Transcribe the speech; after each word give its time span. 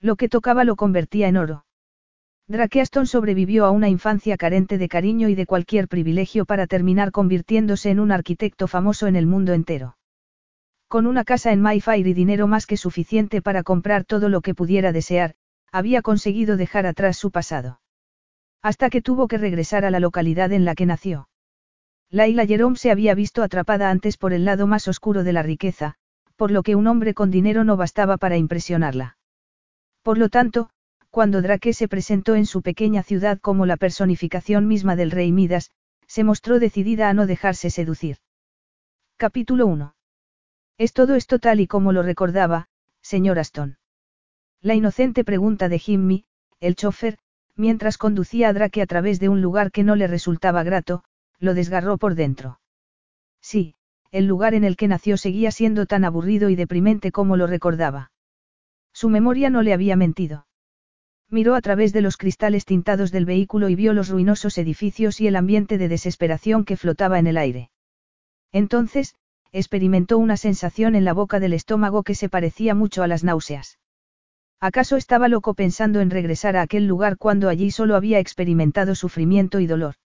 Lo 0.00 0.16
que 0.16 0.28
tocaba 0.28 0.64
lo 0.64 0.76
convertía 0.76 1.28
en 1.28 1.36
oro. 1.36 1.64
Aston 2.48 3.06
sobrevivió 3.06 3.64
a 3.64 3.70
una 3.70 3.88
infancia 3.88 4.36
carente 4.36 4.76
de 4.76 4.88
cariño 4.88 5.28
y 5.28 5.34
de 5.34 5.46
cualquier 5.46 5.88
privilegio 5.88 6.44
para 6.44 6.66
terminar 6.66 7.10
convirtiéndose 7.10 7.90
en 7.90 8.00
un 8.00 8.12
arquitecto 8.12 8.66
famoso 8.66 9.06
en 9.06 9.16
el 9.16 9.26
mundo 9.26 9.54
entero. 9.54 9.96
Con 10.88 11.06
una 11.06 11.24
casa 11.24 11.52
en 11.52 11.62
Mayfair 11.62 12.06
y 12.06 12.12
dinero 12.12 12.46
más 12.46 12.66
que 12.66 12.76
suficiente 12.76 13.40
para 13.40 13.62
comprar 13.62 14.04
todo 14.04 14.28
lo 14.28 14.42
que 14.42 14.54
pudiera 14.54 14.92
desear, 14.92 15.34
había 15.72 16.02
conseguido 16.02 16.56
dejar 16.56 16.86
atrás 16.86 17.16
su 17.16 17.30
pasado. 17.30 17.80
Hasta 18.62 18.90
que 18.90 19.02
tuvo 19.02 19.26
que 19.26 19.38
regresar 19.38 19.84
a 19.84 19.90
la 19.90 20.00
localidad 20.00 20.52
en 20.52 20.64
la 20.64 20.74
que 20.74 20.86
nació. 20.86 21.28
Laila 22.10 22.46
Jerome 22.46 22.76
se 22.76 22.90
había 22.90 23.14
visto 23.14 23.42
atrapada 23.42 23.90
antes 23.90 24.16
por 24.16 24.32
el 24.32 24.44
lado 24.44 24.66
más 24.66 24.86
oscuro 24.86 25.24
de 25.24 25.32
la 25.32 25.42
riqueza, 25.42 25.96
por 26.36 26.50
lo 26.50 26.62
que 26.62 26.76
un 26.76 26.86
hombre 26.86 27.14
con 27.14 27.30
dinero 27.30 27.64
no 27.64 27.76
bastaba 27.76 28.18
para 28.18 28.36
impresionarla. 28.36 29.16
Por 30.04 30.18
lo 30.18 30.28
tanto, 30.28 30.68
cuando 31.08 31.40
Drake 31.40 31.72
se 31.72 31.88
presentó 31.88 32.34
en 32.34 32.44
su 32.44 32.60
pequeña 32.60 33.02
ciudad 33.02 33.40
como 33.40 33.64
la 33.64 33.78
personificación 33.78 34.68
misma 34.68 34.96
del 34.96 35.10
rey 35.10 35.32
Midas, 35.32 35.70
se 36.06 36.24
mostró 36.24 36.58
decidida 36.58 37.08
a 37.08 37.14
no 37.14 37.26
dejarse 37.26 37.70
seducir. 37.70 38.18
Capítulo 39.16 39.66
1. 39.66 39.94
Es 40.76 40.92
todo 40.92 41.14
esto 41.14 41.38
tal 41.38 41.60
y 41.60 41.66
como 41.66 41.92
lo 41.92 42.02
recordaba, 42.02 42.68
señor 43.00 43.38
Aston. 43.38 43.78
La 44.60 44.74
inocente 44.74 45.24
pregunta 45.24 45.70
de 45.70 45.78
Jimmy, 45.78 46.26
el 46.60 46.76
chofer, 46.76 47.16
mientras 47.56 47.96
conducía 47.96 48.48
a 48.48 48.52
Drake 48.52 48.82
a 48.82 48.86
través 48.86 49.20
de 49.20 49.30
un 49.30 49.40
lugar 49.40 49.70
que 49.70 49.84
no 49.84 49.96
le 49.96 50.06
resultaba 50.06 50.64
grato, 50.64 51.02
lo 51.38 51.54
desgarró 51.54 51.96
por 51.96 52.14
dentro. 52.14 52.60
Sí, 53.40 53.74
el 54.10 54.26
lugar 54.26 54.52
en 54.52 54.64
el 54.64 54.76
que 54.76 54.88
nació 54.88 55.16
seguía 55.16 55.50
siendo 55.50 55.86
tan 55.86 56.04
aburrido 56.04 56.50
y 56.50 56.56
deprimente 56.56 57.10
como 57.10 57.38
lo 57.38 57.46
recordaba. 57.46 58.10
Su 58.94 59.10
memoria 59.10 59.50
no 59.50 59.62
le 59.62 59.74
había 59.74 59.96
mentido. 59.96 60.46
Miró 61.28 61.56
a 61.56 61.60
través 61.60 61.92
de 61.92 62.00
los 62.00 62.16
cristales 62.16 62.64
tintados 62.64 63.10
del 63.10 63.24
vehículo 63.24 63.68
y 63.68 63.74
vio 63.74 63.92
los 63.92 64.08
ruinosos 64.08 64.56
edificios 64.56 65.20
y 65.20 65.26
el 65.26 65.34
ambiente 65.36 65.78
de 65.78 65.88
desesperación 65.88 66.64
que 66.64 66.76
flotaba 66.76 67.18
en 67.18 67.26
el 67.26 67.36
aire. 67.36 67.70
Entonces, 68.52 69.16
experimentó 69.50 70.16
una 70.16 70.36
sensación 70.36 70.94
en 70.94 71.04
la 71.04 71.12
boca 71.12 71.40
del 71.40 71.54
estómago 71.54 72.04
que 72.04 72.14
se 72.14 72.28
parecía 72.28 72.74
mucho 72.74 73.02
a 73.02 73.08
las 73.08 73.24
náuseas. 73.24 73.78
¿Acaso 74.60 74.96
estaba 74.96 75.26
loco 75.28 75.54
pensando 75.54 76.00
en 76.00 76.10
regresar 76.10 76.56
a 76.56 76.62
aquel 76.62 76.86
lugar 76.86 77.18
cuando 77.18 77.48
allí 77.48 77.72
solo 77.72 77.96
había 77.96 78.20
experimentado 78.20 78.94
sufrimiento 78.94 79.58
y 79.58 79.66
dolor? 79.66 79.96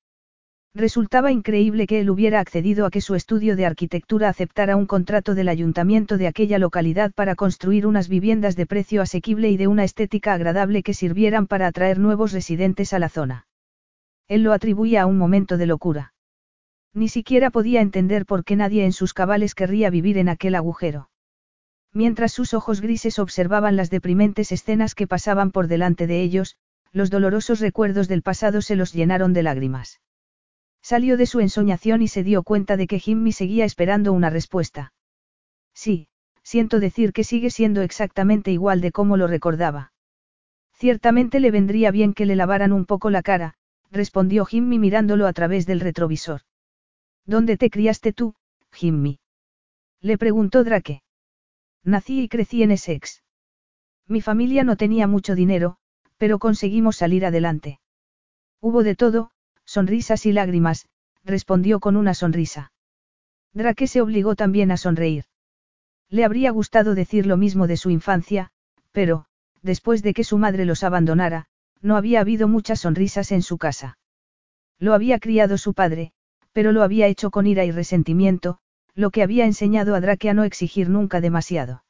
Resultaba 0.76 1.32
increíble 1.32 1.88
que 1.88 2.00
él 2.00 2.12
hubiera 2.12 2.40
accedido 2.40 2.86
a 2.86 2.92
que 2.92 3.02
su 3.02 3.16
estudio 3.16 3.56
de 3.56 3.66
arquitectura 3.66 4.30
aceptara 4.30 4.76
un 4.76 4.86
contrato 4.86 5.34
del 5.34 5.50
ayuntamiento 5.50 6.18
de 6.18 6.28
aquella 6.28 6.60
localidad 6.60 7.12
para 7.12 7.36
construir 7.36 7.88
unas 7.88 8.08
viviendas 8.08 8.56
de 8.56 8.68
precio 8.68 9.02
asequible 9.02 9.50
y 9.50 9.58
de 9.58 9.68
una 9.68 9.84
estética 9.84 10.34
agradable 10.34 10.84
que 10.84 10.94
sirvieran 10.94 11.48
para 11.48 11.66
atraer 11.66 11.98
nuevos 11.98 12.34
residentes 12.34 12.94
a 12.94 13.00
la 13.00 13.10
zona. 13.10 13.48
Él 14.28 14.44
lo 14.44 14.54
atribuía 14.54 15.02
a 15.02 15.06
un 15.08 15.18
momento 15.18 15.58
de 15.58 15.66
locura. 15.66 16.14
Ni 16.94 17.10
siquiera 17.10 17.50
podía 17.50 17.82
entender 17.82 18.28
por 18.28 18.44
qué 18.44 18.56
nadie 18.56 18.86
en 18.86 18.94
sus 18.94 19.16
cabales 19.16 19.56
querría 19.56 19.90
vivir 19.90 20.20
en 20.20 20.30
aquel 20.30 20.54
agujero. 20.54 21.10
Mientras 21.94 22.32
sus 22.32 22.54
ojos 22.54 22.82
grises 22.82 23.18
observaban 23.18 23.76
las 23.76 23.90
deprimentes 23.90 24.52
escenas 24.52 24.94
que 24.94 25.08
pasaban 25.08 25.50
por 25.50 25.68
delante 25.68 26.06
de 26.06 26.22
ellos, 26.22 26.58
los 26.92 27.10
dolorosos 27.10 27.60
recuerdos 27.60 28.08
del 28.08 28.22
pasado 28.22 28.62
se 28.62 28.76
los 28.76 28.94
llenaron 28.94 29.34
de 29.34 29.44
lágrimas. 29.44 30.00
Salió 30.82 31.18
de 31.18 31.26
su 31.26 31.40
ensoñación 31.40 32.02
y 32.02 32.08
se 32.08 32.24
dio 32.24 32.44
cuenta 32.44 32.78
de 32.78 32.88
que 32.88 33.00
Jimmy 33.00 33.32
seguía 33.32 33.66
esperando 33.66 34.14
una 34.14 34.30
respuesta. 34.30 34.94
Sí, 35.74 36.08
siento 36.44 36.80
decir 36.80 37.14
que 37.14 37.24
sigue 37.24 37.50
siendo 37.50 37.82
exactamente 37.82 38.52
igual 38.52 38.82
de 38.82 38.92
como 38.92 39.18
lo 39.18 39.28
recordaba. 39.28 39.92
Ciertamente 40.74 41.40
le 41.40 41.52
vendría 41.52 41.92
bien 41.92 42.14
que 42.14 42.26
le 42.26 42.36
lavaran 42.36 42.72
un 42.72 42.86
poco 42.86 43.10
la 43.10 43.22
cara, 43.22 43.56
respondió 43.92 44.46
Jimmy 44.46 44.80
mirándolo 44.80 45.28
a 45.28 45.34
través 45.34 45.66
del 45.66 45.80
retrovisor. 45.80 46.42
¿Dónde 47.26 47.58
te 47.58 47.70
criaste 47.70 48.14
tú, 48.14 48.36
Jimmy? 48.72 49.20
Le 50.02 50.18
preguntó 50.18 50.64
Drake. 50.64 51.04
Nací 51.84 52.22
y 52.22 52.30
crecí 52.30 52.64
en 52.64 52.72
Essex. 52.72 53.24
Mi 54.08 54.22
familia 54.22 54.64
no 54.64 54.76
tenía 54.76 55.06
mucho 55.08 55.36
dinero, 55.36 55.78
pero 56.18 56.40
conseguimos 56.40 56.96
salir 56.98 57.26
adelante. 57.26 57.80
Hubo 58.62 58.84
de 58.84 58.96
todo, 58.96 59.32
Sonrisas 59.70 60.26
y 60.26 60.32
lágrimas, 60.32 60.88
respondió 61.24 61.80
con 61.80 61.96
una 61.96 62.16
sonrisa. 62.16 62.72
Drake 63.54 63.86
se 63.86 64.02
obligó 64.02 64.36
también 64.36 64.72
a 64.72 64.78
sonreír. 64.78 65.26
Le 66.10 66.26
habría 66.26 66.50
gustado 66.50 66.96
decir 66.96 67.28
lo 67.28 67.38
mismo 67.38 67.68
de 67.68 67.78
su 67.78 67.92
infancia, 67.92 68.50
pero, 68.94 69.26
después 69.62 70.02
de 70.02 70.16
que 70.16 70.24
su 70.24 70.40
madre 70.40 70.66
los 70.66 70.84
abandonara, 70.84 71.46
no 71.84 71.98
había 71.98 72.22
habido 72.22 72.48
muchas 72.48 72.80
sonrisas 72.80 73.32
en 73.32 73.44
su 73.44 73.60
casa. 73.60 74.00
Lo 74.80 74.96
había 74.96 75.20
criado 75.20 75.56
su 75.60 75.76
padre, 75.76 76.14
pero 76.52 76.72
lo 76.72 76.82
había 76.82 77.06
hecho 77.06 77.30
con 77.30 77.46
ira 77.46 77.64
y 77.64 77.70
resentimiento, 77.70 78.58
lo 78.96 79.12
que 79.12 79.22
había 79.22 79.46
enseñado 79.46 79.94
a 79.94 80.02
Drake 80.02 80.32
a 80.32 80.34
no 80.34 80.46
exigir 80.46 80.90
nunca 80.90 81.22
demasiado. 81.22 81.84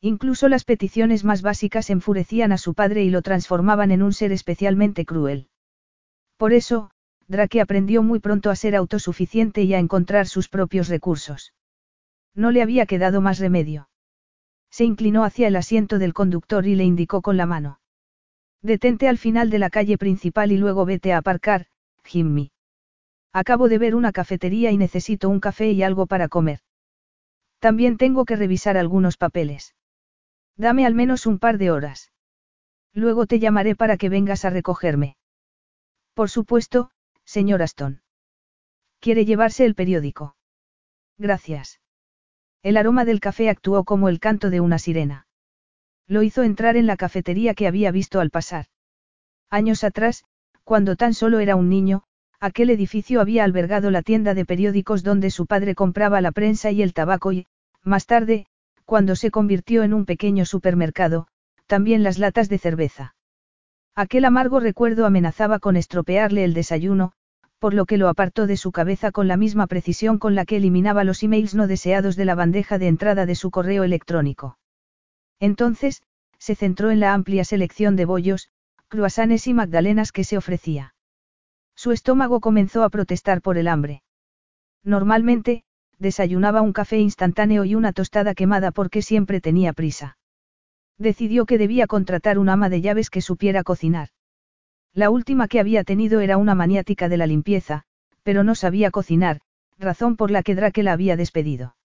Incluso 0.00 0.48
las 0.48 0.64
peticiones 0.64 1.22
más 1.22 1.42
básicas 1.42 1.90
enfurecían 1.90 2.50
a 2.50 2.56
su 2.56 2.72
padre 2.72 3.04
y 3.04 3.10
lo 3.10 3.20
transformaban 3.20 3.90
en 3.90 4.02
un 4.02 4.14
ser 4.14 4.32
especialmente 4.32 5.04
cruel. 5.04 5.48
Por 6.38 6.54
eso, 6.54 6.90
Drake 7.28 7.60
aprendió 7.60 8.02
muy 8.02 8.20
pronto 8.20 8.50
a 8.50 8.56
ser 8.56 8.76
autosuficiente 8.76 9.62
y 9.62 9.74
a 9.74 9.78
encontrar 9.78 10.26
sus 10.26 10.48
propios 10.48 10.88
recursos. 10.88 11.54
No 12.34 12.50
le 12.50 12.62
había 12.62 12.86
quedado 12.86 13.20
más 13.20 13.38
remedio. 13.38 13.88
Se 14.70 14.84
inclinó 14.84 15.24
hacia 15.24 15.48
el 15.48 15.56
asiento 15.56 15.98
del 15.98 16.14
conductor 16.14 16.66
y 16.66 16.74
le 16.74 16.84
indicó 16.84 17.22
con 17.22 17.36
la 17.36 17.46
mano. 17.46 17.80
Detente 18.60 19.08
al 19.08 19.18
final 19.18 19.50
de 19.50 19.58
la 19.58 19.70
calle 19.70 19.98
principal 19.98 20.50
y 20.50 20.56
luego 20.56 20.84
vete 20.84 21.12
a 21.12 21.18
aparcar, 21.18 21.66
Jimmy. 22.02 22.50
Acabo 23.32 23.68
de 23.68 23.78
ver 23.78 23.94
una 23.94 24.12
cafetería 24.12 24.70
y 24.70 24.76
necesito 24.76 25.28
un 25.28 25.40
café 25.40 25.70
y 25.70 25.82
algo 25.82 26.06
para 26.06 26.28
comer. 26.28 26.60
También 27.58 27.96
tengo 27.96 28.24
que 28.24 28.36
revisar 28.36 28.76
algunos 28.76 29.16
papeles. 29.16 29.74
Dame 30.56 30.86
al 30.86 30.94
menos 30.94 31.26
un 31.26 31.38
par 31.38 31.58
de 31.58 31.70
horas. 31.70 32.12
Luego 32.92 33.26
te 33.26 33.38
llamaré 33.38 33.74
para 33.74 33.96
que 33.96 34.08
vengas 34.08 34.44
a 34.44 34.50
recogerme. 34.50 35.16
Por 36.14 36.30
supuesto, 36.30 36.90
señor 37.24 37.62
Aston. 37.62 38.02
¿Quiere 39.00 39.24
llevarse 39.24 39.64
el 39.64 39.74
periódico? 39.74 40.36
Gracias. 41.18 41.80
El 42.62 42.76
aroma 42.76 43.04
del 43.04 43.20
café 43.20 43.50
actuó 43.50 43.84
como 43.84 44.08
el 44.08 44.20
canto 44.20 44.50
de 44.50 44.60
una 44.60 44.78
sirena. 44.78 45.26
Lo 46.06 46.22
hizo 46.22 46.42
entrar 46.42 46.76
en 46.76 46.86
la 46.86 46.96
cafetería 46.96 47.54
que 47.54 47.66
había 47.66 47.90
visto 47.90 48.20
al 48.20 48.30
pasar. 48.30 48.66
Años 49.50 49.84
atrás, 49.84 50.24
cuando 50.64 50.96
tan 50.96 51.14
solo 51.14 51.38
era 51.40 51.56
un 51.56 51.68
niño, 51.68 52.04
aquel 52.40 52.70
edificio 52.70 53.20
había 53.20 53.44
albergado 53.44 53.90
la 53.90 54.02
tienda 54.02 54.34
de 54.34 54.44
periódicos 54.44 55.02
donde 55.02 55.30
su 55.30 55.46
padre 55.46 55.74
compraba 55.74 56.20
la 56.20 56.32
prensa 56.32 56.70
y 56.70 56.82
el 56.82 56.94
tabaco 56.94 57.32
y, 57.32 57.46
más 57.82 58.06
tarde, 58.06 58.46
cuando 58.84 59.16
se 59.16 59.30
convirtió 59.30 59.82
en 59.82 59.94
un 59.94 60.04
pequeño 60.04 60.44
supermercado, 60.44 61.26
también 61.66 62.02
las 62.02 62.18
latas 62.18 62.48
de 62.48 62.58
cerveza. 62.58 63.14
Aquel 63.96 64.24
amargo 64.24 64.58
recuerdo 64.58 65.06
amenazaba 65.06 65.60
con 65.60 65.76
estropearle 65.76 66.44
el 66.44 66.52
desayuno, 66.52 67.12
por 67.60 67.74
lo 67.74 67.86
que 67.86 67.96
lo 67.96 68.08
apartó 68.08 68.46
de 68.46 68.56
su 68.56 68.72
cabeza 68.72 69.12
con 69.12 69.28
la 69.28 69.36
misma 69.36 69.68
precisión 69.68 70.18
con 70.18 70.34
la 70.34 70.44
que 70.44 70.56
eliminaba 70.56 71.04
los 71.04 71.22
emails 71.22 71.54
no 71.54 71.66
deseados 71.66 72.16
de 72.16 72.24
la 72.24 72.34
bandeja 72.34 72.78
de 72.78 72.88
entrada 72.88 73.24
de 73.24 73.36
su 73.36 73.50
correo 73.50 73.84
electrónico. 73.84 74.58
Entonces, 75.38 76.02
se 76.38 76.56
centró 76.56 76.90
en 76.90 77.00
la 77.00 77.14
amplia 77.14 77.44
selección 77.44 77.94
de 77.94 78.04
bollos, 78.04 78.50
cruasanes 78.88 79.46
y 79.46 79.54
magdalenas 79.54 80.12
que 80.12 80.24
se 80.24 80.36
ofrecía. 80.36 80.94
Su 81.76 81.92
estómago 81.92 82.40
comenzó 82.40 82.82
a 82.82 82.90
protestar 82.90 83.42
por 83.42 83.58
el 83.58 83.68
hambre. 83.68 84.02
Normalmente, 84.82 85.64
desayunaba 85.98 86.62
un 86.62 86.72
café 86.72 86.98
instantáneo 86.98 87.64
y 87.64 87.74
una 87.76 87.92
tostada 87.92 88.34
quemada 88.34 88.72
porque 88.72 89.02
siempre 89.02 89.40
tenía 89.40 89.72
prisa. 89.72 90.18
Decidió 90.98 91.46
que 91.46 91.58
debía 91.58 91.86
contratar 91.86 92.38
una 92.38 92.52
ama 92.52 92.68
de 92.68 92.80
llaves 92.80 93.10
que 93.10 93.20
supiera 93.20 93.62
cocinar. 93.64 94.08
La 94.92 95.10
última 95.10 95.48
que 95.48 95.58
había 95.58 95.82
tenido 95.82 96.20
era 96.20 96.36
una 96.36 96.54
maniática 96.54 97.08
de 97.08 97.16
la 97.16 97.26
limpieza, 97.26 97.82
pero 98.22 98.44
no 98.44 98.54
sabía 98.54 98.90
cocinar, 98.90 99.40
razón 99.78 100.16
por 100.16 100.30
la 100.30 100.42
que 100.42 100.54
Drake 100.54 100.82
la 100.82 100.92
había 100.92 101.16
despedido. 101.16 101.76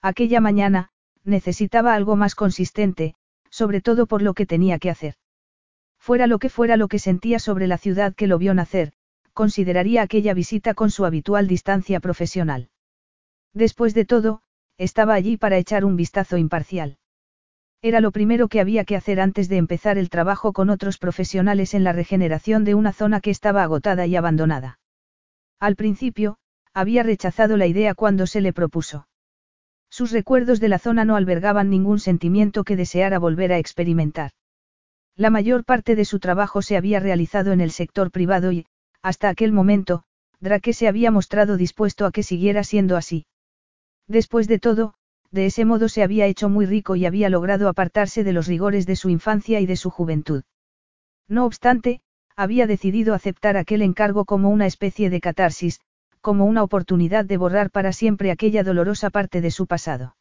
Aquella 0.00 0.40
mañana, 0.40 0.90
necesitaba 1.24 1.94
algo 1.94 2.14
más 2.14 2.36
consistente, 2.36 3.14
sobre 3.50 3.80
todo 3.80 4.06
por 4.06 4.22
lo 4.22 4.34
que 4.34 4.46
tenía 4.46 4.78
que 4.78 4.90
hacer. 4.90 5.14
Fuera 5.98 6.28
lo 6.28 6.38
que 6.38 6.48
fuera 6.48 6.76
lo 6.76 6.86
que 6.86 7.00
sentía 7.00 7.40
sobre 7.40 7.66
la 7.66 7.76
ciudad 7.76 8.14
que 8.14 8.28
lo 8.28 8.38
vio 8.38 8.54
nacer, 8.54 8.92
consideraría 9.32 10.02
aquella 10.02 10.32
visita 10.32 10.74
con 10.74 10.90
su 10.90 11.04
habitual 11.04 11.48
distancia 11.48 11.98
profesional. 12.00 12.70
Después 13.52 13.94
de 13.94 14.04
todo, 14.04 14.42
estaba 14.76 15.14
allí 15.14 15.36
para 15.36 15.58
echar 15.58 15.84
un 15.84 15.96
vistazo 15.96 16.36
imparcial. 16.36 16.97
Era 17.80 18.00
lo 18.00 18.10
primero 18.10 18.48
que 18.48 18.60
había 18.60 18.84
que 18.84 18.96
hacer 18.96 19.20
antes 19.20 19.48
de 19.48 19.56
empezar 19.56 19.98
el 19.98 20.10
trabajo 20.10 20.52
con 20.52 20.68
otros 20.68 20.98
profesionales 20.98 21.74
en 21.74 21.84
la 21.84 21.92
regeneración 21.92 22.64
de 22.64 22.74
una 22.74 22.92
zona 22.92 23.20
que 23.20 23.30
estaba 23.30 23.62
agotada 23.62 24.06
y 24.06 24.16
abandonada. 24.16 24.80
Al 25.60 25.76
principio, 25.76 26.38
había 26.74 27.02
rechazado 27.02 27.56
la 27.56 27.66
idea 27.66 27.94
cuando 27.94 28.26
se 28.26 28.40
le 28.40 28.52
propuso. 28.52 29.06
Sus 29.90 30.10
recuerdos 30.10 30.60
de 30.60 30.68
la 30.68 30.78
zona 30.78 31.04
no 31.04 31.16
albergaban 31.16 31.70
ningún 31.70 32.00
sentimiento 32.00 32.64
que 32.64 32.76
deseara 32.76 33.18
volver 33.18 33.52
a 33.52 33.58
experimentar. 33.58 34.32
La 35.16 35.30
mayor 35.30 35.64
parte 35.64 35.96
de 35.96 36.04
su 36.04 36.18
trabajo 36.18 36.62
se 36.62 36.76
había 36.76 37.00
realizado 37.00 37.52
en 37.52 37.60
el 37.60 37.70
sector 37.70 38.10
privado 38.10 38.52
y, 38.52 38.66
hasta 39.02 39.28
aquel 39.28 39.52
momento, 39.52 40.02
Drake 40.40 40.72
se 40.72 40.88
había 40.88 41.10
mostrado 41.10 41.56
dispuesto 41.56 42.06
a 42.06 42.12
que 42.12 42.22
siguiera 42.22 42.64
siendo 42.64 42.96
así. 42.96 43.26
Después 44.06 44.46
de 44.46 44.58
todo, 44.58 44.94
de 45.30 45.46
ese 45.46 45.64
modo 45.64 45.88
se 45.88 46.02
había 46.02 46.26
hecho 46.26 46.48
muy 46.48 46.66
rico 46.66 46.96
y 46.96 47.06
había 47.06 47.28
logrado 47.28 47.68
apartarse 47.68 48.24
de 48.24 48.32
los 48.32 48.46
rigores 48.46 48.86
de 48.86 48.96
su 48.96 49.10
infancia 49.10 49.60
y 49.60 49.66
de 49.66 49.76
su 49.76 49.90
juventud. 49.90 50.42
No 51.28 51.44
obstante, 51.44 52.00
había 52.36 52.66
decidido 52.66 53.14
aceptar 53.14 53.56
aquel 53.56 53.82
encargo 53.82 54.24
como 54.24 54.48
una 54.48 54.66
especie 54.66 55.10
de 55.10 55.20
catarsis, 55.20 55.80
como 56.20 56.46
una 56.46 56.62
oportunidad 56.62 57.24
de 57.24 57.36
borrar 57.36 57.70
para 57.70 57.92
siempre 57.92 58.30
aquella 58.30 58.62
dolorosa 58.62 59.10
parte 59.10 59.40
de 59.40 59.50
su 59.50 59.66
pasado. 59.66 60.16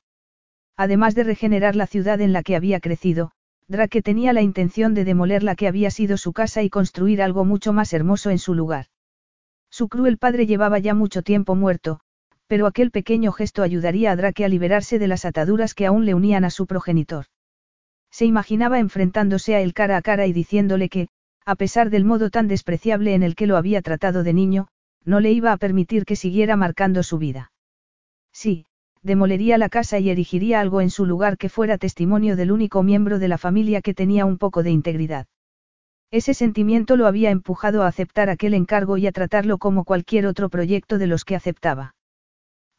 Además 0.76 1.16
de 1.16 1.24
regenerar 1.24 1.76
la 1.76 1.88
ciudad 1.88 2.22
en 2.22 2.34
la 2.34 2.44
que 2.44 2.56
había 2.56 2.80
crecido, 2.80 3.32
Drake 3.68 4.02
tenía 4.02 4.32
la 4.32 4.42
intención 4.42 4.94
de 4.94 5.04
demoler 5.04 5.44
la 5.44 5.56
que 5.56 5.68
había 5.68 5.92
sido 5.92 6.18
su 6.18 6.34
casa 6.34 6.64
y 6.64 6.70
construir 6.70 7.22
algo 7.22 7.46
mucho 7.46 7.74
más 7.74 7.94
hermoso 7.94 8.30
en 8.30 8.40
su 8.40 8.54
lugar. 8.54 8.86
Su 9.70 9.90
cruel 9.90 10.18
padre 10.18 10.46
llevaba 10.46 10.80
ya 10.80 10.94
mucho 10.94 11.22
tiempo 11.22 11.56
muerto, 11.56 12.00
pero 12.48 12.66
aquel 12.66 12.92
pequeño 12.92 13.32
gesto 13.32 13.64
ayudaría 13.64 14.12
a 14.12 14.16
Drake 14.16 14.46
a 14.46 14.50
liberarse 14.50 15.00
de 15.00 15.08
las 15.08 15.26
ataduras 15.26 15.74
que 15.74 15.86
aún 15.86 16.06
le 16.06 16.14
unían 16.14 16.46
a 16.46 16.50
su 16.50 16.66
progenitor. 16.66 17.26
Se 18.10 18.26
imaginaba 18.26 18.80
enfrentándose 18.80 19.56
a 19.56 19.62
él 19.62 19.74
cara 19.74 19.98
a 19.98 20.02
cara 20.02 20.26
y 20.28 20.34
diciéndole 20.34 20.90
que, 20.90 21.10
a 21.46 21.56
pesar 21.56 21.90
del 21.90 22.06
modo 22.06 22.30
tan 22.30 22.48
despreciable 22.48 23.14
en 23.14 23.24
el 23.24 23.36
que 23.36 23.48
lo 23.48 23.58
había 23.58 23.82
tratado 23.82 24.24
de 24.24 24.34
niño, 24.34 24.68
no 25.04 25.20
le 25.20 25.32
iba 25.32 25.52
a 25.52 25.58
permitir 25.58 26.06
que 26.06 26.16
siguiera 26.16 26.56
marcando 26.56 27.04
su 27.04 27.18
vida. 27.18 27.52
Sí, 28.34 28.66
demolería 29.04 29.58
la 29.58 29.70
casa 29.70 30.00
y 30.00 30.10
erigiría 30.10 30.60
algo 30.60 30.82
en 30.82 30.90
su 30.90 31.06
lugar 31.06 31.38
que 31.38 31.50
fuera 31.50 31.78
testimonio 31.78 32.36
del 32.36 32.52
único 32.52 32.84
miembro 32.84 33.20
de 33.20 33.28
la 33.28 33.38
familia 33.38 33.82
que 33.82 33.94
tenía 33.94 34.26
un 34.26 34.38
poco 34.38 34.64
de 34.64 34.72
integridad. 34.72 35.28
Ese 36.12 36.34
sentimiento 36.34 36.96
lo 36.96 37.08
había 37.08 37.32
empujado 37.32 37.84
a 37.84 37.88
aceptar 37.88 38.30
aquel 38.30 38.54
encargo 38.54 38.98
y 38.98 39.08
a 39.08 39.12
tratarlo 39.12 39.58
como 39.58 39.84
cualquier 39.84 40.26
otro 40.26 40.50
proyecto 40.50 40.98
de 40.98 41.08
los 41.08 41.26
que 41.26 41.36
aceptaba. 41.36 41.96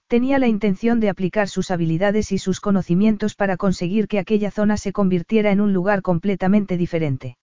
Tenía 0.08 0.38
la 0.38 0.48
intención 0.48 1.00
de 1.00 1.10
aplicar 1.10 1.48
sus 1.48 1.70
habilidades 1.70 2.32
y 2.32 2.38
sus 2.38 2.60
conocimientos 2.60 3.34
para 3.34 3.58
conseguir 3.58 4.08
que 4.08 4.18
aquella 4.18 4.50
zona 4.50 4.78
se 4.78 4.90
convirtiera 4.90 5.52
en 5.52 5.60
un 5.60 5.74
lugar 5.74 6.00
completamente 6.00 6.78
diferente. 6.78 7.36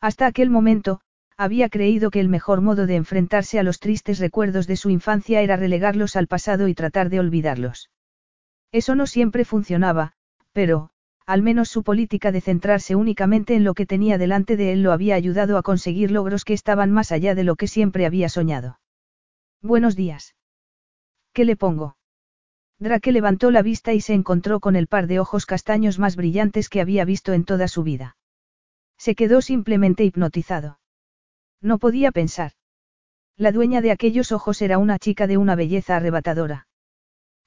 Hasta 0.00 0.26
aquel 0.26 0.50
momento, 0.50 1.00
había 1.36 1.68
creído 1.68 2.12
que 2.12 2.20
el 2.20 2.28
mejor 2.28 2.60
modo 2.60 2.86
de 2.86 2.94
enfrentarse 2.94 3.58
a 3.58 3.64
los 3.64 3.80
tristes 3.80 4.20
recuerdos 4.20 4.68
de 4.68 4.76
su 4.76 4.88
infancia 4.88 5.40
era 5.40 5.56
relegarlos 5.56 6.14
al 6.14 6.28
pasado 6.28 6.68
y 6.68 6.74
tratar 6.74 7.10
de 7.10 7.18
olvidarlos. 7.18 7.90
Eso 8.70 8.94
no 8.94 9.08
siempre 9.08 9.44
funcionaba, 9.44 10.12
pero, 10.52 10.90
al 11.26 11.42
menos 11.42 11.70
su 11.70 11.82
política 11.82 12.30
de 12.30 12.40
centrarse 12.40 12.94
únicamente 12.94 13.56
en 13.56 13.64
lo 13.64 13.74
que 13.74 13.86
tenía 13.86 14.16
delante 14.16 14.56
de 14.56 14.72
él 14.72 14.84
lo 14.84 14.92
había 14.92 15.16
ayudado 15.16 15.58
a 15.58 15.62
conseguir 15.62 16.12
logros 16.12 16.44
que 16.44 16.54
estaban 16.54 16.92
más 16.92 17.10
allá 17.10 17.34
de 17.34 17.42
lo 17.42 17.56
que 17.56 17.66
siempre 17.66 18.06
había 18.06 18.28
soñado. 18.28 18.78
Buenos 19.60 19.96
días. 19.96 20.36
¿Qué 21.32 21.44
le 21.44 21.56
pongo? 21.56 21.96
Drake 22.78 23.12
levantó 23.12 23.50
la 23.50 23.62
vista 23.62 23.92
y 23.92 24.00
se 24.00 24.14
encontró 24.14 24.58
con 24.58 24.74
el 24.74 24.86
par 24.86 25.06
de 25.06 25.20
ojos 25.20 25.46
castaños 25.46 25.98
más 25.98 26.16
brillantes 26.16 26.68
que 26.68 26.80
había 26.80 27.04
visto 27.04 27.32
en 27.32 27.44
toda 27.44 27.68
su 27.68 27.82
vida. 27.82 28.16
Se 28.98 29.14
quedó 29.14 29.42
simplemente 29.42 30.04
hipnotizado. 30.04 30.80
No 31.60 31.78
podía 31.78 32.10
pensar. 32.10 32.52
La 33.36 33.52
dueña 33.52 33.80
de 33.80 33.90
aquellos 33.90 34.32
ojos 34.32 34.60
era 34.62 34.78
una 34.78 34.98
chica 34.98 35.26
de 35.26 35.36
una 35.36 35.54
belleza 35.54 35.96
arrebatadora. 35.96 36.68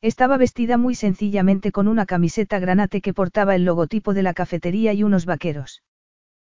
Estaba 0.01 0.37
vestida 0.37 0.77
muy 0.77 0.95
sencillamente 0.95 1.71
con 1.71 1.87
una 1.87 2.05
camiseta 2.05 2.59
granate 2.59 3.01
que 3.01 3.13
portaba 3.13 3.55
el 3.55 3.65
logotipo 3.65 4.13
de 4.13 4.23
la 4.23 4.33
cafetería 4.33 4.93
y 4.93 5.03
unos 5.03 5.25
vaqueros. 5.25 5.83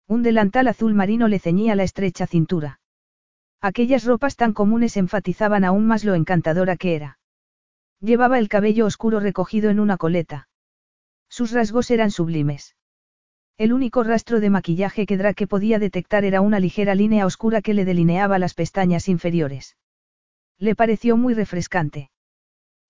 Un 0.07 0.23
delantal 0.23 0.69
azul 0.69 0.95
marino 0.95 1.29
le 1.29 1.39
ceñía 1.39 1.75
la 1.75 1.83
estrecha 1.83 2.27
cintura. 2.27 2.81
Aquellas 3.61 4.05
ropas 4.05 4.37
tan 4.37 4.53
comunes 4.53 4.97
enfatizaban 4.97 5.65
aún 5.65 5.87
más 5.87 6.05
lo 6.05 6.15
encantadora 6.15 6.77
que 6.77 6.95
era. 6.95 7.19
Llevaba 8.01 8.39
el 8.39 8.49
cabello 8.49 8.87
oscuro 8.87 9.21
recogido 9.21 9.71
en 9.71 9.81
una 9.81 9.97
coleta. 9.97 10.49
Sus 11.29 11.53
rasgos 11.53 11.91
eran 11.91 12.11
sublimes. 12.11 12.77
El 13.59 13.73
único 13.73 14.05
rastro 14.05 14.39
de 14.41 14.51
maquillaje 14.51 15.07
que 15.07 15.17
Drake 15.17 15.47
podía 15.47 15.79
detectar 15.79 16.25
era 16.25 16.43
una 16.43 16.61
ligera 16.61 16.95
línea 16.95 17.25
oscura 17.25 17.63
que 17.63 17.73
le 17.73 17.87
delineaba 17.87 18.39
las 18.39 18.53
pestañas 18.53 19.09
inferiores. 19.09 19.77
Le 20.59 20.75
pareció 20.75 21.17
muy 21.17 21.33
refrescante. 21.33 22.11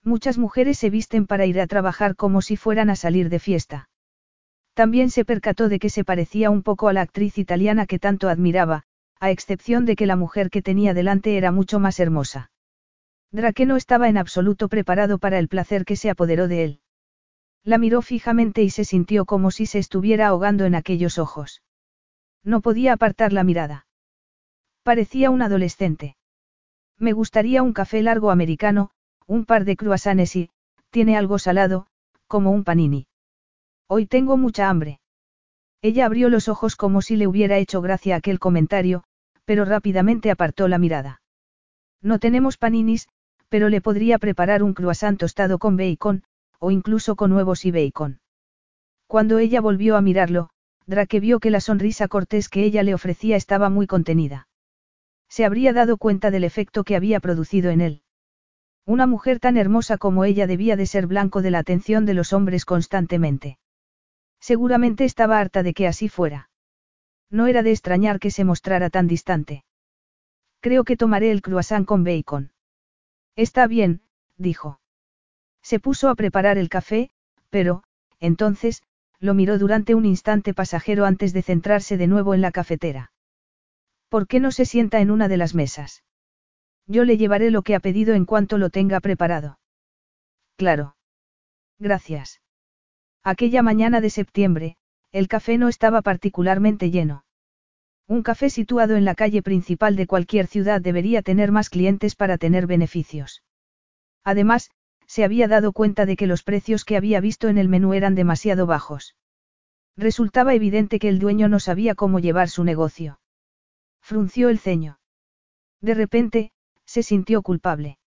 Muchas 0.03 0.37
mujeres 0.37 0.77
se 0.77 0.89
visten 0.89 1.25
para 1.25 1.45
ir 1.45 1.59
a 1.61 1.67
trabajar 1.67 2.15
como 2.15 2.41
si 2.41 2.57
fueran 2.57 2.89
a 2.89 2.95
salir 2.95 3.29
de 3.29 3.39
fiesta. 3.39 3.89
También 4.73 5.09
se 5.09 5.25
percató 5.25 5.69
de 5.69 5.79
que 5.79 5.89
se 5.89 6.03
parecía 6.03 6.49
un 6.49 6.63
poco 6.63 6.87
a 6.87 6.93
la 6.93 7.01
actriz 7.01 7.37
italiana 7.37 7.85
que 7.87 7.99
tanto 7.99 8.29
admiraba, 8.29 8.83
a 9.19 9.31
excepción 9.31 9.85
de 9.85 9.95
que 9.95 10.05
la 10.05 10.15
mujer 10.15 10.49
que 10.49 10.61
tenía 10.61 10.93
delante 10.93 11.37
era 11.37 11.51
mucho 11.51 11.79
más 11.79 11.99
hermosa. 11.99 12.51
Drake 13.31 13.65
no 13.65 13.75
estaba 13.75 14.09
en 14.09 14.17
absoluto 14.17 14.69
preparado 14.69 15.17
para 15.17 15.39
el 15.39 15.47
placer 15.47 15.85
que 15.85 15.95
se 15.95 16.09
apoderó 16.09 16.47
de 16.47 16.63
él. 16.63 16.79
La 17.63 17.77
miró 17.77 18.01
fijamente 18.01 18.63
y 18.63 18.69
se 18.69 18.85
sintió 18.85 19.25
como 19.25 19.51
si 19.51 19.65
se 19.65 19.79
estuviera 19.79 20.27
ahogando 20.27 20.65
en 20.65 20.75
aquellos 20.75 21.17
ojos. 21.17 21.61
No 22.43 22.61
podía 22.61 22.93
apartar 22.93 23.33
la 23.33 23.43
mirada. 23.43 23.87
Parecía 24.83 25.29
un 25.29 25.41
adolescente. 25.41 26.15
Me 26.97 27.11
gustaría 27.11 27.61
un 27.61 27.73
café 27.73 28.01
largo 28.01 28.31
americano, 28.31 28.91
un 29.25 29.45
par 29.45 29.65
de 29.65 29.75
croissants 29.75 30.35
y, 30.37 30.49
tiene 30.89 31.17
algo 31.17 31.39
salado, 31.39 31.87
como 32.27 32.51
un 32.51 32.63
panini. 32.63 33.07
Hoy 33.87 34.05
tengo 34.05 34.37
mucha 34.37 34.69
hambre. 34.69 35.01
Ella 35.81 36.05
abrió 36.05 36.29
los 36.29 36.47
ojos 36.47 36.75
como 36.75 37.01
si 37.01 37.17
le 37.17 37.27
hubiera 37.27 37.57
hecho 37.57 37.81
gracia 37.81 38.15
aquel 38.15 38.39
comentario, 38.39 39.03
pero 39.47 39.63
rápidamente 39.63 40.29
apartó 40.29 40.67
la 40.67 40.77
mirada. 40.77 41.21
No 42.01 42.19
tenemos 42.19 42.57
paninis, 42.57 43.07
pero 43.47 43.69
le 43.69 43.79
podría 43.79 44.17
preparar 44.19 44.61
un 44.61 44.73
croissant 44.73 45.17
tostado 45.17 45.57
con 45.57 45.77
bacon, 45.77 46.23
o 46.59 46.69
incluso 46.69 47.15
con 47.15 47.31
huevos 47.31 47.63
y 47.63 47.71
bacon. 47.71 48.19
Cuando 49.07 49.39
ella 49.39 49.61
volvió 49.61 49.95
a 49.95 50.01
mirarlo, 50.01 50.49
Drake 50.85 51.21
vio 51.21 51.39
que 51.39 51.49
la 51.49 51.61
sonrisa 51.61 52.09
cortés 52.09 52.49
que 52.49 52.65
ella 52.65 52.83
le 52.83 52.93
ofrecía 52.93 53.37
estaba 53.37 53.69
muy 53.69 53.87
contenida. 53.87 54.49
Se 55.29 55.45
habría 55.45 55.71
dado 55.71 55.95
cuenta 55.95 56.29
del 56.29 56.43
efecto 56.43 56.83
que 56.83 56.97
había 56.97 57.21
producido 57.21 57.71
en 57.71 57.79
él. 57.79 58.01
Una 58.85 59.07
mujer 59.07 59.39
tan 59.39 59.55
hermosa 59.55 59.97
como 59.97 60.25
ella 60.25 60.45
debía 60.45 60.75
de 60.75 60.85
ser 60.85 61.07
blanco 61.07 61.41
de 61.41 61.51
la 61.51 61.59
atención 61.59 62.05
de 62.05 62.15
los 62.15 62.33
hombres 62.33 62.65
constantemente. 62.65 63.59
Seguramente 64.41 65.05
estaba 65.05 65.39
harta 65.39 65.63
de 65.63 65.73
que 65.73 65.87
así 65.87 66.09
fuera. 66.09 66.49
No 67.29 67.47
era 67.47 67.63
de 67.63 67.71
extrañar 67.71 68.19
que 68.19 68.31
se 68.31 68.43
mostrara 68.43 68.89
tan 68.89 69.07
distante. 69.07 69.65
Creo 70.61 70.83
que 70.83 70.97
tomaré 70.97 71.31
el 71.31 71.41
croissant 71.41 71.85
con 71.85 72.03
bacon. 72.03 72.51
Está 73.35 73.67
bien, 73.67 74.01
dijo. 74.37 74.79
Se 75.61 75.79
puso 75.79 76.09
a 76.09 76.15
preparar 76.15 76.57
el 76.57 76.69
café, 76.69 77.09
pero, 77.49 77.83
entonces, 78.19 78.83
lo 79.19 79.33
miró 79.33 79.57
durante 79.57 79.95
un 79.95 80.05
instante 80.05 80.53
pasajero 80.53 81.05
antes 81.05 81.33
de 81.33 81.41
centrarse 81.41 81.97
de 81.97 82.07
nuevo 82.07 82.33
en 82.33 82.41
la 82.41 82.51
cafetera. 82.51 83.11
¿Por 84.09 84.27
qué 84.27 84.39
no 84.39 84.51
se 84.51 84.65
sienta 84.65 84.99
en 85.01 85.11
una 85.11 85.27
de 85.27 85.37
las 85.37 85.53
mesas? 85.53 86.03
Yo 86.85 87.03
le 87.03 87.17
llevaré 87.17 87.51
lo 87.51 87.63
que 87.63 87.75
ha 87.75 87.79
pedido 87.79 88.13
en 88.13 88.25
cuanto 88.25 88.57
lo 88.57 88.69
tenga 88.69 88.99
preparado. 89.01 89.59
Claro. 90.55 90.95
Gracias. 91.79 92.41
Aquella 93.23 93.61
mañana 93.61 93.99
de 93.99 94.09
septiembre, 94.09 94.77
el 95.11 95.27
café 95.27 95.57
no 95.57 95.67
estaba 95.67 96.01
particularmente 96.01 96.91
lleno. 96.91 97.25
Un 98.07 98.23
café 98.23 98.49
situado 98.49 98.95
en 98.95 99.05
la 99.05 99.15
calle 99.15 99.41
principal 99.41 99.95
de 99.95 100.07
cualquier 100.07 100.47
ciudad 100.47 100.79
debería 100.81 101.21
tener 101.21 101.51
más 101.51 101.69
clientes 101.69 102.15
para 102.15 102.37
tener 102.37 102.65
beneficios. 102.67 103.43
Además, 104.23 104.71
se 105.07 105.23
había 105.23 105.47
dado 105.47 105.71
cuenta 105.73 106.05
de 106.05 106.15
que 106.15 106.27
los 106.27 106.43
precios 106.43 106.85
que 106.85 106.97
había 106.97 107.19
visto 107.19 107.47
en 107.47 107.57
el 107.57 107.69
menú 107.69 107.93
eran 107.93 108.15
demasiado 108.15 108.65
bajos. 108.65 109.15
Resultaba 109.95 110.53
evidente 110.53 110.99
que 110.99 111.09
el 111.09 111.19
dueño 111.19 111.49
no 111.49 111.59
sabía 111.59 111.95
cómo 111.95 112.19
llevar 112.19 112.49
su 112.49 112.63
negocio. 112.63 113.19
Frunció 114.01 114.49
el 114.49 114.59
ceño. 114.59 114.99
De 115.81 115.93
repente, 115.93 116.51
se 116.85 117.03
sintió 117.03 117.41
culpable. 117.41 117.97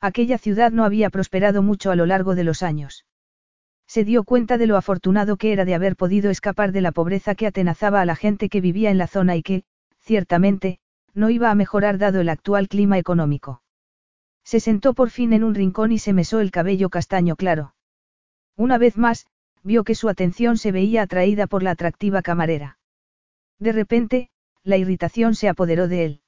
Aquella 0.00 0.38
ciudad 0.38 0.70
no 0.70 0.84
había 0.84 1.10
prosperado 1.10 1.62
mucho 1.62 1.90
a 1.90 1.96
lo 1.96 2.06
largo 2.06 2.34
de 2.34 2.44
los 2.44 2.62
años. 2.62 3.04
Se 3.88 4.04
dio 4.04 4.22
cuenta 4.22 4.58
de 4.58 4.66
lo 4.66 4.76
afortunado 4.76 5.38
que 5.38 5.50
era 5.50 5.64
de 5.64 5.74
haber 5.74 5.96
podido 5.96 6.30
escapar 6.30 6.72
de 6.72 6.82
la 6.82 6.92
pobreza 6.92 7.34
que 7.34 7.46
atenazaba 7.46 8.02
a 8.02 8.04
la 8.04 8.16
gente 8.16 8.50
que 8.50 8.60
vivía 8.60 8.90
en 8.90 8.98
la 8.98 9.06
zona 9.06 9.34
y 9.34 9.42
que, 9.42 9.64
ciertamente, 9.98 10.78
no 11.14 11.30
iba 11.30 11.50
a 11.50 11.54
mejorar 11.54 11.96
dado 11.96 12.20
el 12.20 12.28
actual 12.28 12.68
clima 12.68 12.98
económico. 12.98 13.62
Se 14.44 14.60
sentó 14.60 14.92
por 14.92 15.08
fin 15.08 15.32
en 15.32 15.42
un 15.42 15.54
rincón 15.54 15.90
y 15.90 15.98
se 15.98 16.12
mesó 16.12 16.40
el 16.40 16.50
cabello 16.50 16.90
castaño 16.90 17.34
claro. 17.34 17.74
Una 18.56 18.76
vez 18.76 18.98
más, 18.98 19.26
vio 19.62 19.84
que 19.84 19.94
su 19.94 20.10
atención 20.10 20.58
se 20.58 20.70
veía 20.70 21.02
atraída 21.02 21.46
por 21.46 21.62
la 21.62 21.70
atractiva 21.70 22.20
camarera. 22.20 22.78
De 23.58 23.72
repente, 23.72 24.28
la 24.64 24.76
irritación 24.76 25.34
se 25.34 25.48
apoderó 25.48 25.88
de 25.88 26.04
él. 26.04 26.20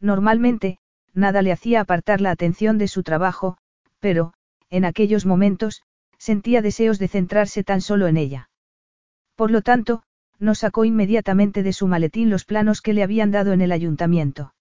Normalmente, 0.00 0.78
nada 1.14 1.40
le 1.40 1.50
hacía 1.50 1.80
apartar 1.80 2.20
la 2.20 2.30
atención 2.30 2.76
de 2.76 2.88
su 2.88 3.02
trabajo, 3.02 3.56
pero, 4.00 4.34
en 4.68 4.84
aquellos 4.84 5.24
momentos, 5.24 5.82
sentía 6.24 6.62
deseos 6.62 6.98
de 6.98 7.08
centrarse 7.08 7.64
tan 7.64 7.82
solo 7.82 8.06
en 8.06 8.16
ella. 8.16 8.48
Por 9.36 9.50
lo 9.50 9.60
tanto, 9.60 10.04
no 10.38 10.54
sacó 10.54 10.86
inmediatamente 10.86 11.62
de 11.62 11.74
su 11.74 11.86
maletín 11.86 12.30
los 12.30 12.46
planos 12.46 12.80
que 12.80 12.94
le 12.94 13.02
habían 13.02 13.30
dado 13.30 13.52
en 13.52 13.60
el 13.60 13.72
ayuntamiento. 13.72 14.54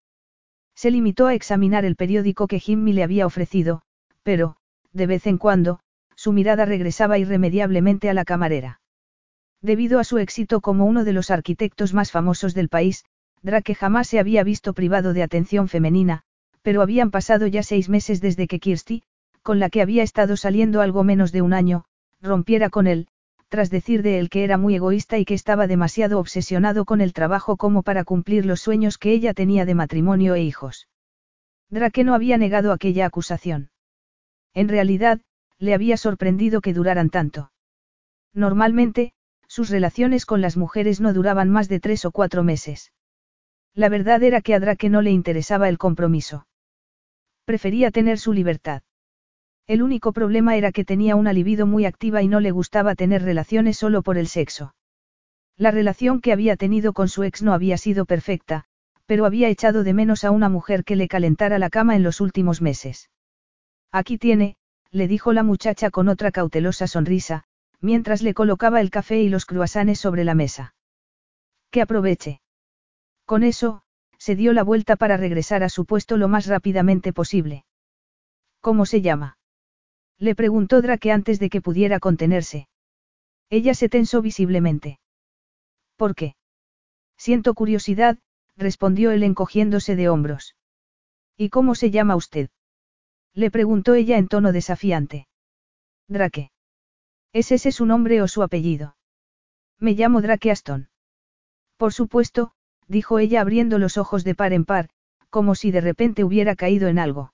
Se 0.75 0.91
limitó 0.91 1.27
a 1.27 1.36
examinar 1.36 1.86
el 1.86 1.96
periódico 1.96 2.48
que 2.48 2.60
Jimmy 2.60 2.91
le 2.91 3.03
había 3.03 3.25
ofrecido, 3.25 3.82
pero, 4.24 4.58
de 4.91 5.08
vez 5.08 5.25
en 5.25 5.38
cuando, 5.38 5.79
su 6.17 6.34
mirada 6.34 6.65
regresaba 6.65 7.17
irremediablemente 7.17 8.10
a 8.10 8.13
la 8.13 8.25
camarera. 8.25 8.82
Debido 9.62 10.00
a 10.00 10.03
su 10.03 10.17
éxito 10.17 10.60
como 10.60 10.86
uno 10.86 11.05
de 11.05 11.13
los 11.13 11.32
arquitectos 11.32 11.93
más 11.93 12.12
famosos 12.12 12.53
del 12.53 12.67
país, 12.67 13.05
Drake 13.41 13.74
jamás 13.74 14.10
se 14.10 14.20
había 14.20 14.43
visto 14.43 14.74
privado 14.74 15.13
de 15.13 15.24
atención 15.24 15.70
femenina, 15.70 16.24
pero 16.62 16.82
habían 16.82 17.10
pasado 17.10 17.48
ya 17.48 17.63
seis 17.63 17.88
meses 17.88 18.20
desde 18.20 18.48
que 18.48 18.60
Kirsty, 18.60 19.03
con 19.43 19.59
la 19.59 19.69
que 19.69 19.81
había 19.81 20.03
estado 20.03 20.38
saliendo 20.38 20.81
algo 20.81 21.03
menos 21.03 21.31
de 21.31 21.41
un 21.41 21.53
año, 21.53 21.85
rompiera 22.21 22.69
con 22.69 22.88
él, 22.88 23.07
tras 23.50 23.69
decir 23.69 24.01
de 24.01 24.17
él 24.17 24.29
que 24.31 24.43
era 24.43 24.57
muy 24.57 24.75
egoísta 24.75 25.19
y 25.19 25.25
que 25.25 25.35
estaba 25.35 25.67
demasiado 25.67 26.19
obsesionado 26.19 26.85
con 26.85 27.01
el 27.01 27.13
trabajo 27.13 27.55
como 27.57 27.83
para 27.83 28.03
cumplir 28.03 28.47
los 28.47 28.62
sueños 28.62 28.97
que 28.97 29.12
ella 29.12 29.35
tenía 29.35 29.65
de 29.65 29.75
matrimonio 29.75 30.33
e 30.33 30.41
hijos. 30.41 30.88
Drake 31.69 32.03
no 32.03 32.15
había 32.15 32.38
negado 32.39 32.71
aquella 32.71 33.05
acusación. 33.05 33.69
En 34.55 34.69
realidad, 34.69 35.21
le 35.59 35.73
había 35.73 35.97
sorprendido 35.97 36.62
que 36.62 36.73
duraran 36.73 37.09
tanto. 37.09 37.51
Normalmente, 38.33 39.13
sus 39.47 39.69
relaciones 39.69 40.25
con 40.25 40.41
las 40.41 40.57
mujeres 40.57 41.00
no 41.00 41.13
duraban 41.13 41.50
más 41.50 41.69
de 41.69 41.79
tres 41.79 42.05
o 42.05 42.12
cuatro 42.12 42.43
meses. 42.43 42.91
La 43.75 43.89
verdad 43.89 44.23
era 44.23 44.41
que 44.41 44.55
a 44.55 44.59
Drake 44.59 44.89
no 44.89 45.01
le 45.01 45.12
interesaba 45.12 45.69
el 45.69 45.77
compromiso. 45.77 46.47
Prefería 47.45 47.91
tener 47.91 48.17
su 48.17 48.33
libertad. 48.33 48.81
El 49.65 49.82
único 49.82 50.12
problema 50.12 50.58
era 50.58 50.72
que 50.72 50.84
tenía 50.84 51.15
una 51.15 51.32
libido 51.32 51.65
muy 51.65 51.86
activa 51.86 52.22
y 52.22 52.27
no 52.27 52.39
le 52.41 52.51
gustaba 52.51 52.96
tener 52.96 53.24
relaciones 53.24 53.77
solo 53.77 54.01
por 54.01 54.17
el 54.17 54.27
sexo. 54.27 54.75
La 55.55 55.72
relación 55.72 56.20
que 56.20 56.34
había 56.34 56.58
tenido 56.58 56.93
con 56.93 57.08
su 57.08 57.24
ex 57.24 57.41
no 57.43 57.53
había 57.53 57.77
sido 57.77 58.05
perfecta, 58.05 58.65
pero 59.05 59.25
había 59.25 59.48
echado 59.50 59.84
de 59.84 59.93
menos 59.93 60.24
a 60.24 60.32
una 60.32 60.50
mujer 60.50 60.84
que 60.84 60.96
le 60.96 61.08
calentara 61.08 61.60
la 61.60 61.70
cama 61.70 61.96
en 61.96 62.03
los 62.03 62.20
últimos 62.20 62.62
meses. 62.62 63.10
Aquí 63.91 64.17
tiene, 64.17 64.58
le 64.91 65.08
dijo 65.08 65.32
la 65.32 65.43
muchacha 65.43 65.91
con 65.91 66.10
otra 66.10 66.32
cautelosa 66.32 66.88
sonrisa, 66.88 67.46
mientras 67.79 68.22
le 68.22 68.34
colocaba 68.34 68.82
el 68.82 68.89
café 68.89 69.22
y 69.22 69.29
los 69.29 69.46
cruasanes 69.46 70.00
sobre 70.00 70.24
la 70.24 70.36
mesa. 70.36 70.74
Que 71.70 71.82
aproveche. 71.82 72.41
Con 73.25 73.43
eso, 73.43 73.84
se 74.17 74.36
dio 74.36 74.53
la 74.53 74.63
vuelta 74.63 74.96
para 74.96 75.17
regresar 75.17 75.63
a 75.63 75.70
su 75.70 75.86
puesto 75.86 76.17
lo 76.17 76.27
más 76.27 76.48
rápidamente 76.48 77.13
posible. 77.13 77.65
¿Cómo 78.62 78.86
se 78.86 79.01
llama? 79.01 79.38
Le 80.20 80.36
preguntó 80.36 80.82
Drake 80.82 81.12
antes 81.12 81.39
de 81.39 81.50
que 81.50 81.62
pudiera 81.62 82.00
contenerse. 82.00 82.67
Ella 83.50 83.74
se 83.74 83.89
tensó 83.89 84.22
visiblemente. 84.22 85.00
¿Por 85.96 86.15
qué? 86.15 86.36
Siento 87.17 87.53
curiosidad, 87.53 88.17
respondió 88.55 89.12
él 89.12 89.24
encogiéndose 89.24 89.96
de 89.96 90.10
hombros. 90.10 90.55
¿Y 91.38 91.50
cómo 91.50 91.75
se 91.75 91.91
llama 91.91 92.15
usted? 92.15 92.50
Le 93.34 93.50
preguntó 93.50 93.96
ella 93.96 94.17
en 94.17 94.27
tono 94.27 94.51
desafiante. 94.51 95.27
Drake. 96.08 96.51
¿Es 97.32 97.51
ese 97.51 97.72
su 97.72 97.86
nombre 97.86 98.22
o 98.22 98.27
su 98.27 98.43
apellido? 98.43 98.96
Me 99.79 99.93
llamo 99.93 100.22
Drake 100.22 100.51
Aston. 100.51 100.89
Por 101.77 101.93
supuesto, 101.93 102.51
dijo 102.88 103.20
ella 103.20 103.41
abriendo 103.41 103.79
los 103.79 103.98
ojos 103.98 104.24
de 104.24 104.36
par 104.36 104.53
en 104.53 104.65
par, 104.65 104.89
como 105.29 105.55
si 105.55 105.72
de 105.72 105.82
repente 105.82 106.24
hubiera 106.24 106.55
caído 106.55 106.88
en 106.88 107.00
algo. 107.00 107.32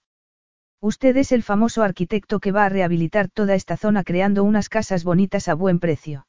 Usted 0.82 1.18
es 1.18 1.32
el 1.32 1.44
famoso 1.44 1.84
arquitecto 1.84 2.40
que 2.40 2.52
va 2.52 2.66
a 2.66 2.70
rehabilitar 2.70 3.30
toda 3.30 3.56
esta 3.56 3.76
zona 3.76 4.04
creando 4.04 4.44
unas 4.44 4.70
casas 4.70 5.04
bonitas 5.04 5.48
a 5.50 5.54
buen 5.54 5.80
precio. 5.80 6.26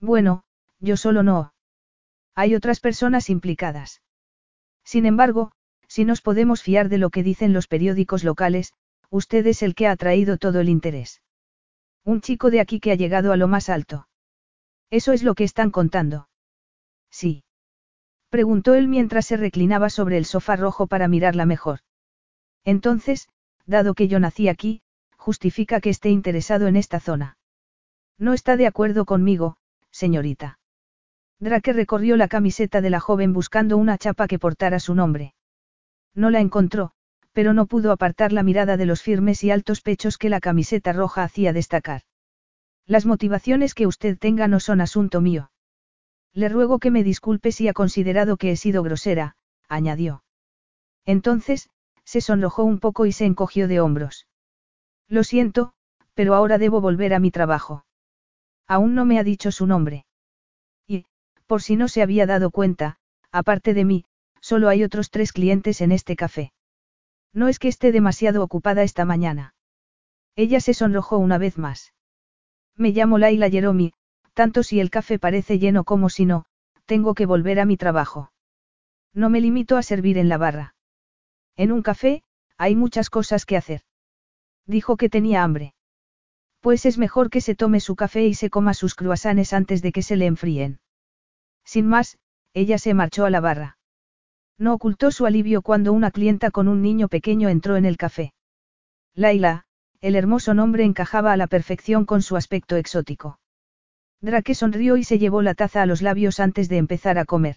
Bueno, 0.00 0.42
yo 0.80 0.96
solo 0.96 1.22
no. 1.22 1.52
Hay 2.34 2.54
otras 2.54 2.80
personas 2.80 3.30
implicadas. 3.30 4.02
Sin 4.84 5.06
embargo, 5.06 5.52
si 5.86 6.04
nos 6.04 6.20
podemos 6.20 6.62
fiar 6.62 6.88
de 6.88 6.98
lo 6.98 7.10
que 7.10 7.22
dicen 7.22 7.52
los 7.52 7.68
periódicos 7.68 8.24
locales, 8.24 8.72
usted 9.08 9.46
es 9.46 9.62
el 9.62 9.74
que 9.74 9.86
ha 9.86 9.92
atraído 9.92 10.36
todo 10.36 10.60
el 10.60 10.68
interés. 10.68 11.22
Un 12.04 12.20
chico 12.20 12.50
de 12.50 12.60
aquí 12.60 12.80
que 12.80 12.92
ha 12.92 12.96
llegado 12.96 13.32
a 13.32 13.36
lo 13.36 13.46
más 13.46 13.68
alto. 13.68 14.08
Eso 14.90 15.12
es 15.12 15.22
lo 15.22 15.34
que 15.34 15.44
están 15.44 15.70
contando. 15.70 16.28
Sí. 17.10 17.44
Preguntó 18.30 18.74
él 18.74 18.88
mientras 18.88 19.26
se 19.26 19.36
reclinaba 19.36 19.90
sobre 19.90 20.16
el 20.16 20.24
sofá 20.24 20.56
rojo 20.56 20.86
para 20.86 21.08
mirarla 21.08 21.46
mejor. 21.46 21.80
Entonces, 22.64 23.28
dado 23.70 23.94
que 23.94 24.08
yo 24.08 24.20
nací 24.20 24.48
aquí, 24.48 24.82
justifica 25.16 25.80
que 25.80 25.90
esté 25.90 26.10
interesado 26.10 26.66
en 26.66 26.76
esta 26.76 27.00
zona. 27.00 27.38
No 28.18 28.34
está 28.34 28.56
de 28.56 28.66
acuerdo 28.66 29.06
conmigo, 29.06 29.56
señorita. 29.90 30.58
Drake 31.38 31.72
recorrió 31.72 32.16
la 32.16 32.28
camiseta 32.28 32.82
de 32.82 32.90
la 32.90 33.00
joven 33.00 33.32
buscando 33.32 33.78
una 33.78 33.96
chapa 33.96 34.28
que 34.28 34.38
portara 34.38 34.78
su 34.78 34.94
nombre. 34.94 35.34
No 36.14 36.28
la 36.28 36.40
encontró, 36.40 36.90
pero 37.32 37.54
no 37.54 37.66
pudo 37.66 37.92
apartar 37.92 38.32
la 38.32 38.42
mirada 38.42 38.76
de 38.76 38.84
los 38.84 39.00
firmes 39.02 39.42
y 39.42 39.50
altos 39.50 39.80
pechos 39.80 40.18
que 40.18 40.28
la 40.28 40.40
camiseta 40.40 40.92
roja 40.92 41.22
hacía 41.22 41.52
destacar. 41.52 42.02
Las 42.86 43.06
motivaciones 43.06 43.74
que 43.74 43.86
usted 43.86 44.18
tenga 44.18 44.48
no 44.48 44.60
son 44.60 44.80
asunto 44.80 45.20
mío. 45.20 45.50
Le 46.34 46.48
ruego 46.48 46.78
que 46.78 46.90
me 46.90 47.04
disculpe 47.04 47.52
si 47.52 47.68
ha 47.68 47.72
considerado 47.72 48.36
que 48.36 48.50
he 48.50 48.56
sido 48.56 48.82
grosera, 48.82 49.36
añadió. 49.68 50.24
Entonces, 51.06 51.70
se 52.10 52.20
sonrojó 52.20 52.64
un 52.64 52.80
poco 52.80 53.06
y 53.06 53.12
se 53.12 53.24
encogió 53.24 53.68
de 53.68 53.78
hombros. 53.78 54.26
Lo 55.06 55.22
siento, 55.22 55.74
pero 56.14 56.34
ahora 56.34 56.58
debo 56.58 56.80
volver 56.80 57.14
a 57.14 57.20
mi 57.20 57.30
trabajo. 57.30 57.84
Aún 58.66 58.96
no 58.96 59.04
me 59.04 59.20
ha 59.20 59.22
dicho 59.22 59.52
su 59.52 59.64
nombre. 59.68 60.06
Y, 60.88 61.04
por 61.46 61.62
si 61.62 61.76
no 61.76 61.86
se 61.86 62.02
había 62.02 62.26
dado 62.26 62.50
cuenta, 62.50 62.96
aparte 63.30 63.74
de 63.74 63.84
mí, 63.84 64.04
solo 64.40 64.68
hay 64.68 64.82
otros 64.82 65.10
tres 65.10 65.32
clientes 65.32 65.80
en 65.82 65.92
este 65.92 66.16
café. 66.16 66.52
No 67.32 67.46
es 67.46 67.60
que 67.60 67.68
esté 67.68 67.92
demasiado 67.92 68.42
ocupada 68.42 68.82
esta 68.82 69.04
mañana. 69.04 69.54
Ella 70.34 70.58
se 70.58 70.74
sonrojó 70.74 71.16
una 71.18 71.38
vez 71.38 71.58
más. 71.58 71.94
Me 72.74 72.90
llamo 72.90 73.18
Laila 73.18 73.48
Jeromi, 73.48 73.92
tanto 74.34 74.64
si 74.64 74.80
el 74.80 74.90
café 74.90 75.20
parece 75.20 75.60
lleno 75.60 75.84
como 75.84 76.08
si 76.08 76.26
no, 76.26 76.44
tengo 76.86 77.14
que 77.14 77.26
volver 77.26 77.60
a 77.60 77.66
mi 77.66 77.76
trabajo. 77.76 78.32
No 79.14 79.30
me 79.30 79.40
limito 79.40 79.76
a 79.76 79.84
servir 79.84 80.18
en 80.18 80.28
la 80.28 80.38
barra. 80.38 80.74
En 81.60 81.72
un 81.72 81.82
café, 81.82 82.22
hay 82.56 82.74
muchas 82.74 83.10
cosas 83.10 83.44
que 83.44 83.58
hacer. 83.58 83.82
Dijo 84.66 84.96
que 84.96 85.10
tenía 85.10 85.42
hambre. 85.42 85.74
Pues 86.60 86.86
es 86.86 86.96
mejor 86.96 87.28
que 87.28 87.42
se 87.42 87.54
tome 87.54 87.80
su 87.80 87.96
café 87.96 88.24
y 88.24 88.32
se 88.32 88.48
coma 88.48 88.72
sus 88.72 88.94
cruasanes 88.94 89.52
antes 89.52 89.82
de 89.82 89.92
que 89.92 90.00
se 90.00 90.16
le 90.16 90.24
enfríen. 90.24 90.80
Sin 91.62 91.86
más, 91.86 92.16
ella 92.54 92.78
se 92.78 92.94
marchó 92.94 93.26
a 93.26 93.30
la 93.30 93.40
barra. 93.40 93.76
No 94.56 94.72
ocultó 94.72 95.10
su 95.10 95.26
alivio 95.26 95.60
cuando 95.60 95.92
una 95.92 96.10
clienta 96.10 96.50
con 96.50 96.66
un 96.66 96.80
niño 96.80 97.08
pequeño 97.08 97.50
entró 97.50 97.76
en 97.76 97.84
el 97.84 97.98
café. 97.98 98.32
Laila, 99.14 99.66
el 100.00 100.16
hermoso 100.16 100.54
nombre 100.54 100.84
encajaba 100.84 101.30
a 101.34 101.36
la 101.36 101.46
perfección 101.46 102.06
con 102.06 102.22
su 102.22 102.36
aspecto 102.36 102.76
exótico. 102.76 103.38
Drake 104.22 104.54
sonrió 104.54 104.96
y 104.96 105.04
se 105.04 105.18
llevó 105.18 105.42
la 105.42 105.52
taza 105.52 105.82
a 105.82 105.86
los 105.86 106.00
labios 106.00 106.40
antes 106.40 106.70
de 106.70 106.78
empezar 106.78 107.18
a 107.18 107.26
comer. 107.26 107.56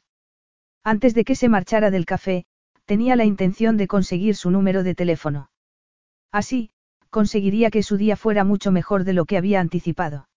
Antes 0.83 1.13
de 1.13 1.23
que 1.23 1.35
se 1.35 1.47
marchara 1.47 1.89
del 1.89 2.05
café, 2.05 2.45
tenía 2.93 3.15
la 3.15 3.25
intención 3.25 3.75
de 3.75 3.87
conseguir 3.87 4.35
su 4.35 4.51
número 4.51 4.83
de 4.83 4.93
teléfono. 4.93 5.49
Así, 6.31 6.69
conseguiría 7.09 7.71
que 7.71 7.81
su 7.81 7.97
día 7.97 8.15
fuera 8.15 8.43
mucho 8.43 8.71
mejor 8.71 9.03
de 9.03 9.13
lo 9.13 9.25
que 9.25 9.35
había 9.35 9.61
anticipado. 9.61 10.29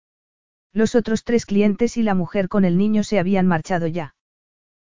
Los 0.73 0.95
otros 0.95 1.23
tres 1.23 1.45
clientes 1.45 1.99
y 1.99 2.03
la 2.03 2.15
mujer 2.15 2.49
con 2.49 2.65
el 2.65 2.79
niño 2.79 3.05
se 3.05 3.19
habían 3.19 3.47
marchado 3.47 3.87
ya. 3.89 4.15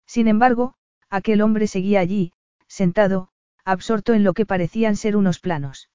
Sin 0.05 0.29
embargo, 0.29 0.75
aquel 1.09 1.41
hombre 1.41 1.67
seguía 1.67 1.99
allí, 1.99 2.31
sentado, 2.69 3.31
absorto 3.65 4.13
en 4.13 4.23
lo 4.23 4.33
que 4.33 4.45
parecían 4.45 4.95
ser 4.95 5.17
unos 5.17 5.41
planos. 5.41 5.89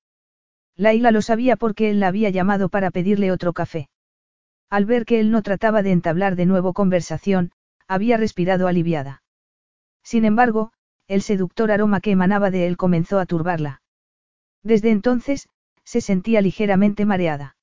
Laila 0.76 1.10
lo 1.10 1.22
sabía 1.22 1.56
porque 1.56 1.88
él 1.88 2.00
la 2.00 2.08
había 2.08 2.28
llamado 2.28 2.68
para 2.68 2.90
pedirle 2.90 3.32
otro 3.32 3.54
café. 3.54 3.88
Al 4.68 4.84
ver 4.84 5.06
que 5.06 5.20
él 5.20 5.30
no 5.30 5.40
trataba 5.40 5.82
de 5.82 5.92
entablar 5.92 6.36
de 6.36 6.44
nuevo 6.44 6.74
conversación, 6.74 7.50
había 7.88 8.18
respirado 8.18 8.68
aliviada. 8.68 9.22
Sin 10.02 10.26
embargo, 10.26 10.74
el 11.12 11.20
seductor 11.20 11.70
aroma 11.70 12.00
que 12.00 12.10
emanaba 12.10 12.50
de 12.50 12.66
él 12.66 12.78
comenzó 12.78 13.18
a 13.18 13.26
turbarla. 13.26 13.82
Desde 14.62 14.90
entonces, 14.90 15.46
se 15.84 16.00
sentía 16.00 16.40
ligeramente 16.40 17.04
mareada. 17.04 17.56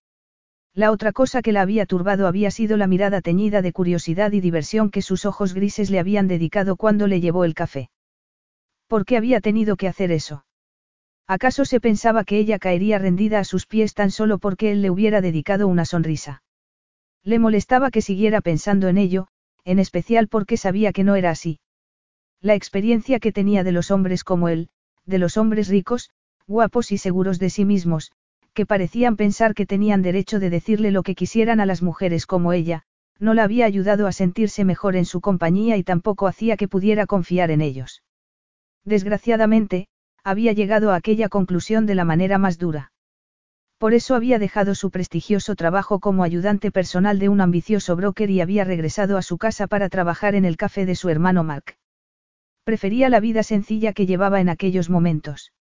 La 0.76 0.92
otra 0.92 1.12
cosa 1.14 1.42
que 1.42 1.52
la 1.52 1.62
había 1.62 1.88
turbado 1.88 2.28
había 2.28 2.52
sido 2.52 2.78
la 2.78 2.86
mirada 2.86 3.22
teñida 3.22 3.64
de 3.64 3.74
curiosidad 3.74 4.34
y 4.34 4.40
diversión 4.40 4.92
que 4.92 5.02
sus 5.02 5.26
ojos 5.26 5.56
grises 5.56 5.90
le 5.90 6.00
habían 6.00 6.28
dedicado 6.28 6.76
cuando 6.76 7.08
le 7.08 7.22
llevó 7.22 7.44
el 7.44 7.56
café. 7.56 7.90
¿Por 8.88 9.04
qué 9.04 9.18
había 9.18 9.42
tenido 9.42 9.78
que 9.78 9.88
hacer 9.88 10.12
eso? 10.12 10.46
¿Acaso 11.26 11.66
se 11.66 11.80
pensaba 11.80 12.26
que 12.26 12.38
ella 12.38 12.60
caería 12.60 13.00
rendida 13.00 13.40
a 13.40 13.44
sus 13.46 13.66
pies 13.66 13.96
tan 13.96 14.12
solo 14.12 14.38
porque 14.38 14.72
él 14.72 14.84
le 14.84 14.92
hubiera 14.92 15.22
dedicado 15.22 15.68
una 15.68 15.86
sonrisa? 15.86 16.44
Le 17.24 17.40
molestaba 17.40 17.90
que 17.90 18.02
siguiera 18.02 18.42
pensando 18.42 18.90
en 18.90 19.00
ello, 19.00 19.28
en 19.66 19.80
especial 19.80 20.28
porque 20.28 20.56
sabía 20.56 20.94
que 20.94 21.04
no 21.04 21.16
era 21.16 21.32
así. 21.32 21.60
La 22.42 22.56
experiencia 22.56 23.20
que 23.20 23.34
tenía 23.34 23.66
de 23.66 23.74
los 23.74 23.92
hombres 23.92 24.24
como 24.24 24.48
él, 24.48 24.70
de 25.06 25.18
los 25.18 25.36
hombres 25.36 25.68
ricos, 25.68 26.10
guapos 26.48 26.94
y 26.94 26.98
seguros 26.98 27.38
de 27.38 27.50
sí 27.50 27.66
mismos, 27.66 28.14
que 28.54 28.66
parecían 28.66 29.18
pensar 29.18 29.54
que 29.54 29.66
tenían 29.66 30.02
derecho 30.02 30.40
de 30.40 30.50
decirle 30.50 30.92
lo 30.92 31.04
que 31.04 31.16
quisieran 31.16 31.60
a 31.60 31.66
las 31.66 31.82
mujeres 31.82 32.26
como 32.26 32.54
ella, 32.54 32.84
no 33.20 33.34
la 33.34 33.44
había 33.44 33.66
ayudado 33.66 34.08
a 34.08 34.14
sentirse 34.14 34.64
mejor 34.64 34.96
en 34.96 35.04
su 35.04 35.20
compañía 35.20 35.76
y 35.76 35.84
tampoco 35.84 36.28
hacía 36.28 36.56
que 36.56 36.70
pudiera 36.70 37.08
confiar 37.08 37.52
en 37.52 37.60
ellos. 37.60 38.04
Desgraciadamente, 38.86 39.90
había 40.24 40.54
llegado 40.54 40.92
a 40.92 40.96
aquella 40.96 41.28
conclusión 41.28 41.86
de 41.86 41.96
la 41.96 42.06
manera 42.06 42.38
más 42.38 42.58
dura. 42.58 42.94
Por 43.78 43.94
eso 43.94 44.16
había 44.16 44.40
dejado 44.40 44.76
su 44.76 44.92
prestigioso 44.92 45.56
trabajo 45.56 46.00
como 46.00 46.24
ayudante 46.24 46.72
personal 46.72 47.20
de 47.20 47.28
un 47.28 47.42
ambicioso 47.42 47.98
broker 47.98 48.30
y 48.30 48.40
había 48.40 48.64
regresado 48.64 49.18
a 49.18 49.22
su 49.22 49.38
casa 49.38 49.68
para 49.68 49.90
trabajar 49.90 50.36
en 50.36 50.46
el 50.46 50.56
café 50.56 50.86
de 50.86 50.96
su 50.96 51.10
hermano 51.10 51.44
Mark. 51.44 51.76
Prefería 52.70 53.10
la 53.10 53.20
vida 53.20 53.42
sencilla 53.42 53.94
que 53.94 54.06
llevaba 54.06 54.42
en 54.42 54.48
aquellos 54.48 54.92
momentos. 54.92 55.54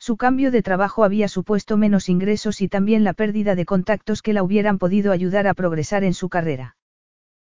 Su 0.00 0.16
cambio 0.16 0.50
de 0.50 0.64
trabajo 0.64 1.04
había 1.04 1.28
supuesto 1.28 1.76
menos 1.76 2.08
ingresos 2.08 2.60
y 2.60 2.66
también 2.66 3.04
la 3.04 3.12
pérdida 3.12 3.54
de 3.54 3.64
contactos 3.64 4.20
que 4.20 4.32
la 4.32 4.42
hubieran 4.42 4.78
podido 4.78 5.12
ayudar 5.12 5.46
a 5.46 5.54
progresar 5.54 6.02
en 6.02 6.12
su 6.12 6.28
carrera. 6.28 6.74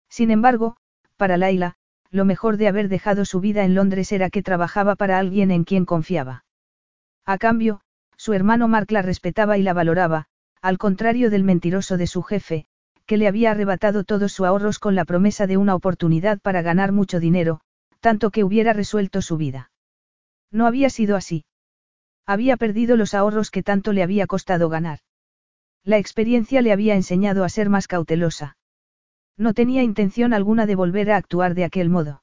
Sin 0.09 0.31
embargo, 0.31 0.77
para 1.17 1.37
Laila, 1.37 1.75
lo 2.13 2.25
mejor 2.25 2.59
de 2.59 2.69
haber 2.69 2.89
dejado 2.89 3.25
su 3.25 3.41
vida 3.41 3.65
en 3.65 3.75
Londres 3.75 4.13
era 4.13 4.31
que 4.31 4.45
trabajaba 4.45 4.95
para 4.95 5.19
alguien 5.19 5.51
en 5.51 5.65
quien 5.65 5.85
confiaba. 5.85 6.45
A 7.25 7.39
cambio, 7.39 7.81
su 8.17 8.35
hermano 8.35 8.69
Mark 8.69 8.93
la 8.93 9.03
respetaba 9.03 9.59
y 9.59 9.65
la 9.65 9.73
valoraba, 9.73 10.27
al 10.63 10.79
contrario 10.79 11.29
del 11.29 11.43
mentiroso 11.43 11.97
de 11.97 12.07
su 12.07 12.23
jefe, 12.23 12.67
que 13.05 13.17
le 13.17 13.27
había 13.27 13.51
arrebatado 13.51 14.05
todos 14.05 14.33
sus 14.33 14.47
ahorros 14.47 14.79
con 14.79 14.95
la 14.95 15.05
promesa 15.05 15.49
de 15.49 15.57
una 15.57 15.75
oportunidad 15.75 16.39
para 16.39 16.63
ganar 16.63 16.93
mucho 16.93 17.19
dinero, 17.19 17.63
tanto 18.01 18.31
que 18.31 18.45
hubiera 18.45 18.73
resuelto 18.73 19.23
su 19.23 19.37
vida. 19.37 19.71
No 20.51 20.67
había 20.67 20.91
sido 20.91 21.17
así. 21.17 21.45
Había 22.27 22.57
perdido 22.57 22.97
los 22.97 23.15
ahorros 23.15 23.51
que 23.51 23.63
tanto 23.63 23.93
le 23.93 24.03
había 24.03 24.27
costado 24.27 24.69
ganar. 24.69 25.01
La 25.85 25.99
experiencia 25.99 26.63
le 26.63 26.73
había 26.73 26.95
enseñado 26.95 27.45
a 27.45 27.49
ser 27.49 27.69
más 27.69 27.87
cautelosa. 27.87 28.57
No 29.37 29.55
tenía 29.55 29.83
intención 29.83 30.33
alguna 30.33 30.67
de 30.67 30.75
volver 30.75 31.11
a 31.11 31.17
actuar 31.17 31.55
de 31.55 31.65
aquel 31.65 31.89
modo. 31.91 32.23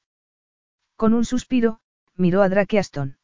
Con 0.95 1.13
un 1.13 1.25
suspiro, 1.25 1.79
miró 2.15 2.41
a 2.41 2.49
Drake 2.49 2.79
Aston. 2.79 3.17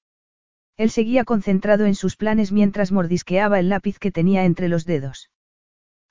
Él 0.78 0.92
seguía 0.92 1.26
concentrado 1.26 1.86
en 1.86 1.96
sus 1.96 2.16
planes 2.16 2.54
mientras 2.54 2.92
mordisqueaba 2.92 3.60
el 3.60 3.68
lápiz 3.68 4.00
que 4.00 4.12
tenía 4.12 4.46
entre 4.46 4.70
los 4.70 4.86
dedos. 4.86 5.30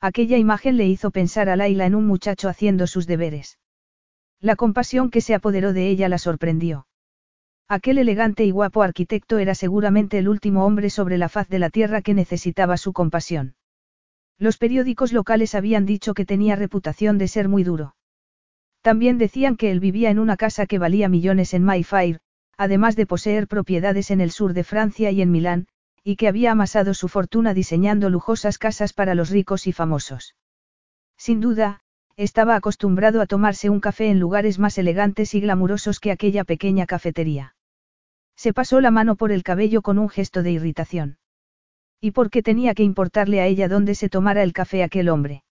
Aquella 0.01 0.37
imagen 0.37 0.77
le 0.77 0.87
hizo 0.87 1.11
pensar 1.11 1.49
a 1.49 1.57
Laila 1.57 1.87
en 1.87 1.95
un 1.95 2.07
muchacho 2.07 2.49
haciendo 2.49 2.87
sus 2.87 3.07
deberes. 3.07 3.59
La 4.41 4.55
compasión 4.55 5.11
que 5.11 5.21
se 5.21 5.35
apoderó 5.35 5.73
de 5.73 5.89
ella 5.89 6.09
la 6.09 6.19
sorprendió. 6.19 6.87
Aquel 7.69 7.99
elegante 7.99 8.45
y 8.45 8.51
guapo 8.51 8.83
arquitecto 8.83 9.39
era 9.39 9.55
seguramente 9.55 10.19
el 10.19 10.29
último 10.29 10.65
hombre 10.65 10.91
sobre 10.91 11.19
la 11.19 11.29
faz 11.29 11.49
de 11.49 11.59
la 11.59 11.71
tierra 11.71 12.03
que 12.03 12.15
necesitaba 12.15 12.77
su 12.77 12.93
compasión. 12.93 13.57
Los 14.39 14.57
periódicos 14.57 15.13
locales 15.13 15.55
habían 15.55 15.85
dicho 15.85 16.15
que 16.15 16.25
tenía 16.25 16.57
reputación 16.57 17.19
de 17.19 17.29
ser 17.29 17.49
muy 17.49 17.65
duro. 17.65 17.97
También 18.81 19.19
decían 19.19 19.57
que 19.57 19.71
él 19.73 19.81
vivía 19.81 20.11
en 20.11 20.19
una 20.21 20.37
casa 20.37 20.67
que 20.67 20.79
valía 20.79 21.09
millones 21.09 21.53
en 21.53 21.65
Mayfair, 21.65 22.21
además 22.57 22.97
de 22.97 23.07
poseer 23.07 23.49
propiedades 23.49 24.11
en 24.11 24.21
el 24.21 24.31
sur 24.31 24.55
de 24.55 24.65
Francia 24.65 25.11
y 25.11 25.21
en 25.21 25.31
Milán, 25.33 25.67
y 26.05 26.17
que 26.17 26.29
había 26.29 26.53
amasado 26.53 26.95
su 26.95 27.09
fortuna 27.09 27.55
diseñando 27.55 28.09
lujosas 28.09 28.57
casas 28.57 28.93
para 28.93 29.15
los 29.15 29.31
ricos 29.31 29.67
y 29.67 29.73
famosos. 29.73 30.37
Sin 31.17 31.41
duda, 31.41 31.83
estaba 32.19 32.57
acostumbrado 32.57 33.23
a 33.23 33.27
tomarse 33.27 33.71
un 33.71 33.79
café 33.79 34.09
en 34.11 34.19
lugares 34.19 34.59
más 34.59 34.77
elegantes 34.77 35.35
y 35.35 35.41
glamurosos 35.41 36.01
que 36.01 36.11
aquella 36.11 36.43
pequeña 36.43 36.85
cafetería. 36.85 37.55
Se 38.37 38.53
pasó 38.53 38.81
la 38.81 38.91
mano 38.91 39.15
por 39.15 39.31
el 39.31 39.45
cabello 39.45 39.83
con 39.83 40.01
un 40.01 40.09
gesto 40.09 40.43
de 40.43 40.51
irritación. 40.51 41.19
¿Y 42.01 42.11
por 42.11 42.29
qué 42.31 42.43
tenía 42.43 42.75
que 42.75 42.83
importarle 42.83 43.41
a 43.41 43.47
ella 43.47 43.69
dónde 43.69 43.95
se 43.95 44.09
tomara 44.09 44.43
el 44.43 44.53
café 44.53 44.83
aquel 44.83 45.09
hombre? 45.09 45.45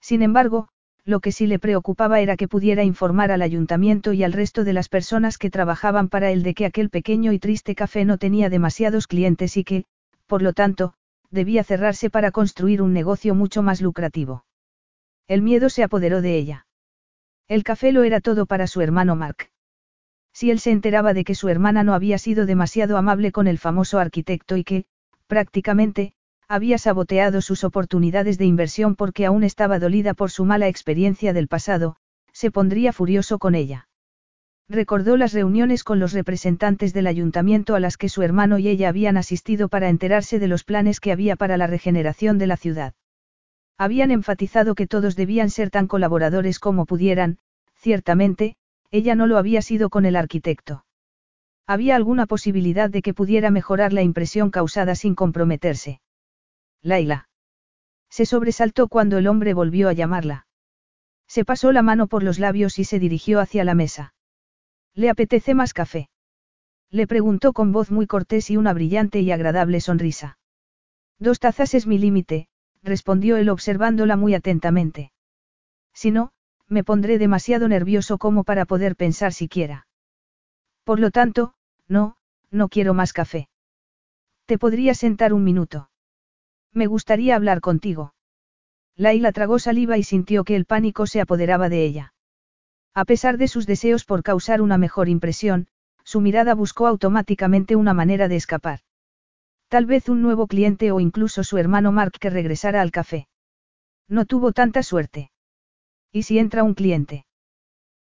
Sin 0.00 0.22
embargo, 0.22 0.68
lo 1.04 1.20
que 1.20 1.30
sí 1.30 1.46
le 1.46 1.60
preocupaba 1.60 2.18
era 2.18 2.36
que 2.36 2.48
pudiera 2.48 2.82
informar 2.82 3.30
al 3.30 3.42
ayuntamiento 3.42 4.12
y 4.12 4.24
al 4.24 4.32
resto 4.32 4.64
de 4.64 4.72
las 4.72 4.88
personas 4.88 5.38
que 5.38 5.50
trabajaban 5.50 6.08
para 6.08 6.32
él 6.32 6.42
de 6.42 6.54
que 6.54 6.66
aquel 6.66 6.90
pequeño 6.90 7.32
y 7.32 7.38
triste 7.38 7.76
café 7.76 8.04
no 8.04 8.18
tenía 8.18 8.50
demasiados 8.50 9.06
clientes 9.06 9.56
y 9.56 9.62
que, 9.62 9.84
por 10.26 10.42
lo 10.42 10.54
tanto, 10.54 10.94
debía 11.30 11.62
cerrarse 11.62 12.10
para 12.10 12.32
construir 12.32 12.82
un 12.82 12.92
negocio 12.92 13.36
mucho 13.36 13.62
más 13.62 13.80
lucrativo. 13.80 14.44
El 15.26 15.42
miedo 15.42 15.70
se 15.70 15.82
apoderó 15.82 16.20
de 16.20 16.36
ella. 16.36 16.66
El 17.48 17.64
café 17.64 17.92
lo 17.92 18.04
era 18.04 18.20
todo 18.20 18.46
para 18.46 18.66
su 18.66 18.80
hermano 18.80 19.16
Mark. 19.16 19.50
Si 20.32 20.50
él 20.50 20.58
se 20.58 20.70
enteraba 20.70 21.14
de 21.14 21.24
que 21.24 21.34
su 21.34 21.48
hermana 21.48 21.84
no 21.84 21.94
había 21.94 22.18
sido 22.18 22.44
demasiado 22.44 22.96
amable 22.96 23.32
con 23.32 23.46
el 23.46 23.58
famoso 23.58 23.98
arquitecto 23.98 24.56
y 24.56 24.64
que, 24.64 24.84
prácticamente, 25.26 26.14
había 26.48 26.76
saboteado 26.76 27.40
sus 27.40 27.64
oportunidades 27.64 28.36
de 28.36 28.44
inversión 28.44 28.96
porque 28.96 29.24
aún 29.24 29.44
estaba 29.44 29.78
dolida 29.78 30.12
por 30.12 30.30
su 30.30 30.44
mala 30.44 30.68
experiencia 30.68 31.32
del 31.32 31.48
pasado, 31.48 31.96
se 32.32 32.50
pondría 32.50 32.92
furioso 32.92 33.38
con 33.38 33.54
ella. 33.54 33.88
Recordó 34.68 35.16
las 35.16 35.32
reuniones 35.32 35.84
con 35.84 36.00
los 36.00 36.12
representantes 36.12 36.92
del 36.92 37.06
ayuntamiento 37.06 37.74
a 37.74 37.80
las 37.80 37.96
que 37.96 38.08
su 38.08 38.22
hermano 38.22 38.58
y 38.58 38.68
ella 38.68 38.88
habían 38.88 39.16
asistido 39.16 39.68
para 39.68 39.88
enterarse 39.88 40.38
de 40.38 40.48
los 40.48 40.64
planes 40.64 41.00
que 41.00 41.12
había 41.12 41.36
para 41.36 41.56
la 41.56 41.66
regeneración 41.66 42.38
de 42.38 42.46
la 42.46 42.56
ciudad. 42.56 42.94
Habían 43.76 44.10
enfatizado 44.10 44.74
que 44.74 44.86
todos 44.86 45.16
debían 45.16 45.50
ser 45.50 45.70
tan 45.70 45.86
colaboradores 45.88 46.58
como 46.58 46.86
pudieran, 46.86 47.38
ciertamente, 47.74 48.56
ella 48.90 49.14
no 49.14 49.26
lo 49.26 49.36
había 49.36 49.62
sido 49.62 49.90
con 49.90 50.06
el 50.06 50.14
arquitecto. 50.14 50.84
Había 51.66 51.96
alguna 51.96 52.26
posibilidad 52.26 52.90
de 52.90 53.02
que 53.02 53.14
pudiera 53.14 53.50
mejorar 53.50 53.92
la 53.92 54.02
impresión 54.02 54.50
causada 54.50 54.94
sin 54.94 55.14
comprometerse. 55.14 56.00
Laila. 56.82 57.28
Se 58.10 58.26
sobresaltó 58.26 58.88
cuando 58.88 59.18
el 59.18 59.26
hombre 59.26 59.54
volvió 59.54 59.88
a 59.88 59.92
llamarla. 59.92 60.46
Se 61.26 61.44
pasó 61.44 61.72
la 61.72 61.82
mano 61.82 62.06
por 62.06 62.22
los 62.22 62.38
labios 62.38 62.78
y 62.78 62.84
se 62.84 62.98
dirigió 63.00 63.40
hacia 63.40 63.64
la 63.64 63.74
mesa. 63.74 64.14
¿Le 64.94 65.10
apetece 65.10 65.54
más 65.54 65.72
café? 65.72 66.10
Le 66.90 67.08
preguntó 67.08 67.52
con 67.52 67.72
voz 67.72 67.90
muy 67.90 68.06
cortés 68.06 68.50
y 68.50 68.56
una 68.56 68.72
brillante 68.72 69.20
y 69.20 69.32
agradable 69.32 69.80
sonrisa. 69.80 70.38
Dos 71.18 71.40
tazas 71.40 71.74
es 71.74 71.88
mi 71.88 71.98
límite, 71.98 72.46
respondió 72.84 73.36
él 73.36 73.48
observándola 73.48 74.16
muy 74.16 74.34
atentamente. 74.34 75.10
Si 75.92 76.10
no, 76.10 76.32
me 76.68 76.84
pondré 76.84 77.18
demasiado 77.18 77.66
nervioso 77.66 78.18
como 78.18 78.44
para 78.44 78.66
poder 78.66 78.94
pensar 78.94 79.32
siquiera. 79.32 79.86
Por 80.84 81.00
lo 81.00 81.10
tanto, 81.10 81.54
no, 81.88 82.16
no 82.50 82.68
quiero 82.68 82.94
más 82.94 83.12
café. 83.12 83.48
¿Te 84.46 84.58
podría 84.58 84.94
sentar 84.94 85.32
un 85.32 85.42
minuto? 85.42 85.90
Me 86.72 86.86
gustaría 86.86 87.36
hablar 87.36 87.60
contigo. 87.60 88.14
Laila 88.96 89.32
tragó 89.32 89.58
saliva 89.58 89.96
y 89.96 90.02
sintió 90.02 90.44
que 90.44 90.54
el 90.54 90.66
pánico 90.66 91.06
se 91.06 91.20
apoderaba 91.20 91.68
de 91.68 91.84
ella. 91.84 92.14
A 92.92 93.04
pesar 93.04 93.38
de 93.38 93.48
sus 93.48 93.66
deseos 93.66 94.04
por 94.04 94.22
causar 94.22 94.60
una 94.60 94.78
mejor 94.78 95.08
impresión, 95.08 95.66
su 96.04 96.20
mirada 96.20 96.54
buscó 96.54 96.86
automáticamente 96.86 97.74
una 97.74 97.94
manera 97.94 98.28
de 98.28 98.36
escapar. 98.36 98.80
Tal 99.68 99.86
vez 99.86 100.08
un 100.08 100.22
nuevo 100.22 100.46
cliente 100.46 100.92
o 100.92 101.00
incluso 101.00 101.42
su 101.44 101.58
hermano 101.58 101.92
Mark 101.92 102.12
que 102.20 102.30
regresara 102.30 102.80
al 102.80 102.90
café. 102.90 103.28
No 104.08 104.24
tuvo 104.24 104.52
tanta 104.52 104.82
suerte. 104.82 105.30
¿Y 106.12 106.24
si 106.24 106.38
entra 106.38 106.62
un 106.62 106.74
cliente? 106.74 107.26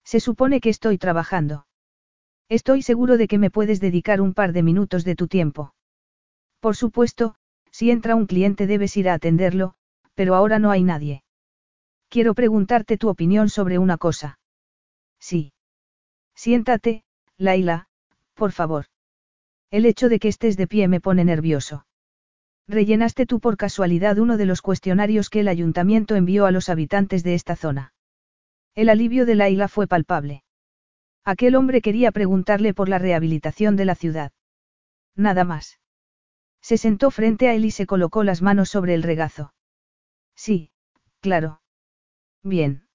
Se 0.04 0.20
supone 0.20 0.60
que 0.60 0.70
estoy 0.70 0.98
trabajando. 0.98 1.66
Estoy 2.50 2.82
seguro 2.82 3.18
de 3.18 3.28
que 3.28 3.38
me 3.38 3.50
puedes 3.50 3.80
dedicar 3.80 4.20
un 4.20 4.34
par 4.34 4.52
de 4.52 4.64
minutos 4.64 5.06
de 5.06 5.16
tu 5.16 5.28
tiempo. 5.28 5.74
Por 6.60 6.76
supuesto, 6.76 7.36
si 7.72 7.92
entra 7.92 8.16
un 8.16 8.26
cliente 8.26 8.68
debes 8.68 8.98
ir 8.98 9.08
a 9.10 9.14
atenderlo, 9.14 9.76
pero 10.16 10.36
ahora 10.36 10.60
no 10.60 10.72
hay 10.72 10.84
nadie. 10.84 11.24
Quiero 12.10 12.34
preguntarte 12.34 12.98
tu 12.98 13.08
opinión 13.08 13.48
sobre 13.48 13.78
una 13.78 13.98
cosa. 13.98 14.38
Sí. 15.20 15.54
Siéntate, 16.36 17.06
Laila, 17.38 17.88
por 18.34 18.52
favor. 18.52 18.86
El 19.72 19.86
hecho 19.86 20.10
de 20.10 20.20
que 20.20 20.28
estés 20.28 20.58
de 20.58 20.68
pie 20.68 20.88
me 20.88 21.02
pone 21.02 21.26
nervioso. 21.26 21.86
Rellenaste 22.68 23.26
tú 23.26 23.40
por 23.40 23.58
casualidad 23.58 24.18
uno 24.18 24.38
de 24.38 24.46
los 24.46 24.62
cuestionarios 24.62 25.30
que 25.30 25.40
el 25.40 25.48
ayuntamiento 25.48 26.16
envió 26.16 26.46
a 26.46 26.52
los 26.52 26.70
habitantes 26.70 27.24
de 27.24 27.34
esta 27.34 27.56
zona. 27.56 27.94
El 28.76 28.90
alivio 28.90 29.26
de 29.26 29.36
Laila 29.36 29.68
fue 29.68 29.88
palpable. 29.88 30.44
Aquel 31.24 31.56
hombre 31.56 31.82
quería 31.82 32.12
preguntarle 32.12 32.74
por 32.74 32.90
la 32.90 33.00
rehabilitación 33.00 33.76
de 33.76 33.86
la 33.86 33.96
ciudad. 33.96 34.32
Nada 35.16 35.44
más. 35.44 35.80
Se 36.62 36.78
sentó 36.78 37.10
frente 37.10 37.48
a 37.48 37.56
él 37.56 37.66
y 37.66 37.72
se 37.72 37.86
colocó 37.86 38.24
las 38.24 38.42
manos 38.42 38.70
sobre 38.70 38.94
el 38.94 39.04
regazo. 39.04 39.54
Sí, 40.36 40.72
Claro. 41.22 41.62
Bien. 42.44 42.88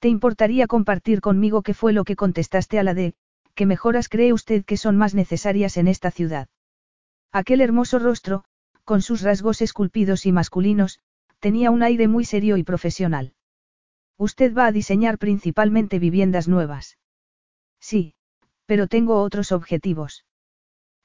¿Te 0.00 0.08
importaría 0.08 0.66
compartir 0.66 1.20
conmigo 1.20 1.62
qué 1.62 1.74
fue 1.74 1.92
lo 1.92 2.04
que 2.04 2.16
contestaste 2.16 2.78
a 2.80 2.82
la 2.82 2.92
de, 2.92 3.14
qué 3.56 3.66
mejoras 3.66 4.08
cree 4.08 4.32
usted 4.32 4.64
que 4.64 4.76
son 4.76 4.96
más 4.96 5.14
necesarias 5.14 5.76
en 5.78 5.88
esta 5.88 6.12
ciudad? 6.12 6.48
Aquel 7.32 7.60
hermoso 7.60 7.98
rostro, 7.98 8.44
con 8.84 9.02
sus 9.02 9.22
rasgos 9.22 9.62
esculpidos 9.62 10.26
y 10.26 10.32
masculinos, 10.32 11.00
tenía 11.40 11.70
un 11.70 11.82
aire 11.82 12.06
muy 12.06 12.24
serio 12.24 12.58
y 12.58 12.62
profesional. 12.62 13.32
Usted 14.18 14.54
va 14.54 14.66
a 14.66 14.72
diseñar 14.72 15.18
principalmente 15.18 15.98
viviendas 15.98 16.48
nuevas. 16.48 16.98
Sí, 17.80 18.14
pero 18.66 18.86
tengo 18.86 19.20
otros 19.22 19.52
objetivos. 19.52 20.24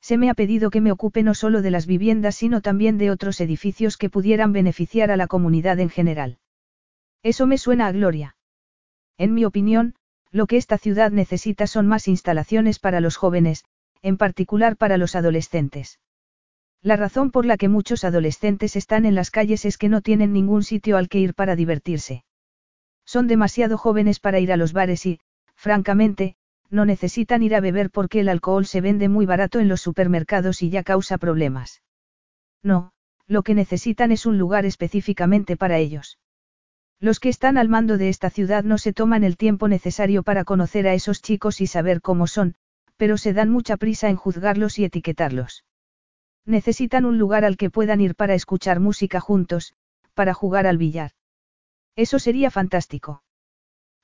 Se 0.01 0.17
me 0.17 0.29
ha 0.29 0.33
pedido 0.33 0.71
que 0.71 0.81
me 0.81 0.91
ocupe 0.91 1.23
no 1.23 1.33
solo 1.33 1.61
de 1.61 1.71
las 1.71 1.85
viviendas 1.85 2.35
sino 2.35 2.61
también 2.61 2.97
de 2.97 3.11
otros 3.11 3.39
edificios 3.39 3.97
que 3.97 4.09
pudieran 4.09 4.51
beneficiar 4.51 5.09
a 5.09 5.17
la 5.17 5.27
comunidad 5.27 5.79
en 5.79 5.89
general. 5.89 6.39
Eso 7.23 7.47
me 7.47 7.57
suena 7.57 7.87
a 7.87 7.91
gloria. 7.91 8.35
En 9.17 9.33
mi 9.33 9.45
opinión, 9.45 9.95
lo 10.31 10.47
que 10.47 10.57
esta 10.57 10.77
ciudad 10.77 11.11
necesita 11.11 11.67
son 11.67 11.87
más 11.87 12.07
instalaciones 12.07 12.79
para 12.79 13.01
los 13.01 13.17
jóvenes, 13.17 13.65
en 14.01 14.17
particular 14.17 14.77
para 14.77 14.97
los 14.97 15.15
adolescentes. 15.15 15.99
La 16.81 16.95
razón 16.95 17.31
por 17.31 17.45
la 17.45 17.57
que 17.57 17.69
muchos 17.69 18.03
adolescentes 18.03 18.75
están 18.75 19.05
en 19.05 19.13
las 19.13 19.29
calles 19.29 19.65
es 19.65 19.77
que 19.77 19.89
no 19.89 20.01
tienen 20.01 20.33
ningún 20.33 20.63
sitio 20.63 20.97
al 20.97 21.09
que 21.09 21.19
ir 21.19 21.35
para 21.35 21.55
divertirse. 21.55 22.23
Son 23.05 23.27
demasiado 23.27 23.77
jóvenes 23.77 24.19
para 24.19 24.39
ir 24.39 24.51
a 24.51 24.57
los 24.57 24.73
bares 24.73 25.05
y, 25.05 25.19
francamente, 25.53 26.35
no 26.69 26.85
necesitan 26.85 27.43
ir 27.43 27.53
a 27.53 27.59
beber 27.59 27.91
porque 27.91 28.21
el 28.21 28.29
alcohol 28.29 28.65
se 28.65 28.81
vende 28.81 29.09
muy 29.09 29.25
barato 29.25 29.59
en 29.59 29.67
los 29.67 29.81
supermercados 29.81 30.63
y 30.63 30.69
ya 30.69 30.83
causa 30.83 31.17
problemas. 31.17 31.83
No, 32.63 32.93
lo 33.27 33.43
que 33.43 33.53
necesitan 33.53 34.11
es 34.11 34.25
un 34.25 34.37
lugar 34.37 34.65
específicamente 34.65 35.57
para 35.57 35.77
ellos. 35.77 36.17
Los 37.01 37.19
que 37.19 37.29
están 37.29 37.57
al 37.57 37.67
mando 37.67 37.97
de 37.97 38.09
esta 38.09 38.29
ciudad 38.29 38.63
no 38.63 38.77
se 38.77 38.93
toman 38.93 39.23
el 39.23 39.35
tiempo 39.35 39.67
necesario 39.67 40.21
para 40.21 40.45
conocer 40.45 40.87
a 40.87 40.93
esos 40.93 41.23
chicos 41.23 41.59
y 41.59 41.65
saber 41.65 41.99
cómo 41.99 42.27
son, 42.27 42.53
pero 42.95 43.17
se 43.17 43.33
dan 43.33 43.49
mucha 43.49 43.75
prisa 43.75 44.09
en 44.09 44.15
juzgarlos 44.15 44.77
y 44.77 44.85
etiquetarlos. 44.85 45.65
Necesitan 46.45 47.05
un 47.05 47.17
lugar 47.17 47.43
al 47.43 47.57
que 47.57 47.71
puedan 47.71 48.01
ir 48.01 48.13
para 48.13 48.35
escuchar 48.35 48.79
música 48.79 49.19
juntos, 49.19 49.73
para 50.13 50.35
jugar 50.35 50.67
al 50.67 50.77
billar. 50.77 51.11
Eso 51.95 52.19
sería 52.19 52.51
fantástico. 52.51 53.23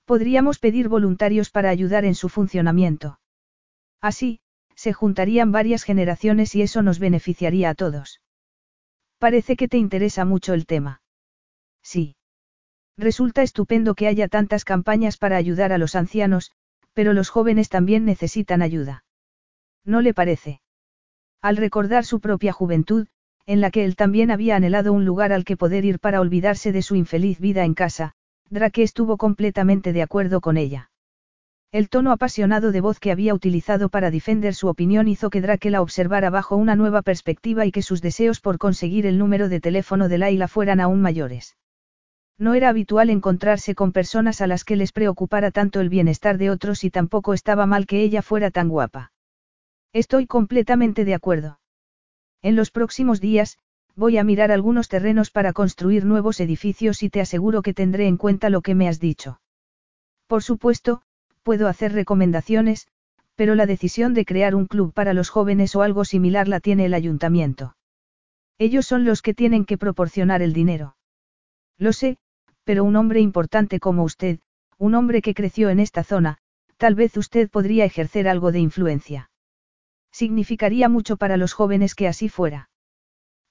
Podríamos 0.06 0.58
pedir 0.58 0.90
voluntarios 0.90 1.52
para 1.52 1.70
ayudar 1.70 2.04
en 2.04 2.16
su 2.16 2.30
funcionamiento. 2.30 3.20
Así, 4.02 4.40
se 4.74 4.94
juntarían 4.94 5.52
varias 5.52 5.84
generaciones 5.84 6.56
y 6.56 6.64
eso 6.64 6.82
nos 6.82 6.98
beneficiaría 6.98 7.70
a 7.70 7.76
todos. 7.76 8.22
Parece 9.20 9.56
que 9.56 9.68
te 9.68 9.78
interesa 9.78 10.26
mucho 10.26 10.56
el 10.56 10.66
tema. 10.66 11.02
Sí. 11.84 12.17
Resulta 12.98 13.44
estupendo 13.44 13.94
que 13.94 14.08
haya 14.08 14.28
tantas 14.28 14.66
campañas 14.66 15.18
para 15.18 15.38
ayudar 15.38 15.72
a 15.72 15.78
los 15.78 15.96
ancianos, 15.96 16.52
pero 16.94 17.14
los 17.14 17.30
jóvenes 17.30 17.70
también 17.70 18.06
necesitan 18.06 18.64
ayuda. 18.64 19.04
¿No 19.86 20.02
le 20.02 20.16
parece? 20.16 20.62
Al 21.42 21.58
recordar 21.58 22.06
su 22.06 22.20
propia 22.20 22.52
juventud, 22.52 23.08
en 23.46 23.62
la 23.62 23.70
que 23.70 23.86
él 23.86 23.96
también 23.96 24.32
había 24.32 24.56
anhelado 24.56 24.94
un 24.94 25.06
lugar 25.06 25.32
al 25.32 25.46
que 25.46 25.56
poder 25.56 25.86
ir 25.86 26.00
para 26.00 26.20
olvidarse 26.20 26.72
de 26.72 26.82
su 26.82 26.96
infeliz 26.96 27.40
vida 27.40 27.64
en 27.66 27.76
casa, 27.76 28.14
Drake 28.50 28.82
estuvo 28.82 29.18
completamente 29.18 29.94
de 29.94 30.02
acuerdo 30.02 30.42
con 30.42 30.58
ella. 30.58 30.90
El 31.72 31.90
tono 31.90 32.12
apasionado 32.12 32.72
de 32.72 32.82
voz 32.82 33.00
que 33.00 33.12
había 33.12 33.34
utilizado 33.34 33.90
para 33.90 34.10
defender 34.10 34.56
su 34.56 34.68
opinión 34.70 35.08
hizo 35.08 35.30
que 35.30 35.42
Drake 35.42 35.70
la 35.70 35.82
observara 35.82 36.30
bajo 36.30 36.56
una 36.56 36.76
nueva 36.76 37.04
perspectiva 37.04 37.66
y 37.66 37.72
que 37.72 37.84
sus 37.84 38.02
deseos 38.02 38.40
por 38.40 38.58
conseguir 38.58 39.06
el 39.06 39.18
número 39.18 39.50
de 39.50 39.60
teléfono 39.60 40.10
de 40.10 40.18
Laila 40.18 40.48
fueran 40.48 40.80
aún 40.80 41.02
mayores. 41.02 41.56
No 42.40 42.54
era 42.54 42.70
habitual 42.70 43.10
encontrarse 43.10 43.74
con 43.74 43.92
personas 43.92 44.42
a 44.42 44.48
las 44.48 44.64
que 44.64 44.76
les 44.76 44.92
preocupara 44.92 45.50
tanto 45.50 45.80
el 45.80 45.90
bienestar 45.90 46.38
de 46.38 46.52
otros 46.52 46.84
y 46.84 46.92
tampoco 46.92 47.34
estaba 47.34 47.66
mal 47.66 47.88
que 47.88 48.02
ella 48.02 48.22
fuera 48.22 48.52
tan 48.52 48.70
guapa. 48.70 49.12
Estoy 49.92 50.28
completamente 50.28 51.04
de 51.04 51.16
acuerdo. 51.16 51.60
En 52.44 52.56
los 52.56 52.70
próximos 52.70 53.20
días, 53.20 53.58
voy 53.96 54.20
a 54.20 54.24
mirar 54.24 54.52
algunos 54.52 54.88
terrenos 54.88 55.32
para 55.32 55.54
construir 55.54 56.06
nuevos 56.06 56.40
edificios 56.40 57.02
y 57.02 57.10
te 57.10 57.22
aseguro 57.22 57.64
que 57.64 57.74
tendré 57.74 58.08
en 58.08 58.18
cuenta 58.18 58.52
lo 58.52 58.62
que 58.62 58.76
me 58.76 58.88
has 58.88 59.00
dicho. 59.00 59.42
Por 60.28 60.44
supuesto, 60.44 61.02
puedo 61.42 61.68
hacer 61.68 61.94
recomendaciones, 61.94 62.88
pero 63.36 63.56
la 63.56 63.66
decisión 63.66 64.14
de 64.14 64.26
crear 64.26 64.54
un 64.54 64.68
club 64.68 64.94
para 64.94 65.14
los 65.14 65.30
jóvenes 65.30 65.76
o 65.76 65.82
algo 65.82 66.06
similar 66.06 66.48
la 66.48 66.60
tiene 66.60 66.86
el 66.86 66.94
ayuntamiento. 66.94 67.76
Ellos 68.60 68.86
son 68.86 69.06
los 69.06 69.24
que 69.24 69.34
tienen 69.34 69.66
que 69.66 69.80
proporcionar 69.80 70.44
el 70.44 70.54
dinero. 70.54 70.96
Lo 71.80 71.94
sé, 71.94 72.18
pero 72.68 72.84
un 72.84 72.98
hombre 72.98 73.22
importante 73.22 73.80
como 73.80 74.04
usted, 74.04 74.40
un 74.78 74.94
hombre 74.94 75.22
que 75.22 75.34
creció 75.34 75.70
en 75.70 75.80
esta 75.80 76.04
zona, 76.04 76.38
tal 76.76 76.96
vez 76.96 77.16
usted 77.16 77.50
podría 77.50 77.86
ejercer 77.86 78.28
algo 78.28 78.52
de 78.52 78.60
influencia. 78.60 79.32
Significaría 80.12 80.90
mucho 80.90 81.16
para 81.16 81.38
los 81.38 81.54
jóvenes 81.54 81.96
que 81.96 82.10
así 82.10 82.28
fuera. 82.28 82.70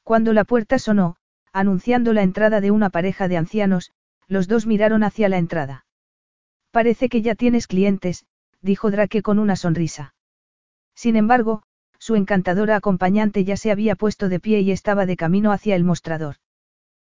Cuando 0.03 0.35
la 0.35 0.45
puerta 0.45 0.79
sonó, 0.79 1.17
anunciando 1.51 2.13
la 2.13 2.23
entrada 2.23 2.61
de 2.61 2.71
una 2.71 2.91
pareja 2.91 3.27
de 3.27 3.39
ancianos, 3.39 3.91
los 4.29 4.49
dos 4.49 4.67
miraron 4.67 5.03
hacia 5.03 5.31
la 5.31 5.39
entrada. 5.39 5.87
Parece 6.71 7.09
que 7.09 7.23
ya 7.23 7.35
tienes 7.35 7.67
clientes, 7.69 8.27
dijo 8.61 8.91
Drake 8.91 9.23
con 9.23 9.39
una 9.39 9.57
sonrisa. 9.57 10.15
Sin 10.95 11.17
embargo, 11.17 11.63
su 11.99 12.17
encantadora 12.17 12.77
acompañante 12.77 13.45
ya 13.45 13.57
se 13.57 13.71
había 13.71 13.97
puesto 13.97 14.29
de 14.29 14.41
pie 14.41 14.61
y 14.61 14.73
estaba 14.73 15.07
de 15.07 15.17
camino 15.17 15.53
hacia 15.53 15.75
el 15.75 15.85
mostrador. 15.85 16.37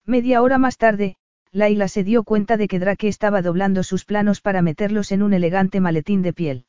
Media 0.06 0.40
hora 0.40 0.56
más 0.56 0.78
tarde, 0.78 1.18
Laila 1.52 1.88
se 1.88 2.04
dio 2.04 2.22
cuenta 2.22 2.56
de 2.56 2.68
que 2.68 2.78
Drake 2.78 3.08
estaba 3.08 3.42
doblando 3.42 3.82
sus 3.82 4.04
planos 4.04 4.40
para 4.40 4.62
meterlos 4.62 5.10
en 5.10 5.22
un 5.22 5.34
elegante 5.34 5.80
maletín 5.80 6.22
de 6.22 6.32
piel. 6.32 6.66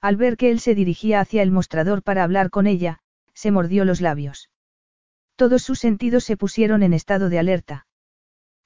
Al 0.00 0.16
ver 0.16 0.36
que 0.36 0.50
él 0.50 0.58
se 0.58 0.74
dirigía 0.74 1.20
hacia 1.20 1.42
el 1.42 1.52
mostrador 1.52 2.02
para 2.02 2.24
hablar 2.24 2.50
con 2.50 2.66
ella, 2.66 2.98
se 3.32 3.52
mordió 3.52 3.84
los 3.84 4.00
labios. 4.00 4.50
Todos 5.36 5.62
sus 5.62 5.78
sentidos 5.78 6.24
se 6.24 6.36
pusieron 6.36 6.82
en 6.82 6.92
estado 6.92 7.28
de 7.28 7.38
alerta. 7.38 7.86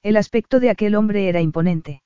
El 0.01 0.17
aspecto 0.17 0.59
de 0.59 0.71
aquel 0.71 0.95
hombre 0.95 1.29
era 1.29 1.41
imponente. 1.41 2.01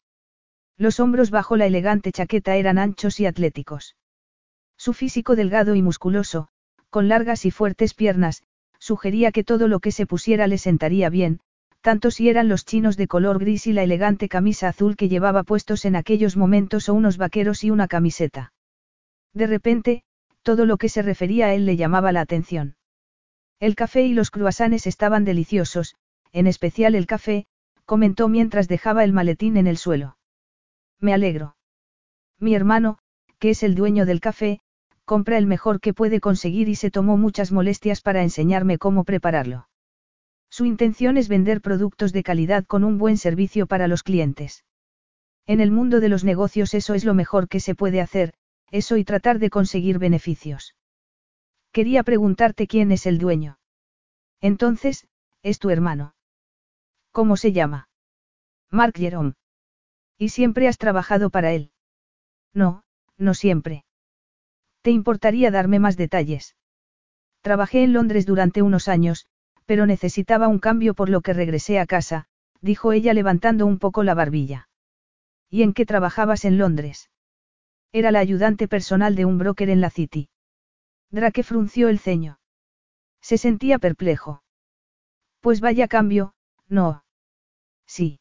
Los 0.77 0.99
hombros 0.99 1.29
bajo 1.29 1.55
la 1.55 1.65
elegante 1.65 2.11
chaqueta 2.11 2.57
eran 2.57 2.77
anchos 2.77 3.19
y 3.19 3.25
atléticos. 3.25 3.95
Su 4.77 4.93
físico 4.93 5.35
delgado 5.35 5.75
y 5.75 5.81
musculoso, 5.81 6.49
con 6.89 7.07
largas 7.07 7.45
y 7.45 7.51
fuertes 7.51 7.93
piernas, 7.93 8.43
sugería 8.79 9.31
que 9.31 9.43
todo 9.43 9.67
lo 9.67 9.79
que 9.79 9.91
se 9.91 10.05
pusiera 10.05 10.47
le 10.47 10.57
sentaría 10.57 11.09
bien, 11.09 11.39
tanto 11.81 12.11
si 12.11 12.29
eran 12.29 12.47
los 12.47 12.65
chinos 12.65 12.95
de 12.95 13.07
color 13.07 13.39
gris 13.39 13.67
y 13.67 13.73
la 13.73 13.83
elegante 13.83 14.29
camisa 14.29 14.69
azul 14.69 14.95
que 14.95 15.09
llevaba 15.09 15.43
puestos 15.43 15.83
en 15.85 15.95
aquellos 15.95 16.37
momentos 16.37 16.87
o 16.89 16.93
unos 16.93 17.17
vaqueros 17.17 17.63
y 17.63 17.71
una 17.71 17.87
camiseta. 17.87 18.53
De 19.33 19.47
repente, 19.47 20.03
todo 20.43 20.65
lo 20.65 20.77
que 20.77 20.89
se 20.89 21.01
refería 21.01 21.47
a 21.47 21.53
él 21.53 21.65
le 21.65 21.77
llamaba 21.77 22.11
la 22.11 22.21
atención. 22.21 22.75
El 23.59 23.75
café 23.75 24.03
y 24.03 24.13
los 24.13 24.31
cruasanes 24.31 24.87
estaban 24.87 25.25
deliciosos, 25.25 25.95
en 26.31 26.47
especial 26.47 26.95
el 26.95 27.07
café, 27.07 27.45
comentó 27.85 28.27
mientras 28.27 28.67
dejaba 28.67 29.03
el 29.03 29.13
maletín 29.13 29.57
en 29.57 29.67
el 29.67 29.77
suelo. 29.77 30.17
Me 30.99 31.13
alegro. 31.13 31.55
Mi 32.39 32.55
hermano, 32.55 32.99
que 33.39 33.49
es 33.51 33.63
el 33.63 33.75
dueño 33.75 34.05
del 34.05 34.19
café, 34.19 34.61
compra 35.03 35.37
el 35.37 35.47
mejor 35.47 35.79
que 35.79 35.93
puede 35.93 36.19
conseguir 36.19 36.69
y 36.69 36.75
se 36.75 36.91
tomó 36.91 37.17
muchas 37.17 37.51
molestias 37.51 38.01
para 38.01 38.23
enseñarme 38.23 38.77
cómo 38.77 39.03
prepararlo. 39.03 39.67
Su 40.51 40.65
intención 40.65 41.15
es 41.15 41.29
vender 41.29 41.61
productos 41.61 42.11
de 42.11 42.23
calidad 42.23 42.65
con 42.65 42.83
un 42.83 42.97
buen 42.97 43.17
servicio 43.17 43.67
para 43.67 43.87
los 43.87 44.03
clientes. 44.03 44.65
En 45.47 45.61
el 45.61 45.71
mundo 45.71 46.01
de 46.01 46.09
los 46.09 46.25
negocios 46.25 46.73
eso 46.73 46.93
es 46.93 47.05
lo 47.05 47.13
mejor 47.13 47.47
que 47.47 47.61
se 47.61 47.73
puede 47.73 48.01
hacer, 48.01 48.33
eso 48.69 48.97
y 48.97 49.05
tratar 49.05 49.39
de 49.39 49.49
conseguir 49.49 49.97
beneficios. 49.97 50.75
Quería 51.71 52.03
preguntarte 52.03 52.67
quién 52.67 52.91
es 52.91 53.05
el 53.05 53.17
dueño. 53.17 53.59
Entonces, 54.41 55.07
es 55.41 55.57
tu 55.57 55.69
hermano. 55.69 56.15
¿Cómo 57.13 57.37
se 57.37 57.53
llama? 57.53 57.87
Mark 58.69 58.93
Jerome. 58.97 59.35
¿Y 60.17 60.29
siempre 60.29 60.67
has 60.67 60.77
trabajado 60.77 61.29
para 61.29 61.53
él? 61.53 61.71
No, 62.53 62.83
no 63.17 63.33
siempre. 63.35 63.85
¿Te 64.81 64.91
importaría 64.91 65.49
darme 65.49 65.79
más 65.79 65.95
detalles? 65.95 66.57
Trabajé 67.39 67.83
en 67.83 67.93
Londres 67.93 68.25
durante 68.25 68.61
unos 68.61 68.89
años, 68.89 69.27
pero 69.71 69.85
necesitaba 69.85 70.49
un 70.49 70.59
cambio 70.59 70.93
por 70.93 71.07
lo 71.07 71.21
que 71.21 71.31
regresé 71.31 71.79
a 71.79 71.85
casa, 71.85 72.25
dijo 72.59 72.91
ella 72.91 73.13
levantando 73.13 73.65
un 73.65 73.79
poco 73.79 74.03
la 74.03 74.13
barbilla. 74.13 74.67
¿Y 75.49 75.63
en 75.63 75.71
qué 75.71 75.85
trabajabas 75.85 76.43
en 76.43 76.57
Londres? 76.57 77.09
Era 77.93 78.11
la 78.11 78.19
ayudante 78.19 78.67
personal 78.67 79.15
de 79.15 79.23
un 79.23 79.37
broker 79.37 79.69
en 79.69 79.79
la 79.79 79.89
City. 79.89 80.27
Drake 81.09 81.43
frunció 81.43 81.87
el 81.87 81.99
ceño. 81.99 82.37
Se 83.21 83.37
sentía 83.37 83.79
perplejo. 83.79 84.43
Pues 85.39 85.61
vaya 85.61 85.87
cambio, 85.87 86.33
no. 86.67 87.05
Sí. 87.87 88.19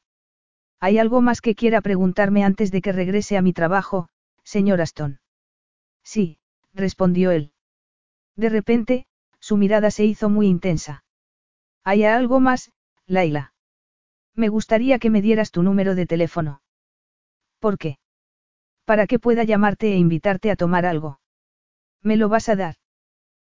¿Hay 0.78 0.98
algo 0.98 1.20
más 1.20 1.40
que 1.40 1.56
quiera 1.56 1.80
preguntarme 1.80 2.44
antes 2.44 2.70
de 2.70 2.80
que 2.80 2.92
regrese 2.92 3.36
a 3.36 3.42
mi 3.42 3.52
trabajo, 3.52 4.08
señor 4.44 4.80
Aston? 4.80 5.18
Sí, 6.04 6.38
respondió 6.74 7.32
él. 7.32 7.50
De 8.36 8.50
repente, 8.50 9.08
su 9.40 9.56
mirada 9.56 9.90
se 9.90 10.04
hizo 10.04 10.30
muy 10.30 10.46
intensa. 10.46 11.02
¿Hay 11.84 12.04
algo 12.04 12.40
más, 12.40 12.72
Laila? 13.06 13.52
Me 14.34 14.48
gustaría 14.48 14.98
que 14.98 15.10
me 15.10 15.22
dieras 15.22 15.50
tu 15.50 15.62
número 15.62 15.94
de 15.94 16.06
teléfono. 16.06 16.62
¿Por 17.58 17.78
qué? 17.78 17.98
Para 18.84 19.06
que 19.06 19.18
pueda 19.18 19.44
llamarte 19.44 19.92
e 19.92 19.96
invitarte 19.96 20.50
a 20.50 20.56
tomar 20.56 20.86
algo. 20.86 21.20
¿Me 22.02 22.16
lo 22.16 22.28
vas 22.28 22.48
a 22.48 22.56
dar? 22.56 22.76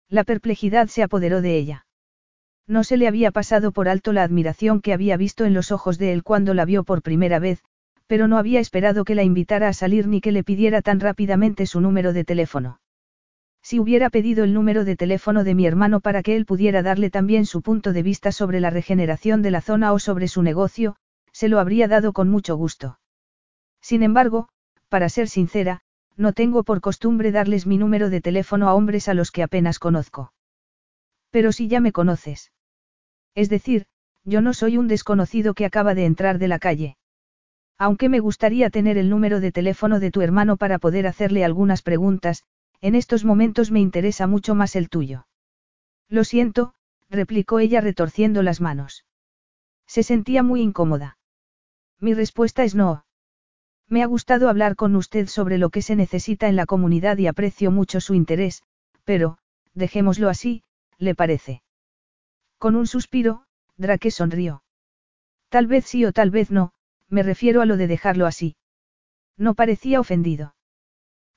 La 0.08 0.24
perplejidad 0.24 0.88
se 0.88 1.04
apoderó 1.04 1.42
de 1.42 1.58
ella. 1.58 1.86
No 2.68 2.84
se 2.84 2.98
le 2.98 3.08
había 3.08 3.32
pasado 3.32 3.72
por 3.72 3.90
alto 3.90 4.14
la 4.14 4.24
admiración 4.24 4.82
que 4.82 4.94
había 4.94 5.18
visto 5.18 5.46
en 5.46 5.54
los 5.54 5.72
ojos 5.72 5.98
de 5.98 6.14
él 6.14 6.24
cuando 6.24 6.54
la 6.54 6.66
vio 6.66 6.84
por 6.84 7.02
primera 7.02 7.40
vez, 7.40 7.64
pero 8.08 8.28
no 8.28 8.38
había 8.38 8.60
esperado 8.60 9.06
que 9.06 9.16
la 9.16 9.24
invitara 9.24 9.68
a 9.68 9.74
salir 9.74 10.08
ni 10.08 10.22
que 10.22 10.32
le 10.32 10.44
pidiera 10.44 10.82
tan 10.82 11.00
rápidamente 11.00 11.66
su 11.66 11.82
número 11.82 12.14
de 12.14 12.26
teléfono. 12.26 12.80
Si 13.62 13.80
hubiera 13.80 14.10
pedido 14.10 14.44
el 14.44 14.54
número 14.54 14.86
de 14.86 14.96
teléfono 14.96 15.44
de 15.44 15.56
mi 15.56 15.66
hermano 15.66 16.00
para 16.00 16.24
que 16.24 16.36
él 16.36 16.46
pudiera 16.46 16.82
darle 16.82 17.10
también 17.10 17.46
su 17.46 17.62
punto 17.62 17.94
de 17.94 18.04
vista 18.04 18.32
sobre 18.32 18.60
la 18.60 18.70
regeneración 18.70 19.42
de 19.42 19.52
la 19.52 19.62
zona 19.62 19.94
o 19.94 20.00
sobre 20.00 20.28
su 20.28 20.42
negocio, 20.42 20.96
se 21.32 21.50
lo 21.50 21.60
habría 21.60 21.88
dado 21.88 22.14
con 22.14 22.30
mucho 22.30 22.56
gusto. 22.56 23.00
Sin 23.82 24.04
embargo, 24.04 24.50
para 24.88 25.10
ser 25.10 25.30
sincera, 25.30 25.82
no 26.18 26.34
tengo 26.34 26.64
por 26.64 26.82
costumbre 26.82 27.32
darles 27.32 27.66
mi 27.66 27.78
número 27.78 28.10
de 28.10 28.22
teléfono 28.22 28.68
a 28.68 28.74
hombres 28.74 29.08
a 29.08 29.14
los 29.14 29.32
que 29.32 29.44
apenas 29.44 29.80
conozco. 29.80 30.34
Pero 31.30 31.52
si 31.52 31.68
ya 31.68 31.80
me 31.80 31.92
conoces. 31.92 32.52
Es 33.36 33.50
decir, 33.50 33.86
yo 34.26 34.42
no 34.42 34.54
soy 34.54 34.78
un 34.78 34.88
desconocido 34.88 35.54
que 35.54 35.66
acaba 35.66 35.96
de 35.96 36.06
entrar 36.06 36.40
de 36.40 36.48
la 36.48 36.60
calle. 36.60 36.98
Aunque 37.78 38.10
me 38.10 38.20
gustaría 38.20 38.70
tener 38.70 38.98
el 38.98 39.10
número 39.10 39.40
de 39.40 39.52
teléfono 39.52 40.00
de 40.00 40.12
tu 40.12 40.22
hermano 40.22 40.58
para 40.58 40.80
poder 40.80 41.08
hacerle 41.08 41.46
algunas 41.46 41.82
preguntas, 41.82 42.44
en 42.82 42.96
estos 42.96 43.26
momentos 43.26 43.72
me 43.72 43.80
interesa 43.80 44.28
mucho 44.28 44.56
más 44.56 44.76
el 44.76 44.90
tuyo. 44.90 45.28
Lo 46.08 46.24
siento, 46.24 46.74
replicó 47.10 47.60
ella 47.60 47.82
retorciendo 47.82 48.44
las 48.44 48.62
manos. 48.62 49.06
Se 49.86 50.04
sentía 50.04 50.44
muy 50.44 50.62
incómoda. 50.62 51.18
Mi 52.00 52.14
respuesta 52.14 52.64
es 52.64 52.76
no. 52.76 53.06
Me 53.88 54.04
ha 54.04 54.06
gustado 54.06 54.50
hablar 54.50 54.76
con 54.76 54.96
usted 54.96 55.28
sobre 55.28 55.58
lo 55.58 55.70
que 55.70 55.82
se 55.82 55.96
necesita 55.96 56.48
en 56.48 56.56
la 56.56 56.66
comunidad 56.66 57.18
y 57.18 57.28
aprecio 57.28 57.72
mucho 57.72 58.00
su 58.00 58.14
interés, 58.14 58.64
pero, 59.04 59.40
dejémoslo 59.74 60.30
así, 60.30 60.64
¿le 60.98 61.16
parece? 61.16 61.64
Con 62.60 62.76
un 62.76 62.86
suspiro, 62.86 63.46
Drake 63.78 64.12
sonrió. 64.12 64.64
Tal 65.50 65.66
vez 65.66 65.86
sí 65.86 66.06
o 66.06 66.14
tal 66.14 66.30
vez 66.30 66.52
no, 66.52 66.74
me 67.10 67.24
refiero 67.24 67.62
a 67.62 67.66
lo 67.66 67.78
de 67.78 67.88
dejarlo 67.88 68.28
así. 68.28 68.56
No 69.36 69.56
parecía 69.56 70.00
ofendido. 70.00 70.54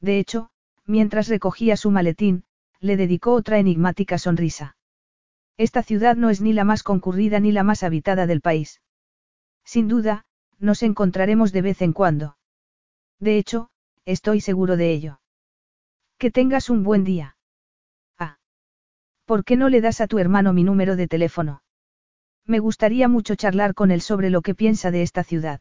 De 0.01 0.19
hecho, 0.19 0.51
mientras 0.87 1.29
recogía 1.29 1.77
su 1.77 1.91
maletín, 1.91 2.45
le 2.81 2.97
dedicó 2.97 3.33
otra 3.33 3.59
enigmática 3.59 4.19
sonrisa. 4.19 4.77
Esta 5.57 5.83
ciudad 5.83 6.17
no 6.17 6.31
es 6.31 6.41
ni 6.41 6.53
la 6.53 6.65
más 6.65 6.83
concurrida 6.83 7.39
ni 7.41 7.53
la 7.53 7.63
más 7.63 7.83
habitada 7.83 8.27
del 8.27 8.41
país. 8.41 8.81
Sin 9.65 9.89
duda, 9.89 10.25
nos 10.59 10.83
encontraremos 10.83 11.53
de 11.53 11.63
vez 11.63 11.83
en 11.83 11.93
cuando. 11.93 12.37
De 13.21 13.39
hecho, 13.39 13.71
estoy 14.05 14.41
seguro 14.41 14.77
de 14.77 14.93
ello. 14.93 15.21
Que 16.19 16.31
tengas 16.31 16.71
un 16.71 16.83
buen 16.83 17.05
día. 17.05 17.37
Ah. 18.19 18.39
¿Por 19.25 19.45
qué 19.45 19.57
no 19.57 19.69
le 19.69 19.81
das 19.81 20.01
a 20.01 20.07
tu 20.07 20.19
hermano 20.19 20.53
mi 20.53 20.65
número 20.65 20.97
de 20.97 21.09
teléfono? 21.09 21.63
Me 22.45 22.59
gustaría 22.59 23.07
mucho 23.07 23.37
charlar 23.37 23.75
con 23.75 23.91
él 23.91 24.01
sobre 24.01 24.31
lo 24.31 24.43
que 24.43 24.55
piensa 24.55 24.91
de 24.91 25.03
esta 25.03 25.23
ciudad. 25.23 25.61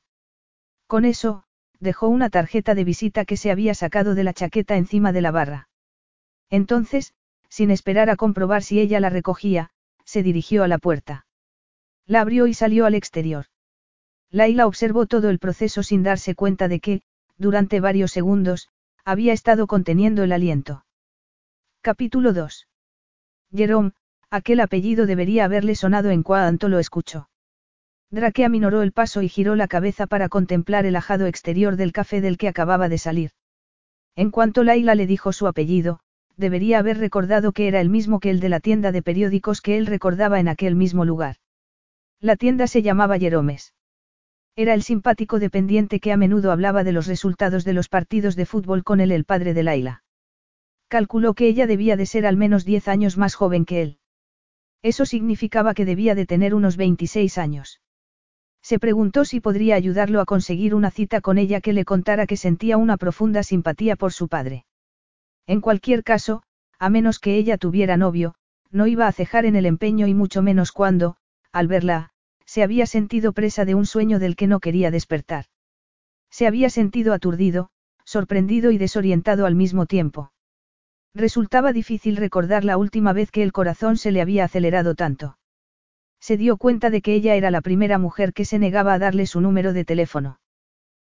Con 0.88 1.06
eso, 1.06 1.44
dejó 1.82 2.08
una 2.08 2.30
tarjeta 2.30 2.76
de 2.76 2.86
visita 2.86 3.26
que 3.26 3.36
se 3.36 3.52
había 3.52 3.74
sacado 3.74 4.16
de 4.16 4.24
la 4.24 4.34
chaqueta 4.34 4.78
encima 4.78 5.12
de 5.12 5.22
la 5.22 5.32
barra. 5.32 5.68
Entonces, 6.50 7.14
sin 7.50 7.72
esperar 7.72 8.10
a 8.10 8.16
comprobar 8.16 8.64
si 8.64 8.80
ella 8.80 9.02
la 9.02 9.10
recogía, 9.10 9.72
se 10.06 10.24
dirigió 10.24 10.64
a 10.64 10.70
la 10.70 10.78
puerta. 10.78 11.26
La 12.06 12.22
abrió 12.22 12.48
y 12.48 12.54
salió 12.54 12.86
al 12.86 12.96
exterior. 12.96 13.48
Laila 14.30 14.68
observó 14.68 15.08
todo 15.08 15.30
el 15.30 15.40
proceso 15.40 15.84
sin 15.84 16.04
darse 16.04 16.36
cuenta 16.36 16.68
de 16.68 16.80
que, 16.80 17.02
durante 17.38 17.80
varios 17.80 18.12
segundos, 18.12 18.70
había 19.04 19.34
estado 19.34 19.68
conteniendo 19.68 20.24
el 20.24 20.32
aliento. 20.32 20.86
Capítulo 21.82 22.32
2. 22.32 22.68
Jerome, 23.54 23.92
Aquel 24.30 24.62
apellido 24.62 25.08
debería 25.08 25.44
haberle 25.44 25.76
sonado 25.76 26.10
en 26.10 26.24
cuanto 26.24 26.70
lo 26.70 26.80
escuchó. 26.80 27.28
Drake 28.12 28.44
aminoró 28.44 28.82
el 28.82 28.92
paso 28.92 29.22
y 29.22 29.30
giró 29.30 29.56
la 29.56 29.70
cabeza 29.70 30.06
para 30.06 30.28
contemplar 30.28 30.86
el 30.86 30.98
ajado 30.98 31.28
exterior 31.28 31.78
del 31.78 31.94
café 31.94 32.20
del 32.20 32.38
que 32.38 32.50
acababa 32.50 32.90
de 32.90 32.98
salir. 32.98 33.32
En 34.18 34.32
cuanto 34.32 34.64
Laila 34.64 34.96
le 34.96 35.08
dijo 35.08 35.32
su 35.32 35.48
apellido, 35.48 36.02
debería 36.36 36.80
haber 36.80 36.98
recordado 36.98 37.54
que 37.54 37.70
era 37.70 37.80
el 37.80 37.90
mismo 37.90 38.20
que 38.20 38.30
el 38.30 38.42
de 38.42 38.50
la 38.50 38.60
tienda 38.60 38.92
de 38.92 39.02
periódicos 39.02 39.62
que 39.62 39.78
él 39.78 39.86
recordaba 39.86 40.42
en 40.42 40.50
aquel 40.50 40.76
mismo 40.76 41.06
lugar. 41.06 41.38
La 42.20 42.36
tienda 42.36 42.68
se 42.68 42.82
llamaba 42.82 43.18
Jeromes. 43.18 43.74
Era 44.58 44.74
el 44.74 44.84
simpático 44.84 45.40
dependiente 45.40 46.02
que 46.02 46.12
a 46.12 46.18
menudo 46.18 46.52
hablaba 46.52 46.84
de 46.84 46.92
los 46.92 47.08
resultados 47.08 47.64
de 47.64 47.72
los 47.72 47.88
partidos 47.88 48.36
de 48.36 48.46
fútbol 48.46 48.84
con 48.84 49.00
él 49.00 49.14
el 49.14 49.24
padre 49.24 49.54
de 49.54 49.64
Laila. 49.64 50.04
Calculó 50.90 51.34
que 51.34 51.48
ella 51.48 51.66
debía 51.66 51.96
de 51.96 52.06
ser 52.06 52.26
al 52.26 52.36
menos 52.36 52.66
diez 52.66 52.90
años 52.90 53.18
más 53.18 53.36
joven 53.36 53.64
que 53.64 53.82
él. 53.82 54.00
Eso 54.82 55.06
significaba 55.06 55.74
que 55.74 55.86
debía 55.86 56.16
de 56.16 56.26
tener 56.26 56.54
unos 56.54 56.76
26 56.76 57.38
años. 57.38 57.80
Se 58.62 58.80
preguntó 58.80 59.26
si 59.26 59.40
podría 59.40 59.76
ayudarlo 59.76 60.22
a 60.22 60.26
conseguir 60.26 60.76
una 60.76 60.92
cita 60.92 61.22
con 61.22 61.38
ella 61.38 61.62
que 61.62 61.74
le 61.74 61.86
contara 61.86 62.28
que 62.28 62.38
sentía 62.38 62.78
una 62.78 62.98
profunda 62.98 63.44
simpatía 63.44 63.96
por 63.96 64.14
su 64.14 64.28
padre. 64.28 64.66
En 65.48 65.62
cualquier 65.62 66.04
caso, 66.04 66.44
a 66.80 66.90
menos 66.90 67.20
que 67.20 67.36
ella 67.36 67.58
tuviera 67.58 67.98
novio, 67.98 68.36
no 68.70 68.88
iba 68.88 69.08
a 69.08 69.12
cejar 69.12 69.46
en 69.46 69.56
el 69.56 69.66
empeño 69.66 70.08
y 70.08 70.14
mucho 70.14 70.42
menos 70.42 70.72
cuando, 70.72 71.18
al 71.52 71.68
verla, 71.68 72.12
se 72.46 72.64
había 72.64 72.86
sentido 72.86 73.34
presa 73.34 73.66
de 73.66 73.76
un 73.76 73.86
sueño 73.86 74.20
del 74.20 74.36
que 74.36 74.48
no 74.48 74.60
quería 74.60 74.92
despertar. 74.92 75.46
Se 76.30 76.48
había 76.48 76.70
sentido 76.70 77.14
aturdido, 77.14 77.70
sorprendido 78.06 78.72
y 78.72 78.78
desorientado 78.78 79.46
al 79.46 79.56
mismo 79.56 79.86
tiempo. 79.86 80.32
Resultaba 81.14 81.74
difícil 81.74 82.16
recordar 82.16 82.64
la 82.64 82.78
última 82.78 83.12
vez 83.12 83.32
que 83.32 83.44
el 83.44 83.52
corazón 83.52 83.98
se 83.98 84.12
le 84.12 84.22
había 84.22 84.46
acelerado 84.46 84.96
tanto. 84.96 85.38
Se 86.22 86.38
dio 86.38 86.58
cuenta 86.58 86.92
de 86.92 87.02
que 87.02 87.16
ella 87.16 87.36
era 87.36 87.50
la 87.50 87.62
primera 87.62 87.98
mujer 87.98 88.32
que 88.32 88.46
se 88.46 88.60
negaba 88.60 88.94
a 88.94 89.00
darle 89.00 89.26
su 89.26 89.42
número 89.42 89.74
de 89.74 89.84
teléfono. 89.84 90.40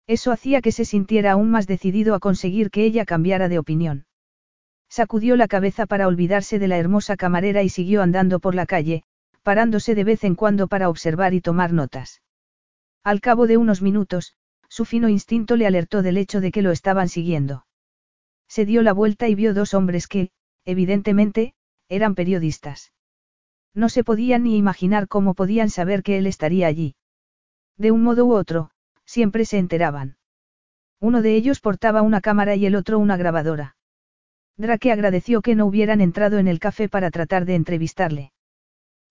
Eso 0.08 0.32
hacía 0.32 0.60
que 0.60 0.72
se 0.72 0.84
sintiera 0.84 1.32
aún 1.32 1.50
más 1.50 1.66
decidido 1.66 2.14
a 2.14 2.20
conseguir 2.20 2.70
que 2.70 2.84
ella 2.84 3.04
cambiara 3.04 3.48
de 3.48 3.58
opinión. 3.58 4.06
Sacudió 4.88 5.36
la 5.36 5.48
cabeza 5.48 5.86
para 5.86 6.08
olvidarse 6.08 6.58
de 6.58 6.68
la 6.68 6.78
hermosa 6.78 7.16
camarera 7.16 7.62
y 7.62 7.68
siguió 7.68 8.02
andando 8.02 8.40
por 8.40 8.54
la 8.54 8.66
calle, 8.66 9.04
parándose 9.42 9.94
de 9.94 10.04
vez 10.04 10.24
en 10.24 10.34
cuando 10.34 10.66
para 10.66 10.88
observar 10.88 11.34
y 11.34 11.40
tomar 11.40 11.72
notas. 11.72 12.20
Al 13.04 13.20
cabo 13.20 13.46
de 13.46 13.56
unos 13.56 13.82
minutos, 13.82 14.34
su 14.68 14.84
fino 14.84 15.08
instinto 15.08 15.54
le 15.54 15.66
alertó 15.66 16.02
del 16.02 16.16
hecho 16.16 16.40
de 16.40 16.50
que 16.50 16.62
lo 16.62 16.72
estaban 16.72 17.08
siguiendo. 17.08 17.64
Se 18.48 18.64
dio 18.64 18.82
la 18.82 18.92
vuelta 18.92 19.28
y 19.28 19.36
vio 19.36 19.54
dos 19.54 19.74
hombres 19.74 20.08
que, 20.08 20.30
evidentemente, 20.64 21.54
eran 21.88 22.16
periodistas. 22.16 22.92
No 23.76 23.90
se 23.90 24.02
podían 24.04 24.44
ni 24.44 24.56
imaginar 24.56 25.06
cómo 25.06 25.34
podían 25.34 25.68
saber 25.68 26.02
que 26.02 26.16
él 26.16 26.26
estaría 26.26 26.66
allí. 26.66 26.96
De 27.76 27.90
un 27.90 28.02
modo 28.02 28.24
u 28.24 28.32
otro, 28.32 28.70
siempre 29.04 29.44
se 29.44 29.58
enteraban. 29.58 30.16
Uno 30.98 31.20
de 31.20 31.36
ellos 31.36 31.60
portaba 31.60 32.00
una 32.00 32.22
cámara 32.22 32.56
y 32.56 32.64
el 32.64 32.74
otro 32.74 32.98
una 32.98 33.18
grabadora. 33.18 33.76
Drake 34.56 34.90
agradeció 34.90 35.42
que 35.42 35.54
no 35.54 35.66
hubieran 35.66 36.00
entrado 36.00 36.38
en 36.38 36.48
el 36.48 36.58
café 36.58 36.88
para 36.88 37.10
tratar 37.10 37.44
de 37.44 37.54
entrevistarle. 37.54 38.32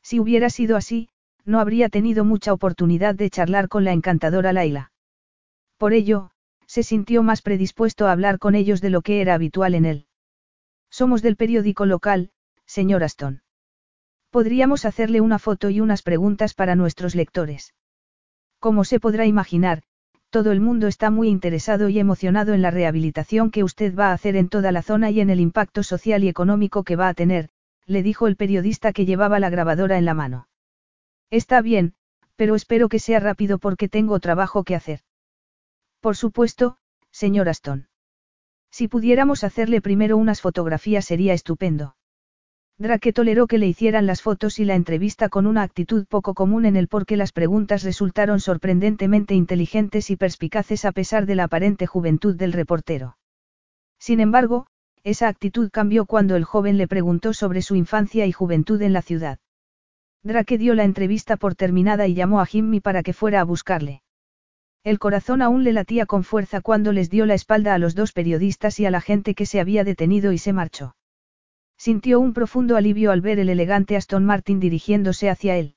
Si 0.01 0.19
hubiera 0.19 0.49
sido 0.49 0.75
así, 0.77 1.09
no 1.45 1.59
habría 1.59 1.89
tenido 1.89 2.25
mucha 2.25 2.51
oportunidad 2.51 3.13
de 3.13 3.29
charlar 3.29 3.67
con 3.67 3.83
la 3.83 3.93
encantadora 3.93 4.51
Laila. 4.51 4.91
Por 5.77 5.93
ello, 5.93 6.31
se 6.65 6.81
sintió 6.81 7.21
más 7.21 7.43
predispuesto 7.43 8.07
a 8.07 8.11
hablar 8.11 8.39
con 8.39 8.55
ellos 8.55 8.81
de 8.81 8.89
lo 8.89 9.03
que 9.03 9.21
era 9.21 9.35
habitual 9.35 9.75
en 9.75 9.85
él. 9.85 10.07
Somos 10.89 11.21
del 11.21 11.35
periódico 11.35 11.85
local, 11.85 12.31
señor 12.65 13.03
Aston. 13.03 13.44
Podríamos 14.35 14.83
hacerle 14.83 15.21
una 15.21 15.39
foto 15.39 15.69
y 15.69 15.79
unas 15.79 16.01
preguntas 16.01 16.53
para 16.53 16.75
nuestros 16.75 17.15
lectores. 17.15 17.73
Como 18.59 18.83
se 18.83 18.99
podrá 18.99 19.25
imaginar, 19.25 19.83
todo 20.29 20.51
el 20.51 20.59
mundo 20.59 20.87
está 20.87 21.09
muy 21.09 21.29
interesado 21.29 21.87
y 21.87 21.99
emocionado 21.99 22.53
en 22.53 22.61
la 22.61 22.69
rehabilitación 22.69 23.49
que 23.49 23.63
usted 23.63 23.95
va 23.95 24.09
a 24.09 24.11
hacer 24.11 24.35
en 24.35 24.49
toda 24.49 24.73
la 24.73 24.81
zona 24.81 25.09
y 25.09 25.21
en 25.21 25.29
el 25.29 25.39
impacto 25.39 25.83
social 25.83 26.21
y 26.25 26.27
económico 26.27 26.83
que 26.83 26.97
va 26.97 27.07
a 27.07 27.13
tener, 27.13 27.47
le 27.85 28.03
dijo 28.03 28.27
el 28.27 28.35
periodista 28.35 28.91
que 28.91 29.05
llevaba 29.05 29.39
la 29.39 29.49
grabadora 29.49 29.97
en 29.97 30.03
la 30.03 30.13
mano. 30.13 30.49
Está 31.29 31.61
bien, 31.61 31.93
pero 32.35 32.55
espero 32.55 32.89
que 32.89 32.99
sea 32.99 33.21
rápido 33.21 33.57
porque 33.57 33.87
tengo 33.87 34.19
trabajo 34.19 34.65
que 34.65 34.75
hacer. 34.75 34.99
Por 36.01 36.17
supuesto, 36.17 36.75
señor 37.09 37.47
Aston. 37.47 37.87
Si 38.69 38.89
pudiéramos 38.89 39.45
hacerle 39.45 39.79
primero 39.79 40.17
unas 40.17 40.41
fotografías 40.41 41.05
sería 41.05 41.33
estupendo. 41.33 41.95
Drake 42.77 43.13
toleró 43.13 43.47
que 43.47 43.57
le 43.57 43.67
hicieran 43.67 44.05
las 44.05 44.21
fotos 44.21 44.59
y 44.59 44.65
la 44.65 44.75
entrevista 44.75 45.29
con 45.29 45.47
una 45.47 45.61
actitud 45.61 46.05
poco 46.07 46.33
común 46.33 46.65
en 46.65 46.75
él 46.75 46.89
porque 46.89 47.15
las 47.15 47.31
preguntas 47.31 47.83
resultaron 47.83 48.41
sorprendentemente 48.41 49.33
inteligentes 49.33 50.09
y 50.09 50.17
perspicaces 50.17 50.83
a 50.83 50.91
pesar 50.91 51.25
de 51.25 51.35
la 51.35 51.45
aparente 51.45 51.87
juventud 51.87 52.35
del 52.35 52.51
reportero. 52.51 53.17
Sin 53.97 54.19
embargo, 54.19 54.67
esa 55.05 55.29
actitud 55.29 55.69
cambió 55.71 56.05
cuando 56.05 56.35
el 56.35 56.43
joven 56.43 56.77
le 56.77 56.87
preguntó 56.87 57.33
sobre 57.33 57.61
su 57.61 57.75
infancia 57.75 58.25
y 58.25 58.33
juventud 58.33 58.81
en 58.81 58.91
la 58.91 59.01
ciudad. 59.01 59.39
Drake 60.23 60.57
dio 60.57 60.73
la 60.73 60.83
entrevista 60.83 61.37
por 61.37 61.55
terminada 61.55 62.07
y 62.07 62.13
llamó 62.13 62.41
a 62.41 62.45
Jimmy 62.45 62.81
para 62.81 63.03
que 63.03 63.13
fuera 63.13 63.39
a 63.39 63.45
buscarle. 63.45 64.01
El 64.83 64.99
corazón 64.99 65.41
aún 65.41 65.63
le 65.63 65.71
latía 65.71 66.05
con 66.05 66.25
fuerza 66.25 66.59
cuando 66.59 66.91
les 66.91 67.09
dio 67.09 67.25
la 67.25 67.35
espalda 67.35 67.73
a 67.73 67.77
los 67.77 67.95
dos 67.95 68.11
periodistas 68.11 68.79
y 68.81 68.85
a 68.85 68.91
la 68.91 68.99
gente 68.99 69.33
que 69.33 69.45
se 69.45 69.61
había 69.61 69.85
detenido 69.85 70.33
y 70.33 70.39
se 70.39 70.51
marchó. 70.51 70.95
Sintió 71.77 72.19
un 72.19 72.33
profundo 72.33 72.77
alivio 72.77 73.11
al 73.11 73.21
ver 73.21 73.39
el 73.39 73.49
elegante 73.49 73.95
Aston 73.95 74.25
Martin 74.25 74.59
dirigiéndose 74.59 75.29
hacia 75.29 75.57
él. 75.57 75.75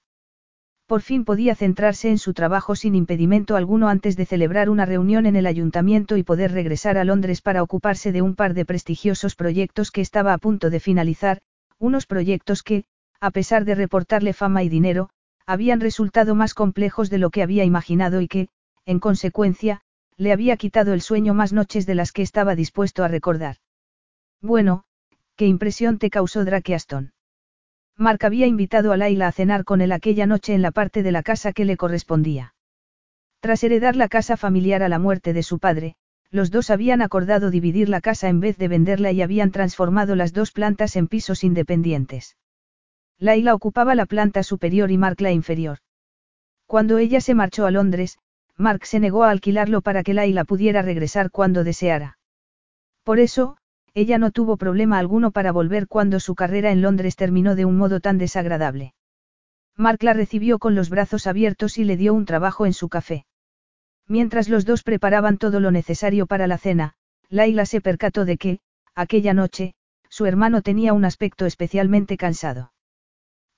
Por 0.87 1.03
fin 1.03 1.27
podía 1.27 1.55
centrarse 1.55 2.09
en 2.09 2.17
su 2.17 2.33
trabajo 2.33 2.75
sin 2.75 2.95
impedimento 2.95 3.57
alguno 3.57 3.89
antes 3.89 4.17
de 4.17 4.25
celebrar 4.25 4.71
una 4.71 4.87
reunión 4.87 5.27
en 5.27 5.37
el 5.37 5.47
ayuntamiento 5.47 6.17
y 6.17 6.23
poder 6.23 6.53
regresar 6.53 6.97
a 6.97 7.05
Londres 7.05 7.43
para 7.43 7.63
ocuparse 7.63 8.11
de 8.11 8.23
un 8.23 8.35
par 8.35 8.55
de 8.55 8.65
prestigiosos 8.65 9.35
proyectos 9.35 9.91
que 9.91 10.01
estaba 10.01 10.33
a 10.33 10.39
punto 10.39 10.71
de 10.71 10.81
finalizar, 10.81 11.43
unos 11.79 12.07
proyectos 12.07 12.63
que, 12.63 12.85
a 13.21 13.31
pesar 13.31 13.67
de 13.67 13.75
reportarle 13.75 14.33
fama 14.33 14.63
y 14.63 14.71
dinero, 14.71 15.11
habían 15.45 15.81
resultado 15.81 16.35
más 16.35 16.55
complejos 16.55 17.11
de 17.11 17.19
lo 17.19 17.29
que 17.29 17.43
había 17.43 17.65
imaginado 17.65 18.23
y 18.23 18.29
que, 18.29 18.49
en 18.87 18.99
consecuencia, 18.99 19.83
le 20.17 20.33
había 20.33 20.57
quitado 20.57 20.95
el 20.95 21.03
sueño 21.03 21.35
más 21.35 21.53
noches 21.53 21.85
de 21.85 21.97
las 21.97 22.13
que 22.13 22.23
estaba 22.23 22.55
dispuesto 22.55 23.05
a 23.05 23.09
recordar. 23.09 23.57
Bueno, 24.41 24.85
¿qué 25.39 25.47
impresión 25.47 25.99
te 25.99 26.11
causó 26.11 26.45
Drake 26.45 26.75
Aston? 26.75 27.13
Mark 27.97 28.25
había 28.25 28.49
invitado 28.49 28.91
a 28.91 28.97
Laila 28.97 29.29
a 29.29 29.33
cenar 29.33 29.65
con 29.65 29.81
él 29.81 29.93
aquella 29.93 30.27
noche 30.27 30.53
en 30.53 30.63
la 30.63 30.73
parte 30.73 31.05
de 31.05 31.13
la 31.13 31.23
casa 31.23 31.53
que 31.53 31.65
le 31.65 31.77
correspondía. 31.77 32.55
Tras 33.39 33.63
heredar 33.63 33.95
la 33.95 34.09
casa 34.09 34.37
familiar 34.37 34.83
a 34.83 34.89
la 34.89 34.99
muerte 34.99 35.33
de 35.33 35.45
su 35.45 35.61
padre, 35.61 35.95
los 36.33 36.51
dos 36.51 36.71
habían 36.71 37.03
acordado 37.03 37.53
dividir 37.53 37.89
la 37.89 38.01
casa 38.01 38.29
en 38.29 38.41
vez 38.41 38.59
de 38.59 38.67
venderla 38.67 39.13
y 39.13 39.23
habían 39.23 39.53
transformado 39.53 40.17
las 40.17 40.33
dos 40.33 40.51
plantas 40.51 40.97
en 40.97 41.07
pisos 41.07 41.45
independientes. 41.45 42.37
Laila 43.21 43.55
ocupaba 43.55 43.95
la 43.95 44.07
planta 44.07 44.43
superior 44.43 44.91
y 44.91 44.99
Mark 44.99 45.21
la 45.21 45.31
inferior. 45.31 45.79
Cuando 46.67 46.99
ella 46.99 47.21
se 47.21 47.35
marchó 47.35 47.65
a 47.65 47.71
Londres, 47.71 48.19
Mark 48.57 48.87
se 48.87 48.99
negó 48.99 49.23
a 49.23 49.31
alquilarlo 49.31 49.83
para 49.83 50.03
que 50.03 50.15
Laila 50.15 50.43
pudiera 50.43 50.83
regresar 50.83 51.31
cuando 51.31 51.63
deseara. 51.63 52.19
Por 53.05 53.21
eso, 53.21 53.58
ella 53.99 54.19
no 54.19 54.31
tuvo 54.31 54.57
problema 54.57 54.99
alguno 54.99 55.33
para 55.33 55.51
volver 55.51 55.89
cuando 55.89 56.21
su 56.21 56.37
carrera 56.37 56.71
en 56.71 56.83
Londres 56.83 57.17
terminó 57.17 57.57
de 57.57 57.65
un 57.65 57.77
modo 57.77 57.99
tan 57.99 58.17
desagradable. 58.17 58.95
Mark 59.77 60.05
la 60.05 60.13
recibió 60.13 60.61
con 60.61 60.77
los 60.77 60.89
brazos 60.89 61.27
abiertos 61.27 61.79
y 61.79 61.85
le 61.85 61.97
dio 61.97 62.15
un 62.15 62.25
trabajo 62.25 62.65
en 62.65 62.75
su 62.75 62.89
café. 62.89 63.27
Mientras 64.07 64.49
los 64.49 64.65
dos 64.65 64.85
preparaban 64.85 65.37
todo 65.37 65.59
lo 65.59 65.73
necesario 65.73 66.29
para 66.29 66.47
la 66.47 66.59
cena, 66.59 66.95
Laila 67.29 67.67
se 67.67 67.81
percató 67.81 68.25
de 68.25 68.39
que, 68.39 68.61
aquella 68.95 69.35
noche, 69.35 69.75
su 70.09 70.27
hermano 70.27 70.63
tenía 70.63 70.93
un 70.93 71.05
aspecto 71.05 71.45
especialmente 71.45 72.17
cansado. 72.17 72.73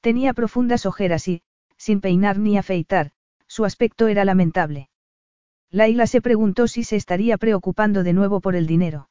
Tenía 0.01 0.33
profundas 0.33 0.87
ojeras 0.87 1.29
y, 1.29 1.43
sin 1.77 2.01
peinar 2.01 2.39
ni 2.39 2.57
afeitar, 2.57 3.11
su 3.47 3.67
aspecto 3.67 4.09
era 4.09 4.25
lamentable. 4.25 4.89
Laila 5.71 6.07
se 6.07 6.23
preguntó 6.23 6.67
si 6.67 6.83
se 6.83 6.97
estaría 6.97 7.37
preocupando 7.37 8.03
de 8.05 8.15
nuevo 8.15 8.41
por 8.41 8.57
el 8.57 8.67
dinero. 8.67 9.10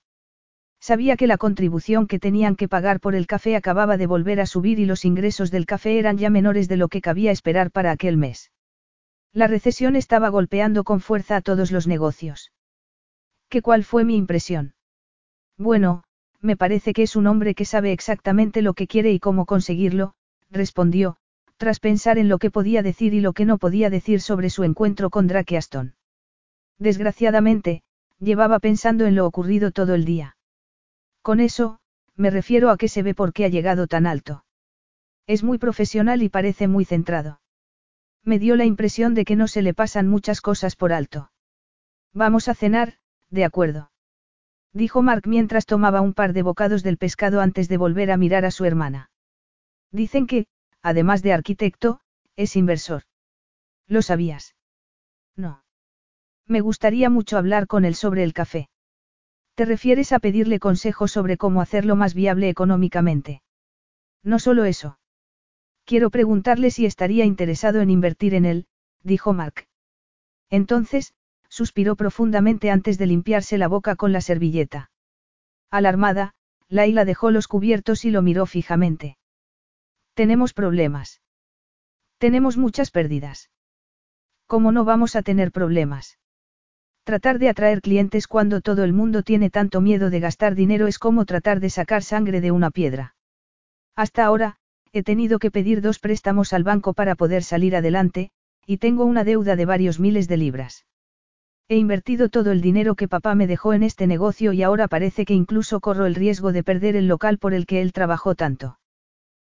Sabía 0.81 1.17
que 1.17 1.27
la 1.27 1.37
contribución 1.37 2.07
que 2.07 2.19
tenían 2.19 2.55
que 2.55 2.69
pagar 2.69 2.99
por 2.99 3.13
el 3.13 3.27
café 3.27 3.55
acababa 3.55 3.97
de 3.97 4.07
volver 4.07 4.39
a 4.39 4.45
subir 4.45 4.79
y 4.79 4.85
los 4.85 5.03
ingresos 5.03 5.51
del 5.51 5.65
café 5.65 5.99
eran 5.99 6.17
ya 6.17 6.29
menores 6.29 6.69
de 6.69 6.77
lo 6.77 6.87
que 6.87 7.01
cabía 7.01 7.31
esperar 7.31 7.69
para 7.71 7.91
aquel 7.91 8.17
mes. 8.17 8.51
La 9.33 9.47
recesión 9.47 9.95
estaba 9.95 10.29
golpeando 10.29 10.83
con 10.83 11.01
fuerza 11.01 11.35
a 11.35 11.41
todos 11.41 11.71
los 11.71 11.85
negocios. 11.85 12.51
¿Qué 13.49 13.61
cuál 13.61 13.83
fue 13.83 14.05
mi 14.05 14.15
impresión? 14.15 14.73
Bueno, 15.57 16.03
me 16.39 16.55
parece 16.55 16.93
que 16.93 17.03
es 17.03 17.15
un 17.15 17.27
hombre 17.27 17.53
que 17.53 17.65
sabe 17.65 17.91
exactamente 17.91 18.61
lo 18.61 18.73
que 18.73 18.87
quiere 18.87 19.11
y 19.11 19.19
cómo 19.19 19.45
conseguirlo, 19.45 20.13
respondió, 20.49 21.17
tras 21.57 21.79
pensar 21.79 22.17
en 22.17 22.29
lo 22.29 22.37
que 22.37 22.51
podía 22.51 22.81
decir 22.81 23.13
y 23.13 23.19
lo 23.19 23.33
que 23.33 23.45
no 23.45 23.57
podía 23.57 23.89
decir 23.89 24.21
sobre 24.21 24.49
su 24.49 24.63
encuentro 24.63 25.09
con 25.09 25.27
Drake 25.27 25.57
Aston. 25.57 25.95
Desgraciadamente, 26.77 27.83
llevaba 28.19 28.59
pensando 28.59 29.05
en 29.05 29.15
lo 29.15 29.25
ocurrido 29.25 29.71
todo 29.71 29.93
el 29.93 30.05
día. 30.05 30.37
Con 31.21 31.39
eso, 31.39 31.79
me 32.15 32.29
refiero 32.29 32.69
a 32.69 32.77
que 32.77 32.87
se 32.87 33.03
ve 33.03 33.13
por 33.13 33.33
qué 33.33 33.45
ha 33.45 33.49
llegado 33.49 33.87
tan 33.87 34.05
alto. 34.05 34.45
Es 35.27 35.43
muy 35.43 35.57
profesional 35.57 36.23
y 36.23 36.29
parece 36.29 36.67
muy 36.67 36.85
centrado. 36.85 37.39
Me 38.23 38.39
dio 38.39 38.55
la 38.55 38.65
impresión 38.65 39.13
de 39.13 39.25
que 39.25 39.35
no 39.35 39.47
se 39.47 39.61
le 39.61 39.73
pasan 39.73 40.07
muchas 40.07 40.41
cosas 40.41 40.75
por 40.75 40.91
alto. 40.91 41.31
Vamos 42.13 42.47
a 42.47 42.55
cenar, 42.55 42.95
de 43.29 43.45
acuerdo. 43.45 43.91
Dijo 44.73 45.01
Mark 45.01 45.27
mientras 45.27 45.65
tomaba 45.65 46.01
un 46.01 46.13
par 46.13 46.33
de 46.33 46.41
bocados 46.41 46.83
del 46.83 46.97
pescado 46.97 47.41
antes 47.41 47.69
de 47.69 47.77
volver 47.77 48.11
a 48.11 48.17
mirar 48.17 48.45
a 48.45 48.51
su 48.51 48.65
hermana. 48.65 49.09
Dicen 49.91 50.27
que, 50.27 50.47
además 50.81 51.23
de 51.23 51.33
arquitecto, 51.33 52.01
es 52.35 52.55
inversor. 52.55 53.03
¿Lo 53.87 54.01
sabías? 54.01 54.55
No. 55.35 55.63
Me 56.45 56.61
gustaría 56.61 57.09
mucho 57.09 57.37
hablar 57.37 57.67
con 57.67 57.85
él 57.85 57.95
sobre 57.95 58.23
el 58.23 58.33
café. 58.33 58.69
¿Te 59.59 59.65
refieres 59.65 60.13
a 60.13 60.19
pedirle 60.19 60.57
consejos 60.57 61.11
sobre 61.11 61.35
cómo 61.35 61.59
hacerlo 61.59 61.97
más 61.97 62.13
viable 62.13 62.47
económicamente? 62.47 63.41
No 64.23 64.39
solo 64.39 64.63
eso. 64.63 64.99
Quiero 65.83 66.11
preguntarle 66.11 66.71
si 66.71 66.85
estaría 66.85 67.25
interesado 67.25 67.81
en 67.81 67.89
invertir 67.89 68.35
en 68.35 68.45
él, 68.45 68.67
dijo 69.03 69.33
Mark. 69.33 69.67
Entonces, 70.49 71.13
suspiró 71.49 71.97
profundamente 71.97 72.71
antes 72.71 72.97
de 72.97 73.07
limpiarse 73.07 73.57
la 73.57 73.67
boca 73.67 73.97
con 73.97 74.13
la 74.13 74.21
servilleta. 74.21 74.91
Alarmada, 75.69 76.35
Laila 76.69 77.03
dejó 77.03 77.29
los 77.29 77.49
cubiertos 77.49 78.05
y 78.05 78.11
lo 78.11 78.21
miró 78.21 78.45
fijamente. 78.45 79.17
Tenemos 80.13 80.53
problemas. 80.53 81.21
Tenemos 82.17 82.55
muchas 82.55 82.91
pérdidas. 82.91 83.49
¿Cómo 84.45 84.71
no 84.71 84.85
vamos 84.85 85.17
a 85.17 85.21
tener 85.21 85.51
problemas? 85.51 86.18
Tratar 87.09 87.39
de 87.39 87.49
atraer 87.49 87.81
clientes 87.81 88.27
cuando 88.27 88.61
todo 88.61 88.83
el 88.83 88.93
mundo 88.93 89.23
tiene 89.23 89.49
tanto 89.49 89.81
miedo 89.81 90.11
de 90.11 90.19
gastar 90.19 90.53
dinero 90.53 90.85
es 90.85 90.99
como 90.99 91.25
tratar 91.25 91.59
de 91.59 91.71
sacar 91.71 92.03
sangre 92.03 92.39
de 92.39 92.51
una 92.51 92.69
piedra. 92.69 93.15
Hasta 93.95 94.23
ahora, 94.23 94.57
he 94.93 95.01
tenido 95.01 95.39
que 95.39 95.49
pedir 95.49 95.81
dos 95.81 95.97
préstamos 95.97 96.53
al 96.53 96.63
banco 96.63 96.93
para 96.93 97.15
poder 97.15 97.41
salir 97.41 97.75
adelante, 97.75 98.29
y 98.67 98.77
tengo 98.77 99.05
una 99.05 99.23
deuda 99.23 99.55
de 99.55 99.65
varios 99.65 99.99
miles 99.99 100.27
de 100.27 100.37
libras. 100.37 100.85
He 101.67 101.77
invertido 101.77 102.29
todo 102.29 102.51
el 102.51 102.61
dinero 102.61 102.93
que 102.93 103.07
papá 103.07 103.33
me 103.33 103.47
dejó 103.47 103.73
en 103.73 103.81
este 103.81 104.05
negocio 104.05 104.53
y 104.53 104.61
ahora 104.61 104.87
parece 104.87 105.25
que 105.25 105.33
incluso 105.33 105.79
corro 105.79 106.05
el 106.05 106.13
riesgo 106.13 106.51
de 106.51 106.63
perder 106.63 106.95
el 106.95 107.07
local 107.07 107.39
por 107.39 107.55
el 107.55 107.65
que 107.65 107.81
él 107.81 107.91
trabajó 107.91 108.35
tanto. 108.35 108.77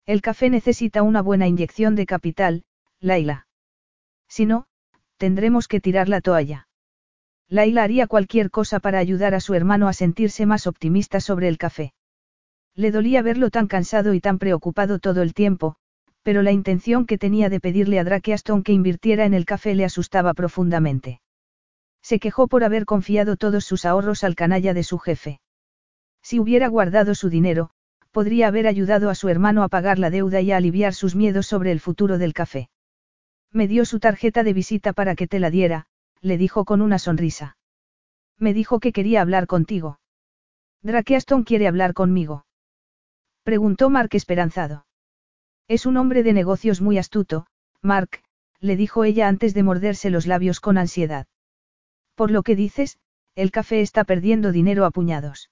El 0.07 0.23
café 0.23 0.51
necesita 0.51 1.05
una 1.05 1.23
buena 1.23 1.47
inyección 1.47 1.95
de 1.95 2.07
capital, 2.07 2.65
Laila. 2.99 3.47
Si 4.27 4.45
no, 4.45 4.67
tendremos 5.19 5.69
que 5.69 5.79
tirar 5.79 6.09
la 6.09 6.21
toalla. 6.21 6.67
Laila 7.49 7.83
haría 7.83 8.07
cualquier 8.07 8.51
cosa 8.51 8.81
para 8.81 8.99
ayudar 8.99 9.35
a 9.35 9.41
su 9.41 9.55
hermano 9.55 9.89
a 9.89 9.93
sentirse 9.93 10.47
más 10.47 10.67
optimista 10.67 11.21
sobre 11.21 11.49
el 11.49 11.59
café. 11.59 11.93
Le 12.75 12.91
dolía 12.91 13.23
verlo 13.23 13.51
tan 13.51 13.67
cansado 13.67 14.15
y 14.15 14.21
tan 14.21 14.39
preocupado 14.39 14.99
todo 14.99 15.23
el 15.23 15.35
tiempo, 15.35 15.77
pero 16.23 16.43
la 16.43 16.53
intención 16.53 17.07
que 17.07 17.19
tenía 17.19 17.49
de 17.49 17.61
pedirle 17.61 17.99
a 17.99 18.05
Drake 18.05 18.33
Aston 18.33 18.63
que 18.63 18.73
invirtiera 18.73 19.27
en 19.27 19.35
el 19.35 19.45
café 19.45 19.75
le 19.75 19.85
asustaba 19.85 20.35
profundamente. 20.35 21.21
Se 22.03 22.19
quejó 22.19 22.49
por 22.49 22.65
haber 22.65 22.87
confiado 22.87 23.37
todos 23.37 23.65
sus 23.65 23.85
ahorros 23.85 24.25
al 24.25 24.35
canalla 24.35 24.75
de 24.75 24.83
su 24.83 24.99
jefe. 24.99 25.41
Si 26.23 26.41
hubiera 26.41 26.69
guardado 26.69 27.15
su 27.15 27.29
dinero, 27.29 27.71
podría 28.11 28.49
haber 28.49 28.67
ayudado 28.67 29.11
a 29.11 29.15
su 29.15 29.29
hermano 29.29 29.63
a 29.63 29.69
pagar 29.69 29.99
la 29.99 30.11
deuda 30.11 30.41
y 30.41 30.51
a 30.51 30.57
aliviar 30.57 30.95
sus 30.95 31.15
miedos 31.15 31.47
sobre 31.47 31.73
el 31.73 31.81
futuro 31.81 32.17
del 32.17 32.33
café. 32.33 32.71
Me 33.53 33.69
dio 33.69 33.85
su 33.85 34.01
tarjeta 34.01 34.43
de 34.43 34.53
visita 34.53 34.93
para 34.93 35.15
que 35.15 35.27
te 35.27 35.39
la 35.39 35.51
diera, 35.51 35.87
le 36.25 36.39
dijo 36.39 36.65
con 36.65 36.81
una 36.81 36.99
sonrisa. 36.99 37.59
Me 38.39 38.55
dijo 38.55 38.81
que 38.81 38.93
quería 38.93 39.21
hablar 39.21 39.47
contigo. 39.47 40.01
Drake 40.83 41.17
Aston 41.17 41.45
quiere 41.45 41.69
hablar 41.69 41.93
conmigo. 41.93 42.47
Preguntó 43.43 43.91
Mark 43.91 44.09
esperanzado. 44.13 44.87
Es 45.69 45.85
un 45.85 45.99
hombre 45.99 46.23
de 46.23 46.33
negocios 46.33 46.81
muy 46.81 46.97
astuto, 46.97 47.47
Mark, 47.83 48.23
le 48.59 48.77
dijo 48.77 49.05
ella 49.05 49.29
antes 49.29 49.53
de 49.53 49.63
morderse 49.63 50.09
los 50.09 50.27
labios 50.27 50.61
con 50.61 50.79
ansiedad. 50.79 51.27
Por 52.15 52.31
lo 52.31 52.43
que 52.43 52.57
dices, 52.57 52.99
el 53.35 53.51
café 53.51 53.83
está 53.83 54.05
perdiendo 54.05 54.51
dinero 54.51 54.87
a 54.87 54.91
puñados. 54.91 55.51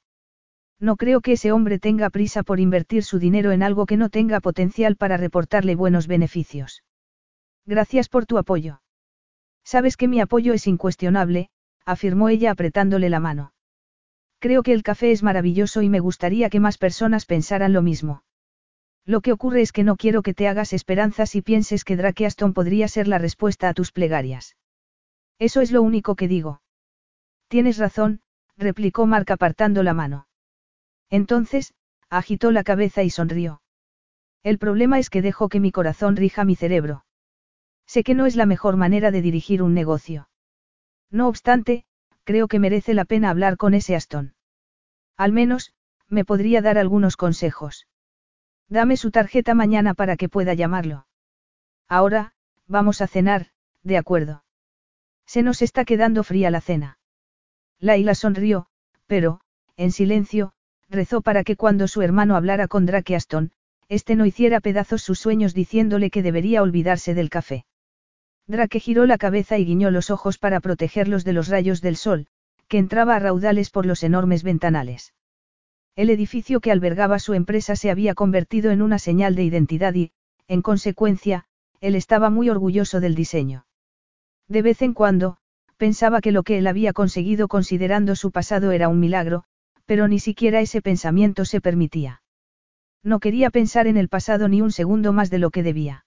No 0.80 0.96
creo 0.96 1.20
que 1.20 1.32
ese 1.32 1.52
hombre 1.52 1.78
tenga 1.78 2.08
prisa 2.08 2.42
por 2.42 2.60
invertir 2.60 3.04
su 3.04 3.18
dinero 3.18 3.52
en 3.52 3.62
algo 3.62 3.84
que 3.84 3.98
no 3.98 4.08
tenga 4.08 4.40
potencial 4.40 4.96
para 4.96 5.18
reportarle 5.18 5.74
buenos 5.74 6.06
beneficios. 6.06 6.82
Gracias 7.66 8.08
por 8.08 8.24
tu 8.24 8.38
apoyo. 8.38 8.80
Sabes 9.64 9.96
que 9.96 10.08
mi 10.08 10.20
apoyo 10.20 10.52
es 10.52 10.66
incuestionable, 10.66 11.48
afirmó 11.84 12.28
ella 12.28 12.50
apretándole 12.50 13.08
la 13.08 13.20
mano. 13.20 13.52
Creo 14.38 14.62
que 14.62 14.72
el 14.72 14.82
café 14.82 15.12
es 15.12 15.22
maravilloso 15.22 15.82
y 15.82 15.88
me 15.88 16.00
gustaría 16.00 16.50
que 16.50 16.60
más 16.60 16.78
personas 16.78 17.26
pensaran 17.26 17.72
lo 17.72 17.82
mismo. 17.82 18.24
Lo 19.04 19.20
que 19.20 19.32
ocurre 19.32 19.62
es 19.62 19.72
que 19.72 19.84
no 19.84 19.96
quiero 19.96 20.22
que 20.22 20.34
te 20.34 20.48
hagas 20.48 20.72
esperanzas 20.72 21.34
y 21.34 21.42
pienses 21.42 21.84
que 21.84 21.96
Drake 21.96 22.26
Aston 22.26 22.52
podría 22.52 22.88
ser 22.88 23.08
la 23.08 23.18
respuesta 23.18 23.68
a 23.68 23.74
tus 23.74 23.92
plegarias. 23.92 24.56
Eso 25.38 25.60
es 25.60 25.72
lo 25.72 25.82
único 25.82 26.14
que 26.14 26.28
digo. 26.28 26.60
Tienes 27.48 27.78
razón, 27.78 28.20
replicó 28.56 29.06
Mark 29.06 29.30
apartando 29.30 29.82
la 29.82 29.94
mano. 29.94 30.26
Entonces, 31.10 31.74
agitó 32.10 32.50
la 32.50 32.64
cabeza 32.64 33.02
y 33.02 33.10
sonrió. 33.10 33.60
El 34.42 34.58
problema 34.58 34.98
es 34.98 35.10
que 35.10 35.22
dejo 35.22 35.48
que 35.48 35.60
mi 35.60 35.72
corazón 35.72 36.16
rija 36.16 36.44
mi 36.44 36.56
cerebro. 36.56 37.04
Sé 37.86 38.04
que 38.04 38.14
no 38.14 38.26
es 38.26 38.36
la 38.36 38.46
mejor 38.46 38.76
manera 38.76 39.10
de 39.10 39.22
dirigir 39.22 39.62
un 39.62 39.74
negocio. 39.74 40.28
No 41.10 41.28
obstante, 41.28 41.84
creo 42.24 42.48
que 42.48 42.58
merece 42.58 42.94
la 42.94 43.04
pena 43.04 43.30
hablar 43.30 43.56
con 43.56 43.74
ese 43.74 43.94
Aston. 43.94 44.34
Al 45.16 45.32
menos, 45.32 45.74
me 46.08 46.24
podría 46.24 46.62
dar 46.62 46.78
algunos 46.78 47.16
consejos. 47.16 47.86
Dame 48.68 48.96
su 48.96 49.10
tarjeta 49.10 49.54
mañana 49.54 49.94
para 49.94 50.16
que 50.16 50.28
pueda 50.28 50.54
llamarlo. 50.54 51.06
Ahora, 51.88 52.32
vamos 52.66 53.02
a 53.02 53.06
cenar, 53.06 53.48
de 53.82 53.98
acuerdo. 53.98 54.44
Se 55.26 55.42
nos 55.42 55.62
está 55.62 55.84
quedando 55.84 56.24
fría 56.24 56.50
la 56.50 56.60
cena. 56.60 56.98
Laila 57.78 58.14
sonrió, 58.14 58.66
pero, 59.06 59.40
en 59.76 59.92
silencio, 59.92 60.52
rezó 60.88 61.20
para 61.20 61.44
que 61.44 61.56
cuando 61.56 61.88
su 61.88 62.02
hermano 62.02 62.36
hablara 62.36 62.68
con 62.68 62.86
Drake 62.86 63.16
Aston, 63.16 63.52
este 63.88 64.14
no 64.14 64.24
hiciera 64.24 64.60
pedazos 64.60 65.02
sus 65.02 65.18
sueños 65.18 65.52
diciéndole 65.52 66.10
que 66.10 66.22
debería 66.22 66.62
olvidarse 66.62 67.14
del 67.14 67.28
café. 67.28 67.66
Drake 68.46 68.80
giró 68.80 69.06
la 69.06 69.18
cabeza 69.18 69.58
y 69.58 69.64
guiñó 69.64 69.90
los 69.90 70.10
ojos 70.10 70.38
para 70.38 70.60
protegerlos 70.60 71.24
de 71.24 71.32
los 71.32 71.48
rayos 71.48 71.80
del 71.80 71.96
sol, 71.96 72.26
que 72.68 72.78
entraba 72.78 73.16
a 73.16 73.18
raudales 73.18 73.70
por 73.70 73.86
los 73.86 74.02
enormes 74.02 74.42
ventanales. 74.42 75.14
El 75.94 76.10
edificio 76.10 76.60
que 76.60 76.72
albergaba 76.72 77.18
su 77.18 77.34
empresa 77.34 77.76
se 77.76 77.90
había 77.90 78.14
convertido 78.14 78.70
en 78.70 78.82
una 78.82 78.98
señal 78.98 79.34
de 79.34 79.44
identidad 79.44 79.94
y, 79.94 80.12
en 80.48 80.62
consecuencia, 80.62 81.44
él 81.80 81.94
estaba 81.94 82.30
muy 82.30 82.48
orgulloso 82.48 83.00
del 83.00 83.14
diseño. 83.14 83.66
De 84.48 84.62
vez 84.62 84.82
en 84.82 84.94
cuando, 84.94 85.36
pensaba 85.76 86.20
que 86.20 86.32
lo 86.32 86.42
que 86.42 86.58
él 86.58 86.66
había 86.66 86.92
conseguido 86.92 87.48
considerando 87.48 88.16
su 88.16 88.30
pasado 88.30 88.72
era 88.72 88.88
un 88.88 89.00
milagro, 89.00 89.44
pero 89.84 90.08
ni 90.08 90.18
siquiera 90.18 90.60
ese 90.60 90.80
pensamiento 90.80 91.44
se 91.44 91.60
permitía. 91.60 92.22
No 93.02 93.18
quería 93.18 93.50
pensar 93.50 93.86
en 93.86 93.96
el 93.96 94.08
pasado 94.08 94.48
ni 94.48 94.62
un 94.62 94.72
segundo 94.72 95.12
más 95.12 95.28
de 95.28 95.38
lo 95.38 95.50
que 95.50 95.62
debía. 95.62 96.04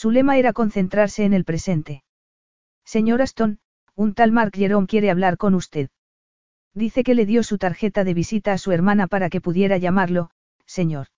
Su 0.00 0.10
lema 0.10 0.38
era 0.38 0.54
concentrarse 0.54 1.26
en 1.26 1.34
el 1.34 1.44
presente. 1.44 2.04
Señor 2.86 3.20
Aston, 3.20 3.58
un 3.94 4.14
tal 4.14 4.32
Mark 4.32 4.52
Jerome 4.56 4.86
quiere 4.86 5.10
hablar 5.10 5.36
con 5.36 5.54
usted. 5.54 5.90
Dice 6.72 7.04
que 7.04 7.14
le 7.14 7.26
dio 7.26 7.42
su 7.42 7.58
tarjeta 7.58 8.02
de 8.02 8.14
visita 8.14 8.54
a 8.54 8.56
su 8.56 8.72
hermana 8.72 9.08
para 9.08 9.28
que 9.28 9.42
pudiera 9.42 9.76
llamarlo, 9.76 10.30
señor. 10.64 11.08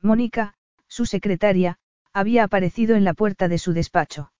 Mónica, 0.00 0.54
su 0.86 1.04
secretaria, 1.04 1.80
había 2.14 2.44
aparecido 2.44 2.96
en 2.96 3.04
la 3.04 3.12
puerta 3.12 3.46
de 3.46 3.58
su 3.58 3.74
despacho. 3.74 4.32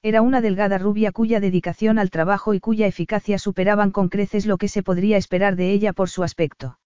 Era 0.00 0.22
una 0.22 0.40
delgada 0.40 0.78
rubia 0.78 1.12
cuya 1.12 1.38
dedicación 1.38 1.98
al 1.98 2.08
trabajo 2.08 2.54
y 2.54 2.60
cuya 2.60 2.86
eficacia 2.86 3.38
superaban 3.38 3.90
con 3.90 4.08
creces 4.08 4.46
lo 4.46 4.56
que 4.56 4.68
se 4.68 4.82
podría 4.82 5.18
esperar 5.18 5.56
de 5.56 5.70
ella 5.70 5.92
por 5.92 6.08
su 6.08 6.22
aspecto. 6.22 6.78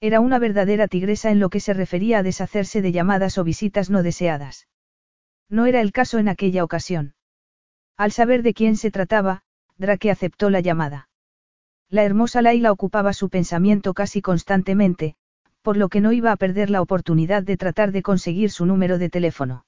Era 0.00 0.20
una 0.20 0.38
verdadera 0.38 0.88
tigresa 0.88 1.30
en 1.30 1.40
lo 1.40 1.50
que 1.50 1.60
se 1.60 1.74
refería 1.74 2.20
a 2.20 2.22
deshacerse 2.22 2.80
de 2.80 2.92
llamadas 2.92 3.36
o 3.36 3.44
visitas 3.44 3.90
no 3.90 4.02
deseadas. 4.02 4.66
No 5.48 5.66
era 5.66 5.80
el 5.80 5.92
caso 5.92 6.18
en 6.18 6.28
aquella 6.28 6.64
ocasión. 6.64 7.14
Al 7.96 8.12
saber 8.12 8.42
de 8.42 8.54
quién 8.54 8.76
se 8.76 8.90
trataba, 8.90 9.42
Drake 9.78 10.10
aceptó 10.10 10.50
la 10.50 10.60
llamada. 10.60 11.08
La 11.88 12.02
hermosa 12.02 12.42
Laila 12.42 12.72
ocupaba 12.72 13.12
su 13.12 13.28
pensamiento 13.28 13.94
casi 13.94 14.20
constantemente, 14.20 15.14
por 15.62 15.76
lo 15.76 15.88
que 15.88 16.00
no 16.00 16.12
iba 16.12 16.32
a 16.32 16.36
perder 16.36 16.70
la 16.70 16.82
oportunidad 16.82 17.42
de 17.42 17.56
tratar 17.56 17.92
de 17.92 18.02
conseguir 18.02 18.50
su 18.50 18.66
número 18.66 18.98
de 18.98 19.08
teléfono. 19.08 19.66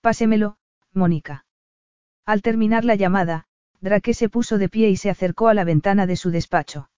Pásemelo, 0.00 0.56
Mónica. 0.92 1.46
Al 2.26 2.42
terminar 2.42 2.84
la 2.84 2.94
llamada, 2.94 3.46
Drake 3.80 4.14
se 4.14 4.28
puso 4.28 4.58
de 4.58 4.68
pie 4.68 4.90
y 4.90 4.96
se 4.96 5.10
acercó 5.10 5.48
a 5.48 5.54
la 5.54 5.64
ventana 5.64 6.06
de 6.06 6.16
su 6.16 6.30
despacho. 6.30 6.90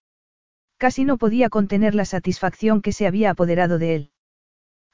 Casi 0.77 1.05
no 1.05 1.19
podía 1.19 1.49
contener 1.49 1.95
la 1.95 2.05
satisfacción 2.05 2.83
que 2.83 2.93
se 2.93 3.07
había 3.07 3.31
apoderado 3.31 3.79
de 3.79 3.95
él. 3.95 4.11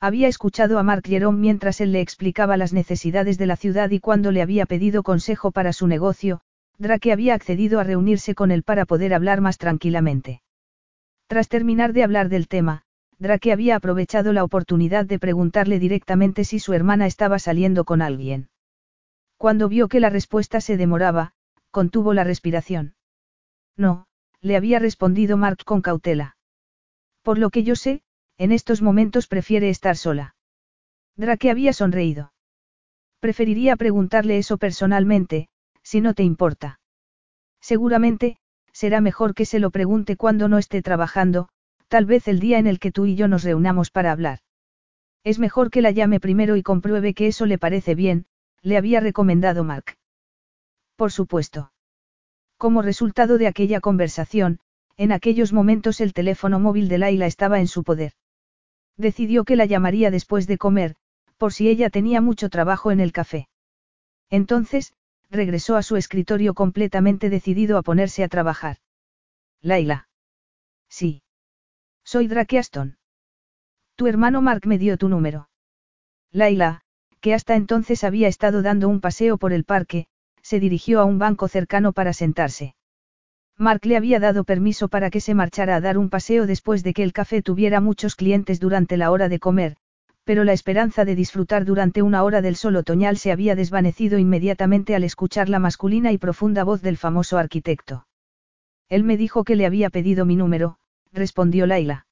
Había 0.02 0.26
escuchado 0.26 0.80
a 0.80 0.82
Mark 0.82 1.04
Jerome 1.06 1.38
mientras 1.38 1.80
él 1.80 1.92
le 1.92 2.00
explicaba 2.00 2.56
las 2.56 2.72
necesidades 2.72 3.38
de 3.38 3.46
la 3.46 3.54
ciudad 3.54 3.88
y 3.92 4.00
cuando 4.00 4.32
le 4.32 4.42
había 4.42 4.66
pedido 4.66 5.04
consejo 5.04 5.52
para 5.52 5.72
su 5.72 5.86
negocio, 5.86 6.40
Drake 6.76 7.12
había 7.12 7.34
accedido 7.34 7.78
a 7.78 7.84
reunirse 7.84 8.34
con 8.34 8.50
él 8.50 8.64
para 8.64 8.84
poder 8.84 9.14
hablar 9.14 9.40
más 9.40 9.58
tranquilamente. 9.58 10.42
Tras 11.28 11.48
terminar 11.48 11.92
de 11.92 12.02
hablar 12.02 12.30
del 12.30 12.48
tema, 12.48 12.82
Drake 13.20 13.52
había 13.52 13.76
aprovechado 13.76 14.32
la 14.32 14.42
oportunidad 14.42 15.06
de 15.06 15.20
preguntarle 15.20 15.78
directamente 15.78 16.42
si 16.42 16.58
su 16.58 16.72
hermana 16.72 17.06
estaba 17.06 17.38
saliendo 17.38 17.84
con 17.84 18.02
alguien. 18.02 18.48
Cuando 19.36 19.68
vio 19.68 19.86
que 19.86 20.00
la 20.00 20.10
respuesta 20.10 20.60
se 20.60 20.76
demoraba, 20.76 21.34
contuvo 21.70 22.12
la 22.12 22.24
respiración. 22.24 22.96
No, 23.76 24.08
le 24.40 24.56
había 24.56 24.80
respondido 24.80 25.36
Mark 25.36 25.58
con 25.64 25.80
cautela. 25.80 26.36
Por 27.22 27.38
lo 27.38 27.50
que 27.50 27.62
yo 27.62 27.76
sé, 27.76 28.02
en 28.42 28.50
estos 28.50 28.82
momentos 28.82 29.28
prefiere 29.28 29.68
estar 29.68 29.96
sola. 29.96 30.34
Drake 31.16 31.48
había 31.48 31.72
sonreído. 31.72 32.32
Preferiría 33.20 33.76
preguntarle 33.76 34.36
eso 34.36 34.58
personalmente, 34.58 35.48
si 35.84 36.00
no 36.00 36.12
te 36.12 36.24
importa. 36.24 36.80
Seguramente, 37.60 38.38
será 38.72 39.00
mejor 39.00 39.36
que 39.36 39.44
se 39.44 39.60
lo 39.60 39.70
pregunte 39.70 40.16
cuando 40.16 40.48
no 40.48 40.58
esté 40.58 40.82
trabajando, 40.82 41.50
tal 41.86 42.04
vez 42.04 42.26
el 42.26 42.40
día 42.40 42.58
en 42.58 42.66
el 42.66 42.80
que 42.80 42.90
tú 42.90 43.06
y 43.06 43.14
yo 43.14 43.28
nos 43.28 43.44
reunamos 43.44 43.92
para 43.92 44.10
hablar. 44.10 44.40
Es 45.22 45.38
mejor 45.38 45.70
que 45.70 45.80
la 45.80 45.92
llame 45.92 46.18
primero 46.18 46.56
y 46.56 46.64
compruebe 46.64 47.14
que 47.14 47.28
eso 47.28 47.46
le 47.46 47.58
parece 47.58 47.94
bien, 47.94 48.26
le 48.60 48.76
había 48.76 48.98
recomendado 48.98 49.62
Mark. 49.62 49.96
Por 50.96 51.12
supuesto. 51.12 51.70
Como 52.56 52.82
resultado 52.82 53.38
de 53.38 53.46
aquella 53.46 53.78
conversación, 53.78 54.58
en 54.96 55.12
aquellos 55.12 55.52
momentos 55.52 56.00
el 56.00 56.12
teléfono 56.12 56.58
móvil 56.58 56.88
de 56.88 56.98
Laila 56.98 57.26
estaba 57.26 57.60
en 57.60 57.68
su 57.68 57.84
poder. 57.84 58.14
Decidió 58.96 59.44
que 59.44 59.56
la 59.56 59.66
llamaría 59.66 60.10
después 60.10 60.46
de 60.46 60.58
comer, 60.58 60.96
por 61.36 61.52
si 61.52 61.68
ella 61.68 61.90
tenía 61.90 62.20
mucho 62.20 62.48
trabajo 62.48 62.90
en 62.90 63.00
el 63.00 63.12
café. 63.12 63.48
Entonces, 64.30 64.92
regresó 65.30 65.76
a 65.76 65.82
su 65.82 65.96
escritorio 65.96 66.54
completamente 66.54 67.30
decidido 67.30 67.78
a 67.78 67.82
ponerse 67.82 68.22
a 68.22 68.28
trabajar. 68.28 68.76
Laila. 69.60 70.08
Sí. 70.88 71.22
Soy 72.04 72.28
Drake 72.28 72.58
Aston. 72.58 72.98
Tu 73.96 74.06
hermano 74.06 74.42
Mark 74.42 74.66
me 74.66 74.78
dio 74.78 74.96
tu 74.96 75.08
número. 75.08 75.48
Laila, 76.30 76.82
que 77.20 77.34
hasta 77.34 77.54
entonces 77.54 78.04
había 78.04 78.28
estado 78.28 78.62
dando 78.62 78.88
un 78.88 79.00
paseo 79.00 79.38
por 79.38 79.52
el 79.52 79.64
parque, 79.64 80.06
se 80.42 80.60
dirigió 80.60 81.00
a 81.00 81.04
un 81.04 81.18
banco 81.18 81.48
cercano 81.48 81.92
para 81.92 82.12
sentarse. 82.12 82.74
Mark 83.62 83.86
le 83.86 83.96
había 83.96 84.18
dado 84.18 84.42
permiso 84.42 84.88
para 84.88 85.08
que 85.08 85.20
se 85.20 85.34
marchara 85.34 85.76
a 85.76 85.80
dar 85.80 85.96
un 85.96 86.10
paseo 86.10 86.48
después 86.48 86.82
de 86.82 86.92
que 86.92 87.04
el 87.04 87.12
café 87.12 87.42
tuviera 87.42 87.80
muchos 87.80 88.16
clientes 88.16 88.58
durante 88.58 88.96
la 88.96 89.12
hora 89.12 89.28
de 89.28 89.38
comer, 89.38 89.76
pero 90.24 90.42
la 90.42 90.52
esperanza 90.52 91.04
de 91.04 91.14
disfrutar 91.14 91.64
durante 91.64 92.02
una 92.02 92.24
hora 92.24 92.42
del 92.42 92.56
sol 92.56 92.74
otoñal 92.74 93.18
se 93.18 93.30
había 93.30 93.54
desvanecido 93.54 94.18
inmediatamente 94.18 94.96
al 94.96 95.04
escuchar 95.04 95.48
la 95.48 95.60
masculina 95.60 96.10
y 96.10 96.18
profunda 96.18 96.64
voz 96.64 96.82
del 96.82 96.96
famoso 96.96 97.38
arquitecto. 97.38 98.04
Él 98.88 99.04
me 99.04 99.16
dijo 99.16 99.44
que 99.44 99.54
le 99.54 99.64
había 99.64 99.90
pedido 99.90 100.26
mi 100.26 100.34
número, 100.34 100.78
respondió 101.12 101.64
Laila. 101.66 102.06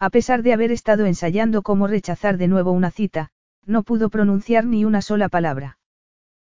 A 0.00 0.10
pesar 0.10 0.42
de 0.42 0.54
haber 0.54 0.72
estado 0.72 1.06
ensayando 1.06 1.62
cómo 1.62 1.86
rechazar 1.86 2.36
de 2.36 2.48
nuevo 2.48 2.72
una 2.72 2.90
cita, 2.90 3.30
no 3.64 3.84
pudo 3.84 4.10
pronunciar 4.10 4.66
ni 4.66 4.84
una 4.84 5.02
sola 5.02 5.28
palabra. 5.28 5.78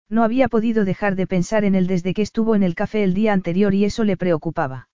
No 0.08 0.22
había 0.22 0.48
podido 0.48 0.84
dejar 0.84 1.16
de 1.16 1.26
pensar 1.26 1.64
en 1.64 1.74
él 1.74 1.86
desde 1.86 2.14
que 2.14 2.22
estuvo 2.22 2.54
en 2.54 2.62
el 2.62 2.74
café 2.74 3.04
el 3.04 3.14
día 3.14 3.32
anterior 3.32 3.74
y 3.74 3.84
eso 3.84 4.04
le 4.04 4.16
preocupaba. 4.16 4.88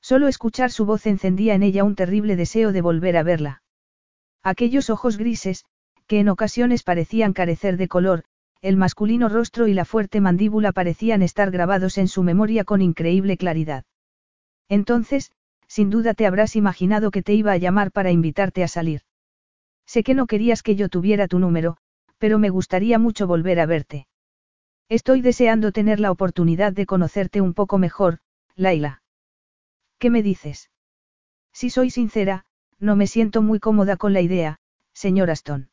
Solo 0.00 0.28
escuchar 0.28 0.70
su 0.70 0.86
voz 0.86 1.06
encendía 1.06 1.54
en 1.54 1.62
ella 1.62 1.84
un 1.84 1.94
terrible 1.94 2.36
deseo 2.36 2.72
de 2.72 2.80
volver 2.80 3.16
a 3.16 3.22
verla. 3.22 3.62
Aquellos 4.42 4.90
ojos 4.90 5.16
grises, 5.16 5.64
que 6.06 6.20
en 6.20 6.28
ocasiones 6.28 6.82
parecían 6.82 7.32
carecer 7.32 7.76
de 7.76 7.88
color, 7.88 8.24
el 8.62 8.76
masculino 8.76 9.28
rostro 9.28 9.66
y 9.66 9.74
la 9.74 9.84
fuerte 9.84 10.20
mandíbula 10.20 10.72
parecían 10.72 11.22
estar 11.22 11.50
grabados 11.50 11.98
en 11.98 12.08
su 12.08 12.22
memoria 12.22 12.64
con 12.64 12.82
increíble 12.82 13.36
claridad. 13.36 13.84
Entonces, 14.68 15.32
sin 15.66 15.90
duda 15.90 16.14
te 16.14 16.26
habrás 16.26 16.56
imaginado 16.56 17.10
que 17.10 17.22
te 17.22 17.34
iba 17.34 17.52
a 17.52 17.56
llamar 17.56 17.90
para 17.90 18.12
invitarte 18.12 18.62
a 18.62 18.68
salir. 18.68 19.02
Sé 19.86 20.02
que 20.02 20.14
no 20.14 20.26
querías 20.26 20.62
que 20.62 20.76
yo 20.76 20.88
tuviera 20.88 21.26
tu 21.28 21.38
número, 21.38 21.76
pero 22.18 22.38
me 22.38 22.50
gustaría 22.50 22.98
mucho 22.98 23.26
volver 23.26 23.60
a 23.60 23.66
verte. 23.66 24.06
Estoy 24.88 25.20
deseando 25.20 25.72
tener 25.72 25.98
la 25.98 26.12
oportunidad 26.12 26.72
de 26.72 26.86
conocerte 26.86 27.40
un 27.40 27.54
poco 27.54 27.76
mejor, 27.76 28.18
Laila. 28.54 29.02
¿Qué 29.98 30.10
me 30.10 30.22
dices? 30.22 30.70
Si 31.52 31.70
soy 31.70 31.90
sincera, 31.90 32.44
no 32.78 32.94
me 32.94 33.08
siento 33.08 33.42
muy 33.42 33.58
cómoda 33.58 33.96
con 33.96 34.12
la 34.12 34.20
idea, 34.20 34.58
señor 34.92 35.30
Aston. 35.30 35.70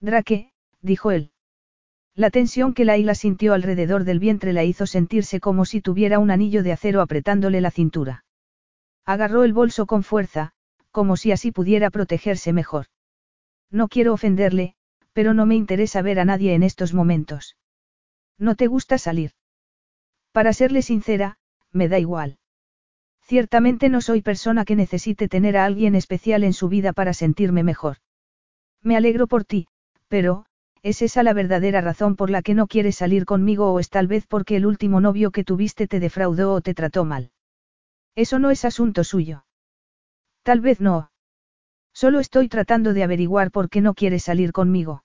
Drake, 0.00 0.52
dijo 0.80 1.12
él. 1.12 1.30
La 2.16 2.30
tensión 2.30 2.74
que 2.74 2.84
Laila 2.84 3.14
sintió 3.14 3.54
alrededor 3.54 4.02
del 4.04 4.18
vientre 4.18 4.52
la 4.52 4.64
hizo 4.64 4.86
sentirse 4.86 5.38
como 5.38 5.64
si 5.64 5.80
tuviera 5.80 6.18
un 6.18 6.30
anillo 6.30 6.62
de 6.62 6.72
acero 6.72 7.00
apretándole 7.00 7.60
la 7.60 7.70
cintura. 7.70 8.24
Agarró 9.04 9.44
el 9.44 9.52
bolso 9.52 9.86
con 9.86 10.02
fuerza, 10.02 10.52
como 10.90 11.16
si 11.16 11.30
así 11.30 11.52
pudiera 11.52 11.90
protegerse 11.90 12.52
mejor. 12.52 12.86
No 13.70 13.88
quiero 13.88 14.12
ofenderle, 14.12 14.74
pero 15.12 15.34
no 15.34 15.46
me 15.46 15.54
interesa 15.54 16.02
ver 16.02 16.18
a 16.18 16.24
nadie 16.24 16.54
en 16.54 16.62
estos 16.62 16.94
momentos. 16.94 17.56
¿No 18.38 18.54
te 18.54 18.66
gusta 18.66 18.98
salir? 18.98 19.32
Para 20.32 20.52
serle 20.52 20.82
sincera, 20.82 21.36
me 21.72 21.88
da 21.88 21.98
igual. 21.98 22.38
Ciertamente 23.22 23.88
no 23.88 24.00
soy 24.00 24.20
persona 24.20 24.64
que 24.64 24.76
necesite 24.76 25.28
tener 25.28 25.56
a 25.56 25.64
alguien 25.64 25.94
especial 25.94 26.44
en 26.44 26.52
su 26.52 26.68
vida 26.68 26.92
para 26.92 27.14
sentirme 27.14 27.62
mejor. 27.62 27.98
Me 28.82 28.96
alegro 28.96 29.26
por 29.26 29.44
ti, 29.44 29.66
pero, 30.08 30.44
¿es 30.82 31.00
esa 31.00 31.22
la 31.22 31.32
verdadera 31.32 31.80
razón 31.80 32.16
por 32.16 32.28
la 32.28 32.42
que 32.42 32.54
no 32.54 32.66
quieres 32.66 32.96
salir 32.96 33.24
conmigo 33.24 33.72
o 33.72 33.80
es 33.80 33.88
tal 33.88 34.06
vez 34.06 34.26
porque 34.26 34.56
el 34.56 34.66
último 34.66 35.00
novio 35.00 35.30
que 35.30 35.44
tuviste 35.44 35.86
te 35.86 36.00
defraudó 36.00 36.52
o 36.52 36.60
te 36.60 36.74
trató 36.74 37.04
mal? 37.04 37.30
Eso 38.14 38.38
no 38.38 38.50
es 38.50 38.64
asunto 38.64 39.04
suyo. 39.04 39.46
Tal 40.42 40.60
vez 40.60 40.80
no. 40.80 41.10
Solo 41.94 42.20
estoy 42.20 42.48
tratando 42.48 42.92
de 42.92 43.04
averiguar 43.04 43.50
por 43.50 43.70
qué 43.70 43.80
no 43.80 43.94
quieres 43.94 44.24
salir 44.24 44.52
conmigo. 44.52 45.04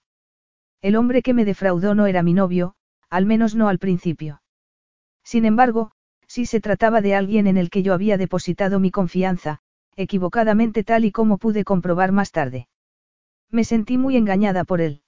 El 0.82 0.96
hombre 0.96 1.22
que 1.22 1.34
me 1.34 1.46
defraudó 1.46 1.96
no 1.96 2.08
era 2.08 2.24
mi 2.24 2.34
novio, 2.34 2.76
al 3.10 3.26
menos 3.26 3.56
no 3.56 3.68
al 3.70 3.80
principio. 3.80 4.42
Sin 5.24 5.46
embargo, 5.46 5.92
si 6.28 6.46
se 6.46 6.62
trataba 6.62 7.02
de 7.02 7.16
alguien 7.16 7.48
en 7.48 7.58
el 7.58 7.70
que 7.70 7.84
yo 7.84 7.94
había 7.94 8.18
depositado 8.18 8.80
mi 8.80 8.92
confianza, 8.92 9.60
equivocadamente 9.96 10.84
tal 10.84 11.06
y 11.06 11.12
como 11.12 11.38
pude 11.38 11.64
comprobar 11.64 12.12
más 12.12 12.32
tarde. 12.32 12.68
Me 13.50 13.64
sentí 13.64 13.98
muy 13.98 14.16
engañada 14.16 14.64
por 14.64 14.80
él. 14.80 15.02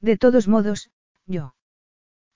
De 0.00 0.18
todos 0.18 0.48
modos, 0.48 0.90
yo. 1.26 1.54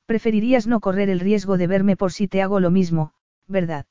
Preferirías 0.07 0.67
no 0.67 0.81
correr 0.81 1.11
el 1.11 1.21
riesgo 1.21 1.59
de 1.59 1.67
verme 1.67 1.97
por 1.97 2.13
si 2.13 2.29
te 2.29 2.41
hago 2.41 2.61
lo 2.61 2.71
mismo, 2.71 3.13
¿verdad? 3.47 3.87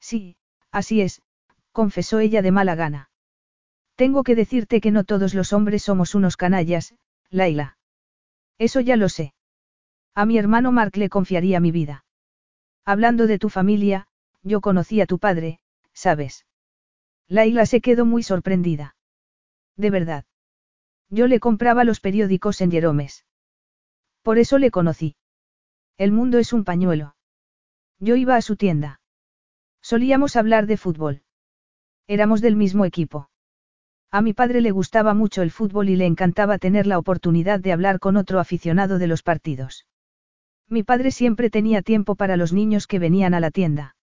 Sí, 0.00 0.36
así 0.72 1.00
es, 1.00 1.22
confesó 1.70 2.18
ella 2.18 2.42
de 2.42 2.50
mala 2.50 2.74
gana. 2.74 3.10
Tengo 3.94 4.24
que 4.24 4.34
decirte 4.34 4.80
que 4.80 4.90
no 4.90 5.04
todos 5.04 5.34
los 5.34 5.52
hombres 5.52 5.84
somos 5.84 6.14
unos 6.14 6.36
canallas, 6.36 6.94
Laila. 7.30 7.78
Eso 8.58 8.80
ya 8.80 8.96
lo 8.96 9.08
sé. 9.08 9.32
A 10.20 10.26
mi 10.26 10.36
hermano 10.36 10.72
Mark 10.72 10.96
le 10.96 11.08
confiaría 11.08 11.60
mi 11.60 11.70
vida. 11.70 12.04
Hablando 12.84 13.28
de 13.28 13.38
tu 13.38 13.50
familia, 13.50 14.08
yo 14.42 14.60
conocí 14.60 15.00
a 15.00 15.06
tu 15.06 15.20
padre, 15.20 15.60
¿sabes? 15.92 16.44
Laila 17.28 17.66
se 17.66 17.80
quedó 17.80 18.04
muy 18.04 18.24
sorprendida. 18.24 18.96
De 19.76 19.90
verdad. 19.90 20.24
Yo 21.08 21.28
le 21.28 21.38
compraba 21.38 21.84
los 21.84 22.00
periódicos 22.00 22.60
en 22.62 22.72
Jeromes. 22.72 23.26
Por 24.22 24.38
eso 24.38 24.58
le 24.58 24.72
conocí. 24.72 25.14
El 25.98 26.10
mundo 26.10 26.38
es 26.38 26.52
un 26.52 26.64
pañuelo. 26.64 27.14
Yo 28.00 28.16
iba 28.16 28.34
a 28.34 28.42
su 28.42 28.56
tienda. 28.56 29.00
Solíamos 29.80 30.34
hablar 30.34 30.66
de 30.66 30.78
fútbol. 30.78 31.22
Éramos 32.08 32.40
del 32.40 32.56
mismo 32.56 32.84
equipo. 32.84 33.30
A 34.10 34.20
mi 34.20 34.32
padre 34.32 34.62
le 34.62 34.72
gustaba 34.72 35.14
mucho 35.14 35.42
el 35.42 35.52
fútbol 35.52 35.90
y 35.90 35.94
le 35.94 36.06
encantaba 36.06 36.58
tener 36.58 36.88
la 36.88 36.98
oportunidad 36.98 37.60
de 37.60 37.72
hablar 37.72 38.00
con 38.00 38.16
otro 38.16 38.40
aficionado 38.40 38.98
de 38.98 39.06
los 39.06 39.22
partidos. 39.22 39.86
Mi 40.68 40.82
padre 40.82 41.10
siempre 41.10 41.50
tenía 41.50 41.82
tiempo 41.82 42.14
para 42.14 42.36
los 42.36 42.52
niños 42.52 42.86
que 42.86 42.98
venían 42.98 43.34
a 43.34 43.40
la 43.40 43.50
tienda. 43.50 43.96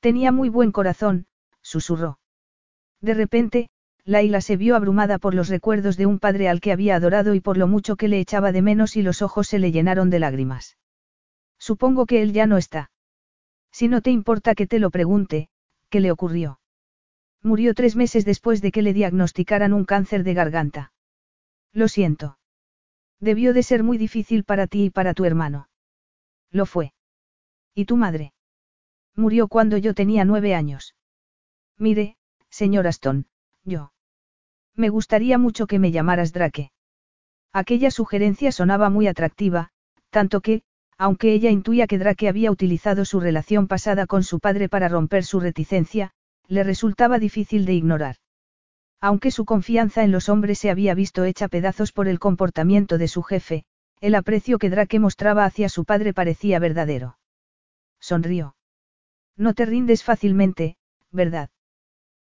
Tenía 0.00 0.32
muy 0.32 0.48
buen 0.48 0.72
corazón, 0.72 1.26
susurró. 1.62 2.18
De 3.00 3.14
repente, 3.14 3.68
Laila 4.04 4.40
se 4.40 4.56
vio 4.56 4.76
abrumada 4.76 5.18
por 5.18 5.34
los 5.34 5.48
recuerdos 5.48 5.96
de 5.96 6.06
un 6.06 6.18
padre 6.18 6.48
al 6.48 6.60
que 6.60 6.72
había 6.72 6.96
adorado 6.96 7.34
y 7.34 7.40
por 7.40 7.56
lo 7.56 7.66
mucho 7.66 7.96
que 7.96 8.08
le 8.08 8.20
echaba 8.20 8.52
de 8.52 8.62
menos 8.62 8.96
y 8.96 9.02
los 9.02 9.20
ojos 9.20 9.48
se 9.48 9.58
le 9.58 9.72
llenaron 9.72 10.10
de 10.10 10.20
lágrimas. 10.20 10.78
Supongo 11.58 12.06
que 12.06 12.22
él 12.22 12.32
ya 12.32 12.46
no 12.46 12.56
está. 12.56 12.90
Si 13.72 13.88
no 13.88 14.00
te 14.00 14.10
importa 14.10 14.54
que 14.54 14.66
te 14.66 14.78
lo 14.78 14.90
pregunte, 14.90 15.48
¿qué 15.90 16.00
le 16.00 16.12
ocurrió? 16.12 16.60
Murió 17.42 17.74
tres 17.74 17.96
meses 17.96 18.24
después 18.24 18.62
de 18.62 18.70
que 18.70 18.82
le 18.82 18.94
diagnosticaran 18.94 19.72
un 19.72 19.84
cáncer 19.84 20.24
de 20.24 20.34
garganta. 20.34 20.92
Lo 21.72 21.88
siento. 21.88 22.35
Debió 23.20 23.52
de 23.52 23.62
ser 23.62 23.82
muy 23.82 23.98
difícil 23.98 24.44
para 24.44 24.66
ti 24.66 24.84
y 24.84 24.90
para 24.90 25.14
tu 25.14 25.24
hermano. 25.24 25.68
Lo 26.50 26.66
fue. 26.66 26.92
¿Y 27.74 27.84
tu 27.86 27.96
madre? 27.96 28.32
Murió 29.14 29.48
cuando 29.48 29.76
yo 29.78 29.94
tenía 29.94 30.24
nueve 30.24 30.54
años. 30.54 30.94
Mire, 31.78 32.16
señor 32.50 32.86
Aston, 32.86 33.26
yo. 33.64 33.92
Me 34.74 34.90
gustaría 34.90 35.38
mucho 35.38 35.66
que 35.66 35.78
me 35.78 35.90
llamaras 35.90 36.32
Drake. 36.32 36.70
Aquella 37.52 37.90
sugerencia 37.90 38.52
sonaba 38.52 38.90
muy 38.90 39.06
atractiva, 39.06 39.70
tanto 40.10 40.42
que, 40.42 40.62
aunque 40.98 41.32
ella 41.32 41.50
intuía 41.50 41.86
que 41.86 41.98
Drake 41.98 42.28
había 42.28 42.50
utilizado 42.50 43.04
su 43.04 43.20
relación 43.20 43.66
pasada 43.68 44.06
con 44.06 44.22
su 44.22 44.40
padre 44.40 44.68
para 44.68 44.88
romper 44.88 45.24
su 45.24 45.40
reticencia, 45.40 46.12
le 46.48 46.64
resultaba 46.64 47.18
difícil 47.18 47.64
de 47.64 47.74
ignorar. 47.74 48.16
Aunque 49.00 49.30
su 49.30 49.44
confianza 49.44 50.04
en 50.04 50.12
los 50.12 50.28
hombres 50.28 50.58
se 50.58 50.70
había 50.70 50.94
visto 50.94 51.24
hecha 51.24 51.48
pedazos 51.48 51.92
por 51.92 52.08
el 52.08 52.18
comportamiento 52.18 52.98
de 52.98 53.08
su 53.08 53.22
jefe, 53.22 53.64
el 54.00 54.14
aprecio 54.14 54.58
que 54.58 54.70
Drake 54.70 54.98
mostraba 54.98 55.44
hacia 55.44 55.68
su 55.68 55.84
padre 55.84 56.12
parecía 56.12 56.58
verdadero. 56.58 57.18
Sonrió. 58.00 58.56
No 59.36 59.54
te 59.54 59.66
rindes 59.66 60.02
fácilmente, 60.02 60.76
¿verdad? 61.10 61.50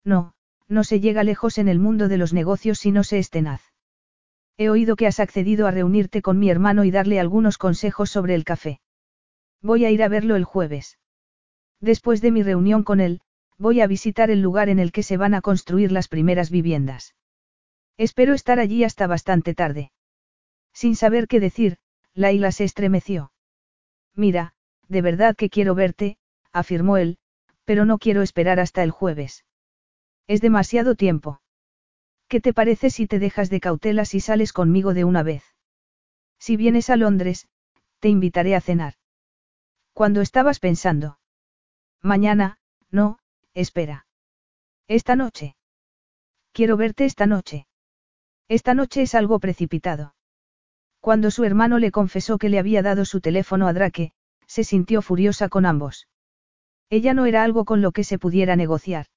No, 0.04 0.34
no 0.68 0.84
se 0.84 1.00
llega 1.00 1.24
lejos 1.24 1.58
en 1.58 1.68
el 1.68 1.80
mundo 1.80 2.08
de 2.08 2.18
los 2.18 2.34
negocios 2.34 2.80
si 2.80 2.92
no 2.92 3.04
se 3.04 3.20
es 3.20 3.30
tenaz. 3.30 3.62
He 4.58 4.70
oído 4.70 4.96
que 4.96 5.08
has 5.08 5.20
accedido 5.20 5.68
a 5.68 5.72
reunirte 5.72 6.22
con 6.22 6.40
mi 6.40 6.50
hermano 6.50 6.84
y 6.84 6.92
darle 6.92 7.20
algunos 7.20 7.58
consejos 7.58 8.10
sobre 8.10 8.34
el 8.36 8.44
café. 8.44 8.82
Voy 9.62 9.86
a 9.86 9.92
ir 9.92 10.04
a 10.04 10.08
verlo 10.08 10.36
el 10.36 10.44
jueves. 10.44 10.98
Después 11.80 12.22
de 12.22 12.32
mi 12.32 12.44
reunión 12.44 12.84
con 12.84 13.00
él, 13.00 13.22
voy 13.58 13.82
a 13.82 13.88
visitar 13.88 14.30
el 14.30 14.42
lugar 14.42 14.70
en 14.70 14.80
el 14.80 14.92
que 14.92 15.04
se 15.04 15.18
van 15.18 15.34
a 15.34 15.42
construir 15.42 15.92
las 15.92 16.08
primeras 16.08 16.50
viviendas. 16.50 17.16
Espero 17.98 18.34
estar 18.34 18.60
allí 18.60 18.84
hasta 18.84 19.08
bastante 19.08 19.54
tarde. 19.54 19.92
Sin 20.74 20.96
saber 20.96 21.28
qué 21.28 21.40
decir, 21.40 21.78
Laila 22.14 22.52
se 22.52 22.64
estremeció. 22.64 23.32
Mira, 24.16 24.54
de 24.88 25.02
verdad 25.02 25.36
que 25.36 25.50
quiero 25.50 25.76
verte, 25.76 26.18
afirmó 26.52 26.98
él, 26.98 27.18
pero 27.66 27.86
no 27.86 27.98
quiero 27.98 28.22
esperar 28.22 28.60
hasta 28.60 28.84
el 28.84 28.92
jueves. 28.92 29.44
Es 30.28 30.42
demasiado 30.42 30.96
tiempo. 30.96 31.42
¿Qué 32.28 32.42
te 32.42 32.54
parece 32.54 32.90
si 32.90 33.08
te 33.08 33.20
dejas 33.20 33.50
de 33.50 33.60
cautelas 33.60 34.14
y 34.14 34.20
sales 34.20 34.54
conmigo 34.54 34.94
de 34.94 35.04
una 35.06 35.24
vez? 35.24 35.44
Si 36.40 36.58
vienes 36.58 36.90
a 36.90 36.98
Londres, 36.98 37.48
te 38.00 38.10
invitaré 38.10 38.56
a 38.56 38.62
cenar. 38.62 38.94
Cuando 39.94 40.22
estabas 40.22 40.60
pensando? 40.60 41.20
Mañana, 42.02 42.60
no, 42.92 43.20
Espera. 43.58 44.06
Esta 44.88 45.16
noche. 45.16 45.56
Quiero 46.52 46.78
verte 46.78 47.06
esta 47.06 47.26
noche. 47.26 47.66
Esta 48.48 48.76
noche 48.76 49.02
es 49.02 49.16
algo 49.16 49.40
precipitado. 49.40 50.14
Cuando 51.00 51.32
su 51.32 51.44
hermano 51.44 51.80
le 51.80 51.90
confesó 51.90 52.38
que 52.38 52.50
le 52.50 52.60
había 52.60 52.84
dado 52.84 53.04
su 53.04 53.20
teléfono 53.20 53.68
a 53.68 53.74
Drake, 53.74 54.12
se 54.46 54.64
sintió 54.64 55.02
furiosa 55.02 55.50
con 55.50 55.66
ambos. 55.66 56.08
Ella 56.92 57.16
no 57.16 57.26
era 57.26 57.42
algo 57.42 57.66
con 57.66 57.82
lo 57.82 57.92
que 57.92 58.04
se 58.04 58.20
pudiera 58.20 58.56
negociar. 58.56 59.08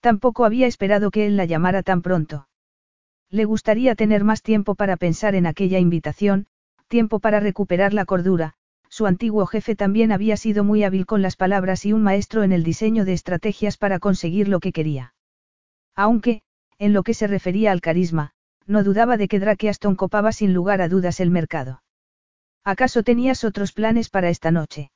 Tampoco 0.00 0.44
había 0.44 0.66
esperado 0.66 1.12
que 1.12 1.26
él 1.26 1.36
la 1.36 1.44
llamara 1.44 1.84
tan 1.84 2.02
pronto. 2.02 2.48
Le 3.30 3.44
gustaría 3.44 3.94
tener 3.94 4.24
más 4.24 4.42
tiempo 4.42 4.74
para 4.74 4.96
pensar 4.96 5.36
en 5.36 5.46
aquella 5.46 5.78
invitación, 5.78 6.48
tiempo 6.88 7.20
para 7.20 7.38
recuperar 7.38 7.94
la 7.94 8.06
cordura, 8.06 8.54
su 8.92 9.06
antiguo 9.06 9.46
jefe 9.46 9.74
también 9.74 10.12
había 10.12 10.36
sido 10.36 10.64
muy 10.64 10.84
hábil 10.84 11.06
con 11.06 11.22
las 11.22 11.34
palabras 11.34 11.86
y 11.86 11.94
un 11.94 12.02
maestro 12.02 12.42
en 12.42 12.52
el 12.52 12.62
diseño 12.62 13.06
de 13.06 13.14
estrategias 13.14 13.78
para 13.78 13.98
conseguir 13.98 14.48
lo 14.48 14.60
que 14.60 14.70
quería. 14.70 15.14
Aunque, 15.96 16.42
en 16.78 16.92
lo 16.92 17.02
que 17.02 17.14
se 17.14 17.26
refería 17.26 17.72
al 17.72 17.80
carisma, 17.80 18.32
no 18.66 18.84
dudaba 18.84 19.16
de 19.16 19.28
que 19.28 19.40
Drake 19.40 19.70
Aston 19.70 19.96
copaba 19.96 20.30
sin 20.32 20.52
lugar 20.52 20.82
a 20.82 20.90
dudas 20.90 21.20
el 21.20 21.30
mercado. 21.30 21.82
¿Acaso 22.64 23.02
tenías 23.02 23.44
otros 23.44 23.72
planes 23.72 24.10
para 24.10 24.28
esta 24.28 24.50
noche? 24.50 24.90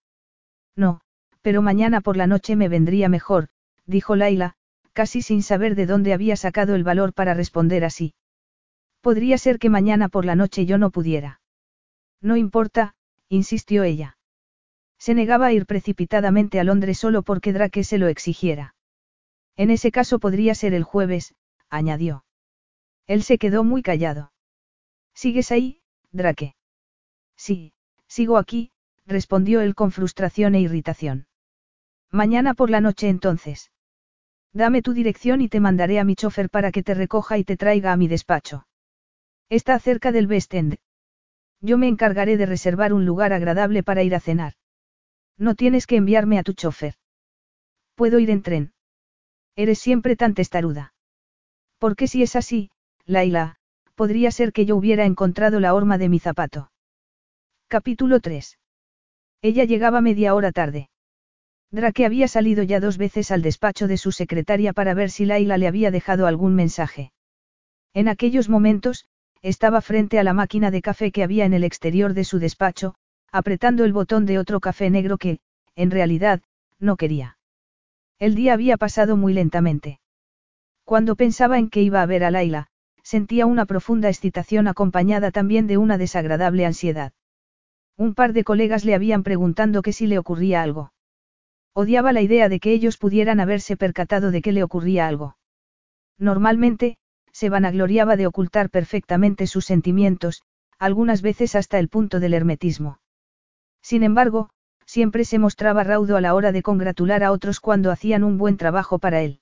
No, 0.77 1.01
pero 1.41 1.63
mañana 1.63 2.03
por 2.03 2.19
la 2.19 2.27
noche 2.27 2.55
me 2.55 2.69
vendría 2.69 3.09
mejor, 3.09 3.49
dijo 3.87 4.15
Laila, 4.15 4.57
casi 4.93 5.23
sin 5.23 5.43
saber 5.43 5.75
de 5.75 5.87
dónde 5.87 6.13
había 6.13 6.37
sacado 6.37 6.75
el 6.75 6.85
valor 6.85 7.15
para 7.15 7.33
responder 7.33 7.83
así. 7.83 8.13
Podría 9.01 9.39
ser 9.39 9.59
que 9.59 9.71
mañana 9.71 10.11
por 10.11 10.27
la 10.27 10.35
noche 10.35 10.67
yo 10.67 10.77
no 10.77 10.91
pudiera. 10.91 11.41
No 12.21 12.37
importa, 12.37 12.96
insistió 13.29 13.83
ella. 13.85 14.19
Se 14.99 15.15
negaba 15.15 15.47
a 15.47 15.53
ir 15.53 15.67
precipitadamente 15.67 16.59
a 16.61 16.65
Londres 16.65 16.99
solo 16.99 17.23
porque 17.23 17.53
Drake 17.53 17.85
se 17.85 17.99
lo 17.99 18.09
exigiera. 18.09 18.75
En 19.57 19.71
ese 19.71 19.91
caso 19.91 20.19
podría 20.19 20.55
ser 20.55 20.75
el 20.75 20.85
jueves, 20.85 21.35
añadió. 21.69 22.25
Él 23.07 23.23
se 23.23 23.39
quedó 23.39 23.65
muy 23.65 23.83
callado. 23.83 24.33
¿Sigues 25.15 25.53
ahí, 25.53 25.81
Drake? 26.13 26.57
Sí, 27.37 27.73
sigo 28.07 28.37
aquí, 28.37 28.73
respondió 29.07 29.61
él 29.61 29.75
con 29.75 29.93
frustración 29.93 30.55
e 30.55 30.61
irritación. 30.61 31.27
Mañana 32.11 32.55
por 32.55 32.71
la 32.71 32.81
noche 32.81 33.09
entonces. 33.09 33.71
Dame 34.53 34.83
tu 34.83 34.93
dirección 34.93 35.41
y 35.41 35.49
te 35.49 35.61
mandaré 35.61 35.99
a 35.99 36.05
mi 36.05 36.17
chofer 36.17 36.49
para 36.51 36.73
que 36.73 36.83
te 36.83 36.95
recoja 36.95 37.39
y 37.39 37.45
te 37.45 37.57
traiga 37.57 37.93
a 37.93 37.97
mi 37.97 38.09
despacho. 38.09 38.67
Está 39.49 39.79
cerca 39.79 40.13
del 40.13 40.27
West 40.27 40.55
End, 40.55 40.79
yo 41.67 41.79
me 41.79 41.89
encargaré 41.89 42.37
de 42.37 42.47
reservar 42.47 42.93
un 42.93 43.05
lugar 43.05 43.33
agradable 43.33 43.83
para 43.83 44.03
ir 44.03 44.15
a 44.15 44.21
cenar. 44.21 44.55
No 45.37 45.55
tienes 45.55 45.87
que 45.87 45.97
enviarme 45.97 46.39
a 46.39 46.43
tu 46.43 46.53
chofer. 46.55 46.95
Puedo 47.95 48.19
ir 48.19 48.31
en 48.31 48.43
tren. 48.43 48.73
Eres 49.57 49.79
siempre 49.79 50.17
tan 50.17 50.35
testaruda. 50.35 50.95
Porque 51.79 52.07
si 52.07 52.23
es 52.23 52.37
así, 52.37 52.71
Laila, 53.05 53.57
podría 53.95 54.31
ser 54.31 54.53
que 54.53 54.65
yo 54.65 54.77
hubiera 54.77 55.05
encontrado 55.05 55.59
la 55.61 55.75
horma 55.75 55.99
de 55.99 56.09
mi 56.09 56.21
zapato. 56.21 56.71
Capítulo 57.69 58.21
3. 58.21 58.59
Ella 59.43 59.65
llegaba 59.65 60.01
media 60.01 60.35
hora 60.35 60.53
tarde. 60.53 60.89
Drake 61.73 62.07
había 62.07 62.29
salido 62.29 62.63
ya 62.63 62.79
dos 62.79 62.97
veces 62.97 63.31
al 63.31 63.43
despacho 63.43 63.89
de 63.89 63.97
su 63.97 64.13
secretaria 64.13 64.73
para 64.73 64.95
ver 64.95 65.11
si 65.11 65.27
Laila 65.27 65.59
le 65.59 65.67
había 65.67 65.91
dejado 65.91 66.27
algún 66.27 66.55
mensaje. 66.55 67.13
En 67.93 68.09
aquellos 68.09 68.49
momentos, 68.49 69.07
estaba 69.47 69.81
frente 69.81 70.19
a 70.19 70.25
la 70.25 70.33
máquina 70.33 70.73
de 70.73 70.83
café 70.83 71.13
que 71.13 71.23
había 71.23 71.45
en 71.45 71.55
el 71.55 71.63
exterior 71.63 72.15
de 72.15 72.25
su 72.25 72.41
despacho, 72.41 72.97
apretando 73.31 73.85
el 73.85 73.93
botón 73.93 74.27
de 74.27 74.41
otro 74.41 74.59
café 74.59 74.91
negro 74.91 75.19
que, 75.19 75.39
en 75.77 75.93
realidad, 75.93 76.43
no 76.81 76.97
quería. 76.97 77.39
El 78.19 78.35
día 78.35 78.55
había 78.55 78.77
pasado 78.77 79.17
muy 79.17 79.33
lentamente. 79.35 80.01
Cuando 80.85 81.15
pensaba 81.15 81.59
en 81.59 81.71
que 81.71 81.81
iba 81.81 82.03
a 82.03 82.07
ver 82.07 82.25
a 82.25 82.33
Laila, 82.33 82.67
sentía 83.05 83.47
una 83.47 83.67
profunda 83.67 84.09
excitación 84.09 84.67
acompañada 84.67 85.31
también 85.31 85.69
de 85.69 85.77
una 85.77 85.97
desagradable 85.97 86.67
ansiedad. 86.67 87.13
Un 87.97 88.15
par 88.15 88.33
de 88.33 88.43
colegas 88.43 88.85
le 88.85 88.97
habían 88.97 89.23
preguntado 89.23 89.81
que 89.81 89.93
si 89.93 90.09
le 90.09 90.19
ocurría 90.19 90.63
algo. 90.63 90.93
Odiaba 91.73 92.13
la 92.13 92.21
idea 92.21 92.49
de 92.49 92.59
que 92.59 92.73
ellos 92.73 92.99
pudieran 92.99 93.39
haberse 93.39 93.77
percatado 93.77 94.33
de 94.33 94.43
que 94.43 94.51
le 94.51 94.65
ocurría 94.65 95.07
algo. 95.07 95.37
Normalmente, 96.19 96.97
se 97.37 97.51
vanagloriaba 97.51 98.17
de 98.17 98.27
ocultar 98.27 98.71
perfectamente 98.71 99.47
sus 99.47 99.67
sentimientos, 99.67 100.41
algunas 100.79 101.21
veces 101.21 101.55
hasta 101.55 101.79
el 101.79 101.91
punto 101.91 102.19
del 102.19 102.33
hermetismo. 102.33 102.99
Sin 103.83 104.05
embargo, 104.05 104.49
siempre 104.87 105.27
se 105.27 105.39
mostraba 105.39 105.85
raudo 105.85 106.17
a 106.17 106.23
la 106.23 106.33
hora 106.33 106.51
de 106.51 106.63
congratular 106.63 107.23
a 107.23 107.33
otros 107.33 107.61
cuando 107.61 107.91
hacían 107.91 108.25
un 108.25 108.39
buen 108.39 108.57
trabajo 108.57 108.99
para 108.99 109.21
él. 109.21 109.41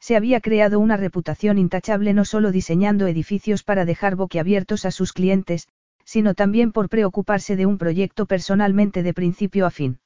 Se 0.00 0.16
había 0.16 0.40
creado 0.40 0.80
una 0.80 0.96
reputación 0.96 1.58
intachable 1.58 2.14
no 2.14 2.24
solo 2.24 2.50
diseñando 2.50 3.06
edificios 3.06 3.62
para 3.62 3.84
dejar 3.84 4.16
boquiabiertos 4.16 4.86
a 4.86 4.90
sus 4.90 5.12
clientes, 5.12 5.68
sino 6.06 6.32
también 6.32 6.72
por 6.72 6.88
preocuparse 6.88 7.56
de 7.56 7.66
un 7.66 7.76
proyecto 7.76 8.24
personalmente 8.24 9.02
de 9.02 9.12
principio 9.12 9.66
a 9.66 9.70
fin. 9.70 10.00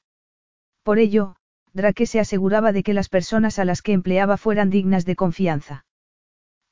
Por 0.83 0.99
ello, 0.99 1.37
Drake 1.71 2.05
se 2.05 2.19
aseguraba 2.19 2.73
de 2.73 2.83
que 2.83 2.93
las 2.93 3.07
personas 3.07 3.59
a 3.59 3.63
las 3.63 3.81
que 3.81 3.93
empleaba 3.93 4.35
fueran 4.35 4.69
dignas 4.69 5.05
de 5.05 5.15
confianza. 5.15 5.85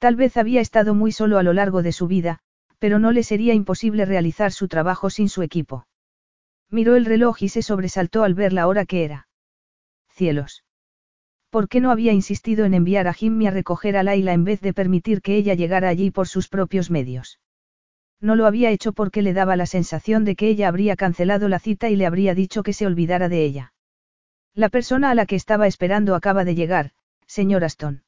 Tal 0.06 0.16
vez 0.16 0.38
había 0.38 0.62
estado 0.62 0.94
muy 0.94 1.12
solo 1.12 1.40
a 1.40 1.42
lo 1.42 1.52
largo 1.52 1.82
de 1.82 1.92
su 1.92 2.06
vida, 2.06 2.38
pero 2.78 3.00
no 3.00 3.12
le 3.12 3.24
sería 3.24 3.56
imposible 3.56 4.06
realizar 4.06 4.52
su 4.52 4.68
trabajo 4.68 5.10
sin 5.10 5.30
su 5.30 5.42
equipo. 5.42 5.88
Miró 6.70 6.96
el 6.96 7.06
reloj 7.06 7.42
y 7.42 7.50
se 7.50 7.64
sobresaltó 7.64 8.22
al 8.22 8.36
ver 8.36 8.54
la 8.54 8.68
hora 8.68 8.86
que 8.86 9.04
era. 9.04 9.28
Cielos. 10.10 10.64
¿Por 11.50 11.68
qué 11.68 11.82
no 11.82 11.90
había 11.90 12.14
insistido 12.14 12.66
en 12.66 12.76
enviar 12.76 13.08
a 13.08 13.14
Jimmy 13.14 13.48
a 13.48 13.50
recoger 13.50 13.98
a 13.98 14.04
Laila 14.04 14.34
en 14.34 14.44
vez 14.44 14.62
de 14.62 14.76
permitir 14.76 15.24
que 15.24 15.38
ella 15.38 15.56
llegara 15.56 15.90
allí 15.90 16.12
por 16.12 16.28
sus 16.28 16.50
propios 16.50 16.92
medios? 16.92 17.40
No 18.22 18.36
lo 18.36 18.46
había 18.46 18.70
hecho 18.70 18.94
porque 18.94 19.24
le 19.24 19.34
daba 19.34 19.56
la 19.56 19.66
sensación 19.66 20.24
de 20.24 20.36
que 20.36 20.50
ella 20.50 20.68
habría 20.68 20.96
cancelado 20.96 21.50
la 21.50 21.58
cita 21.58 21.90
y 21.90 21.96
le 21.96 22.06
habría 22.06 22.36
dicho 22.36 22.62
que 22.62 22.74
se 22.74 22.86
olvidara 22.86 23.28
de 23.28 23.44
ella. 23.44 23.74
La 24.54 24.70
persona 24.70 25.10
a 25.10 25.16
la 25.16 25.26
que 25.26 25.36
estaba 25.36 25.66
esperando 25.66 26.14
acaba 26.14 26.46
de 26.46 26.54
llegar, 26.54 26.92
señor 27.26 27.64
Aston. 27.64 28.04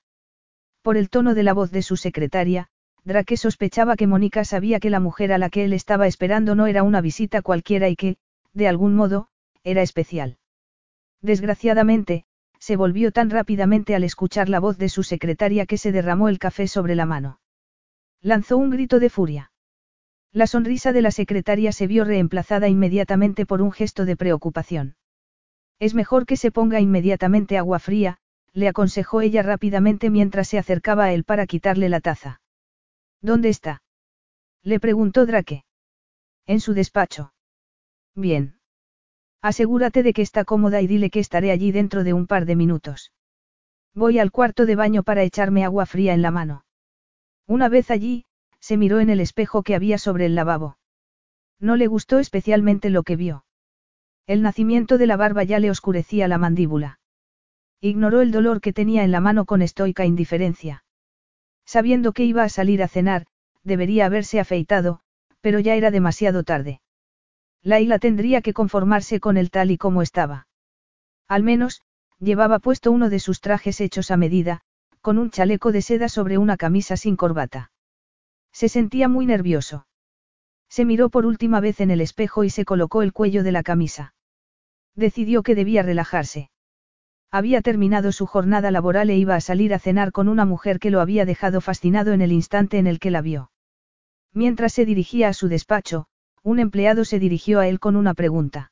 Por 0.88 0.96
el 0.96 1.10
tono 1.10 1.36
de 1.36 1.44
la 1.44 1.52
voz 1.52 1.70
de 1.72 1.82
su 1.82 1.98
secretaria, 1.98 2.70
Drake 3.04 3.36
sospechaba 3.36 3.98
que 3.98 4.08
Mónica 4.08 4.46
sabía 4.46 4.80
que 4.80 4.90
la 4.90 5.02
mujer 5.02 5.34
a 5.34 5.38
la 5.38 5.50
que 5.50 5.66
él 5.66 5.74
estaba 5.74 6.08
esperando 6.08 6.56
no 6.56 6.66
era 6.66 6.82
una 6.84 7.02
visita 7.02 7.42
cualquiera 7.42 7.90
y 7.90 7.98
que, 7.98 8.16
de 8.54 8.70
algún 8.70 8.96
modo, 8.96 9.28
era 9.66 9.82
especial. 9.82 10.38
Desgraciadamente, 11.22 12.24
se 12.58 12.78
volvió 12.78 13.12
tan 13.12 13.30
rápidamente 13.30 13.96
al 13.96 14.06
escuchar 14.06 14.48
la 14.48 14.62
voz 14.62 14.78
de 14.78 14.88
su 14.88 15.04
secretaria 15.04 15.66
que 15.66 15.78
se 15.78 15.92
derramó 15.92 16.30
el 16.30 16.40
café 16.40 16.70
sobre 16.70 16.96
la 16.96 17.06
mano. 17.06 17.42
Lanzó 18.22 18.56
un 18.58 18.70
grito 18.70 19.02
de 19.02 19.10
furia. 19.10 19.52
La 20.32 20.48
sonrisa 20.48 20.94
de 20.94 21.02
la 21.02 21.12
secretaria 21.12 21.74
se 21.74 21.88
vio 21.88 22.06
reemplazada 22.06 22.70
inmediatamente 22.70 23.46
por 23.46 23.62
un 23.62 23.74
gesto 23.74 24.06
de 24.06 24.16
preocupación. 24.16 24.96
Es 25.80 25.94
mejor 25.94 26.26
que 26.26 26.38
se 26.38 26.50
ponga 26.50 26.80
inmediatamente 26.80 27.58
agua 27.58 27.80
fría, 27.80 28.20
le 28.58 28.68
aconsejó 28.68 29.22
ella 29.22 29.44
rápidamente 29.44 30.10
mientras 30.10 30.48
se 30.48 30.58
acercaba 30.58 31.04
a 31.04 31.14
él 31.14 31.24
para 31.24 31.46
quitarle 31.46 31.90
la 31.90 32.00
taza. 32.00 32.42
¿Dónde 33.22 33.50
está? 33.50 33.84
Le 34.64 34.80
preguntó 34.80 35.28
Drake. 35.28 35.64
En 36.48 36.60
su 36.60 36.74
despacho. 36.74 37.34
Bien. 38.16 38.58
Asegúrate 39.44 40.02
de 40.02 40.12
que 40.12 40.24
está 40.24 40.44
cómoda 40.44 40.82
y 40.82 40.88
dile 40.88 41.12
que 41.12 41.20
estaré 41.20 41.52
allí 41.52 41.72
dentro 41.72 42.04
de 42.04 42.14
un 42.14 42.26
par 42.26 42.48
de 42.48 42.56
minutos. 42.56 43.14
Voy 43.94 44.18
al 44.18 44.32
cuarto 44.32 44.66
de 44.66 44.76
baño 44.76 45.04
para 45.04 45.22
echarme 45.22 45.64
agua 45.64 45.86
fría 45.86 46.16
en 46.16 46.24
la 46.24 46.32
mano. 46.32 46.66
Una 47.46 47.70
vez 47.70 47.92
allí, 47.92 48.26
se 48.60 48.76
miró 48.76 49.00
en 49.00 49.12
el 49.12 49.20
espejo 49.20 49.62
que 49.62 49.76
había 49.76 50.00
sobre 50.00 50.26
el 50.26 50.34
lavabo. 50.34 50.80
No 51.60 51.76
le 51.76 51.86
gustó 51.86 52.18
especialmente 52.18 52.90
lo 52.90 53.04
que 53.04 53.18
vio. 53.18 53.46
El 54.26 54.42
nacimiento 54.42 54.98
de 54.98 55.06
la 55.06 55.16
barba 55.16 55.44
ya 55.44 55.60
le 55.60 55.70
oscurecía 55.70 56.28
la 56.28 56.40
mandíbula. 56.40 56.97
Ignoró 57.80 58.22
el 58.22 58.32
dolor 58.32 58.62
que 58.62 58.74
tenía 58.74 59.04
en 59.04 59.12
la 59.12 59.22
mano 59.22 59.46
con 59.46 59.62
estoica 59.62 60.06
indiferencia. 60.06 60.84
Sabiendo 61.66 62.14
que 62.14 62.24
iba 62.24 62.44
a 62.44 62.50
salir 62.50 62.82
a 62.82 62.88
cenar, 62.88 63.28
debería 63.64 64.06
haberse 64.06 64.40
afeitado, 64.40 65.02
pero 65.42 65.60
ya 65.60 65.76
era 65.76 65.92
demasiado 65.92 66.44
tarde. 66.44 66.82
Laila 67.62 68.00
tendría 68.00 68.42
que 68.42 68.54
conformarse 68.54 69.20
con 69.20 69.38
él 69.38 69.52
tal 69.52 69.72
y 69.72 69.78
como 69.78 70.02
estaba. 70.02 70.48
Al 71.28 71.44
menos, 71.44 71.82
llevaba 72.20 72.60
puesto 72.60 72.92
uno 72.92 73.10
de 73.10 73.20
sus 73.20 73.42
trajes 73.42 73.82
hechos 73.82 74.10
a 74.10 74.18
medida, 74.18 74.62
con 75.02 75.18
un 75.18 75.30
chaleco 75.30 75.72
de 75.72 75.82
seda 75.82 76.10
sobre 76.10 76.38
una 76.38 76.58
camisa 76.58 76.98
sin 76.98 77.16
corbata. 77.16 77.72
Se 78.52 78.70
sentía 78.70 79.08
muy 79.08 79.26
nervioso. 79.26 79.86
Se 80.70 80.84
miró 80.84 81.10
por 81.10 81.26
última 81.26 81.60
vez 81.60 81.80
en 81.80 81.92
el 81.92 82.02
espejo 82.02 82.44
y 82.44 82.50
se 82.50 82.66
colocó 82.66 83.02
el 83.02 83.14
cuello 83.14 83.44
de 83.44 83.52
la 83.52 83.64
camisa. 83.64 84.16
Decidió 84.96 85.44
que 85.44 85.56
debía 85.56 85.84
relajarse. 85.84 86.50
Había 87.32 87.62
terminado 87.62 88.12
su 88.12 88.26
jornada 88.26 88.72
laboral 88.72 89.10
e 89.10 89.18
iba 89.18 89.36
a 89.36 89.42
salir 89.42 89.74
a 89.74 89.80
cenar 89.80 90.12
con 90.12 90.30
una 90.30 90.46
mujer 90.46 90.80
que 90.80 90.92
lo 90.92 91.02
había 91.02 91.26
dejado 91.26 91.60
fascinado 91.60 92.14
en 92.14 92.22
el 92.22 92.32
instante 92.32 92.78
en 92.78 92.88
el 92.88 93.00
que 93.00 93.12
la 93.12 93.22
vio. 93.22 93.52
Mientras 94.34 94.74
se 94.74 94.86
dirigía 94.86 95.28
a 95.28 95.34
su 95.34 95.48
despacho, 95.48 96.08
un 96.44 96.60
empleado 96.60 97.04
se 97.04 97.20
dirigió 97.20 97.60
a 97.60 97.68
él 97.68 97.80
con 97.80 97.96
una 97.96 98.14
pregunta. 98.14 98.72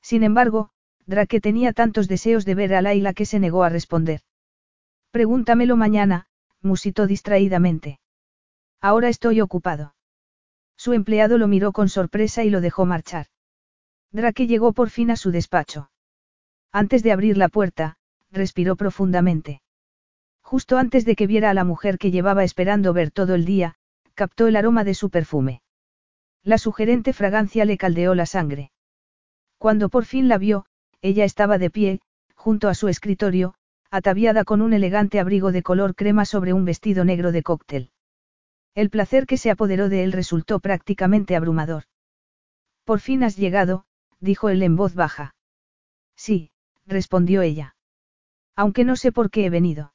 Sin 0.00 0.22
embargo, 0.22 0.70
Drake 1.04 1.40
tenía 1.40 1.72
tantos 1.72 2.08
deseos 2.08 2.44
de 2.44 2.54
ver 2.54 2.74
a 2.74 2.82
Laila 2.82 3.12
que 3.12 3.26
se 3.26 3.38
negó 3.38 3.62
a 3.62 3.68
responder. 3.68 4.20
Pregúntamelo 5.10 5.76
mañana, 5.76 6.26
musitó 6.62 7.06
distraídamente. 7.06 8.00
Ahora 8.80 9.08
estoy 9.08 9.40
ocupado. 9.40 9.94
Su 10.76 10.92
empleado 10.92 11.38
lo 11.38 11.48
miró 11.48 11.72
con 11.72 11.88
sorpresa 11.88 12.44
y 12.44 12.50
lo 12.50 12.60
dejó 12.60 12.86
marchar. 12.86 13.26
Drake 14.12 14.46
llegó 14.46 14.72
por 14.72 14.90
fin 14.90 15.10
a 15.10 15.16
su 15.16 15.30
despacho. 15.30 15.90
Antes 16.72 17.02
de 17.02 17.12
abrir 17.12 17.36
la 17.36 17.48
puerta, 17.48 17.96
respiró 18.30 18.76
profundamente. 18.76 19.62
Justo 20.42 20.78
antes 20.78 21.04
de 21.04 21.16
que 21.16 21.26
viera 21.26 21.50
a 21.50 21.54
la 21.54 21.64
mujer 21.64 21.98
que 21.98 22.10
llevaba 22.10 22.44
esperando 22.44 22.92
ver 22.92 23.10
todo 23.10 23.34
el 23.34 23.44
día, 23.44 23.74
captó 24.14 24.46
el 24.46 24.56
aroma 24.56 24.84
de 24.84 24.94
su 24.94 25.10
perfume. 25.10 25.62
La 26.42 26.58
sugerente 26.58 27.12
fragancia 27.12 27.64
le 27.64 27.76
caldeó 27.76 28.14
la 28.14 28.26
sangre. 28.26 28.70
Cuando 29.58 29.88
por 29.88 30.04
fin 30.04 30.28
la 30.28 30.38
vio, 30.38 30.66
ella 31.02 31.24
estaba 31.24 31.58
de 31.58 31.70
pie, 31.70 32.00
junto 32.34 32.68
a 32.68 32.74
su 32.74 32.88
escritorio, 32.88 33.54
ataviada 33.90 34.44
con 34.44 34.62
un 34.62 34.72
elegante 34.72 35.18
abrigo 35.18 35.52
de 35.52 35.62
color 35.62 35.94
crema 35.94 36.24
sobre 36.24 36.52
un 36.52 36.64
vestido 36.64 37.04
negro 37.04 37.32
de 37.32 37.42
cóctel. 37.42 37.90
El 38.74 38.90
placer 38.90 39.26
que 39.26 39.38
se 39.38 39.50
apoderó 39.50 39.88
de 39.88 40.04
él 40.04 40.12
resultó 40.12 40.60
prácticamente 40.60 41.34
abrumador. 41.34 41.84
Por 42.84 43.00
fin 43.00 43.24
has 43.24 43.36
llegado, 43.36 43.84
dijo 44.20 44.48
él 44.48 44.62
en 44.62 44.76
voz 44.76 44.94
baja. 44.94 45.34
Sí, 46.14 46.50
respondió 46.86 47.42
ella. 47.42 47.76
Aunque 48.54 48.84
no 48.84 48.96
sé 48.96 49.12
por 49.12 49.30
qué 49.30 49.46
he 49.46 49.50
venido. 49.50 49.92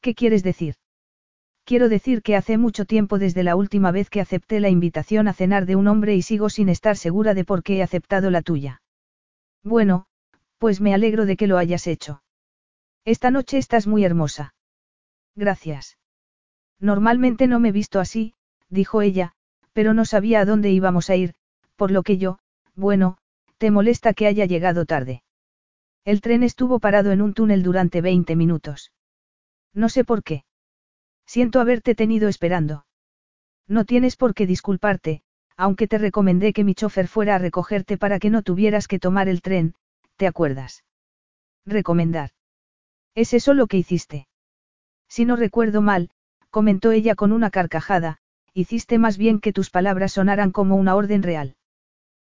¿Qué 0.00 0.14
quieres 0.14 0.42
decir? 0.42 0.76
Quiero 1.64 1.88
decir 1.88 2.22
que 2.22 2.36
hace 2.36 2.58
mucho 2.58 2.84
tiempo 2.84 3.18
desde 3.18 3.42
la 3.42 3.56
última 3.56 3.90
vez 3.90 4.08
que 4.08 4.20
acepté 4.20 4.60
la 4.60 4.68
invitación 4.68 5.26
a 5.26 5.32
cenar 5.32 5.66
de 5.66 5.74
un 5.74 5.88
hombre 5.88 6.14
y 6.14 6.22
sigo 6.22 6.48
sin 6.48 6.68
estar 6.68 6.96
segura 6.96 7.34
de 7.34 7.44
por 7.44 7.64
qué 7.64 7.78
he 7.78 7.82
aceptado 7.82 8.30
la 8.30 8.42
tuya. 8.42 8.82
Bueno, 9.64 10.06
pues 10.58 10.80
me 10.80 10.94
alegro 10.94 11.26
de 11.26 11.36
que 11.36 11.48
lo 11.48 11.58
hayas 11.58 11.88
hecho. 11.88 12.22
Esta 13.04 13.32
noche 13.32 13.58
estás 13.58 13.88
muy 13.88 14.04
hermosa. 14.04 14.54
Gracias. 15.34 15.98
Normalmente 16.78 17.48
no 17.48 17.58
me 17.58 17.70
he 17.70 17.72
visto 17.72 17.98
así, 17.98 18.34
dijo 18.68 19.02
ella, 19.02 19.32
pero 19.72 19.92
no 19.92 20.04
sabía 20.04 20.40
a 20.40 20.44
dónde 20.44 20.70
íbamos 20.70 21.10
a 21.10 21.16
ir, 21.16 21.34
por 21.74 21.90
lo 21.90 22.02
que 22.02 22.16
yo, 22.16 22.38
bueno, 22.76 23.18
te 23.58 23.70
molesta 23.70 24.14
que 24.14 24.26
haya 24.26 24.46
llegado 24.46 24.86
tarde. 24.86 25.22
El 26.06 26.20
tren 26.20 26.44
estuvo 26.44 26.78
parado 26.78 27.10
en 27.10 27.20
un 27.20 27.34
túnel 27.34 27.64
durante 27.64 28.00
20 28.00 28.36
minutos. 28.36 28.92
No 29.74 29.88
sé 29.88 30.04
por 30.04 30.22
qué. 30.22 30.44
Siento 31.26 31.58
haberte 31.58 31.96
tenido 31.96 32.28
esperando. 32.28 32.86
No 33.66 33.84
tienes 33.84 34.14
por 34.14 34.32
qué 34.32 34.46
disculparte, 34.46 35.22
aunque 35.56 35.88
te 35.88 35.98
recomendé 35.98 36.52
que 36.52 36.62
mi 36.62 36.76
chofer 36.76 37.08
fuera 37.08 37.34
a 37.34 37.38
recogerte 37.38 37.98
para 37.98 38.20
que 38.20 38.30
no 38.30 38.42
tuvieras 38.42 38.86
que 38.86 39.00
tomar 39.00 39.28
el 39.28 39.42
tren, 39.42 39.74
¿te 40.14 40.28
acuerdas? 40.28 40.84
Recomendar. 41.64 42.30
¿Es 43.16 43.34
eso 43.34 43.52
lo 43.52 43.66
que 43.66 43.78
hiciste? 43.78 44.28
Si 45.08 45.24
no 45.24 45.34
recuerdo 45.34 45.82
mal, 45.82 46.10
comentó 46.50 46.92
ella 46.92 47.16
con 47.16 47.32
una 47.32 47.50
carcajada, 47.50 48.18
hiciste 48.54 48.98
más 48.98 49.18
bien 49.18 49.40
que 49.40 49.52
tus 49.52 49.70
palabras 49.70 50.12
sonaran 50.12 50.52
como 50.52 50.76
una 50.76 50.94
orden 50.94 51.24
real. 51.24 51.56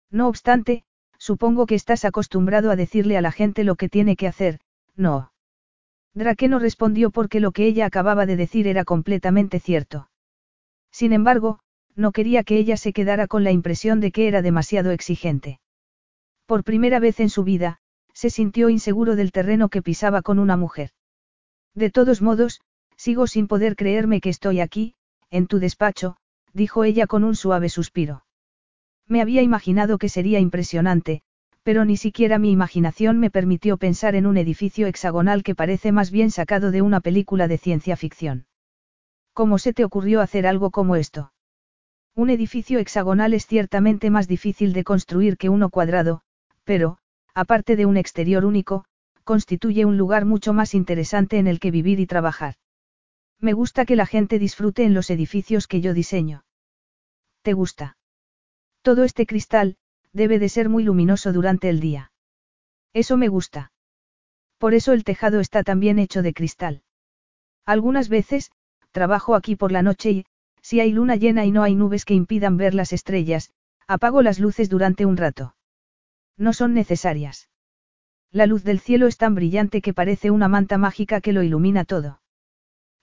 No 0.10 0.28
obstante, 0.28 0.84
supongo 1.18 1.66
que 1.66 1.76
estás 1.76 2.06
acostumbrado 2.06 2.72
a 2.72 2.76
decirle 2.76 3.18
a 3.18 3.22
la 3.22 3.32
gente 3.32 3.64
lo 3.64 3.76
que 3.76 3.90
tiene 3.90 4.16
que 4.16 4.28
hacer, 4.28 4.60
¿no? 4.96 5.32
Drake 6.14 6.48
no 6.48 6.60
respondió 6.60 7.12
porque 7.12 7.40
lo 7.40 7.52
que 7.52 7.66
ella 7.66 7.86
acababa 7.86 8.26
de 8.26 8.36
decir 8.36 8.68
era 8.68 8.86
completamente 8.86 9.60
cierto. 9.60 10.10
Sin 10.92 11.14
embargo, 11.14 11.60
no 11.96 12.12
quería 12.12 12.44
que 12.44 12.58
ella 12.58 12.78
se 12.78 12.94
quedara 12.94 13.28
con 13.28 13.44
la 13.44 13.52
impresión 13.52 14.00
de 14.00 14.12
que 14.12 14.28
era 14.28 14.42
demasiado 14.42 14.92
exigente. 14.92 15.60
Por 16.46 16.64
primera 16.64 17.00
vez 17.00 17.20
en 17.20 17.30
su 17.30 17.44
vida, 17.44 17.80
se 18.14 18.30
sintió 18.30 18.70
inseguro 18.70 19.16
del 19.16 19.32
terreno 19.32 19.70
que 19.70 19.82
pisaba 19.82 20.22
con 20.22 20.40
una 20.40 20.58
mujer. 20.58 20.92
De 21.76 21.92
todos 21.92 22.22
modos, 22.22 22.62
sigo 22.96 23.28
sin 23.28 23.48
poder 23.48 23.76
creerme 23.76 24.22
que 24.22 24.30
estoy 24.30 24.60
aquí, 24.60 24.96
en 25.30 25.48
tu 25.48 25.60
despacho, 25.60 26.18
dijo 26.54 26.84
ella 26.84 27.06
con 27.06 27.24
un 27.24 27.36
suave 27.36 27.70
suspiro. 27.70 28.24
Me 29.08 29.22
había 29.22 29.42
imaginado 29.42 29.98
que 29.98 30.10
sería 30.10 30.40
impresionante, 30.40 31.22
pero 31.64 31.86
ni 31.86 31.98
siquiera 31.98 32.40
mi 32.40 32.52
imaginación 32.52 33.20
me 33.20 33.30
permitió 33.30 33.78
pensar 33.78 34.16
en 34.16 34.26
un 34.26 34.38
edificio 34.38 34.88
hexagonal 34.88 35.44
que 35.44 35.56
parece 35.56 35.92
más 35.92 36.12
bien 36.12 36.32
sacado 36.32 36.72
de 36.72 36.82
una 36.82 37.02
película 37.02 37.48
de 37.48 37.58
ciencia 37.58 37.96
ficción. 37.98 38.48
¿Cómo 39.34 39.60
se 39.60 39.74
te 39.74 39.84
ocurrió 39.84 40.22
hacer 40.22 40.48
algo 40.48 40.72
como 40.72 40.96
esto? 40.96 41.34
Un 42.16 42.30
edificio 42.30 42.80
hexagonal 42.80 43.34
es 43.34 43.46
ciertamente 43.46 44.10
más 44.10 44.28
difícil 44.28 44.74
de 44.74 44.84
construir 44.84 45.38
que 45.38 45.50
uno 45.50 45.70
cuadrado, 45.70 46.22
pero, 46.64 46.98
aparte 47.34 47.76
de 47.76 47.86
un 47.86 47.98
exterior 47.98 48.46
único, 48.46 48.86
constituye 49.24 49.86
un 49.86 49.98
lugar 49.98 50.26
mucho 50.26 50.54
más 50.54 50.74
interesante 50.74 51.38
en 51.38 51.48
el 51.48 51.60
que 51.60 51.70
vivir 51.70 52.00
y 52.00 52.08
trabajar. 52.08 52.56
Me 53.40 53.54
gusta 53.54 53.86
que 53.86 53.96
la 53.96 54.06
gente 54.06 54.40
disfrute 54.40 54.84
en 54.84 54.94
los 54.94 55.10
edificios 55.10 55.68
que 55.68 55.82
yo 55.82 55.94
diseño. 55.94 56.44
¿Te 57.44 57.54
gusta? 57.54 57.98
Todo 58.88 59.04
este 59.04 59.26
cristal, 59.26 59.76
debe 60.14 60.40
de 60.40 60.48
ser 60.48 60.70
muy 60.70 60.82
luminoso 60.82 61.34
durante 61.34 61.68
el 61.68 61.82
día. 61.82 62.14
Eso 62.94 63.18
me 63.18 63.28
gusta. 63.28 63.74
Por 64.60 64.74
eso 64.74 64.94
el 64.94 65.04
tejado 65.04 65.42
está 65.42 65.64
también 65.64 66.00
hecho 66.00 66.22
de 66.22 66.34
cristal. 66.34 66.84
Algunas 67.66 68.08
veces, 68.08 68.50
trabajo 68.94 69.36
aquí 69.36 69.58
por 69.58 69.74
la 69.74 69.82
noche 69.82 70.12
y, 70.12 70.26
si 70.62 70.80
hay 70.80 70.94
luna 70.94 71.18
llena 71.18 71.44
y 71.44 71.52
no 71.52 71.64
hay 71.64 71.76
nubes 71.76 72.06
que 72.06 72.14
impidan 72.14 72.56
ver 72.56 72.74
las 72.74 72.94
estrellas, 72.94 73.52
apago 73.90 74.22
las 74.22 74.40
luces 74.40 74.70
durante 74.70 75.06
un 75.06 75.18
rato. 75.18 75.54
No 76.38 76.54
son 76.54 76.74
necesarias. 76.74 77.50
La 78.32 78.46
luz 78.46 78.64
del 78.64 78.80
cielo 78.80 79.08
es 79.08 79.18
tan 79.18 79.36
brillante 79.36 79.82
que 79.82 79.94
parece 79.94 80.32
una 80.32 80.48
manta 80.48 80.78
mágica 80.78 81.20
que 81.20 81.34
lo 81.34 81.44
ilumina 81.44 81.84
todo. 81.84 82.22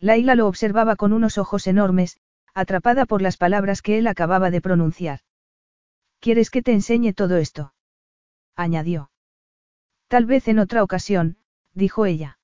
Laila 0.01 0.35
lo 0.35 0.47
observaba 0.49 0.97
con 0.97 1.12
unos 1.12 1.37
ojos 1.37 1.66
enormes, 1.66 2.16
atrapada 2.55 3.05
por 3.05 3.20
las 3.20 3.37
palabras 3.37 3.82
que 3.82 3.99
él 3.99 4.07
acababa 4.07 4.51
de 4.51 4.62
pronunciar. 4.62 5.20
¿Quieres 6.25 6.49
que 6.49 6.62
te 6.62 6.72
enseñe 6.72 7.12
todo 7.12 7.37
esto? 7.37 7.75
añadió. 8.57 9.11
Tal 10.09 10.25
vez 10.25 10.49
en 10.49 10.59
otra 10.59 10.83
ocasión, 10.83 11.37
dijo 11.75 12.07
ella. 12.07 12.39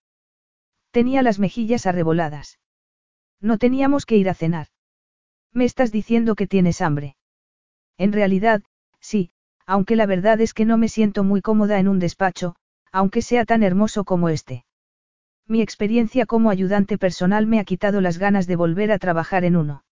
Tenía 0.91 1.22
las 1.22 1.39
mejillas 1.39 1.87
arreboladas. 1.87 2.59
No 3.41 3.57
teníamos 3.57 4.05
que 4.05 4.18
ir 4.18 4.28
a 4.28 4.35
cenar. 4.35 4.66
Me 5.55 5.64
estás 5.64 5.93
diciendo 5.93 6.35
que 6.35 6.47
tienes 6.47 6.83
hambre. 6.83 7.16
En 7.97 8.12
realidad, 8.12 8.62
sí, 9.01 9.31
aunque 9.64 9.97
la 9.97 10.05
verdad 10.05 10.43
es 10.43 10.53
que 10.53 10.66
no 10.66 10.76
me 10.76 10.89
siento 10.89 11.24
muy 11.24 11.41
cómoda 11.41 11.78
en 11.78 11.89
un 11.89 12.01
despacho, 12.01 12.57
aunque 12.93 13.22
sea 13.22 13.47
tan 13.47 13.62
hermoso 13.62 14.05
como 14.05 14.28
este. 14.28 14.66
Mi 15.47 15.62
experiencia 15.62 16.26
como 16.26 16.51
ayudante 16.51 16.99
personal 16.99 17.47
me 17.47 17.59
ha 17.59 17.64
quitado 17.64 18.03
las 18.03 18.18
ganas 18.18 18.47
de 18.47 18.57
volver 18.57 18.93
a 18.93 18.99
trabajar 18.99 19.47
en 19.47 19.57
uno. 19.57 19.85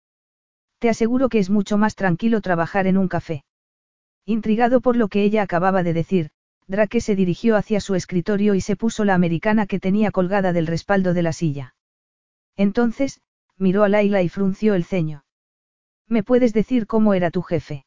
Te 0.78 0.91
aseguro 0.91 1.30
que 1.30 1.39
es 1.39 1.49
mucho 1.49 1.78
más 1.78 1.95
tranquilo 1.95 2.43
trabajar 2.43 2.86
en 2.86 2.99
un 2.99 3.09
café. 3.09 3.47
Intrigado 4.29 4.83
por 4.83 4.95
lo 4.95 5.09
que 5.09 5.22
ella 5.22 5.41
acababa 5.41 5.83
de 5.83 5.95
decir, 5.95 6.33
Drake 6.66 7.01
se 7.01 7.16
dirigió 7.16 7.57
hacia 7.57 7.81
su 7.81 7.95
escritorio 7.95 8.55
y 8.55 8.61
se 8.61 8.76
puso 8.76 9.07
la 9.07 9.14
americana 9.14 9.66
que 9.66 9.81
tenía 9.81 10.11
colgada 10.11 10.53
del 10.53 10.66
respaldo 10.66 11.14
de 11.14 11.22
la 11.22 11.33
silla. 11.33 11.74
Entonces, 12.55 13.22
miró 13.57 13.85
a 13.85 13.89
Laila 13.89 14.20
y 14.20 14.29
frunció 14.29 14.74
el 14.74 14.85
ceño. 14.85 15.24
¿Me 16.07 16.22
puedes 16.22 16.53
decir 16.53 16.87
cómo 16.87 17.14
era 17.14 17.31
tu 17.31 17.41
jefe? 17.41 17.87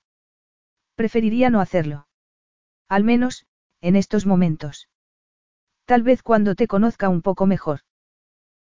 Preferiría 0.95 1.51
no 1.51 1.61
hacerlo. 1.61 2.07
Al 2.89 3.03
menos, 3.03 3.45
en 3.79 3.95
estos 3.95 4.25
momentos. 4.25 4.89
Tal 5.85 6.01
vez 6.01 6.23
cuando 6.23 6.55
te 6.55 6.65
conozca 6.65 7.07
un 7.07 7.21
poco 7.21 7.45
mejor. 7.45 7.81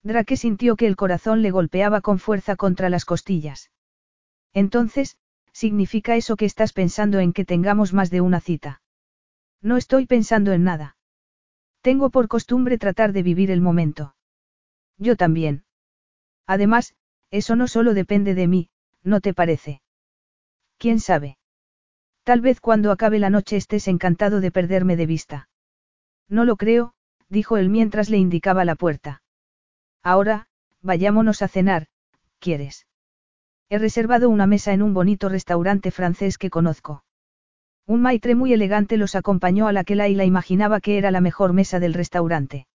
Drake 0.04 0.36
sintió 0.36 0.76
que 0.76 0.86
el 0.86 0.98
corazón 0.98 1.42
le 1.42 1.52
golpeaba 1.52 2.02
con 2.02 2.20
fuerza 2.20 2.58
contra 2.58 2.90
las 2.90 3.06
costillas. 3.06 3.72
Entonces, 4.52 5.18
¿significa 5.64 6.16
eso 6.16 6.38
que 6.38 6.46
estás 6.46 6.72
pensando 6.72 7.20
en 7.20 7.34
que 7.34 7.44
tengamos 7.44 7.92
más 7.94 8.10
de 8.10 8.22
una 8.22 8.40
cita? 8.40 8.82
No 9.62 9.76
estoy 9.76 10.06
pensando 10.06 10.54
en 10.54 10.64
nada. 10.64 10.96
Tengo 11.82 12.12
por 12.12 12.30
costumbre 12.30 12.78
tratar 12.78 13.12
de 13.12 13.24
vivir 13.24 13.52
el 13.52 13.60
momento. 13.60 14.16
Yo 14.98 15.18
también. 15.18 15.66
Además, 16.48 16.96
eso 17.30 17.58
no 17.58 17.68
solo 17.68 17.94
depende 17.94 18.36
de 18.36 18.48
mí, 18.48 18.70
¿no 19.04 19.20
te 19.20 19.34
parece? 19.34 19.82
¿Quién 20.78 21.02
sabe? 21.02 21.38
Tal 22.24 22.40
vez 22.40 22.62
cuando 22.62 22.94
acabe 22.94 23.20
la 23.20 23.30
noche 23.30 23.58
estés 23.58 23.90
encantado 23.90 24.40
de 24.40 24.52
perderme 24.52 24.96
de 24.96 25.08
vista. 25.08 25.50
No 26.30 26.46
lo 26.46 26.56
creo, 26.56 26.94
dijo 27.28 27.58
él 27.58 27.68
mientras 27.68 28.10
le 28.10 28.18
indicaba 28.18 28.64
la 28.64 28.76
puerta. 28.76 29.24
Ahora, 30.04 30.48
vayámonos 30.82 31.42
a 31.42 31.50
cenar, 31.50 31.88
¿quieres? 32.40 32.88
He 33.72 33.78
reservado 33.78 34.30
una 34.30 34.48
mesa 34.48 34.74
en 34.74 34.82
un 34.82 34.96
bonito 34.96 35.30
restaurante 35.30 35.92
francés 35.92 36.40
que 36.40 36.50
conozco. 36.50 37.04
Un 37.86 38.02
maitre 38.02 38.34
muy 38.34 38.52
elegante 38.52 38.98
los 38.98 39.14
acompañó 39.14 39.68
a 39.68 39.74
la 39.74 39.84
que 39.84 39.96
Laila 39.96 40.26
imaginaba 40.26 40.80
que 40.80 40.98
era 40.98 41.12
la 41.12 41.22
mejor 41.22 41.54
mesa 41.54 41.80
del 41.80 41.94
restaurante. 41.94 42.66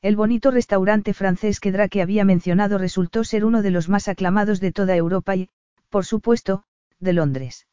El 0.00 0.14
bonito 0.14 0.52
restaurante 0.52 1.12
francés 1.12 1.58
que 1.58 1.72
Drake 1.72 2.02
había 2.02 2.24
mencionado 2.24 2.78
resultó 2.78 3.24
ser 3.24 3.44
uno 3.44 3.62
de 3.62 3.72
los 3.72 3.88
más 3.88 4.06
aclamados 4.06 4.60
de 4.60 4.70
toda 4.70 4.94
Europa 4.94 5.34
y, 5.34 5.48
por 5.90 6.04
supuesto, 6.04 6.62
de 7.00 7.12
Londres. 7.12 7.66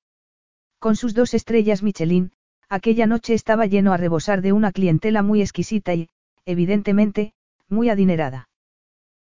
Con 0.80 0.96
sus 0.96 1.14
dos 1.14 1.36
estrellas 1.36 1.84
Michelin, 1.84 2.32
aquella 2.68 3.06
noche 3.06 3.36
estaba 3.36 3.68
lleno 3.68 3.94
a 3.94 3.98
rebosar 3.98 4.42
de 4.42 4.54
una 4.54 4.72
clientela 4.72 5.22
muy 5.22 5.42
exquisita 5.42 5.94
y, 5.94 6.10
evidentemente, 6.46 7.34
muy 7.68 7.90
adinerada. 7.90 8.49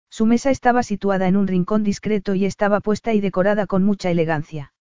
Su 0.09 0.25
mesa 0.25 0.49
estaba 0.49 0.83
situada 0.83 1.27
en 1.27 1.37
un 1.37 1.47
rincón 1.47 1.83
discreto 1.83 2.35
y 2.35 2.45
estaba 2.45 2.79
puesta 2.79 3.13
y 3.13 3.21
decorada 3.21 3.67
con 3.67 3.83
mucha 3.83 4.09
elegancia. 4.09 4.73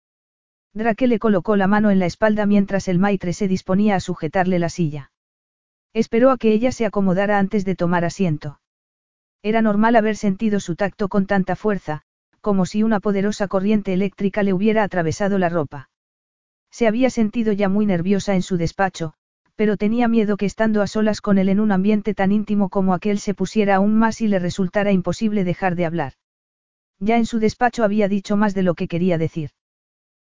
Drake 0.75 1.07
le 1.07 1.19
colocó 1.19 1.57
la 1.57 1.67
mano 1.67 1.91
en 1.91 1.99
la 1.99 2.07
espalda 2.07 2.47
mientras 2.47 2.89
el 2.89 2.99
maitre 2.99 3.33
se 3.33 3.49
disponía 3.49 3.97
a 3.97 4.01
sujetarle 4.01 4.59
la 4.59 4.69
silla. 4.69 5.11
Esperó 5.93 6.31
a 6.31 6.39
que 6.39 6.53
ella 6.53 6.73
se 6.73 6.87
acomodara 6.87 7.39
antes 7.39 7.65
de 7.65 7.75
tomar 7.75 8.05
asiento. 8.05 8.61
Era 9.43 9.63
normal 9.63 9.97
haber 9.97 10.17
sentido 10.17 10.61
su 10.61 10.77
tacto 10.77 11.09
con 11.09 11.27
tanta 11.27 11.57
fuerza, 11.57 12.03
como 12.41 12.67
si 12.67 12.83
una 12.83 13.01
poderosa 13.01 13.49
corriente 13.49 13.93
eléctrica 13.93 14.43
le 14.43 14.53
hubiera 14.53 14.83
atravesado 14.83 15.39
la 15.39 15.49
ropa. 15.49 15.91
Se 16.71 16.87
había 16.87 17.11
sentido 17.11 17.53
ya 17.53 17.69
muy 17.69 17.87
nerviosa 17.87 18.35
en 18.35 18.43
su 18.43 18.57
despacho, 18.57 19.15
pero 19.59 19.77
tenía 19.77 20.07
miedo 20.07 20.37
que 20.37 20.47
estando 20.47 20.83
a 20.83 20.87
solas 20.87 21.21
con 21.21 21.37
él 21.37 21.49
en 21.49 21.59
un 21.59 21.73
ambiente 21.73 22.15
tan 22.15 22.31
íntimo 22.31 22.69
como 22.69 22.95
aquel 22.95 23.19
se 23.19 23.35
pusiera 23.35 23.75
aún 23.75 23.99
más 23.99 24.21
y 24.21 24.29
le 24.29 24.39
resultara 24.39 24.93
imposible 24.93 25.43
dejar 25.43 25.75
de 25.75 25.85
hablar. 25.85 26.13
Ya 27.01 27.17
en 27.17 27.27
su 27.27 27.41
despacho 27.41 27.83
había 27.83 28.07
dicho 28.07 28.37
más 28.37 28.55
de 28.55 28.63
lo 28.63 28.75
que 28.77 28.87
quería 28.87 29.19
decir. 29.19 29.51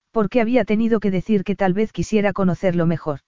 Porque 0.10 0.42
había 0.42 0.66
tenido 0.66 1.00
que 1.00 1.12
decir 1.12 1.44
que 1.44 1.56
tal 1.56 1.74
vez 1.74 1.92
quisiera 1.92 2.34
conocerlo 2.34 2.88
mejor. 2.88 3.20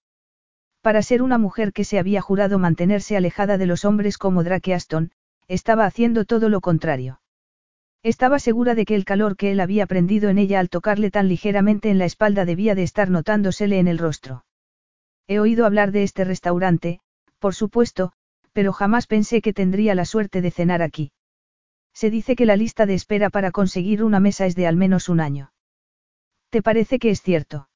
Para 0.81 1.03
ser 1.03 1.21
una 1.21 1.37
mujer 1.37 1.71
que 1.71 1.83
se 1.83 1.99
había 1.99 2.19
jurado 2.19 2.57
mantenerse 2.57 3.15
alejada 3.15 3.59
de 3.59 3.67
los 3.67 3.85
hombres 3.85 4.17
como 4.17 4.43
Drake 4.43 4.73
Aston, 4.73 5.11
estaba 5.47 5.85
haciendo 5.85 6.25
todo 6.25 6.49
lo 6.49 6.61
contrario. 6.61 7.21
Estaba 8.01 8.39
segura 8.39 8.73
de 8.73 8.85
que 8.85 8.95
el 8.95 9.05
calor 9.05 9.37
que 9.37 9.51
él 9.51 9.59
había 9.59 9.85
prendido 9.85 10.31
en 10.31 10.39
ella 10.39 10.59
al 10.59 10.69
tocarle 10.69 11.11
tan 11.11 11.27
ligeramente 11.27 11.91
en 11.91 11.99
la 11.99 12.05
espalda 12.05 12.43
debía 12.43 12.73
de 12.73 12.81
estar 12.81 13.11
notándosele 13.11 13.77
en 13.77 13.87
el 13.87 13.99
rostro. 13.99 14.45
He 15.27 15.39
oído 15.39 15.65
hablar 15.65 15.91
de 15.91 16.03
este 16.03 16.23
restaurante, 16.23 16.99
por 17.39 17.55
supuesto, 17.55 18.11
pero 18.53 18.73
jamás 18.73 19.07
pensé 19.07 19.41
que 19.41 19.53
tendría 19.53 19.95
la 19.95 20.05
suerte 20.05 20.41
de 20.41 20.51
cenar 20.51 20.81
aquí. 20.81 21.11
Se 21.93 22.09
dice 22.09 22.35
que 22.35 22.45
la 22.45 22.55
lista 22.55 22.85
de 22.85 22.93
espera 22.93 23.29
para 23.29 23.51
conseguir 23.51 24.03
una 24.03 24.19
mesa 24.19 24.45
es 24.45 24.55
de 24.55 24.67
al 24.67 24.75
menos 24.75 25.09
un 25.09 25.19
año. 25.19 25.53
¿Te 26.49 26.61
parece 26.61 26.99
que 26.99 27.09
es 27.09 27.21
cierto? 27.21 27.69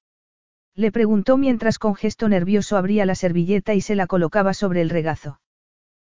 Le 0.74 0.92
preguntó 0.92 1.38
mientras 1.38 1.80
con 1.80 1.96
gesto 1.96 2.28
nervioso 2.28 2.76
abría 2.76 3.06
la 3.06 3.16
servilleta 3.16 3.74
y 3.74 3.82
se 3.82 3.96
la 3.96 4.08
colocaba 4.08 4.54
sobre 4.54 4.82
el 4.82 4.90
regazo. 4.90 5.40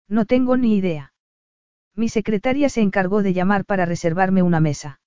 No 0.07 0.25
tengo 0.25 0.57
ni 0.57 0.75
idea. 0.75 1.13
Mi 1.95 2.09
secretaria 2.09 2.69
se 2.69 2.81
encargó 2.81 3.23
de 3.23 3.33
llamar 3.33 3.65
para 3.65 3.85
reservarme 3.85 4.43
una 4.43 4.59
mesa. 4.59 4.99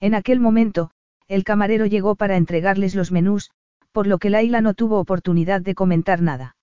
En 0.00 0.14
aquel 0.14 0.40
momento, 0.40 0.90
el 1.28 1.44
camarero 1.44 1.84
llegó 1.86 2.16
para 2.16 2.36
entregarles 2.36 2.94
los 2.94 3.12
menús, 3.12 3.50
por 3.92 4.06
lo 4.06 4.18
que 4.18 4.30
Laila 4.30 4.60
no 4.60 4.74
tuvo 4.74 4.98
oportunidad 4.98 5.60
de 5.60 5.74
comentar 5.74 6.22
nada. 6.22 6.56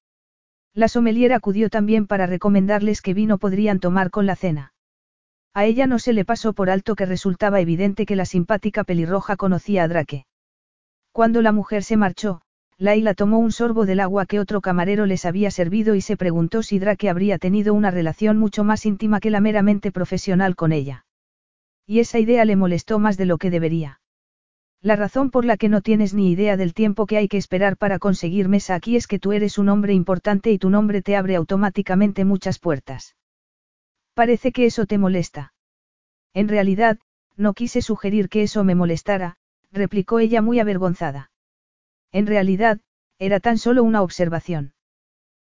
La 0.73 0.87
sommelier 0.87 1.33
acudió 1.33 1.69
también 1.69 2.07
para 2.07 2.27
recomendarles 2.27 3.01
qué 3.01 3.13
vino 3.13 3.37
podrían 3.37 3.79
tomar 3.79 4.11
con 4.11 4.25
la 4.25 4.35
cena. 4.35 4.73
A 5.53 5.65
ella 5.65 5.87
no 5.87 5.97
se 5.97 6.13
le 6.13 6.23
pasó 6.23 6.53
por 6.53 6.69
alto 6.69 6.95
que 6.95 7.07
resultaba 7.07 7.59
evidente 7.59 8.05
que 8.05 8.15
la 8.15 8.25
simpática 8.25 8.83
pelirroja 8.83 9.35
conocía 9.37 9.83
a 9.83 9.87
Drake. 9.87 10.27
Cuando 11.11 11.41
la 11.41 11.51
mujer 11.51 11.83
se 11.83 11.97
marchó, 11.97 12.41
Laila 12.77 13.15
tomó 13.15 13.39
un 13.39 13.51
sorbo 13.51 13.87
del 13.87 13.99
agua 13.99 14.27
que 14.27 14.39
otro 14.39 14.61
camarero 14.61 15.07
les 15.07 15.25
había 15.25 15.49
servido 15.49 15.95
y 15.95 16.01
se 16.01 16.15
preguntó 16.15 16.61
si 16.61 16.77
Drake 16.77 17.09
habría 17.09 17.39
tenido 17.39 17.73
una 17.73 17.89
relación 17.89 18.37
mucho 18.37 18.63
más 18.63 18.85
íntima 18.85 19.19
que 19.19 19.31
la 19.31 19.41
meramente 19.41 19.91
profesional 19.91 20.55
con 20.55 20.71
ella. 20.71 21.05
Y 21.87 22.01
esa 22.01 22.19
idea 22.19 22.45
le 22.45 22.55
molestó 22.55 22.99
más 22.99 23.17
de 23.17 23.25
lo 23.25 23.39
que 23.39 23.49
debería. 23.49 23.99
La 24.87 24.95
razón 24.95 25.31
por 25.31 25.43
la 25.43 25.57
que 25.57 25.67
no 25.67 25.81
tienes 25.81 26.13
ni 26.13 26.31
idea 26.31 26.55
del 26.55 26.73
tiempo 26.73 27.07
que 27.07 27.17
hay 27.17 27.27
que 27.27 27.35
esperar 27.35 27.75
para 27.75 27.99
conseguir 27.99 28.47
mesa 28.47 28.73
aquí 28.73 28.95
es 28.95 29.05
que 29.05 29.19
tú 29.19 29.33
eres 29.33 29.57
un 29.57 29.67
hombre 29.67 29.93
importante 29.93 30.49
y 30.49 30.57
tu 30.57 30.69
nombre 30.69 31.01
te 31.01 31.17
abre 31.17 31.35
automáticamente 31.35 32.23
muchas 32.23 32.57
puertas. 32.57 33.17
Parece 34.13 34.53
que 34.53 34.65
eso 34.65 34.85
te 34.85 34.97
molesta. 34.97 35.51
En 36.33 36.47
realidad, 36.47 36.99
no 37.35 37.53
quise 37.53 37.81
sugerir 37.81 38.29
que 38.29 38.43
eso 38.43 38.63
me 38.63 38.75
molestara, 38.75 39.35
replicó 39.73 40.19
ella 40.19 40.41
muy 40.41 40.57
avergonzada. 40.61 41.31
En 42.13 42.25
realidad, 42.25 42.79
era 43.19 43.41
tan 43.41 43.57
solo 43.57 43.83
una 43.83 44.01
observación. 44.01 44.73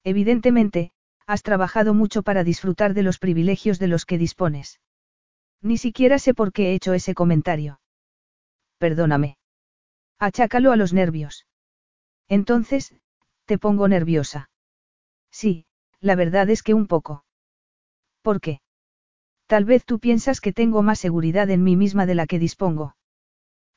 Evidentemente, 0.04 0.92
has 1.26 1.42
trabajado 1.42 1.92
mucho 1.92 2.22
para 2.22 2.44
disfrutar 2.44 2.94
de 2.94 3.02
los 3.02 3.18
privilegios 3.18 3.80
de 3.80 3.88
los 3.88 4.06
que 4.06 4.16
dispones. 4.16 4.78
Ni 5.60 5.76
siquiera 5.76 6.20
sé 6.20 6.34
por 6.34 6.52
qué 6.52 6.70
he 6.70 6.74
hecho 6.74 6.92
ese 6.92 7.14
comentario. 7.14 7.80
Perdóname. 8.84 9.38
Achácalo 10.18 10.70
a 10.70 10.76
los 10.76 10.92
nervios. 10.92 11.46
Entonces, 12.28 12.94
te 13.46 13.56
pongo 13.56 13.88
nerviosa. 13.88 14.50
Sí, 15.30 15.64
la 16.00 16.16
verdad 16.16 16.50
es 16.50 16.62
que 16.62 16.74
un 16.74 16.86
poco. 16.86 17.24
¿Por 18.20 18.42
qué? 18.42 18.60
Tal 19.46 19.64
vez 19.64 19.86
tú 19.86 20.00
piensas 20.00 20.42
que 20.42 20.52
tengo 20.52 20.82
más 20.82 20.98
seguridad 20.98 21.48
en 21.48 21.64
mí 21.64 21.76
misma 21.76 22.04
de 22.04 22.14
la 22.14 22.26
que 22.26 22.38
dispongo. 22.38 22.94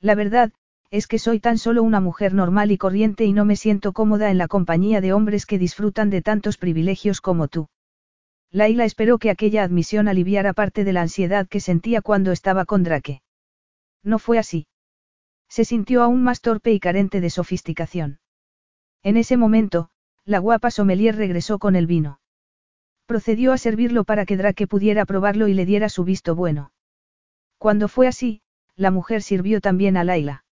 La 0.02 0.14
verdad, 0.14 0.52
es 0.92 1.08
que 1.08 1.20
soy 1.20 1.40
tan 1.40 1.58
solo 1.58 1.84
una 1.84 2.02
mujer 2.02 2.34
normal 2.34 2.74
y 2.74 2.78
corriente 2.78 3.24
y 3.24 3.32
no 3.32 3.46
me 3.46 3.56
siento 3.56 3.94
cómoda 3.94 4.30
en 4.30 4.38
la 4.38 4.50
compañía 4.50 5.00
de 5.00 5.14
hombres 5.14 5.46
que 5.46 5.58
disfrutan 5.58 6.10
de 6.10 6.22
tantos 6.22 6.58
privilegios 6.58 7.22
como 7.22 7.48
tú. 7.48 7.70
Laila 8.52 8.84
esperó 8.84 9.20
que 9.20 9.30
aquella 9.30 9.64
admisión 9.64 10.10
aliviara 10.10 10.52
parte 10.52 10.84
de 10.84 10.92
la 10.92 11.04
ansiedad 11.04 11.48
que 11.48 11.62
sentía 11.62 12.02
cuando 12.02 12.34
estaba 12.34 12.66
con 12.66 12.84
Drake. 12.84 13.22
No 14.04 14.20
fue 14.20 14.38
así. 14.38 14.68
Se 15.50 15.66
sintió 15.66 16.04
aún 16.04 16.24
más 16.24 16.42
torpe 16.42 16.72
y 16.72 16.80
carente 16.80 17.22
de 17.22 17.30
sofisticación. 17.30 18.20
En 19.04 19.18
ese 19.18 19.38
momento, 19.38 19.90
la 20.26 20.40
guapa 20.40 20.72
sommelier 20.72 21.16
regresó 21.16 21.60
con 21.60 21.76
el 21.76 21.88
vino. 21.88 22.20
Procedió 23.06 23.54
a 23.54 23.58
servirlo 23.58 24.04
para 24.04 24.26
que 24.26 24.36
Drake 24.36 24.68
pudiera 24.68 25.06
probarlo 25.06 25.48
y 25.48 25.54
le 25.54 25.66
diera 25.66 25.88
su 25.88 26.04
visto 26.04 26.36
bueno. 26.36 26.72
Cuando 27.58 27.88
fue 27.88 28.08
así, 28.08 28.42
la 28.76 28.92
mujer 28.92 29.22
sirvió 29.22 29.62
también 29.62 29.96
a 29.96 30.04
Laila. 30.04 30.44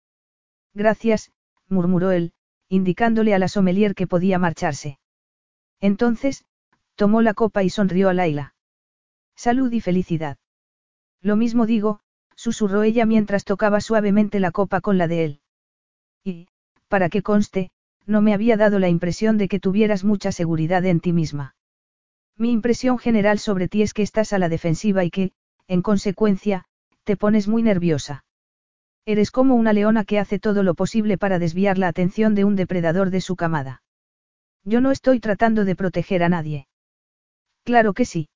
Gracias, 0.73 1.31
murmuró 1.67 2.11
él, 2.11 2.33
indicándole 2.69 3.33
a 3.33 3.39
la 3.39 3.47
sommelier 3.47 3.93
que 3.95 4.07
podía 4.07 4.39
marcharse. 4.39 4.99
Entonces, 5.81 6.45
tomó 6.95 7.21
la 7.21 7.33
copa 7.33 7.63
y 7.63 7.69
sonrió 7.69 8.09
a 8.09 8.13
Laila. 8.13 8.55
Salud 9.35 9.71
y 9.71 9.81
felicidad. 9.81 10.37
Lo 11.21 11.35
mismo 11.35 11.65
digo, 11.65 11.99
susurró 12.35 12.83
ella 12.83 13.05
mientras 13.05 13.45
tocaba 13.45 13.81
suavemente 13.81 14.39
la 14.39 14.51
copa 14.51 14.81
con 14.81 14.97
la 14.97 15.07
de 15.07 15.25
él. 15.25 15.39
Y, 16.23 16.47
para 16.87 17.09
que 17.09 17.21
conste, 17.21 17.71
no 18.05 18.21
me 18.21 18.33
había 18.33 18.57
dado 18.57 18.79
la 18.79 18.89
impresión 18.89 19.37
de 19.37 19.47
que 19.47 19.59
tuvieras 19.59 20.03
mucha 20.03 20.31
seguridad 20.31 20.85
en 20.85 20.99
ti 20.99 21.13
misma. 21.13 21.55
Mi 22.37 22.51
impresión 22.51 22.97
general 22.97 23.39
sobre 23.39 23.67
ti 23.67 23.81
es 23.81 23.93
que 23.93 24.01
estás 24.01 24.33
a 24.33 24.39
la 24.39 24.49
defensiva 24.49 25.03
y 25.03 25.09
que, 25.09 25.31
en 25.67 25.81
consecuencia, 25.81 26.65
te 27.03 27.17
pones 27.17 27.47
muy 27.47 27.63
nerviosa. 27.63 28.25
Eres 29.05 29.31
como 29.31 29.55
una 29.55 29.71
leona 29.71 30.03
que 30.03 30.19
hace 30.19 30.39
todo 30.39 30.63
lo 30.63 30.73
posible 30.73 31.17
para 31.17 31.39
desviar 31.39 31.77
la 31.77 31.87
atención 31.87 32.35
de 32.35 32.43
un 32.43 32.55
depredador 32.55 33.09
de 33.11 33.21
su 33.21 33.35
camada. 33.35 33.83
Yo 34.63 34.81
no 34.81 34.91
estoy 34.91 35.19
tratando 35.19 35.63
de 35.63 35.75
proteger 35.75 36.23
a 36.23 36.29
nadie. 36.29 36.67
Claro 37.63 37.93
que 37.93 38.05
sí. 38.05 38.29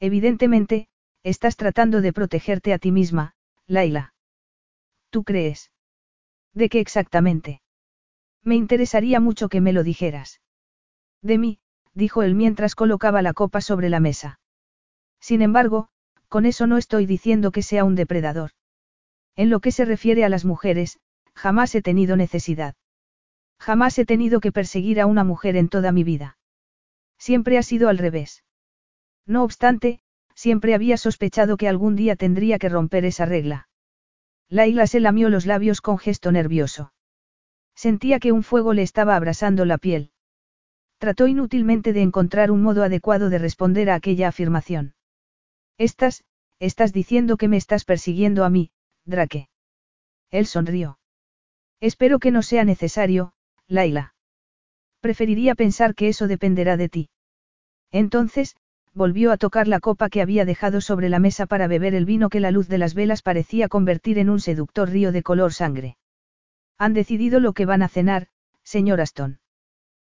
Evidentemente, 0.00 0.88
estás 1.24 1.56
tratando 1.56 2.00
de 2.00 2.12
protegerte 2.12 2.72
a 2.72 2.78
ti 2.78 2.92
misma, 2.92 3.34
Laila. 3.66 4.14
¿Tú 5.10 5.24
crees? 5.24 5.72
¿De 6.52 6.68
qué 6.68 6.80
exactamente? 6.80 7.62
Me 8.42 8.54
interesaría 8.54 9.20
mucho 9.20 9.48
que 9.48 9.60
me 9.60 9.72
lo 9.72 9.82
dijeras. 9.82 10.40
De 11.22 11.38
mí, 11.38 11.58
dijo 11.94 12.22
él 12.22 12.34
mientras 12.34 12.74
colocaba 12.74 13.22
la 13.22 13.32
copa 13.32 13.60
sobre 13.60 13.88
la 13.88 14.00
mesa. 14.00 14.38
Sin 15.18 15.40
embargo, 15.40 15.88
con 16.28 16.44
eso 16.44 16.66
no 16.66 16.76
estoy 16.76 17.06
diciendo 17.06 17.50
que 17.50 17.62
sea 17.62 17.84
un 17.84 17.94
depredador. 17.94 18.50
En 19.34 19.50
lo 19.50 19.60
que 19.60 19.72
se 19.72 19.84
refiere 19.84 20.24
a 20.24 20.28
las 20.28 20.44
mujeres, 20.44 20.98
jamás 21.34 21.74
he 21.74 21.80
tenido 21.80 22.16
necesidad. 22.16 22.74
Jamás 23.58 23.98
he 23.98 24.04
tenido 24.04 24.40
que 24.40 24.52
perseguir 24.52 25.00
a 25.00 25.06
una 25.06 25.24
mujer 25.24 25.56
en 25.56 25.68
toda 25.68 25.90
mi 25.90 26.04
vida. 26.04 26.36
Siempre 27.18 27.56
ha 27.56 27.62
sido 27.62 27.88
al 27.88 27.98
revés. 27.98 28.44
No 29.26 29.42
obstante, 29.42 30.00
siempre 30.34 30.74
había 30.74 30.96
sospechado 30.96 31.56
que 31.56 31.68
algún 31.68 31.96
día 31.96 32.16
tendría 32.16 32.58
que 32.58 32.68
romper 32.68 33.04
esa 33.04 33.24
regla. 33.24 33.68
Laila 34.48 34.86
se 34.86 35.00
lamió 35.00 35.30
los 35.30 35.46
labios 35.46 35.80
con 35.80 35.98
gesto 35.98 36.32
nervioso. 36.32 36.92
Sentía 37.74 38.20
que 38.20 38.32
un 38.32 38.42
fuego 38.42 38.72
le 38.72 38.82
estaba 38.82 39.16
abrasando 39.16 39.64
la 39.64 39.78
piel. 39.78 40.10
Trató 40.98 41.26
inútilmente 41.26 41.92
de 41.92 42.02
encontrar 42.02 42.50
un 42.50 42.62
modo 42.62 42.82
adecuado 42.82 43.30
de 43.30 43.38
responder 43.38 43.90
a 43.90 43.94
aquella 43.96 44.28
afirmación. 44.28 44.94
Estás, 45.76 46.24
estás 46.60 46.92
diciendo 46.92 47.36
que 47.36 47.48
me 47.48 47.56
estás 47.56 47.84
persiguiendo 47.84 48.44
a 48.44 48.50
mí, 48.50 48.70
Drake. 49.04 49.48
Él 50.30 50.46
sonrió. 50.46 50.98
Espero 51.80 52.18
que 52.18 52.30
no 52.30 52.42
sea 52.42 52.64
necesario, 52.64 53.32
Laila. 53.66 54.14
Preferiría 55.00 55.54
pensar 55.54 55.94
que 55.94 56.08
eso 56.08 56.28
dependerá 56.28 56.76
de 56.76 56.88
ti. 56.88 57.10
Entonces, 57.90 58.56
volvió 58.94 59.32
a 59.32 59.36
tocar 59.36 59.66
la 59.66 59.80
copa 59.80 60.08
que 60.08 60.22
había 60.22 60.44
dejado 60.44 60.80
sobre 60.80 61.08
la 61.08 61.18
mesa 61.18 61.46
para 61.46 61.66
beber 61.66 61.94
el 61.94 62.04
vino 62.04 62.28
que 62.28 62.40
la 62.40 62.52
luz 62.52 62.68
de 62.68 62.78
las 62.78 62.94
velas 62.94 63.22
parecía 63.22 63.68
convertir 63.68 64.18
en 64.18 64.30
un 64.30 64.40
seductor 64.40 64.88
río 64.88 65.10
de 65.10 65.22
color 65.22 65.52
sangre. 65.52 65.96
Han 66.78 66.94
decidido 66.94 67.40
lo 67.40 67.52
que 67.52 67.66
van 67.66 67.82
a 67.82 67.88
cenar, 67.88 68.28
señor 68.62 69.00
Aston. 69.00 69.40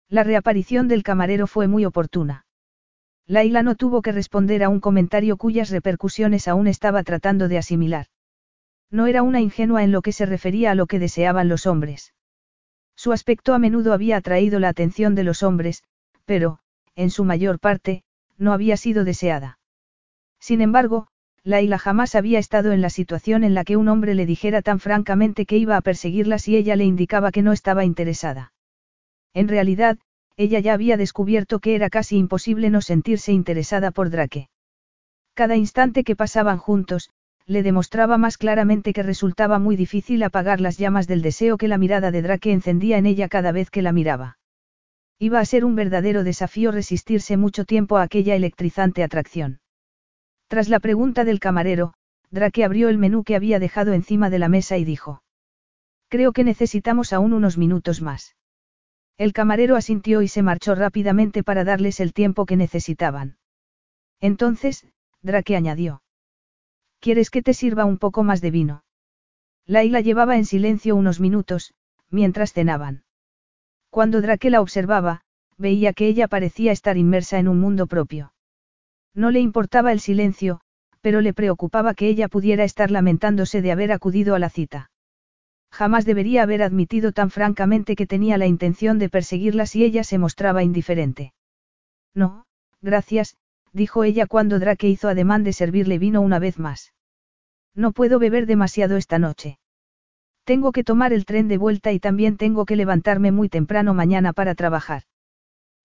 La 0.08 0.24
reaparición 0.24 0.88
del 0.88 1.02
camarero 1.02 1.46
fue 1.46 1.68
muy 1.68 1.84
oportuna. 1.84 2.46
Laila 3.26 3.62
no 3.62 3.76
tuvo 3.76 4.02
que 4.02 4.12
responder 4.12 4.64
a 4.64 4.68
un 4.68 4.80
comentario 4.80 5.36
cuyas 5.36 5.70
repercusiones 5.70 6.48
aún 6.48 6.66
estaba 6.66 7.02
tratando 7.04 7.48
de 7.48 7.58
asimilar. 7.58 8.06
No 8.90 9.06
era 9.06 9.22
una 9.22 9.40
ingenua 9.40 9.84
en 9.84 9.92
lo 9.92 10.02
que 10.02 10.12
se 10.12 10.26
refería 10.26 10.72
a 10.72 10.74
lo 10.74 10.86
que 10.86 10.98
deseaban 10.98 11.48
los 11.48 11.66
hombres. 11.66 12.12
Su 12.96 13.12
aspecto 13.12 13.54
a 13.54 13.58
menudo 13.58 13.92
había 13.92 14.16
atraído 14.16 14.58
la 14.58 14.68
atención 14.68 15.14
de 15.14 15.22
los 15.22 15.42
hombres, 15.42 15.84
pero, 16.24 16.58
en 16.96 17.10
su 17.10 17.24
mayor 17.24 17.60
parte, 17.60 18.02
no 18.40 18.52
había 18.52 18.76
sido 18.76 19.04
deseada. 19.04 19.58
Sin 20.40 20.60
embargo, 20.62 21.06
Laila 21.44 21.78
jamás 21.78 22.14
había 22.14 22.38
estado 22.38 22.72
en 22.72 22.80
la 22.80 22.90
situación 22.90 23.44
en 23.44 23.54
la 23.54 23.64
que 23.64 23.76
un 23.76 23.88
hombre 23.88 24.14
le 24.14 24.26
dijera 24.26 24.62
tan 24.62 24.80
francamente 24.80 25.46
que 25.46 25.56
iba 25.56 25.76
a 25.76 25.80
perseguirla 25.80 26.38
si 26.38 26.56
ella 26.56 26.74
le 26.76 26.84
indicaba 26.84 27.30
que 27.30 27.42
no 27.42 27.52
estaba 27.52 27.84
interesada. 27.84 28.52
En 29.32 29.48
realidad, 29.48 29.98
ella 30.36 30.58
ya 30.58 30.74
había 30.74 30.96
descubierto 30.96 31.60
que 31.60 31.74
era 31.74 31.90
casi 31.90 32.16
imposible 32.16 32.70
no 32.70 32.80
sentirse 32.80 33.32
interesada 33.32 33.90
por 33.90 34.10
Drake. 34.10 34.48
Cada 35.34 35.56
instante 35.56 36.02
que 36.02 36.16
pasaban 36.16 36.58
juntos, 36.58 37.10
le 37.46 37.62
demostraba 37.62 38.18
más 38.18 38.38
claramente 38.38 38.92
que 38.92 39.02
resultaba 39.02 39.58
muy 39.58 39.76
difícil 39.76 40.22
apagar 40.22 40.60
las 40.60 40.78
llamas 40.78 41.06
del 41.06 41.22
deseo 41.22 41.58
que 41.58 41.68
la 41.68 41.78
mirada 41.78 42.10
de 42.10 42.22
Drake 42.22 42.52
encendía 42.52 42.98
en 42.98 43.06
ella 43.06 43.28
cada 43.28 43.52
vez 43.52 43.70
que 43.70 43.82
la 43.82 43.92
miraba. 43.92 44.39
Iba 45.22 45.38
a 45.38 45.44
ser 45.44 45.66
un 45.66 45.74
verdadero 45.74 46.24
desafío 46.24 46.72
resistirse 46.72 47.36
mucho 47.36 47.66
tiempo 47.66 47.98
a 47.98 48.02
aquella 48.02 48.34
electrizante 48.34 49.04
atracción. 49.04 49.60
Tras 50.48 50.70
la 50.70 50.80
pregunta 50.80 51.24
del 51.24 51.40
camarero, 51.40 51.92
Drake 52.30 52.64
abrió 52.64 52.88
el 52.88 52.96
menú 52.96 53.22
que 53.22 53.36
había 53.36 53.58
dejado 53.58 53.92
encima 53.92 54.30
de 54.30 54.38
la 54.38 54.48
mesa 54.48 54.78
y 54.78 54.84
dijo. 54.86 55.22
Creo 56.08 56.32
que 56.32 56.42
necesitamos 56.42 57.12
aún 57.12 57.34
unos 57.34 57.58
minutos 57.58 58.00
más. 58.00 58.34
El 59.18 59.34
camarero 59.34 59.76
asintió 59.76 60.22
y 60.22 60.28
se 60.28 60.40
marchó 60.40 60.74
rápidamente 60.74 61.42
para 61.42 61.64
darles 61.64 62.00
el 62.00 62.14
tiempo 62.14 62.46
que 62.46 62.56
necesitaban. 62.56 63.36
Entonces, 64.20 64.86
Drake 65.20 65.54
añadió. 65.54 66.02
¿Quieres 66.98 67.28
que 67.28 67.42
te 67.42 67.52
sirva 67.52 67.84
un 67.84 67.98
poco 67.98 68.24
más 68.24 68.40
de 68.40 68.50
vino? 68.50 68.84
Laila 69.66 70.00
llevaba 70.00 70.38
en 70.38 70.46
silencio 70.46 70.96
unos 70.96 71.20
minutos, 71.20 71.74
mientras 72.08 72.54
cenaban. 72.54 73.04
Cuando 73.90 74.20
Drake 74.22 74.50
la 74.50 74.60
observaba, 74.60 75.22
veía 75.58 75.92
que 75.92 76.06
ella 76.06 76.28
parecía 76.28 76.72
estar 76.72 76.96
inmersa 76.96 77.38
en 77.38 77.48
un 77.48 77.60
mundo 77.60 77.86
propio. 77.86 78.32
No 79.14 79.30
le 79.30 79.40
importaba 79.40 79.92
el 79.92 80.00
silencio, 80.00 80.60
pero 81.00 81.20
le 81.20 81.34
preocupaba 81.34 81.94
que 81.94 82.08
ella 82.08 82.28
pudiera 82.28 82.64
estar 82.64 82.90
lamentándose 82.90 83.62
de 83.62 83.72
haber 83.72 83.92
acudido 83.92 84.34
a 84.34 84.38
la 84.38 84.50
cita. 84.50 84.90
Jamás 85.70 86.04
debería 86.04 86.42
haber 86.42 86.62
admitido 86.62 87.12
tan 87.12 87.30
francamente 87.30 87.94
que 87.94 88.06
tenía 88.06 88.38
la 88.38 88.46
intención 88.46 88.98
de 88.98 89.08
perseguirla 89.08 89.66
si 89.66 89.84
ella 89.84 90.04
se 90.04 90.18
mostraba 90.18 90.62
indiferente. 90.62 91.32
No, 92.14 92.46
gracias, 92.80 93.36
dijo 93.72 94.02
ella 94.04 94.26
cuando 94.26 94.58
Drake 94.58 94.88
hizo 94.88 95.08
ademán 95.08 95.44
de 95.44 95.52
servirle 95.52 95.98
vino 95.98 96.20
una 96.22 96.38
vez 96.38 96.58
más. 96.58 96.92
No 97.74 97.92
puedo 97.92 98.18
beber 98.18 98.46
demasiado 98.46 98.96
esta 98.96 99.18
noche. 99.18 99.59
Tengo 100.50 100.72
que 100.72 100.82
tomar 100.82 101.12
el 101.12 101.26
tren 101.26 101.46
de 101.46 101.58
vuelta 101.58 101.92
y 101.92 102.00
también 102.00 102.36
tengo 102.36 102.66
que 102.66 102.74
levantarme 102.74 103.30
muy 103.30 103.48
temprano 103.48 103.94
mañana 103.94 104.32
para 104.32 104.56
trabajar. 104.56 105.04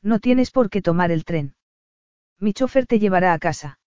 No 0.01 0.17
tienes 0.17 0.49
por 0.49 0.71
qué 0.71 0.81
tomar 0.81 1.11
el 1.11 1.23
tren. 1.23 1.53
Mi 2.39 2.51
chofer 2.51 2.87
te 2.87 2.97
llevará 2.97 3.33
a 3.33 3.37
casa. 3.37 3.77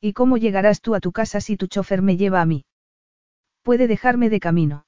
¿Y 0.00 0.12
cómo 0.12 0.36
llegarás 0.36 0.80
tú 0.80 0.94
a 0.94 1.00
tu 1.00 1.10
casa 1.10 1.40
si 1.40 1.56
tu 1.56 1.66
chofer 1.66 2.02
me 2.02 2.16
lleva 2.16 2.40
a 2.40 2.46
mí? 2.46 2.64
Puede 3.62 3.88
dejarme 3.88 4.30
de 4.30 4.38
camino. 4.38 4.86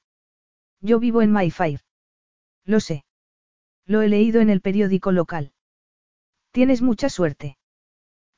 Yo 0.80 1.00
vivo 1.00 1.20
en 1.20 1.32
Mayfair. 1.32 1.80
Lo 2.64 2.78
sé. 2.78 3.04
Lo 3.86 4.02
he 4.02 4.08
leído 4.08 4.40
en 4.40 4.50
el 4.50 4.60
periódico 4.60 5.10
local. 5.10 5.50
Tienes 6.52 6.80
mucha 6.80 7.08
suerte. 7.08 7.58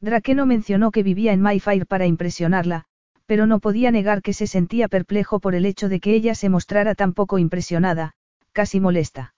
Drake 0.01 0.35
no 0.35 0.47
mencionó 0.47 0.93
que 0.93 1.03
vivía 1.03 1.35
en 1.35 1.43
Mayfair 1.43 1.87
para 1.87 2.07
impresionarla, 2.07 2.87
pero 3.31 3.47
no 3.47 3.61
podía 3.61 3.93
negar 3.93 4.22
que 4.22 4.33
se 4.33 4.49
sentía 4.49 4.89
perplejo 4.89 5.39
por 5.39 5.55
el 5.55 5.64
hecho 5.64 5.89
de 5.89 6.01
que 6.01 6.14
ella 6.14 6.35
se 6.35 6.49
mostrara 6.49 6.97
tan 6.97 7.12
poco 7.12 7.39
impresionada, 7.39 8.14
casi 8.51 8.81
molesta. 8.81 9.37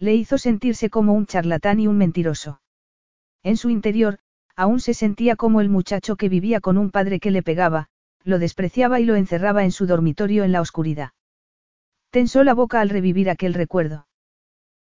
Le 0.00 0.16
hizo 0.16 0.36
sentirse 0.36 0.90
como 0.90 1.12
un 1.12 1.24
charlatán 1.24 1.78
y 1.78 1.86
un 1.86 1.96
mentiroso. 1.96 2.60
En 3.44 3.56
su 3.56 3.70
interior, 3.70 4.18
aún 4.56 4.80
se 4.80 4.94
sentía 4.94 5.36
como 5.36 5.60
el 5.60 5.68
muchacho 5.68 6.16
que 6.16 6.28
vivía 6.28 6.58
con 6.58 6.76
un 6.76 6.90
padre 6.90 7.20
que 7.20 7.30
le 7.30 7.44
pegaba, 7.44 7.86
lo 8.24 8.40
despreciaba 8.40 8.98
y 8.98 9.04
lo 9.04 9.14
encerraba 9.14 9.62
en 9.62 9.70
su 9.70 9.86
dormitorio 9.86 10.42
en 10.42 10.50
la 10.50 10.60
oscuridad. 10.60 11.10
Tensó 12.10 12.42
la 12.42 12.54
boca 12.54 12.80
al 12.80 12.88
revivir 12.88 13.30
aquel 13.30 13.54
recuerdo. 13.54 14.08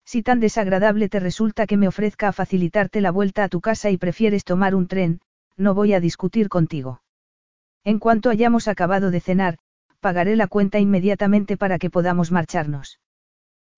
Si 0.04 0.22
tan 0.22 0.38
desagradable 0.38 1.08
te 1.08 1.18
resulta 1.18 1.66
que 1.66 1.76
me 1.76 1.88
ofrezca 1.88 2.28
a 2.28 2.32
facilitarte 2.32 3.00
la 3.00 3.10
vuelta 3.10 3.42
a 3.42 3.48
tu 3.48 3.60
casa 3.60 3.90
y 3.90 3.96
prefieres 3.96 4.44
tomar 4.44 4.76
un 4.76 4.86
tren, 4.86 5.20
no 5.56 5.74
voy 5.74 5.94
a 5.94 5.98
discutir 5.98 6.48
contigo. 6.48 7.02
En 7.84 7.98
cuanto 7.98 8.30
hayamos 8.30 8.68
acabado 8.68 9.10
de 9.10 9.20
cenar, 9.20 9.58
pagaré 10.00 10.36
la 10.36 10.46
cuenta 10.46 10.78
inmediatamente 10.78 11.56
para 11.56 11.78
que 11.78 11.90
podamos 11.90 12.30
marcharnos. 12.30 13.00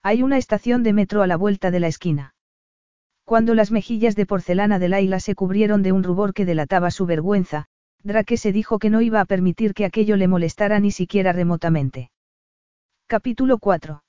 Hay 0.03 0.23
una 0.23 0.39
estación 0.39 0.83
de 0.83 0.93
metro 0.93 1.23
a 1.23 1.27
la 1.27 1.37
vuelta 1.37 1.71
de 1.71 1.81
la 1.81 1.87
esquina. 1.87 2.35
Cuando 3.25 3.55
las 3.55 3.71
mejillas 3.71 4.17
de 4.17 4.27
porcelana 4.27 4.79
de 4.79 4.89
Laila 4.89 5.21
se 5.21 5.35
cubrieron 5.35 5.83
de 5.83 5.93
un 5.93 6.03
rubor 6.03 6.35
que 6.35 6.45
delataba 6.45 6.91
su 6.91 7.07
vergüenza, 7.07 7.67
Drake 8.03 8.37
se 8.37 8.51
dijo 8.51 8.81
que 8.81 8.91
no 8.91 9.01
iba 9.01 9.21
a 9.21 9.25
permitir 9.25 9.75
que 9.75 9.85
aquello 9.85 10.17
le 10.17 10.27
molestara 10.27 10.81
ni 10.81 10.91
siquiera 10.91 11.33
remotamente. 11.33 12.11
Capítulo 13.07 13.59
4. 13.59 14.03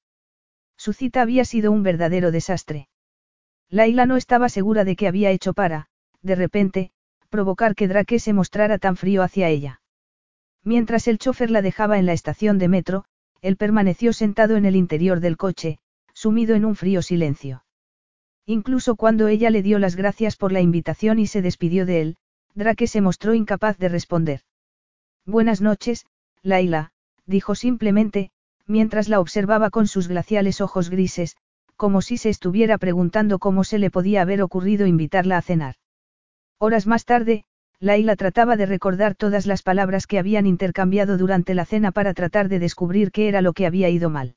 Su 0.78 0.94
cita 0.94 1.22
había 1.22 1.46
sido 1.46 1.72
un 1.72 1.84
verdadero 1.84 2.32
desastre. 2.32 2.88
Laila 3.70 4.08
no 4.08 4.18
estaba 4.18 4.50
segura 4.50 4.84
de 4.84 4.96
qué 4.96 5.08
había 5.08 5.30
hecho 5.30 5.54
para, 5.54 5.88
de 6.24 6.36
repente, 6.36 6.92
provocar 7.30 7.76
que 7.76 7.88
Drake 7.88 8.18
se 8.18 8.34
mostrara 8.34 8.80
tan 8.80 8.96
frío 8.96 9.22
hacia 9.22 9.50
ella. 9.50 9.82
Mientras 10.64 11.08
el 11.08 11.18
chofer 11.18 11.52
la 11.52 11.62
dejaba 11.62 12.00
en 12.00 12.06
la 12.06 12.14
estación 12.14 12.58
de 12.58 12.68
metro, 12.68 13.06
él 13.42 13.58
permaneció 13.58 14.14
sentado 14.14 14.56
en 14.56 14.66
el 14.66 14.76
interior 14.76 15.20
del 15.20 15.38
coche, 15.38 15.80
sumido 16.14 16.56
en 16.56 16.64
un 16.64 16.76
frío 16.76 17.02
silencio. 17.02 17.66
Incluso 18.46 18.96
cuando 18.96 19.28
ella 19.28 19.50
le 19.50 19.62
dio 19.62 19.80
las 19.80 19.96
gracias 19.96 20.36
por 20.36 20.52
la 20.52 20.62
invitación 20.62 21.20
y 21.20 21.28
se 21.28 21.42
despidió 21.42 21.86
de 21.86 22.02
él, 22.02 22.18
Drake 22.56 22.88
se 22.88 23.02
mostró 23.02 23.34
incapaz 23.34 23.78
de 23.78 23.90
responder. 23.90 24.42
Buenas 25.26 25.62
noches, 25.62 26.06
Laila, 26.42 26.92
dijo 27.26 27.56
simplemente, 27.56 28.32
mientras 28.68 29.10
la 29.10 29.20
observaba 29.20 29.70
con 29.70 29.88
sus 29.88 30.08
glaciales 30.08 30.62
ojos 30.62 30.90
grises, 30.90 31.36
como 31.76 32.02
si 32.02 32.18
se 32.18 32.30
estuviera 32.30 32.78
preguntando 32.78 33.40
cómo 33.40 33.64
se 33.64 33.80
le 33.80 33.90
podía 33.90 34.22
haber 34.22 34.42
ocurrido 34.42 34.86
invitarla 34.86 35.38
a 35.38 35.42
cenar. 35.42 35.76
Horas 36.58 36.88
más 36.88 37.06
tarde, 37.06 37.46
Laila 37.84 38.16
trataba 38.16 38.56
de 38.56 38.66
recordar 38.66 39.14
todas 39.14 39.46
las 39.46 39.62
palabras 39.62 40.08
que 40.08 40.18
habían 40.18 40.48
intercambiado 40.48 41.18
durante 41.18 41.54
la 41.54 41.66
cena 41.66 41.92
para 41.92 42.14
tratar 42.14 42.48
de 42.48 42.60
descubrir 42.60 43.12
qué 43.12 43.28
era 43.28 43.42
lo 43.42 43.52
que 43.52 43.66
había 43.66 43.90
ido 43.90 44.10
mal. 44.10 44.36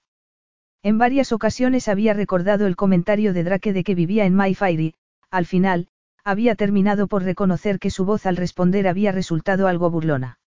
En 0.82 0.98
varias 0.98 1.30
ocasiones 1.30 1.86
había 1.86 2.12
recordado 2.12 2.66
el 2.66 2.74
comentario 2.74 3.32
de 3.32 3.44
Drake 3.44 3.72
de 3.72 3.84
que 3.84 3.94
vivía 3.94 4.24
en 4.24 4.34
Mayfair 4.34 4.94
al 5.30 5.46
final, 5.46 5.86
había 6.24 6.56
terminado 6.56 7.06
por 7.06 7.22
reconocer 7.22 7.78
que 7.78 7.90
su 7.90 8.04
voz 8.04 8.26
al 8.26 8.36
responder 8.36 8.88
había 8.88 9.12
resultado 9.12 9.68
algo 9.68 9.90
burlona. 9.90 10.40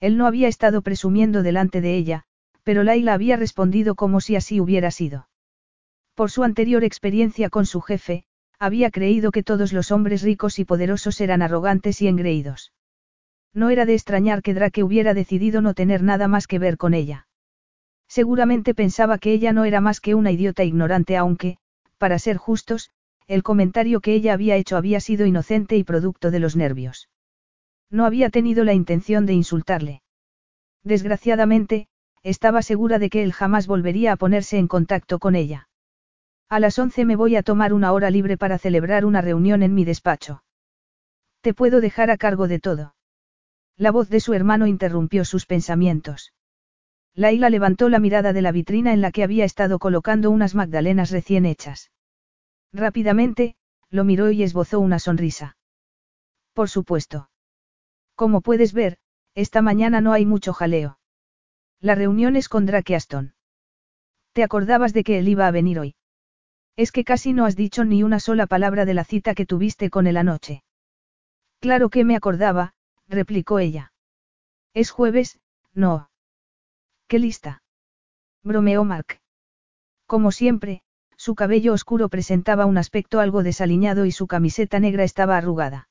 Él 0.00 0.16
no 0.16 0.26
había 0.26 0.48
estado 0.48 0.82
presumiendo 0.82 1.44
delante 1.44 1.80
de 1.80 1.96
ella, 1.96 2.24
pero 2.64 2.82
Laila 2.82 3.14
había 3.14 3.36
respondido 3.36 3.94
como 3.94 4.20
si 4.20 4.34
así 4.34 4.60
hubiera 4.60 4.90
sido. 4.90 5.28
Por 6.16 6.32
su 6.32 6.42
anterior 6.42 6.82
experiencia 6.82 7.50
con 7.50 7.66
su 7.66 7.80
jefe, 7.80 8.24
había 8.58 8.90
creído 8.90 9.32
que 9.32 9.42
todos 9.42 9.72
los 9.72 9.90
hombres 9.90 10.22
ricos 10.22 10.58
y 10.58 10.64
poderosos 10.64 11.20
eran 11.20 11.42
arrogantes 11.42 12.00
y 12.02 12.08
engreídos. 12.08 12.72
No 13.52 13.70
era 13.70 13.86
de 13.86 13.94
extrañar 13.94 14.42
que 14.42 14.54
Drake 14.54 14.82
hubiera 14.82 15.14
decidido 15.14 15.60
no 15.62 15.74
tener 15.74 16.02
nada 16.02 16.28
más 16.28 16.46
que 16.46 16.58
ver 16.58 16.76
con 16.76 16.94
ella. 16.94 17.26
Seguramente 18.08 18.74
pensaba 18.74 19.18
que 19.18 19.32
ella 19.32 19.52
no 19.52 19.64
era 19.64 19.80
más 19.80 20.00
que 20.00 20.14
una 20.14 20.30
idiota 20.30 20.64
ignorante 20.64 21.16
aunque, 21.16 21.58
para 21.98 22.18
ser 22.18 22.36
justos, 22.36 22.90
el 23.26 23.42
comentario 23.42 24.00
que 24.00 24.14
ella 24.14 24.32
había 24.34 24.56
hecho 24.56 24.76
había 24.76 25.00
sido 25.00 25.26
inocente 25.26 25.76
y 25.76 25.84
producto 25.84 26.30
de 26.30 26.38
los 26.38 26.54
nervios. 26.54 27.08
No 27.90 28.04
había 28.04 28.30
tenido 28.30 28.64
la 28.64 28.74
intención 28.74 29.26
de 29.26 29.32
insultarle. 29.32 30.02
Desgraciadamente, 30.84 31.88
estaba 32.22 32.62
segura 32.62 32.98
de 32.98 33.10
que 33.10 33.22
él 33.22 33.32
jamás 33.32 33.66
volvería 33.66 34.12
a 34.12 34.16
ponerse 34.16 34.58
en 34.58 34.68
contacto 34.68 35.18
con 35.18 35.34
ella. 35.34 35.65
A 36.48 36.60
las 36.60 36.78
once 36.78 37.04
me 37.04 37.16
voy 37.16 37.34
a 37.34 37.42
tomar 37.42 37.72
una 37.72 37.92
hora 37.92 38.08
libre 38.10 38.36
para 38.36 38.58
celebrar 38.58 39.04
una 39.04 39.20
reunión 39.20 39.64
en 39.64 39.74
mi 39.74 39.84
despacho. 39.84 40.44
Te 41.40 41.54
puedo 41.54 41.80
dejar 41.80 42.10
a 42.10 42.16
cargo 42.16 42.46
de 42.46 42.60
todo. 42.60 42.94
La 43.76 43.90
voz 43.90 44.08
de 44.08 44.20
su 44.20 44.32
hermano 44.32 44.66
interrumpió 44.66 45.24
sus 45.24 45.44
pensamientos. 45.44 46.32
Laila 47.14 47.50
levantó 47.50 47.88
la 47.88 47.98
mirada 47.98 48.32
de 48.32 48.42
la 48.42 48.52
vitrina 48.52 48.92
en 48.92 49.00
la 49.00 49.10
que 49.10 49.24
había 49.24 49.44
estado 49.44 49.78
colocando 49.80 50.30
unas 50.30 50.54
magdalenas 50.54 51.10
recién 51.10 51.46
hechas. 51.46 51.90
Rápidamente, 52.72 53.56
lo 53.90 54.04
miró 54.04 54.30
y 54.30 54.42
esbozó 54.42 54.78
una 54.78 54.98
sonrisa. 54.98 55.56
Por 56.52 56.68
supuesto. 56.68 57.28
Como 58.14 58.40
puedes 58.40 58.72
ver, 58.72 58.98
esta 59.34 59.62
mañana 59.62 60.00
no 60.00 60.12
hay 60.12 60.26
mucho 60.26 60.52
jaleo. 60.52 60.98
La 61.80 61.94
reunión 61.94 62.36
es 62.36 62.48
con 62.48 62.66
Drake 62.66 62.94
Aston. 62.94 63.34
¿Te 64.32 64.44
acordabas 64.44 64.92
de 64.92 65.02
que 65.02 65.18
él 65.18 65.28
iba 65.28 65.46
a 65.46 65.50
venir 65.50 65.78
hoy? 65.80 65.95
Es 66.76 66.92
que 66.92 67.04
casi 67.04 67.32
no 67.32 67.46
has 67.46 67.56
dicho 67.56 67.84
ni 67.84 68.02
una 68.02 68.20
sola 68.20 68.46
palabra 68.46 68.84
de 68.84 68.94
la 68.94 69.04
cita 69.04 69.34
que 69.34 69.46
tuviste 69.46 69.88
con 69.88 70.06
él 70.06 70.18
anoche. 70.18 70.62
Claro 71.60 71.88
que 71.88 72.04
me 72.04 72.16
acordaba, 72.16 72.74
replicó 73.08 73.58
ella. 73.58 73.92
Es 74.74 74.90
jueves, 74.90 75.40
no. 75.72 76.10
¿Qué 77.08 77.18
lista? 77.18 77.62
Bromeó 78.42 78.84
Mark. 78.84 79.20
Como 80.06 80.32
siempre, 80.32 80.82
su 81.16 81.34
cabello 81.34 81.72
oscuro 81.72 82.10
presentaba 82.10 82.66
un 82.66 82.76
aspecto 82.76 83.20
algo 83.20 83.42
desaliñado 83.42 84.04
y 84.04 84.12
su 84.12 84.26
camiseta 84.26 84.78
negra 84.78 85.02
estaba 85.02 85.38
arrugada. 85.38 85.88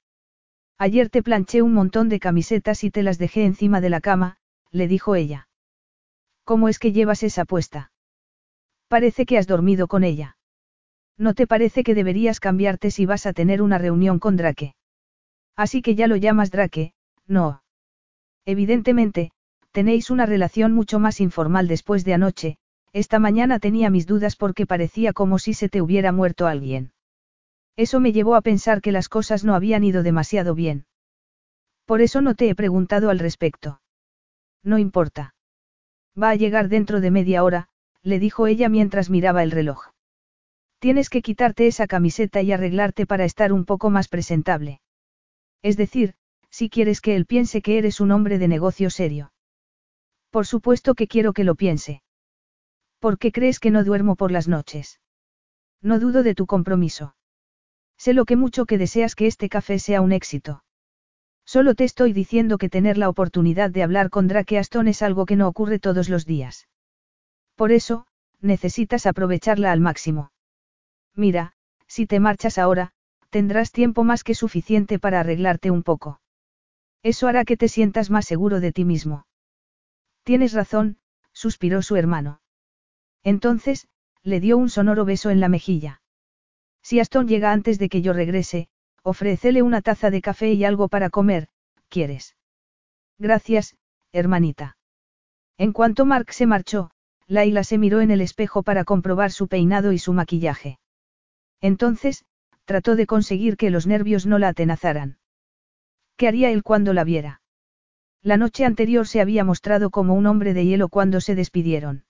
Ayer 0.77 1.09
te 1.09 1.23
planché 1.23 1.61
un 1.61 1.73
montón 1.73 2.09
de 2.09 2.19
camisetas 2.19 2.83
y 2.83 2.91
te 2.91 3.01
las 3.01 3.17
dejé 3.17 3.45
encima 3.45 3.81
de 3.81 3.89
la 3.89 4.01
cama, 4.01 4.37
le 4.71 4.87
dijo 4.87 5.15
ella. 5.15 5.47
¿Cómo 6.43 6.69
es 6.69 6.77
que 6.77 6.91
llevas 6.91 7.23
esa 7.23 7.45
puesta? 7.45 7.91
Parece 8.87 9.25
que 9.25 9.37
has 9.37 9.47
dormido 9.47 9.87
con 9.87 10.03
ella. 10.03 10.37
¿No 11.17 11.33
te 11.33 11.47
parece 11.47 11.83
que 11.83 11.95
deberías 11.95 12.39
cambiarte 12.39 12.91
si 12.91 13.05
vas 13.05 13.25
a 13.25 13.33
tener 13.33 13.61
una 13.61 13.77
reunión 13.77 14.19
con 14.19 14.35
Drake? 14.35 14.75
Así 15.55 15.81
que 15.81 15.95
ya 15.95 16.07
lo 16.07 16.17
llamas 16.17 16.51
Drake, 16.51 16.93
no. 17.25 17.63
Evidentemente, 18.45 19.31
tenéis 19.71 20.09
una 20.09 20.25
relación 20.25 20.73
mucho 20.73 20.99
más 20.99 21.21
informal 21.21 21.67
después 21.67 22.03
de 22.03 22.13
anoche, 22.13 22.57
esta 22.91 23.19
mañana 23.19 23.59
tenía 23.59 23.89
mis 23.89 24.07
dudas 24.07 24.35
porque 24.35 24.65
parecía 24.65 25.13
como 25.13 25.39
si 25.39 25.53
se 25.53 25.69
te 25.69 25.81
hubiera 25.81 26.11
muerto 26.11 26.47
alguien. 26.47 26.91
Eso 27.75 27.99
me 27.99 28.13
llevó 28.13 28.35
a 28.35 28.41
pensar 28.41 28.81
que 28.81 28.91
las 28.91 29.09
cosas 29.09 29.43
no 29.43 29.53
habían 29.53 29.83
ido 29.83 30.03
demasiado 30.03 30.55
bien. 30.55 30.85
Por 31.85 32.01
eso 32.01 32.21
no 32.21 32.35
te 32.35 32.49
he 32.49 32.55
preguntado 32.55 33.09
al 33.09 33.19
respecto. 33.19 33.81
No 34.63 34.77
importa. 34.77 35.35
Va 36.21 36.29
a 36.29 36.35
llegar 36.35 36.69
dentro 36.69 37.01
de 37.01 37.11
media 37.11 37.43
hora, 37.43 37.67
le 38.01 38.19
dijo 38.19 38.47
ella 38.47 38.69
mientras 38.69 39.09
miraba 39.09 39.43
el 39.43 39.51
reloj. 39.51 39.94
Tienes 40.85 41.09
que 41.09 41.23
quitarte 41.23 41.65
esa 41.65 41.87
camiseta 41.87 42.43
y 42.43 42.51
arreglarte 42.51 43.07
para 43.07 43.25
estar 43.25 43.51
un 43.51 43.65
poco 43.65 43.89
más 43.89 44.07
presentable. 44.07 44.81
Es 45.63 45.77
decir, 45.77 46.13
si 46.51 46.69
quieres 46.69 47.01
que 47.01 47.15
él 47.15 47.25
piense 47.25 47.63
que 47.63 47.79
eres 47.79 47.99
un 47.99 48.11
hombre 48.11 48.37
de 48.37 48.47
negocio 48.47 48.91
serio. 48.91 49.33
Por 50.29 50.45
supuesto 50.45 50.93
que 50.93 51.07
quiero 51.07 51.33
que 51.33 51.43
lo 51.43 51.55
piense. 51.55 52.03
¿Por 52.99 53.17
qué 53.17 53.31
crees 53.31 53.59
que 53.59 53.71
no 53.71 53.83
duermo 53.83 54.15
por 54.15 54.31
las 54.31 54.47
noches? 54.47 54.99
No 55.81 55.99
dudo 55.99 56.21
de 56.21 56.35
tu 56.35 56.45
compromiso. 56.45 57.15
Sé 57.97 58.13
lo 58.13 58.25
que 58.25 58.35
mucho 58.35 58.67
que 58.67 58.77
deseas 58.77 59.15
que 59.15 59.25
este 59.25 59.49
café 59.49 59.79
sea 59.79 60.01
un 60.01 60.11
éxito. 60.11 60.63
Solo 61.45 61.73
te 61.73 61.83
estoy 61.83 62.13
diciendo 62.13 62.59
que 62.59 62.69
tener 62.69 62.99
la 62.99 63.09
oportunidad 63.09 63.71
de 63.71 63.81
hablar 63.81 64.11
con 64.11 64.27
Drake 64.27 64.59
Aston 64.59 64.87
es 64.87 65.01
algo 65.01 65.25
que 65.25 65.35
no 65.35 65.47
ocurre 65.47 65.79
todos 65.79 66.09
los 66.09 66.27
días. 66.27 66.67
Por 67.55 67.71
eso, 67.71 68.05
necesitas 68.39 69.07
aprovecharla 69.07 69.71
al 69.71 69.79
máximo. 69.79 70.29
Mira, 71.15 71.53
si 71.87 72.05
te 72.05 72.19
marchas 72.19 72.57
ahora, 72.57 72.91
tendrás 73.29 73.71
tiempo 73.71 74.03
más 74.03 74.23
que 74.23 74.35
suficiente 74.35 74.99
para 74.99 75.21
arreglarte 75.21 75.71
un 75.71 75.83
poco. 75.83 76.19
Eso 77.03 77.27
hará 77.27 77.45
que 77.45 77.57
te 77.57 77.67
sientas 77.67 78.09
más 78.09 78.25
seguro 78.25 78.59
de 78.59 78.71
ti 78.71 78.85
mismo. 78.85 79.27
Tienes 80.23 80.53
razón, 80.53 80.97
suspiró 81.33 81.81
su 81.81 81.95
hermano. 81.95 82.41
Entonces, 83.23 83.87
le 84.23 84.39
dio 84.39 84.57
un 84.57 84.69
sonoro 84.69 85.05
beso 85.05 85.29
en 85.29 85.39
la 85.39 85.49
mejilla. 85.49 86.01
Si 86.81 86.99
Aston 86.99 87.27
llega 87.27 87.51
antes 87.51 87.79
de 87.79 87.89
que 87.89 88.01
yo 88.01 88.13
regrese, 88.13 88.69
ofrécele 89.03 89.61
una 89.61 89.81
taza 89.81 90.09
de 90.09 90.21
café 90.21 90.53
y 90.53 90.65
algo 90.65 90.87
para 90.87 91.09
comer, 91.09 91.47
¿quieres? 91.89 92.35
Gracias, 93.19 93.75
hermanita. 94.11 94.77
En 95.57 95.71
cuanto 95.73 96.05
Mark 96.05 96.33
se 96.33 96.47
marchó, 96.47 96.91
Laila 97.27 97.63
se 97.63 97.77
miró 97.77 98.01
en 98.01 98.11
el 98.11 98.21
espejo 98.21 98.63
para 98.63 98.83
comprobar 98.83 99.31
su 99.31 99.47
peinado 99.47 99.91
y 99.91 99.99
su 99.99 100.11
maquillaje. 100.11 100.79
Entonces, 101.65 102.25
trató 102.65 102.95
de 102.95 103.07
conseguir 103.07 103.57
que 103.57 103.71
los 103.71 103.87
nervios 103.87 104.27
no 104.27 104.37
la 104.37 104.49
atenazaran. 104.49 105.17
¿Qué 106.15 106.27
haría 106.27 106.51
él 106.51 106.61
cuando 106.61 106.93
la 106.93 107.03
viera? 107.03 107.41
La 108.21 108.37
noche 108.37 108.65
anterior 108.65 109.07
se 109.07 109.19
había 109.19 109.43
mostrado 109.43 109.89
como 109.89 110.13
un 110.13 110.27
hombre 110.27 110.53
de 110.53 110.63
hielo 110.63 110.89
cuando 110.89 111.21
se 111.21 111.33
despidieron. 111.33 112.05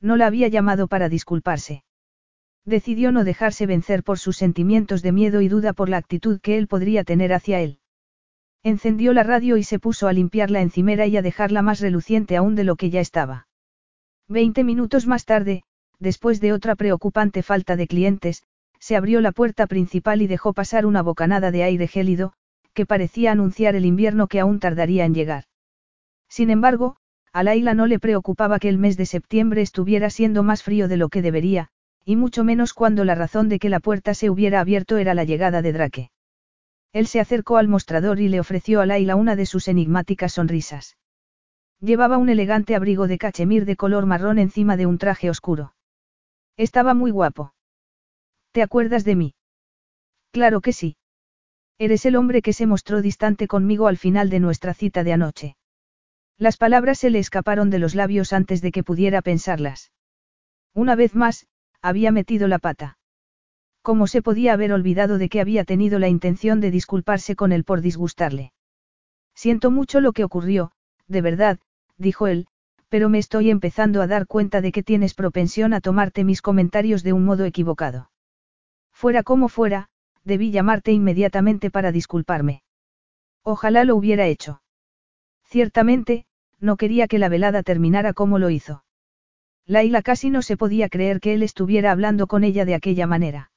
No 0.00 0.14
la 0.14 0.28
había 0.28 0.46
llamado 0.46 0.86
para 0.86 1.08
disculparse. 1.08 1.82
Decidió 2.64 3.10
no 3.10 3.24
dejarse 3.24 3.66
vencer 3.66 4.04
por 4.04 4.20
sus 4.20 4.36
sentimientos 4.36 5.02
de 5.02 5.10
miedo 5.10 5.40
y 5.40 5.48
duda 5.48 5.72
por 5.72 5.88
la 5.88 5.96
actitud 5.96 6.38
que 6.40 6.56
él 6.56 6.68
podría 6.68 7.02
tener 7.02 7.32
hacia 7.32 7.60
él. 7.60 7.80
Encendió 8.62 9.12
la 9.12 9.24
radio 9.24 9.56
y 9.56 9.64
se 9.64 9.80
puso 9.80 10.06
a 10.06 10.12
limpiar 10.12 10.52
la 10.52 10.62
encimera 10.62 11.04
y 11.08 11.16
a 11.16 11.22
dejarla 11.22 11.62
más 11.62 11.80
reluciente 11.80 12.36
aún 12.36 12.54
de 12.54 12.62
lo 12.62 12.76
que 12.76 12.90
ya 12.90 13.00
estaba. 13.00 13.48
Veinte 14.28 14.62
minutos 14.62 15.08
más 15.08 15.24
tarde, 15.24 15.64
después 15.98 16.40
de 16.40 16.52
otra 16.52 16.76
preocupante 16.76 17.42
falta 17.42 17.74
de 17.74 17.88
clientes, 17.88 18.44
se 18.80 18.96
abrió 18.96 19.20
la 19.20 19.32
puerta 19.32 19.66
principal 19.66 20.22
y 20.22 20.26
dejó 20.26 20.52
pasar 20.52 20.86
una 20.86 21.02
bocanada 21.02 21.50
de 21.50 21.62
aire 21.62 21.86
gélido, 21.86 22.32
que 22.74 22.86
parecía 22.86 23.32
anunciar 23.32 23.74
el 23.74 23.84
invierno 23.84 24.28
que 24.28 24.40
aún 24.40 24.60
tardaría 24.60 25.04
en 25.04 25.14
llegar. 25.14 25.44
Sin 26.28 26.50
embargo, 26.50 26.96
a 27.32 27.42
Laila 27.42 27.74
no 27.74 27.86
le 27.86 27.98
preocupaba 27.98 28.58
que 28.58 28.68
el 28.68 28.78
mes 28.78 28.96
de 28.96 29.06
septiembre 29.06 29.62
estuviera 29.62 30.10
siendo 30.10 30.42
más 30.42 30.62
frío 30.62 30.88
de 30.88 30.96
lo 30.96 31.08
que 31.08 31.22
debería, 31.22 31.68
y 32.04 32.16
mucho 32.16 32.44
menos 32.44 32.72
cuando 32.72 33.04
la 33.04 33.14
razón 33.14 33.48
de 33.48 33.58
que 33.58 33.68
la 33.68 33.80
puerta 33.80 34.14
se 34.14 34.30
hubiera 34.30 34.60
abierto 34.60 34.96
era 34.96 35.14
la 35.14 35.24
llegada 35.24 35.60
de 35.60 35.72
Drake. 35.72 36.10
Él 36.92 37.06
se 37.06 37.20
acercó 37.20 37.58
al 37.58 37.68
mostrador 37.68 38.20
y 38.20 38.28
le 38.28 38.40
ofreció 38.40 38.80
a 38.80 38.86
Laila 38.86 39.16
una 39.16 39.36
de 39.36 39.44
sus 39.44 39.68
enigmáticas 39.68 40.32
sonrisas. 40.32 40.96
Llevaba 41.80 42.16
un 42.16 42.28
elegante 42.28 42.74
abrigo 42.74 43.06
de 43.06 43.18
cachemir 43.18 43.64
de 43.64 43.76
color 43.76 44.06
marrón 44.06 44.38
encima 44.38 44.76
de 44.76 44.86
un 44.86 44.98
traje 44.98 45.30
oscuro. 45.30 45.74
Estaba 46.56 46.94
muy 46.94 47.10
guapo. 47.10 47.52
¿Te 48.58 48.64
acuerdas 48.64 49.04
de 49.04 49.14
mí? 49.14 49.34
Claro 50.32 50.60
que 50.60 50.72
sí. 50.72 50.96
Eres 51.78 52.04
el 52.06 52.16
hombre 52.16 52.42
que 52.42 52.52
se 52.52 52.66
mostró 52.66 53.02
distante 53.02 53.46
conmigo 53.46 53.86
al 53.86 53.96
final 53.96 54.30
de 54.30 54.40
nuestra 54.40 54.74
cita 54.74 55.04
de 55.04 55.12
anoche. 55.12 55.56
Las 56.38 56.56
palabras 56.56 56.98
se 56.98 57.10
le 57.10 57.20
escaparon 57.20 57.70
de 57.70 57.78
los 57.78 57.94
labios 57.94 58.32
antes 58.32 58.60
de 58.60 58.72
que 58.72 58.82
pudiera 58.82 59.22
pensarlas. 59.22 59.92
Una 60.74 60.96
vez 60.96 61.14
más, 61.14 61.46
había 61.82 62.10
metido 62.10 62.48
la 62.48 62.58
pata. 62.58 62.98
¿Cómo 63.80 64.08
se 64.08 64.22
podía 64.22 64.54
haber 64.54 64.72
olvidado 64.72 65.18
de 65.18 65.28
que 65.28 65.40
había 65.40 65.62
tenido 65.62 66.00
la 66.00 66.08
intención 66.08 66.60
de 66.60 66.72
disculparse 66.72 67.36
con 67.36 67.52
él 67.52 67.62
por 67.62 67.80
disgustarle? 67.80 68.52
Siento 69.36 69.70
mucho 69.70 70.00
lo 70.00 70.12
que 70.12 70.24
ocurrió, 70.24 70.72
de 71.06 71.20
verdad, 71.20 71.60
dijo 71.96 72.26
él, 72.26 72.48
pero 72.88 73.08
me 73.08 73.18
estoy 73.18 73.50
empezando 73.50 74.02
a 74.02 74.08
dar 74.08 74.26
cuenta 74.26 74.60
de 74.60 74.72
que 74.72 74.82
tienes 74.82 75.14
propensión 75.14 75.74
a 75.74 75.80
tomarte 75.80 76.24
mis 76.24 76.42
comentarios 76.42 77.04
de 77.04 77.12
un 77.12 77.24
modo 77.24 77.44
equivocado. 77.44 78.10
Fuera 78.98 79.22
como 79.22 79.48
fuera, 79.48 79.90
debí 80.24 80.50
llamarte 80.50 80.90
inmediatamente 80.90 81.70
para 81.70 81.92
disculparme. 81.92 82.64
Ojalá 83.44 83.84
lo 83.84 83.94
hubiera 83.94 84.26
hecho. 84.26 84.60
Ciertamente, 85.44 86.26
no 86.58 86.76
quería 86.76 87.06
que 87.06 87.20
la 87.20 87.28
velada 87.28 87.62
terminara 87.62 88.12
como 88.12 88.40
lo 88.40 88.50
hizo. 88.50 88.82
Laila 89.66 90.02
casi 90.02 90.30
no 90.30 90.42
se 90.42 90.56
podía 90.56 90.88
creer 90.88 91.20
que 91.20 91.32
él 91.34 91.44
estuviera 91.44 91.92
hablando 91.92 92.26
con 92.26 92.42
ella 92.42 92.64
de 92.64 92.74
aquella 92.74 93.06
manera. 93.06 93.52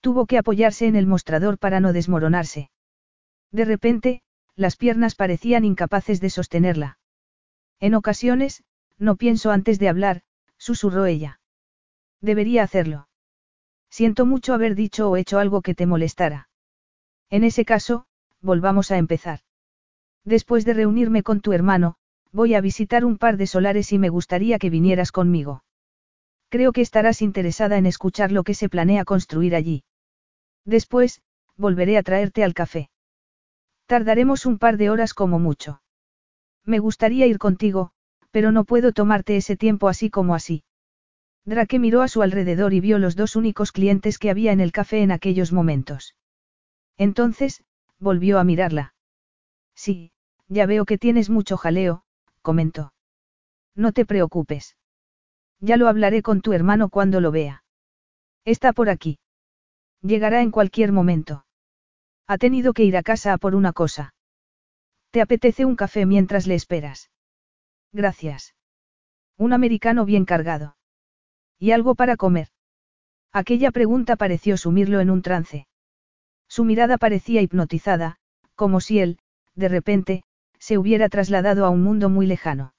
Tuvo 0.00 0.26
que 0.26 0.38
apoyarse 0.38 0.86
en 0.86 0.94
el 0.94 1.08
mostrador 1.08 1.58
para 1.58 1.80
no 1.80 1.92
desmoronarse. 1.92 2.70
De 3.50 3.64
repente, 3.64 4.22
las 4.54 4.76
piernas 4.76 5.16
parecían 5.16 5.64
incapaces 5.64 6.20
de 6.20 6.30
sostenerla. 6.30 6.98
En 7.80 7.96
ocasiones, 7.96 8.62
no 8.96 9.16
pienso 9.16 9.50
antes 9.50 9.80
de 9.80 9.88
hablar, 9.88 10.22
susurró 10.56 11.06
ella. 11.06 11.40
Debería 12.20 12.62
hacerlo. 12.62 13.08
Siento 13.92 14.24
mucho 14.24 14.54
haber 14.54 14.74
dicho 14.74 15.10
o 15.10 15.18
hecho 15.18 15.38
algo 15.38 15.60
que 15.60 15.74
te 15.74 15.84
molestara. 15.84 16.48
En 17.28 17.44
ese 17.44 17.66
caso, 17.66 18.06
volvamos 18.40 18.90
a 18.90 18.96
empezar. 18.96 19.40
Después 20.24 20.64
de 20.64 20.72
reunirme 20.72 21.22
con 21.22 21.42
tu 21.42 21.52
hermano, 21.52 21.96
voy 22.32 22.54
a 22.54 22.62
visitar 22.62 23.04
un 23.04 23.18
par 23.18 23.36
de 23.36 23.46
solares 23.46 23.92
y 23.92 23.98
me 23.98 24.08
gustaría 24.08 24.58
que 24.58 24.70
vinieras 24.70 25.12
conmigo. 25.12 25.62
Creo 26.48 26.72
que 26.72 26.80
estarás 26.80 27.20
interesada 27.20 27.76
en 27.76 27.84
escuchar 27.84 28.32
lo 28.32 28.44
que 28.44 28.54
se 28.54 28.70
planea 28.70 29.04
construir 29.04 29.54
allí. 29.54 29.84
Después, 30.64 31.20
volveré 31.58 31.98
a 31.98 32.02
traerte 32.02 32.44
al 32.44 32.54
café. 32.54 32.88
Tardaremos 33.84 34.46
un 34.46 34.56
par 34.58 34.78
de 34.78 34.88
horas 34.88 35.12
como 35.12 35.38
mucho. 35.38 35.82
Me 36.64 36.78
gustaría 36.78 37.26
ir 37.26 37.38
contigo, 37.38 37.90
pero 38.30 38.52
no 38.52 38.64
puedo 38.64 38.92
tomarte 38.92 39.36
ese 39.36 39.54
tiempo 39.54 39.88
así 39.88 40.08
como 40.08 40.34
así. 40.34 40.64
Drake 41.44 41.78
miró 41.78 42.02
a 42.02 42.08
su 42.08 42.22
alrededor 42.22 42.72
y 42.72 42.80
vio 42.80 42.98
los 42.98 43.16
dos 43.16 43.34
únicos 43.34 43.72
clientes 43.72 44.18
que 44.18 44.30
había 44.30 44.52
en 44.52 44.60
el 44.60 44.72
café 44.72 45.02
en 45.02 45.10
aquellos 45.10 45.52
momentos. 45.52 46.14
Entonces, 46.96 47.64
volvió 47.98 48.38
a 48.38 48.44
mirarla. 48.44 48.94
Sí, 49.74 50.12
ya 50.48 50.66
veo 50.66 50.84
que 50.84 50.98
tienes 50.98 51.30
mucho 51.30 51.56
jaleo, 51.56 52.04
comentó. 52.42 52.92
No 53.74 53.92
te 53.92 54.04
preocupes. 54.04 54.76
Ya 55.60 55.76
lo 55.76 55.88
hablaré 55.88 56.22
con 56.22 56.42
tu 56.42 56.52
hermano 56.52 56.88
cuando 56.88 57.20
lo 57.20 57.30
vea. 57.30 57.64
Está 58.44 58.72
por 58.72 58.90
aquí. 58.90 59.18
Llegará 60.00 60.42
en 60.42 60.50
cualquier 60.50 60.92
momento. 60.92 61.46
Ha 62.26 62.38
tenido 62.38 62.72
que 62.72 62.84
ir 62.84 62.96
a 62.96 63.02
casa 63.02 63.32
a 63.32 63.38
por 63.38 63.54
una 63.54 63.72
cosa. 63.72 64.14
¿Te 65.10 65.20
apetece 65.20 65.64
un 65.64 65.76
café 65.76 66.06
mientras 66.06 66.46
le 66.46 66.54
esperas? 66.54 67.10
Gracias. 67.92 68.54
Un 69.36 69.52
americano 69.52 70.04
bien 70.04 70.24
cargado. 70.24 70.76
¿Y 71.62 71.70
algo 71.70 71.94
para 71.94 72.16
comer? 72.16 72.48
Aquella 73.32 73.70
pregunta 73.70 74.16
pareció 74.16 74.56
sumirlo 74.56 74.98
en 74.98 75.10
un 75.10 75.22
trance. 75.22 75.68
Su 76.48 76.64
mirada 76.64 76.98
parecía 76.98 77.40
hipnotizada, 77.40 78.16
como 78.56 78.80
si 78.80 78.98
él, 78.98 79.20
de 79.54 79.68
repente, 79.68 80.24
se 80.58 80.76
hubiera 80.76 81.08
trasladado 81.08 81.64
a 81.64 81.70
un 81.70 81.84
mundo 81.84 82.08
muy 82.08 82.26
lejano. 82.26 82.74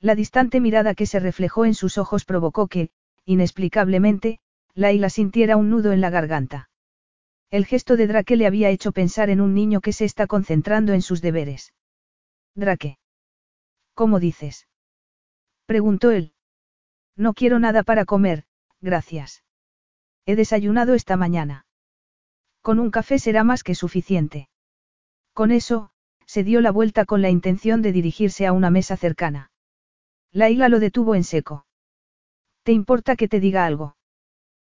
La 0.00 0.14
distante 0.14 0.60
mirada 0.60 0.94
que 0.94 1.06
se 1.06 1.18
reflejó 1.18 1.64
en 1.64 1.74
sus 1.74 1.98
ojos 1.98 2.24
provocó 2.24 2.68
que, 2.68 2.90
inexplicablemente, 3.24 4.38
Laila 4.72 5.10
sintiera 5.10 5.56
un 5.56 5.68
nudo 5.68 5.90
en 5.90 6.00
la 6.00 6.10
garganta. 6.10 6.70
El 7.50 7.66
gesto 7.66 7.96
de 7.96 8.06
Drake 8.06 8.36
le 8.36 8.46
había 8.46 8.70
hecho 8.70 8.92
pensar 8.92 9.30
en 9.30 9.40
un 9.40 9.52
niño 9.52 9.80
que 9.80 9.92
se 9.92 10.04
está 10.04 10.28
concentrando 10.28 10.92
en 10.92 11.02
sus 11.02 11.22
deberes. 11.22 11.74
Drake. 12.54 13.00
¿Cómo 13.94 14.20
dices? 14.20 14.68
preguntó 15.66 16.12
él. 16.12 16.35
No 17.16 17.32
quiero 17.32 17.58
nada 17.58 17.82
para 17.82 18.04
comer, 18.04 18.44
gracias. 18.80 19.42
He 20.26 20.36
desayunado 20.36 20.94
esta 20.94 21.16
mañana. 21.16 21.66
Con 22.60 22.78
un 22.78 22.90
café 22.90 23.18
será 23.18 23.44
más 23.44 23.62
que 23.62 23.74
suficiente. 23.74 24.48
Con 25.32 25.50
eso, 25.50 25.90
se 26.26 26.44
dio 26.44 26.60
la 26.60 26.72
vuelta 26.72 27.04
con 27.04 27.22
la 27.22 27.30
intención 27.30 27.80
de 27.80 27.92
dirigirse 27.92 28.46
a 28.46 28.52
una 28.52 28.70
mesa 28.70 28.96
cercana. 28.96 29.50
Laila 30.32 30.68
lo 30.68 30.80
detuvo 30.80 31.14
en 31.14 31.24
seco. 31.24 31.66
¿Te 32.64 32.72
importa 32.72 33.16
que 33.16 33.28
te 33.28 33.40
diga 33.40 33.64
algo? 33.64 33.96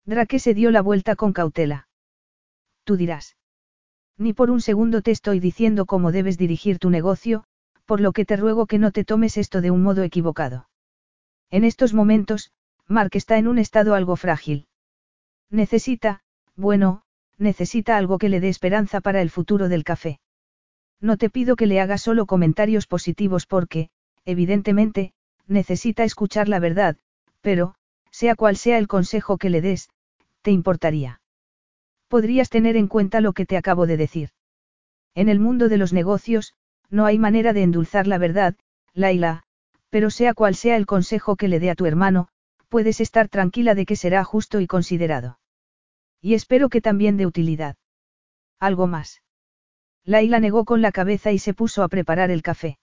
Drake 0.05 0.39
se 0.39 0.53
dio 0.53 0.71
la 0.71 0.81
vuelta 0.81 1.15
con 1.15 1.31
cautela. 1.31 1.87
Tú 2.83 2.97
dirás. 2.97 3.37
Ni 4.17 4.33
por 4.33 4.51
un 4.51 4.59
segundo 4.59 5.01
te 5.01 5.11
estoy 5.11 5.39
diciendo 5.39 5.85
cómo 5.85 6.11
debes 6.11 6.37
dirigir 6.37 6.79
tu 6.79 6.89
negocio, 6.89 7.45
por 7.85 8.01
lo 8.01 8.11
que 8.11 8.25
te 8.25 8.35
ruego 8.35 8.65
que 8.65 8.79
no 8.79 8.91
te 8.91 9.05
tomes 9.05 9.37
esto 9.37 9.61
de 9.61 9.71
un 9.71 9.83
modo 9.83 10.03
equivocado. 10.03 10.67
En 11.53 11.63
estos 11.65 11.93
momentos, 11.93 12.51
Mark 12.87 13.11
está 13.13 13.37
en 13.37 13.47
un 13.47 13.59
estado 13.59 13.93
algo 13.93 14.15
frágil. 14.15 14.65
Necesita, 15.51 16.21
bueno, 16.55 17.03
necesita 17.37 17.95
algo 17.95 18.17
que 18.17 18.27
le 18.27 18.39
dé 18.39 18.49
esperanza 18.49 19.01
para 19.01 19.21
el 19.21 19.29
futuro 19.29 19.69
del 19.69 19.83
café. 19.83 20.19
No 20.99 21.15
te 21.15 21.29
pido 21.29 21.55
que 21.55 21.67
le 21.67 21.79
hagas 21.79 22.01
solo 22.01 22.25
comentarios 22.25 22.87
positivos 22.87 23.45
porque, 23.45 23.91
evidentemente, 24.25 25.13
necesita 25.45 26.03
escuchar 26.03 26.49
la 26.49 26.57
verdad, 26.57 26.97
pero, 27.41 27.75
sea 28.09 28.33
cual 28.33 28.57
sea 28.57 28.79
el 28.79 28.87
consejo 28.87 29.37
que 29.37 29.51
le 29.51 29.61
des, 29.61 29.89
te 30.41 30.49
importaría. 30.49 31.21
Podrías 32.07 32.49
tener 32.49 32.77
en 32.77 32.87
cuenta 32.87 33.21
lo 33.21 33.33
que 33.33 33.45
te 33.45 33.57
acabo 33.57 33.85
de 33.85 33.97
decir. 33.97 34.29
En 35.13 35.29
el 35.29 35.39
mundo 35.39 35.69
de 35.69 35.77
los 35.77 35.93
negocios, 35.93 36.55
no 36.89 37.05
hay 37.05 37.19
manera 37.19 37.53
de 37.53 37.61
endulzar 37.61 38.07
la 38.07 38.17
verdad, 38.17 38.55
Laila, 38.95 39.43
pero 39.93 40.09
sea 40.09 40.33
cual 40.33 40.55
sea 40.55 40.75
el 40.75 40.87
consejo 40.87 41.35
que 41.35 41.47
le 41.47 41.59
dé 41.59 41.69
a 41.69 41.75
tu 41.75 41.85
hermano, 41.85 42.27
puedes 42.67 42.99
estar 42.99 43.29
tranquila 43.29 43.75
de 43.75 43.85
que 43.85 43.95
será 43.95 44.23
justo 44.23 44.59
y 44.59 44.65
considerado. 44.65 45.37
Y 46.19 46.33
espero 46.33 46.69
que 46.69 46.81
también 46.81 47.15
de 47.15 47.27
utilidad. 47.27 47.75
Algo 48.59 48.87
más. 48.87 49.21
Laila 50.03 50.39
negó 50.39 50.65
con 50.65 50.81
la 50.81 50.91
cabeza 50.91 51.31
y 51.31 51.37
se 51.37 51.53
puso 51.53 51.83
a 51.83 51.89
preparar 51.89 52.31
el 52.31 52.41
café. 52.41 52.79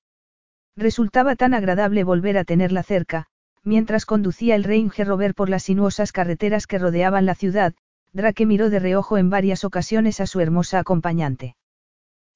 Resultaba 0.76 1.34
tan 1.34 1.52
agradable 1.52 2.04
volver 2.04 2.38
a 2.38 2.44
tenerla 2.44 2.84
cerca, 2.84 3.26
mientras 3.64 4.06
conducía 4.06 4.54
el 4.54 4.62
Range 4.62 5.02
Rover 5.02 5.34
por 5.34 5.48
las 5.48 5.64
sinuosas 5.64 6.12
carreteras 6.12 6.68
que 6.68 6.78
rodeaban 6.78 7.26
la 7.26 7.34
ciudad, 7.34 7.74
Drake 8.12 8.46
miró 8.46 8.70
de 8.70 8.78
reojo 8.78 9.18
en 9.18 9.30
varias 9.30 9.64
ocasiones 9.64 10.20
a 10.20 10.28
su 10.28 10.38
hermosa 10.38 10.78
acompañante. 10.78 11.56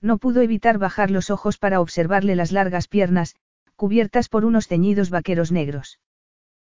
No 0.01 0.19
pudo 0.19 0.41
evitar 0.41 0.79
bajar 0.79 1.13
los 1.13 1.31
ojos 1.31 1.59
para 1.59 1.81
observarle 1.81 2.35
las 2.35 2.51
largas 2.51 2.89
piernas, 2.89 3.37
cubiertas 3.85 4.31
por 4.31 4.47
unos 4.47 4.67
ceñidos 4.67 5.11
vaqueros 5.11 5.53
negros. 5.53 6.01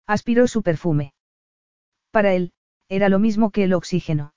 Aspiró 0.06 0.46
su 0.46 0.62
perfume. 0.62 1.12
Para 2.12 2.34
él, 2.34 2.52
era 2.88 3.08
lo 3.08 3.18
mismo 3.18 3.50
que 3.50 3.64
el 3.64 3.72
oxígeno. 3.72 4.32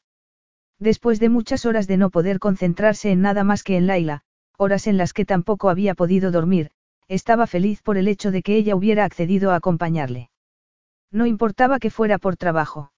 Después 0.79 1.19
de 1.19 1.29
muchas 1.29 1.67
horas 1.67 1.85
de 1.85 1.97
no 1.97 2.09
poder 2.09 2.39
concentrarse 2.39 3.11
en 3.11 3.21
nada 3.21 3.43
más 3.43 3.61
que 3.61 3.77
en 3.77 3.85
Laila, 3.85 4.23
horas 4.57 4.87
en 4.87 4.97
las 4.97 5.13
que 5.13 5.23
tampoco 5.23 5.69
había 5.69 5.93
podido 5.93 6.31
dormir, 6.31 6.71
estaba 7.07 7.45
feliz 7.45 7.83
por 7.83 7.95
el 7.95 8.07
hecho 8.07 8.31
de 8.31 8.41
que 8.41 8.55
ella 8.55 8.75
hubiera 8.75 9.05
accedido 9.05 9.51
a 9.51 9.55
acompañarle. 9.57 10.31
No 11.11 11.27
importaba 11.27 11.77
que 11.77 11.91
fuera 11.91 12.17
por 12.17 12.37
trabajo. 12.37 12.91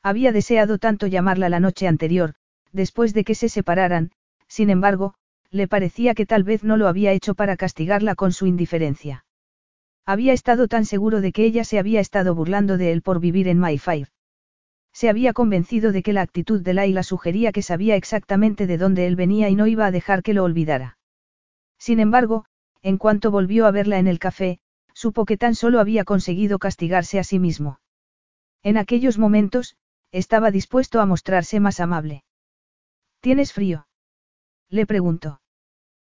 Había 0.00 0.30
deseado 0.30 0.78
tanto 0.78 1.08
llamarla 1.08 1.48
la 1.48 1.58
noche 1.58 1.88
anterior, 1.88 2.34
después 2.70 3.14
de 3.14 3.24
que 3.24 3.34
se 3.34 3.48
separaran, 3.48 4.12
sin 4.46 4.70
embargo, 4.70 5.14
le 5.52 5.68
parecía 5.68 6.14
que 6.14 6.24
tal 6.24 6.44
vez 6.44 6.64
no 6.64 6.78
lo 6.78 6.88
había 6.88 7.12
hecho 7.12 7.34
para 7.34 7.56
castigarla 7.56 8.14
con 8.14 8.32
su 8.32 8.46
indiferencia. 8.46 9.26
Había 10.06 10.32
estado 10.32 10.66
tan 10.66 10.86
seguro 10.86 11.20
de 11.20 11.30
que 11.30 11.44
ella 11.44 11.62
se 11.64 11.78
había 11.78 12.00
estado 12.00 12.34
burlando 12.34 12.78
de 12.78 12.90
él 12.90 13.02
por 13.02 13.20
vivir 13.20 13.48
en 13.48 13.58
Mayfair. 13.58 14.08
Se 14.94 15.10
había 15.10 15.34
convencido 15.34 15.92
de 15.92 16.02
que 16.02 16.14
la 16.14 16.22
actitud 16.22 16.62
de 16.62 16.74
Laila 16.74 17.02
sugería 17.02 17.52
que 17.52 17.62
sabía 17.62 17.96
exactamente 17.96 18.66
de 18.66 18.78
dónde 18.78 19.06
él 19.06 19.14
venía 19.14 19.50
y 19.50 19.54
no 19.54 19.66
iba 19.66 19.86
a 19.86 19.90
dejar 19.90 20.22
que 20.22 20.34
lo 20.34 20.42
olvidara. 20.42 20.98
Sin 21.78 22.00
embargo, 22.00 22.46
en 22.80 22.96
cuanto 22.96 23.30
volvió 23.30 23.66
a 23.66 23.70
verla 23.70 23.98
en 23.98 24.08
el 24.08 24.18
café, 24.18 24.58
supo 24.94 25.26
que 25.26 25.36
tan 25.36 25.54
solo 25.54 25.80
había 25.80 26.04
conseguido 26.04 26.58
castigarse 26.58 27.18
a 27.18 27.24
sí 27.24 27.38
mismo. 27.38 27.78
En 28.62 28.78
aquellos 28.78 29.18
momentos, 29.18 29.76
estaba 30.12 30.50
dispuesto 30.50 31.00
a 31.00 31.06
mostrarse 31.06 31.60
más 31.60 31.78
amable. 31.78 32.24
¿Tienes 33.20 33.52
frío? 33.52 33.86
Le 34.68 34.86
preguntó. 34.86 35.41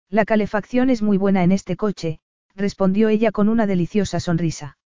La 0.10 0.26
calefacción 0.26 0.90
es 0.90 1.04
muy 1.04 1.18
buena 1.18 1.44
en 1.44 1.52
este 1.52 1.76
coche, 1.76 2.20
respondió 2.56 3.10
ella 3.10 3.32
con 3.32 3.48
una 3.48 3.68
deliciosa 3.68 4.20
sonrisa. 4.20 4.78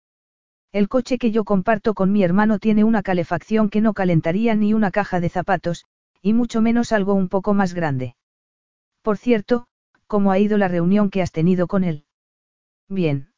El 0.73 0.89
coche 0.89 1.17
que 1.17 1.31
yo 1.31 1.45
comparto 1.45 1.93
con 1.93 2.11
mi 2.11 2.23
hermano 2.23 2.59
tiene 2.59 2.83
una 2.83 3.03
calefacción 3.03 3.69
que 3.69 3.79
no 3.79 3.93
calentaría 3.93 4.53
ni 4.55 4.73
una 4.73 4.91
caja 4.91 5.21
de 5.21 5.29
zapatos, 5.29 5.85
y 6.21 6.33
mucho 6.33 6.61
menos 6.61 6.91
algo 6.91 7.13
un 7.13 7.29
poco 7.29 7.53
más 7.53 7.73
grande. 7.73 8.15
Por 9.01 9.17
cierto, 9.17 9.67
¿cómo 10.07 10.31
ha 10.31 10.39
ido 10.39 10.57
la 10.57 10.67
reunión 10.67 11.09
que 11.09 11.21
has 11.21 11.31
tenido 11.31 11.67
con 11.67 11.85
él? 11.85 12.05
Bien. 12.89 13.31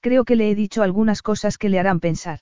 Creo 0.00 0.24
que 0.24 0.36
le 0.36 0.50
he 0.50 0.54
dicho 0.54 0.82
algunas 0.82 1.20
cosas 1.20 1.58
que 1.58 1.68
le 1.68 1.78
harán 1.78 2.00
pensar. 2.00 2.40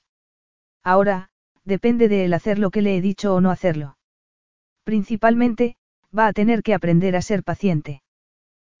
Ahora, 0.83 1.29
depende 1.65 2.07
de 2.07 2.25
él 2.25 2.33
hacer 2.33 2.59
lo 2.59 2.71
que 2.71 2.81
le 2.81 2.95
he 2.95 3.01
dicho 3.01 3.33
o 3.33 3.41
no 3.41 3.51
hacerlo. 3.51 3.97
Principalmente, 4.83 5.75
va 6.17 6.27
a 6.27 6.33
tener 6.33 6.61
que 6.61 6.73
aprender 6.73 7.15
a 7.15 7.21
ser 7.21 7.43
paciente. 7.43 8.02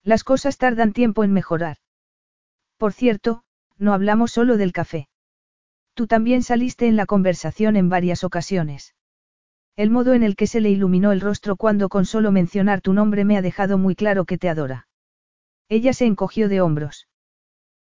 Las 0.03 0.23
cosas 0.23 0.57
tardan 0.57 0.91
tiempo 0.91 1.23
en 1.23 1.31
mejorar. 1.31 1.77
Por 2.77 2.93
cierto, 2.93 3.43
no 3.77 3.93
hablamos 3.93 4.31
solo 4.31 4.57
del 4.57 4.73
café. 4.73 5.07
Tú 5.93 6.07
también 6.07 6.43
saliste 6.43 6.87
en 6.87 6.95
la 6.95 7.05
conversación 7.05 7.75
en 7.75 7.87
varias 7.89 8.23
ocasiones. 8.23 8.95
El 9.75 9.89
modo 9.89 10.13
en 10.13 10.23
el 10.23 10.35
que 10.35 10.47
se 10.47 10.61
le 10.61 10.69
iluminó 10.69 11.11
el 11.11 11.21
rostro 11.21 11.55
cuando 11.55 11.89
con 11.89 12.05
solo 12.05 12.31
mencionar 12.31 12.81
tu 12.81 12.93
nombre 12.93 13.25
me 13.25 13.37
ha 13.37 13.41
dejado 13.41 13.77
muy 13.77 13.95
claro 13.95 14.25
que 14.25 14.37
te 14.37 14.49
adora. 14.49 14.87
Ella 15.69 15.93
se 15.93 16.05
encogió 16.05 16.49
de 16.49 16.61
hombros. 16.61 17.07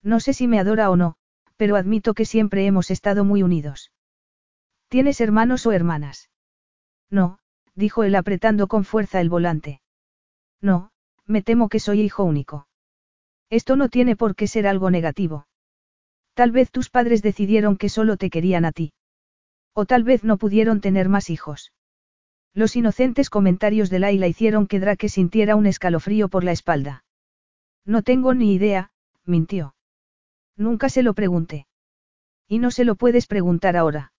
No 0.01 0.19
sé 0.19 0.33
si 0.33 0.47
me 0.47 0.59
adora 0.59 0.89
o 0.89 0.95
no, 0.95 1.15
pero 1.55 1.75
admito 1.75 2.13
que 2.13 2.25
siempre 2.25 2.65
hemos 2.65 2.91
estado 2.91 3.23
muy 3.23 3.43
unidos. 3.43 3.91
¿Tienes 4.89 5.21
hermanos 5.21 5.65
o 5.65 5.71
hermanas? 5.71 6.29
No, 7.09 7.39
dijo 7.75 8.03
él 8.03 8.15
apretando 8.15 8.67
con 8.67 8.83
fuerza 8.83 9.21
el 9.21 9.29
volante. 9.29 9.81
No, 10.61 10.91
me 11.27 11.41
temo 11.41 11.69
que 11.69 11.79
soy 11.79 12.01
hijo 12.01 12.23
único. 12.23 12.67
Esto 13.49 13.75
no 13.75 13.89
tiene 13.89 14.15
por 14.15 14.35
qué 14.35 14.47
ser 14.47 14.67
algo 14.67 14.89
negativo. 14.89 15.47
Tal 16.33 16.51
vez 16.51 16.71
tus 16.71 16.89
padres 16.89 17.21
decidieron 17.21 17.77
que 17.77 17.89
solo 17.89 18.17
te 18.17 18.29
querían 18.29 18.65
a 18.65 18.71
ti. 18.71 18.93
O 19.73 19.85
tal 19.85 20.03
vez 20.03 20.23
no 20.23 20.37
pudieron 20.37 20.81
tener 20.81 21.09
más 21.09 21.29
hijos. 21.29 21.73
Los 22.53 22.75
inocentes 22.75 23.29
comentarios 23.29 23.89
de 23.89 23.99
Laila 23.99 24.27
hicieron 24.27 24.67
que 24.67 24.79
Drake 24.79 25.09
sintiera 25.09 25.55
un 25.55 25.67
escalofrío 25.67 26.29
por 26.29 26.43
la 26.43 26.51
espalda. 26.51 27.03
No 27.85 28.01
tengo 28.01 28.33
ni 28.33 28.53
idea, 28.53 28.91
mintió. 29.25 29.75
Nunca 30.55 30.89
se 30.89 31.03
lo 31.03 31.13
pregunté. 31.13 31.67
Y 32.47 32.59
no 32.59 32.71
se 32.71 32.85
lo 32.85 32.95
puedes 32.95 33.27
preguntar 33.27 33.77
ahora. 33.77 34.13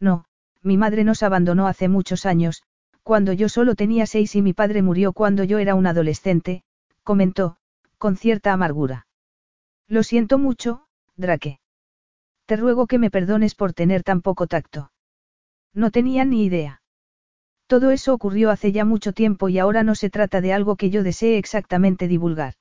No, 0.00 0.26
mi 0.62 0.76
madre 0.76 1.04
nos 1.04 1.22
abandonó 1.22 1.66
hace 1.66 1.88
muchos 1.88 2.26
años, 2.26 2.62
cuando 3.04 3.34
yo 3.34 3.48
solo 3.48 3.74
tenía 3.76 4.06
seis 4.06 4.34
y 4.34 4.42
mi 4.42 4.54
padre 4.54 4.82
murió 4.82 5.12
cuando 5.12 5.44
yo 5.44 5.58
era 5.58 5.74
un 5.74 5.86
adolescente, 5.86 6.64
comentó, 7.02 7.56
con 7.98 8.16
cierta 8.16 8.52
amargura. 8.52 9.06
Lo 9.86 10.02
siento 10.02 10.38
mucho, 10.38 10.86
Drake. 11.14 11.60
Te 12.46 12.56
ruego 12.56 12.86
que 12.86 12.98
me 12.98 13.10
perdones 13.10 13.54
por 13.54 13.74
tener 13.74 14.02
tan 14.02 14.22
poco 14.22 14.46
tacto. 14.46 14.90
No 15.74 15.90
tenía 15.90 16.24
ni 16.24 16.44
idea. 16.44 16.82
Todo 17.66 17.90
eso 17.90 18.14
ocurrió 18.14 18.50
hace 18.50 18.72
ya 18.72 18.84
mucho 18.84 19.12
tiempo 19.12 19.48
y 19.48 19.58
ahora 19.58 19.82
no 19.82 19.94
se 19.94 20.08
trata 20.08 20.40
de 20.40 20.52
algo 20.52 20.76
que 20.76 20.90
yo 20.90 21.02
desee 21.02 21.36
exactamente 21.36 22.08
divulgar. 22.08 22.54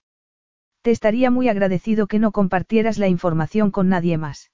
Te 0.81 0.91
estaría 0.91 1.31
muy 1.31 1.47
agradecido 1.47 2.07
que 2.07 2.19
no 2.19 2.33
compartieras 2.33 2.97
la 2.97 3.07
información 3.07 3.71
con 3.71 3.87
nadie 3.87 4.17
más. 4.17 4.51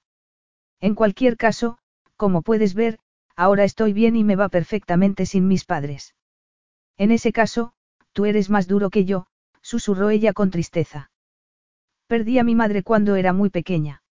En 0.80 0.94
cualquier 0.94 1.36
caso, 1.36 1.78
como 2.16 2.42
puedes 2.42 2.74
ver, 2.74 3.00
ahora 3.40 3.64
estoy 3.64 3.94
bien 3.94 4.16
y 4.16 4.22
me 4.22 4.36
va 4.36 4.50
perfectamente 4.50 5.24
sin 5.24 5.48
mis 5.48 5.64
padres. 5.64 6.14
En 6.98 7.10
ese 7.10 7.32
caso, 7.32 7.72
tú 8.12 8.26
eres 8.26 8.50
más 8.50 8.68
duro 8.68 8.90
que 8.90 9.06
yo, 9.06 9.28
susurró 9.62 10.10
ella 10.10 10.34
con 10.34 10.50
tristeza. 10.50 11.10
Perdí 12.06 12.38
a 12.38 12.44
mi 12.44 12.54
madre 12.54 12.82
cuando 12.82 13.16
era 13.16 13.32
muy 13.32 13.48
pequeña. 13.48 14.02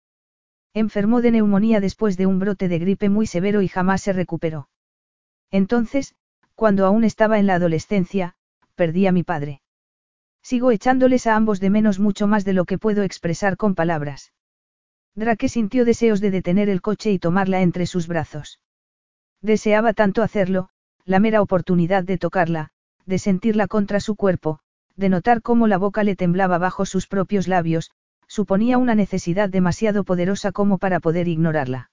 Enfermó 0.74 1.20
de 1.20 1.30
neumonía 1.30 1.78
después 1.78 2.16
de 2.16 2.26
un 2.26 2.40
brote 2.40 2.66
de 2.66 2.80
gripe 2.80 3.08
muy 3.08 3.28
severo 3.28 3.62
y 3.62 3.68
jamás 3.68 4.02
se 4.02 4.12
recuperó. 4.12 4.68
Entonces, 5.52 6.16
cuando 6.56 6.84
aún 6.84 7.04
estaba 7.04 7.38
en 7.38 7.46
la 7.46 7.54
adolescencia, 7.54 8.34
perdí 8.74 9.06
a 9.06 9.12
mi 9.12 9.22
padre. 9.22 9.62
Sigo 10.42 10.72
echándoles 10.72 11.28
a 11.28 11.36
ambos 11.36 11.60
de 11.60 11.70
menos 11.70 12.00
mucho 12.00 12.26
más 12.26 12.44
de 12.44 12.54
lo 12.54 12.64
que 12.64 12.78
puedo 12.78 13.04
expresar 13.04 13.56
con 13.56 13.76
palabras. 13.76 14.32
Drake 15.14 15.48
sintió 15.48 15.84
deseos 15.84 16.20
de 16.20 16.32
detener 16.32 16.68
el 16.68 16.82
coche 16.82 17.12
y 17.12 17.20
tomarla 17.20 17.62
entre 17.62 17.86
sus 17.86 18.08
brazos. 18.08 18.58
Deseaba 19.42 19.92
tanto 19.92 20.22
hacerlo, 20.22 20.68
la 21.04 21.18
mera 21.18 21.40
oportunidad 21.40 22.04
de 22.04 22.18
tocarla, 22.18 22.70
de 23.06 23.18
sentirla 23.18 23.66
contra 23.66 24.00
su 24.00 24.16
cuerpo, 24.16 24.60
de 24.96 25.08
notar 25.08 25.42
cómo 25.42 25.66
la 25.66 25.78
boca 25.78 26.04
le 26.04 26.16
temblaba 26.16 26.58
bajo 26.58 26.84
sus 26.84 27.06
propios 27.06 27.48
labios, 27.48 27.90
suponía 28.26 28.78
una 28.78 28.94
necesidad 28.94 29.48
demasiado 29.48 30.04
poderosa 30.04 30.52
como 30.52 30.78
para 30.78 31.00
poder 31.00 31.26
ignorarla. 31.26 31.90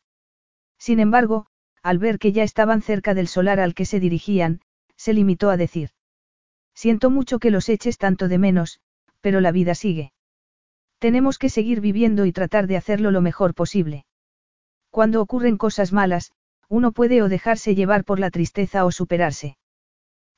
Sin 0.77 0.99
embargo, 0.99 1.47
al 1.81 1.99
ver 1.99 2.19
que 2.19 2.31
ya 2.31 2.43
estaban 2.43 2.81
cerca 2.81 3.13
del 3.13 3.27
solar 3.27 3.59
al 3.59 3.73
que 3.73 3.85
se 3.85 3.99
dirigían, 3.99 4.61
se 4.97 5.13
limitó 5.13 5.49
a 5.49 5.57
decir. 5.57 5.91
Siento 6.75 7.09
mucho 7.09 7.39
que 7.39 7.49
los 7.49 7.69
eches 7.69 7.97
tanto 7.97 8.27
de 8.27 8.37
menos, 8.37 8.81
pero 9.21 9.41
la 9.41 9.51
vida 9.51 9.73
sigue. 9.73 10.11
Tenemos 10.99 11.37
que 11.39 11.49
seguir 11.49 11.81
viviendo 11.81 12.25
y 12.25 12.31
tratar 12.31 12.67
de 12.67 12.77
hacerlo 12.77 13.11
lo 13.11 13.21
mejor 13.21 13.53
posible. 13.53 14.05
Cuando 14.89 15.21
ocurren 15.21 15.57
cosas 15.57 15.93
malas, 15.93 16.33
uno 16.69 16.91
puede 16.91 17.21
o 17.21 17.29
dejarse 17.29 17.75
llevar 17.75 18.03
por 18.03 18.19
la 18.19 18.31
tristeza 18.31 18.85
o 18.85 18.91
superarse. 18.91 19.57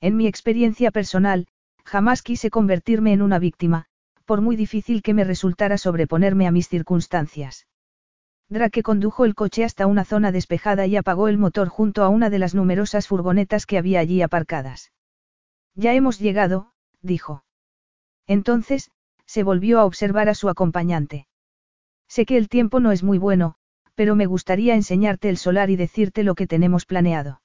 En 0.01 0.15
mi 0.15 0.27
experiencia 0.27 0.91
personal, 0.91 1.47
jamás 1.83 2.21
quise 2.21 2.49
convertirme 2.49 3.13
en 3.13 3.21
una 3.21 3.39
víctima, 3.39 3.85
por 4.25 4.41
muy 4.41 4.55
difícil 4.55 5.01
que 5.01 5.13
me 5.13 5.23
resultara 5.23 5.77
sobreponerme 5.77 6.47
a 6.47 6.51
mis 6.51 6.69
circunstancias. 6.69 7.65
Drake 8.47 8.81
condujo 8.81 9.25
el 9.25 9.35
coche 9.35 9.63
hasta 9.63 9.85
una 9.85 10.05
zona 10.05 10.31
despejada 10.31 10.87
y 10.87 10.95
apagó 10.95 11.27
el 11.27 11.37
motor 11.37 11.67
junto 11.67 12.03
a 12.03 12.09
una 12.09 12.29
de 12.29 12.39
las 12.39 12.55
numerosas 12.55 13.07
furgonetas 13.07 13.65
que 13.65 13.77
había 13.77 13.99
allí 13.99 14.21
aparcadas. 14.21 14.91
Ya 15.75 15.93
hemos 15.93 16.19
llegado, 16.19 16.71
dijo. 17.01 17.43
Entonces, 18.25 18.91
se 19.25 19.43
volvió 19.43 19.79
a 19.79 19.85
observar 19.85 20.29
a 20.29 20.33
su 20.33 20.49
acompañante. 20.49 21.27
Sé 22.07 22.25
que 22.25 22.37
el 22.37 22.49
tiempo 22.49 22.79
no 22.79 22.91
es 22.91 23.03
muy 23.03 23.19
bueno, 23.19 23.55
pero 23.99 24.15
me 24.15 24.27
gustaría 24.27 24.75
enseñarte 24.75 25.27
el 25.27 25.35
solar 25.35 25.69
y 25.69 25.75
decirte 25.75 26.23
lo 26.23 26.33
que 26.33 26.47
tenemos 26.47 26.85
planeado. 26.85 27.41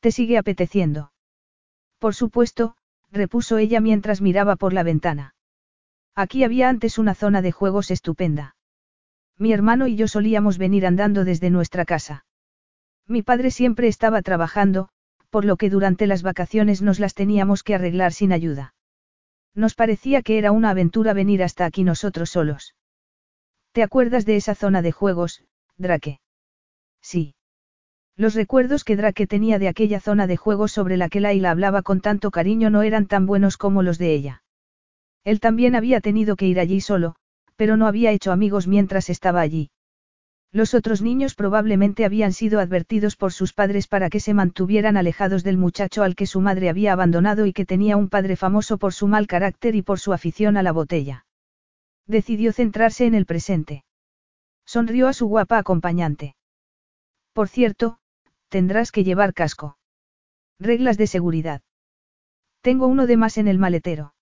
¿Te 0.00 0.10
sigue 0.10 0.38
apeteciendo? 0.38 1.12
Por 1.98 2.14
supuesto, 2.14 2.78
repuso 3.12 3.58
ella 3.58 3.78
mientras 3.82 4.22
miraba 4.22 4.56
por 4.56 4.72
la 4.72 4.84
ventana. 4.84 5.34
Aquí 6.14 6.44
había 6.44 6.70
antes 6.70 6.96
una 6.96 7.14
zona 7.14 7.42
de 7.42 7.52
juegos 7.52 7.90
estupenda. 7.90 8.56
Mi 9.36 9.52
hermano 9.52 9.86
y 9.86 9.96
yo 9.96 10.08
solíamos 10.08 10.56
venir 10.56 10.86
andando 10.86 11.26
desde 11.26 11.50
nuestra 11.50 11.84
casa. 11.84 12.24
Mi 13.06 13.22
padre 13.22 13.50
siempre 13.50 13.86
estaba 13.86 14.22
trabajando, 14.22 14.88
por 15.28 15.44
lo 15.44 15.58
que 15.58 15.68
durante 15.68 16.06
las 16.06 16.22
vacaciones 16.22 16.80
nos 16.80 17.00
las 17.00 17.12
teníamos 17.12 17.62
que 17.62 17.74
arreglar 17.74 18.14
sin 18.14 18.32
ayuda. 18.32 18.72
Nos 19.54 19.74
parecía 19.74 20.22
que 20.22 20.38
era 20.38 20.52
una 20.52 20.70
aventura 20.70 21.12
venir 21.12 21.42
hasta 21.42 21.66
aquí 21.66 21.84
nosotros 21.84 22.30
solos. 22.30 22.74
¿Te 23.72 23.82
acuerdas 23.82 24.24
de 24.24 24.36
esa 24.36 24.54
zona 24.54 24.80
de 24.80 24.90
juegos, 24.90 25.44
Drake? 25.80 26.20
Sí. 27.00 27.34
Los 28.14 28.34
recuerdos 28.34 28.84
que 28.84 28.96
Drake 28.96 29.26
tenía 29.26 29.58
de 29.58 29.68
aquella 29.68 29.98
zona 29.98 30.26
de 30.26 30.36
juegos 30.36 30.72
sobre 30.72 30.98
la 30.98 31.08
que 31.08 31.20
Laila 31.20 31.50
hablaba 31.50 31.80
con 31.80 32.02
tanto 32.02 32.30
cariño 32.30 32.68
no 32.68 32.82
eran 32.82 33.06
tan 33.06 33.24
buenos 33.24 33.56
como 33.56 33.82
los 33.82 33.96
de 33.96 34.12
ella. 34.12 34.42
Él 35.24 35.40
también 35.40 35.74
había 35.74 36.00
tenido 36.00 36.36
que 36.36 36.46
ir 36.46 36.60
allí 36.60 36.82
solo, 36.82 37.14
pero 37.56 37.78
no 37.78 37.86
había 37.86 38.12
hecho 38.12 38.30
amigos 38.30 38.66
mientras 38.66 39.08
estaba 39.08 39.40
allí. 39.40 39.70
Los 40.52 40.74
otros 40.74 41.00
niños 41.00 41.34
probablemente 41.34 42.04
habían 42.04 42.32
sido 42.32 42.60
advertidos 42.60 43.16
por 43.16 43.32
sus 43.32 43.54
padres 43.54 43.86
para 43.86 44.10
que 44.10 44.20
se 44.20 44.34
mantuvieran 44.34 44.98
alejados 44.98 45.44
del 45.44 45.56
muchacho 45.56 46.02
al 46.02 46.14
que 46.14 46.26
su 46.26 46.40
madre 46.40 46.68
había 46.68 46.92
abandonado 46.92 47.46
y 47.46 47.54
que 47.54 47.64
tenía 47.64 47.96
un 47.96 48.08
padre 48.08 48.36
famoso 48.36 48.76
por 48.76 48.92
su 48.92 49.06
mal 49.06 49.26
carácter 49.26 49.76
y 49.76 49.82
por 49.82 49.98
su 49.98 50.12
afición 50.12 50.56
a 50.56 50.62
la 50.62 50.72
botella. 50.72 51.24
Decidió 52.06 52.52
centrarse 52.52 53.06
en 53.06 53.14
el 53.14 53.24
presente. 53.24 53.84
Sonrió 54.66 55.08
a 55.08 55.12
su 55.12 55.26
guapa 55.26 55.58
acompañante. 55.58 56.36
Por 57.32 57.48
cierto, 57.48 57.98
tendrás 58.48 58.92
que 58.92 59.04
llevar 59.04 59.34
casco. 59.34 59.78
Reglas 60.58 60.98
de 60.98 61.06
seguridad. 61.06 61.62
Tengo 62.60 62.86
uno 62.86 63.06
de 63.06 63.16
más 63.16 63.38
en 63.38 63.48
el 63.48 63.58
maletero. 63.58 64.14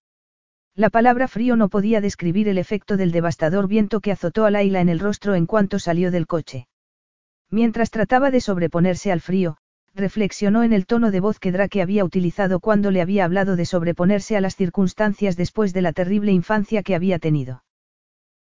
La 0.75 0.89
palabra 0.89 1.27
frío 1.27 1.55
no 1.55 1.67
podía 1.67 1.99
describir 1.99 2.47
el 2.47 2.57
efecto 2.57 2.95
del 2.95 3.11
devastador 3.11 3.67
viento 3.67 3.99
que 3.99 4.11
azotó 4.11 4.45
a 4.45 4.51
Laila 4.51 4.79
en 4.79 4.87
el 4.87 4.99
rostro 4.99 5.35
en 5.35 5.45
cuanto 5.45 5.77
salió 5.79 6.11
del 6.11 6.27
coche. 6.27 6.67
Mientras 7.49 7.89
trataba 7.89 8.31
de 8.31 8.39
sobreponerse 8.39 9.11
al 9.11 9.19
frío, 9.19 9.57
reflexionó 9.93 10.63
en 10.63 10.71
el 10.71 10.85
tono 10.85 11.11
de 11.11 11.19
voz 11.19 11.39
que 11.39 11.51
Drake 11.51 11.81
había 11.81 12.05
utilizado 12.05 12.59
cuando 12.59 12.91
le 12.91 13.01
había 13.01 13.25
hablado 13.25 13.55
de 13.55 13.65
sobreponerse 13.65 14.37
a 14.37 14.41
las 14.41 14.55
circunstancias 14.55 15.35
después 15.35 15.73
de 15.73 15.81
la 15.81 15.93
terrible 15.93 16.31
infancia 16.31 16.83
que 16.83 16.95
había 16.95 17.19
tenido. 17.19 17.63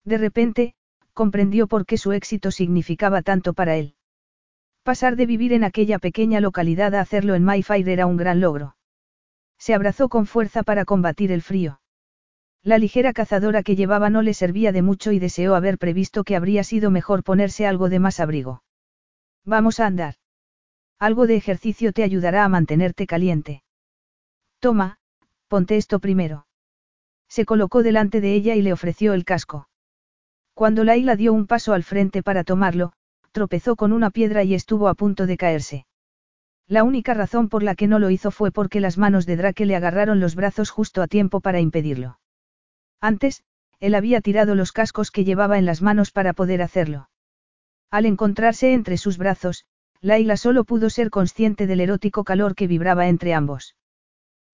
De 0.04 0.18
repente, 0.18 0.74
comprendió 1.18 1.66
por 1.66 1.84
qué 1.84 1.98
su 1.98 2.12
éxito 2.12 2.52
significaba 2.52 3.22
tanto 3.22 3.52
para 3.52 3.74
él. 3.74 3.96
Pasar 4.84 5.16
de 5.16 5.26
vivir 5.26 5.52
en 5.52 5.64
aquella 5.64 5.98
pequeña 5.98 6.38
localidad 6.38 6.94
a 6.94 7.00
hacerlo 7.00 7.34
en 7.34 7.42
Mayfair 7.42 7.88
era 7.88 8.06
un 8.06 8.16
gran 8.16 8.38
logro. 8.38 8.76
Se 9.58 9.74
abrazó 9.74 10.08
con 10.08 10.26
fuerza 10.26 10.62
para 10.62 10.84
combatir 10.84 11.32
el 11.32 11.42
frío. 11.42 11.80
La 12.62 12.78
ligera 12.78 13.12
cazadora 13.12 13.64
que 13.64 13.74
llevaba 13.74 14.10
no 14.10 14.22
le 14.22 14.32
servía 14.32 14.70
de 14.70 14.82
mucho 14.82 15.10
y 15.10 15.18
deseó 15.18 15.56
haber 15.56 15.76
previsto 15.76 16.22
que 16.22 16.36
habría 16.36 16.62
sido 16.62 16.92
mejor 16.92 17.24
ponerse 17.24 17.66
algo 17.66 17.88
de 17.88 17.98
más 17.98 18.20
abrigo. 18.20 18.62
Vamos 19.44 19.80
a 19.80 19.86
andar. 19.86 20.14
Algo 21.00 21.26
de 21.26 21.34
ejercicio 21.34 21.92
te 21.92 22.04
ayudará 22.04 22.44
a 22.44 22.48
mantenerte 22.48 23.08
caliente. 23.08 23.64
Toma, 24.60 24.98
ponte 25.48 25.78
esto 25.78 25.98
primero. 25.98 26.46
Se 27.28 27.44
colocó 27.44 27.82
delante 27.82 28.20
de 28.20 28.34
ella 28.34 28.54
y 28.54 28.62
le 28.62 28.72
ofreció 28.72 29.14
el 29.14 29.24
casco. 29.24 29.67
Cuando 30.58 30.82
Laila 30.82 31.14
dio 31.14 31.34
un 31.34 31.46
paso 31.46 31.72
al 31.72 31.84
frente 31.84 32.24
para 32.24 32.42
tomarlo, 32.42 32.92
tropezó 33.30 33.76
con 33.76 33.92
una 33.92 34.10
piedra 34.10 34.42
y 34.42 34.54
estuvo 34.54 34.88
a 34.88 34.94
punto 34.94 35.24
de 35.24 35.36
caerse. 35.36 35.86
La 36.66 36.82
única 36.82 37.14
razón 37.14 37.48
por 37.48 37.62
la 37.62 37.76
que 37.76 37.86
no 37.86 38.00
lo 38.00 38.10
hizo 38.10 38.32
fue 38.32 38.50
porque 38.50 38.80
las 38.80 38.98
manos 38.98 39.24
de 39.24 39.36
Drake 39.36 39.66
le 39.66 39.76
agarraron 39.76 40.18
los 40.18 40.34
brazos 40.34 40.70
justo 40.70 41.00
a 41.00 41.06
tiempo 41.06 41.40
para 41.40 41.60
impedirlo. 41.60 42.18
Antes, 43.00 43.44
él 43.78 43.94
había 43.94 44.20
tirado 44.20 44.56
los 44.56 44.72
cascos 44.72 45.12
que 45.12 45.22
llevaba 45.22 45.58
en 45.58 45.64
las 45.64 45.80
manos 45.80 46.10
para 46.10 46.32
poder 46.32 46.60
hacerlo. 46.60 47.08
Al 47.92 48.04
encontrarse 48.04 48.72
entre 48.72 48.96
sus 48.96 49.16
brazos, 49.16 49.64
Laila 50.00 50.36
solo 50.36 50.64
pudo 50.64 50.90
ser 50.90 51.10
consciente 51.10 51.68
del 51.68 51.78
erótico 51.78 52.24
calor 52.24 52.56
que 52.56 52.66
vibraba 52.66 53.06
entre 53.06 53.32
ambos. 53.32 53.76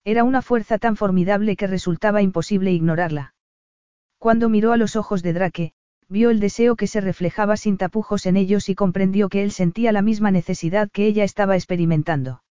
Era 0.03 0.23
una 0.23 0.43
fuerza 0.43 0.77
tan 0.77 0.97
formidable 0.97 1.55
que 1.55 1.65
resultaba 1.65 2.21
imposible 2.21 2.71
ignorarla. 2.71 3.33
Cuando 4.19 4.49
miró 4.49 4.71
a 4.71 4.77
los 4.77 4.95
ojos 4.95 5.23
de 5.23 5.33
Drake, 5.33 5.73
vio 6.07 6.29
el 6.29 6.39
deseo 6.39 6.75
que 6.75 6.87
se 6.87 7.01
reflejaba 7.01 7.57
sin 7.57 7.77
tapujos 7.77 8.25
en 8.25 8.37
ellos 8.37 8.69
y 8.69 8.75
comprendió 8.75 9.29
que 9.29 9.43
él 9.43 9.51
sentía 9.51 9.91
la 9.91 10.01
misma 10.01 10.31
necesidad 10.31 10.89
que 10.91 11.05
ella 11.05 11.23
estaba 11.23 11.55
experimentando. 11.55 12.43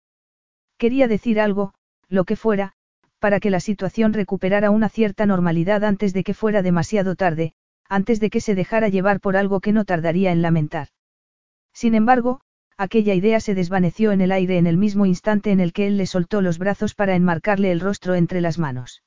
Quería 0.76 1.08
decir 1.08 1.40
algo, 1.40 1.74
lo 2.08 2.24
que 2.24 2.36
fuera, 2.36 2.72
para 3.18 3.40
que 3.40 3.50
la 3.50 3.60
situación 3.60 4.12
recuperara 4.12 4.70
una 4.70 4.88
cierta 4.88 5.24
normalidad 5.24 5.84
antes 5.84 6.12
de 6.12 6.24
que 6.24 6.34
fuera 6.34 6.62
demasiado 6.62 7.14
tarde, 7.14 7.54
antes 7.88 8.20
de 8.20 8.30
que 8.30 8.40
se 8.40 8.54
dejara 8.54 8.88
llevar 8.88 9.20
por 9.20 9.36
algo 9.36 9.60
que 9.60 9.72
no 9.72 9.84
tardaría 9.84 10.32
en 10.32 10.42
lamentar. 10.42 10.88
Sin 11.72 11.94
embargo, 11.94 12.40
aquella 12.76 13.14
idea 13.14 13.40
se 13.40 13.54
desvaneció 13.54 14.12
en 14.12 14.20
el 14.20 14.32
aire 14.32 14.58
en 14.58 14.66
el 14.66 14.76
mismo 14.76 15.06
instante 15.06 15.52
en 15.52 15.60
el 15.60 15.72
que 15.72 15.86
él 15.86 15.96
le 15.96 16.06
soltó 16.06 16.40
los 16.40 16.58
brazos 16.58 16.94
para 16.94 17.14
enmarcarle 17.14 17.70
el 17.70 17.80
rostro 17.80 18.14
entre 18.14 18.40
las 18.40 18.58
manos. 18.58 19.02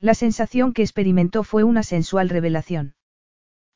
La 0.00 0.14
sensación 0.14 0.72
que 0.72 0.82
experimentó 0.82 1.44
fue 1.44 1.62
una 1.62 1.82
sensual 1.82 2.28
revelación. 2.30 2.94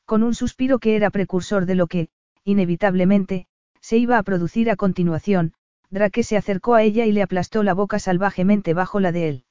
Con 0.05 0.21
un 0.21 0.35
suspiro 0.35 0.79
que 0.79 0.95
era 0.95 1.09
precursor 1.09 1.65
de 1.65 1.75
lo 1.75 1.87
que, 1.87 2.09
inevitablemente, 2.43 3.47
se 3.81 3.97
iba 3.97 4.17
a 4.17 4.23
producir 4.23 4.69
a 4.69 4.75
continuación, 4.75 5.53
Drake 5.89 6.23
se 6.23 6.37
acercó 6.37 6.75
a 6.75 6.83
ella 6.83 7.05
y 7.05 7.11
le 7.11 7.21
aplastó 7.21 7.63
la 7.63 7.73
boca 7.73 7.99
salvajemente 7.99 8.73
bajo 8.73 8.99
la 8.99 9.11
de 9.11 9.29
él. 9.29 9.43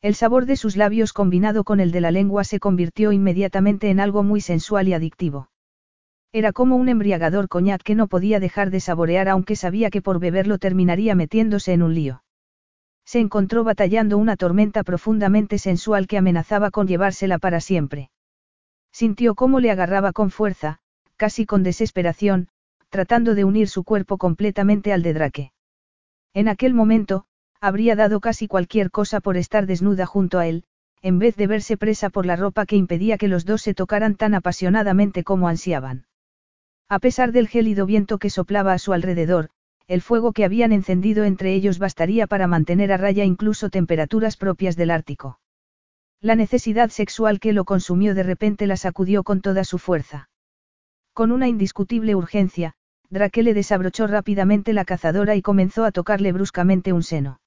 El 0.00 0.14
sabor 0.14 0.46
de 0.46 0.56
sus 0.56 0.76
labios 0.76 1.12
combinado 1.12 1.64
con 1.64 1.80
el 1.80 1.90
de 1.90 2.00
la 2.00 2.10
lengua 2.10 2.44
se 2.44 2.60
convirtió 2.60 3.12
inmediatamente 3.12 3.90
en 3.90 3.98
algo 3.98 4.22
muy 4.22 4.40
sensual 4.40 4.88
y 4.88 4.94
adictivo. 4.94 5.50
Era 6.32 6.52
como 6.52 6.76
un 6.76 6.88
embriagador 6.88 7.48
coñac 7.48 7.82
que 7.82 7.94
no 7.94 8.06
podía 8.06 8.38
dejar 8.38 8.70
de 8.70 8.80
saborear 8.80 9.28
aunque 9.28 9.56
sabía 9.56 9.90
que 9.90 10.02
por 10.02 10.20
beberlo 10.20 10.58
terminaría 10.58 11.14
metiéndose 11.14 11.72
en 11.72 11.82
un 11.82 11.94
lío. 11.94 12.22
Se 13.04 13.18
encontró 13.18 13.64
batallando 13.64 14.18
una 14.18 14.36
tormenta 14.36 14.84
profundamente 14.84 15.58
sensual 15.58 16.06
que 16.06 16.18
amenazaba 16.18 16.70
con 16.70 16.86
llevársela 16.86 17.38
para 17.38 17.60
siempre. 17.60 18.10
Sintió 19.00 19.36
cómo 19.36 19.60
le 19.60 19.70
agarraba 19.70 20.12
con 20.12 20.32
fuerza, 20.32 20.80
casi 21.16 21.46
con 21.46 21.62
desesperación, 21.62 22.48
tratando 22.88 23.36
de 23.36 23.44
unir 23.44 23.68
su 23.68 23.84
cuerpo 23.84 24.18
completamente 24.18 24.92
al 24.92 25.04
de 25.04 25.14
Drake. 25.14 25.52
En 26.34 26.48
aquel 26.48 26.74
momento, 26.74 27.24
habría 27.60 27.94
dado 27.94 28.18
casi 28.18 28.48
cualquier 28.48 28.90
cosa 28.90 29.20
por 29.20 29.36
estar 29.36 29.66
desnuda 29.66 30.04
junto 30.04 30.40
a 30.40 30.48
él, 30.48 30.64
en 31.00 31.20
vez 31.20 31.36
de 31.36 31.46
verse 31.46 31.76
presa 31.76 32.10
por 32.10 32.26
la 32.26 32.34
ropa 32.34 32.66
que 32.66 32.74
impedía 32.74 33.18
que 33.18 33.28
los 33.28 33.44
dos 33.44 33.62
se 33.62 33.72
tocaran 33.72 34.16
tan 34.16 34.34
apasionadamente 34.34 35.22
como 35.22 35.46
ansiaban. 35.46 36.08
A 36.88 36.98
pesar 36.98 37.30
del 37.30 37.46
gélido 37.46 37.86
viento 37.86 38.18
que 38.18 38.30
soplaba 38.30 38.72
a 38.72 38.78
su 38.80 38.92
alrededor, 38.92 39.50
el 39.86 40.02
fuego 40.02 40.32
que 40.32 40.44
habían 40.44 40.72
encendido 40.72 41.22
entre 41.22 41.54
ellos 41.54 41.78
bastaría 41.78 42.26
para 42.26 42.48
mantener 42.48 42.90
a 42.90 42.96
raya 42.96 43.24
incluso 43.24 43.70
temperaturas 43.70 44.36
propias 44.36 44.74
del 44.74 44.90
Ártico. 44.90 45.38
La 46.20 46.34
necesidad 46.34 46.90
sexual 46.90 47.38
que 47.38 47.52
lo 47.52 47.64
consumió 47.64 48.14
de 48.14 48.24
repente 48.24 48.66
la 48.66 48.76
sacudió 48.76 49.22
con 49.22 49.40
toda 49.40 49.62
su 49.62 49.78
fuerza. 49.78 50.28
Con 51.12 51.30
una 51.30 51.46
indiscutible 51.46 52.16
urgencia, 52.16 52.74
Drake 53.08 53.42
le 53.42 53.54
desabrochó 53.54 54.06
rápidamente 54.06 54.72
la 54.72 54.84
cazadora 54.84 55.36
y 55.36 55.42
comenzó 55.42 55.84
a 55.84 55.92
tocarle 55.92 56.32
bruscamente 56.32 56.92
un 56.92 57.02
seno. 57.02 57.40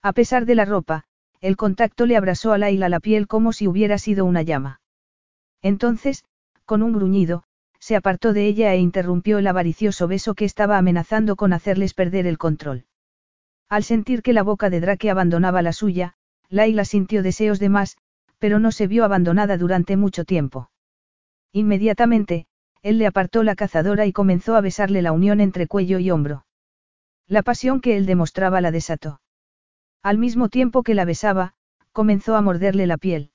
A 0.00 0.12
pesar 0.12 0.46
de 0.46 0.54
la 0.54 0.64
ropa, 0.64 1.04
el 1.40 1.56
contacto 1.56 2.06
le 2.06 2.16
abrasó 2.16 2.52
a 2.52 2.58
Laila 2.58 2.88
la 2.88 3.00
piel 3.00 3.26
como 3.26 3.52
si 3.52 3.66
hubiera 3.66 3.98
sido 3.98 4.24
una 4.24 4.42
llama. 4.42 4.80
Entonces, 5.60 6.24
con 6.64 6.82
un 6.82 6.92
gruñido, 6.92 7.44
se 7.80 7.96
apartó 7.96 8.32
de 8.32 8.46
ella 8.46 8.72
e 8.74 8.78
interrumpió 8.78 9.38
el 9.38 9.46
avaricioso 9.46 10.06
beso 10.06 10.34
que 10.34 10.44
estaba 10.44 10.78
amenazando 10.78 11.36
con 11.36 11.52
hacerles 11.52 11.94
perder 11.94 12.26
el 12.26 12.38
control. 12.38 12.86
Al 13.68 13.82
sentir 13.84 14.22
que 14.22 14.32
la 14.32 14.42
boca 14.42 14.70
de 14.70 14.80
Drake 14.80 15.10
abandonaba 15.10 15.62
la 15.62 15.72
suya, 15.72 16.14
Laila 16.50 16.84
sintió 16.84 17.22
deseos 17.22 17.58
de 17.58 17.68
más, 17.68 17.96
pero 18.38 18.58
no 18.58 18.72
se 18.72 18.86
vio 18.86 19.04
abandonada 19.04 19.56
durante 19.56 19.96
mucho 19.96 20.24
tiempo. 20.24 20.70
Inmediatamente, 21.52 22.46
él 22.82 22.98
le 22.98 23.06
apartó 23.06 23.42
la 23.42 23.56
cazadora 23.56 24.06
y 24.06 24.12
comenzó 24.12 24.54
a 24.54 24.60
besarle 24.60 25.02
la 25.02 25.12
unión 25.12 25.40
entre 25.40 25.66
cuello 25.66 25.98
y 25.98 26.10
hombro. 26.10 26.46
La 27.26 27.42
pasión 27.42 27.80
que 27.80 27.96
él 27.96 28.06
demostraba 28.06 28.60
la 28.60 28.70
desató. 28.70 29.20
Al 30.02 30.18
mismo 30.18 30.48
tiempo 30.48 30.82
que 30.82 30.94
la 30.94 31.04
besaba, 31.04 31.54
comenzó 31.92 32.36
a 32.36 32.42
morderle 32.42 32.86
la 32.86 32.96
piel. 32.96 33.32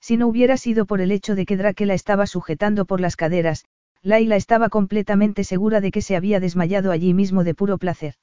Si 0.00 0.16
no 0.16 0.26
hubiera 0.26 0.56
sido 0.56 0.86
por 0.86 1.00
el 1.00 1.12
hecho 1.12 1.34
de 1.34 1.46
que 1.46 1.56
Drake 1.56 1.86
la 1.86 1.94
estaba 1.94 2.26
sujetando 2.26 2.84
por 2.84 3.00
las 3.00 3.16
caderas, 3.16 3.64
Laila 4.02 4.36
estaba 4.36 4.68
completamente 4.68 5.44
segura 5.44 5.80
de 5.80 5.90
que 5.90 6.02
se 6.02 6.16
había 6.16 6.40
desmayado 6.40 6.90
allí 6.90 7.14
mismo 7.14 7.44
de 7.44 7.54
puro 7.54 7.78
placer. 7.78 8.14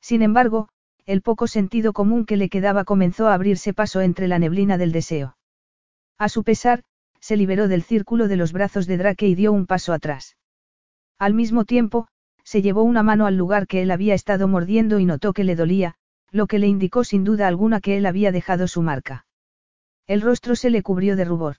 Sin 0.00 0.22
embargo, 0.22 0.68
el 1.06 1.22
poco 1.22 1.46
sentido 1.46 1.92
común 1.92 2.26
que 2.26 2.36
le 2.36 2.48
quedaba 2.48 2.84
comenzó 2.84 3.28
a 3.28 3.34
abrirse 3.34 3.72
paso 3.72 4.00
entre 4.00 4.26
la 4.28 4.38
neblina 4.38 4.76
del 4.76 4.92
deseo. 4.92 5.36
A 6.18 6.28
su 6.28 6.42
pesar, 6.42 6.82
se 7.20 7.36
liberó 7.36 7.68
del 7.68 7.82
círculo 7.82 8.28
de 8.28 8.36
los 8.36 8.52
brazos 8.52 8.86
de 8.86 8.96
Drake 8.96 9.28
y 9.28 9.34
dio 9.34 9.52
un 9.52 9.66
paso 9.66 9.92
atrás. 9.92 10.36
Al 11.18 11.32
mismo 11.32 11.64
tiempo, 11.64 12.08
se 12.42 12.60
llevó 12.60 12.82
una 12.82 13.02
mano 13.02 13.26
al 13.26 13.36
lugar 13.36 13.66
que 13.66 13.82
él 13.82 13.90
había 13.90 14.14
estado 14.14 14.48
mordiendo 14.48 14.98
y 14.98 15.04
notó 15.04 15.32
que 15.32 15.44
le 15.44 15.56
dolía, 15.56 15.94
lo 16.30 16.46
que 16.46 16.58
le 16.58 16.66
indicó 16.66 17.04
sin 17.04 17.24
duda 17.24 17.48
alguna 17.48 17.80
que 17.80 17.96
él 17.96 18.06
había 18.06 18.32
dejado 18.32 18.68
su 18.68 18.82
marca. 18.82 19.26
El 20.06 20.20
rostro 20.20 20.54
se 20.56 20.70
le 20.70 20.82
cubrió 20.82 21.16
de 21.16 21.24
rubor. 21.24 21.56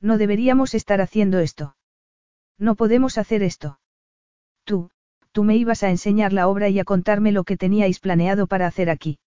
No 0.00 0.18
deberíamos 0.18 0.74
estar 0.74 1.00
haciendo 1.00 1.38
esto. 1.38 1.76
No 2.58 2.74
podemos 2.74 3.18
hacer 3.18 3.42
esto. 3.42 3.80
Tú, 4.64 4.90
tú 5.36 5.44
me 5.44 5.54
ibas 5.54 5.82
a 5.82 5.90
enseñar 5.90 6.32
la 6.32 6.48
obra 6.48 6.70
y 6.70 6.78
a 6.78 6.84
contarme 6.84 7.30
lo 7.30 7.44
que 7.44 7.58
teníais 7.58 8.00
planeado 8.00 8.46
para 8.46 8.66
hacer 8.66 8.88
aquí. 8.88 9.18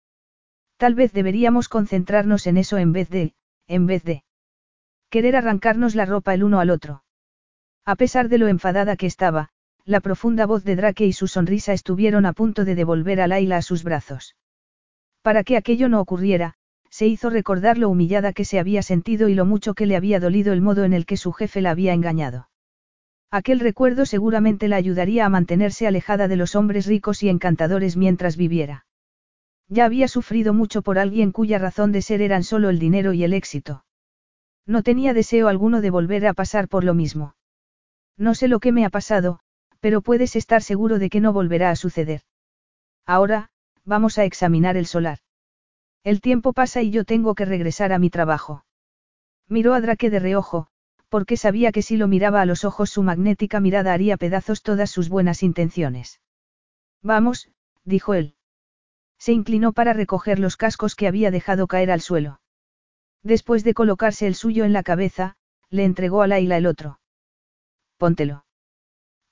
Tal 0.79 0.95
vez 0.95 1.13
deberíamos 1.13 1.69
concentrarnos 1.69 2.47
en 2.47 2.57
eso 2.57 2.79
en 2.79 2.93
vez 2.93 3.11
de, 3.11 3.35
en 3.67 3.85
vez 3.85 4.05
de 4.05 4.25
querer 5.11 5.37
arrancarnos 5.37 5.95
la 5.95 6.07
ropa 6.07 6.33
el 6.33 6.45
uno 6.45 6.61
al 6.61 6.71
otro. 6.71 7.05
A 7.85 7.95
pesar 7.95 8.31
de 8.31 8.39
lo 8.39 8.49
enfadada 8.49 8.97
que 8.97 9.05
estaba, 9.05 9.51
la 9.85 10.01
profunda 10.01 10.47
voz 10.47 10.65
de 10.65 10.77
Drake 10.77 11.05
y 11.05 11.13
su 11.13 11.29
sonrisa 11.29 11.75
estuvieron 11.75 12.25
a 12.25 12.33
punto 12.33 12.65
de 12.65 12.75
devolver 12.75 13.21
a 13.21 13.27
Laila 13.27 13.59
a 13.59 13.63
sus 13.63 13.85
brazos. 13.85 14.35
Para 15.21 15.45
que 15.45 15.59
aquello 15.59 15.91
no 15.91 16.01
ocurriera, 16.01 16.55
se 16.89 17.07
hizo 17.07 17.29
recordar 17.29 17.77
lo 17.77 17.91
humillada 17.91 18.33
que 18.33 18.47
se 18.47 18.59
había 18.59 18.81
sentido 18.81 19.29
y 19.29 19.35
lo 19.35 19.45
mucho 19.45 19.75
que 19.75 19.85
le 19.85 19.95
había 19.95 20.21
dolido 20.21 20.55
el 20.55 20.63
modo 20.63 20.85
en 20.85 20.95
el 20.95 21.05
que 21.05 21.19
su 21.19 21.35
jefe 21.35 21.61
la 21.61 21.73
había 21.73 21.93
engañado. 21.93 22.49
Aquel 23.31 23.61
recuerdo 23.61 24.07
seguramente 24.07 24.69
la 24.69 24.77
ayudaría 24.77 25.27
a 25.27 25.29
mantenerse 25.29 25.87
alejada 25.87 26.29
de 26.29 26.37
los 26.37 26.55
hombres 26.55 26.87
ricos 26.87 27.23
y 27.23 27.29
encantadores 27.29 27.97
mientras 27.97 28.37
viviera. 28.37 28.87
Ya 29.69 29.85
había 29.85 30.09
sufrido 30.09 30.55
mucho 30.55 30.81
por 30.81 30.99
alguien 30.99 31.31
cuya 31.31 31.59
razón 31.59 31.93
de 31.93 32.01
ser 32.01 32.23
eran 32.23 32.43
solo 32.43 32.71
el 32.71 32.79
dinero 32.79 33.13
y 33.13 33.25
el 33.25 33.35
éxito. 33.35 33.85
No 34.65 34.83
tenía 34.83 35.13
deseo 35.13 35.49
alguno 35.49 35.83
de 35.83 35.91
volver 35.91 36.27
a 36.27 36.33
pasar 36.33 36.69
por 36.69 36.85
lo 36.85 36.95
mismo. 36.95 37.35
No 38.17 38.35
sé 38.35 38.49
lo 38.49 38.61
que 38.61 38.73
me 38.73 38.87
ha 38.87 38.91
pasado, 38.91 39.41
pero 39.81 40.01
puedes 40.01 40.35
estar 40.35 40.63
seguro 40.63 40.99
de 40.99 41.11
que 41.11 41.21
no 41.21 41.35
volverá 41.35 41.71
a 41.71 41.77
suceder. 41.77 42.23
Ahora, 43.05 43.51
vamos 43.85 44.19
a 44.19 44.25
examinar 44.25 44.77
el 44.77 44.87
solar. 44.87 45.19
El 46.03 46.21
tiempo 46.23 46.55
pasa 46.55 46.81
y 46.81 46.91
yo 46.91 47.05
tengo 47.05 47.35
que 47.35 47.45
regresar 47.45 47.93
a 47.93 47.99
mi 47.99 48.09
trabajo. 48.09 48.65
Miró 49.49 49.75
a 49.75 49.81
Drake 49.81 50.11
de 50.11 50.19
reojo, 50.19 50.69
porque 51.09 51.37
sabía 51.37 51.73
que 51.73 51.83
si 51.83 51.97
lo 51.97 52.09
miraba 52.09 52.41
a 52.41 52.47
los 52.47 52.65
ojos 52.65 52.91
su 52.91 53.03
magnética 53.03 53.61
mirada 53.61 53.93
haría 53.93 54.17
pedazos 54.17 54.63
todas 54.63 54.91
sus 54.91 55.09
buenas 55.09 55.43
intenciones. 55.43 56.21
Vamos, 57.03 57.51
dijo 57.85 58.15
él. 58.15 58.35
Se 59.19 59.33
inclinó 59.33 59.73
para 59.73 59.93
recoger 59.93 60.39
los 60.39 60.57
cascos 60.57 60.95
que 60.95 61.09
había 61.09 61.31
dejado 61.31 61.67
caer 61.67 61.91
al 61.91 62.01
suelo. 62.01 62.41
Después 63.23 63.65
de 63.65 63.75
colocarse 63.75 64.27
el 64.27 64.35
suyo 64.35 64.65
en 64.65 64.73
la 64.73 64.83
cabeza, 64.83 65.37
le 65.71 65.85
entregó 65.85 66.23
a 66.23 66.27
Laila 66.27 66.57
el 66.57 66.67
otro. 66.67 67.01
Póntelo. 67.97 68.45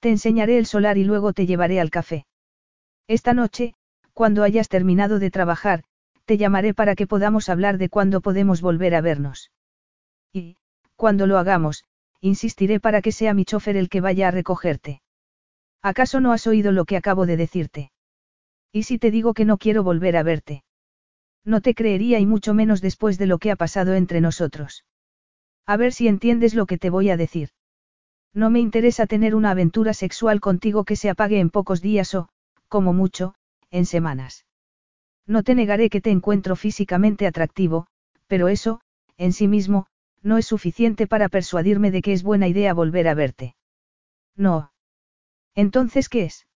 Te 0.00 0.10
enseñaré 0.10 0.58
el 0.58 0.66
solar 0.66 0.98
y 0.98 1.04
luego 1.04 1.32
te 1.32 1.46
llevaré 1.46 1.80
al 1.80 1.90
café. 1.90 2.26
Esta 3.06 3.32
noche, 3.32 3.74
cuando 4.12 4.42
hayas 4.42 4.68
terminado 4.68 5.18
de 5.18 5.30
trabajar, 5.30 5.84
te 6.24 6.36
llamaré 6.36 6.74
para 6.74 6.96
que 6.96 7.06
podamos 7.06 7.48
hablar 7.48 7.78
de 7.78 7.88
cuándo 7.88 8.20
podemos 8.20 8.60
volver 8.60 8.94
a 8.94 9.00
vernos. 9.00 9.52
Y, 10.32 10.56
cuando 10.96 11.26
lo 11.26 11.38
hagamos, 11.38 11.84
insistiré 12.20 12.80
para 12.80 13.02
que 13.02 13.12
sea 13.12 13.34
mi 13.34 13.44
chofer 13.44 13.76
el 13.76 13.88
que 13.88 14.00
vaya 14.00 14.28
a 14.28 14.30
recogerte. 14.32 15.02
¿Acaso 15.82 16.20
no 16.20 16.32
has 16.32 16.46
oído 16.46 16.72
lo 16.72 16.84
que 16.84 16.96
acabo 16.96 17.26
de 17.26 17.36
decirte? 17.36 17.92
¿Y 18.72 18.82
si 18.82 18.98
te 18.98 19.10
digo 19.10 19.34
que 19.34 19.44
no 19.44 19.58
quiero 19.58 19.84
volver 19.84 20.16
a 20.16 20.22
verte? 20.22 20.64
No 21.44 21.60
te 21.60 21.74
creería 21.74 22.18
y 22.18 22.26
mucho 22.26 22.54
menos 22.54 22.80
después 22.80 23.18
de 23.18 23.26
lo 23.26 23.38
que 23.38 23.52
ha 23.52 23.56
pasado 23.56 23.94
entre 23.94 24.20
nosotros. 24.20 24.84
A 25.64 25.76
ver 25.76 25.92
si 25.92 26.08
entiendes 26.08 26.54
lo 26.54 26.66
que 26.66 26.78
te 26.78 26.90
voy 26.90 27.10
a 27.10 27.16
decir. 27.16 27.50
No 28.34 28.50
me 28.50 28.60
interesa 28.60 29.06
tener 29.06 29.34
una 29.34 29.52
aventura 29.52 29.94
sexual 29.94 30.40
contigo 30.40 30.84
que 30.84 30.96
se 30.96 31.08
apague 31.08 31.38
en 31.38 31.50
pocos 31.50 31.80
días 31.80 32.14
o, 32.14 32.28
como 32.68 32.92
mucho, 32.92 33.34
en 33.70 33.86
semanas. 33.86 34.44
No 35.26 35.42
te 35.42 35.54
negaré 35.54 35.88
que 35.88 36.00
te 36.00 36.10
encuentro 36.10 36.56
físicamente 36.56 37.26
atractivo, 37.26 37.86
pero 38.26 38.48
eso, 38.48 38.80
en 39.16 39.32
sí 39.32 39.48
mismo, 39.48 39.86
no 40.22 40.38
es 40.38 40.46
suficiente 40.46 41.06
para 41.06 41.28
persuadirme 41.28 41.90
de 41.90 42.02
que 42.02 42.12
es 42.12 42.22
buena 42.22 42.48
idea 42.48 42.74
volver 42.74 43.08
a 43.08 43.14
verte. 43.14 43.56
No. 44.36 44.72
Entonces, 45.54 46.08
¿qué 46.08 46.24
es? 46.24 46.46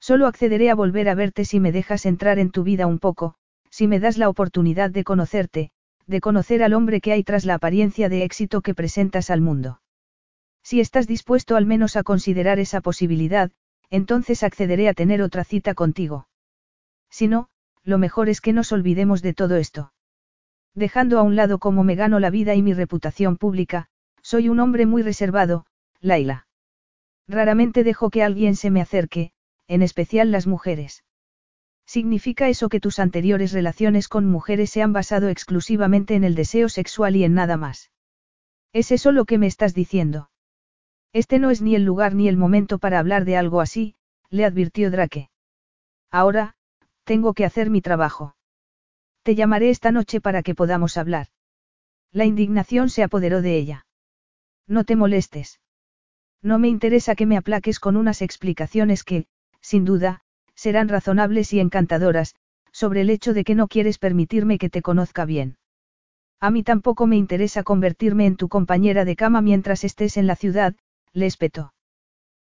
Solo 0.00 0.26
accederé 0.26 0.70
a 0.70 0.74
volver 0.74 1.08
a 1.08 1.14
verte 1.14 1.44
si 1.44 1.60
me 1.60 1.72
dejas 1.72 2.06
entrar 2.06 2.38
en 2.38 2.50
tu 2.50 2.62
vida 2.62 2.86
un 2.86 2.98
poco, 2.98 3.34
si 3.70 3.86
me 3.86 4.00
das 4.00 4.18
la 4.18 4.28
oportunidad 4.28 4.90
de 4.90 5.04
conocerte, 5.04 5.70
de 6.06 6.20
conocer 6.20 6.62
al 6.62 6.74
hombre 6.74 7.00
que 7.00 7.12
hay 7.12 7.24
tras 7.24 7.44
la 7.44 7.54
apariencia 7.54 8.08
de 8.08 8.24
éxito 8.24 8.60
que 8.60 8.74
presentas 8.74 9.30
al 9.30 9.40
mundo. 9.40 9.80
Si 10.62 10.80
estás 10.80 11.06
dispuesto 11.06 11.56
al 11.56 11.66
menos 11.66 11.96
a 11.96 12.02
considerar 12.02 12.58
esa 12.58 12.80
posibilidad, 12.80 13.50
entonces 13.90 14.42
accederé 14.42 14.88
a 14.88 14.94
tener 14.94 15.22
otra 15.22 15.44
cita 15.44 15.74
contigo. 15.74 16.28
Si 17.10 17.28
no, 17.28 17.48
lo 17.84 17.98
mejor 17.98 18.28
es 18.28 18.40
que 18.40 18.52
nos 18.52 18.72
olvidemos 18.72 19.22
de 19.22 19.32
todo 19.32 19.56
esto. 19.56 19.92
Dejando 20.76 21.18
a 21.18 21.22
un 21.22 21.36
lado 21.36 21.58
cómo 21.58 21.84
me 21.84 21.94
gano 21.94 22.20
la 22.20 22.28
vida 22.28 22.54
y 22.54 22.60
mi 22.60 22.74
reputación 22.74 23.38
pública, 23.38 23.88
soy 24.20 24.50
un 24.50 24.60
hombre 24.60 24.84
muy 24.84 25.02
reservado, 25.02 25.64
Laila. 26.02 26.48
Raramente 27.26 27.82
dejo 27.82 28.10
que 28.10 28.22
alguien 28.22 28.56
se 28.56 28.70
me 28.70 28.82
acerque, 28.82 29.32
en 29.68 29.80
especial 29.80 30.30
las 30.30 30.46
mujeres. 30.46 31.02
¿Significa 31.86 32.50
eso 32.50 32.68
que 32.68 32.78
tus 32.78 32.98
anteriores 32.98 33.52
relaciones 33.52 34.06
con 34.06 34.26
mujeres 34.26 34.68
se 34.68 34.82
han 34.82 34.92
basado 34.92 35.30
exclusivamente 35.30 36.14
en 36.14 36.24
el 36.24 36.34
deseo 36.34 36.68
sexual 36.68 37.16
y 37.16 37.24
en 37.24 37.32
nada 37.32 37.56
más? 37.56 37.90
¿Es 38.74 38.92
eso 38.92 39.12
lo 39.12 39.24
que 39.24 39.38
me 39.38 39.46
estás 39.46 39.72
diciendo? 39.72 40.28
Este 41.14 41.38
no 41.38 41.50
es 41.50 41.62
ni 41.62 41.74
el 41.74 41.84
lugar 41.84 42.14
ni 42.14 42.28
el 42.28 42.36
momento 42.36 42.78
para 42.78 42.98
hablar 42.98 43.24
de 43.24 43.38
algo 43.38 43.62
así, 43.62 43.94
le 44.28 44.44
advirtió 44.44 44.90
Drake. 44.90 45.30
Ahora, 46.10 46.54
tengo 47.04 47.32
que 47.32 47.46
hacer 47.46 47.70
mi 47.70 47.80
trabajo. 47.80 48.35
Te 49.26 49.34
llamaré 49.34 49.70
esta 49.70 49.90
noche 49.90 50.20
para 50.20 50.44
que 50.44 50.54
podamos 50.54 50.96
hablar. 50.96 51.26
La 52.12 52.26
indignación 52.26 52.88
se 52.88 53.02
apoderó 53.02 53.42
de 53.42 53.56
ella. 53.56 53.84
No 54.68 54.84
te 54.84 54.94
molestes. 54.94 55.58
No 56.42 56.60
me 56.60 56.68
interesa 56.68 57.16
que 57.16 57.26
me 57.26 57.36
aplaques 57.36 57.80
con 57.80 57.96
unas 57.96 58.22
explicaciones 58.22 59.02
que, 59.02 59.26
sin 59.60 59.84
duda, 59.84 60.20
serán 60.54 60.88
razonables 60.88 61.52
y 61.52 61.58
encantadoras, 61.58 62.36
sobre 62.70 63.00
el 63.00 63.10
hecho 63.10 63.34
de 63.34 63.42
que 63.42 63.56
no 63.56 63.66
quieres 63.66 63.98
permitirme 63.98 64.58
que 64.58 64.70
te 64.70 64.80
conozca 64.80 65.24
bien. 65.24 65.58
A 66.38 66.52
mí 66.52 66.62
tampoco 66.62 67.08
me 67.08 67.16
interesa 67.16 67.64
convertirme 67.64 68.26
en 68.26 68.36
tu 68.36 68.48
compañera 68.48 69.04
de 69.04 69.16
cama 69.16 69.40
mientras 69.40 69.82
estés 69.82 70.18
en 70.18 70.28
la 70.28 70.36
ciudad, 70.36 70.76
le 71.12 71.26
espetó. 71.26 71.74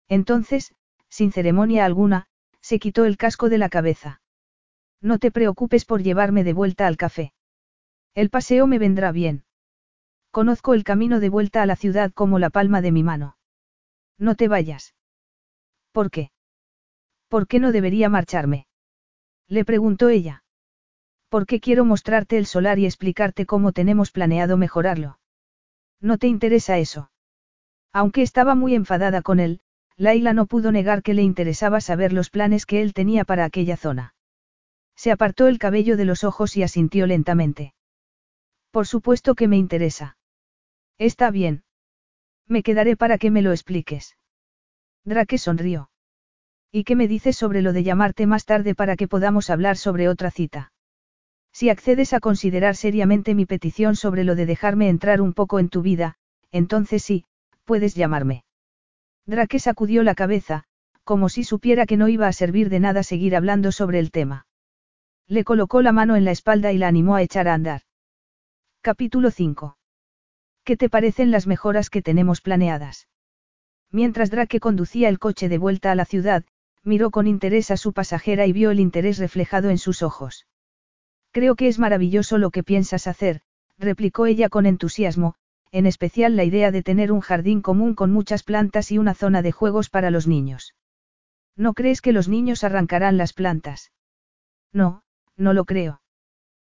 Entonces, 0.07 0.73
sin 1.10 1.34
ceremonia 1.34 1.84
alguna, 1.84 2.27
se 2.61 2.80
quitó 2.80 3.03
el 3.03 3.18
casco 3.18 3.49
de 3.49 3.57
la 3.57 3.68
cabeza. 3.68 4.22
No 5.02 5.20
te 5.20 5.32
preocupes 5.32 5.86
por 5.86 6.04
llevarme 6.04 6.44
de 6.44 6.54
vuelta 6.54 6.88
al 6.88 6.98
café. 6.98 7.34
El 8.16 8.30
paseo 8.30 8.68
me 8.68 8.80
vendrá 8.80 9.12
bien. 9.12 9.46
Conozco 10.32 10.74
el 10.74 10.84
camino 10.84 11.20
de 11.20 11.30
vuelta 11.30 11.62
a 11.62 11.66
la 11.66 11.76
ciudad 11.76 12.12
como 12.12 12.38
la 12.38 12.50
palma 12.50 12.82
de 12.82 12.92
mi 12.92 13.04
mano. 13.04 13.38
No 14.18 14.36
te 14.36 14.48
vayas. 14.48 14.96
¿Por 15.92 16.12
qué? 16.12 16.32
¿Por 17.30 17.48
qué 17.48 17.60
no 17.60 17.72
debería 17.72 18.10
marcharme? 18.10 18.68
Le 19.48 19.66
preguntó 19.66 20.10
ella. 20.10 20.44
Porque 21.30 21.60
quiero 21.60 21.86
mostrarte 21.86 22.38
el 22.38 22.46
solar 22.46 22.80
y 22.80 22.86
explicarte 22.86 23.46
cómo 23.46 23.72
tenemos 23.72 24.12
planeado 24.12 24.58
mejorarlo. 24.58 25.20
¿No 26.02 26.18
te 26.18 26.28
interesa 26.28 26.78
eso? 26.78 27.12
Aunque 27.92 28.22
estaba 28.22 28.56
muy 28.56 28.76
enfadada 28.76 29.22
con 29.22 29.40
él, 29.40 29.62
Laila 29.96 30.34
no 30.34 30.46
pudo 30.46 30.72
negar 30.72 31.04
que 31.04 31.14
le 31.14 31.24
interesaba 31.24 31.82
saber 31.82 32.14
los 32.14 32.30
planes 32.30 32.66
que 32.66 32.82
él 32.82 32.94
tenía 32.94 33.26
para 33.26 33.46
aquella 33.46 33.78
zona. 33.78 34.14
Se 35.02 35.14
apartó 35.14 35.48
el 35.48 35.60
cabello 35.60 35.96
de 35.96 36.04
los 36.04 36.26
ojos 36.26 36.58
y 36.58 36.64
asintió 36.64 37.08
lentamente. 37.08 37.74
Por 38.70 38.86
supuesto 38.86 39.34
que 39.34 39.48
me 39.48 39.56
interesa. 39.56 40.18
Está 40.98 41.32
bien. 41.32 41.64
Me 42.50 42.64
quedaré 42.64 42.98
para 42.98 43.18
que 43.18 43.32
me 43.32 43.42
lo 43.42 43.52
expliques. 43.54 44.18
Drake 45.06 45.38
sonrió. 45.38 45.90
¿Y 46.70 46.84
qué 46.84 46.98
me 46.98 47.08
dices 47.08 47.38
sobre 47.38 47.62
lo 47.62 47.72
de 47.72 47.84
llamarte 47.84 48.28
más 48.28 48.44
tarde 48.44 48.76
para 48.76 48.98
que 48.98 49.08
podamos 49.08 49.50
hablar 49.50 49.78
sobre 49.78 50.10
otra 50.10 50.32
cita? 50.32 50.74
Si 51.54 51.70
accedes 51.70 52.12
a 52.12 52.20
considerar 52.20 52.76
seriamente 52.76 53.36
mi 53.36 53.46
petición 53.46 53.96
sobre 53.96 54.26
lo 54.26 54.36
de 54.36 54.48
dejarme 54.48 54.90
entrar 54.90 55.22
un 55.22 55.32
poco 55.32 55.60
en 55.60 55.70
tu 55.70 55.82
vida, 55.82 56.16
entonces 56.52 57.04
sí, 57.04 57.24
puedes 57.64 57.96
llamarme. 57.96 58.44
Drake 59.26 59.60
sacudió 59.60 60.04
la 60.04 60.14
cabeza, 60.14 60.66
como 61.06 61.30
si 61.30 61.46
supiera 61.46 61.86
que 61.86 61.96
no 61.96 62.10
iba 62.10 62.28
a 62.28 62.34
servir 62.34 62.68
de 62.68 62.82
nada 62.82 63.02
seguir 63.04 63.38
hablando 63.38 63.72
sobre 63.72 64.00
el 64.00 64.12
tema. 64.12 64.46
Le 65.31 65.43
colocó 65.43 65.84
la 65.84 65.91
mano 65.91 66.15
en 66.15 66.26
la 66.26 66.31
espalda 66.31 66.72
y 66.73 66.80
la 66.80 66.88
animó 66.88 67.14
a 67.14 67.22
echar 67.22 67.47
a 67.47 67.53
andar. 67.53 67.84
Capítulo 68.81 69.30
5. 69.30 69.77
¿Qué 70.64 70.76
te 70.76 70.89
parecen 70.89 71.30
las 71.30 71.45
mejoras 71.45 71.91
que 71.91 72.01
tenemos 72.01 72.41
planeadas? 72.41 73.07
Mientras 73.91 74.31
Drake 74.31 74.60
conducía 74.60 75.07
el 75.07 75.19
coche 75.19 75.47
de 75.47 75.60
vuelta 75.60 75.91
a 75.91 75.95
la 75.95 76.06
ciudad, 76.06 76.45
miró 76.84 77.11
con 77.11 77.27
interés 77.27 77.69
a 77.69 77.77
su 77.77 77.93
pasajera 77.93 78.47
y 78.47 78.53
vio 78.53 78.72
el 78.72 78.80
interés 78.80 79.19
reflejado 79.19 79.69
en 79.69 79.77
sus 79.77 80.01
ojos. 80.01 80.47
Creo 81.30 81.56
que 81.56 81.68
es 81.68 81.77
maravilloso 81.77 82.39
lo 82.39 82.49
que 82.49 82.64
piensas 82.64 83.06
hacer, 83.06 83.41
replicó 83.77 84.26
ella 84.26 84.49
con 84.49 84.65
entusiasmo, 84.65 85.35
en 85.72 85.85
especial 85.85 86.38
la 86.38 86.43
idea 86.43 86.72
de 86.72 86.81
tener 86.81 87.11
un 87.11 87.22
jardín 87.22 87.61
común 87.61 87.93
con 87.93 88.11
muchas 88.11 88.41
plantas 88.41 88.91
y 88.91 88.97
una 88.97 89.14
zona 89.14 89.43
de 89.43 89.51
juegos 89.51 89.91
para 89.91 90.10
los 90.10 90.26
niños. 90.26 90.73
¿No 91.56 91.76
crees 91.76 92.01
que 92.01 92.14
los 92.14 92.27
niños 92.27 92.64
arrancarán 92.64 93.18
las 93.18 93.34
plantas? 93.34 93.91
No, 94.73 95.03
no 95.40 95.53
lo 95.53 95.66
creo. 95.66 96.02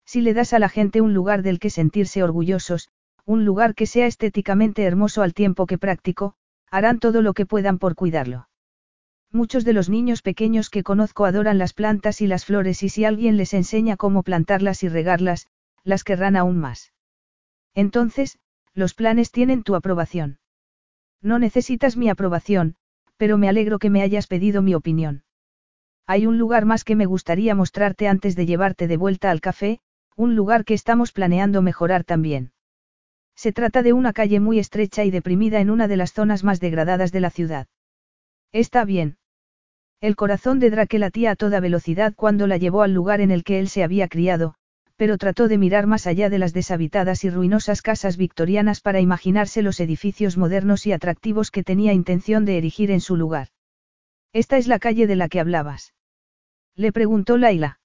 Si 0.05 0.21
le 0.21 0.33
das 0.33 0.53
a 0.53 0.59
la 0.59 0.69
gente 0.69 1.01
un 1.01 1.13
lugar 1.13 1.41
del 1.41 1.59
que 1.59 1.69
sentirse 1.69 2.23
orgullosos, 2.23 2.89
un 3.25 3.45
lugar 3.45 3.75
que 3.75 3.85
sea 3.85 4.07
estéticamente 4.07 4.83
hermoso 4.83 5.21
al 5.21 5.33
tiempo 5.33 5.65
que 5.65 5.77
práctico, 5.77 6.35
harán 6.69 6.99
todo 6.99 7.21
lo 7.21 7.33
que 7.33 7.45
puedan 7.45 7.79
por 7.79 7.95
cuidarlo. 7.95 8.47
Muchos 9.31 9.63
de 9.63 9.73
los 9.73 9.89
niños 9.89 10.21
pequeños 10.21 10.69
que 10.69 10.83
conozco 10.83 11.25
adoran 11.25 11.57
las 11.57 11.73
plantas 11.73 12.21
y 12.21 12.27
las 12.27 12.45
flores 12.45 12.83
y 12.83 12.89
si 12.89 13.05
alguien 13.05 13.37
les 13.37 13.53
enseña 13.53 13.97
cómo 13.97 14.23
plantarlas 14.23 14.83
y 14.83 14.89
regarlas, 14.89 15.47
las 15.83 16.03
querrán 16.03 16.35
aún 16.35 16.57
más. 16.57 16.93
Entonces, 17.73 18.37
los 18.73 18.93
planes 18.93 19.31
tienen 19.31 19.63
tu 19.63 19.75
aprobación. 19.75 20.39
No 21.21 21.39
necesitas 21.39 21.95
mi 21.95 22.09
aprobación, 22.09 22.75
pero 23.17 23.37
me 23.37 23.47
alegro 23.47 23.79
que 23.79 23.89
me 23.89 24.01
hayas 24.01 24.27
pedido 24.27 24.61
mi 24.61 24.75
opinión. 24.75 25.23
Hay 26.07 26.25
un 26.25 26.37
lugar 26.37 26.65
más 26.65 26.83
que 26.83 26.95
me 26.95 27.05
gustaría 27.05 27.55
mostrarte 27.55 28.07
antes 28.07 28.35
de 28.35 28.45
llevarte 28.45 28.87
de 28.87 28.97
vuelta 28.97 29.31
al 29.31 29.41
café, 29.41 29.79
un 30.15 30.35
lugar 30.35 30.65
que 30.65 30.73
estamos 30.73 31.11
planeando 31.11 31.61
mejorar 31.61 32.03
también. 32.03 32.51
Se 33.35 33.51
trata 33.51 33.81
de 33.81 33.93
una 33.93 34.13
calle 34.13 34.39
muy 34.39 34.59
estrecha 34.59 35.03
y 35.03 35.11
deprimida 35.11 35.61
en 35.61 35.69
una 35.69 35.87
de 35.87 35.97
las 35.97 36.13
zonas 36.13 36.43
más 36.43 36.59
degradadas 36.59 37.11
de 37.11 37.21
la 37.21 37.29
ciudad. 37.29 37.67
Está 38.51 38.85
bien. 38.85 39.17
El 40.01 40.15
corazón 40.15 40.59
de 40.59 40.69
Drake 40.69 40.99
latía 40.99 41.31
a 41.31 41.35
toda 41.35 41.59
velocidad 41.59 42.13
cuando 42.15 42.47
la 42.47 42.57
llevó 42.57 42.81
al 42.81 42.93
lugar 42.93 43.21
en 43.21 43.31
el 43.31 43.43
que 43.43 43.59
él 43.59 43.69
se 43.69 43.83
había 43.83 44.07
criado, 44.07 44.55
pero 44.95 45.17
trató 45.17 45.47
de 45.47 45.57
mirar 45.57 45.87
más 45.87 46.07
allá 46.07 46.29
de 46.29 46.39
las 46.39 46.53
deshabitadas 46.53 47.23
y 47.23 47.29
ruinosas 47.29 47.81
casas 47.81 48.17
victorianas 48.17 48.81
para 48.81 48.99
imaginarse 48.99 49.61
los 49.61 49.79
edificios 49.79 50.37
modernos 50.37 50.85
y 50.85 50.91
atractivos 50.91 51.49
que 51.49 51.63
tenía 51.63 51.93
intención 51.93 52.45
de 52.45 52.57
erigir 52.57 52.91
en 52.91 53.01
su 53.01 53.15
lugar. 53.15 53.47
¿Esta 54.33 54.57
es 54.57 54.67
la 54.67 54.79
calle 54.79 55.07
de 55.07 55.15
la 55.15 55.27
que 55.27 55.39
hablabas? 55.39 55.93
Le 56.75 56.91
preguntó 56.91 57.37
Laila. 57.37 57.79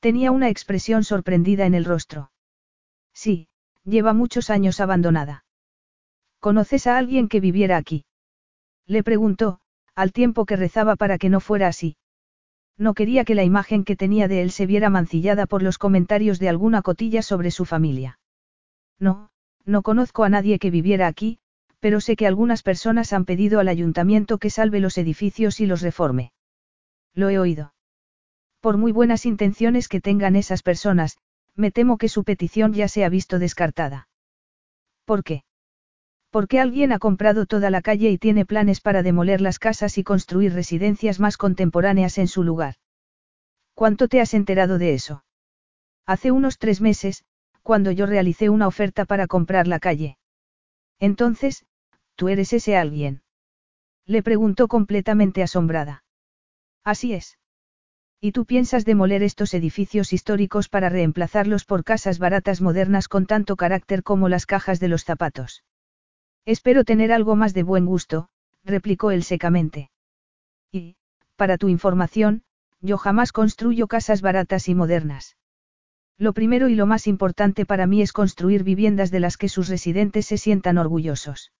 Tenía 0.00 0.30
una 0.30 0.48
expresión 0.48 1.02
sorprendida 1.02 1.66
en 1.66 1.74
el 1.74 1.84
rostro. 1.84 2.30
Sí, 3.12 3.48
lleva 3.84 4.12
muchos 4.12 4.50
años 4.50 4.80
abandonada. 4.80 5.44
¿Conoces 6.38 6.86
a 6.86 6.96
alguien 6.98 7.28
que 7.28 7.40
viviera 7.40 7.76
aquí? 7.76 8.04
Le 8.86 9.02
preguntó, 9.02 9.58
al 9.96 10.12
tiempo 10.12 10.46
que 10.46 10.54
rezaba 10.54 10.94
para 10.94 11.18
que 11.18 11.30
no 11.30 11.40
fuera 11.40 11.66
así. 11.66 11.96
No 12.78 12.94
quería 12.94 13.24
que 13.24 13.34
la 13.34 13.42
imagen 13.42 13.84
que 13.84 13.96
tenía 13.96 14.28
de 14.28 14.42
él 14.42 14.50
se 14.50 14.66
viera 14.66 14.90
mancillada 14.90 15.46
por 15.46 15.62
los 15.62 15.78
comentarios 15.78 16.38
de 16.38 16.48
alguna 16.48 16.82
cotilla 16.82 17.22
sobre 17.22 17.50
su 17.50 17.64
familia. 17.64 18.20
No, 18.98 19.30
no 19.64 19.82
conozco 19.82 20.24
a 20.24 20.28
nadie 20.28 20.58
que 20.58 20.70
viviera 20.70 21.06
aquí, 21.06 21.38
pero 21.80 22.00
sé 22.00 22.16
que 22.16 22.26
algunas 22.26 22.62
personas 22.62 23.12
han 23.12 23.24
pedido 23.24 23.60
al 23.60 23.68
ayuntamiento 23.68 24.38
que 24.38 24.50
salve 24.50 24.80
los 24.80 24.98
edificios 24.98 25.60
y 25.60 25.66
los 25.66 25.82
reforme. 25.82 26.32
Lo 27.14 27.30
he 27.30 27.38
oído. 27.38 27.74
Por 28.60 28.78
muy 28.78 28.92
buenas 28.92 29.26
intenciones 29.26 29.88
que 29.88 30.00
tengan 30.00 30.36
esas 30.36 30.62
personas, 30.62 31.18
me 31.54 31.70
temo 31.70 31.98
que 31.98 32.08
su 32.08 32.24
petición 32.24 32.72
ya 32.72 32.88
se 32.88 33.04
ha 33.04 33.08
visto 33.08 33.38
descartada. 33.38 34.08
¿Por 35.04 35.22
qué? 35.22 35.44
Porque 36.30 36.60
alguien 36.60 36.92
ha 36.92 36.98
comprado 36.98 37.46
toda 37.46 37.70
la 37.70 37.80
calle 37.80 38.10
y 38.10 38.18
tiene 38.18 38.44
planes 38.44 38.80
para 38.80 39.02
demoler 39.02 39.40
las 39.40 39.58
casas 39.58 39.96
y 39.96 40.04
construir 40.04 40.52
residencias 40.52 41.20
más 41.20 41.36
contemporáneas 41.36 42.18
en 42.18 42.28
su 42.28 42.42
lugar. 42.42 42.74
¿Cuánto 43.74 44.08
te 44.08 44.20
has 44.20 44.34
enterado 44.34 44.78
de 44.78 44.94
eso? 44.94 45.24
Hace 46.04 46.30
unos 46.30 46.58
tres 46.58 46.80
meses, 46.80 47.24
cuando 47.62 47.90
yo 47.90 48.06
realicé 48.06 48.48
una 48.48 48.66
oferta 48.66 49.04
para 49.04 49.26
comprar 49.26 49.66
la 49.66 49.78
calle. 49.78 50.18
Entonces, 50.98 51.66
¿tú 52.14 52.28
eres 52.28 52.52
ese 52.52 52.76
alguien? 52.76 53.22
Le 54.06 54.22
preguntó 54.22 54.68
completamente 54.68 55.42
asombrada. 55.42 56.04
Así 56.84 57.12
es. 57.12 57.38
¿Y 58.20 58.32
tú 58.32 58.46
piensas 58.46 58.84
demoler 58.84 59.22
estos 59.22 59.52
edificios 59.52 60.12
históricos 60.12 60.68
para 60.68 60.88
reemplazarlos 60.88 61.64
por 61.64 61.84
casas 61.84 62.18
baratas 62.18 62.60
modernas 62.60 63.08
con 63.08 63.26
tanto 63.26 63.56
carácter 63.56 64.02
como 64.02 64.28
las 64.28 64.46
cajas 64.46 64.80
de 64.80 64.88
los 64.88 65.04
zapatos? 65.04 65.64
Espero 66.46 66.84
tener 66.84 67.12
algo 67.12 67.36
más 67.36 67.52
de 67.54 67.62
buen 67.62 67.84
gusto, 67.84 68.28
replicó 68.64 69.10
él 69.10 69.22
secamente. 69.22 69.90
Y, 70.72 70.96
para 71.36 71.58
tu 71.58 71.68
información, 71.68 72.42
yo 72.80 72.98
jamás 72.98 73.32
construyo 73.32 73.86
casas 73.86 74.22
baratas 74.22 74.68
y 74.68 74.74
modernas. 74.74 75.36
Lo 76.18 76.32
primero 76.32 76.68
y 76.68 76.74
lo 76.74 76.86
más 76.86 77.06
importante 77.06 77.66
para 77.66 77.86
mí 77.86 78.00
es 78.00 78.12
construir 78.12 78.64
viviendas 78.64 79.10
de 79.10 79.20
las 79.20 79.36
que 79.36 79.48
sus 79.48 79.68
residentes 79.68 80.26
se 80.26 80.38
sientan 80.38 80.78
orgullosos. 80.78 81.52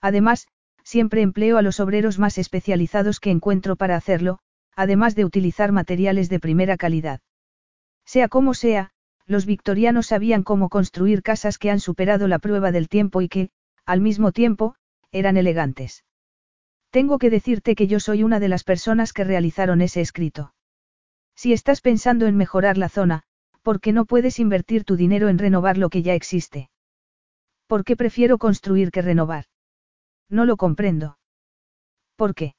Además, 0.00 0.48
siempre 0.82 1.22
empleo 1.22 1.58
a 1.58 1.62
los 1.62 1.80
obreros 1.80 2.18
más 2.18 2.38
especializados 2.38 3.20
que 3.20 3.30
encuentro 3.30 3.76
para 3.76 3.96
hacerlo, 3.96 4.38
además 4.74 5.14
de 5.14 5.24
utilizar 5.24 5.72
materiales 5.72 6.28
de 6.28 6.40
primera 6.40 6.76
calidad. 6.76 7.20
Sea 8.06 8.28
como 8.28 8.54
sea, 8.54 8.90
los 9.26 9.46
victorianos 9.46 10.08
sabían 10.08 10.42
cómo 10.42 10.68
construir 10.68 11.22
casas 11.22 11.58
que 11.58 11.70
han 11.70 11.80
superado 11.80 12.28
la 12.28 12.38
prueba 12.38 12.72
del 12.72 12.88
tiempo 12.88 13.22
y 13.22 13.28
que, 13.28 13.50
al 13.86 14.00
mismo 14.00 14.32
tiempo, 14.32 14.76
eran 15.12 15.36
elegantes. 15.36 16.04
Tengo 16.90 17.18
que 17.18 17.30
decirte 17.30 17.74
que 17.74 17.86
yo 17.86 18.00
soy 18.00 18.22
una 18.22 18.40
de 18.40 18.48
las 18.48 18.64
personas 18.64 19.12
que 19.12 19.24
realizaron 19.24 19.80
ese 19.80 20.00
escrito. 20.00 20.54
Si 21.34 21.52
estás 21.52 21.80
pensando 21.80 22.26
en 22.26 22.36
mejorar 22.36 22.78
la 22.78 22.88
zona, 22.88 23.24
¿por 23.64 23.80
qué 23.80 23.92
no 23.92 24.04
puedes 24.04 24.38
invertir 24.38 24.84
tu 24.84 24.94
dinero 24.94 25.28
en 25.28 25.38
renovar 25.38 25.78
lo 25.78 25.88
que 25.88 26.02
ya 26.02 26.14
existe? 26.14 26.68
¿Por 27.66 27.82
qué 27.82 27.96
prefiero 27.96 28.36
construir 28.36 28.90
que 28.90 29.00
renovar? 29.00 29.46
No 30.28 30.44
lo 30.44 30.58
comprendo. 30.58 31.18
¿Por 32.14 32.34
qué? 32.34 32.54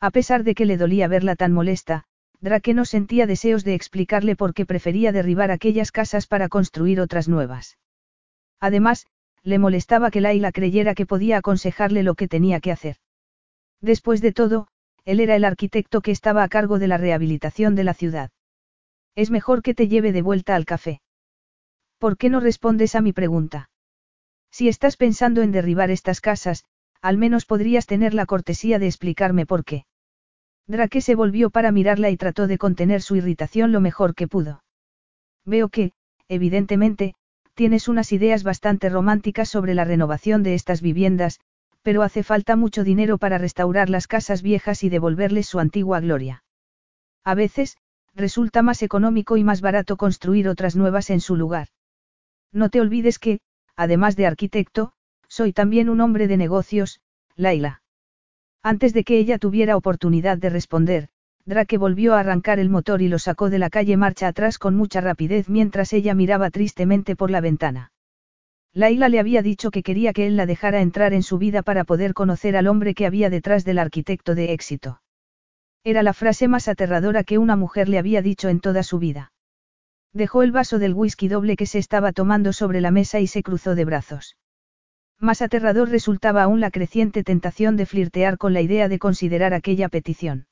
A 0.00 0.10
pesar 0.10 0.44
de 0.44 0.54
que 0.54 0.66
le 0.66 0.76
dolía 0.76 1.08
verla 1.08 1.34
tan 1.34 1.52
molesta, 1.52 2.04
Drake 2.40 2.74
no 2.74 2.84
sentía 2.84 3.26
deseos 3.26 3.64
de 3.64 3.74
explicarle 3.74 4.36
por 4.36 4.52
qué 4.52 4.66
prefería 4.66 5.12
derribar 5.12 5.50
aquellas 5.50 5.90
casas 5.92 6.26
para 6.26 6.50
construir 6.50 7.00
otras 7.00 7.26
nuevas. 7.26 7.78
Además, 8.60 9.06
le 9.42 9.58
molestaba 9.58 10.10
que 10.10 10.20
Laila 10.20 10.52
creyera 10.52 10.94
que 10.94 11.06
podía 11.06 11.38
aconsejarle 11.38 12.02
lo 12.02 12.14
que 12.14 12.28
tenía 12.28 12.60
que 12.60 12.70
hacer. 12.70 12.96
Después 13.80 14.20
de 14.20 14.32
todo, 14.32 14.68
él 15.06 15.20
era 15.20 15.36
el 15.36 15.44
arquitecto 15.44 16.02
que 16.02 16.10
estaba 16.10 16.42
a 16.42 16.48
cargo 16.48 16.78
de 16.78 16.88
la 16.88 16.98
rehabilitación 16.98 17.74
de 17.74 17.84
la 17.84 17.94
ciudad. 17.94 18.30
Es 19.18 19.30
mejor 19.30 19.62
que 19.62 19.74
te 19.74 19.88
lleve 19.88 20.12
de 20.12 20.22
vuelta 20.22 20.54
al 20.54 20.64
café. 20.64 21.00
¿Por 21.98 22.16
qué 22.16 22.28
no 22.28 22.38
respondes 22.38 22.94
a 22.94 23.00
mi 23.00 23.12
pregunta? 23.12 23.68
Si 24.52 24.68
estás 24.68 24.96
pensando 24.96 25.42
en 25.42 25.50
derribar 25.50 25.90
estas 25.90 26.20
casas, 26.20 26.64
al 27.02 27.18
menos 27.18 27.44
podrías 27.44 27.86
tener 27.86 28.14
la 28.14 28.26
cortesía 28.26 28.78
de 28.78 28.86
explicarme 28.86 29.44
por 29.44 29.64
qué. 29.64 29.86
Drake 30.68 31.00
se 31.00 31.16
volvió 31.16 31.50
para 31.50 31.72
mirarla 31.72 32.10
y 32.10 32.16
trató 32.16 32.46
de 32.46 32.58
contener 32.58 33.02
su 33.02 33.16
irritación 33.16 33.72
lo 33.72 33.80
mejor 33.80 34.14
que 34.14 34.28
pudo. 34.28 34.62
Veo 35.44 35.68
que, 35.68 35.92
evidentemente, 36.28 37.14
Tienes 37.58 37.88
unas 37.88 38.12
ideas 38.12 38.44
bastante 38.44 38.88
románticas 38.88 39.48
sobre 39.48 39.74
la 39.74 39.82
renovación 39.82 40.44
de 40.44 40.54
estas 40.54 40.80
viviendas, 40.80 41.40
pero 41.82 42.04
hace 42.04 42.22
falta 42.22 42.54
mucho 42.54 42.84
dinero 42.84 43.18
para 43.18 43.36
restaurar 43.36 43.90
las 43.90 44.06
casas 44.06 44.42
viejas 44.42 44.84
y 44.84 44.88
devolverles 44.90 45.48
su 45.48 45.58
antigua 45.58 45.98
gloria. 45.98 46.44
A 47.24 47.34
veces, 47.34 47.76
resulta 48.18 48.62
más 48.62 48.82
económico 48.82 49.36
y 49.36 49.44
más 49.44 49.60
barato 49.60 49.96
construir 49.96 50.48
otras 50.48 50.76
nuevas 50.76 51.08
en 51.08 51.20
su 51.20 51.36
lugar. 51.36 51.68
No 52.52 52.68
te 52.68 52.80
olvides 52.80 53.18
que, 53.18 53.40
además 53.76 54.16
de 54.16 54.26
arquitecto, 54.26 54.92
soy 55.28 55.52
también 55.52 55.88
un 55.88 56.00
hombre 56.00 56.26
de 56.26 56.36
negocios, 56.36 57.00
Laila. 57.36 57.82
Antes 58.62 58.92
de 58.92 59.04
que 59.04 59.18
ella 59.18 59.38
tuviera 59.38 59.76
oportunidad 59.76 60.36
de 60.36 60.50
responder, 60.50 61.08
Drake 61.44 61.78
volvió 61.78 62.14
a 62.14 62.20
arrancar 62.20 62.58
el 62.58 62.68
motor 62.68 63.00
y 63.00 63.08
lo 63.08 63.18
sacó 63.18 63.48
de 63.48 63.58
la 63.58 63.70
calle 63.70 63.96
marcha 63.96 64.28
atrás 64.28 64.58
con 64.58 64.74
mucha 64.76 65.00
rapidez 65.00 65.48
mientras 65.48 65.92
ella 65.92 66.14
miraba 66.14 66.50
tristemente 66.50 67.16
por 67.16 67.30
la 67.30 67.40
ventana. 67.40 67.92
Laila 68.74 69.08
le 69.08 69.18
había 69.18 69.40
dicho 69.40 69.70
que 69.70 69.82
quería 69.82 70.12
que 70.12 70.26
él 70.26 70.36
la 70.36 70.44
dejara 70.44 70.82
entrar 70.82 71.14
en 71.14 71.22
su 71.22 71.38
vida 71.38 71.62
para 71.62 71.84
poder 71.84 72.12
conocer 72.12 72.56
al 72.56 72.66
hombre 72.66 72.94
que 72.94 73.06
había 73.06 73.30
detrás 73.30 73.64
del 73.64 73.78
arquitecto 73.78 74.34
de 74.34 74.52
éxito. 74.52 75.00
Era 75.84 76.02
la 76.02 76.12
frase 76.12 76.48
más 76.48 76.68
aterradora 76.68 77.24
que 77.24 77.38
una 77.38 77.56
mujer 77.56 77.88
le 77.88 77.98
había 77.98 78.22
dicho 78.22 78.48
en 78.48 78.60
toda 78.60 78.82
su 78.82 78.98
vida. 78.98 79.32
Dejó 80.12 80.42
el 80.42 80.52
vaso 80.52 80.78
del 80.78 80.94
whisky 80.94 81.28
doble 81.28 81.56
que 81.56 81.66
se 81.66 81.78
estaba 81.78 82.12
tomando 82.12 82.52
sobre 82.52 82.80
la 82.80 82.90
mesa 82.90 83.20
y 83.20 83.26
se 83.26 83.42
cruzó 83.42 83.74
de 83.74 83.84
brazos. 83.84 84.36
Más 85.20 85.42
aterrador 85.42 85.90
resultaba 85.90 86.42
aún 86.42 86.60
la 86.60 86.70
creciente 86.70 87.24
tentación 87.24 87.76
de 87.76 87.86
flirtear 87.86 88.38
con 88.38 88.52
la 88.52 88.60
idea 88.60 88.88
de 88.88 88.98
considerar 88.98 89.52
aquella 89.52 89.88
petición. 89.88 90.46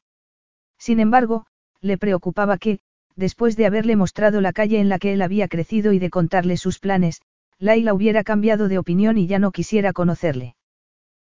Sin 0.78 1.01
embargo, 1.01 1.47
le 1.81 1.98
preocupaba 1.98 2.59
que, 2.59 2.81
después 3.15 3.57
de 3.57 3.66
haberle 3.66 3.97
mostrado 3.97 4.40
la 4.40 4.53
calle 4.53 4.81
en 4.81 4.89
la 4.89 4.98
que 4.98 5.12
él 5.12 5.23
había 5.23 5.48
crecido 5.48 5.93
y 5.93 5.98
de 5.98 6.11
contarle 6.11 6.57
sus 6.57 6.78
planes, 6.78 7.23
Laila 7.59 7.94
hubiera 7.94 8.24
cambiado 8.24 8.69
de 8.69 8.78
opinión 8.78 9.16
y 9.16 9.27
ya 9.27 9.39
no 9.39 9.53
quisiera 9.53 9.93
conocerle. 9.93 10.57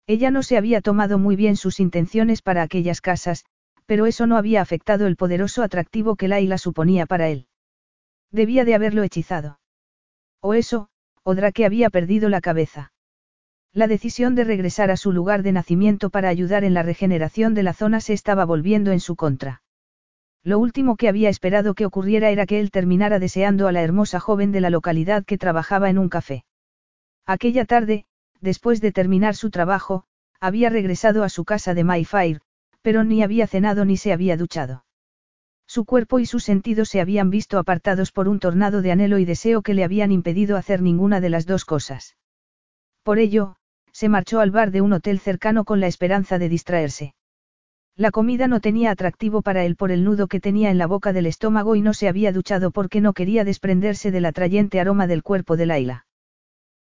Ella 0.07 0.31
no 0.31 0.41
se 0.41 0.57
había 0.57 0.81
tomado 0.81 1.19
muy 1.19 1.35
bien 1.35 1.55
sus 1.55 1.79
intenciones 1.79 2.41
para 2.41 2.61
aquellas 2.61 3.01
casas, 3.01 3.45
pero 3.85 4.05
eso 4.05 4.27
no 4.27 4.37
había 4.37 4.61
afectado 4.61 5.07
el 5.07 5.15
poderoso 5.15 5.63
atractivo 5.63 6.15
que 6.15 6.27
Laila 6.27 6.57
suponía 6.57 7.05
para 7.05 7.29
él. 7.29 7.47
Debía 8.31 8.65
de 8.65 8.75
haberlo 8.75 9.03
hechizado. 9.03 9.59
O 10.41 10.53
eso, 10.53 10.89
o 11.23 11.35
Drake 11.35 11.65
había 11.65 11.89
perdido 11.89 12.29
la 12.29 12.41
cabeza. 12.41 12.91
La 13.73 13.87
decisión 13.87 14.35
de 14.35 14.45
regresar 14.45 14.89
a 14.89 14.97
su 14.97 15.11
lugar 15.11 15.43
de 15.43 15.51
nacimiento 15.51 16.09
para 16.09 16.29
ayudar 16.29 16.63
en 16.63 16.73
la 16.73 16.83
regeneración 16.83 17.53
de 17.53 17.63
la 17.63 17.73
zona 17.73 17.99
se 17.99 18.13
estaba 18.13 18.45
volviendo 18.45 18.91
en 18.91 18.99
su 18.99 19.15
contra. 19.15 19.61
Lo 20.43 20.59
último 20.59 20.95
que 20.95 21.09
había 21.09 21.29
esperado 21.29 21.73
que 21.73 21.85
ocurriera 21.85 22.29
era 22.29 22.45
que 22.45 22.59
él 22.59 22.71
terminara 22.71 23.19
deseando 23.19 23.67
a 23.67 23.71
la 23.71 23.81
hermosa 23.81 24.19
joven 24.19 24.51
de 24.51 24.61
la 24.61 24.69
localidad 24.69 25.25
que 25.25 25.37
trabajaba 25.37 25.89
en 25.89 25.97
un 25.97 26.07
café. 26.07 26.45
Aquella 27.25 27.65
tarde, 27.65 28.05
después 28.41 28.79
de 28.79 28.91
terminar 28.91 29.35
su 29.35 29.49
trabajo, 29.49 30.05
había 30.39 30.69
regresado 30.69 31.23
a 31.23 31.29
su 31.29 31.43
casa 31.43 31.73
de 31.73 31.83
Mayfair, 31.83 32.41
Pero 32.85 33.03
ni 33.03 33.23
había 33.23 33.47
cenado 33.47 33.83
ni 33.83 33.97
se 33.97 34.13
había 34.13 34.37
duchado. 34.37 34.85
Su 35.65 35.85
cuerpo 35.85 36.19
y 36.19 36.27
sus 36.27 36.43
sentidos 36.43 36.87
se 36.87 37.01
habían 37.01 37.31
visto 37.31 37.57
apartados 37.57 38.11
por 38.11 38.27
un 38.27 38.37
tornado 38.37 38.83
de 38.83 38.91
anhelo 38.91 39.17
y 39.17 39.25
deseo 39.25 39.63
que 39.63 39.73
le 39.73 39.83
habían 39.83 40.11
impedido 40.11 40.55
hacer 40.55 40.83
ninguna 40.83 41.19
de 41.19 41.31
las 41.31 41.47
dos 41.47 41.65
cosas. 41.65 42.15
Por 43.01 43.17
ello, 43.17 43.55
se 43.91 44.07
marchó 44.07 44.39
al 44.39 44.51
bar 44.51 44.69
de 44.69 44.81
un 44.81 44.93
hotel 44.93 45.17
cercano 45.17 45.65
con 45.65 45.79
la 45.79 45.87
esperanza 45.87 46.37
de 46.37 46.47
distraerse. 46.47 47.15
La 47.95 48.11
comida 48.11 48.47
no 48.47 48.59
tenía 48.59 48.91
atractivo 48.91 49.41
para 49.41 49.65
él 49.65 49.75
por 49.75 49.91
el 49.91 50.03
nudo 50.03 50.27
que 50.27 50.39
tenía 50.39 50.69
en 50.69 50.77
la 50.77 50.85
boca 50.85 51.11
del 51.11 51.25
estómago 51.25 51.75
y 51.75 51.81
no 51.81 51.95
se 51.95 52.07
había 52.07 52.31
duchado 52.31 52.69
porque 52.69 53.01
no 53.01 53.13
quería 53.13 53.43
desprenderse 53.43 54.11
del 54.11 54.25
atrayente 54.25 54.79
aroma 54.79 55.07
del 55.07 55.23
cuerpo 55.23 55.57
de 55.57 55.65
Laila. 55.65 56.05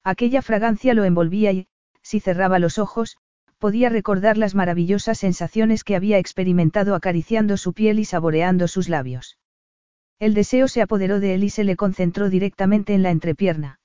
Aquella 0.03 0.43
fragancia 0.43 0.95
lo 0.95 1.05
envolvía 1.05 1.53
y, 1.53 1.69
si 2.03 2.19
cerraba 2.19 2.59
los 2.59 2.81
ojos, 2.81 3.19
podía 3.63 3.91
recordar 3.91 4.39
las 4.39 4.57
maravillosas 4.57 5.19
sensaciones 5.19 5.85
que 5.85 5.95
había 5.95 6.19
experimentado 6.19 6.97
acariciando 6.97 7.57
su 7.57 7.75
piel 7.75 8.01
y 8.01 8.05
saboreando 8.05 8.67
sus 8.67 8.89
labios. 8.89 9.39
El 10.19 10.35
deseo 10.35 10.67
se 10.67 10.83
apoderó 10.83 11.21
de 11.21 11.35
él 11.35 11.45
y 11.45 11.51
se 11.51 11.63
le 11.63 11.77
concentró 11.77 12.29
directamente 12.29 12.93
en 12.93 13.05
la 13.05 13.13
entrepierna. 13.13 13.79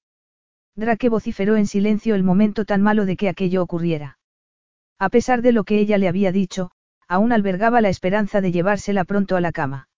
Drake 0.75 1.09
vociferó 1.09 1.57
en 1.57 1.67
silencio 1.67 2.15
el 2.15 2.23
momento 2.23 2.65
tan 2.65 2.81
malo 2.81 3.05
de 3.05 3.17
que 3.17 3.29
aquello 3.29 3.61
ocurriera. 3.61 4.17
A 4.97 5.09
pesar 5.09 5.43
de 5.43 5.51
lo 5.51 5.63
que 5.63 5.77
ella 5.77 5.99
le 5.99 6.07
había 6.07 6.31
dicho, 6.31 6.71
aún 7.07 7.31
albergaba 7.31 7.79
la 7.79 7.89
esperanza 7.89 8.41
de 8.41 8.51
llevársela 8.51 9.03
pronto 9.03 9.35
a 9.35 9.41
la 9.41 9.51
cama. 9.51 9.89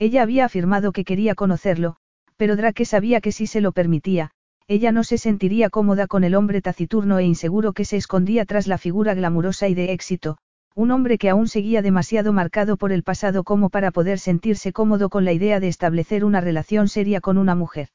Ella 0.00 0.22
había 0.22 0.46
afirmado 0.46 0.90
que 0.90 1.04
quería 1.04 1.36
conocerlo, 1.36 1.94
pero 2.36 2.56
Drake 2.56 2.84
sabía 2.84 3.20
que 3.20 3.30
si 3.30 3.46
se 3.46 3.60
lo 3.60 3.70
permitía, 3.70 4.32
ella 4.68 4.90
no 4.90 5.04
se 5.04 5.18
sentiría 5.18 5.70
cómoda 5.70 6.06
con 6.06 6.24
el 6.24 6.34
hombre 6.34 6.60
taciturno 6.60 7.18
e 7.18 7.24
inseguro 7.24 7.72
que 7.72 7.84
se 7.84 7.96
escondía 7.96 8.44
tras 8.44 8.66
la 8.66 8.78
figura 8.78 9.14
glamurosa 9.14 9.68
y 9.68 9.74
de 9.74 9.92
éxito, 9.92 10.38
un 10.74 10.90
hombre 10.90 11.18
que 11.18 11.30
aún 11.30 11.48
seguía 11.48 11.82
demasiado 11.82 12.32
marcado 12.32 12.76
por 12.76 12.92
el 12.92 13.02
pasado 13.02 13.44
como 13.44 13.70
para 13.70 13.90
poder 13.92 14.18
sentirse 14.18 14.72
cómodo 14.72 15.08
con 15.08 15.24
la 15.24 15.32
idea 15.32 15.60
de 15.60 15.68
establecer 15.68 16.24
una 16.24 16.40
relación 16.40 16.88
seria 16.88 17.20
con 17.20 17.38
una 17.38 17.54
mujer. 17.54 17.88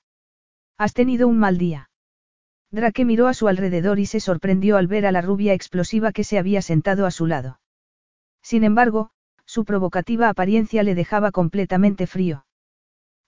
Has 0.77 0.93
tenido 0.93 1.27
un 1.27 1.37
mal 1.37 1.57
día. 1.57 1.89
Drake 2.71 3.05
miró 3.05 3.27
a 3.27 3.33
su 3.33 3.49
alrededor 3.49 3.99
y 3.99 4.05
se 4.05 4.19
sorprendió 4.19 4.77
al 4.77 4.87
ver 4.87 5.05
a 5.05 5.11
la 5.11 5.21
rubia 5.21 5.53
explosiva 5.53 6.11
que 6.13 6.23
se 6.23 6.39
había 6.39 6.61
sentado 6.61 7.05
a 7.05 7.11
su 7.11 7.27
lado. 7.27 7.59
Sin 8.41 8.63
embargo, 8.63 9.11
su 9.45 9.65
provocativa 9.65 10.29
apariencia 10.29 10.81
le 10.81 10.95
dejaba 10.95 11.31
completamente 11.31 12.07
frío. 12.07 12.45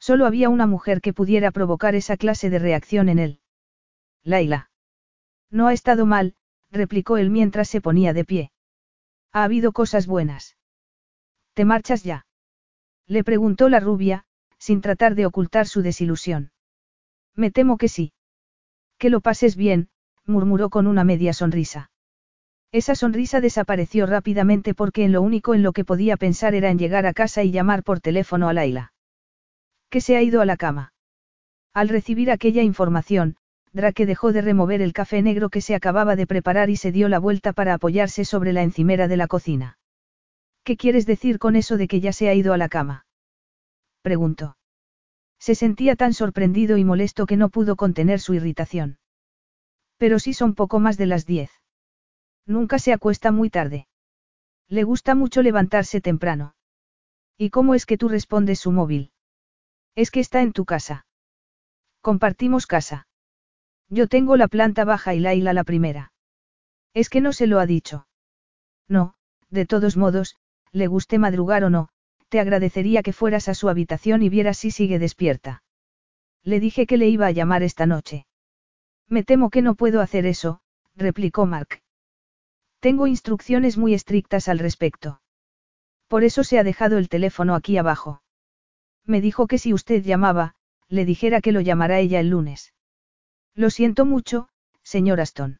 Solo 0.08 0.26
había 0.26 0.50
una 0.50 0.68
mujer 0.68 1.00
que 1.00 1.14
pudiera 1.14 1.50
provocar 1.52 1.96
esa 1.96 2.18
clase 2.18 2.50
de 2.50 2.60
reacción 2.60 3.08
en 3.08 3.20
él. 3.20 3.40
Laila. 4.22 4.70
No 5.50 5.68
ha 5.68 5.74
estado 5.74 6.06
mal, 6.06 6.36
replicó 6.72 7.16
él 7.16 7.30
mientras 7.30 7.70
se 7.70 7.80
ponía 7.80 8.12
de 8.12 8.26
pie. 8.26 8.52
Ha 9.32 9.46
habido 9.46 9.72
cosas 9.72 10.06
buenas. 10.06 10.58
¿Te 11.54 11.64
marchas 11.64 12.04
ya? 12.04 12.26
Le 13.08 13.24
preguntó 13.24 13.70
la 13.70 13.80
rubia, 13.80 14.26
sin 14.58 14.82
tratar 14.82 15.16
de 15.16 15.26
ocultar 15.26 15.68
su 15.68 15.82
desilusión. 15.82 16.52
Me 17.34 17.50
temo 17.50 17.78
que 17.78 17.88
sí. 17.88 18.12
Que 18.98 19.10
lo 19.10 19.22
pases 19.22 19.56
bien, 19.56 19.88
murmuró 20.26 20.70
con 20.70 20.86
una 20.88 21.06
media 21.06 21.32
sonrisa. 21.32 21.92
Esa 22.74 22.96
sonrisa 22.96 23.40
desapareció 23.40 24.06
rápidamente 24.06 24.74
porque 24.74 25.06
en 25.06 25.14
lo 25.14 25.22
único 25.22 25.54
en 25.54 25.64
lo 25.64 25.72
que 25.72 25.86
podía 25.86 26.18
pensar 26.18 26.56
era 26.56 26.72
en 26.72 26.78
llegar 26.78 27.06
a 27.06 27.14
casa 27.14 27.42
y 27.44 27.52
llamar 27.52 27.84
por 27.84 28.02
teléfono 28.02 28.50
a 28.50 28.54
Laila. 28.54 28.93
Que 29.94 30.02
se 30.02 30.18
ha 30.18 30.24
ido 30.24 30.42
a 30.42 30.46
la 30.48 30.58
cama. 30.58 30.92
Al 31.72 31.88
recibir 31.88 32.32
aquella 32.32 32.64
información, 32.64 33.36
Drake 33.74 34.08
dejó 34.08 34.34
de 34.34 34.42
remover 34.42 34.82
el 34.82 34.92
café 34.92 35.22
negro 35.22 35.52
que 35.52 35.62
se 35.62 35.76
acababa 35.76 36.16
de 36.16 36.26
preparar 36.26 36.72
y 36.72 36.78
se 36.78 36.92
dio 36.92 37.10
la 37.10 37.20
vuelta 37.20 37.54
para 37.54 37.76
apoyarse 37.76 38.26
sobre 38.26 38.54
la 38.54 38.64
encimera 38.64 39.08
de 39.08 39.18
la 39.18 39.28
cocina. 39.28 39.78
¿Qué 40.64 40.78
quieres 40.78 41.06
decir 41.06 41.38
con 41.38 41.56
eso 41.56 41.78
de 41.78 41.88
que 41.88 42.00
ya 42.02 42.12
se 42.12 42.28
ha 42.28 42.34
ido 42.34 42.54
a 42.54 42.58
la 42.58 42.70
cama? 42.70 43.06
preguntó. 44.02 44.58
Se 45.38 45.54
sentía 45.54 45.96
tan 45.96 46.16
sorprendido 46.16 46.78
y 46.78 46.84
molesto 46.84 47.28
que 47.28 47.38
no 47.38 47.50
pudo 47.50 47.76
contener 47.76 48.20
su 48.20 48.34
irritación. 48.34 48.98
Pero 49.98 50.18
sí 50.18 50.34
son 50.34 50.56
poco 50.56 50.80
más 50.80 50.98
de 50.98 51.06
las 51.06 51.28
diez. 51.28 51.52
Nunca 52.48 52.80
se 52.80 52.94
acuesta 52.94 53.32
muy 53.32 53.52
tarde. 53.52 53.86
Le 54.70 54.86
gusta 54.86 55.14
mucho 55.14 55.44
levantarse 55.44 56.02
temprano. 56.02 56.56
¿Y 57.38 57.52
cómo 57.52 57.76
es 57.76 57.86
que 57.86 58.00
tú 58.00 58.10
respondes 58.10 58.58
su 58.58 58.72
móvil? 58.72 59.13
Es 59.96 60.12
que 60.12 60.20
está 60.20 60.42
en 60.42 60.54
tu 60.54 60.66
casa. 60.66 61.06
Compartimos 62.02 62.68
casa. 62.68 63.08
Yo 63.90 64.08
tengo 64.08 64.38
la 64.38 64.48
planta 64.48 64.86
baja 64.86 65.14
y 65.14 65.20
Laila 65.20 65.54
la 65.54 65.64
primera. 65.64 66.12
Es 66.94 67.10
que 67.10 67.22
no 67.22 67.32
se 67.32 67.48
lo 67.48 67.60
ha 67.60 67.66
dicho. 67.66 68.08
No, 68.88 69.16
de 69.50 69.66
todos 69.66 69.98
modos, 69.98 70.36
le 70.72 70.88
guste 70.88 71.20
madrugar 71.20 71.64
o 71.64 71.70
no, 71.70 71.90
te 72.30 72.40
agradecería 72.40 73.04
que 73.04 73.14
fueras 73.14 73.48
a 73.48 73.54
su 73.54 73.70
habitación 73.70 74.24
y 74.24 74.30
vieras 74.30 74.58
si 74.58 74.72
sigue 74.72 74.98
despierta. 74.98 75.62
Le 76.44 76.60
dije 76.60 76.88
que 76.88 76.98
le 76.98 77.08
iba 77.08 77.28
a 77.28 77.32
llamar 77.32 77.62
esta 77.62 77.86
noche. 77.86 78.26
Me 79.08 79.24
temo 79.24 79.52
que 79.52 79.62
no 79.62 79.76
puedo 79.76 80.02
hacer 80.02 80.26
eso, 80.26 80.62
replicó 80.96 81.46
Mark. 81.46 81.84
Tengo 82.80 83.06
instrucciones 83.06 83.78
muy 83.78 83.94
estrictas 83.94 84.48
al 84.48 84.58
respecto. 84.58 85.22
Por 86.08 86.24
eso 86.24 86.44
se 86.44 86.58
ha 86.58 86.64
dejado 86.64 86.98
el 86.98 87.10
teléfono 87.10 87.54
aquí 87.54 87.78
abajo. 87.78 88.23
Me 89.06 89.22
dijo 89.22 89.48
que 89.48 89.58
si 89.58 89.74
usted 89.74 90.04
llamaba, 90.04 90.56
le 90.88 91.06
dijera 91.06 91.42
que 91.42 91.52
lo 91.52 91.62
llamará 91.62 92.00
ella 92.00 92.20
el 92.20 92.30
lunes. 92.30 92.74
Lo 93.56 93.70
siento 93.70 94.06
mucho, 94.06 94.50
señor 94.84 95.20
Aston. 95.20 95.60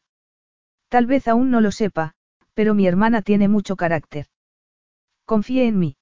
Tal 0.88 1.06
vez 1.06 1.28
aún 1.28 1.50
no 1.50 1.60
lo 1.60 1.72
sepa, 1.72 2.14
pero 2.54 2.74
mi 2.74 2.86
hermana 2.86 3.22
tiene 3.22 3.48
mucho 3.48 3.76
carácter. 3.76 4.26
Confíe 5.24 5.66
en 5.66 5.78
mí. 5.78 5.96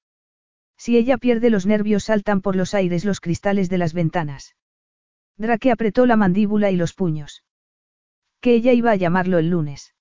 Si 0.77 0.97
ella 0.97 1.17
pierde 1.17 1.49
los 1.49 1.65
nervios 1.65 2.05
saltan 2.05 2.41
por 2.41 2.55
los 2.55 2.73
aires 2.73 3.05
los 3.05 3.19
cristales 3.19 3.69
de 3.69 3.77
las 3.77 3.93
ventanas. 3.93 4.55
Drake 5.37 5.71
apretó 5.71 6.05
la 6.05 6.15
mandíbula 6.15 6.71
y 6.71 6.75
los 6.75 6.93
puños. 6.93 7.43
Que 8.39 8.53
ella 8.53 8.73
iba 8.73 8.91
a 8.91 8.95
llamarlo 8.95 9.39
el 9.39 9.49
lunes. 9.49 9.95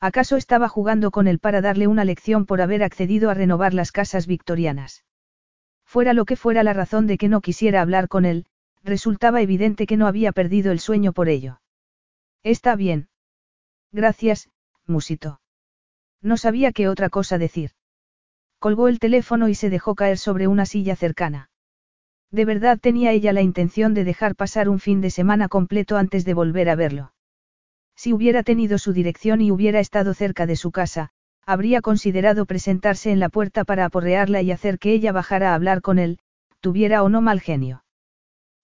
¿Acaso 0.00 0.36
estaba 0.36 0.68
jugando 0.68 1.10
con 1.10 1.28
él 1.28 1.38
para 1.38 1.60
darle 1.60 1.86
una 1.86 2.04
lección 2.04 2.46
por 2.46 2.60
haber 2.60 2.82
accedido 2.82 3.30
a 3.30 3.34
renovar 3.34 3.74
las 3.74 3.92
casas 3.92 4.26
victorianas? 4.26 5.04
Fuera 5.88 6.12
lo 6.12 6.26
que 6.26 6.36
fuera 6.36 6.62
la 6.62 6.74
razón 6.74 7.06
de 7.06 7.16
que 7.16 7.30
no 7.30 7.40
quisiera 7.40 7.80
hablar 7.80 8.08
con 8.08 8.26
él, 8.26 8.44
resultaba 8.84 9.40
evidente 9.40 9.86
que 9.86 9.96
no 9.96 10.06
había 10.06 10.32
perdido 10.32 10.70
el 10.70 10.80
sueño 10.80 11.14
por 11.14 11.30
ello. 11.30 11.62
Está 12.42 12.76
bien. 12.76 13.08
Gracias, 13.90 14.50
musito. 14.86 15.40
No 16.20 16.36
sabía 16.36 16.72
qué 16.72 16.88
otra 16.88 17.08
cosa 17.08 17.38
decir. 17.38 17.70
Colgó 18.58 18.88
el 18.88 18.98
teléfono 18.98 19.48
y 19.48 19.54
se 19.54 19.70
dejó 19.70 19.94
caer 19.94 20.18
sobre 20.18 20.46
una 20.46 20.66
silla 20.66 20.94
cercana. 20.94 21.48
De 22.30 22.44
verdad 22.44 22.78
tenía 22.78 23.12
ella 23.12 23.32
la 23.32 23.40
intención 23.40 23.94
de 23.94 24.04
dejar 24.04 24.36
pasar 24.36 24.68
un 24.68 24.80
fin 24.80 25.00
de 25.00 25.08
semana 25.08 25.48
completo 25.48 25.96
antes 25.96 26.26
de 26.26 26.34
volver 26.34 26.68
a 26.68 26.74
verlo. 26.74 27.14
Si 27.96 28.12
hubiera 28.12 28.42
tenido 28.42 28.76
su 28.76 28.92
dirección 28.92 29.40
y 29.40 29.50
hubiera 29.50 29.80
estado 29.80 30.12
cerca 30.12 30.44
de 30.44 30.56
su 30.56 30.70
casa, 30.70 31.12
habría 31.48 31.80
considerado 31.80 32.44
presentarse 32.44 33.10
en 33.10 33.20
la 33.20 33.30
puerta 33.30 33.64
para 33.64 33.86
aporrearla 33.86 34.42
y 34.42 34.52
hacer 34.52 34.78
que 34.78 34.92
ella 34.92 35.12
bajara 35.12 35.52
a 35.52 35.54
hablar 35.54 35.80
con 35.80 35.98
él, 35.98 36.18
tuviera 36.60 37.02
o 37.02 37.08
no 37.08 37.22
mal 37.22 37.40
genio. 37.40 37.84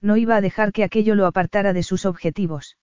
No 0.02 0.19
iba 0.19 0.36
a 0.36 0.43
dejar 0.43 0.70
que 0.70 0.85
aquello 0.85 1.15
lo 1.15 1.24
apartara 1.24 1.73
de 1.73 1.82
sus 1.82 2.05
objetivos. 2.05 2.77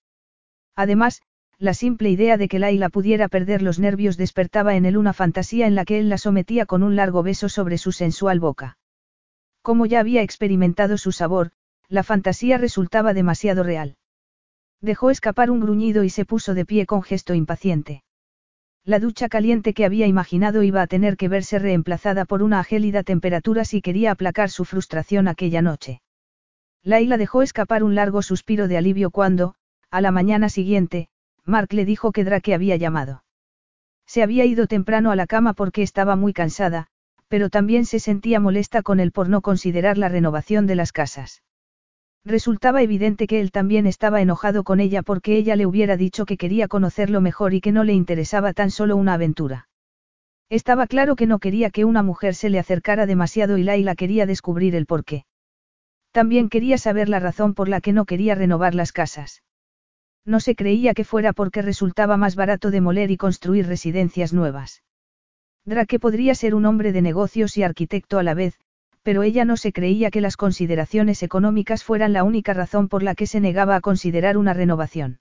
Además, 0.76 1.22
la 1.60 1.76
simple 1.76 2.10
idea 2.10 2.38
de 2.38 2.48
que 2.48 2.58
Laila 2.58 2.90
pudiera 2.90 3.28
perder 3.28 3.62
los 3.62 3.78
nervios 3.78 4.18
despertaba 4.18 4.76
en 4.76 4.88
él 4.88 4.98
una 4.98 5.14
fantasía 5.14 5.68
en 5.68 5.76
la 5.76 5.86
que 5.86 6.00
él 6.00 6.10
la 6.10 6.18
sometía 6.18 6.66
con 6.66 6.82
un 6.82 6.96
largo 6.96 7.22
beso 7.22 7.48
sobre 7.48 7.78
su 7.78 7.92
sensual 7.92 8.40
boca. 8.40 8.80
Como 9.62 9.86
ya 9.86 10.00
había 10.00 10.24
experimentado 10.24 10.98
su 10.98 11.12
sabor, 11.12 11.52
la 11.90 12.02
fantasía 12.02 12.58
resultaba 12.58 13.14
demasiado 13.14 13.62
real. 13.62 13.98
Dejó 14.82 15.12
escapar 15.12 15.52
un 15.52 15.60
gruñido 15.60 16.04
y 16.04 16.10
se 16.10 16.26
puso 16.26 16.56
de 16.56 16.66
pie 16.66 16.88
con 16.88 17.04
gesto 17.04 17.36
impaciente. 17.36 18.02
La 18.84 19.00
ducha 19.00 19.30
caliente 19.30 19.74
que 19.74 19.86
había 19.86 20.08
imaginado 20.08 20.64
iba 20.64 20.82
a 20.82 20.88
tener 20.88 21.16
que 21.16 21.28
verse 21.28 21.60
reemplazada 21.60 22.26
por 22.26 22.42
una 22.42 22.64
gélida 22.64 23.04
temperatura 23.04 23.64
si 23.64 23.82
quería 23.82 24.12
aplacar 24.12 24.50
su 24.50 24.66
frustración 24.66 25.28
aquella 25.28 25.62
noche. 25.62 26.02
Laila 26.84 27.18
dejó 27.18 27.44
escapar 27.44 27.84
un 27.84 27.94
largo 27.94 28.24
suspiro 28.24 28.68
de 28.68 28.78
alivio 28.78 29.12
cuando, 29.12 29.54
a 29.92 30.02
la 30.02 30.12
mañana 30.12 30.50
siguiente, 30.50 31.10
Mark 31.46 31.74
le 31.74 31.86
dijo 31.86 32.12
que 32.12 32.24
Drake 32.24 32.56
había 32.56 32.76
llamado. 32.76 33.24
Se 34.08 34.24
había 34.24 34.46
ido 34.46 34.66
temprano 34.66 35.12
a 35.12 35.16
la 35.16 35.28
cama 35.28 35.54
porque 35.54 35.84
estaba 35.84 36.16
muy 36.16 36.34
cansada, 36.34 36.88
pero 37.28 37.50
también 37.50 37.86
se 37.86 38.00
sentía 38.00 38.40
molesta 38.40 38.82
con 38.82 39.00
él 39.00 39.12
por 39.12 39.30
no 39.30 39.42
considerar 39.42 39.98
la 40.00 40.10
renovación 40.10 40.66
de 40.66 40.76
las 40.76 40.92
casas. 40.92 41.44
Resultaba 42.24 42.84
evidente 42.84 43.26
que 43.26 43.42
él 43.42 43.52
también 43.52 43.88
estaba 43.88 44.22
enojado 44.22 44.64
con 44.64 44.80
ella 44.80 45.02
porque 45.02 45.38
ella 45.38 45.56
le 45.56 45.66
hubiera 45.66 45.98
dicho 45.98 46.26
que 46.26 46.38
quería 46.38 46.68
conocerlo 46.68 47.20
mejor 47.20 47.54
y 47.54 47.62
que 47.62 47.72
no 47.72 47.84
le 47.84 47.94
interesaba 47.94 48.54
tan 48.54 48.70
solo 48.70 48.96
una 48.96 49.16
aventura. 49.16 49.68
Estaba 50.50 50.86
claro 50.86 51.16
que 51.16 51.26
no 51.26 51.40
quería 51.40 51.72
que 51.72 51.86
una 51.86 52.04
mujer 52.04 52.36
se 52.36 52.50
le 52.50 52.60
acercara 52.60 53.06
demasiado 53.06 53.58
y 53.58 53.64
Laila 53.64 53.96
quería 53.96 54.26
descubrir 54.26 54.76
el 54.76 54.86
porqué. 54.86 55.26
También 56.12 56.50
quería 56.50 56.78
saber 56.78 57.10
la 57.10 57.20
razón 57.20 57.54
por 57.54 57.70
la 57.70 57.82
que 57.82 57.94
no 57.94 58.06
quería 58.06 58.36
renovar 58.36 58.76
las 58.76 58.92
casas. 58.92 59.44
No 60.26 60.40
se 60.40 60.56
creía 60.56 60.94
que 60.94 61.06
fuera 61.06 61.34
porque 61.34 61.62
resultaba 61.62 62.18
más 62.18 62.36
barato 62.36 62.70
demoler 62.70 63.10
y 63.10 63.18
construir 63.18 63.66
residencias 63.66 64.34
nuevas. 64.34 64.84
Drake 65.66 66.00
podría 66.00 66.36
ser 66.36 66.54
un 66.54 66.66
hombre 66.66 66.92
de 66.92 67.02
negocios 67.02 67.58
y 67.58 67.64
arquitecto 67.64 68.20
a 68.20 68.24
la 68.24 68.34
vez, 68.34 68.60
pero 69.04 69.24
ella 69.24 69.46
no 69.46 69.58
se 69.58 69.74
creía 69.74 70.12
que 70.12 70.22
las 70.22 70.38
consideraciones 70.38 71.24
económicas 71.24 71.84
fueran 71.84 72.14
la 72.14 72.24
única 72.24 72.54
razón 72.54 72.88
por 72.88 73.04
la 73.04 73.16
que 73.16 73.28
se 73.28 73.40
negaba 73.40 73.76
a 73.76 73.82
considerar 73.82 74.38
una 74.38 74.54
renovación. 74.54 75.20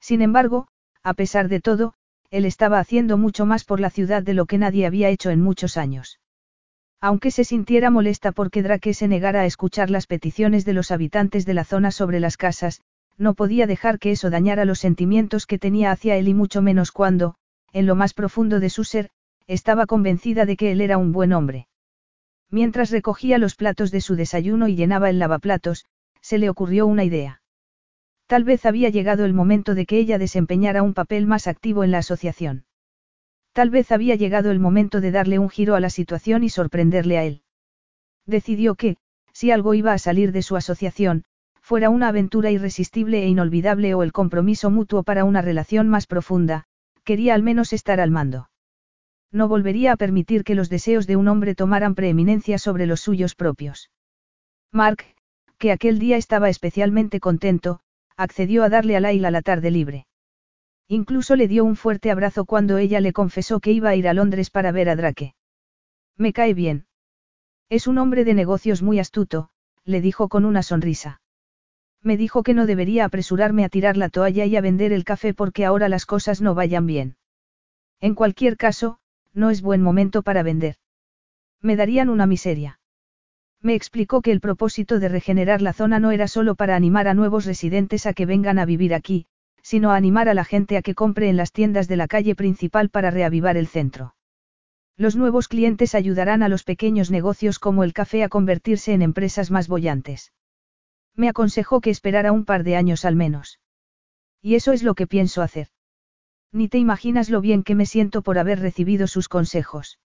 Sin 0.00 0.22
embargo, 0.22 0.68
a 1.02 1.14
pesar 1.14 1.48
de 1.48 1.60
todo, 1.60 1.94
él 2.30 2.44
estaba 2.44 2.78
haciendo 2.78 3.16
mucho 3.16 3.46
más 3.46 3.64
por 3.64 3.80
la 3.80 3.90
ciudad 3.90 4.22
de 4.22 4.34
lo 4.34 4.46
que 4.46 4.58
nadie 4.58 4.86
había 4.86 5.08
hecho 5.08 5.30
en 5.30 5.40
muchos 5.40 5.76
años. 5.76 6.20
Aunque 7.00 7.30
se 7.30 7.44
sintiera 7.44 7.90
molesta 7.90 8.32
porque 8.32 8.62
Drake 8.62 8.92
se 8.92 9.06
negara 9.06 9.42
a 9.42 9.46
escuchar 9.46 9.88
las 9.88 10.06
peticiones 10.06 10.64
de 10.64 10.72
los 10.72 10.90
habitantes 10.90 11.46
de 11.46 11.54
la 11.54 11.64
zona 11.64 11.92
sobre 11.92 12.18
las 12.18 12.36
casas, 12.36 12.80
no 13.16 13.34
podía 13.34 13.66
dejar 13.66 13.98
que 13.98 14.10
eso 14.10 14.30
dañara 14.30 14.64
los 14.64 14.80
sentimientos 14.80 15.46
que 15.46 15.58
tenía 15.58 15.92
hacia 15.92 16.16
él 16.16 16.28
y 16.28 16.34
mucho 16.34 16.60
menos 16.60 16.90
cuando, 16.90 17.36
en 17.72 17.86
lo 17.86 17.94
más 17.94 18.14
profundo 18.14 18.58
de 18.58 18.70
su 18.70 18.84
ser, 18.84 19.10
estaba 19.46 19.86
convencida 19.86 20.44
de 20.44 20.56
que 20.56 20.72
él 20.72 20.80
era 20.80 20.98
un 20.98 21.12
buen 21.12 21.32
hombre. 21.32 21.67
Mientras 22.50 22.90
recogía 22.90 23.38
los 23.38 23.54
platos 23.54 23.90
de 23.90 24.00
su 24.00 24.16
desayuno 24.16 24.68
y 24.68 24.76
llenaba 24.76 25.10
el 25.10 25.18
lavaplatos, 25.18 25.84
se 26.20 26.38
le 26.38 26.48
ocurrió 26.48 26.86
una 26.86 27.04
idea. 27.04 27.42
Tal 28.26 28.44
vez 28.44 28.66
había 28.66 28.88
llegado 28.88 29.24
el 29.24 29.34
momento 29.34 29.74
de 29.74 29.86
que 29.86 29.98
ella 29.98 30.18
desempeñara 30.18 30.82
un 30.82 30.94
papel 30.94 31.26
más 31.26 31.46
activo 31.46 31.84
en 31.84 31.90
la 31.90 31.98
asociación. 31.98 32.64
Tal 33.52 33.70
vez 33.70 33.90
había 33.92 34.14
llegado 34.14 34.50
el 34.50 34.60
momento 34.60 35.00
de 35.00 35.10
darle 35.10 35.38
un 35.38 35.48
giro 35.48 35.74
a 35.74 35.80
la 35.80 35.90
situación 35.90 36.44
y 36.44 36.48
sorprenderle 36.48 37.18
a 37.18 37.24
él. 37.24 37.42
Decidió 38.26 38.74
que, 38.74 38.98
si 39.32 39.50
algo 39.50 39.74
iba 39.74 39.92
a 39.92 39.98
salir 39.98 40.32
de 40.32 40.42
su 40.42 40.56
asociación, 40.56 41.24
fuera 41.60 41.90
una 41.90 42.08
aventura 42.08 42.50
irresistible 42.50 43.22
e 43.22 43.28
inolvidable 43.28 43.94
o 43.94 44.02
el 44.02 44.12
compromiso 44.12 44.70
mutuo 44.70 45.02
para 45.02 45.24
una 45.24 45.42
relación 45.42 45.88
más 45.88 46.06
profunda, 46.06 46.64
quería 47.04 47.34
al 47.34 47.42
menos 47.42 47.72
estar 47.72 48.00
al 48.00 48.10
mando. 48.10 48.48
No 49.30 49.48
volvería 49.48 49.92
a 49.92 49.96
permitir 49.96 50.44
que 50.44 50.54
los 50.54 50.70
deseos 50.70 51.06
de 51.06 51.16
un 51.16 51.28
hombre 51.28 51.54
tomaran 51.54 51.94
preeminencia 51.94 52.58
sobre 52.58 52.86
los 52.86 53.00
suyos 53.00 53.34
propios. 53.34 53.90
Mark, 54.72 55.04
que 55.58 55.72
aquel 55.72 55.98
día 55.98 56.16
estaba 56.16 56.48
especialmente 56.48 57.20
contento, 57.20 57.80
accedió 58.16 58.64
a 58.64 58.68
darle 58.68 58.96
a 58.96 59.00
Laila 59.00 59.30
la 59.30 59.42
tarde 59.42 59.70
libre. 59.70 60.06
Incluso 60.88 61.36
le 61.36 61.48
dio 61.48 61.64
un 61.64 61.76
fuerte 61.76 62.10
abrazo 62.10 62.46
cuando 62.46 62.78
ella 62.78 63.00
le 63.00 63.12
confesó 63.12 63.60
que 63.60 63.72
iba 63.72 63.90
a 63.90 63.96
ir 63.96 64.08
a 64.08 64.14
Londres 64.14 64.50
para 64.50 64.72
ver 64.72 64.88
a 64.88 64.96
Drake. 64.96 65.34
Me 66.16 66.32
cae 66.32 66.54
bien. 66.54 66.86
Es 67.68 67.86
un 67.86 67.98
hombre 67.98 68.24
de 68.24 68.32
negocios 68.32 68.82
muy 68.82 68.98
astuto, 68.98 69.50
le 69.84 70.00
dijo 70.00 70.28
con 70.28 70.46
una 70.46 70.62
sonrisa. 70.62 71.20
Me 72.02 72.16
dijo 72.16 72.42
que 72.42 72.54
no 72.54 72.64
debería 72.64 73.04
apresurarme 73.04 73.64
a 73.64 73.68
tirar 73.68 73.96
la 73.96 74.08
toalla 74.08 74.46
y 74.46 74.56
a 74.56 74.60
vender 74.62 74.92
el 74.92 75.04
café 75.04 75.34
porque 75.34 75.66
ahora 75.66 75.88
las 75.90 76.06
cosas 76.06 76.40
no 76.40 76.54
vayan 76.54 76.86
bien. 76.86 77.16
En 78.00 78.14
cualquier 78.14 78.56
caso, 78.56 79.00
no 79.34 79.50
es 79.50 79.62
buen 79.62 79.82
momento 79.82 80.22
para 80.22 80.42
vender. 80.42 80.76
Me 81.60 81.76
darían 81.76 82.08
una 82.08 82.26
miseria. 82.26 82.80
Me 83.60 83.74
explicó 83.74 84.22
que 84.22 84.30
el 84.30 84.40
propósito 84.40 85.00
de 85.00 85.08
regenerar 85.08 85.62
la 85.62 85.72
zona 85.72 85.98
no 85.98 86.12
era 86.12 86.28
solo 86.28 86.54
para 86.54 86.76
animar 86.76 87.08
a 87.08 87.14
nuevos 87.14 87.44
residentes 87.44 88.06
a 88.06 88.12
que 88.12 88.26
vengan 88.26 88.58
a 88.58 88.64
vivir 88.64 88.94
aquí, 88.94 89.26
sino 89.62 89.90
animar 89.90 90.28
a 90.28 90.34
la 90.34 90.44
gente 90.44 90.76
a 90.76 90.82
que 90.82 90.94
compre 90.94 91.28
en 91.28 91.36
las 91.36 91.52
tiendas 91.52 91.88
de 91.88 91.96
la 91.96 92.06
calle 92.06 92.34
principal 92.34 92.88
para 92.88 93.10
reavivar 93.10 93.56
el 93.56 93.66
centro. 93.66 94.14
Los 94.96 95.16
nuevos 95.16 95.48
clientes 95.48 95.94
ayudarán 95.94 96.42
a 96.42 96.48
los 96.48 96.64
pequeños 96.64 97.10
negocios 97.10 97.58
como 97.58 97.84
el 97.84 97.92
café 97.92 98.24
a 98.24 98.28
convertirse 98.28 98.92
en 98.92 99.02
empresas 99.02 99.50
más 99.50 99.68
bollantes. 99.68 100.32
Me 101.14 101.28
aconsejó 101.28 101.80
que 101.80 101.90
esperara 101.90 102.32
un 102.32 102.44
par 102.44 102.64
de 102.64 102.76
años 102.76 103.04
al 103.04 103.16
menos. 103.16 103.60
Y 104.40 104.54
eso 104.54 104.72
es 104.72 104.82
lo 104.82 104.94
que 104.94 105.06
pienso 105.06 105.42
hacer. 105.42 105.68
Ni 106.52 106.68
te 106.68 106.78
imaginas 106.78 107.28
lo 107.30 107.40
bien 107.40 107.62
que 107.62 107.74
me 107.74 107.86
siento 107.86 108.22
por 108.22 108.38
haber 108.38 108.60
recibido 108.60 109.06
sus 109.06 109.28
consejos. 109.28 109.98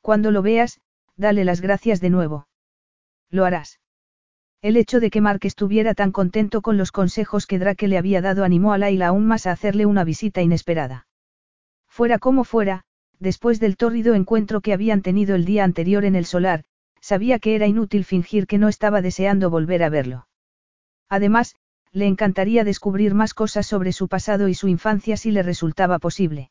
Cuando 0.00 0.30
lo 0.30 0.42
veas, 0.42 0.80
dale 1.16 1.44
las 1.44 1.60
gracias 1.60 2.00
de 2.00 2.10
nuevo. 2.10 2.48
Lo 3.30 3.44
harás. 3.44 3.80
El 4.60 4.76
hecho 4.76 4.98
de 4.98 5.10
que 5.10 5.20
Mark 5.20 5.40
estuviera 5.42 5.94
tan 5.94 6.10
contento 6.10 6.62
con 6.62 6.76
los 6.76 6.90
consejos 6.90 7.46
que 7.46 7.58
Drake 7.58 7.86
le 7.86 7.98
había 7.98 8.20
dado 8.20 8.44
animó 8.44 8.72
a 8.72 8.78
Laila 8.78 9.08
aún 9.08 9.26
más 9.26 9.46
a 9.46 9.52
hacerle 9.52 9.86
una 9.86 10.04
visita 10.04 10.42
inesperada. 10.42 11.06
Fuera 11.86 12.18
como 12.18 12.44
fuera, 12.44 12.84
después 13.20 13.60
del 13.60 13.76
tórrido 13.76 14.14
encuentro 14.14 14.60
que 14.60 14.72
habían 14.72 15.02
tenido 15.02 15.34
el 15.34 15.44
día 15.44 15.64
anterior 15.64 16.04
en 16.04 16.16
el 16.16 16.24
solar, 16.24 16.64
sabía 17.00 17.38
que 17.38 17.54
era 17.54 17.66
inútil 17.66 18.04
fingir 18.04 18.46
que 18.46 18.58
no 18.58 18.68
estaba 18.68 19.02
deseando 19.02 19.50
volver 19.50 19.82
a 19.82 19.90
verlo. 19.90 20.26
Además, 21.08 21.54
le 21.94 22.06
encantaría 22.06 22.64
descubrir 22.64 23.14
más 23.14 23.34
cosas 23.34 23.66
sobre 23.66 23.92
su 23.92 24.08
pasado 24.08 24.48
y 24.48 24.54
su 24.54 24.66
infancia 24.66 25.16
si 25.16 25.30
le 25.30 25.44
resultaba 25.44 26.00
posible. 26.00 26.50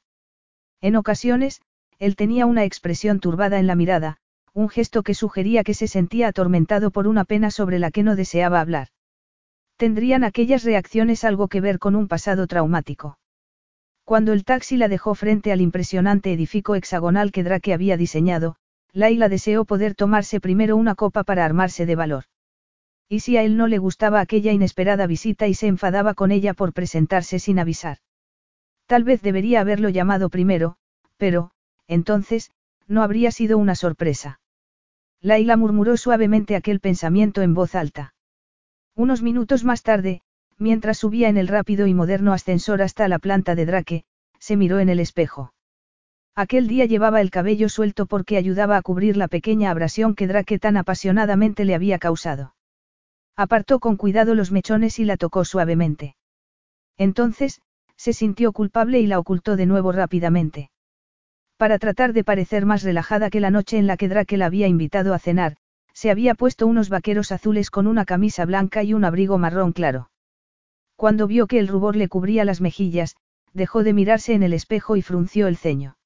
En 0.79 0.95
ocasiones, 0.95 1.61
él 1.99 2.15
tenía 2.15 2.45
una 2.45 2.63
expresión 2.63 3.19
turbada 3.19 3.59
en 3.59 3.67
la 3.67 3.75
mirada, 3.75 4.17
un 4.53 4.69
gesto 4.69 5.03
que 5.03 5.13
sugería 5.13 5.65
que 5.65 5.73
se 5.73 5.87
sentía 5.87 6.29
atormentado 6.29 6.91
por 6.91 7.07
una 7.07 7.25
pena 7.25 7.51
sobre 7.51 7.77
la 7.77 7.91
que 7.91 8.03
no 8.03 8.15
deseaba 8.15 8.61
hablar. 8.61 8.87
¿Tendrían 9.75 10.23
aquellas 10.23 10.63
reacciones 10.63 11.25
algo 11.25 11.49
que 11.49 11.59
ver 11.59 11.77
con 11.77 11.95
un 11.97 12.07
pasado 12.07 12.47
traumático? 12.47 13.17
Cuando 14.05 14.31
el 14.31 14.45
taxi 14.45 14.77
la 14.77 14.87
dejó 14.87 15.13
frente 15.13 15.51
al 15.51 15.59
impresionante 15.59 16.31
edificio 16.31 16.75
hexagonal 16.75 17.33
que 17.33 17.43
Drake 17.43 17.73
había 17.73 17.97
diseñado, 17.97 18.55
Laila 18.93 19.27
deseó 19.27 19.65
poder 19.65 19.93
tomarse 19.93 20.39
primero 20.39 20.77
una 20.77 20.95
copa 20.95 21.25
para 21.25 21.43
armarse 21.43 21.85
de 21.85 21.95
valor. 21.95 22.23
¿Y 23.14 23.19
si 23.19 23.38
a 23.38 23.44
él 23.44 23.57
no 23.57 23.68
le 23.68 23.77
gustaba 23.77 24.22
aquella 24.22 24.53
inesperada 24.53 25.06
visita 25.06 25.45
y 25.45 25.53
se 25.53 25.68
enfadaba 25.68 26.15
con 26.15 26.31
ella 26.31 26.56
por 26.56 26.73
presentarse 26.73 27.38
sin 27.38 27.60
avisar? 27.60 27.99
Tal 28.88 29.03
vez 29.03 29.22
debería 29.22 29.61
haberlo 29.61 29.90
llamado 29.90 30.31
primero, 30.31 30.77
pero, 31.18 31.52
entonces, 31.88 32.49
no 32.88 33.03
habría 33.03 33.30
sido 33.30 33.60
una 33.60 33.76
sorpresa. 33.76 34.40
Laila 35.22 35.57
murmuró 35.57 35.95
suavemente 35.95 36.56
aquel 36.56 36.80
pensamiento 36.80 37.44
en 37.44 37.53
voz 37.53 37.76
alta. 37.76 38.15
Unos 38.95 39.22
minutos 39.22 39.64
más 39.64 39.84
tarde, 39.84 40.23
mientras 40.57 40.98
subía 40.98 41.30
en 41.30 41.38
el 41.38 41.48
rápido 41.48 41.85
y 41.85 41.94
moderno 41.94 42.34
ascensor 42.34 42.81
hasta 42.81 43.07
la 43.07 43.19
planta 43.19 43.53
de 43.53 43.68
Drake, 43.68 44.06
se 44.40 44.57
miró 44.57 44.80
en 44.80 44.90
el 44.90 44.99
espejo. 44.99 45.53
Aquel 46.34 46.68
día 46.68 46.85
llevaba 46.85 47.22
el 47.22 47.30
cabello 47.30 47.69
suelto 47.69 48.07
porque 48.07 48.38
ayudaba 48.38 48.76
a 48.76 48.81
cubrir 48.81 49.18
la 49.18 49.27
pequeña 49.27 49.69
abrasión 49.69 50.15
que 50.15 50.26
Drake 50.26 50.57
tan 50.57 50.77
apasionadamente 50.77 51.64
le 51.64 51.76
había 51.76 51.99
causado. 51.99 52.56
Apartó 53.35 53.80
con 53.80 53.97
cuidado 53.97 54.35
los 54.35 54.51
mechones 54.51 54.99
y 54.99 55.05
la 55.05 55.18
tocó 55.18 55.43
suavemente. 55.43 56.15
Entonces, 56.97 57.61
se 57.95 58.14
sintió 58.14 58.51
culpable 58.51 58.99
y 58.99 59.07
la 59.07 59.19
ocultó 59.19 59.55
de 59.55 59.65
nuevo 59.65 59.91
rápidamente. 59.91 60.69
Para 61.57 61.80
tratar 61.80 62.14
de 62.14 62.23
parecer 62.23 62.65
más 62.65 62.84
relajada 62.84 63.30
que 63.30 63.39
la 63.39 63.49
noche 63.49 63.77
en 63.77 63.88
la 63.88 63.97
que 63.97 64.07
Drake 64.07 64.38
la 64.38 64.47
había 64.47 64.68
invitado 64.68 65.14
a 65.14 65.19
cenar, 65.19 65.55
se 65.93 66.11
había 66.11 66.35
puesto 66.35 66.68
unos 66.68 66.89
vaqueros 66.89 67.31
azules 67.31 67.69
con 67.69 67.88
una 67.88 68.05
camisa 68.05 68.45
blanca 68.45 68.84
y 68.84 68.93
un 68.93 69.05
abrigo 69.05 69.38
marrón 69.38 69.72
claro. 69.72 70.10
Cuando 70.95 71.27
vio 71.27 71.47
que 71.47 71.60
el 71.60 71.68
rubor 71.68 71.95
le 71.95 72.10
cubría 72.10 72.45
las 72.45 72.61
mejillas, 72.61 73.15
dejó 73.53 73.84
de 73.84 73.93
mirarse 73.93 74.34
en 74.34 74.43
el 74.43 74.53
espejo 74.53 74.95
y 74.95 75.01
frunció 75.01 75.47
el 75.47 75.57
ceño. 75.57 75.97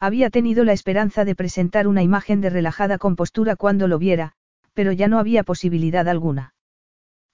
Había 0.00 0.30
tenido 0.30 0.64
la 0.64 0.72
esperanza 0.72 1.24
de 1.24 1.34
presentar 1.34 1.86
una 1.86 2.02
imagen 2.02 2.40
de 2.40 2.50
relajada 2.50 2.98
compostura 2.98 3.56
cuando 3.56 3.88
lo 3.88 3.98
viera, 3.98 4.34
pero 4.74 4.92
ya 4.92 5.08
no 5.08 5.18
había 5.18 5.42
posibilidad 5.42 6.06
alguna. 6.08 6.54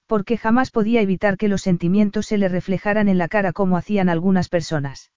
Porque 0.05 0.37
jamás 0.37 0.71
podía 0.71 1.01
evitar 1.01 1.37
que 1.37 1.47
los 1.47 1.61
sentimientos 1.61 2.27
se 2.27 2.37
le 2.37 2.47
reflejaran 2.47 3.09
en 3.09 3.17
la 3.17 3.27
cara 3.27 3.53
como 3.53 3.77
hacían 3.77 4.09
algunas 4.09 4.49
personas. 4.49 5.11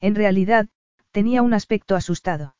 En 0.00 0.14
realidad, 0.14 0.68
tenía 1.10 1.42
un 1.42 1.54
aspecto 1.54 1.96
asustado. 1.96 2.54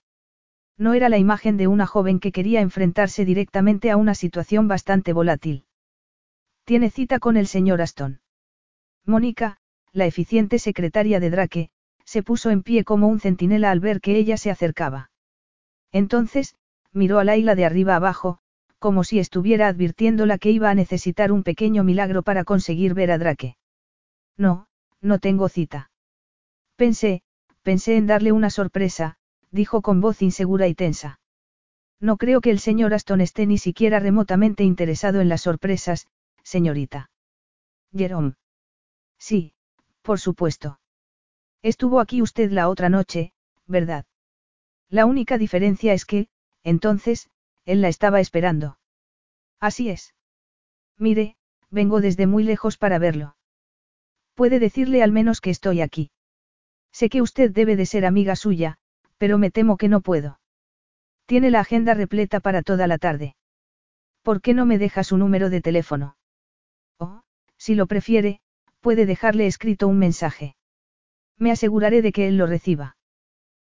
No 0.76 0.94
era 0.94 1.08
la 1.08 1.18
imagen 1.18 1.56
de 1.56 1.66
una 1.66 1.86
joven 1.86 2.20
que 2.20 2.32
quería 2.32 2.60
enfrentarse 2.60 3.24
directamente 3.24 3.90
a 3.90 3.96
una 3.96 4.14
situación 4.14 4.68
bastante 4.68 5.12
volátil. 5.12 5.64
Tiene 6.64 6.90
cita 6.90 7.18
con 7.18 7.36
el 7.36 7.46
señor 7.46 7.80
Aston. 7.80 8.20
Mónica, 9.04 9.58
la 9.92 10.06
eficiente 10.06 10.58
secretaria 10.58 11.18
de 11.18 11.30
Drake, 11.30 11.70
se 12.04 12.22
puso 12.22 12.50
en 12.50 12.62
pie 12.62 12.84
como 12.84 13.08
un 13.08 13.20
centinela 13.20 13.70
al 13.70 13.80
ver 13.80 14.00
que 14.00 14.16
ella 14.16 14.36
se 14.36 14.50
acercaba. 14.50 15.10
Entonces, 15.92 16.56
miró 16.92 17.18
a 17.18 17.24
Laila 17.24 17.54
de 17.54 17.64
arriba 17.64 17.96
abajo, 17.96 18.38
como 18.78 19.04
si 19.04 19.18
estuviera 19.18 19.68
advirtiéndola 19.68 20.38
que 20.38 20.50
iba 20.50 20.70
a 20.70 20.74
necesitar 20.74 21.32
un 21.32 21.42
pequeño 21.42 21.84
milagro 21.84 22.22
para 22.22 22.44
conseguir 22.44 22.94
ver 22.94 23.10
a 23.10 23.18
Drake. 23.18 23.56
No, 24.36 24.68
no 25.00 25.18
tengo 25.18 25.48
cita. 25.48 25.90
Pensé, 26.76 27.22
pensé 27.62 27.96
en 27.96 28.06
darle 28.06 28.32
una 28.32 28.50
sorpresa, 28.50 29.16
dijo 29.50 29.82
con 29.82 30.00
voz 30.00 30.22
insegura 30.22 30.68
y 30.68 30.74
tensa. 30.74 31.20
No 32.00 32.16
creo 32.16 32.40
que 32.40 32.50
el 32.50 32.60
señor 32.60 32.94
Aston 32.94 33.20
esté 33.20 33.46
ni 33.46 33.58
siquiera 33.58 33.98
remotamente 33.98 34.62
interesado 34.62 35.20
en 35.20 35.28
las 35.28 35.42
sorpresas, 35.42 36.06
señorita. 36.44 37.10
Jerome. 37.92 38.34
Sí, 39.18 39.54
por 40.02 40.20
supuesto. 40.20 40.78
Estuvo 41.62 41.98
aquí 41.98 42.22
usted 42.22 42.52
la 42.52 42.68
otra 42.68 42.88
noche, 42.88 43.32
¿verdad? 43.66 44.04
La 44.88 45.06
única 45.06 45.36
diferencia 45.38 45.92
es 45.92 46.04
que, 46.04 46.28
entonces, 46.62 47.28
él 47.68 47.82
la 47.82 47.88
estaba 47.88 48.18
esperando. 48.18 48.78
Así 49.60 49.90
es. 49.90 50.14
Mire, 50.96 51.36
vengo 51.70 52.00
desde 52.00 52.26
muy 52.26 52.42
lejos 52.42 52.78
para 52.78 52.98
verlo. 52.98 53.36
Puede 54.34 54.58
decirle 54.58 55.02
al 55.02 55.12
menos 55.12 55.40
que 55.42 55.50
estoy 55.50 55.82
aquí. 55.82 56.10
Sé 56.92 57.10
que 57.10 57.20
usted 57.20 57.50
debe 57.50 57.76
de 57.76 57.84
ser 57.84 58.06
amiga 58.06 58.36
suya, 58.36 58.78
Pero 59.18 59.36
me 59.36 59.50
temo 59.50 59.76
que 59.76 59.88
no 59.88 60.00
puedo. 60.00 60.38
Tiene 61.26 61.50
la 61.50 61.60
agenda 61.60 61.92
repleta 61.92 62.38
para 62.40 62.62
toda 62.62 62.86
la 62.86 62.98
tarde. 62.98 63.34
¿Por 64.22 64.40
qué 64.40 64.54
no 64.54 64.64
me 64.64 64.78
deja 64.78 65.02
su 65.02 65.18
número 65.18 65.50
de 65.50 65.60
teléfono? 65.60 66.16
Oh, 66.98 67.22
si 67.56 67.74
lo 67.74 67.86
prefiere, 67.86 68.40
puede 68.80 69.06
dejarle 69.06 69.46
escrito 69.46 69.88
un 69.88 69.98
mensaje. 69.98 70.54
Me 71.36 71.50
aseguraré 71.50 72.00
de 72.00 72.12
que 72.12 72.28
él 72.28 72.38
lo 72.38 72.46
reciba. 72.46 72.96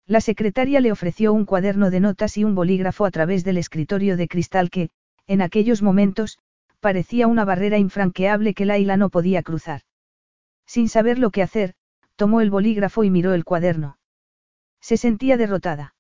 La 0.08 0.22
secretaria 0.22 0.80
le 0.80 0.94
ofreció 0.94 1.34
un 1.34 1.44
cuaderno 1.44 1.92
de 1.92 2.00
notas 2.00 2.38
y 2.38 2.46
un 2.46 2.56
bolígrafo 2.56 3.06
a 3.06 3.12
través 3.12 3.44
del 3.44 3.58
escritorio 3.58 4.16
de 4.16 4.30
cristal 4.30 4.70
que, 4.70 4.90
en 5.28 5.42
aquellos 5.42 5.82
momentos, 5.82 6.40
parecía 6.80 7.28
una 7.28 7.44
barrera 7.44 7.78
infranqueable 7.78 8.54
que 8.54 8.66
Laila 8.66 8.96
no 8.96 9.10
podía 9.10 9.44
cruzar. 9.44 9.82
Sin 10.66 10.88
saber 10.88 11.20
lo 11.20 11.30
que 11.30 11.44
hacer, 11.44 11.74
tomó 12.16 12.40
el 12.40 12.50
bolígrafo 12.50 13.04
y 13.04 13.10
miró 13.10 13.34
el 13.34 13.44
cuaderno. 13.44 13.98
Se 14.80 14.96
sentía 14.96 15.36
derrotada. 15.36 15.94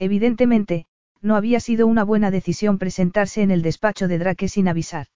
Evidentemente, 0.00 0.86
no 1.20 1.36
había 1.36 1.60
sido 1.60 1.86
una 1.86 2.02
buena 2.02 2.32
decisión 2.32 2.78
presentarse 2.78 3.42
en 3.42 3.52
el 3.52 3.62
despacho 3.62 4.08
de 4.08 4.18
Drake 4.18 4.48
sin 4.48 4.66
avisar. 4.66 5.06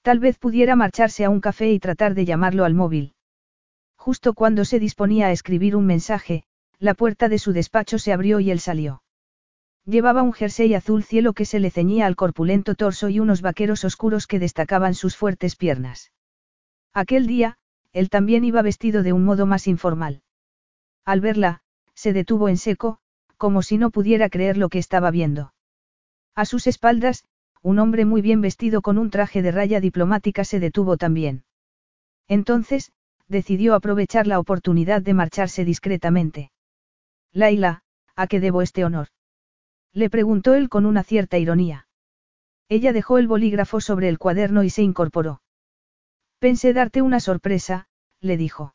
Tal 0.00 0.20
vez 0.20 0.38
pudiera 0.38 0.74
marcharse 0.74 1.24
a 1.26 1.30
un 1.30 1.40
café 1.40 1.70
y 1.70 1.80
tratar 1.80 2.14
de 2.14 2.24
llamarlo 2.24 2.64
al 2.64 2.74
móvil. 2.74 3.14
Justo 3.96 4.32
cuando 4.32 4.64
se 4.64 4.78
disponía 4.78 5.26
a 5.26 5.32
escribir 5.32 5.76
un 5.76 5.84
mensaje, 5.84 6.44
la 6.78 6.94
puerta 6.94 7.28
de 7.28 7.38
su 7.38 7.52
despacho 7.52 7.98
se 7.98 8.12
abrió 8.12 8.40
y 8.40 8.50
él 8.50 8.60
salió. 8.60 9.02
Llevaba 9.84 10.22
un 10.22 10.32
jersey 10.32 10.74
azul 10.74 11.04
cielo 11.04 11.32
que 11.32 11.44
se 11.44 11.60
le 11.60 11.70
ceñía 11.70 12.06
al 12.06 12.16
corpulento 12.16 12.74
torso 12.74 13.08
y 13.08 13.20
unos 13.20 13.40
vaqueros 13.40 13.84
oscuros 13.84 14.26
que 14.26 14.38
destacaban 14.38 14.94
sus 14.94 15.16
fuertes 15.16 15.54
piernas. 15.54 16.12
Aquel 16.92 17.26
día, 17.26 17.56
él 17.92 18.10
también 18.10 18.44
iba 18.44 18.62
vestido 18.62 19.02
de 19.02 19.12
un 19.12 19.24
modo 19.24 19.46
más 19.46 19.68
informal. 19.68 20.22
Al 21.04 21.20
verla, 21.20 21.60
se 21.94 22.12
detuvo 22.12 22.48
en 22.48 22.56
seco, 22.56 22.98
como 23.36 23.62
si 23.62 23.78
no 23.78 23.90
pudiera 23.90 24.28
creer 24.28 24.56
lo 24.56 24.68
que 24.68 24.78
estaba 24.78 25.10
viendo. 25.10 25.54
A 26.34 26.44
sus 26.44 26.66
espaldas, 26.66 27.24
un 27.62 27.78
hombre 27.78 28.04
muy 28.04 28.22
bien 28.22 28.40
vestido 28.40 28.82
con 28.82 28.98
un 28.98 29.10
traje 29.10 29.40
de 29.40 29.52
raya 29.52 29.80
diplomática 29.80 30.44
se 30.44 30.60
detuvo 30.60 30.96
también. 30.96 31.44
Entonces, 32.28 32.92
decidió 33.28 33.74
aprovechar 33.74 34.26
la 34.26 34.38
oportunidad 34.38 35.00
de 35.00 35.14
marcharse 35.14 35.64
discretamente. 35.64 36.50
Laila, 37.36 37.82
¿a 38.14 38.28
qué 38.28 38.40
debo 38.40 38.62
este 38.62 38.82
honor? 38.86 39.08
Le 39.92 40.08
preguntó 40.08 40.54
él 40.54 40.70
con 40.70 40.86
una 40.86 41.02
cierta 41.02 41.36
ironía. 41.36 41.86
Ella 42.70 42.94
dejó 42.94 43.18
el 43.18 43.28
bolígrafo 43.28 43.82
sobre 43.82 44.08
el 44.08 44.18
cuaderno 44.18 44.64
y 44.64 44.70
se 44.70 44.80
incorporó. 44.80 45.42
Pensé 46.38 46.72
darte 46.72 47.02
una 47.02 47.20
sorpresa, 47.20 47.88
le 48.22 48.38
dijo. 48.38 48.74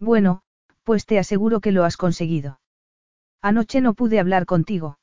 Bueno, 0.00 0.42
pues 0.82 1.06
te 1.06 1.20
aseguro 1.20 1.60
que 1.60 1.70
lo 1.70 1.84
has 1.84 1.96
conseguido. 1.96 2.60
Anoche 3.42 3.80
no 3.80 3.94
pude 3.94 4.18
hablar 4.18 4.44
contigo. 4.44 4.98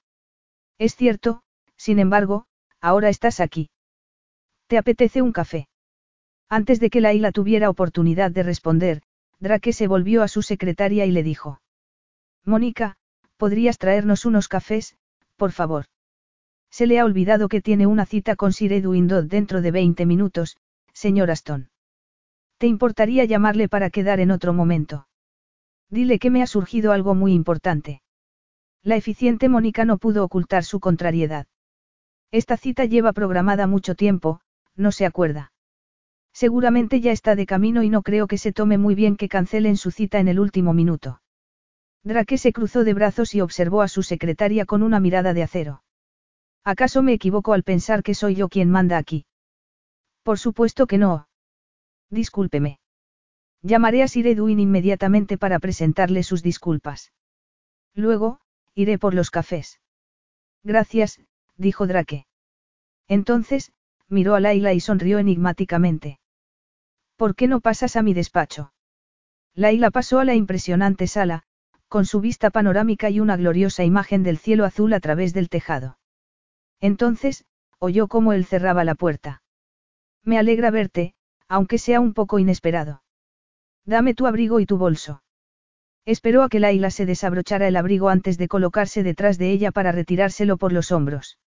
Es 0.78 0.98
cierto, 0.98 1.44
sin 1.78 2.00
embargo, 2.00 2.46
ahora 2.82 3.08
estás 3.08 3.40
aquí. 3.40 3.70
¿Te 4.68 4.78
apetece 4.78 5.22
un 5.22 5.32
café? 5.32 5.70
Antes 6.50 6.82
de 6.82 6.90
que 6.90 7.00
Laila 7.00 7.32
tuviera 7.32 7.70
oportunidad 7.70 8.32
de 8.32 8.44
responder, 8.44 9.02
Drake 9.40 9.72
se 9.72 9.88
volvió 9.88 10.24
a 10.24 10.28
su 10.28 10.42
secretaria 10.42 11.06
y 11.06 11.12
le 11.12 11.24
dijo. 11.24 11.62
Mónica, 12.46 12.96
¿podrías 13.38 13.80
traernos 13.80 14.26
unos 14.26 14.48
cafés, 14.48 14.96
por 15.36 15.52
favor? 15.52 15.86
Se 16.70 16.86
le 16.86 17.00
ha 17.00 17.06
olvidado 17.06 17.48
que 17.48 17.62
tiene 17.62 17.88
una 17.88 18.06
cita 18.06 18.36
con 18.36 18.54
Sir 18.54 18.74
Edwin 18.74 19.08
Dodd 19.08 19.26
dentro 19.26 19.62
de 19.62 19.72
20 19.72 20.06
minutos, 20.06 20.58
señor 20.94 21.32
Aston. 21.32 21.70
¿Te 22.58 22.68
importaría 22.68 23.26
llamarle 23.26 23.68
para 23.68 23.90
quedar 23.90 24.20
en 24.20 24.30
otro 24.30 24.54
momento? 24.54 25.08
Dile 25.90 26.20
que 26.20 26.30
me 26.30 26.44
ha 26.44 26.48
surgido 26.48 26.92
algo 26.92 27.16
muy 27.16 27.34
importante. 27.34 28.02
La 28.84 28.96
eficiente 28.96 29.50
Mónica 29.50 29.84
no 29.84 29.98
pudo 29.98 30.24
ocultar 30.24 30.64
su 30.64 30.80
contrariedad. 30.80 31.48
Esta 32.32 32.58
cita 32.58 32.86
lleva 32.86 33.14
programada 33.14 33.66
mucho 33.66 33.96
tiempo, 33.96 34.42
no 34.76 34.92
se 34.92 35.06
acuerda. 35.06 35.52
Seguramente 36.32 37.02
ya 37.02 37.12
está 37.12 37.36
de 37.36 37.46
camino 37.46 37.82
y 37.82 37.90
no 37.90 38.04
creo 38.04 38.28
que 38.28 38.38
se 38.38 38.52
tome 38.52 38.78
muy 38.78 38.94
bien 38.94 39.16
que 39.16 39.30
cancelen 39.30 39.78
su 39.78 39.90
cita 39.90 40.20
en 40.20 40.28
el 40.28 40.40
último 40.40 40.74
minuto. 40.74 41.22
Drake 42.06 42.38
se 42.38 42.54
cruzó 42.54 42.84
de 42.84 42.94
brazos 42.94 43.34
y 43.34 43.42
observó 43.42 43.82
a 43.82 43.88
su 43.88 44.04
secretaria 44.04 44.66
con 44.66 44.84
una 44.84 45.00
mirada 45.00 45.34
de 45.34 45.42
acero. 45.42 45.84
¿Acaso 46.64 47.02
me 47.02 47.14
equivoco 47.14 47.54
al 47.54 47.64
pensar 47.64 48.04
que 48.04 48.14
soy 48.14 48.36
yo 48.36 48.48
quien 48.48 48.70
manda 48.70 48.98
aquí? 48.98 49.26
Por 50.22 50.38
supuesto 50.38 50.86
que 50.86 51.00
no. 51.00 51.28
Discúlpeme. 52.12 52.80
Llamaré 53.64 54.04
a 54.04 54.08
Sir 54.08 54.28
Edwin 54.28 54.60
inmediatamente 54.60 55.40
para 55.40 55.58
presentarle 55.58 56.22
sus 56.22 56.44
disculpas. 56.44 57.12
Luego, 57.96 58.40
iré 58.76 59.00
por 59.00 59.16
los 59.16 59.32
cafés. 59.32 59.82
Gracias, 60.64 61.20
dijo 61.58 61.88
Drake. 61.88 62.28
Entonces, 63.08 63.72
miró 64.08 64.36
a 64.36 64.40
Laila 64.40 64.74
y 64.74 64.80
sonrió 64.80 65.18
enigmáticamente. 65.18 66.20
¿Por 67.16 67.36
qué 67.36 67.48
no 67.48 67.62
pasas 67.62 67.96
a 67.96 68.04
mi 68.04 68.14
despacho? 68.14 68.74
Laila 69.56 69.90
pasó 69.90 70.20
a 70.20 70.26
la 70.26 70.36
impresionante 70.36 71.08
sala, 71.08 71.46
con 71.88 72.06
su 72.06 72.20
vista 72.20 72.50
panorámica 72.50 73.10
y 73.10 73.20
una 73.20 73.38
gloriosa 73.38 73.84
imagen 73.84 74.24
del 74.24 74.38
cielo 74.38 74.66
azul 74.66 74.94
a 74.94 75.00
través 75.00 75.34
del 75.34 75.50
tejado. 75.50 75.98
Entonces, 76.82 77.46
oyó 77.80 78.08
cómo 78.08 78.34
él 78.34 78.46
cerraba 78.46 78.84
la 78.84 78.96
puerta. 78.96 79.42
Me 80.24 80.38
alegra 80.38 80.72
verte, 80.72 81.14
aunque 81.48 81.78
sea 81.78 82.00
un 82.00 82.14
poco 82.14 82.40
inesperado. 82.40 83.04
Dame 83.86 84.14
tu 84.14 84.26
abrigo 84.26 84.60
y 84.60 84.66
tu 84.66 84.78
bolso. 84.78 85.22
Esperó 86.06 86.44
a 86.44 86.50
que 86.50 86.60
Laila 86.60 86.92
se 86.92 87.06
desabrochara 87.06 87.68
el 87.68 87.76
abrigo 87.76 88.10
antes 88.10 88.38
de 88.38 88.48
colocarse 88.48 89.04
detrás 89.04 89.38
de 89.38 89.52
ella 89.52 89.72
para 89.72 89.92
retirárselo 89.92 90.58
por 90.58 90.72
los 90.72 90.92
hombros. 90.92 91.40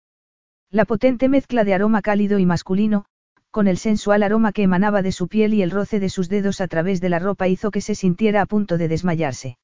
La 0.70 0.84
potente 0.84 1.28
mezcla 1.28 1.64
de 1.64 1.74
aroma 1.74 2.02
cálido 2.02 2.38
y 2.38 2.46
masculino, 2.46 3.06
con 3.50 3.68
el 3.68 3.78
sensual 3.78 4.22
aroma 4.22 4.52
que 4.52 4.62
emanaba 4.62 5.02
de 5.02 5.12
su 5.12 5.28
piel 5.28 5.54
y 5.54 5.62
el 5.62 5.70
roce 5.70 6.00
de 6.00 6.08
sus 6.08 6.28
dedos 6.28 6.60
a 6.60 6.68
través 6.68 7.00
de 7.00 7.08
la 7.08 7.18
ropa 7.18 7.48
hizo 7.48 7.70
que 7.70 7.80
se 7.80 7.94
sintiera 7.94 8.42
a 8.42 8.46
punto 8.46 8.76
de 8.76 8.88
desmayarse. 8.88 9.58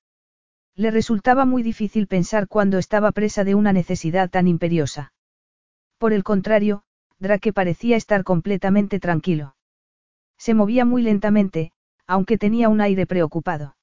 Le 0.74 0.90
resultaba 0.90 1.44
muy 1.44 1.62
difícil 1.62 2.07
pensar 2.07 2.49
cuando 2.49 2.78
estaba 2.78 3.12
presa 3.12 3.44
de 3.44 3.55
una 3.55 3.73
necesidad 3.73 4.31
tan 4.31 4.49
imperiosa. 4.49 5.12
Por 5.99 6.12
el 6.12 6.24
contrario, 6.24 6.82
Drake 7.19 7.53
parecía 7.53 7.97
estar 7.97 8.24
completamente 8.24 8.99
tranquilo. 8.99 9.55
Se 10.39 10.55
movía 10.55 10.85
muy 10.85 11.03
lentamente, 11.03 11.73
aunque 12.07 12.39
tenía 12.39 12.69
un 12.69 12.81
aire 12.81 13.07
preocupado. 13.07 13.77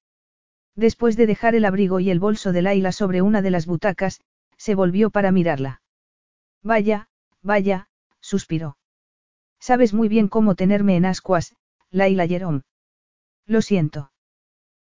Después 0.76 1.16
de 1.16 1.28
dejar 1.28 1.56
el 1.56 1.66
abrigo 1.66 2.00
y 2.00 2.10
el 2.10 2.20
bolso 2.20 2.52
de 2.52 2.62
Laila 2.62 2.92
sobre 2.92 3.22
una 3.22 3.42
de 3.42 3.52
las 3.52 3.66
butacas, 3.66 4.22
se 4.58 4.76
volvió 4.76 5.10
para 5.10 5.32
mirarla. 5.32 5.82
Vaya, 6.64 7.08
vaya, 7.42 7.88
suspiró. 8.20 8.78
Sabes 9.60 9.94
muy 9.94 10.10
bien 10.10 10.28
cómo 10.28 10.56
tenerme 10.56 10.96
en 10.96 11.06
ascuas, 11.06 11.56
Laila 11.92 12.28
Jerome. 12.28 12.62
Lo 13.46 13.62
siento. 13.62 14.12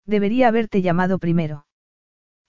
Debería 0.06 0.48
haberte 0.48 0.82
llamado 0.82 1.20
primero. 1.20 1.66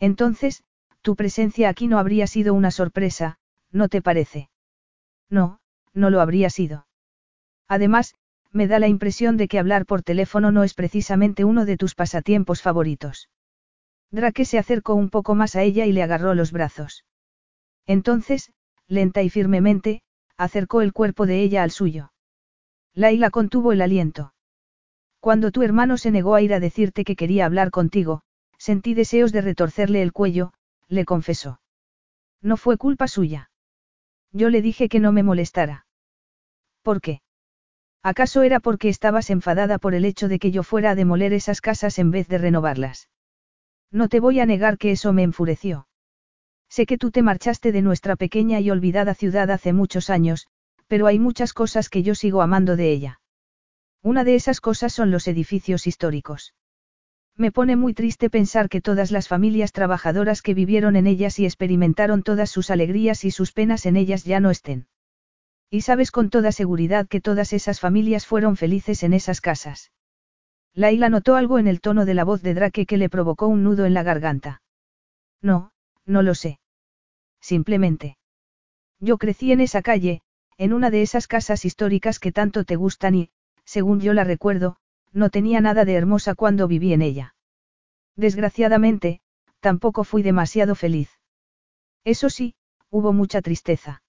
Entonces, 0.03 0.65
tu 1.01 1.15
presencia 1.15 1.69
aquí 1.69 1.87
no 1.87 2.01
habría 2.01 2.27
sido 2.27 2.55
una 2.55 2.73
sorpresa, 2.73 3.39
¿no 3.71 3.89
te 3.89 4.03
parece? 4.03 4.51
No, 5.31 5.61
no 5.95 6.11
lo 6.11 6.21
habría 6.21 6.51
sido. 6.51 6.89
Además, 7.69 8.17
me 8.51 8.67
da 8.67 8.81
la 8.81 8.89
impresión 8.89 9.37
de 9.37 9.47
que 9.47 9.61
hablar 9.61 9.87
por 9.87 10.03
teléfono 10.03 10.51
no 10.51 10.65
es 10.65 10.75
precisamente 10.75 11.45
uno 11.45 11.65
de 11.67 11.77
tus 11.77 11.95
pasatiempos 11.95 12.63
favoritos. 12.63 13.31
Drake 14.11 14.45
se 14.45 14.59
acercó 14.59 14.97
un 14.97 15.09
poco 15.09 15.37
más 15.37 15.55
a 15.55 15.63
ella 15.63 15.87
y 15.87 15.93
le 15.93 16.03
agarró 16.03 16.35
los 16.35 16.51
brazos. 16.51 17.05
Entonces, 17.87 18.53
lenta 18.89 19.23
y 19.23 19.31
firmemente, 19.31 20.03
acercó 20.37 20.83
el 20.83 20.93
cuerpo 20.93 21.27
de 21.27 21.43
ella 21.43 21.63
al 21.63 21.71
suyo. 21.71 22.13
Laila 22.93 23.31
contuvo 23.31 23.71
el 23.71 23.81
aliento. 23.81 24.35
Cuando 25.21 25.53
tu 25.53 25.63
hermano 25.63 25.97
se 25.97 26.11
negó 26.11 26.35
a 26.35 26.43
ir 26.43 26.53
a 26.55 26.59
decirte 26.59 27.05
que 27.05 27.15
quería 27.15 27.47
hablar 27.47 27.71
contigo, 27.71 28.23
Sentí 28.69 28.95
deseos 28.95 29.33
de 29.33 29.41
retorcerle 29.41 30.03
el 30.03 30.13
cuello, 30.13 30.53
le 30.87 31.05
confesó. 31.05 31.61
No 32.41 32.57
fue 32.57 32.77
culpa 32.77 33.09
suya. 33.09 33.51
Yo 34.31 34.51
le 34.51 34.63
dije 34.63 34.89
que 34.89 35.01
no 35.01 35.11
me 35.11 35.25
molestara. 35.25 35.85
¿Por 36.83 37.01
qué? 37.01 37.23
¿Acaso 38.05 38.43
era 38.43 38.61
porque 38.61 38.89
estabas 38.89 39.31
enfadada 39.31 39.79
por 39.79 39.97
el 39.97 40.05
hecho 40.05 40.29
de 40.29 40.39
que 40.39 40.53
yo 40.53 40.63
fuera 40.63 40.93
a 40.93 40.95
demoler 40.95 41.33
esas 41.33 41.61
casas 41.61 41.99
en 41.99 42.13
vez 42.13 42.29
de 42.29 42.39
renovarlas? 42.39 43.09
No 43.91 44.09
te 44.09 44.21
voy 44.21 44.39
a 44.39 44.47
negar 44.47 44.79
que 44.79 44.93
eso 44.93 45.13
me 45.13 45.25
enfureció. 45.25 45.89
Sé 46.69 46.87
que 46.87 46.99
tú 46.99 47.11
te 47.11 47.23
marchaste 47.23 47.73
de 47.73 47.83
nuestra 47.83 48.15
pequeña 48.15 48.61
y 48.61 48.71
olvidada 48.71 49.15
ciudad 49.15 49.51
hace 49.51 49.73
muchos 49.73 50.09
años, 50.09 50.47
pero 50.87 51.09
hay 51.09 51.19
muchas 51.19 51.53
cosas 51.53 51.89
que 51.89 52.05
yo 52.05 52.15
sigo 52.15 52.43
amando 52.43 52.77
de 52.77 52.93
ella. 52.93 53.21
Una 54.03 54.23
de 54.23 54.37
esas 54.37 54.61
cosas 54.61 54.93
son 54.93 55.11
los 55.11 55.27
edificios 55.27 55.89
históricos. 55.89 56.55
Me 57.37 57.51
pone 57.51 57.77
muy 57.77 57.95
triste 57.95 58.29
pensar 58.29 58.69
que 58.69 58.81
todas 58.81 59.11
las 59.11 59.29
familias 59.29 59.73
trabajadoras 59.73 60.43
que 60.43 60.55
vivieron 60.55 60.97
en 60.97 61.07
ellas 61.07 61.39
y 61.39 61.47
experimentaron 61.47 62.23
todas 62.23 62.51
sus 62.51 62.71
alegrías 62.71 63.25
y 63.25 63.31
sus 63.31 63.53
penas 63.53 63.87
en 63.87 63.97
ellas 63.97 64.25
ya 64.25 64.39
no 64.41 64.51
estén. 64.51 64.87
Y 65.71 65.81
sabes 65.81 66.11
con 66.11 66.29
toda 66.29 66.53
seguridad 66.53 67.09
que 67.09 67.23
todas 67.23 67.55
esas 67.55 67.81
familias 67.81 68.27
fueron 68.27 68.57
felices 68.57 69.03
en 69.03 69.15
esas 69.15 69.41
casas. 69.41 69.91
Laila 70.75 71.09
notó 71.09 71.37
algo 71.37 71.59
en 71.59 71.67
el 71.67 71.81
tono 71.81 72.05
de 72.05 72.15
la 72.15 72.25
voz 72.25 72.43
de 72.43 72.55
Drake 72.55 72.87
que 72.87 72.97
le 72.99 73.09
provocó 73.09 73.47
un 73.47 73.63
nudo 73.63 73.87
en 73.87 73.95
la 73.95 74.03
garganta. 74.03 74.63
No, 75.41 75.73
no 76.05 76.23
lo 76.23 76.35
sé. 76.35 76.61
Simplemente. 77.41 78.17
Yo 79.01 79.19
crecí 79.19 79.53
en 79.53 79.61
esa 79.61 79.83
calle, 79.83 80.23
en 80.59 80.73
una 80.73 80.91
de 80.91 81.03
esas 81.03 81.27
casas 81.27 81.65
históricas 81.65 82.19
que 82.19 82.33
tanto 82.33 82.65
te 82.65 82.77
gustan 82.77 83.15
y, 83.15 83.31
según 83.65 84.01
yo 84.01 84.13
la 84.13 84.25
recuerdo, 84.25 84.77
no 85.13 85.31
tenía 85.31 85.61
nada 85.61 85.85
de 85.85 85.95
hermosa 85.95 86.35
cuando 86.35 86.69
viví 86.69 86.93
en 86.93 87.03
ella. 87.03 87.35
Desgraciadamente, 88.17 89.21
tampoco 89.61 90.05
fui 90.05 90.23
demasiado 90.23 90.75
feliz. 90.75 91.11
Eso 92.05 92.31
sí, 92.31 92.55
hubo 92.91 93.13
mucha 93.13 93.43
tristeza. 93.43 94.03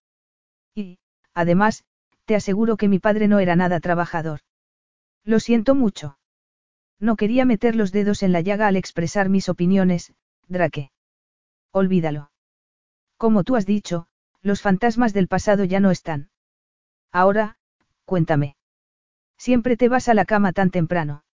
Y, 0.74 1.00
además, 1.34 1.84
te 2.26 2.36
aseguro 2.36 2.78
que 2.78 2.88
mi 2.88 3.00
padre 3.00 3.28
no 3.28 3.40
era 3.40 3.56
nada 3.56 3.80
trabajador. 3.80 4.40
Lo 5.24 5.40
siento 5.40 5.76
mucho. 5.76 6.18
No 7.00 7.16
quería 7.16 7.46
meter 7.46 7.76
los 7.76 7.92
dedos 7.92 8.24
en 8.24 8.32
la 8.32 8.42
llaga 8.42 8.68
al 8.68 8.76
expresar 8.76 9.30
mis 9.30 9.50
opiniones, 9.50 10.14
Drake. 10.48 10.92
Olvídalo. 11.72 12.32
Como 13.18 13.44
tú 13.44 13.56
has 13.56 13.66
dicho, 13.66 14.08
los 14.42 14.62
fantasmas 14.62 15.14
del 15.14 15.28
pasado 15.28 15.64
ya 15.64 15.80
no 15.80 15.92
están. 15.92 16.30
Ahora, 17.12 17.58
cuéntame. 18.06 18.56
Siempre 19.44 19.76
te 19.76 19.90
vas 19.90 20.08
a 20.08 20.14
la 20.14 20.24
cama 20.24 20.54
tan 20.54 20.70
temprano. 20.70 21.26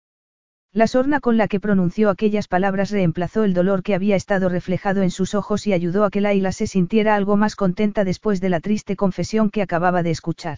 La 0.73 0.87
sorna 0.87 1.19
con 1.19 1.37
la 1.37 1.47
que 1.47 1.59
pronunció 1.59 2.09
aquellas 2.09 2.47
palabras 2.47 2.89
reemplazó 2.89 3.43
el 3.43 3.53
dolor 3.53 3.83
que 3.83 3.93
había 3.93 4.15
estado 4.15 4.49
reflejado 4.49 5.03
en 5.03 5.11
sus 5.11 5.35
ojos 5.35 5.67
y 5.67 5.73
ayudó 5.73 6.03
a 6.03 6.09
que 6.09 6.19
Laila 6.19 6.51
se 6.51 6.65
sintiera 6.65 7.13
algo 7.13 7.37
más 7.37 7.55
contenta 7.55 8.03
después 8.05 8.41
de 8.41 8.49
la 8.49 8.61
triste 8.61 8.95
confesión 8.95 9.51
que 9.51 9.61
acababa 9.61 10.01
de 10.01 10.09
escuchar. 10.09 10.57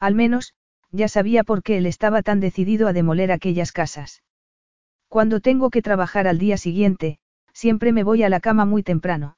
Al 0.00 0.16
menos, 0.16 0.54
ya 0.90 1.06
sabía 1.06 1.44
por 1.44 1.62
qué 1.62 1.76
él 1.78 1.86
estaba 1.86 2.22
tan 2.22 2.40
decidido 2.40 2.88
a 2.88 2.92
demoler 2.92 3.30
aquellas 3.30 3.70
casas. 3.70 4.24
Cuando 5.06 5.38
tengo 5.38 5.70
que 5.70 5.82
trabajar 5.82 6.26
al 6.26 6.40
día 6.40 6.56
siguiente, 6.56 7.20
siempre 7.52 7.92
me 7.92 8.02
voy 8.02 8.24
a 8.24 8.28
la 8.28 8.40
cama 8.40 8.64
muy 8.64 8.82
temprano. 8.82 9.36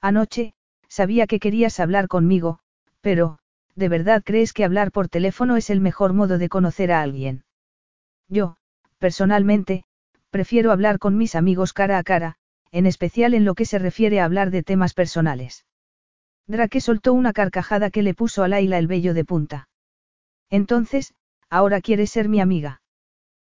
Anoche, 0.00 0.54
sabía 0.88 1.26
que 1.26 1.40
querías 1.40 1.78
hablar 1.78 2.08
conmigo, 2.08 2.60
pero, 3.02 3.38
¿de 3.78 3.88
verdad 3.88 4.22
crees 4.24 4.52
que 4.52 4.64
hablar 4.64 4.90
por 4.90 5.08
teléfono 5.08 5.56
es 5.56 5.70
el 5.70 5.80
mejor 5.80 6.12
modo 6.12 6.36
de 6.38 6.48
conocer 6.48 6.90
a 6.90 7.00
alguien? 7.00 7.44
Yo, 8.28 8.56
personalmente, 8.98 9.84
prefiero 10.30 10.72
hablar 10.72 10.98
con 10.98 11.16
mis 11.16 11.36
amigos 11.36 11.72
cara 11.72 11.96
a 11.96 12.02
cara, 12.02 12.34
en 12.72 12.86
especial 12.86 13.34
en 13.34 13.44
lo 13.44 13.54
que 13.54 13.64
se 13.64 13.78
refiere 13.78 14.18
a 14.18 14.24
hablar 14.24 14.50
de 14.50 14.64
temas 14.64 14.94
personales. 14.94 15.64
Drake 16.48 16.80
soltó 16.80 17.12
una 17.12 17.32
carcajada 17.32 17.90
que 17.90 18.02
le 18.02 18.14
puso 18.14 18.42
a 18.42 18.48
Laila 18.48 18.78
el 18.78 18.88
vello 18.88 19.14
de 19.14 19.24
punta. 19.24 19.68
Entonces, 20.50 21.14
ahora 21.48 21.80
quieres 21.80 22.10
ser 22.10 22.28
mi 22.28 22.40
amiga. 22.40 22.82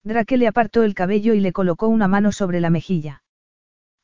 Drake 0.04 0.38
le 0.38 0.48
apartó 0.48 0.84
el 0.84 0.96
cabello 0.96 1.34
y 1.34 1.40
le 1.40 1.54
colocó 1.54 1.88
una 1.88 2.10
mano 2.10 2.34
sobre 2.34 2.60
la 2.60 2.70
mejilla. 2.70 3.24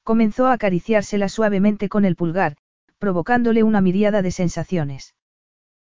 Comenzó 0.04 0.48
a 0.48 0.54
acariciársela 0.54 1.28
suavemente 1.28 1.90
con 1.90 2.06
el 2.06 2.16
pulgar, 2.16 2.56
provocándole 3.00 3.64
una 3.64 3.82
miríada 3.82 4.22
de 4.22 4.32
sensaciones. 4.32 5.15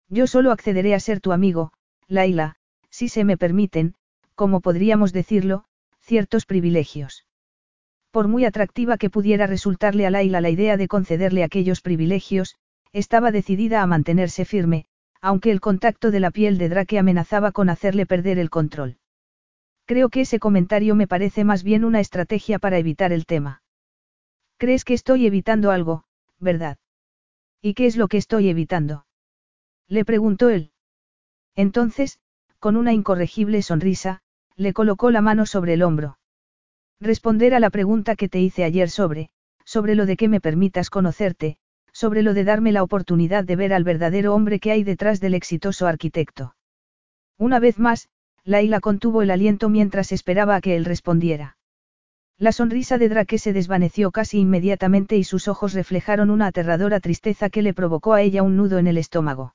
Yo 0.09 0.27
solo 0.27 0.53
accederé 0.53 0.95
a 0.95 1.01
ser 1.01 1.21
tu 1.21 1.33
amigo, 1.33 1.73
Laila, 2.09 2.57
si 2.91 3.09
se 3.09 3.25
me 3.25 3.37
permiten, 3.37 3.95
como 4.35 4.61
podríamos 4.61 5.13
decirlo, 5.13 5.65
ciertos 6.01 6.47
privilegios. 6.47 7.27
Por 8.11 8.29
muy 8.29 8.45
atractiva 8.45 8.97
que 8.97 9.11
pudiera 9.11 9.47
resultarle 9.47 10.07
a 10.07 10.11
Laila 10.11 10.41
la 10.41 10.51
idea 10.51 10.77
de 10.77 10.89
concederle 10.89 11.43
aquellos 11.43 11.81
privilegios, 11.81 12.57
estaba 12.93 13.33
decidida 13.33 13.83
a 13.83 13.87
mantenerse 13.87 14.45
firme, 14.45 14.87
aunque 15.21 15.51
el 15.51 15.61
contacto 15.61 16.11
de 16.11 16.21
la 16.21 16.31
piel 16.31 16.57
de 16.59 16.69
Drake 16.69 16.99
amenazaba 16.99 17.53
con 17.53 17.69
hacerle 17.69 18.07
perder 18.07 18.39
el 18.39 18.51
control. 18.51 18.99
Creo 19.87 20.09
que 20.09 20.23
ese 20.23 20.39
comentario 20.39 20.95
me 20.95 21.07
parece 21.07 21.45
más 21.45 21.63
bien 21.63 21.85
una 21.85 22.01
estrategia 22.01 22.59
para 22.59 22.79
evitar 22.79 23.13
el 23.13 23.27
tema. 23.27 23.63
¿Crees 24.57 24.85
que 24.85 24.95
estoy 24.95 25.27
evitando 25.27 25.71
algo, 25.71 26.05
verdad? 26.39 26.79
¿Y 27.61 27.75
qué 27.75 27.87
es 27.87 27.97
lo 27.97 28.09
que 28.09 28.17
estoy 28.17 28.49
evitando? 28.49 29.06
Le 29.89 30.05
preguntó 30.05 30.49
él. 30.49 30.73
Entonces, 31.55 32.19
con 32.59 32.77
una 32.77 32.93
incorregible 32.93 33.63
sonrisa, 33.63 34.21
le 34.57 34.73
colocó 34.73 35.11
la 35.11 35.21
mano 35.21 35.47
sobre 35.47 35.75
el 35.75 35.83
hombro. 35.83 36.19
Responder 37.01 37.55
a 37.55 37.61
la 37.61 37.71
pregunta 37.71 38.17
que 38.17 38.29
te 38.29 38.41
hice 38.41 38.65
ayer 38.65 38.91
sobre, 38.91 39.31
sobre 39.65 39.95
lo 39.95 40.07
de 40.07 40.17
que 40.17 40.29
me 40.29 40.41
permitas 40.41 40.91
conocerte, 40.91 41.59
sobre 41.93 42.23
lo 42.23 42.35
de 42.35 42.45
darme 42.45 42.73
la 42.73 42.83
oportunidad 42.83 43.45
de 43.45 43.57
ver 43.57 43.73
al 43.73 43.85
verdadero 43.85 44.35
hombre 44.35 44.61
que 44.61 44.73
hay 44.73 44.83
detrás 44.83 45.21
del 45.21 45.35
exitoso 45.35 45.87
arquitecto. 45.87 46.55
Una 47.39 47.59
vez 47.59 47.79
más, 47.79 48.09
Laila 48.45 48.81
contuvo 48.81 49.23
el 49.23 49.31
aliento 49.31 49.69
mientras 49.69 50.13
esperaba 50.13 50.57
a 50.57 50.61
que 50.61 50.77
él 50.77 50.85
respondiera. 50.85 51.59
La 52.39 52.53
sonrisa 52.53 52.99
de 52.99 53.09
Drake 53.09 53.39
se 53.39 53.53
desvaneció 53.53 54.11
casi 54.11 54.39
inmediatamente 54.41 55.17
y 55.17 55.25
sus 55.25 55.49
ojos 55.49 55.73
reflejaron 55.75 56.31
una 56.31 56.49
aterradora 56.49 57.01
tristeza 57.01 57.51
que 57.51 57.63
le 57.63 57.73
provocó 57.73 58.15
a 58.15 58.23
ella 58.23 58.43
un 58.43 58.57
nudo 58.57 58.79
en 58.79 58.87
el 58.87 58.99
estómago. 58.99 59.55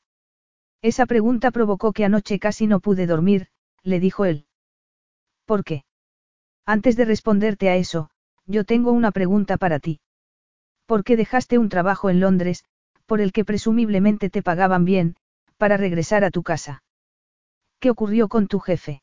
Esa 0.82 1.06
pregunta 1.06 1.52
provocó 1.52 1.94
que 1.94 2.06
anoche 2.06 2.40
casi 2.40 2.66
no 2.66 2.80
pude 2.80 3.06
dormir, 3.06 3.48
le 3.84 4.00
dijo 4.00 4.26
él. 4.26 4.46
¿Por 5.46 5.64
qué? 5.64 5.84
Antes 6.66 6.96
de 6.96 7.06
responderte 7.06 7.70
a 7.70 7.76
eso, 7.76 8.10
yo 8.46 8.64
tengo 8.64 8.92
una 8.92 9.12
pregunta 9.12 9.58
para 9.58 9.80
ti. 9.80 10.00
¿Por 10.86 11.04
qué 11.04 11.16
dejaste 11.16 11.58
un 11.58 11.70
trabajo 11.70 12.10
en 12.10 12.20
Londres, 12.20 12.66
por 13.06 13.22
el 13.22 13.32
que 13.32 13.46
presumiblemente 13.46 14.30
te 14.30 14.42
pagaban 14.42 14.86
bien, 14.86 15.16
para 15.58 15.78
regresar 15.78 16.24
a 16.24 16.32
tu 16.32 16.44
casa? 16.44 16.84
¿Qué 17.80 17.90
ocurrió 17.90 18.28
con 18.28 18.48
tu 18.48 18.60
jefe? 18.60 19.02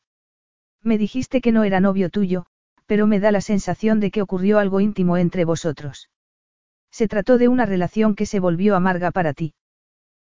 Me 0.81 0.97
dijiste 0.97 1.41
que 1.41 1.51
no 1.51 1.63
era 1.63 1.79
novio 1.79 2.09
tuyo, 2.09 2.45
pero 2.85 3.07
me 3.07 3.19
da 3.19 3.31
la 3.31 3.41
sensación 3.41 3.99
de 3.99 4.11
que 4.11 4.21
ocurrió 4.21 4.59
algo 4.59 4.79
íntimo 4.79 5.17
entre 5.17 5.45
vosotros. 5.45 6.09
Se 6.91 7.07
trató 7.07 7.37
de 7.37 7.47
una 7.47 7.65
relación 7.65 8.15
que 8.15 8.25
se 8.25 8.39
volvió 8.39 8.75
amarga 8.75 9.11
para 9.11 9.33
ti. 9.33 9.53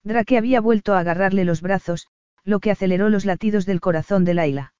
Drake 0.03 0.37
había 0.37 0.61
vuelto 0.61 0.93
a 0.93 0.99
agarrarle 0.99 1.45
los 1.45 1.61
brazos, 1.61 2.07
lo 2.43 2.59
que 2.59 2.71
aceleró 2.71 3.09
los 3.09 3.25
latidos 3.25 3.65
del 3.65 3.81
corazón 3.81 4.23
de 4.23 4.33
Laila. 4.33 4.73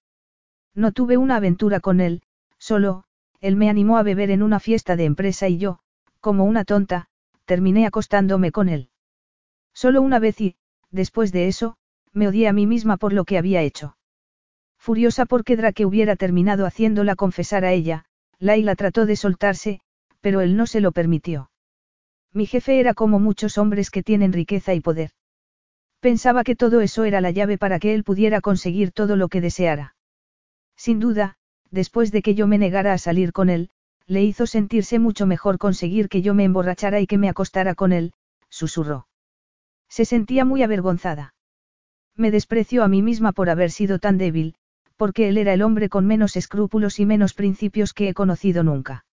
No 0.73 0.91
tuve 0.91 1.17
una 1.17 1.37
aventura 1.37 1.79
con 1.79 1.99
él, 1.99 2.21
solo, 2.57 3.03
él 3.41 3.55
me 3.55 3.69
animó 3.69 3.97
a 3.97 4.03
beber 4.03 4.31
en 4.31 4.41
una 4.41 4.59
fiesta 4.59 4.95
de 4.95 5.05
empresa 5.05 5.47
y 5.47 5.57
yo, 5.57 5.79
como 6.21 6.45
una 6.45 6.65
tonta, 6.65 7.07
terminé 7.45 7.85
acostándome 7.85 8.51
con 8.51 8.69
él. 8.69 8.89
Solo 9.73 10.01
una 10.01 10.19
vez 10.19 10.39
y, 10.41 10.55
después 10.91 11.31
de 11.31 11.47
eso, 11.47 11.77
me 12.13 12.27
odié 12.27 12.47
a 12.47 12.53
mí 12.53 12.65
misma 12.65 12.97
por 12.97 13.13
lo 13.13 13.25
que 13.25 13.37
había 13.37 13.61
hecho. 13.61 13.97
Furiosa 14.77 15.25
porque 15.25 15.57
Drake 15.57 15.85
hubiera 15.85 16.15
terminado 16.15 16.65
haciéndola 16.65 17.15
confesar 17.15 17.65
a 17.65 17.73
ella, 17.73 18.05
Laila 18.39 18.75
trató 18.75 19.05
de 19.05 19.15
soltarse, 19.15 19.81
pero 20.21 20.41
él 20.41 20.55
no 20.55 20.67
se 20.67 20.81
lo 20.81 20.91
permitió. 20.91 21.51
Mi 22.37 22.45
jefe 22.45 22.79
era 22.79 22.93
como 22.93 23.19
muchos 23.19 23.57
hombres 23.57 23.89
que 23.89 24.03
tienen 24.03 24.31
riqueza 24.31 24.75
y 24.75 24.79
poder. 24.79 25.09
Pensaba 26.01 26.43
que 26.43 26.55
todo 26.55 26.81
eso 26.81 27.03
era 27.03 27.19
la 27.19 27.31
llave 27.31 27.57
para 27.57 27.79
que 27.79 27.95
él 27.95 28.03
pudiera 28.03 28.41
conseguir 28.41 28.91
todo 28.91 29.15
lo 29.15 29.27
que 29.27 29.41
deseara. 29.41 29.95
Sin 30.75 30.99
duda, 30.99 31.37
después 31.71 32.11
de 32.11 32.21
que 32.21 32.35
yo 32.35 32.45
me 32.45 32.59
negara 32.59 32.93
a 32.93 32.99
salir 32.99 33.33
con 33.33 33.49
él, 33.49 33.71
le 34.05 34.23
hizo 34.23 34.45
sentirse 34.45 34.99
mucho 34.99 35.25
mejor 35.25 35.57
conseguir 35.57 36.09
que 36.09 36.21
yo 36.21 36.35
me 36.35 36.43
emborrachara 36.43 36.99
y 36.99 37.07
que 37.07 37.17
me 37.17 37.27
acostara 37.27 37.73
con 37.73 37.91
él, 37.91 38.13
susurró. 38.49 39.07
Se 39.89 40.05
sentía 40.05 40.45
muy 40.45 40.61
avergonzada. 40.61 41.33
Me 42.15 42.29
desprecio 42.29 42.83
a 42.83 42.87
mí 42.87 43.01
misma 43.01 43.31
por 43.31 43.49
haber 43.49 43.71
sido 43.71 43.97
tan 43.97 44.19
débil, 44.19 44.53
porque 44.95 45.27
él 45.27 45.39
era 45.39 45.53
el 45.53 45.63
hombre 45.63 45.89
con 45.89 46.05
menos 46.05 46.35
escrúpulos 46.35 46.99
y 46.99 47.07
menos 47.07 47.33
principios 47.33 47.95
que 47.95 48.09
he 48.09 48.13
conocido 48.13 48.61
nunca. 48.61 49.05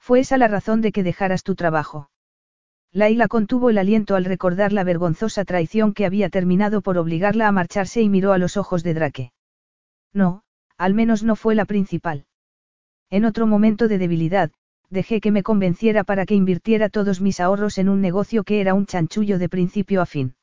Fue 0.00 0.18
esa 0.18 0.36
la 0.36 0.48
razón 0.48 0.80
de 0.80 0.90
que 0.90 1.04
dejaras 1.04 1.44
tu 1.44 1.54
trabajo. 1.54 2.09
Laila 2.92 3.28
contuvo 3.28 3.70
el 3.70 3.78
aliento 3.78 4.16
al 4.16 4.24
recordar 4.24 4.72
la 4.72 4.82
vergonzosa 4.82 5.44
traición 5.44 5.94
que 5.94 6.06
había 6.06 6.28
terminado 6.28 6.80
por 6.80 6.98
obligarla 6.98 7.46
a 7.46 7.52
marcharse 7.52 8.02
y 8.02 8.08
miró 8.08 8.32
a 8.32 8.38
los 8.38 8.56
ojos 8.56 8.82
de 8.82 8.94
Drake. 8.94 9.32
No, 10.12 10.42
al 10.76 10.94
menos 10.94 11.22
no 11.22 11.36
fue 11.36 11.54
la 11.54 11.66
principal. 11.66 12.26
En 13.08 13.24
otro 13.24 13.46
momento 13.46 13.86
de 13.86 13.98
debilidad, 13.98 14.50
dejé 14.88 15.20
que 15.20 15.30
me 15.30 15.44
convenciera 15.44 16.02
para 16.02 16.26
que 16.26 16.34
invirtiera 16.34 16.88
todos 16.88 17.20
mis 17.20 17.38
ahorros 17.38 17.78
en 17.78 17.88
un 17.88 18.00
negocio 18.00 18.42
que 18.42 18.60
era 18.60 18.74
un 18.74 18.86
chanchullo 18.86 19.38
de 19.38 19.48
principio 19.48 20.00
a 20.00 20.06
fin. 20.06 20.34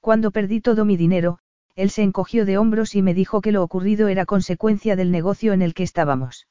Cuando 0.00 0.30
perdí 0.30 0.62
todo 0.62 0.86
mi 0.86 0.96
dinero, 0.96 1.38
él 1.74 1.90
se 1.90 2.02
encogió 2.02 2.46
de 2.46 2.56
hombros 2.56 2.94
y 2.94 3.02
me 3.02 3.12
dijo 3.12 3.42
que 3.42 3.52
lo 3.52 3.62
ocurrido 3.62 4.08
era 4.08 4.24
consecuencia 4.24 4.96
del 4.96 5.10
negocio 5.10 5.52
en 5.52 5.60
el 5.60 5.74
que 5.74 5.82
estábamos. 5.82 6.48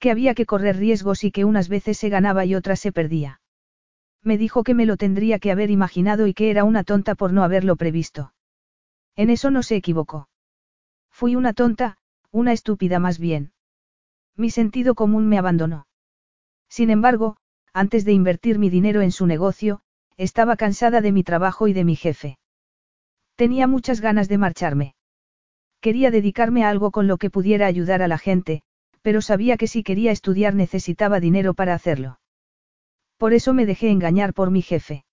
Que 0.00 0.10
había 0.10 0.34
que 0.34 0.44
correr 0.44 0.76
riesgos 0.76 1.22
y 1.22 1.30
que 1.30 1.44
unas 1.44 1.68
veces 1.68 1.98
se 1.98 2.08
ganaba 2.08 2.44
y 2.44 2.56
otras 2.56 2.80
se 2.80 2.90
perdía. 2.90 3.40
Me 4.24 4.38
dijo 4.38 4.64
que 4.64 4.74
me 4.74 4.86
lo 4.86 4.96
tendría 4.96 5.38
que 5.38 5.52
haber 5.52 5.70
imaginado 5.70 6.26
y 6.26 6.32
que 6.32 6.50
era 6.50 6.64
una 6.64 6.82
tonta 6.82 7.14
por 7.14 7.32
no 7.32 7.44
haberlo 7.44 7.76
previsto. 7.76 8.32
En 9.16 9.28
eso 9.28 9.50
no 9.50 9.62
se 9.62 9.76
equivocó. 9.76 10.28
Fui 11.10 11.36
una 11.36 11.52
tonta, 11.52 11.98
una 12.32 12.52
estúpida 12.52 12.98
más 12.98 13.18
bien. 13.18 13.52
Mi 14.34 14.50
sentido 14.50 14.94
común 14.94 15.28
me 15.28 15.38
abandonó. 15.38 15.86
Sin 16.68 16.90
embargo, 16.90 17.36
antes 17.72 18.04
de 18.04 18.12
invertir 18.12 18.58
mi 18.58 18.70
dinero 18.70 19.02
en 19.02 19.12
su 19.12 19.26
negocio, 19.26 19.82
estaba 20.16 20.56
cansada 20.56 21.00
de 21.02 21.12
mi 21.12 21.22
trabajo 21.22 21.68
y 21.68 21.72
de 21.72 21.84
mi 21.84 21.94
jefe. 21.94 22.38
Tenía 23.36 23.66
muchas 23.66 24.00
ganas 24.00 24.28
de 24.28 24.38
marcharme. 24.38 24.94
Quería 25.80 26.10
dedicarme 26.10 26.64
a 26.64 26.70
algo 26.70 26.90
con 26.90 27.06
lo 27.06 27.18
que 27.18 27.30
pudiera 27.30 27.66
ayudar 27.66 28.00
a 28.00 28.08
la 28.08 28.16
gente, 28.16 28.62
pero 29.02 29.20
sabía 29.20 29.56
que 29.58 29.66
si 29.66 29.82
quería 29.82 30.12
estudiar 30.12 30.54
necesitaba 30.54 31.20
dinero 31.20 31.52
para 31.52 31.74
hacerlo. 31.74 32.18
Por 33.24 33.32
eso 33.32 33.54
me 33.54 33.64
dejé 33.64 33.88
engañar 33.88 34.34
por 34.34 34.50
mi 34.50 34.60
jefe. 34.60 35.06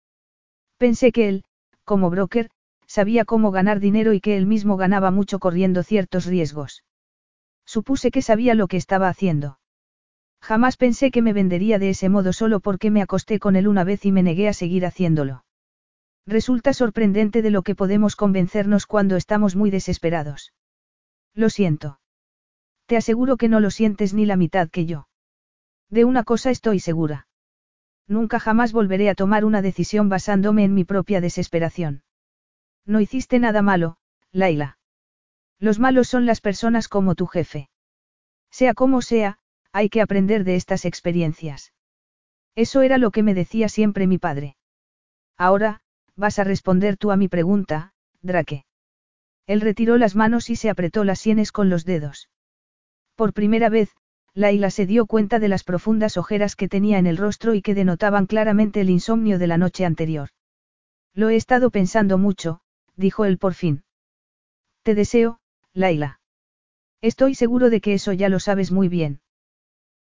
Pensé 0.78 1.14
que 1.14 1.30
él, 1.30 1.46
como 1.86 2.10
broker, 2.10 2.50
sabía 2.86 3.24
cómo 3.24 3.52
ganar 3.52 3.80
dinero 3.80 4.12
y 4.12 4.20
que 4.20 4.36
él 4.36 4.48
mismo 4.48 4.76
ganaba 4.76 5.12
mucho 5.12 5.40
corriendo 5.40 5.82
ciertos 5.82 6.26
riesgos. 6.26 6.84
Supuse 7.66 8.12
que 8.12 8.22
sabía 8.22 8.54
lo 8.54 8.68
que 8.68 8.76
estaba 8.76 9.08
haciendo. 9.08 9.60
Jamás 10.42 10.76
pensé 10.76 11.10
que 11.10 11.22
me 11.22 11.32
vendería 11.32 11.80
de 11.80 11.92
ese 11.92 12.10
modo 12.10 12.34
solo 12.34 12.60
porque 12.60 12.92
me 12.92 13.02
acosté 13.02 13.40
con 13.40 13.56
él 13.56 13.66
una 13.66 13.86
vez 13.86 14.06
y 14.06 14.12
me 14.12 14.24
negué 14.24 14.50
a 14.50 14.54
seguir 14.54 14.86
haciéndolo. 14.86 15.46
Resulta 16.28 16.74
sorprendente 16.74 17.42
de 17.42 17.52
lo 17.52 17.62
que 17.62 17.76
podemos 17.76 18.18
convencernos 18.18 18.88
cuando 18.88 19.16
estamos 19.16 19.56
muy 19.56 19.72
desesperados. 19.72 20.52
Lo 21.34 21.50
siento. 21.50 22.02
Te 22.88 22.98
aseguro 22.98 23.38
que 23.38 23.48
no 23.48 23.62
lo 23.62 23.72
sientes 23.72 24.14
ni 24.14 24.26
la 24.26 24.36
mitad 24.36 24.70
que 24.70 24.86
yo. 24.86 25.08
De 25.90 26.04
una 26.04 26.26
cosa 26.26 26.52
estoy 26.52 26.82
segura. 26.82 27.30
Nunca 28.08 28.40
jamás 28.40 28.74
volveré 28.74 29.10
a 29.10 29.16
tomar 29.16 29.46
una 29.46 29.62
decisión 29.62 30.10
basándome 30.10 30.64
en 30.64 30.74
mi 30.74 30.84
propia 30.84 31.22
desesperación. 31.22 32.04
No 32.86 33.00
hiciste 33.00 33.40
nada 33.40 33.62
malo, 33.62 33.98
Laila. 34.32 34.78
Los 35.60 35.80
malos 35.80 36.08
son 36.08 36.26
las 36.26 36.42
personas 36.42 36.88
como 36.88 37.16
tu 37.16 37.28
jefe. 37.28 37.70
Sea 38.50 38.74
como 38.74 39.02
sea, 39.02 39.38
hay 39.72 39.90
que 39.90 40.02
aprender 40.02 40.44
de 40.44 40.56
estas 40.56 40.86
experiencias. 40.86 41.74
Eso 42.56 42.82
era 42.82 42.98
lo 42.98 43.12
que 43.12 43.24
me 43.24 43.34
decía 43.34 43.70
siempre 43.70 44.08
mi 44.08 44.18
padre. 44.18 44.58
Ahora, 45.38 45.82
vas 46.16 46.40
a 46.40 46.44
responder 46.44 46.98
tú 46.98 47.12
a 47.12 47.18
mi 47.18 47.28
pregunta, 47.28 47.94
Drake. 48.22 48.66
Él 49.48 49.62
retiró 49.62 49.98
las 49.98 50.16
manos 50.16 50.50
y 50.50 50.56
se 50.56 50.70
apretó 50.70 51.04
las 51.04 51.20
sienes 51.20 51.52
con 51.52 51.70
los 51.70 51.86
dedos. 51.86 52.30
Por 53.16 53.34
primera 53.34 53.70
vez, 53.70 53.96
Laila 54.34 54.70
se 54.70 54.86
dio 54.86 55.06
cuenta 55.06 55.40
de 55.40 55.50
las 55.50 55.64
profundas 55.64 56.16
ojeras 56.16 56.56
que 56.56 56.70
tenía 56.70 56.98
en 56.98 57.08
el 57.08 57.18
rostro 57.18 57.54
y 57.54 57.62
que 57.62 57.76
denotaban 57.76 58.28
claramente 58.28 58.82
el 58.82 58.90
insomnio 58.90 59.38
de 59.40 59.48
la 59.48 59.58
noche 59.58 59.86
anterior. 59.86 60.30
Lo 61.14 61.30
he 61.30 61.36
estado 61.36 61.70
pensando 61.70 62.18
mucho, 62.18 62.62
dijo 62.96 63.26
él 63.26 63.38
por 63.38 63.54
fin. 63.54 63.84
Te 64.84 64.96
deseo, 64.96 65.40
Laila. 65.74 66.20
Estoy 67.02 67.36
seguro 67.36 67.70
de 67.70 67.82
que 67.82 67.94
eso 67.94 68.14
ya 68.14 68.30
lo 68.30 68.40
sabes 68.40 68.72
muy 68.72 68.88
bien. 68.88 69.20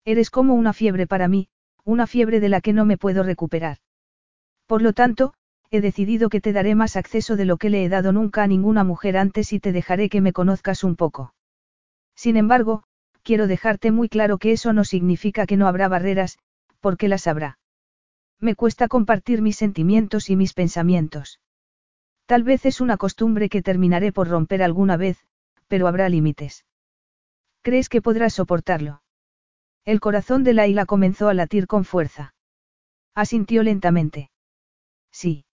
Eres 0.05 0.29
como 0.29 0.53
una 0.53 0.71
fiebre 0.71 1.07
para 1.07 1.27
mí, 1.27 1.49
una 1.83 2.07
fiebre 2.07 2.39
de 2.39 2.49
la 2.49 2.61
que 2.61 2.73
no 2.73 2.85
me 2.85 2.97
puedo 2.97 3.23
recuperar. 3.23 3.77
Por 4.65 4.81
lo 4.81 4.93
tanto, 4.93 5.33
he 5.71 5.81
decidido 5.81 6.29
que 6.29 6.41
te 6.41 6.53
daré 6.53 6.75
más 6.75 6.95
acceso 6.95 7.35
de 7.35 7.45
lo 7.45 7.57
que 7.57 7.69
le 7.69 7.83
he 7.83 7.89
dado 7.89 8.11
nunca 8.11 8.43
a 8.43 8.47
ninguna 8.47 8.83
mujer 8.83 9.17
antes 9.17 9.51
y 9.51 9.59
te 9.59 9.71
dejaré 9.71 10.09
que 10.09 10.21
me 10.21 10.33
conozcas 10.33 10.83
un 10.83 10.95
poco. 10.95 11.33
Sin 12.15 12.37
embargo, 12.37 12.83
quiero 13.23 13.47
dejarte 13.47 13.91
muy 13.91 14.09
claro 14.09 14.37
que 14.37 14.51
eso 14.51 14.73
no 14.73 14.83
significa 14.83 15.45
que 15.45 15.57
no 15.57 15.67
habrá 15.67 15.87
barreras, 15.87 16.37
porque 16.79 17.07
las 17.07 17.27
habrá. 17.27 17.59
Me 18.39 18.55
cuesta 18.55 18.87
compartir 18.87 19.41
mis 19.41 19.57
sentimientos 19.57 20.29
y 20.29 20.35
mis 20.35 20.53
pensamientos. 20.53 21.39
Tal 22.25 22.43
vez 22.43 22.65
es 22.65 22.81
una 22.81 22.97
costumbre 22.97 23.49
que 23.49 23.61
terminaré 23.61 24.11
por 24.11 24.27
romper 24.27 24.63
alguna 24.63 24.97
vez, 24.97 25.17
pero 25.67 25.87
habrá 25.87 26.09
límites. 26.09 26.65
¿Crees 27.61 27.89
que 27.89 28.01
podrás 28.01 28.33
soportarlo? 28.33 29.03
El 29.85 29.99
corazón 29.99 30.43
de 30.43 30.53
Laila 30.53 30.85
comenzó 30.85 31.29
a 31.29 31.33
latir 31.33 31.67
con 31.67 31.85
fuerza. 31.85 32.33
Asintió 33.13 33.63
lentamente. 33.63 34.31
Sí. 35.11 35.45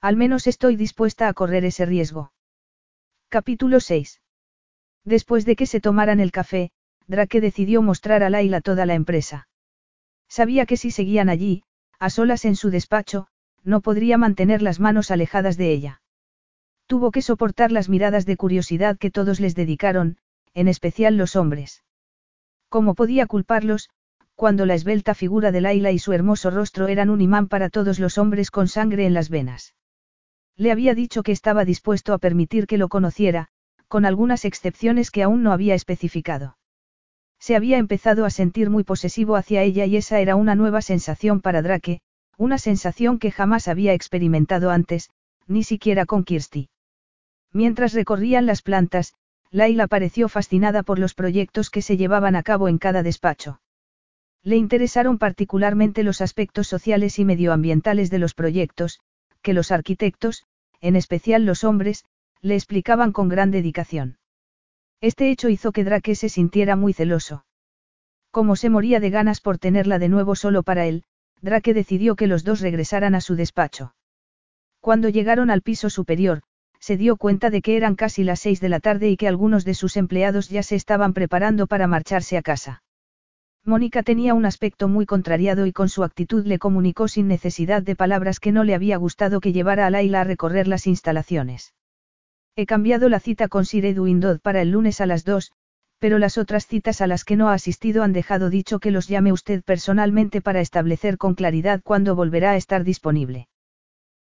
Al 0.00 0.16
menos 0.16 0.46
estoy 0.46 0.76
dispuesta 0.76 1.28
a 1.28 1.34
correr 1.34 1.64
ese 1.64 1.84
riesgo. 1.84 2.32
Capítulo 3.28 3.80
6. 3.80 4.22
Después 5.04 5.44
de 5.44 5.56
que 5.56 5.66
se 5.66 5.80
tomaran 5.80 6.20
el 6.20 6.32
café, 6.32 6.70
Drake 7.08 7.40
decidió 7.40 7.82
mostrar 7.82 8.22
a 8.22 8.30
Laila 8.30 8.60
toda 8.60 8.86
la 8.86 8.94
empresa. 8.94 9.48
Sabía 10.28 10.66
que 10.66 10.76
si 10.76 10.90
seguían 10.90 11.28
allí, 11.28 11.62
a 11.98 12.10
solas 12.10 12.44
en 12.44 12.56
su 12.56 12.70
despacho, 12.70 13.28
no 13.62 13.80
podría 13.80 14.18
mantener 14.18 14.62
las 14.62 14.80
manos 14.80 15.10
alejadas 15.10 15.56
de 15.56 15.72
ella. 15.72 16.02
Tuvo 16.86 17.10
que 17.10 17.22
soportar 17.22 17.72
las 17.72 17.88
miradas 17.88 18.26
de 18.26 18.36
curiosidad 18.36 18.96
que 18.98 19.10
todos 19.10 19.40
les 19.40 19.54
dedicaron, 19.54 20.18
en 20.54 20.68
especial 20.68 21.16
los 21.16 21.36
hombres. 21.36 21.84
¿Cómo 22.68 22.94
podía 22.94 23.26
culparlos, 23.26 23.90
cuando 24.34 24.66
la 24.66 24.74
esbelta 24.74 25.14
figura 25.14 25.50
de 25.50 25.60
Laila 25.60 25.92
y 25.92 25.98
su 25.98 26.12
hermoso 26.12 26.50
rostro 26.50 26.88
eran 26.88 27.10
un 27.10 27.20
imán 27.20 27.48
para 27.48 27.70
todos 27.70 27.98
los 27.98 28.18
hombres 28.18 28.50
con 28.50 28.68
sangre 28.68 29.06
en 29.06 29.14
las 29.14 29.30
venas? 29.30 29.74
Le 30.56 30.72
había 30.72 30.94
dicho 30.94 31.22
que 31.22 31.32
estaba 31.32 31.64
dispuesto 31.64 32.12
a 32.12 32.18
permitir 32.18 32.66
que 32.66 32.78
lo 32.78 32.88
conociera, 32.88 33.48
con 33.88 34.04
algunas 34.04 34.44
excepciones 34.44 35.10
que 35.10 35.22
aún 35.22 35.42
no 35.42 35.52
había 35.52 35.74
especificado. 35.74 36.56
Se 37.38 37.56
había 37.56 37.78
empezado 37.78 38.24
a 38.24 38.30
sentir 38.30 38.70
muy 38.70 38.84
posesivo 38.84 39.36
hacia 39.36 39.62
ella 39.62 39.86
y 39.86 39.96
esa 39.96 40.20
era 40.20 40.36
una 40.36 40.54
nueva 40.54 40.82
sensación 40.82 41.40
para 41.40 41.62
Drake, 41.62 42.00
una 42.36 42.58
sensación 42.58 43.18
que 43.18 43.30
jamás 43.30 43.68
había 43.68 43.92
experimentado 43.94 44.70
antes, 44.70 45.10
ni 45.46 45.62
siquiera 45.62 46.06
con 46.06 46.24
Kirsty. 46.24 46.68
Mientras 47.52 47.94
recorrían 47.94 48.46
las 48.46 48.62
plantas, 48.62 49.14
Laila 49.50 49.86
pareció 49.86 50.28
fascinada 50.28 50.82
por 50.82 50.98
los 50.98 51.14
proyectos 51.14 51.70
que 51.70 51.82
se 51.82 51.96
llevaban 51.96 52.36
a 52.36 52.42
cabo 52.42 52.68
en 52.68 52.78
cada 52.78 53.02
despacho. 53.02 53.60
Le 54.42 54.56
interesaron 54.56 55.18
particularmente 55.18 56.02
los 56.02 56.20
aspectos 56.20 56.68
sociales 56.68 57.18
y 57.18 57.24
medioambientales 57.24 58.10
de 58.10 58.18
los 58.18 58.34
proyectos, 58.34 59.00
que 59.42 59.54
los 59.54 59.72
arquitectos, 59.72 60.44
en 60.80 60.96
especial 60.96 61.46
los 61.46 61.64
hombres, 61.64 62.04
le 62.42 62.54
explicaban 62.54 63.12
con 63.12 63.28
gran 63.28 63.50
dedicación. 63.50 64.18
Este 65.00 65.30
hecho 65.30 65.48
hizo 65.48 65.72
que 65.72 65.84
Drake 65.84 66.14
se 66.14 66.28
sintiera 66.28 66.76
muy 66.76 66.92
celoso. 66.92 67.44
Como 68.30 68.56
se 68.56 68.70
moría 68.70 69.00
de 69.00 69.10
ganas 69.10 69.40
por 69.40 69.58
tenerla 69.58 69.98
de 69.98 70.08
nuevo 70.08 70.34
solo 70.34 70.62
para 70.62 70.86
él, 70.86 71.04
Drake 71.42 71.74
decidió 71.74 72.16
que 72.16 72.26
los 72.26 72.44
dos 72.44 72.60
regresaran 72.60 73.14
a 73.14 73.20
su 73.20 73.36
despacho. 73.36 73.94
Cuando 74.80 75.08
llegaron 75.08 75.50
al 75.50 75.62
piso 75.62 75.90
superior, 75.90 76.42
se 76.80 76.96
dio 76.96 77.16
cuenta 77.16 77.50
de 77.50 77.62
que 77.62 77.76
eran 77.76 77.94
casi 77.94 78.24
las 78.24 78.40
seis 78.40 78.60
de 78.60 78.68
la 78.68 78.80
tarde 78.80 79.10
y 79.10 79.16
que 79.16 79.28
algunos 79.28 79.64
de 79.64 79.74
sus 79.74 79.96
empleados 79.96 80.48
ya 80.48 80.62
se 80.62 80.76
estaban 80.76 81.12
preparando 81.12 81.66
para 81.66 81.86
marcharse 81.86 82.36
a 82.36 82.42
casa. 82.42 82.82
Mónica 83.64 84.02
tenía 84.04 84.34
un 84.34 84.46
aspecto 84.46 84.86
muy 84.86 85.06
contrariado 85.06 85.66
y 85.66 85.72
con 85.72 85.88
su 85.88 86.04
actitud 86.04 86.46
le 86.46 86.58
comunicó 86.60 87.08
sin 87.08 87.26
necesidad 87.26 87.82
de 87.82 87.96
palabras 87.96 88.38
que 88.38 88.52
no 88.52 88.62
le 88.62 88.74
había 88.74 88.96
gustado 88.96 89.40
que 89.40 89.52
llevara 89.52 89.86
a 89.86 89.90
Laila 89.90 90.20
a 90.20 90.24
recorrer 90.24 90.68
las 90.68 90.86
instalaciones. 90.86 91.74
He 92.58 92.64
cambiado 92.64 93.10
la 93.10 93.20
cita 93.20 93.48
con 93.48 93.66
Sir 93.66 93.84
Edwin 93.84 94.18
Dodd 94.18 94.40
para 94.40 94.62
el 94.62 94.70
lunes 94.70 95.02
a 95.02 95.06
las 95.06 95.26
dos, 95.26 95.52
pero 95.98 96.18
las 96.18 96.38
otras 96.38 96.66
citas 96.66 97.02
a 97.02 97.06
las 97.06 97.22
que 97.22 97.36
no 97.36 97.50
ha 97.50 97.52
asistido 97.52 98.02
han 98.02 98.14
dejado 98.14 98.48
dicho 98.48 98.78
que 98.78 98.90
los 98.90 99.08
llame 99.08 99.30
usted 99.30 99.62
personalmente 99.62 100.40
para 100.40 100.62
establecer 100.62 101.18
con 101.18 101.34
claridad 101.34 101.82
cuándo 101.82 102.16
volverá 102.16 102.52
a 102.52 102.56
estar 102.56 102.82
disponible. 102.82 103.48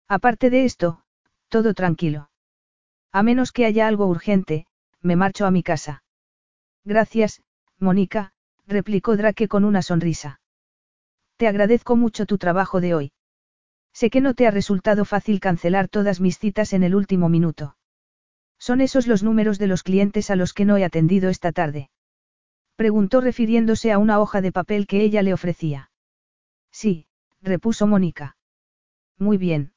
Aparte 0.10 0.50
de 0.50 0.66
esto, 0.66 1.02
todo 1.48 1.74
tranquilo. 1.74 2.30
A 3.14 3.24
menos 3.24 3.54
que 3.54 3.66
haya 3.66 3.88
algo 3.88 4.06
urgente, 4.06 4.68
me 5.02 5.16
marcho 5.16 5.46
a 5.46 5.52
mi 5.52 5.64
casa. 5.64 6.04
Gracias, 6.84 7.42
Mónica, 7.80 8.34
replicó 8.68 9.16
Drake 9.16 9.48
con 9.48 9.64
una 9.64 9.82
sonrisa. 9.82 10.42
Te 11.38 11.48
agradezco 11.48 11.96
mucho 11.96 12.26
tu 12.26 12.38
trabajo 12.38 12.82
de 12.82 12.96
hoy. 12.96 13.12
Sé 13.94 14.10
que 14.10 14.20
no 14.20 14.34
te 14.34 14.46
ha 14.46 14.52
resultado 14.52 15.06
fácil 15.06 15.40
cancelar 15.40 15.88
todas 15.88 16.20
mis 16.20 16.38
citas 16.38 16.74
en 16.74 16.84
el 16.84 16.96
último 16.96 17.30
minuto. 17.30 17.78
¿Son 18.58 18.82
esos 18.82 19.08
los 19.08 19.24
números 19.24 19.60
de 19.60 19.68
los 19.68 19.84
clientes 19.84 20.30
a 20.30 20.36
los 20.36 20.54
que 20.54 20.66
no 20.66 20.78
he 20.78 20.84
atendido 20.84 21.30
esta 21.30 21.52
tarde? 21.52 21.90
Preguntó 22.76 23.22
refiriéndose 23.22 23.92
a 23.92 23.98
una 23.98 24.20
hoja 24.20 24.42
de 24.42 24.52
papel 24.52 24.88
que 24.88 25.02
ella 25.02 25.22
le 25.22 25.34
ofrecía. 25.34 25.92
Sí, 26.72 27.08
repuso 27.42 27.88
Mónica. 27.88 28.38
Muy 29.18 29.38
bien. 29.38 29.74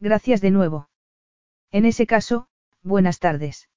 Gracias 0.00 0.40
de 0.40 0.50
nuevo. 0.50 0.88
En 1.70 1.84
ese 1.84 2.06
caso, 2.06 2.48
buenas 2.82 3.18
tardes. 3.18 3.68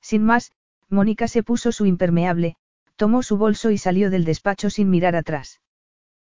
Sin 0.00 0.24
más, 0.24 0.52
Mónica 0.88 1.28
se 1.28 1.42
puso 1.42 1.72
su 1.72 1.84
impermeable, 1.84 2.56
tomó 2.96 3.22
su 3.22 3.36
bolso 3.36 3.70
y 3.70 3.78
salió 3.78 4.10
del 4.10 4.24
despacho 4.24 4.70
sin 4.70 4.88
mirar 4.88 5.16
atrás. 5.16 5.60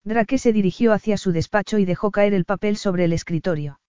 Drake 0.03 0.37
se 0.37 0.53
dirigió 0.53 0.93
hacia 0.93 1.17
su 1.17 1.31
despacho 1.31 1.77
y 1.77 1.85
dejó 1.85 2.11
caer 2.11 2.33
el 2.33 2.45
papel 2.45 2.77
sobre 2.77 3.05
el 3.05 3.13
escritorio. 3.13 3.79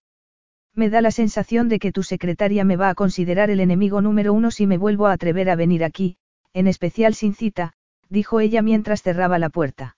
Me 0.73 0.89
da 0.89 1.01
la 1.01 1.11
sensación 1.11 1.67
de 1.67 1.79
que 1.79 1.91
tu 1.91 2.03
secretaria 2.03 2.63
me 2.63 2.77
va 2.77 2.89
a 2.89 2.95
considerar 2.95 3.49
el 3.49 3.59
enemigo 3.59 4.01
número 4.01 4.33
uno 4.33 4.51
si 4.51 4.67
me 4.67 4.77
vuelvo 4.77 5.07
a 5.07 5.13
atrever 5.13 5.49
a 5.49 5.55
venir 5.55 5.83
aquí, 5.83 6.17
en 6.53 6.67
especial 6.67 7.13
sin 7.13 7.33
cita, 7.33 7.73
dijo 8.09 8.39
ella 8.39 8.61
mientras 8.61 9.01
cerraba 9.01 9.37
la 9.37 9.49
puerta. 9.49 9.97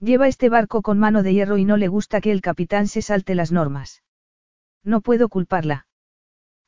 Lleva 0.00 0.28
este 0.28 0.48
barco 0.48 0.82
con 0.82 0.98
mano 0.98 1.22
de 1.22 1.34
hierro 1.34 1.58
y 1.58 1.64
no 1.64 1.76
le 1.76 1.88
gusta 1.88 2.20
que 2.20 2.32
el 2.32 2.40
capitán 2.40 2.88
se 2.88 3.02
salte 3.02 3.34
las 3.34 3.52
normas. 3.52 4.02
No 4.82 5.00
puedo 5.00 5.28
culparla. 5.28 5.86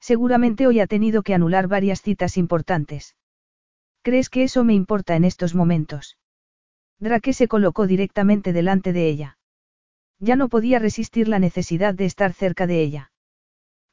Seguramente 0.01 0.67
hoy 0.67 0.81
ha 0.81 0.87
tenido 0.87 1.23
que 1.23 1.35
anular 1.35 1.67
varias 1.67 2.03
citas 2.03 2.37
importantes. 2.37 3.17
¿Crees 4.03 4.29
que 4.29 4.43
eso 4.43 4.65
me 4.65 4.75
importa 4.75 5.17
en 5.17 5.25
estos 5.25 5.55
momentos? 5.55 6.19
Drake 7.01 7.33
se 7.33 7.49
colocó 7.49 7.87
directamente 7.87 8.53
delante 8.53 8.93
de 8.93 9.09
ella. 9.09 9.39
Ya 10.21 10.37
no 10.37 10.49
podía 10.49 10.79
resistir 10.79 11.27
la 11.27 11.39
necesidad 11.39 11.95
de 11.95 12.05
estar 12.05 12.35
cerca 12.35 12.67
de 12.67 12.83
ella. 12.83 13.13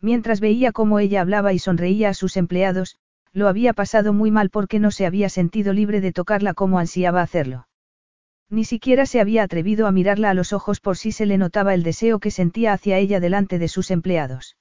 Mientras 0.01 0.39
veía 0.39 0.71
cómo 0.71 0.99
ella 0.99 1.21
hablaba 1.21 1.53
y 1.53 1.59
sonreía 1.59 2.09
a 2.09 2.13
sus 2.15 2.35
empleados, 2.35 2.97
lo 3.33 3.47
había 3.47 3.73
pasado 3.73 4.13
muy 4.13 4.31
mal 4.31 4.49
porque 4.49 4.79
no 4.79 4.91
se 4.91 5.05
había 5.05 5.29
sentido 5.29 5.73
libre 5.73 6.01
de 6.01 6.11
tocarla 6.11 6.53
como 6.53 6.79
ansiaba 6.79 7.21
hacerlo. 7.21 7.67
Ni 8.49 8.65
siquiera 8.65 9.05
se 9.05 9.21
había 9.21 9.43
atrevido 9.43 9.87
a 9.87 9.91
mirarla 9.91 10.31
a 10.31 10.33
los 10.33 10.51
ojos 10.51 10.81
por 10.81 10.97
si 10.97 11.11
se 11.11 11.25
le 11.25 11.37
notaba 11.37 11.73
el 11.73 11.83
deseo 11.83 12.19
que 12.19 12.31
sentía 12.31 12.73
hacia 12.73 12.97
ella 12.97 13.19
delante 13.19 13.59
de 13.59 13.69
sus 13.69 13.91
empleados. 13.91 14.57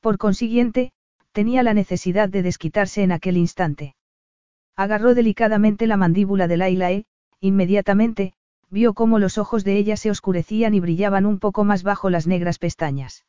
Por 0.00 0.18
consiguiente, 0.18 0.92
tenía 1.32 1.62
la 1.62 1.72
necesidad 1.72 2.28
de 2.28 2.42
desquitarse 2.42 3.02
en 3.02 3.12
aquel 3.12 3.36
instante. 3.36 3.94
Agarró 4.76 5.14
delicadamente 5.14 5.86
la 5.86 5.96
mandíbula 5.96 6.48
de 6.48 6.56
Laila 6.56 6.92
e, 6.92 7.06
inmediatamente, 7.40 8.34
vio 8.70 8.92
cómo 8.92 9.18
los 9.18 9.38
ojos 9.38 9.64
de 9.64 9.78
ella 9.78 9.96
se 9.96 10.10
oscurecían 10.10 10.74
y 10.74 10.80
brillaban 10.80 11.26
un 11.26 11.38
poco 11.38 11.64
más 11.64 11.82
bajo 11.82 12.10
las 12.10 12.26
negras 12.26 12.58
pestañas. 12.58 13.24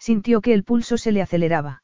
Sintió 0.00 0.40
que 0.40 0.54
el 0.54 0.64
pulso 0.64 0.96
se 0.96 1.12
le 1.12 1.20
aceleraba. 1.20 1.82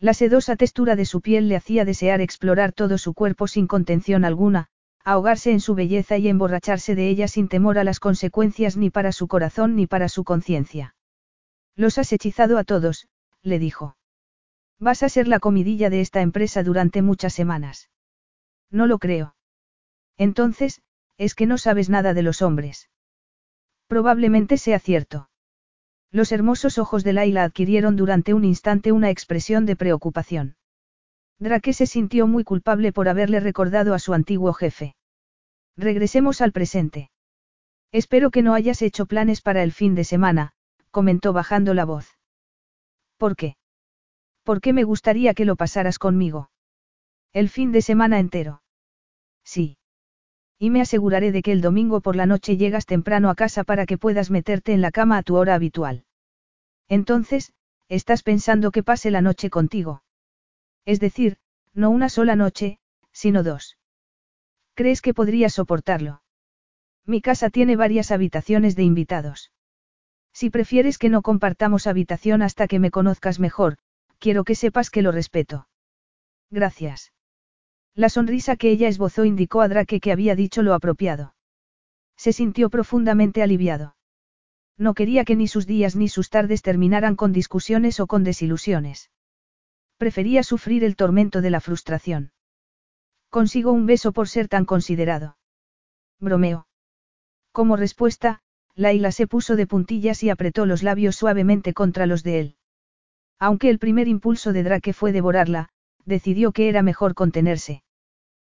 La 0.00 0.14
sedosa 0.14 0.56
textura 0.56 0.96
de 0.96 1.04
su 1.04 1.20
piel 1.20 1.48
le 1.48 1.56
hacía 1.56 1.84
desear 1.84 2.22
explorar 2.22 2.72
todo 2.72 2.96
su 2.96 3.12
cuerpo 3.12 3.46
sin 3.46 3.66
contención 3.66 4.24
alguna, 4.24 4.68
ahogarse 5.04 5.52
en 5.52 5.60
su 5.60 5.74
belleza 5.74 6.16
y 6.16 6.28
emborracharse 6.28 6.94
de 6.94 7.08
ella 7.08 7.28
sin 7.28 7.48
temor 7.48 7.78
a 7.78 7.84
las 7.84 8.00
consecuencias 8.00 8.78
ni 8.78 8.88
para 8.88 9.12
su 9.12 9.28
corazón 9.28 9.76
ni 9.76 9.86
para 9.86 10.08
su 10.08 10.24
conciencia. 10.24 10.94
Los 11.74 11.98
has 11.98 12.10
hechizado 12.12 12.56
a 12.56 12.64
todos, 12.64 13.06
le 13.42 13.58
dijo. 13.58 13.98
Vas 14.78 15.02
a 15.02 15.10
ser 15.10 15.28
la 15.28 15.38
comidilla 15.38 15.90
de 15.90 16.00
esta 16.00 16.22
empresa 16.22 16.62
durante 16.62 17.02
muchas 17.02 17.34
semanas. 17.34 17.90
No 18.70 18.86
lo 18.86 18.98
creo. 18.98 19.36
Entonces, 20.16 20.80
es 21.18 21.34
que 21.34 21.46
no 21.46 21.58
sabes 21.58 21.90
nada 21.90 22.14
de 22.14 22.22
los 22.22 22.40
hombres. 22.40 22.88
Probablemente 23.88 24.56
sea 24.56 24.78
cierto. 24.78 25.28
Los 26.16 26.32
hermosos 26.32 26.78
ojos 26.78 27.04
de 27.04 27.12
Laila 27.12 27.44
adquirieron 27.44 27.94
durante 27.94 28.32
un 28.32 28.42
instante 28.46 28.90
una 28.90 29.10
expresión 29.10 29.66
de 29.66 29.76
preocupación. 29.76 30.56
Drake 31.38 31.74
se 31.74 31.84
sintió 31.84 32.26
muy 32.26 32.42
culpable 32.42 32.90
por 32.90 33.10
haberle 33.10 33.38
recordado 33.38 33.92
a 33.92 33.98
su 33.98 34.14
antiguo 34.14 34.54
jefe. 34.54 34.96
Regresemos 35.76 36.40
al 36.40 36.52
presente. 36.52 37.10
Espero 37.92 38.30
que 38.30 38.40
no 38.40 38.54
hayas 38.54 38.80
hecho 38.80 39.04
planes 39.04 39.42
para 39.42 39.62
el 39.62 39.72
fin 39.72 39.94
de 39.94 40.04
semana, 40.04 40.52
comentó 40.90 41.34
bajando 41.34 41.74
la 41.74 41.84
voz. 41.84 42.08
¿Por 43.18 43.36
qué? 43.36 43.58
¿Por 44.42 44.62
qué 44.62 44.72
me 44.72 44.84
gustaría 44.84 45.34
que 45.34 45.44
lo 45.44 45.54
pasaras 45.54 45.98
conmigo? 45.98 46.48
El 47.34 47.50
fin 47.50 47.72
de 47.72 47.82
semana 47.82 48.20
entero. 48.20 48.62
Sí. 49.44 49.76
Y 50.58 50.70
me 50.70 50.80
aseguraré 50.80 51.30
de 51.30 51.42
que 51.42 51.52
el 51.52 51.60
domingo 51.60 52.00
por 52.00 52.16
la 52.16 52.24
noche 52.24 52.56
llegas 52.56 52.86
temprano 52.86 53.28
a 53.28 53.34
casa 53.34 53.64
para 53.64 53.84
que 53.84 53.98
puedas 53.98 54.30
meterte 54.30 54.72
en 54.72 54.80
la 54.80 54.92
cama 54.92 55.18
a 55.18 55.22
tu 55.22 55.36
hora 55.36 55.54
habitual. 55.54 56.05
Entonces, 56.88 57.52
estás 57.88 58.22
pensando 58.22 58.70
que 58.70 58.82
pase 58.82 59.10
la 59.10 59.20
noche 59.20 59.50
contigo. 59.50 60.02
Es 60.84 61.00
decir, 61.00 61.38
no 61.74 61.90
una 61.90 62.08
sola 62.08 62.36
noche, 62.36 62.78
sino 63.12 63.42
dos. 63.42 63.76
¿Crees 64.74 65.02
que 65.02 65.14
podrías 65.14 65.54
soportarlo? 65.54 66.22
Mi 67.04 67.20
casa 67.20 67.50
tiene 67.50 67.76
varias 67.76 68.10
habitaciones 68.10 68.76
de 68.76 68.82
invitados. 68.82 69.52
Si 70.32 70.50
prefieres 70.50 70.98
que 70.98 71.08
no 71.08 71.22
compartamos 71.22 71.86
habitación 71.86 72.42
hasta 72.42 72.68
que 72.68 72.78
me 72.78 72.90
conozcas 72.90 73.40
mejor, 73.40 73.78
quiero 74.18 74.44
que 74.44 74.54
sepas 74.54 74.90
que 74.90 75.02
lo 75.02 75.12
respeto. 75.12 75.68
Gracias. 76.50 77.12
La 77.94 78.10
sonrisa 78.10 78.56
que 78.56 78.70
ella 78.70 78.88
esbozó 78.88 79.24
indicó 79.24 79.62
a 79.62 79.68
Drake 79.68 80.00
que 80.00 80.12
había 80.12 80.34
dicho 80.34 80.62
lo 80.62 80.74
apropiado. 80.74 81.34
Se 82.16 82.32
sintió 82.32 82.68
profundamente 82.68 83.42
aliviado. 83.42 83.95
No 84.78 84.94
quería 84.94 85.24
que 85.24 85.36
ni 85.36 85.48
sus 85.48 85.66
días 85.66 85.96
ni 85.96 86.08
sus 86.08 86.28
tardes 86.28 86.62
terminaran 86.62 87.16
con 87.16 87.32
discusiones 87.32 87.98
o 88.00 88.06
con 88.06 88.24
desilusiones. 88.24 89.10
Prefería 89.96 90.42
sufrir 90.42 90.84
el 90.84 90.96
tormento 90.96 91.40
de 91.40 91.50
la 91.50 91.60
frustración. 91.60 92.32
Consigo 93.30 93.72
un 93.72 93.86
beso 93.86 94.12
por 94.12 94.28
ser 94.28 94.48
tan 94.48 94.64
considerado. 94.64 95.36
Bromeo. 96.20 96.66
Como 97.52 97.76
respuesta, 97.76 98.40
Laila 98.74 99.12
se 99.12 99.26
puso 99.26 99.56
de 99.56 99.66
puntillas 99.66 100.22
y 100.22 100.30
apretó 100.30 100.66
los 100.66 100.82
labios 100.82 101.16
suavemente 101.16 101.72
contra 101.72 102.04
los 102.06 102.22
de 102.22 102.40
él. 102.40 102.56
Aunque 103.38 103.70
el 103.70 103.78
primer 103.78 104.08
impulso 104.08 104.52
de 104.52 104.62
Drake 104.62 104.92
fue 104.92 105.12
devorarla, 105.12 105.70
decidió 106.04 106.52
que 106.52 106.68
era 106.68 106.82
mejor 106.82 107.14
contenerse. 107.14 107.82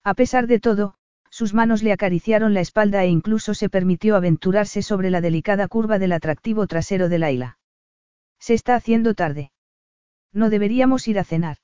A 0.02 0.14
pesar 0.14 0.46
de 0.46 0.60
todo, 0.60 0.94
sus 1.36 1.52
manos 1.52 1.82
le 1.82 1.92
acariciaron 1.92 2.54
la 2.54 2.60
espalda 2.60 3.04
e 3.04 3.08
incluso 3.08 3.52
se 3.52 3.68
permitió 3.68 4.16
aventurarse 4.16 4.80
sobre 4.80 5.10
la 5.10 5.20
delicada 5.20 5.68
curva 5.68 5.98
del 5.98 6.12
atractivo 6.12 6.66
trasero 6.66 7.10
de 7.10 7.18
Laila. 7.18 7.58
Se 8.40 8.54
está 8.54 8.74
haciendo 8.74 9.12
tarde. 9.12 9.52
No 10.32 10.48
deberíamos 10.48 11.06
ir 11.08 11.18
a 11.18 11.24
cenar. 11.24 11.58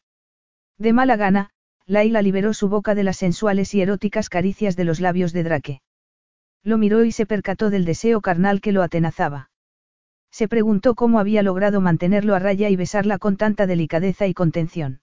De 0.77 0.93
mala 0.93 1.16
gana, 1.16 1.49
Laila 1.86 2.20
liberó 2.20 2.53
su 2.53 2.69
boca 2.69 2.94
de 2.94 3.03
las 3.03 3.16
sensuales 3.16 3.73
y 3.74 3.81
eróticas 3.81 4.28
caricias 4.28 4.77
de 4.77 4.85
los 4.85 5.01
labios 5.01 5.32
de 5.32 5.43
Drake. 5.43 5.81
Lo 6.62 6.77
miró 6.77 7.03
y 7.07 7.11
se 7.11 7.24
percató 7.24 7.70
del 7.70 7.86
deseo 7.86 8.20
carnal 8.20 8.61
que 8.61 8.73
lo 8.73 8.82
atenazaba. 8.82 9.51
Se 10.31 10.49
preguntó 10.49 10.94
cómo 10.94 11.19
había 11.19 11.43
logrado 11.43 11.81
mantenerlo 11.81 12.35
a 12.35 12.39
raya 12.39 12.69
y 12.69 12.77
besarla 12.77 13.16
con 13.16 13.39
tanta 13.39 13.66
delicadeza 13.66 14.27
y 14.27 14.35
contención. 14.35 15.01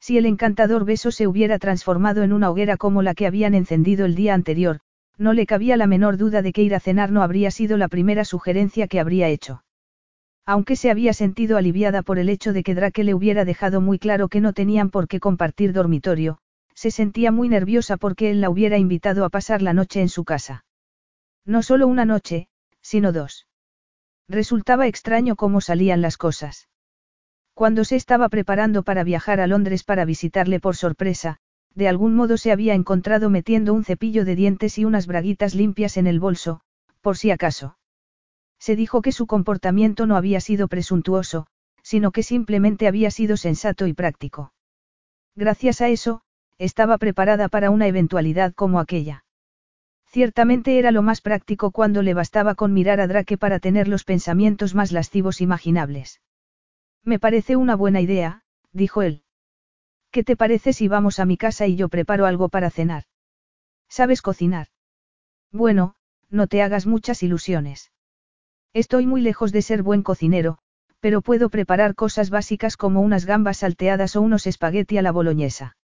Si 0.00 0.16
el 0.16 0.26
encantador 0.26 0.84
beso 0.84 1.10
se 1.10 1.26
hubiera 1.26 1.58
transformado 1.58 2.22
en 2.22 2.32
una 2.32 2.50
hoguera 2.50 2.76
como 2.76 3.02
la 3.02 3.14
que 3.14 3.26
habían 3.26 3.54
encendido 3.54 4.06
el 4.06 4.14
día 4.14 4.34
anterior, 4.34 4.80
no 5.16 5.32
le 5.32 5.46
cabía 5.46 5.76
la 5.76 5.86
menor 5.86 6.16
duda 6.16 6.42
de 6.42 6.52
que 6.52 6.62
ir 6.62 6.74
a 6.74 6.80
cenar 6.80 7.10
no 7.10 7.22
habría 7.22 7.50
sido 7.50 7.76
la 7.76 7.88
primera 7.88 8.24
sugerencia 8.24 8.86
que 8.86 9.00
habría 9.00 9.28
hecho. 9.28 9.64
Aunque 10.46 10.76
se 10.76 10.90
había 10.90 11.12
sentido 11.12 11.58
aliviada 11.58 12.02
por 12.02 12.18
el 12.18 12.28
hecho 12.28 12.52
de 12.52 12.62
que 12.62 12.74
Drake 12.74 13.04
le 13.04 13.12
hubiera 13.12 13.44
dejado 13.44 13.80
muy 13.80 13.98
claro 13.98 14.28
que 14.28 14.40
no 14.40 14.52
tenían 14.52 14.88
por 14.88 15.08
qué 15.08 15.20
compartir 15.20 15.72
dormitorio, 15.72 16.38
se 16.74 16.90
sentía 16.90 17.32
muy 17.32 17.48
nerviosa 17.48 17.96
porque 17.96 18.30
él 18.30 18.40
la 18.40 18.48
hubiera 18.48 18.78
invitado 18.78 19.24
a 19.24 19.30
pasar 19.30 19.60
la 19.60 19.74
noche 19.74 20.00
en 20.00 20.08
su 20.08 20.24
casa. 20.24 20.64
No 21.44 21.62
solo 21.62 21.86
una 21.88 22.04
noche, 22.04 22.48
sino 22.80 23.12
dos. 23.12 23.46
Resultaba 24.28 24.86
extraño 24.86 25.34
cómo 25.34 25.60
salían 25.60 26.00
las 26.00 26.16
cosas. 26.16 26.68
Cuando 27.58 27.82
se 27.82 27.96
estaba 27.96 28.28
preparando 28.28 28.84
para 28.84 29.02
viajar 29.02 29.40
a 29.40 29.48
Londres 29.48 29.82
para 29.82 30.04
visitarle 30.04 30.60
por 30.60 30.76
sorpresa, 30.76 31.38
de 31.74 31.88
algún 31.88 32.14
modo 32.14 32.36
se 32.36 32.52
había 32.52 32.74
encontrado 32.74 33.30
metiendo 33.30 33.74
un 33.74 33.82
cepillo 33.82 34.24
de 34.24 34.36
dientes 34.36 34.78
y 34.78 34.84
unas 34.84 35.08
braguitas 35.08 35.56
limpias 35.56 35.96
en 35.96 36.06
el 36.06 36.20
bolso, 36.20 36.60
por 37.00 37.16
si 37.16 37.32
acaso. 37.32 37.76
Se 38.60 38.76
dijo 38.76 39.02
que 39.02 39.10
su 39.10 39.26
comportamiento 39.26 40.06
no 40.06 40.14
había 40.14 40.38
sido 40.38 40.68
presuntuoso, 40.68 41.48
sino 41.82 42.12
que 42.12 42.22
simplemente 42.22 42.86
había 42.86 43.10
sido 43.10 43.36
sensato 43.36 43.88
y 43.88 43.92
práctico. 43.92 44.52
Gracias 45.34 45.80
a 45.80 45.88
eso, 45.88 46.20
estaba 46.58 46.96
preparada 46.96 47.48
para 47.48 47.70
una 47.70 47.88
eventualidad 47.88 48.54
como 48.54 48.78
aquella. 48.78 49.24
Ciertamente 50.06 50.78
era 50.78 50.92
lo 50.92 51.02
más 51.02 51.20
práctico 51.20 51.72
cuando 51.72 52.02
le 52.02 52.14
bastaba 52.14 52.54
con 52.54 52.72
mirar 52.72 53.00
a 53.00 53.08
Drake 53.08 53.36
para 53.36 53.58
tener 53.58 53.88
los 53.88 54.04
pensamientos 54.04 54.76
más 54.76 54.92
lascivos 54.92 55.40
imaginables. 55.40 56.20
Me 57.08 57.18
parece 57.18 57.56
una 57.56 57.74
buena 57.74 58.02
idea, 58.02 58.42
dijo 58.70 59.00
él. 59.00 59.22
¿Qué 60.10 60.22
te 60.24 60.36
parece 60.36 60.74
si 60.74 60.88
vamos 60.88 61.20
a 61.20 61.24
mi 61.24 61.38
casa 61.38 61.66
y 61.66 61.74
yo 61.74 61.88
preparo 61.88 62.26
algo 62.26 62.50
para 62.50 62.68
cenar? 62.68 63.04
¿Sabes 63.88 64.20
cocinar? 64.20 64.66
Bueno, 65.50 65.94
no 66.28 66.48
te 66.48 66.60
hagas 66.60 66.86
muchas 66.86 67.22
ilusiones. 67.22 67.92
Estoy 68.74 69.06
muy 69.06 69.22
lejos 69.22 69.52
de 69.52 69.62
ser 69.62 69.82
buen 69.82 70.02
cocinero, 70.02 70.58
pero 71.00 71.22
puedo 71.22 71.48
preparar 71.48 71.94
cosas 71.94 72.28
básicas 72.28 72.76
como 72.76 73.00
unas 73.00 73.24
gambas 73.24 73.56
salteadas 73.56 74.14
o 74.14 74.20
unos 74.20 74.46
espagueti 74.46 74.98
a 74.98 75.02
la 75.02 75.10
boloñesa. 75.10 75.78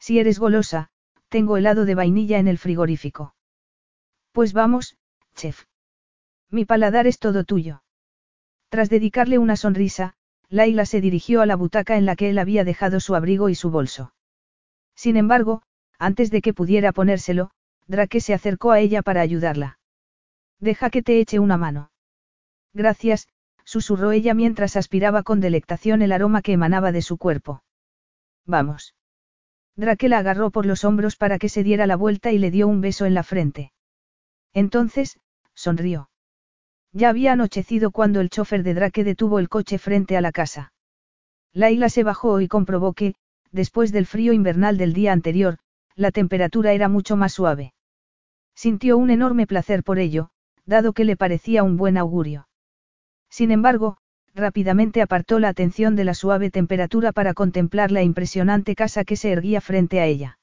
Si 0.00 0.18
eres 0.18 0.40
golosa, 0.40 0.90
tengo 1.28 1.58
helado 1.58 1.84
de 1.84 1.94
vainilla 1.94 2.40
en 2.40 2.48
el 2.48 2.58
frigorífico. 2.58 3.36
Pues 4.32 4.52
vamos, 4.52 4.96
chef. 5.36 5.66
Mi 6.50 6.64
paladar 6.64 7.06
es 7.06 7.20
todo 7.20 7.44
tuyo. 7.44 7.84
Tras 8.68 8.90
dedicarle 8.90 9.38
una 9.38 9.54
sonrisa, 9.54 10.16
Laila 10.50 10.84
se 10.84 11.00
dirigió 11.00 11.40
a 11.40 11.46
la 11.46 11.54
butaca 11.54 11.96
en 11.96 12.04
la 12.04 12.16
que 12.16 12.28
él 12.28 12.38
había 12.38 12.64
dejado 12.64 12.98
su 12.98 13.14
abrigo 13.14 13.48
y 13.48 13.54
su 13.54 13.70
bolso. 13.70 14.12
Sin 14.96 15.16
embargo, 15.16 15.62
antes 15.98 16.30
de 16.30 16.42
que 16.42 16.52
pudiera 16.52 16.92
ponérselo, 16.92 17.50
Drake 17.86 18.20
se 18.20 18.34
acercó 18.34 18.72
a 18.72 18.80
ella 18.80 19.02
para 19.02 19.20
ayudarla. 19.20 19.78
Deja 20.58 20.90
que 20.90 21.02
te 21.02 21.20
eche 21.20 21.38
una 21.38 21.56
mano. 21.56 21.92
Gracias, 22.74 23.28
susurró 23.64 24.10
ella 24.12 24.34
mientras 24.34 24.76
aspiraba 24.76 25.22
con 25.22 25.40
delectación 25.40 26.02
el 26.02 26.12
aroma 26.12 26.42
que 26.42 26.52
emanaba 26.52 26.92
de 26.92 27.02
su 27.02 27.16
cuerpo. 27.16 27.62
Vamos. 28.44 28.94
Drake 29.76 30.08
la 30.08 30.18
agarró 30.18 30.50
por 30.50 30.66
los 30.66 30.84
hombros 30.84 31.16
para 31.16 31.38
que 31.38 31.48
se 31.48 31.62
diera 31.62 31.86
la 31.86 31.96
vuelta 31.96 32.32
y 32.32 32.38
le 32.38 32.50
dio 32.50 32.66
un 32.66 32.80
beso 32.80 33.06
en 33.06 33.14
la 33.14 33.22
frente. 33.22 33.72
Entonces, 34.52 35.20
sonrió. 35.54 36.09
Ya 36.92 37.08
había 37.08 37.32
anochecido 37.32 37.92
cuando 37.92 38.20
el 38.20 38.30
chofer 38.30 38.62
de 38.62 38.74
Drake 38.74 39.04
detuvo 39.04 39.38
el 39.38 39.48
coche 39.48 39.78
frente 39.78 40.16
a 40.16 40.20
la 40.20 40.32
casa. 40.32 40.72
Laila 41.52 41.88
se 41.88 42.02
bajó 42.02 42.40
y 42.40 42.48
comprobó 42.48 42.92
que, 42.92 43.14
después 43.52 43.92
del 43.92 44.06
frío 44.06 44.32
invernal 44.32 44.76
del 44.76 44.92
día 44.92 45.12
anterior, 45.12 45.58
la 45.94 46.10
temperatura 46.10 46.72
era 46.72 46.88
mucho 46.88 47.16
más 47.16 47.32
suave. 47.32 47.74
Sintió 48.54 48.98
un 48.98 49.10
enorme 49.10 49.46
placer 49.46 49.82
por 49.84 49.98
ello, 49.98 50.30
dado 50.66 50.92
que 50.92 51.04
le 51.04 51.16
parecía 51.16 51.62
un 51.62 51.76
buen 51.76 51.96
augurio. 51.96 52.48
Sin 53.28 53.52
embargo, 53.52 53.98
rápidamente 54.34 55.02
apartó 55.02 55.38
la 55.38 55.48
atención 55.48 55.96
de 55.96 56.04
la 56.04 56.14
suave 56.14 56.50
temperatura 56.50 57.12
para 57.12 57.34
contemplar 57.34 57.90
la 57.90 58.02
impresionante 58.02 58.74
casa 58.74 59.04
que 59.04 59.16
se 59.16 59.30
erguía 59.30 59.60
frente 59.60 60.00
a 60.00 60.06
ella. 60.06 60.38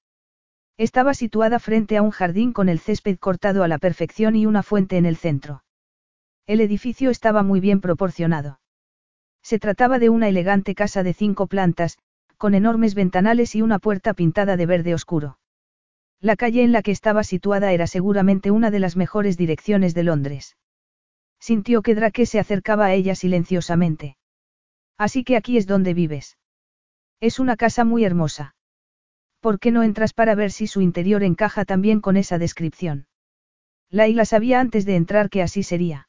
Estaba 0.78 1.14
situada 1.14 1.60
frente 1.60 1.98
a 1.98 2.02
un 2.02 2.11
jardín 2.11 2.53
con 2.53 2.69
el 2.69 2.80
césped 2.80 3.18
cortado 3.18 3.64
a 3.64 3.68
la 3.68 3.80
perfección 3.80 4.36
y 4.36 4.45
una 4.45 4.64
fuente 4.64 4.98
en 4.98 5.06
el 5.06 5.18
centro. 5.18 5.64
El 6.48 6.61
edificio 6.61 7.10
estaba 7.10 7.44
muy 7.44 7.60
bien 7.60 7.82
proporcionado. 7.82 8.61
Se 9.44 9.60
trataba 9.60 9.99
de 9.99 10.10
una 10.10 10.30
elegante 10.30 10.76
casa 10.76 11.03
de 11.03 11.14
cinco 11.14 11.48
plantas, 11.48 11.98
con 12.38 12.56
enormes 12.56 12.95
ventanales 12.95 13.53
y 13.53 13.61
una 13.61 13.80
puerta 13.80 14.14
pintada 14.14 14.56
de 14.56 14.65
verde 14.65 14.94
oscuro. 14.94 15.40
La 16.22 16.38
calle 16.38 16.64
en 16.64 16.72
la 16.72 16.82
que 16.84 16.91
estaba 16.91 17.26
situada 17.26 17.74
era 17.74 17.86
seguramente 17.86 18.49
una 18.49 18.72
de 18.72 18.80
las 18.80 18.95
mejores 18.95 19.38
direcciones 19.38 19.94
de 19.94 20.03
Londres. 20.03 20.56
Sintió 21.40 21.82
que 21.82 21.95
Drake 21.95 22.26
se 22.26 22.40
acercaba 22.40 22.86
a 22.86 22.94
ella 22.94 23.14
silenciosamente. 23.14 24.18
Así 24.98 25.26
que 25.26 25.36
aquí 25.36 25.57
es 25.57 25.68
donde 25.68 25.94
vives. 25.94 26.38
Es 27.19 27.40
una 27.40 27.57
casa 27.57 27.84
muy 27.84 28.06
hermosa. 28.06 28.56
¿Por 29.41 29.60
qué 29.60 29.72
no 29.72 29.84
entras 29.84 30.14
para 30.14 30.34
ver 30.34 30.52
si 30.52 30.65
su 30.65 30.80
interior 30.80 31.24
encaja 31.24 31.65
también 31.65 31.99
con 31.99 32.15
esa 32.15 32.38
descripción? 32.38 33.07
Laila 33.90 34.24
sabía 34.24 34.61
antes 34.61 34.86
de 34.86 34.95
entrar 34.95 35.30
que 35.30 35.41
así 35.41 35.61
sería. 35.61 36.07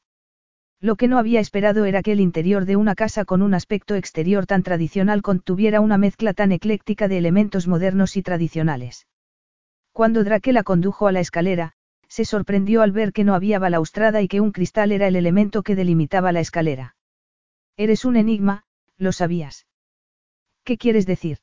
Lo 0.81 0.95
que 0.95 1.09
no 1.09 1.19
había 1.19 1.41
esperado 1.41 1.85
era 1.87 2.03
que 2.03 2.13
el 2.13 2.21
interior 2.21 2.65
de 2.65 2.77
una 2.77 2.95
casa 2.95 3.25
con 3.25 3.43
un 3.43 3.53
aspecto 3.53 3.97
exterior 3.97 4.47
tan 4.47 4.63
tradicional 4.63 5.23
contuviera 5.23 5.81
una 5.81 5.99
mezcla 5.99 6.35
tan 6.35 6.53
ecléctica 6.53 7.09
de 7.09 7.19
elementos 7.19 7.67
modernos 7.67 8.17
y 8.17 8.23
tradicionales. 8.23 9.09
Cuando 9.93 10.23
Drake 10.23 10.53
la 10.53 10.63
condujo 10.63 11.09
a 11.09 11.13
la 11.13 11.19
escalera, 11.19 11.73
se 12.07 12.25
sorprendió 12.25 12.83
al 12.83 12.93
ver 12.93 13.13
que 13.13 13.25
no 13.25 13.35
había 13.35 13.59
balaustrada 13.59 14.23
y 14.23 14.29
que 14.29 14.41
un 14.41 14.53
cristal 14.53 14.93
era 14.93 15.09
el 15.09 15.17
elemento 15.17 15.65
que 15.65 15.75
delimitaba 15.75 16.31
la 16.31 16.41
escalera. 16.41 16.95
Eres 17.77 18.05
un 18.05 18.17
enigma, 18.17 18.65
lo 18.97 19.11
sabías. 19.11 19.67
¿Qué 20.63 20.79
quieres 20.79 21.07
decir? 21.07 21.39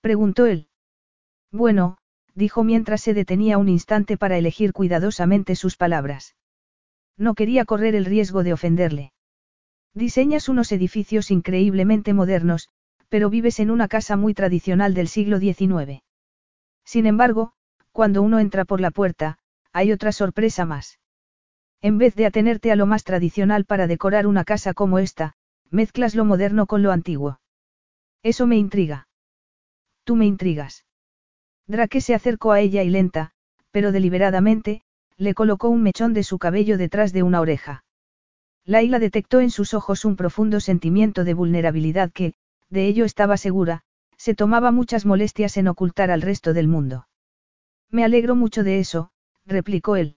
preguntó 0.00 0.46
él. 0.46 0.68
Bueno, 1.52 1.98
dijo 2.34 2.64
mientras 2.64 3.02
se 3.02 3.12
detenía 3.12 3.58
un 3.58 3.68
instante 3.68 4.16
para 4.16 4.38
elegir 4.38 4.72
cuidadosamente 4.72 5.56
sus 5.56 5.76
palabras. 5.76 6.36
No 7.20 7.34
quería 7.34 7.66
correr 7.66 7.94
el 7.94 8.06
riesgo 8.06 8.42
de 8.42 8.54
ofenderle. 8.54 9.12
Diseñas 9.92 10.48
unos 10.48 10.72
edificios 10.72 11.30
increíblemente 11.30 12.14
modernos, 12.14 12.70
pero 13.10 13.28
vives 13.28 13.60
en 13.60 13.70
una 13.70 13.88
casa 13.88 14.16
muy 14.16 14.32
tradicional 14.32 14.94
del 14.94 15.06
siglo 15.06 15.38
XIX. 15.38 16.02
Sin 16.82 17.04
embargo, 17.04 17.52
cuando 17.92 18.22
uno 18.22 18.40
entra 18.40 18.64
por 18.64 18.80
la 18.80 18.90
puerta, 18.90 19.36
hay 19.70 19.92
otra 19.92 20.12
sorpresa 20.12 20.64
más. 20.64 20.98
En 21.82 21.98
vez 21.98 22.14
de 22.14 22.24
atenerte 22.24 22.72
a 22.72 22.76
lo 22.76 22.86
más 22.86 23.04
tradicional 23.04 23.66
para 23.66 23.86
decorar 23.86 24.26
una 24.26 24.44
casa 24.44 24.72
como 24.72 24.98
esta, 24.98 25.34
mezclas 25.68 26.14
lo 26.14 26.24
moderno 26.24 26.64
con 26.64 26.82
lo 26.82 26.90
antiguo. 26.90 27.38
Eso 28.22 28.46
me 28.46 28.56
intriga. 28.56 29.08
Tú 30.04 30.16
me 30.16 30.24
intrigas. 30.24 30.86
Drake 31.66 32.00
se 32.00 32.14
acercó 32.14 32.52
a 32.52 32.60
ella 32.60 32.82
y 32.82 32.88
lenta, 32.88 33.32
pero 33.72 33.92
deliberadamente, 33.92 34.84
le 35.20 35.34
colocó 35.34 35.68
un 35.68 35.82
mechón 35.82 36.14
de 36.14 36.22
su 36.22 36.38
cabello 36.38 36.78
detrás 36.78 37.12
de 37.12 37.22
una 37.22 37.42
oreja. 37.42 37.84
Laila 38.64 38.98
detectó 38.98 39.40
en 39.40 39.50
sus 39.50 39.74
ojos 39.74 40.06
un 40.06 40.16
profundo 40.16 40.60
sentimiento 40.60 41.24
de 41.24 41.34
vulnerabilidad 41.34 42.10
que, 42.10 42.32
de 42.70 42.86
ello 42.86 43.04
estaba 43.04 43.36
segura, 43.36 43.82
se 44.16 44.34
tomaba 44.34 44.70
muchas 44.70 45.04
molestias 45.04 45.58
en 45.58 45.68
ocultar 45.68 46.10
al 46.10 46.22
resto 46.22 46.54
del 46.54 46.68
mundo. 46.68 47.06
Me 47.90 48.02
alegro 48.02 48.34
mucho 48.34 48.64
de 48.64 48.78
eso, 48.78 49.10
replicó 49.44 49.96
él. 49.96 50.16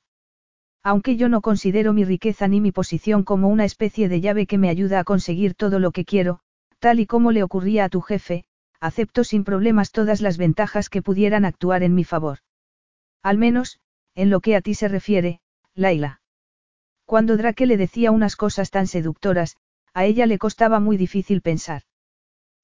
Aunque 0.84 1.18
yo 1.18 1.28
no 1.28 1.42
considero 1.42 1.92
mi 1.92 2.06
riqueza 2.06 2.48
ni 2.48 2.62
mi 2.62 2.72
posición 2.72 3.24
como 3.24 3.50
una 3.50 3.66
especie 3.66 4.08
de 4.08 4.22
llave 4.22 4.48
que 4.48 4.58
me 4.58 4.70
ayuda 4.70 5.00
a 5.00 5.04
conseguir 5.04 5.54
todo 5.54 5.80
lo 5.80 5.92
que 5.92 6.06
quiero, 6.06 6.40
tal 6.80 7.02
y 7.02 7.08
como 7.08 7.34
le 7.34 7.44
ocurría 7.44 7.84
a 7.84 7.90
tu 7.90 8.00
jefe, 8.00 8.46
acepto 8.80 9.26
sin 9.26 9.44
problemas 9.44 9.92
todas 9.92 10.22
las 10.22 10.38
ventajas 10.38 10.90
que 10.90 11.02
pudieran 11.02 11.44
actuar 11.44 11.84
en 11.84 11.94
mi 11.94 12.06
favor. 12.06 12.40
Al 13.22 13.38
menos, 13.38 13.80
en 14.16 14.30
lo 14.30 14.40
que 14.42 14.56
a 14.56 14.62
ti 14.62 14.74
se 14.74 14.88
refiere, 14.88 15.40
Laila. 15.76 16.22
Cuando 17.06 17.38
Drake 17.38 17.66
le 17.66 17.78
decía 17.78 18.12
unas 18.12 18.36
cosas 18.36 18.72
tan 18.72 18.88
seductoras, 18.88 19.58
a 19.94 20.06
ella 20.06 20.26
le 20.26 20.38
costaba 20.38 20.80
muy 20.80 20.98
difícil 20.98 21.42
pensar. 21.42 21.84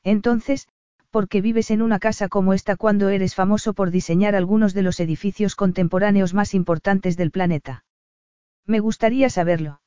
Entonces, 0.03 0.67
¿por 1.09 1.27
qué 1.27 1.41
vives 1.41 1.71
en 1.71 1.81
una 1.81 1.99
casa 1.99 2.29
como 2.29 2.53
esta 2.53 2.75
cuando 2.75 3.09
eres 3.09 3.35
famoso 3.35 3.73
por 3.73 3.91
diseñar 3.91 4.35
algunos 4.35 4.73
de 4.73 4.83
los 4.83 4.99
edificios 4.99 5.55
contemporáneos 5.55 6.33
más 6.33 6.53
importantes 6.53 7.17
del 7.17 7.31
planeta? 7.31 7.83
Me 8.65 8.79
gustaría 8.79 9.29
saberlo. 9.29 9.81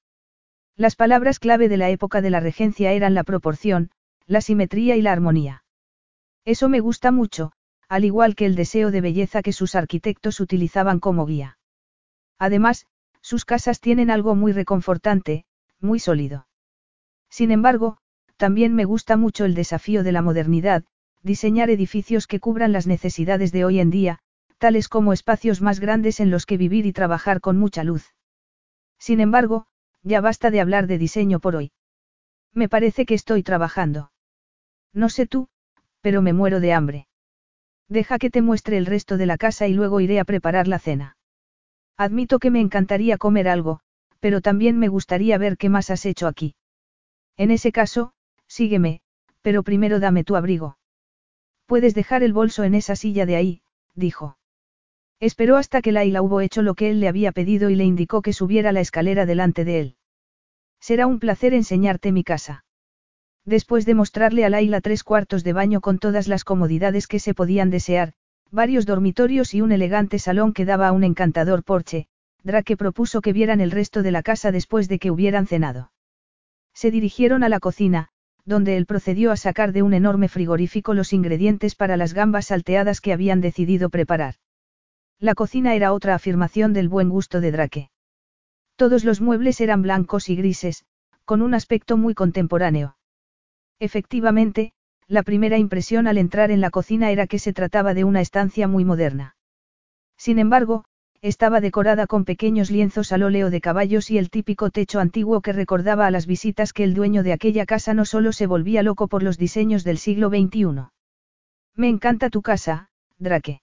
Las 0.77 0.97
palabras 0.97 1.39
clave 1.39 1.69
de 1.69 1.77
la 1.77 1.91
época 1.91 2.21
de 2.21 2.31
la 2.31 2.41
regencia 2.41 2.93
eran 2.93 3.15
la 3.15 3.25
proporción, 3.25 3.91
la 4.27 4.41
simetría 4.41 4.97
y 4.97 5.03
la 5.03 5.13
armonía. 5.13 5.65
Eso 6.45 6.69
me 6.69 6.81
gusta 6.81 7.13
mucho, 7.13 7.53
al 7.93 8.07
igual 8.07 8.35
que 8.35 8.47
el 8.47 8.55
deseo 8.55 8.91
de 8.91 9.03
belleza 9.03 9.43
que 9.43 9.53
sus 9.53 9.75
arquitectos 9.75 10.41
utilizaban 10.41 10.99
como 10.99 11.27
guía. 11.27 11.59
Además, 12.39 12.87
sus 13.21 13.45
casas 13.45 13.81
tienen 13.81 14.11
algo 14.11 14.35
muy 14.35 14.53
reconfortante, 14.53 15.45
muy 15.79 15.99
sólido. 15.99 16.47
Sin 17.29 17.51
embargo, 17.51 17.99
también 18.39 18.75
me 18.75 18.87
gusta 18.87 19.19
mucho 19.19 19.45
el 19.45 19.55
desafío 19.55 20.05
de 20.05 20.13
la 20.13 20.23
modernidad, 20.23 20.85
diseñar 21.23 21.69
edificios 21.69 22.27
que 22.27 22.41
cubran 22.41 22.73
las 22.73 22.87
necesidades 22.87 23.53
de 23.53 23.67
hoy 23.67 23.79
en 23.79 23.91
día, 23.91 24.21
tales 24.57 24.89
como 24.89 25.13
espacios 25.13 25.61
más 25.61 25.79
grandes 25.79 26.19
en 26.19 26.31
los 26.31 26.47
que 26.47 26.57
vivir 26.57 26.87
y 26.87 26.95
trabajar 26.95 27.43
con 27.43 27.59
mucha 27.59 27.85
luz. 27.85 28.15
Sin 28.99 29.21
embargo, 29.21 29.67
ya 30.03 30.23
basta 30.23 30.51
de 30.51 30.63
hablar 30.63 30.87
de 30.87 30.97
diseño 30.97 31.41
por 31.41 31.57
hoy. 31.57 31.73
Me 32.55 32.71
parece 32.71 33.05
que 33.05 33.13
estoy 33.13 33.43
trabajando. 33.43 34.13
No 34.95 35.11
sé 35.11 35.27
tú, 35.27 35.49
pero 36.01 36.23
me 36.23 36.33
muero 36.33 36.59
de 36.59 36.73
hambre. 36.73 37.09
Deja 37.93 38.19
que 38.19 38.31
te 38.31 38.41
muestre 38.41 38.79
el 38.79 38.87
resto 38.87 39.19
de 39.19 39.27
la 39.27 39.37
casa 39.37 39.69
y 39.69 39.75
luego 39.75 40.01
iré 40.01 40.19
a 40.19 40.25
preparar 40.25 40.67
la 40.67 40.79
cena. 40.79 41.19
Admito 41.99 42.39
que 42.39 42.51
me 42.51 42.61
encantaría 42.61 43.19
comer 43.19 43.49
algo, 43.49 43.81
pero 44.19 44.41
también 44.41 44.79
me 44.79 44.89
gustaría 44.89 45.37
ver 45.37 45.59
qué 45.59 45.69
más 45.69 45.91
has 45.91 46.07
hecho 46.07 46.27
aquí. 46.27 46.55
En 47.37 47.51
ese 47.51 47.71
caso, 47.71 48.15
sígueme, 48.47 49.03
pero 49.43 49.63
primero 49.63 50.01
dame 50.01 50.25
tu 50.25 50.37
abrigo. 50.37 50.79
Puedes 51.67 51.95
dejar 51.95 52.23
el 52.23 52.33
bolso 52.33 52.65
en 52.65 52.75
esa 52.75 52.97
silla 52.97 53.27
de 53.27 53.37
ahí, 53.37 53.63
dijo. 53.95 54.39
Esperó 55.21 55.59
hasta 55.59 55.83
que 55.83 55.93
Laila 55.93 56.23
hubo 56.23 56.41
hecho 56.41 56.63
lo 56.63 56.75
que 56.75 56.89
él 56.89 56.99
le 56.99 57.09
había 57.09 57.31
pedido 57.31 57.69
y 57.69 57.75
le 57.75 57.85
indicó 57.85 58.23
que 58.23 58.33
subiera 58.33 58.73
la 58.73 58.81
escalera 58.81 59.27
delante 59.27 59.67
de 59.67 59.81
él. 59.81 59.97
Será 60.81 61.07
un 61.07 61.19
placer 61.19 61.53
enseñarte 61.53 62.11
mi 62.11 62.25
casa. 62.25 62.65
Después 63.45 63.87
de 63.87 63.95
mostrarle 63.95 64.45
a 64.45 64.51
Laila 64.51 64.81
tres 64.81 65.03
cuartos 65.03 65.43
de 65.43 65.53
baño 65.53 65.81
con 65.81 65.99
todas 65.99 66.29
las 66.29 66.45
comodidades 66.45 67.07
que 67.07 67.19
se 67.19 67.35
podían 67.35 67.71
desear, 67.71 68.13
varios 68.51 68.87
dormitorios 68.87 69.55
y 69.55 69.63
un 69.63 69.73
elegante 69.73 70.19
salón 70.19 70.53
que 70.53 70.65
daba 70.65 70.89
a 70.89 70.93
un 70.93 71.03
encantador 71.03 71.65
porche, 71.65 72.07
Drake 72.45 72.77
propuso 72.77 73.21
que 73.21 73.33
vieran 73.33 73.61
el 73.61 73.71
resto 73.71 74.03
de 74.03 74.13
la 74.13 74.23
casa 74.23 74.53
después 74.53 74.89
de 74.89 74.99
que 74.99 75.11
hubieran 75.11 75.47
cenado. 75.47 75.93
Se 76.75 76.91
dirigieron 76.91 77.43
a 77.43 77.49
la 77.49 77.61
cocina, 77.61 78.09
donde 78.45 78.77
él 78.77 78.87
procedió 78.87 79.31
a 79.31 79.37
sacar 79.37 79.73
de 79.73 79.83
un 79.83 79.95
enorme 79.95 80.29
frigorífico 80.29 80.95
los 80.95 81.13
ingredientes 81.13 81.75
para 81.75 81.97
las 81.97 82.15
gambas 82.15 82.47
salteadas 82.47 83.01
que 83.01 83.13
habían 83.13 83.41
decidido 83.41 83.91
preparar. 83.91 84.35
La 85.19 85.35
cocina 85.35 85.75
era 85.75 85.93
otra 85.93 86.15
afirmación 86.15 86.73
del 86.73 86.89
buen 86.89 87.09
gusto 87.09 87.41
de 87.41 87.53
Drake. 87.53 87.91
Todos 88.77 89.05
los 89.05 89.21
muebles 89.21 89.61
eran 89.61 89.83
blancos 89.83 90.29
y 90.29 90.37
grises, 90.37 90.85
con 91.25 91.43
un 91.43 91.55
aspecto 91.55 91.97
muy 91.97 92.15
contemporáneo. 92.15 92.97
Efectivamente, 93.83 94.71
la 95.09 95.25
primera 95.25 95.59
impresión 95.59 96.07
al 96.07 96.17
entrar 96.17 96.53
en 96.53 96.61
la 96.61 96.71
cocina 96.71 97.11
era 97.11 97.27
que 97.27 97.41
se 97.41 97.53
trataba 97.53 97.95
de 97.95 98.05
una 98.05 98.21
estancia 98.21 98.69
muy 98.69 98.85
moderna. 98.85 99.35
Sin 100.17 100.39
embargo, 100.39 100.85
estaba 101.21 101.61
decorada 101.61 102.07
con 102.07 102.25
pequeños 102.25 102.71
lienzos 102.71 103.11
al 103.11 103.25
óleo 103.25 103.51
de 103.51 103.61
caballos 103.61 104.09
y 104.13 104.19
el 104.19 104.31
típico 104.31 104.71
techo 104.71 105.01
antiguo 105.01 105.41
que 105.41 105.53
recordaba 105.53 106.07
a 106.07 106.13
las 106.13 106.29
visitas 106.29 106.73
que 106.73 106.85
el 106.85 106.95
dueño 106.95 107.25
de 107.25 107.33
aquella 107.33 107.67
casa 107.67 107.93
no 107.93 108.05
solo 108.05 108.31
se 108.31 108.47
volvía 108.47 108.85
loco 108.85 109.09
por 109.09 109.25
los 109.25 109.37
diseños 109.37 109.83
del 109.83 109.99
siglo 109.99 110.29
XXI. 110.29 110.87
Me 111.75 111.89
encanta 111.89 112.31
tu 112.31 112.41
casa, 112.41 112.89
Drake. 113.19 113.63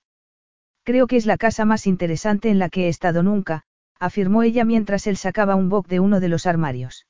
Creo 0.83 1.07
que 1.07 1.15
es 1.15 1.25
la 1.25 1.37
casa 1.37 1.63
más 1.63 1.87
interesante 1.87 2.49
en 2.49 2.59
la 2.59 2.67
que 2.67 2.87
he 2.87 2.89
estado 2.89 3.23
nunca, 3.23 3.63
afirmó 3.97 4.43
ella 4.43 4.65
mientras 4.65 5.07
él 5.07 5.15
sacaba 5.15 5.55
un 5.55 5.69
boc 5.69 5.87
de 5.87 6.01
uno 6.01 6.19
de 6.19 6.27
los 6.27 6.45
armarios. 6.45 7.05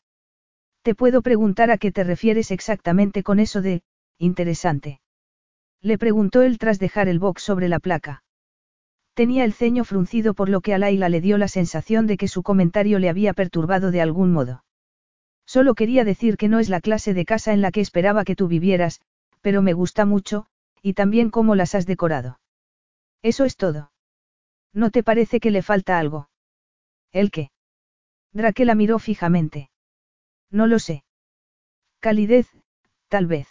Te 0.82 0.96
puedo 0.96 1.22
preguntar 1.22 1.72
a 1.72 1.78
qué 1.78 1.92
te 1.92 2.04
refieres 2.04 2.52
exactamente 2.52 3.24
con 3.24 3.40
eso 3.40 3.62
de, 3.62 3.84
interesante. 4.18 5.02
Le 5.82 5.98
preguntó 5.98 6.42
él 6.42 6.58
tras 6.58 6.80
dejar 6.80 7.08
el 7.08 7.20
box 7.20 7.44
sobre 7.44 7.70
la 7.70 7.80
placa. 7.80 8.24
Tenía 9.14 9.44
el 9.44 9.54
ceño 9.54 9.84
fruncido 9.84 10.34
por 10.34 10.50
lo 10.50 10.62
que 10.62 10.74
a 10.74 10.78
Laila 10.78 11.10
le 11.10 11.22
dio 11.22 11.38
la 11.38 11.48
sensación 11.48 12.08
de 12.08 12.18
que 12.18 12.28
su 12.28 12.44
comentario 12.44 13.00
le 13.00 13.10
había 13.10 13.34
perturbado 13.34 13.92
de 13.92 14.02
algún 14.02 14.32
modo. 14.32 14.64
Solo 15.46 15.74
quería 15.74 16.06
decir 16.06 16.38
que 16.38 16.48
no 16.48 16.60
es 16.60 16.70
la 16.70 16.80
clase 16.80 17.14
de 17.14 17.26
casa 17.26 17.54
en 17.54 17.62
la 17.62 17.72
que 17.72 17.82
esperaba 17.82 18.24
que 18.24 18.36
tú 18.36 18.48
vivieras, 18.48 19.02
pero 19.42 19.62
me 19.62 19.74
gusta 19.74 20.06
mucho, 20.06 20.46
y 20.82 20.94
también 20.94 21.32
cómo 21.32 21.56
las 21.56 21.76
has 21.76 21.86
decorado. 21.86 22.40
Eso 23.22 23.46
es 23.46 23.58
todo. 23.58 23.92
¿No 24.74 24.92
te 24.92 25.04
parece 25.04 25.40
que 25.40 25.52
le 25.52 25.64
falta 25.64 26.00
algo? 26.00 26.30
¿El 27.12 27.32
qué? 27.32 27.50
Drake 28.32 28.64
la 28.64 28.76
miró 28.76 29.00
fijamente. 29.00 29.69
No 30.52 30.68
lo 30.68 30.80
sé. 30.80 31.04
Calidez, 32.00 32.48
tal 33.08 33.28
vez. 33.28 33.48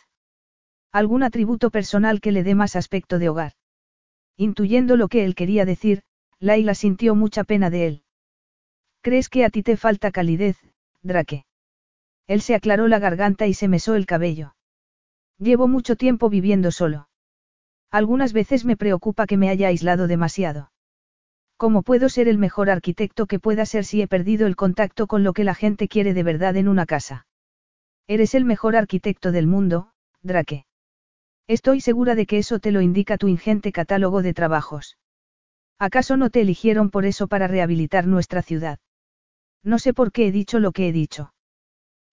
Algún 0.92 1.22
atributo 1.22 1.70
personal 1.70 2.20
que 2.20 2.32
le 2.32 2.42
dé 2.42 2.54
más 2.54 2.76
aspecto 2.76 3.18
de 3.18 3.28
hogar. 3.28 3.52
Intuyendo 4.36 4.96
lo 4.96 5.08
que 5.08 5.24
él 5.24 5.34
quería 5.34 5.64
decir, 5.64 6.02
Laila 6.38 6.74
sintió 6.74 7.14
mucha 7.14 7.44
pena 7.44 7.70
de 7.70 7.86
él. 7.86 8.02
¿Crees 9.02 9.28
que 9.28 9.44
a 9.44 9.50
ti 9.50 9.62
te 9.62 9.76
falta 9.76 10.10
calidez, 10.10 10.56
Drake? 11.02 11.44
Él 12.26 12.40
se 12.40 12.54
aclaró 12.54 12.88
la 12.88 12.98
garganta 12.98 13.46
y 13.46 13.54
se 13.54 13.68
mesó 13.68 13.94
el 13.94 14.06
cabello. 14.06 14.54
Llevo 15.38 15.68
mucho 15.68 15.96
tiempo 15.96 16.28
viviendo 16.28 16.70
solo. 16.70 17.08
Algunas 17.90 18.32
veces 18.32 18.64
me 18.64 18.76
preocupa 18.76 19.26
que 19.26 19.36
me 19.36 19.48
haya 19.48 19.68
aislado 19.68 20.08
demasiado. 20.08 20.70
¿Cómo 21.58 21.82
puedo 21.82 22.08
ser 22.08 22.28
el 22.28 22.38
mejor 22.38 22.70
arquitecto 22.70 23.26
que 23.26 23.40
pueda 23.40 23.66
ser 23.66 23.84
si 23.84 24.00
he 24.00 24.06
perdido 24.06 24.46
el 24.46 24.54
contacto 24.54 25.08
con 25.08 25.24
lo 25.24 25.32
que 25.32 25.42
la 25.42 25.56
gente 25.56 25.88
quiere 25.88 26.14
de 26.14 26.22
verdad 26.22 26.56
en 26.56 26.68
una 26.68 26.86
casa? 26.86 27.26
Eres 28.06 28.36
el 28.36 28.44
mejor 28.44 28.76
arquitecto 28.76 29.32
del 29.32 29.48
mundo, 29.48 29.90
Drake. 30.22 30.66
Estoy 31.48 31.80
segura 31.80 32.14
de 32.14 32.26
que 32.26 32.38
eso 32.38 32.60
te 32.60 32.70
lo 32.70 32.80
indica 32.80 33.18
tu 33.18 33.26
ingente 33.26 33.72
catálogo 33.72 34.22
de 34.22 34.34
trabajos. 34.34 34.98
¿Acaso 35.80 36.16
no 36.16 36.30
te 36.30 36.42
eligieron 36.42 36.90
por 36.90 37.04
eso 37.04 37.26
para 37.26 37.48
rehabilitar 37.48 38.06
nuestra 38.06 38.42
ciudad? 38.42 38.78
No 39.64 39.80
sé 39.80 39.92
por 39.92 40.12
qué 40.12 40.28
he 40.28 40.32
dicho 40.32 40.60
lo 40.60 40.70
que 40.70 40.88
he 40.88 40.92
dicho. 40.92 41.34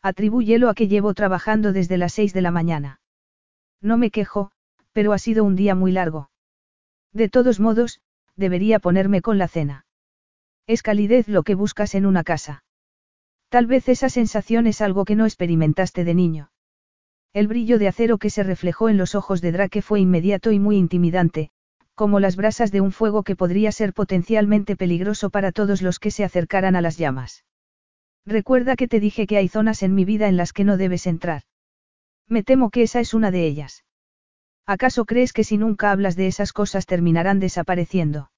Atribúyelo 0.02 0.70
a 0.70 0.74
que 0.74 0.88
llevo 0.88 1.14
trabajando 1.14 1.72
desde 1.72 1.98
las 1.98 2.14
seis 2.14 2.34
de 2.34 2.42
la 2.42 2.50
mañana. 2.50 3.00
No 3.80 3.98
me 3.98 4.10
quejo, 4.10 4.52
pero 4.92 5.14
ha 5.14 5.20
sido 5.20 5.44
un 5.44 5.56
día 5.56 5.76
muy 5.76 5.92
largo. 5.92 6.32
De 7.14 7.30
todos 7.30 7.60
modos, 7.60 8.02
debería 8.36 8.80
ponerme 8.80 9.22
con 9.22 9.38
la 9.38 9.48
cena. 9.48 9.86
Es 10.68 10.84
calidez 10.84 11.28
lo 11.28 11.44
que 11.44 11.56
buscas 11.56 11.96
en 11.96 12.06
una 12.06 12.24
casa. 12.24 12.64
Tal 13.50 13.68
vez 13.68 13.88
esa 13.88 14.10
sensación 14.10 14.68
es 14.68 14.82
algo 14.82 15.06
que 15.06 15.16
no 15.16 15.26
experimentaste 15.26 16.04
de 16.04 16.14
niño. 16.14 16.52
El 17.34 17.48
brillo 17.48 17.80
de 17.80 17.88
acero 17.88 18.18
que 18.18 18.30
se 18.30 18.44
reflejó 18.44 18.90
en 18.90 18.98
los 18.98 19.16
ojos 19.16 19.42
de 19.42 19.52
Drake 19.52 19.82
fue 19.82 20.00
inmediato 20.00 20.52
y 20.52 20.60
muy 20.60 20.78
intimidante, 20.78 21.52
como 21.94 22.20
las 22.20 22.36
brasas 22.36 22.72
de 22.72 22.82
un 22.82 22.92
fuego 22.92 23.24
que 23.24 23.36
podría 23.36 23.72
ser 23.72 23.94
potencialmente 23.94 24.76
peligroso 24.76 25.30
para 25.30 25.52
todos 25.52 25.82
los 25.82 26.00
que 26.00 26.12
se 26.12 26.24
acercaran 26.24 26.76
a 26.76 26.82
las 26.82 26.98
llamas. 26.98 27.46
Recuerda 28.26 28.76
que 28.76 28.88
te 28.88 29.00
dije 29.00 29.28
que 29.28 29.38
hay 29.38 29.48
zonas 29.48 29.84
en 29.84 29.96
mi 29.96 30.04
vida 30.04 30.28
en 30.28 30.36
las 30.36 30.52
que 30.52 30.64
no 30.64 30.78
debes 30.78 31.08
entrar. 31.08 31.44
Me 32.28 32.44
temo 32.44 32.72
que 32.72 32.82
esa 32.82 33.00
es 33.00 33.14
una 33.14 33.32
de 33.32 33.46
ellas. 33.46 33.85
¿Acaso 34.66 35.06
crees 35.06 35.32
que 35.32 35.44
si 35.44 35.58
nunca 35.58 35.92
hablas 35.92 36.16
de 36.16 36.28
esas 36.28 36.52
cosas 36.52 36.86
terminarán 36.86 37.40
desapareciendo? 37.40 38.32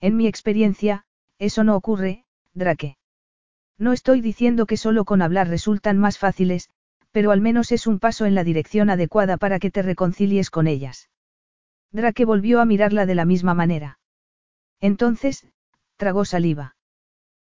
En 0.00 0.16
mi 0.16 0.26
experiencia, 0.26 1.04
eso 1.38 1.62
no 1.62 1.76
ocurre, 1.76 2.24
Drake. 2.54 2.96
No 3.78 3.92
estoy 3.92 4.20
diciendo 4.20 4.66
que 4.66 4.76
solo 4.76 5.04
con 5.04 5.22
hablar 5.22 5.48
resultan 5.48 5.98
más 5.98 6.18
fáciles, 6.18 6.70
pero 7.10 7.30
al 7.30 7.40
menos 7.40 7.72
es 7.72 7.86
un 7.86 7.98
paso 7.98 8.24
en 8.24 8.34
la 8.34 8.44
dirección 8.44 8.88
adecuada 8.88 9.36
para 9.36 9.58
que 9.58 9.70
te 9.70 9.82
reconcilies 9.82 10.50
con 10.50 10.66
ellas. 10.66 11.10
Drake 11.90 12.24
volvió 12.24 12.60
a 12.60 12.64
mirarla 12.64 13.04
de 13.04 13.14
la 13.14 13.26
misma 13.26 13.52
manera. 13.52 13.98
Entonces, 14.80 15.46
tragó 15.96 16.24
saliva. 16.24 16.76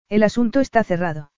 El 0.08 0.22
asunto 0.22 0.60
está 0.60 0.84
cerrado. 0.84 1.32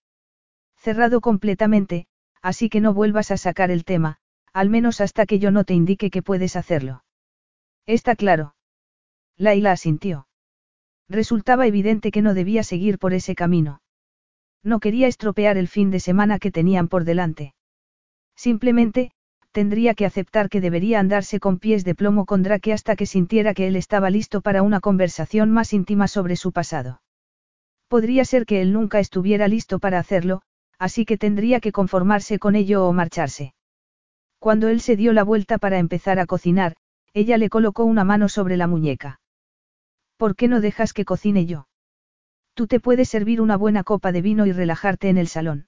Cerrado 0.75 1.21
completamente, 1.21 2.07
así 2.41 2.69
que 2.69 2.81
no 2.81 2.93
vuelvas 2.93 3.31
a 3.31 3.37
sacar 3.37 3.71
el 3.71 3.85
tema, 3.85 4.19
al 4.57 4.71
menos 4.71 5.01
hasta 5.01 5.27
que 5.27 5.37
yo 5.37 5.51
no 5.51 5.65
te 5.65 5.75
indique 5.75 6.09
que 6.09 6.23
puedes 6.23 6.55
hacerlo. 6.55 7.03
Está 7.85 8.15
claro. 8.15 8.55
Laila 9.37 9.71
asintió. 9.71 10.27
Resultaba 11.07 11.67
evidente 11.67 12.09
que 12.09 12.23
no 12.23 12.33
debía 12.33 12.63
seguir 12.63 12.97
por 12.97 13.13
ese 13.13 13.35
camino. 13.35 13.81
No 14.63 14.79
quería 14.79 15.07
estropear 15.07 15.57
el 15.57 15.67
fin 15.67 15.91
de 15.91 15.99
semana 15.99 16.39
que 16.39 16.49
tenían 16.49 16.87
por 16.87 17.03
delante. 17.03 17.53
Simplemente, 18.35 19.11
tendría 19.51 19.93
que 19.93 20.07
aceptar 20.07 20.49
que 20.49 20.59
debería 20.59 20.99
andarse 20.99 21.39
con 21.39 21.59
pies 21.59 21.85
de 21.85 21.93
plomo 21.93 22.25
con 22.25 22.41
Drake 22.41 22.73
hasta 22.73 22.95
que 22.95 23.05
sintiera 23.05 23.53
que 23.53 23.67
él 23.67 23.75
estaba 23.75 24.09
listo 24.09 24.41
para 24.41 24.63
una 24.63 24.79
conversación 24.79 25.51
más 25.51 25.71
íntima 25.71 26.07
sobre 26.07 26.35
su 26.35 26.51
pasado. 26.51 27.03
Podría 27.87 28.25
ser 28.25 28.47
que 28.47 28.63
él 28.63 28.73
nunca 28.73 28.99
estuviera 28.99 29.47
listo 29.47 29.77
para 29.77 29.99
hacerlo, 29.99 30.41
así 30.79 31.05
que 31.05 31.19
tendría 31.19 31.59
que 31.59 31.71
conformarse 31.71 32.39
con 32.39 32.55
ello 32.55 32.87
o 32.87 32.91
marcharse. 32.91 33.53
Cuando 34.39 34.67
él 34.67 34.81
se 34.81 34.95
dio 34.95 35.13
la 35.13 35.23
vuelta 35.23 35.57
para 35.57 35.79
empezar 35.79 36.19
a 36.19 36.25
cocinar, 36.25 36.75
ella 37.13 37.37
le 37.37 37.49
colocó 37.49 37.83
una 37.85 38.03
mano 38.03 38.29
sobre 38.29 38.57
la 38.57 38.67
muñeca. 38.67 39.19
¿Por 40.17 40.35
qué 40.35 40.47
no 40.47 40.61
dejas 40.61 40.93
que 40.93 41.05
cocine 41.05 41.45
yo? 41.45 41.67
Tú 42.53 42.67
te 42.67 42.79
puedes 42.79 43.09
servir 43.09 43.41
una 43.41 43.55
buena 43.55 43.83
copa 43.83 44.11
de 44.11 44.21
vino 44.21 44.45
y 44.45 44.51
relajarte 44.51 45.09
en 45.09 45.17
el 45.17 45.27
salón. 45.27 45.67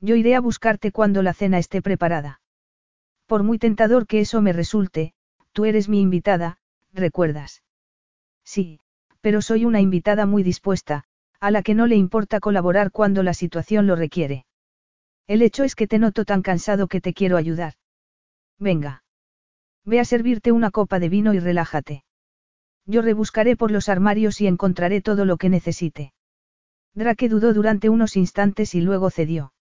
Yo 0.00 0.14
iré 0.14 0.34
a 0.34 0.40
buscarte 0.40 0.92
cuando 0.92 1.22
la 1.22 1.34
cena 1.34 1.58
esté 1.58 1.82
preparada. 1.82 2.40
Por 3.26 3.42
muy 3.42 3.58
tentador 3.58 4.06
que 4.06 4.20
eso 4.20 4.40
me 4.40 4.52
resulte, 4.52 5.14
tú 5.52 5.64
eres 5.64 5.88
mi 5.88 6.00
invitada, 6.00 6.58
¿recuerdas? 6.92 7.62
Sí, 8.44 8.78
pero 9.20 9.42
soy 9.42 9.64
una 9.64 9.80
invitada 9.80 10.26
muy 10.26 10.42
dispuesta, 10.44 11.04
a 11.40 11.50
la 11.50 11.62
que 11.62 11.74
no 11.74 11.86
le 11.86 11.96
importa 11.96 12.38
colaborar 12.40 12.92
cuando 12.92 13.22
la 13.22 13.34
situación 13.34 13.86
lo 13.86 13.96
requiere. 13.96 14.46
El 15.26 15.42
hecho 15.42 15.64
es 15.64 15.74
que 15.74 15.86
te 15.86 15.98
noto 15.98 16.24
tan 16.24 16.42
cansado 16.42 16.86
que 16.86 17.00
te 17.00 17.12
quiero 17.12 17.36
ayudar. 17.36 17.74
Venga. 18.58 19.02
Ve 19.84 20.00
a 20.00 20.04
servirte 20.04 20.52
una 20.52 20.70
copa 20.70 20.98
de 20.98 21.08
vino 21.08 21.34
y 21.34 21.40
relájate. 21.40 22.04
Yo 22.86 23.02
rebuscaré 23.02 23.56
por 23.56 23.70
los 23.70 23.88
armarios 23.88 24.40
y 24.40 24.46
encontraré 24.46 25.00
todo 25.00 25.24
lo 25.24 25.36
que 25.36 25.48
necesite. 25.48 26.12
Drake 26.94 27.28
dudó 27.28 27.52
durante 27.52 27.88
unos 27.88 28.16
instantes 28.16 28.74
y 28.74 28.80
luego 28.80 29.10
cedió. 29.10 29.52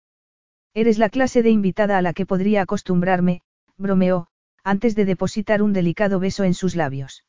Eres 0.73 0.99
la 0.99 1.09
clase 1.09 1.41
de 1.41 1.49
invitada 1.49 1.97
a 1.97 2.01
la 2.01 2.13
que 2.13 2.25
podría 2.25 2.61
acostumbrarme, 2.61 3.41
bromeó, 3.77 4.27
antes 4.63 4.95
de 4.95 5.05
depositar 5.05 5.61
un 5.61 5.73
delicado 5.73 6.19
beso 6.19 6.43
en 6.43 6.53
sus 6.53 6.75
labios. 6.75 7.25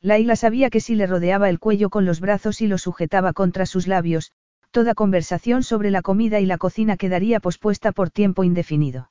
Laila 0.00 0.34
sabía 0.34 0.70
que 0.70 0.80
si 0.80 0.94
le 0.94 1.06
rodeaba 1.06 1.50
el 1.50 1.58
cuello 1.58 1.90
con 1.90 2.06
los 2.06 2.20
brazos 2.20 2.60
y 2.60 2.66
lo 2.66 2.78
sujetaba 2.78 3.32
contra 3.32 3.66
sus 3.66 3.86
labios, 3.86 4.32
toda 4.70 4.94
conversación 4.94 5.62
sobre 5.62 5.90
la 5.90 6.02
comida 6.02 6.40
y 6.40 6.46
la 6.46 6.58
cocina 6.58 6.96
quedaría 6.96 7.40
pospuesta 7.40 7.92
por 7.92 8.10
tiempo 8.10 8.44
indefinido. 8.44 9.10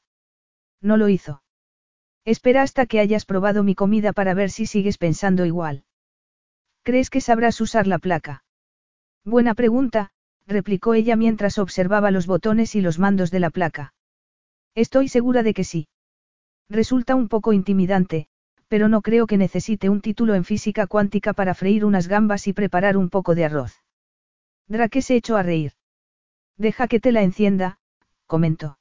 No 0.81 0.97
lo 0.97 1.09
hizo. 1.09 1.41
Espera 2.25 2.61
hasta 2.61 2.85
que 2.85 2.99
hayas 2.99 3.25
probado 3.25 3.63
mi 3.63 3.75
comida 3.75 4.13
para 4.13 4.33
ver 4.33 4.51
si 4.51 4.65
sigues 4.65 4.97
pensando 4.97 5.45
igual. 5.45 5.83
¿Crees 6.83 7.09
que 7.09 7.21
sabrás 7.21 7.59
usar 7.61 7.87
la 7.87 7.99
placa? 7.99 8.43
Buena 9.25 9.53
pregunta, 9.53 10.11
replicó 10.47 10.93
ella 10.93 11.15
mientras 11.15 11.57
observaba 11.57 12.11
los 12.11 12.27
botones 12.27 12.75
y 12.75 12.81
los 12.81 12.99
mandos 12.99 13.31
de 13.31 13.39
la 13.39 13.49
placa. 13.49 13.93
Estoy 14.75 15.07
segura 15.07 15.43
de 15.43 15.53
que 15.53 15.63
sí. 15.63 15.87
Resulta 16.69 17.15
un 17.15 17.27
poco 17.27 17.53
intimidante, 17.53 18.27
pero 18.67 18.87
no 18.87 19.01
creo 19.01 19.27
que 19.27 19.37
necesite 19.37 19.89
un 19.89 20.01
título 20.01 20.35
en 20.35 20.45
física 20.45 20.87
cuántica 20.87 21.33
para 21.33 21.53
freír 21.53 21.83
unas 21.83 22.07
gambas 22.07 22.47
y 22.47 22.53
preparar 22.53 22.95
un 22.95 23.09
poco 23.09 23.35
de 23.35 23.45
arroz. 23.45 23.83
Drake 24.69 25.01
se 25.01 25.15
echó 25.15 25.35
a 25.35 25.43
reír. 25.43 25.73
Deja 26.55 26.87
que 26.87 26.99
te 26.99 27.11
la 27.11 27.23
encienda, 27.23 27.79
comentó. 28.27 28.77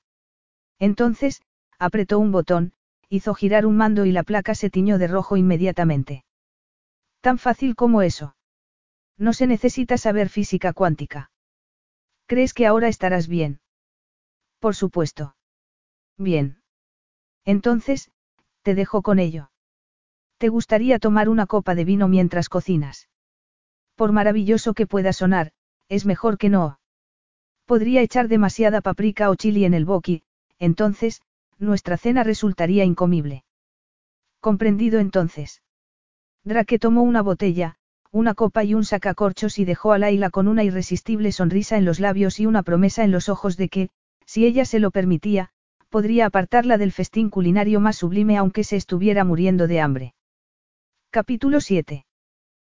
Entonces, 0.78 1.42
apretó 1.78 2.18
un 2.18 2.30
botón, 2.30 2.72
hizo 3.08 3.34
girar 3.34 3.66
un 3.66 3.76
mando 3.76 4.04
y 4.04 4.12
la 4.12 4.22
placa 4.22 4.54
se 4.54 4.68
tiñó 4.68 4.98
de 4.98 5.08
rojo 5.08 5.36
inmediatamente. 5.36 6.24
Tan 7.20 7.38
fácil 7.38 7.74
como 7.74 8.02
eso. 8.02 8.36
No 9.16 9.32
se 9.32 9.46
necesita 9.46 9.96
saber 9.96 10.28
física 10.28 10.72
cuántica. 10.72 11.30
¿Crees 12.26 12.52
que 12.52 12.66
ahora 12.66 12.88
estarás 12.88 13.26
bien? 13.26 13.60
Por 14.60 14.76
supuesto. 14.76 15.34
Bien. 16.18 16.62
Entonces, 17.44 18.10
te 18.62 18.74
dejo 18.74 19.02
con 19.02 19.18
ello. 19.18 19.50
¿Te 20.36 20.50
gustaría 20.50 20.98
tomar 20.98 21.28
una 21.28 21.46
copa 21.46 21.74
de 21.74 21.84
vino 21.84 22.06
mientras 22.06 22.48
cocinas? 22.48 23.08
Por 23.96 24.12
maravilloso 24.12 24.74
que 24.74 24.86
pueda 24.86 25.12
sonar, 25.12 25.52
es 25.88 26.06
mejor 26.06 26.38
que 26.38 26.48
no. 26.48 26.78
Podría 27.66 28.02
echar 28.02 28.28
demasiada 28.28 28.80
paprika 28.80 29.30
o 29.30 29.34
chili 29.34 29.64
en 29.64 29.74
el 29.74 29.84
boqui, 29.84 30.22
entonces, 30.58 31.22
nuestra 31.58 31.96
cena 31.96 32.24
resultaría 32.24 32.84
incomible. 32.84 33.44
Comprendido 34.40 35.00
entonces. 35.00 35.62
Drake 36.44 36.78
tomó 36.78 37.02
una 37.02 37.22
botella, 37.22 37.76
una 38.10 38.34
copa 38.34 38.64
y 38.64 38.74
un 38.74 38.84
sacacorchos 38.84 39.58
y 39.58 39.64
dejó 39.64 39.92
a 39.92 39.98
Laila 39.98 40.30
con 40.30 40.48
una 40.48 40.64
irresistible 40.64 41.32
sonrisa 41.32 41.76
en 41.76 41.84
los 41.84 42.00
labios 42.00 42.40
y 42.40 42.46
una 42.46 42.62
promesa 42.62 43.04
en 43.04 43.10
los 43.10 43.28
ojos 43.28 43.56
de 43.56 43.68
que, 43.68 43.90
si 44.24 44.46
ella 44.46 44.64
se 44.64 44.78
lo 44.78 44.90
permitía, 44.90 45.50
podría 45.90 46.26
apartarla 46.26 46.78
del 46.78 46.92
festín 46.92 47.28
culinario 47.28 47.80
más 47.80 47.96
sublime 47.96 48.36
aunque 48.36 48.64
se 48.64 48.76
estuviera 48.76 49.24
muriendo 49.24 49.66
de 49.66 49.80
hambre. 49.80 50.14
Capítulo 51.10 51.60
7. 51.60 52.06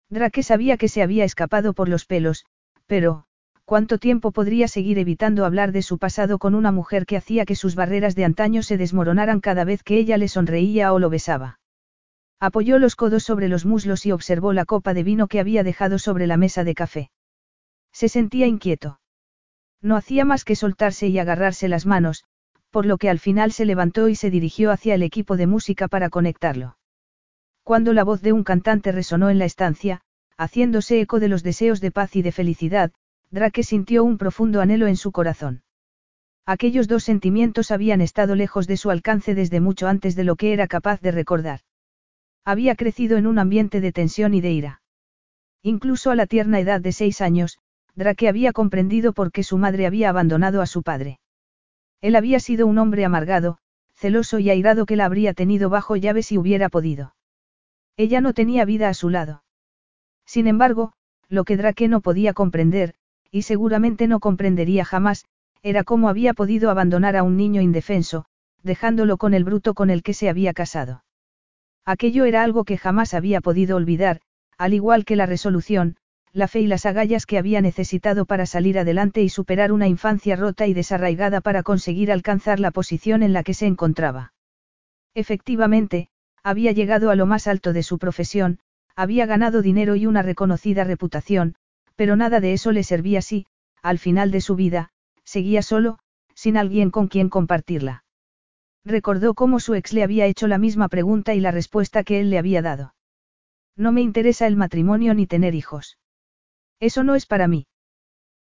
Drake 0.09 0.43
sabía 0.43 0.77
que 0.77 0.89
se 0.89 1.01
había 1.01 1.23
escapado 1.23 1.73
por 1.73 1.87
los 1.87 2.05
pelos, 2.05 2.45
pero, 2.91 3.23
¿cuánto 3.63 3.99
tiempo 3.99 4.33
podría 4.33 4.67
seguir 4.67 4.99
evitando 4.99 5.45
hablar 5.45 5.71
de 5.71 5.81
su 5.81 5.97
pasado 5.97 6.39
con 6.39 6.55
una 6.55 6.73
mujer 6.73 7.05
que 7.05 7.15
hacía 7.15 7.45
que 7.45 7.55
sus 7.55 7.73
barreras 7.73 8.15
de 8.15 8.25
antaño 8.25 8.63
se 8.63 8.75
desmoronaran 8.75 9.39
cada 9.39 9.63
vez 9.63 9.81
que 9.81 9.97
ella 9.97 10.17
le 10.17 10.27
sonreía 10.27 10.91
o 10.91 10.99
lo 10.99 11.09
besaba? 11.09 11.57
Apoyó 12.37 12.79
los 12.79 12.97
codos 12.97 13.23
sobre 13.23 13.47
los 13.47 13.65
muslos 13.65 14.05
y 14.05 14.11
observó 14.11 14.51
la 14.51 14.65
copa 14.65 14.93
de 14.93 15.03
vino 15.03 15.29
que 15.29 15.39
había 15.39 15.63
dejado 15.63 15.99
sobre 15.99 16.27
la 16.27 16.35
mesa 16.35 16.65
de 16.65 16.75
café. 16.75 17.11
Se 17.93 18.09
sentía 18.09 18.45
inquieto. 18.45 18.99
No 19.81 19.95
hacía 19.95 20.25
más 20.25 20.43
que 20.43 20.57
soltarse 20.57 21.07
y 21.07 21.17
agarrarse 21.17 21.69
las 21.69 21.85
manos, 21.85 22.25
por 22.71 22.85
lo 22.85 22.97
que 22.97 23.09
al 23.09 23.19
final 23.19 23.53
se 23.53 23.63
levantó 23.63 24.09
y 24.09 24.15
se 24.15 24.29
dirigió 24.29 24.69
hacia 24.69 24.95
el 24.95 25.03
equipo 25.03 25.37
de 25.37 25.47
música 25.47 25.87
para 25.87 26.09
conectarlo. 26.09 26.75
Cuando 27.63 27.93
la 27.93 28.03
voz 28.03 28.21
de 28.21 28.33
un 28.33 28.43
cantante 28.43 28.91
resonó 28.91 29.29
en 29.29 29.39
la 29.39 29.45
estancia, 29.45 30.01
haciéndose 30.41 30.99
eco 30.99 31.19
de 31.19 31.27
los 31.27 31.43
deseos 31.43 31.81
de 31.81 31.91
paz 31.91 32.15
y 32.15 32.23
de 32.23 32.31
felicidad, 32.31 32.91
Drake 33.29 33.61
sintió 33.61 34.03
un 34.03 34.17
profundo 34.17 34.59
anhelo 34.59 34.87
en 34.87 34.97
su 34.97 35.11
corazón. 35.11 35.61
Aquellos 36.47 36.87
dos 36.87 37.03
sentimientos 37.03 37.69
habían 37.69 38.01
estado 38.01 38.33
lejos 38.33 38.65
de 38.65 38.75
su 38.75 38.89
alcance 38.89 39.35
desde 39.35 39.59
mucho 39.59 39.87
antes 39.87 40.15
de 40.15 40.23
lo 40.23 40.35
que 40.35 40.51
era 40.51 40.65
capaz 40.65 40.99
de 40.99 41.11
recordar. 41.11 41.59
Había 42.43 42.75
crecido 42.75 43.17
en 43.17 43.27
un 43.27 43.37
ambiente 43.37 43.81
de 43.81 43.91
tensión 43.91 44.33
y 44.33 44.41
de 44.41 44.51
ira. 44.51 44.81
Incluso 45.61 46.09
a 46.09 46.15
la 46.15 46.25
tierna 46.25 46.59
edad 46.59 46.81
de 46.81 46.91
seis 46.91 47.21
años, 47.21 47.59
Drake 47.93 48.27
había 48.27 48.51
comprendido 48.51 49.13
por 49.13 49.31
qué 49.31 49.43
su 49.43 49.59
madre 49.59 49.85
había 49.85 50.09
abandonado 50.09 50.63
a 50.63 50.65
su 50.65 50.81
padre. 50.81 51.19
Él 52.01 52.15
había 52.15 52.39
sido 52.39 52.65
un 52.65 52.79
hombre 52.79 53.05
amargado, 53.05 53.59
celoso 53.93 54.39
y 54.39 54.49
airado 54.49 54.87
que 54.87 54.95
la 54.95 55.05
habría 55.05 55.35
tenido 55.35 55.69
bajo 55.69 55.95
llave 55.97 56.23
si 56.23 56.39
hubiera 56.39 56.67
podido. 56.69 57.13
Ella 57.95 58.21
no 58.21 58.33
tenía 58.33 58.65
vida 58.65 58.89
a 58.89 58.95
su 58.95 59.09
lado. 59.09 59.43
Sin 60.31 60.47
embargo, 60.47 60.93
lo 61.27 61.43
que 61.43 61.57
Drake 61.57 61.89
no 61.89 61.99
podía 61.99 62.31
comprender, 62.31 62.93
y 63.31 63.41
seguramente 63.41 64.07
no 64.07 64.21
comprendería 64.21 64.85
jamás, 64.85 65.25
era 65.61 65.83
cómo 65.83 66.07
había 66.07 66.33
podido 66.33 66.71
abandonar 66.71 67.17
a 67.17 67.23
un 67.23 67.35
niño 67.35 67.59
indefenso, 67.59 68.23
dejándolo 68.63 69.17
con 69.17 69.33
el 69.33 69.43
bruto 69.43 69.73
con 69.73 69.89
el 69.89 70.03
que 70.03 70.13
se 70.13 70.29
había 70.29 70.53
casado. 70.53 71.03
Aquello 71.83 72.23
era 72.23 72.43
algo 72.43 72.63
que 72.63 72.77
jamás 72.77 73.13
había 73.13 73.41
podido 73.41 73.75
olvidar, 73.75 74.21
al 74.57 74.73
igual 74.73 75.03
que 75.03 75.17
la 75.17 75.25
resolución, 75.25 75.97
la 76.31 76.47
fe 76.47 76.61
y 76.61 76.67
las 76.67 76.85
agallas 76.85 77.25
que 77.25 77.37
había 77.37 77.59
necesitado 77.59 78.23
para 78.23 78.45
salir 78.45 78.79
adelante 78.79 79.21
y 79.21 79.27
superar 79.27 79.73
una 79.73 79.89
infancia 79.89 80.37
rota 80.37 80.65
y 80.65 80.73
desarraigada 80.73 81.41
para 81.41 81.61
conseguir 81.61 82.09
alcanzar 82.09 82.61
la 82.61 82.71
posición 82.71 83.21
en 83.21 83.33
la 83.33 83.43
que 83.43 83.53
se 83.53 83.65
encontraba. 83.65 84.31
Efectivamente, 85.13 86.07
había 86.41 86.71
llegado 86.71 87.09
a 87.09 87.15
lo 87.15 87.25
más 87.25 87.47
alto 87.47 87.73
de 87.73 87.83
su 87.83 87.97
profesión, 87.99 88.59
había 89.01 89.25
ganado 89.25 89.63
dinero 89.63 89.95
y 89.95 90.05
una 90.05 90.21
reconocida 90.21 90.83
reputación, 90.83 91.55
pero 91.95 92.15
nada 92.15 92.39
de 92.39 92.53
eso 92.53 92.71
le 92.71 92.83
servía 92.83 93.23
si, 93.23 93.47
al 93.81 93.97
final 93.97 94.29
de 94.29 94.41
su 94.41 94.55
vida, 94.55 94.89
seguía 95.23 95.63
solo, 95.63 95.97
sin 96.35 96.55
alguien 96.55 96.91
con 96.91 97.07
quien 97.07 97.27
compartirla. 97.27 98.03
Recordó 98.85 99.33
cómo 99.33 99.59
su 99.59 99.73
ex 99.73 99.93
le 99.93 100.03
había 100.03 100.27
hecho 100.27 100.47
la 100.47 100.59
misma 100.59 100.87
pregunta 100.87 101.33
y 101.33 101.39
la 101.39 101.49
respuesta 101.49 102.03
que 102.03 102.19
él 102.19 102.29
le 102.29 102.37
había 102.37 102.61
dado. 102.61 102.93
No 103.75 103.91
me 103.91 104.01
interesa 104.01 104.45
el 104.45 104.55
matrimonio 104.55 105.15
ni 105.15 105.25
tener 105.25 105.55
hijos. 105.55 105.97
Eso 106.79 107.03
no 107.03 107.15
es 107.15 107.25
para 107.25 107.47
mí. 107.47 107.65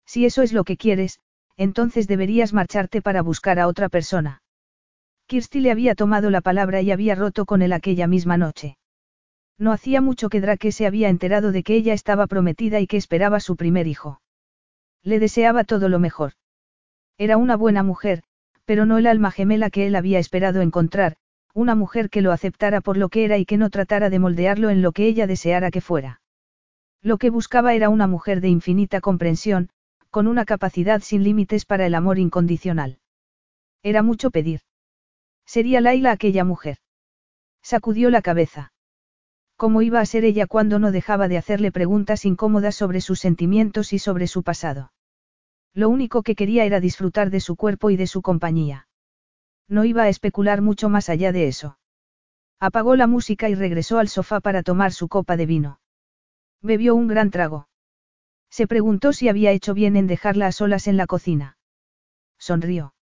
Si 0.07 0.25
eso 0.25 0.43
es 0.43 0.53
lo 0.53 0.65
que 0.65 0.77
quieres, 0.77 1.21
entonces 1.57 2.09
deberías 2.09 2.53
marcharte 2.53 3.01
para 3.01 3.23
buscar 3.23 3.61
a 3.61 3.69
otra 3.69 3.89
persona. 3.89 4.43
Kirsty 5.27 5.61
le 5.61 5.71
había 5.71 5.95
tomado 5.95 6.31
la 6.31 6.41
palabra 6.41 6.81
y 6.81 6.91
había 6.91 7.15
roto 7.15 7.47
con 7.47 7.63
él 7.63 7.73
aquella 7.73 8.07
misma 8.07 8.37
noche. 8.39 8.78
No 9.59 9.73
hacía 9.73 10.01
mucho 10.01 10.29
que 10.29 10.41
Drake 10.41 10.71
se 10.71 10.87
había 10.87 11.09
enterado 11.09 11.51
de 11.51 11.63
que 11.65 11.75
ella 11.75 11.93
estaba 11.93 12.27
prometida 12.29 12.79
y 12.81 12.87
que 12.87 12.97
esperaba 12.97 13.41
su 13.41 13.57
primer 13.57 13.87
hijo. 13.89 14.21
Le 15.03 15.19
deseaba 15.19 15.65
todo 15.65 15.89
lo 15.89 15.99
mejor. 15.99 16.33
Era 17.19 17.37
una 17.37 17.57
buena 17.57 17.83
mujer, 17.83 18.23
pero 18.65 18.87
no 18.87 18.99
el 18.99 19.07
alma 19.07 19.33
gemela 19.33 19.71
que 19.71 19.87
él 19.87 19.97
había 19.97 20.21
esperado 20.21 20.61
encontrar, 20.61 21.17
una 21.55 21.75
mujer 21.75 22.09
que 22.09 22.23
lo 22.23 22.31
aceptara 22.31 22.81
por 22.81 22.97
lo 22.97 23.09
que 23.09 23.25
era 23.25 23.37
y 23.37 23.45
que 23.45 23.57
no 23.57 23.71
tratara 23.71 24.11
de 24.11 24.21
moldearlo 24.21 24.71
en 24.71 24.81
lo 24.81 24.93
que 24.93 25.07
ella 25.07 25.27
deseara 25.27 25.73
que 25.73 25.81
fuera. 25.81 26.21
Lo 27.03 27.19
que 27.19 27.31
buscaba 27.31 27.75
era 27.75 27.89
una 27.89 28.07
mujer 28.07 28.41
de 28.41 28.49
infinita 28.49 29.01
comprensión, 29.01 29.71
con 30.11 30.29
una 30.29 30.45
capacidad 30.45 31.01
sin 31.01 31.25
límites 31.25 31.65
para 31.65 31.87
el 31.87 31.95
amor 31.95 32.19
incondicional. 32.19 32.99
Era 33.83 34.03
mucho 34.03 34.31
pedir. 34.31 34.61
¿Sería 35.47 35.81
Laila 35.81 36.13
aquella 36.13 36.45
mujer? 36.45 36.79
Sacudió 37.63 38.11
la 38.11 38.23
cabeza. 38.23 38.73
¿Cómo 39.59 39.83
iba 39.83 39.99
a 39.99 40.07
ser 40.07 40.25
ella 40.25 40.47
cuando 40.47 40.79
no 40.79 40.93
dejaba 40.93 41.27
de 41.27 41.37
hacerle 41.37 41.73
preguntas 41.73 42.25
incómodas 42.25 42.77
sobre 42.77 43.01
sus 43.01 43.19
sentimientos 43.19 43.93
y 43.93 43.99
sobre 43.99 44.29
su 44.29 44.45
pasado? 44.45 44.93
Lo 45.75 45.89
único 45.89 46.23
que 46.23 46.37
quería 46.37 46.65
era 46.65 46.79
disfrutar 46.79 47.29
de 47.31 47.41
su 47.41 47.57
cuerpo 47.57 47.91
y 47.91 47.97
de 47.97 48.07
su 48.07 48.23
compañía. 48.23 48.87
No 49.67 49.85
iba 49.85 50.05
a 50.05 50.09
especular 50.09 50.63
mucho 50.63 50.89
más 50.89 51.09
allá 51.09 51.33
de 51.33 51.49
eso. 51.49 51.77
Apagó 52.61 52.95
la 52.95 53.09
música 53.09 53.49
y 53.49 53.57
regresó 53.57 53.99
al 53.99 54.09
sofá 54.09 54.39
para 54.39 54.63
tomar 54.63 54.93
su 54.93 55.09
copa 55.09 55.37
de 55.37 55.47
vino. 55.47 55.81
Bebió 56.63 56.95
un 56.95 57.09
gran 57.09 57.33
trago. 57.33 57.69
Se 58.51 58.69
preguntó 58.69 59.13
si 59.13 59.29
había 59.29 59.51
hecho 59.51 59.75
bien 59.75 59.97
en 59.97 60.07
dejarla 60.07 60.47
a 60.47 60.53
solas 60.53 60.87
en 60.87 60.97
la 60.97 61.09
cocina. 61.09 61.59
Sonrió. 62.39 62.95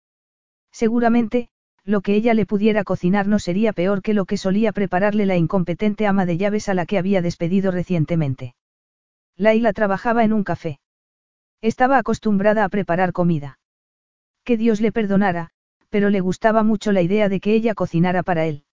Seguramente, 0.70 1.50
lo 1.84 2.00
que 2.00 2.14
ella 2.14 2.34
le 2.34 2.46
pudiera 2.46 2.82
cocinar 2.82 3.26
no 3.26 3.38
sería 3.38 3.72
peor 3.72 4.00
que 4.00 4.14
lo 4.14 4.24
que 4.24 4.36
solía 4.36 4.72
prepararle 4.72 5.26
la 5.26 5.36
incompetente 5.36 6.06
ama 6.06 6.24
de 6.24 6.38
llaves 6.38 6.68
a 6.68 6.74
la 6.74 6.86
que 6.86 6.98
había 6.98 7.20
despedido 7.20 7.70
recientemente. 7.70 8.54
Laila 9.36 9.72
trabajaba 9.72 10.24
en 10.24 10.32
un 10.32 10.44
café. 10.44 10.80
Estaba 11.60 11.98
acostumbrada 11.98 12.64
a 12.64 12.68
preparar 12.68 13.12
comida. 13.12 13.58
Que 14.44 14.56
Dios 14.56 14.80
le 14.80 14.92
perdonara, 14.92 15.50
pero 15.90 16.10
le 16.10 16.20
gustaba 16.20 16.62
mucho 16.62 16.92
la 16.92 17.02
idea 17.02 17.28
de 17.28 17.40
que 17.40 17.54
ella 17.54 17.74
cocinara 17.74 18.22
para 18.22 18.46
él. 18.46 18.64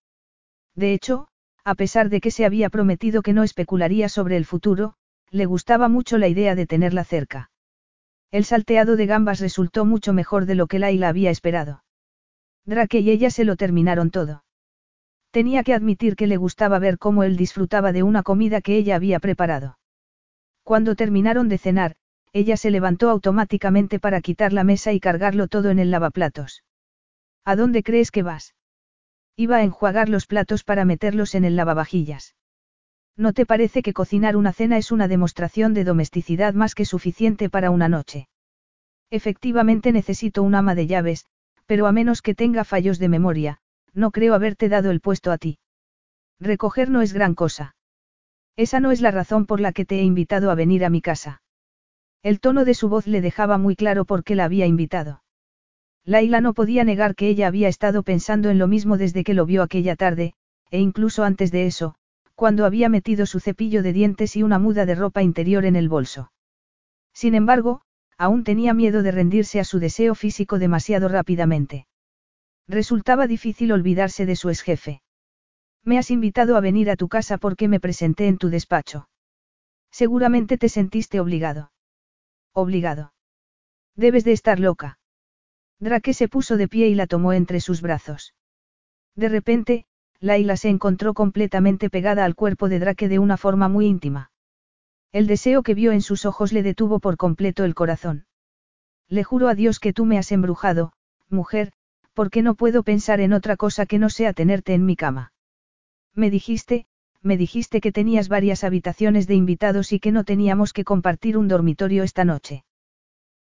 De 0.76 0.94
hecho, 0.94 1.28
a 1.64 1.76
pesar 1.76 2.10
de 2.10 2.22
que 2.22 2.32
se 2.32 2.46
había 2.46 2.70
prometido 2.70 3.22
que 3.22 3.34
no 3.34 3.44
especularía 3.44 4.10
sobre 4.10 4.38
el 4.38 4.46
futuro, 4.46 4.96
le 5.30 5.46
gustaba 5.46 5.88
mucho 5.88 6.18
la 6.18 6.28
idea 6.28 6.56
de 6.56 6.66
tenerla 6.66 7.04
cerca. 7.04 7.52
El 8.32 8.46
salteado 8.46 8.96
de 8.96 9.06
gambas 9.06 9.40
resultó 9.40 9.86
mucho 9.86 10.14
mejor 10.14 10.46
de 10.46 10.56
lo 10.56 10.68
que 10.68 10.80
Laila 10.80 11.10
había 11.10 11.32
esperado. 11.32 11.84
Drake 12.66 13.00
y 13.00 13.10
ella 13.10 13.30
se 13.30 13.44
lo 13.44 13.56
terminaron 13.56 14.12
todo. 14.12 14.44
Tenía 15.32 15.64
que 15.64 15.74
admitir 15.74 16.16
que 16.16 16.28
le 16.28 16.38
gustaba 16.38 16.78
ver 16.80 16.98
cómo 16.98 17.24
él 17.24 17.38
disfrutaba 17.38 17.92
de 17.92 18.04
una 18.04 18.22
comida 18.24 18.62
que 18.62 18.76
ella 18.76 18.96
había 18.96 19.20
preparado. 19.20 19.80
Cuando 20.64 20.96
terminaron 20.96 21.50
de 21.50 21.58
cenar, 21.58 21.96
ella 22.34 22.58
se 22.58 22.72
levantó 22.72 23.10
automáticamente 23.10 24.00
para 24.00 24.22
quitar 24.22 24.54
la 24.54 24.64
mesa 24.64 24.94
y 24.94 25.00
cargarlo 25.00 25.48
todo 25.48 25.70
en 25.70 25.80
el 25.80 25.92
lavaplatos. 25.92 26.64
¿A 27.44 27.56
dónde 27.56 27.84
crees 27.84 28.12
que 28.12 28.24
vas? 28.24 28.56
Iba 29.36 29.58
a 29.58 29.64
enjuagar 29.64 30.10
los 30.10 30.28
platos 30.28 30.64
para 30.64 30.86
meterlos 30.86 31.36
en 31.36 31.46
el 31.46 31.56
lavavajillas. 31.56 32.36
¿No 33.18 33.34
te 33.34 33.46
parece 33.46 33.82
que 33.82 33.94
cocinar 33.94 34.36
una 34.36 34.54
cena 34.54 34.78
es 34.78 34.92
una 34.92 35.08
demostración 35.08 35.74
de 35.74 35.84
domesticidad 35.84 36.54
más 36.54 36.76
que 36.76 36.86
suficiente 36.86 37.50
para 37.50 37.72
una 37.72 37.90
noche? 37.90 38.28
Efectivamente 39.10 39.92
necesito 39.92 40.44
un 40.44 40.56
ama 40.56 40.76
de 40.76 40.88
llaves, 40.88 41.26
pero 41.72 41.88
a 41.88 41.94
menos 41.94 42.22
que 42.22 42.36
tenga 42.36 42.66
fallos 42.66 43.00
de 43.00 43.08
memoria, 43.08 43.60
no 43.94 44.12
creo 44.12 44.34
haberte 44.34 44.68
dado 44.68 44.92
el 44.92 45.00
puesto 45.00 45.32
a 45.32 45.38
ti. 45.38 45.58
Recoger 46.38 46.90
no 46.90 47.02
es 47.02 47.14
gran 47.14 47.34
cosa. 47.34 47.78
Esa 48.58 48.82
no 48.82 48.92
es 48.92 49.00
la 49.00 49.10
razón 49.10 49.46
por 49.46 49.62
la 49.62 49.72
que 49.72 49.86
te 49.86 50.02
he 50.02 50.04
invitado 50.04 50.52
a 50.52 50.56
venir 50.56 50.84
a 50.84 50.90
mi 50.90 51.02
casa. 51.02 51.44
El 52.24 52.42
tono 52.42 52.66
de 52.66 52.74
su 52.74 52.90
voz 52.90 53.08
le 53.08 53.22
dejaba 53.22 53.58
muy 53.58 53.78
claro 53.78 54.04
por 54.04 54.26
qué 54.26 54.36
la 54.36 54.44
había 54.44 54.66
invitado. 54.66 55.24
Laila 56.04 56.42
no 56.42 56.54
podía 56.54 56.84
negar 56.84 57.16
que 57.16 57.30
ella 57.30 57.48
había 57.48 57.70
estado 57.70 58.04
pensando 58.04 58.50
en 58.50 58.58
lo 58.58 58.68
mismo 58.68 58.98
desde 58.98 59.24
que 59.24 59.34
lo 59.34 59.46
vio 59.46 59.64
aquella 59.64 59.96
tarde, 59.96 60.34
e 60.72 60.80
incluso 60.82 61.24
antes 61.24 61.54
de 61.54 61.68
eso, 61.68 61.96
cuando 62.36 62.66
había 62.66 62.90
metido 62.90 63.26
su 63.26 63.40
cepillo 63.40 63.82
de 63.82 63.94
dientes 63.94 64.36
y 64.36 64.44
una 64.44 64.60
muda 64.60 64.86
de 64.86 64.96
ropa 64.96 65.24
interior 65.24 65.64
en 65.64 65.78
el 65.78 65.88
bolso. 65.88 66.34
Sin 67.14 67.34
embargo, 67.34 67.84
aún 68.22 68.44
tenía 68.44 68.76
miedo 68.76 69.02
de 69.02 69.10
rendirse 69.10 69.60
a 69.60 69.64
su 69.64 69.80
deseo 69.80 70.14
físico 70.14 70.60
demasiado 70.60 71.08
rápidamente. 71.08 71.88
Resultaba 72.68 73.26
difícil 73.26 73.72
olvidarse 73.72 74.28
de 74.28 74.36
su 74.36 74.50
exjefe. 74.50 75.02
Me 75.84 75.98
has 75.98 76.12
invitado 76.12 76.56
a 76.56 76.62
venir 76.62 76.92
a 76.92 76.96
tu 76.96 77.08
casa 77.08 77.40
porque 77.40 77.68
me 77.68 77.80
presenté 77.80 78.28
en 78.28 78.38
tu 78.38 78.50
despacho. 78.50 79.10
Seguramente 79.90 80.60
te 80.60 80.70
sentiste 80.70 81.20
obligado. 81.20 81.72
Obligado. 82.54 83.12
Debes 83.96 84.24
de 84.24 84.34
estar 84.34 84.60
loca. 84.60 85.00
Drake 85.80 86.14
se 86.14 86.28
puso 86.28 86.58
de 86.58 86.68
pie 86.68 86.90
y 86.90 86.94
la 86.94 87.08
tomó 87.08 87.34
entre 87.34 87.60
sus 87.60 87.82
brazos. 87.82 88.36
De 89.16 89.30
repente, 89.30 89.86
Laila 90.20 90.58
se 90.58 90.70
encontró 90.70 91.16
completamente 91.16 91.90
pegada 91.90 92.24
al 92.24 92.36
cuerpo 92.36 92.70
de 92.70 92.78
Drake 92.78 93.10
de 93.10 93.18
una 93.18 93.38
forma 93.38 93.68
muy 93.68 93.88
íntima. 93.88 94.31
El 95.12 95.28
deseo 95.28 95.62
que 95.62 95.74
vio 95.74 95.92
en 95.92 96.02
sus 96.02 96.26
ojos 96.26 96.54
le 96.54 96.64
detuvo 96.64 97.00
por 97.00 97.18
completo 97.18 97.66
el 97.66 97.76
corazón. 97.76 98.26
Le 99.10 99.26
juro 99.26 99.50
a 99.50 99.56
Dios 99.56 99.80
que 99.80 99.92
tú 99.92 100.06
me 100.06 100.18
has 100.18 100.32
embrujado, 100.32 100.94
mujer, 101.28 101.74
porque 102.14 102.42
no 102.42 102.56
puedo 102.56 102.84
pensar 102.84 103.20
en 103.20 103.34
otra 103.34 103.58
cosa 103.58 103.86
que 103.86 104.00
no 104.00 104.10
sea 104.10 104.32
tenerte 104.32 104.74
en 104.74 104.86
mi 104.86 104.96
cama. 104.96 105.34
Me 106.16 106.30
dijiste, 106.30 106.86
me 107.22 107.36
dijiste 107.36 107.82
que 107.82 107.92
tenías 107.92 108.30
varias 108.30 108.64
habitaciones 108.64 109.28
de 109.28 109.36
invitados 109.36 109.92
y 109.92 110.00
que 110.00 110.14
no 110.14 110.24
teníamos 110.24 110.72
que 110.72 110.86
compartir 110.86 111.38
un 111.38 111.50
dormitorio 111.50 112.04
esta 112.04 112.24
noche. 112.24 112.64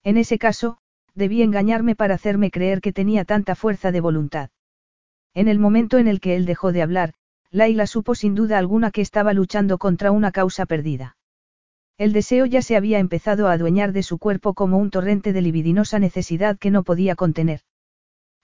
En 0.03 0.17
ese 0.17 0.39
caso, 0.39 0.79
debí 1.15 1.43
engañarme 1.43 1.95
para 1.95 2.15
hacerme 2.15 2.51
creer 2.51 2.81
que 2.81 2.95
tenía 2.95 3.27
tanta 3.27 3.55
fuerza 3.55 3.93
de 3.93 4.01
voluntad. 4.01 4.49
En 5.35 5.49
el 5.49 5.59
momento 5.59 5.99
en 5.99 6.09
el 6.09 6.21
que 6.21 6.35
él 6.35 6.47
dejó 6.47 6.73
de 6.73 6.81
hablar, 6.81 7.13
Laila 7.51 7.87
supo 7.87 8.15
sin 8.15 8.35
duda 8.35 8.57
alguna 8.57 8.91
que 8.91 9.03
estaba 9.03 9.35
luchando 9.35 9.77
contra 9.77 10.13
una 10.13 10.33
causa 10.33 10.65
perdida. 10.65 11.18
El 11.99 12.13
deseo 12.13 12.47
ya 12.47 12.63
se 12.63 12.77
había 12.77 13.01
empezado 13.01 13.49
a 13.49 13.53
adueñar 13.53 13.93
de 13.93 14.05
su 14.05 14.19
cuerpo 14.19 14.55
como 14.55 14.79
un 14.79 14.91
torrente 14.91 15.33
de 15.33 15.43
libidinosa 15.43 15.99
necesidad 15.99 16.57
que 16.57 16.71
no 16.71 16.85
podía 16.85 17.17
contener. 17.17 17.63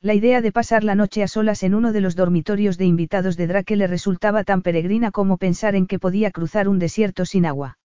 La 0.00 0.12
idea 0.12 0.42
de 0.42 0.50
pasar 0.50 0.82
la 0.82 0.96
noche 0.96 1.22
a 1.22 1.28
solas 1.28 1.62
en 1.62 1.74
uno 1.74 1.92
de 1.92 2.00
los 2.00 2.16
dormitorios 2.16 2.78
de 2.78 2.84
invitados 2.84 3.36
de 3.36 3.46
Drake 3.46 3.76
le 3.76 3.86
resultaba 3.86 4.42
tan 4.42 4.60
peregrina 4.60 5.12
como 5.12 5.38
pensar 5.38 5.76
en 5.76 5.86
que 5.86 6.00
podía 6.00 6.32
cruzar 6.32 6.68
un 6.68 6.80
desierto 6.80 7.24
sin 7.24 7.46
agua. 7.46 7.78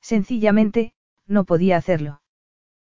Sencillamente, 0.00 0.94
no 1.26 1.44
podía 1.44 1.76
hacerlo. 1.76 2.22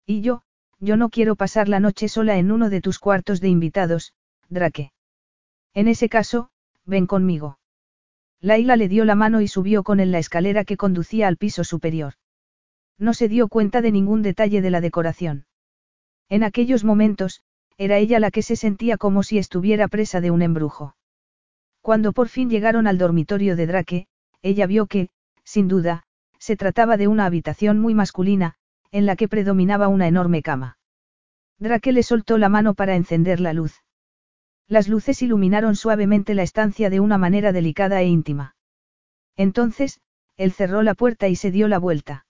Y 0.07 0.21
yo, 0.21 0.43
yo 0.79 0.97
no 0.97 1.11
quiero 1.11 1.35
pasar 1.35 1.69
la 1.69 1.81
noche 1.81 2.09
sola 2.09 2.39
en 2.39 2.53
uno 2.53 2.71
de 2.71 2.81
tus 2.81 3.01
cuartos 3.01 3.41
de 3.41 3.49
invitados, 3.49 4.15
Drake. 4.49 4.93
En 5.75 5.89
ese 5.89 6.09
caso, 6.09 6.51
ven 6.87 7.07
conmigo. 7.07 7.58
Laila 8.41 8.77
le 8.77 8.89
dio 8.89 9.05
la 9.05 9.15
mano 9.15 9.41
y 9.41 9.49
subió 9.49 9.83
con 9.83 10.01
él 10.01 10.13
la 10.13 10.19
escalera 10.19 10.65
que 10.65 10.77
conducía 10.77 11.27
al 11.27 11.37
piso 11.37 11.65
superior. 11.65 12.15
No 12.99 13.15
se 13.15 13.29
dio 13.29 13.49
cuenta 13.49 13.83
de 13.83 13.93
ningún 13.93 14.23
detalle 14.23 14.61
de 14.61 14.71
la 14.71 14.81
decoración. 14.81 15.47
En 16.29 16.43
aquellos 16.43 16.85
momentos, 16.85 17.43
era 17.77 17.99
ella 17.99 18.21
la 18.21 18.31
que 18.31 18.43
se 18.43 18.57
sentía 18.57 18.97
como 18.97 19.23
si 19.23 19.39
estuviera 19.39 19.89
presa 19.89 20.21
de 20.21 20.31
un 20.31 20.43
embrujo. 20.43 20.97
Cuando 21.81 22.13
por 22.13 22.29
fin 22.29 22.51
llegaron 22.51 22.87
al 22.87 22.99
dormitorio 22.99 23.57
de 23.57 23.67
Drake, 23.67 24.07
ella 24.43 24.67
vio 24.67 24.87
que, 24.87 25.11
sin 25.45 25.69
duda, 25.69 26.05
se 26.39 26.57
trataba 26.57 26.97
de 26.97 27.09
una 27.09 27.25
habitación 27.25 27.79
muy 27.79 27.95
masculina, 27.95 28.55
en 28.91 29.07
la 29.07 29.17
que 29.17 29.29
predominaba 29.29 29.89
una 29.89 30.07
enorme 30.07 30.43
cama. 30.43 30.79
Drake 31.59 31.93
le 31.93 32.03
soltó 32.03 32.39
la 32.39 32.49
mano 32.49 32.75
para 32.75 32.95
encender 32.95 33.41
la 33.41 33.53
luz. 33.53 33.83
Las 34.69 34.87
luces 34.87 35.23
iluminaron 35.23 35.77
suavemente 35.77 36.35
la 36.35 36.43
estancia 36.43 36.91
de 36.91 37.01
una 37.01 37.17
manera 37.17 37.53
delicada 37.53 38.03
e 38.03 38.07
íntima. 38.07 38.55
Entonces, 39.37 40.01
él 40.37 40.53
cerró 40.53 40.83
la 40.83 40.95
puerta 40.95 41.27
y 41.29 41.37
se 41.37 41.51
dio 41.51 41.69
la 41.69 41.79
vuelta. 41.79 42.27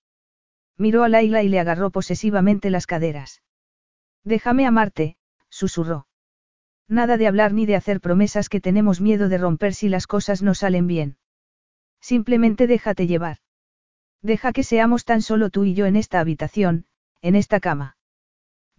Miró 0.77 1.03
a 1.03 1.09
Laila 1.09 1.43
y 1.43 1.49
le 1.49 1.59
agarró 1.59 1.91
posesivamente 1.91 2.71
las 2.71 2.87
caderas. 2.87 3.43
Déjame 4.23 4.67
amarte, 4.67 5.17
susurró. 5.51 6.07
Nada 6.87 7.17
de 7.17 7.27
hablar 7.27 7.53
ni 7.53 7.67
de 7.67 7.77
hacer 7.77 8.01
promesas 8.01 8.49
que 8.49 8.61
tenemos 8.61 9.01
miedo 9.01 9.29
de 9.29 9.39
romper 9.39 9.75
si 9.75 9.89
las 9.89 10.07
cosas 10.07 10.41
no 10.41 10.55
salen 10.55 10.87
bien. 10.87 11.19
Simplemente 12.01 12.67
déjate 12.67 13.07
llevar. 13.07 13.39
Deja 14.23 14.53
que 14.53 14.63
seamos 14.63 15.05
tan 15.05 15.21
solo 15.21 15.51
tú 15.51 15.65
y 15.65 15.75
yo 15.75 15.87
en 15.87 15.97
esta 15.97 16.21
habitación, 16.21 16.87
en 17.21 17.35
esta 17.35 17.61
cama. 17.61 17.98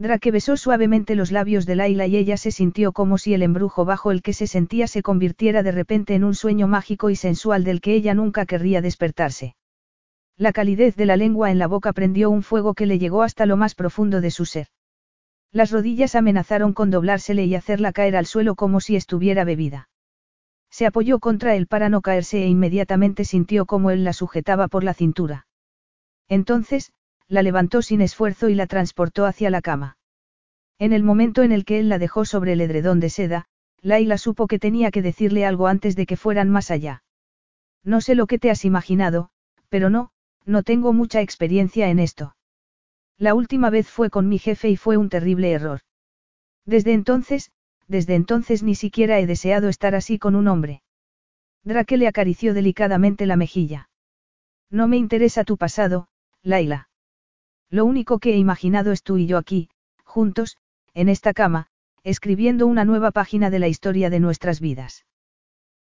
Drake 0.02 0.32
besó 0.32 0.56
suavemente 0.56 1.14
los 1.16 1.30
labios 1.30 1.66
de 1.66 1.76
Laila 1.76 2.08
y 2.08 2.16
ella 2.16 2.38
se 2.38 2.52
sintió 2.52 2.94
como 2.94 3.18
si 3.18 3.34
el 3.34 3.44
embrujo 3.44 3.84
bajo 3.84 4.12
el 4.12 4.22
que 4.22 4.32
se 4.32 4.48
sentía 4.48 4.88
se 4.88 5.04
convirtiera 5.04 5.62
de 5.62 5.74
repente 5.74 6.16
en 6.16 6.24
un 6.24 6.36
sueño 6.36 6.70
mágico 6.70 7.10
y 7.10 7.18
sensual 7.18 7.66
del 7.66 7.82
que 7.82 7.96
ella 7.96 8.14
nunca 8.14 8.46
querría 8.46 8.82
despertarse. 8.82 9.58
La 10.38 10.54
calidez 10.54 10.96
de 10.96 11.06
la 11.06 11.18
lengua 11.18 11.52
en 11.52 11.60
la 11.60 11.68
boca 11.68 11.92
prendió 11.92 12.30
un 12.30 12.44
fuego 12.44 12.76
que 12.76 12.86
le 12.86 12.98
llegó 12.98 13.24
hasta 13.24 13.46
lo 13.46 13.58
más 13.58 13.76
profundo 13.76 14.22
de 14.22 14.32
su 14.32 14.46
ser. 14.46 14.68
Las 15.52 15.70
rodillas 15.70 16.16
amenazaron 16.16 16.72
con 16.72 16.92
doblársele 16.92 17.44
y 17.44 17.56
hacerla 17.56 17.92
caer 17.92 18.16
al 18.16 18.26
suelo 18.26 18.56
como 18.56 18.80
si 18.80 18.96
estuviera 18.96 19.44
bebida. 19.44 19.90
Se 20.70 20.86
apoyó 20.86 21.20
contra 21.20 21.56
él 21.56 21.68
para 21.68 21.90
no 21.90 22.00
caerse 22.00 22.44
e 22.44 22.48
inmediatamente 22.48 23.26
sintió 23.26 23.66
como 23.66 23.92
él 23.92 24.06
la 24.06 24.14
sujetaba 24.14 24.70
por 24.70 24.86
la 24.86 24.94
cintura. 24.94 25.46
Entonces, 26.30 26.94
la 27.30 27.44
levantó 27.44 27.82
sin 27.82 28.02
esfuerzo 28.02 28.50
y 28.50 28.56
la 28.56 28.68
transportó 28.68 29.26
hacia 29.26 29.50
la 29.50 29.62
cama. 29.62 29.98
En 30.80 30.92
el 30.92 31.04
momento 31.04 31.44
en 31.44 31.52
el 31.52 31.64
que 31.64 31.80
él 31.80 31.88
la 31.88 32.00
dejó 32.00 32.26
sobre 32.26 32.54
el 32.54 32.62
edredón 32.62 33.00
de 33.00 33.10
seda, 33.10 33.46
Laila 33.82 34.18
supo 34.18 34.48
que 34.48 34.60
tenía 34.60 34.92
que 34.92 35.02
decirle 35.02 35.46
algo 35.46 35.68
antes 35.68 35.96
de 35.96 36.06
que 36.06 36.18
fueran 36.18 36.50
más 36.50 36.72
allá. 36.72 37.04
No 37.84 38.02
sé 38.02 38.16
lo 38.16 38.28
que 38.28 38.40
te 38.40 38.50
has 38.50 38.66
imaginado, 38.66 39.30
pero 39.70 39.90
no, 39.90 40.12
no 40.46 40.64
tengo 40.64 40.92
mucha 40.92 41.22
experiencia 41.22 41.90
en 41.90 42.00
esto. 42.00 42.36
La 43.18 43.36
última 43.36 43.70
vez 43.70 43.88
fue 43.88 44.10
con 44.10 44.28
mi 44.28 44.40
jefe 44.40 44.70
y 44.70 44.78
fue 44.78 44.98
un 44.98 45.10
terrible 45.10 45.52
error. 45.52 45.82
Desde 46.66 46.94
entonces, 46.94 47.52
desde 47.88 48.16
entonces 48.16 48.64
ni 48.64 48.76
siquiera 48.76 49.20
he 49.20 49.28
deseado 49.28 49.70
estar 49.70 49.96
así 49.96 50.20
con 50.20 50.36
un 50.36 50.48
hombre. 50.48 50.82
Drake 51.64 51.98
le 51.98 52.08
acarició 52.08 52.54
delicadamente 52.54 53.26
la 53.26 53.36
mejilla. 53.36 53.90
No 54.70 54.88
me 54.88 54.98
interesa 54.98 55.44
tu 55.44 55.58
pasado, 55.58 56.08
Laila. 56.42 56.89
Lo 57.70 57.86
único 57.86 58.20
que 58.20 58.34
he 58.34 58.38
imaginado 58.38 58.92
es 58.92 59.04
tú 59.04 59.18
y 59.18 59.28
yo 59.28 59.38
aquí, 59.38 59.70
juntos, 60.04 60.58
en 60.94 61.08
esta 61.08 61.34
cama, 61.34 61.68
escribiendo 62.04 62.66
una 62.66 62.86
nueva 62.86 63.12
página 63.12 63.50
de 63.50 63.60
la 63.60 63.68
historia 63.68 64.10
de 64.10 64.20
nuestras 64.20 64.60
vidas. 64.60 65.06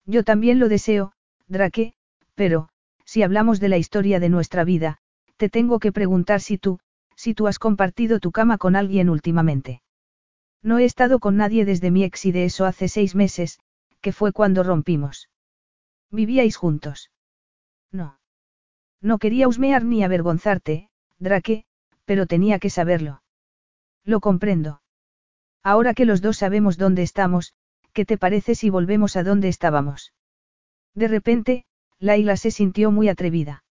Yo 0.05 0.25
también 0.25 0.59
lo 0.59 0.69
deseo, 0.69 1.13
Drake, 1.47 1.95
pero, 2.35 2.69
si 3.05 3.23
hablamos 3.23 3.61
de 3.61 3.69
la 3.69 3.79
historia 3.79 4.19
de 4.19 4.29
nuestra 4.29 4.65
vida, 4.65 4.99
te 5.37 5.49
tengo 5.49 5.79
que 5.79 5.93
preguntar 5.93 6.41
si 6.41 6.59
tú, 6.59 6.81
si 7.15 7.35
tú 7.35 7.47
has 7.47 7.59
compartido 7.59 8.19
tu 8.21 8.33
cama 8.33 8.59
con 8.59 8.75
alguien 8.77 9.09
últimamente. 9.09 9.83
No 10.63 10.79
he 10.79 10.85
estado 10.85 11.21
con 11.21 11.37
nadie 11.37 11.65
desde 11.65 11.91
mi 11.91 12.03
ex 12.03 12.25
y 12.27 12.33
de 12.33 12.45
eso 12.45 12.65
hace 12.65 12.89
seis 12.89 13.15
meses, 13.15 13.61
que 14.01 14.13
fue 14.13 14.33
cuando 14.33 14.63
rompimos. 14.63 15.29
¿Vivíais 16.11 16.57
juntos? 16.57 17.11
No. 17.93 18.19
No 19.01 19.19
quería 19.19 19.49
husmear 19.49 19.85
ni 19.85 20.03
avergonzarte, 20.03 20.89
Drake, 21.19 21.65
pero 22.07 22.27
tenía 22.27 22.59
que 22.59 22.71
saberlo. 22.71 23.23
Lo 24.05 24.21
comprendo. 24.21 24.81
Ahora 25.63 25.93
que 25.93 26.07
los 26.07 26.23
dos 26.23 26.39
sabemos 26.39 26.79
dónde 26.79 27.03
estamos, 27.03 27.55
¿qué 27.93 28.07
te 28.07 28.17
parece 28.17 28.55
si 28.55 28.71
volvemos 28.71 29.17
a 29.17 29.25
donde 29.25 29.49
estábamos? 29.49 30.15
De 30.95 31.09
repente, 31.09 31.67
Laila 31.99 32.37
se 32.37 32.51
sintió 32.51 32.91
muy 32.91 33.09
atrevida. 33.09 33.65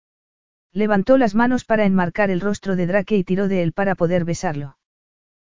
Levantó 0.72 1.16
las 1.18 1.34
manos 1.34 1.64
para 1.64 1.84
enmarcar 1.84 2.30
el 2.30 2.40
rostro 2.40 2.74
de 2.74 2.86
Drake 2.86 3.16
y 3.16 3.24
tiró 3.24 3.48
de 3.48 3.62
él 3.62 3.72
para 3.72 3.94
poder 3.94 4.24
besarlo. 4.24 4.76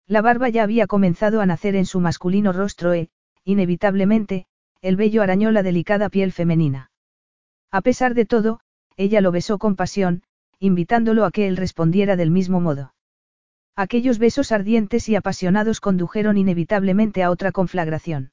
La 0.06 0.20
barba 0.20 0.48
ya 0.48 0.64
había 0.64 0.88
comenzado 0.88 1.40
a 1.40 1.46
nacer 1.46 1.76
en 1.76 1.86
su 1.86 2.00
masculino 2.00 2.52
rostro 2.52 2.92
e, 2.92 3.08
inevitablemente, 3.44 4.46
el 4.80 4.96
vello 4.96 5.22
arañó 5.22 5.52
la 5.52 5.62
delicada 5.62 6.08
piel 6.08 6.32
femenina. 6.32 6.90
A 7.70 7.82
pesar 7.82 8.14
de 8.14 8.26
todo, 8.26 8.60
ella 8.96 9.20
lo 9.20 9.30
besó 9.30 9.58
con 9.58 9.76
pasión, 9.76 10.24
invitándolo 10.62 11.24
a 11.24 11.32
que 11.32 11.48
él 11.48 11.56
respondiera 11.56 12.14
del 12.14 12.30
mismo 12.30 12.60
modo. 12.60 12.94
Aquellos 13.74 14.20
besos 14.20 14.52
ardientes 14.52 15.08
y 15.08 15.16
apasionados 15.16 15.80
condujeron 15.80 16.38
inevitablemente 16.38 17.24
a 17.24 17.32
otra 17.32 17.50
conflagración. 17.50 18.30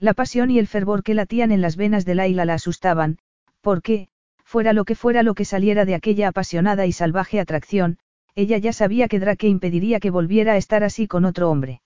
La 0.00 0.12
pasión 0.12 0.50
y 0.50 0.58
el 0.58 0.66
fervor 0.66 1.04
que 1.04 1.14
latían 1.14 1.52
en 1.52 1.60
las 1.60 1.76
venas 1.76 2.04
de 2.04 2.16
Laila 2.16 2.44
la 2.46 2.54
asustaban, 2.54 3.18
porque, 3.60 4.08
fuera 4.42 4.72
lo 4.72 4.84
que 4.84 4.96
fuera 4.96 5.22
lo 5.22 5.34
que 5.34 5.44
saliera 5.44 5.84
de 5.84 5.94
aquella 5.94 6.28
apasionada 6.28 6.84
y 6.84 6.90
salvaje 6.90 7.38
atracción, 7.38 8.00
ella 8.34 8.58
ya 8.58 8.72
sabía 8.72 9.06
que 9.06 9.20
Drake 9.20 9.46
impediría 9.46 10.00
que 10.00 10.10
volviera 10.10 10.54
a 10.54 10.56
estar 10.56 10.82
así 10.82 11.06
con 11.06 11.24
otro 11.24 11.48
hombre. 11.48 11.80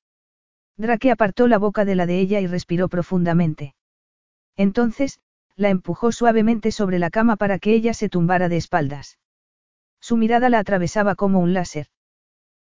Drake 0.78 1.10
apartó 1.10 1.48
la 1.48 1.58
boca 1.58 1.84
de 1.84 1.96
la 1.96 2.06
de 2.06 2.18
ella 2.18 2.40
y 2.40 2.46
respiró 2.46 2.88
profundamente. 2.88 3.74
Entonces, 4.56 5.20
la 5.54 5.68
empujó 5.68 6.12
suavemente 6.12 6.72
sobre 6.72 6.98
la 6.98 7.10
cama 7.10 7.36
para 7.36 7.58
que 7.58 7.74
ella 7.74 7.92
se 7.92 8.08
tumbara 8.08 8.48
de 8.48 8.56
espaldas. 8.56 9.18
Su 10.10 10.16
mirada 10.16 10.48
la 10.48 10.58
atravesaba 10.58 11.14
como 11.14 11.38
un 11.38 11.52
láser. 11.52 11.86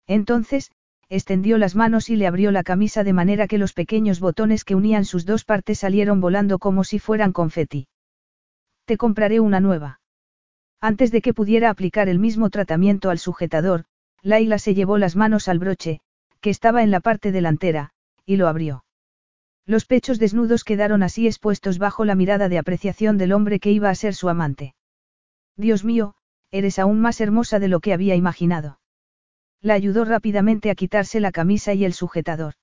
Entonces, 0.07 0.72
extendió 1.09 1.59
las 1.59 1.75
manos 1.75 2.09
y 2.09 2.15
le 2.15 2.25
abrió 2.25 2.49
la 2.49 2.64
camisa 2.64 3.03
de 3.03 3.14
manera 3.14 3.45
que 3.48 3.59
los 3.59 3.74
pequeños 3.74 4.19
botones 4.19 4.64
que 4.64 4.74
unían 4.74 5.06
sus 5.06 5.27
dos 5.27 5.45
partes 5.45 5.77
salieron 5.77 6.22
volando 6.22 6.57
como 6.57 6.83
si 6.83 6.98
fueran 6.98 7.33
confeti. 7.33 7.88
Te 8.85 8.98
compraré 8.98 9.41
una 9.41 9.59
nueva. 9.59 9.99
Antes 10.82 11.11
de 11.11 11.22
que 11.22 11.35
pudiera 11.35 11.69
aplicar 11.69 12.09
el 12.09 12.17
mismo 12.17 12.49
tratamiento 12.49 13.11
al 13.11 13.19
sujetador, 13.19 13.85
Laila 14.24 14.57
se 14.57 14.74
llevó 14.74 14.98
las 14.98 15.15
manos 15.15 15.48
al 15.48 15.59
broche, 15.59 15.99
que 16.41 16.49
estaba 16.49 16.82
en 16.82 16.90
la 16.90 16.99
parte 16.99 17.32
delantera, 17.32 17.91
y 18.25 18.38
lo 18.38 18.48
abrió. 18.48 18.85
Los 19.67 19.85
pechos 19.85 20.17
desnudos 20.17 20.64
quedaron 20.64 21.03
así 21.03 21.27
expuestos 21.27 21.77
bajo 21.77 22.06
la 22.06 22.15
mirada 22.15 22.49
de 22.49 22.57
apreciación 22.57 23.19
del 23.19 23.33
hombre 23.33 23.59
que 23.59 23.69
iba 23.69 23.91
a 23.91 23.93
ser 23.93 24.15
su 24.15 24.30
amante. 24.30 24.74
Dios 25.57 25.83
mío, 25.83 26.15
eres 26.51 26.80
aún 26.80 27.01
más 27.01 27.22
hermosa 27.22 27.59
de 27.59 27.67
lo 27.67 27.80
que 27.80 27.93
había 27.93 28.15
imaginado. 28.15 28.80
La 29.61 29.74
ayudó 29.74 30.06
rápidamente 30.06 30.69
a 30.69 30.75
quitarse 30.75 31.19
la 31.19 31.32
camisa 31.32 31.74
y 31.74 31.85
el 31.85 31.93
sujetador. 31.93 32.53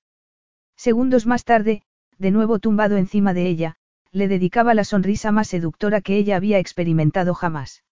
Segundos 0.75 1.25
más 1.25 1.43
tarde, 1.43 1.83
de 2.17 2.31
nuevo 2.31 2.59
tumbado 2.59 2.97
encima 2.97 3.33
de 3.33 3.47
ella, 3.47 3.75
le 4.11 4.27
dedicaba 4.27 4.73
la 4.73 4.83
sonrisa 4.83 5.31
más 5.31 5.47
seductora 5.47 6.01
que 6.01 6.17
ella 6.17 6.35
había 6.35 6.59
experimentado 6.59 7.33
jamás. 7.33 7.83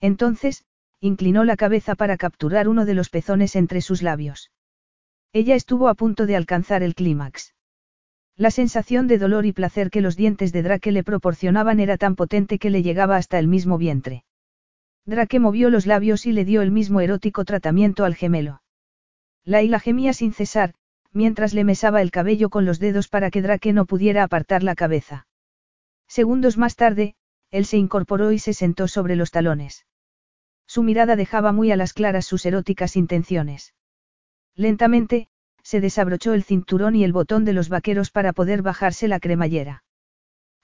Entonces, 0.00 0.64
inclinó 1.00 1.44
la 1.44 1.56
cabeza 1.56 1.94
para 1.94 2.16
capturar 2.16 2.68
uno 2.68 2.84
de 2.84 2.94
los 2.94 3.08
pezones 3.08 3.56
entre 3.56 3.80
sus 3.80 4.02
labios. 4.02 4.50
Ella 5.32 5.54
estuvo 5.54 5.88
a 5.88 5.94
punto 5.94 6.26
de 6.26 6.36
alcanzar 6.36 6.82
el 6.82 6.94
clímax. 6.94 7.54
La 8.36 8.50
sensación 8.50 9.08
de 9.08 9.18
dolor 9.18 9.46
y 9.46 9.52
placer 9.52 9.90
que 9.90 10.00
los 10.00 10.16
dientes 10.16 10.52
de 10.52 10.62
Drake 10.62 10.92
le 10.92 11.02
proporcionaban 11.02 11.80
era 11.80 11.96
tan 11.96 12.14
potente 12.14 12.58
que 12.58 12.70
le 12.70 12.82
llegaba 12.82 13.16
hasta 13.16 13.38
el 13.38 13.48
mismo 13.48 13.78
vientre. 13.78 14.24
Drake 15.08 15.40
movió 15.40 15.70
los 15.70 15.86
labios 15.86 16.26
y 16.26 16.32
le 16.32 16.44
dio 16.44 16.60
el 16.60 16.70
mismo 16.70 17.00
erótico 17.00 17.46
tratamiento 17.46 18.04
al 18.04 18.14
gemelo. 18.14 18.60
Laila 19.42 19.80
gemía 19.80 20.12
sin 20.12 20.34
cesar, 20.34 20.74
mientras 21.12 21.54
le 21.54 21.64
mesaba 21.64 22.02
el 22.02 22.10
cabello 22.10 22.50
con 22.50 22.66
los 22.66 22.78
dedos 22.78 23.08
para 23.08 23.30
que 23.30 23.40
Drake 23.40 23.72
no 23.72 23.86
pudiera 23.86 24.22
apartar 24.22 24.62
la 24.62 24.74
cabeza. 24.74 25.26
Segundos 26.08 26.58
más 26.58 26.76
tarde, 26.76 27.14
él 27.50 27.64
se 27.64 27.78
incorporó 27.78 28.32
y 28.32 28.38
se 28.38 28.52
sentó 28.52 28.86
sobre 28.86 29.16
los 29.16 29.30
talones. 29.30 29.86
Su 30.66 30.82
mirada 30.82 31.16
dejaba 31.16 31.52
muy 31.52 31.72
a 31.72 31.76
las 31.76 31.94
claras 31.94 32.26
sus 32.26 32.44
eróticas 32.44 32.94
intenciones. 32.94 33.72
Lentamente, 34.54 35.28
se 35.62 35.80
desabrochó 35.80 36.34
el 36.34 36.44
cinturón 36.44 36.94
y 36.94 37.04
el 37.04 37.14
botón 37.14 37.46
de 37.46 37.54
los 37.54 37.70
vaqueros 37.70 38.10
para 38.10 38.34
poder 38.34 38.60
bajarse 38.60 39.08
la 39.08 39.20
cremallera. 39.20 39.84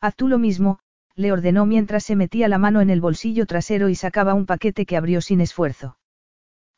Haz 0.03 0.17
tú 0.17 0.29
lo 0.29 0.39
mismo, 0.39 0.81
le 1.17 1.33
ordenó 1.33 1.67
mientras 1.67 2.05
se 2.05 2.17
metía 2.17 2.49
la 2.49 2.59
mano 2.59 2.81
en 2.81 2.91
el 2.91 3.01
bolsillo 3.01 3.47
trasero 3.47 3.89
y 3.89 3.95
sacaba 3.95 4.35
un 4.35 4.47
paquete 4.47 4.87
que 4.87 4.97
abrió 4.97 5.21
sin 5.21 5.41
esfuerzo. 5.41 5.97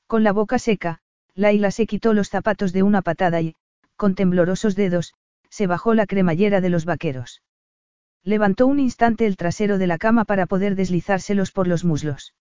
Con 0.06 0.24
la 0.24 0.32
boca 0.32 0.58
seca, 0.58 1.00
Laila 1.34 1.70
se 1.70 1.86
quitó 1.86 2.12
los 2.12 2.28
zapatos 2.28 2.72
de 2.72 2.82
una 2.82 3.02
patada 3.02 3.40
y, 3.40 3.56
con 3.96 4.14
temblorosos 4.14 4.76
dedos, 4.76 5.14
se 5.48 5.66
bajó 5.66 5.94
la 5.94 6.06
cremallera 6.06 6.60
de 6.60 6.68
los 6.68 6.84
vaqueros. 6.84 7.42
Levantó 8.22 8.66
un 8.66 8.80
instante 8.80 9.26
el 9.26 9.36
trasero 9.36 9.78
de 9.78 9.86
la 9.86 9.98
cama 9.98 10.24
para 10.24 10.46
poder 10.46 10.74
deslizárselos 10.74 11.52
por 11.52 11.66
los 11.66 11.84
muslos. 11.84 12.34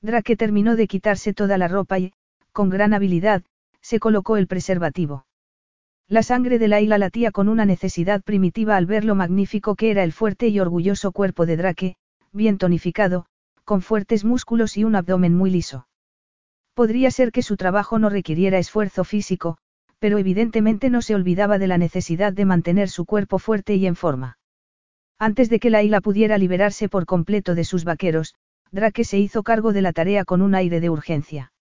Drake 0.00 0.36
terminó 0.36 0.74
de 0.74 0.88
quitarse 0.88 1.32
toda 1.34 1.58
la 1.58 1.68
ropa 1.68 1.98
y, 1.98 2.12
con 2.52 2.70
gran 2.70 2.94
habilidad, 2.94 3.42
se 3.80 4.00
colocó 4.00 4.36
el 4.36 4.46
preservativo. 4.46 5.26
La 6.12 6.22
sangre 6.22 6.58
de 6.58 6.68
Laila 6.68 6.98
latía 6.98 7.30
con 7.30 7.48
una 7.48 7.64
necesidad 7.64 8.20
primitiva 8.20 8.76
al 8.76 8.84
ver 8.84 9.02
lo 9.02 9.14
magnífico 9.14 9.76
que 9.76 9.90
era 9.90 10.04
el 10.04 10.12
fuerte 10.12 10.48
y 10.48 10.60
orgulloso 10.60 11.10
cuerpo 11.10 11.46
de 11.46 11.56
Drake, 11.56 11.96
bien 12.32 12.58
tonificado, 12.58 13.24
con 13.64 13.80
fuertes 13.80 14.22
músculos 14.22 14.76
y 14.76 14.84
un 14.84 14.94
abdomen 14.94 15.34
muy 15.34 15.50
liso. 15.50 15.88
Podría 16.74 17.10
ser 17.10 17.32
que 17.32 17.40
su 17.40 17.56
trabajo 17.56 17.98
no 17.98 18.10
requiriera 18.10 18.58
esfuerzo 18.58 19.04
físico, 19.04 19.56
pero 20.00 20.18
evidentemente 20.18 20.90
no 20.90 21.00
se 21.00 21.14
olvidaba 21.14 21.56
de 21.56 21.66
la 21.66 21.78
necesidad 21.78 22.34
de 22.34 22.44
mantener 22.44 22.90
su 22.90 23.06
cuerpo 23.06 23.38
fuerte 23.38 23.74
y 23.76 23.86
en 23.86 23.96
forma. 23.96 24.36
Antes 25.18 25.48
de 25.48 25.60
que 25.60 25.70
Laila 25.70 26.02
pudiera 26.02 26.36
liberarse 26.36 26.90
por 26.90 27.06
completo 27.06 27.54
de 27.54 27.64
sus 27.64 27.84
vaqueros, 27.84 28.34
Drake 28.70 29.04
se 29.04 29.18
hizo 29.18 29.42
cargo 29.42 29.72
de 29.72 29.80
la 29.80 29.94
tarea 29.94 30.26
con 30.26 30.42
un 30.42 30.54
aire 30.54 30.80
de 30.80 30.90
urgencia. 30.90 31.54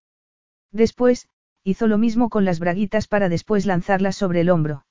Después, 0.74 1.30
hizo 1.64 1.88
lo 1.88 1.98
mismo 1.98 2.30
con 2.30 2.46
las 2.46 2.60
braguitas 2.60 3.08
para 3.08 3.30
después 3.30 3.66
lanzarlas 3.66 4.16
sobre 4.16 4.42
el 4.42 4.50
hombro. 4.50 4.86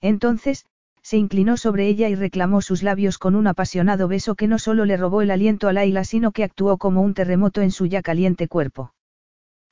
Entonces, 0.00 0.66
se 1.02 1.18
inclinó 1.18 1.56
sobre 1.56 1.86
ella 1.86 2.08
y 2.08 2.14
reclamó 2.14 2.62
sus 2.62 2.82
labios 2.82 3.18
con 3.18 3.34
un 3.34 3.46
apasionado 3.46 4.08
beso 4.08 4.34
que 4.34 4.48
no 4.48 4.58
solo 4.58 4.86
le 4.86 4.96
robó 4.96 5.20
el 5.20 5.30
aliento 5.30 5.68
a 5.68 5.72
Laila 5.72 6.02
sino 6.04 6.32
que 6.32 6.44
actuó 6.44 6.78
como 6.78 7.02
un 7.02 7.12
terremoto 7.12 7.60
en 7.60 7.70
su 7.70 7.86
ya 7.86 8.00
caliente 8.00 8.48
cuerpo. 8.48 8.94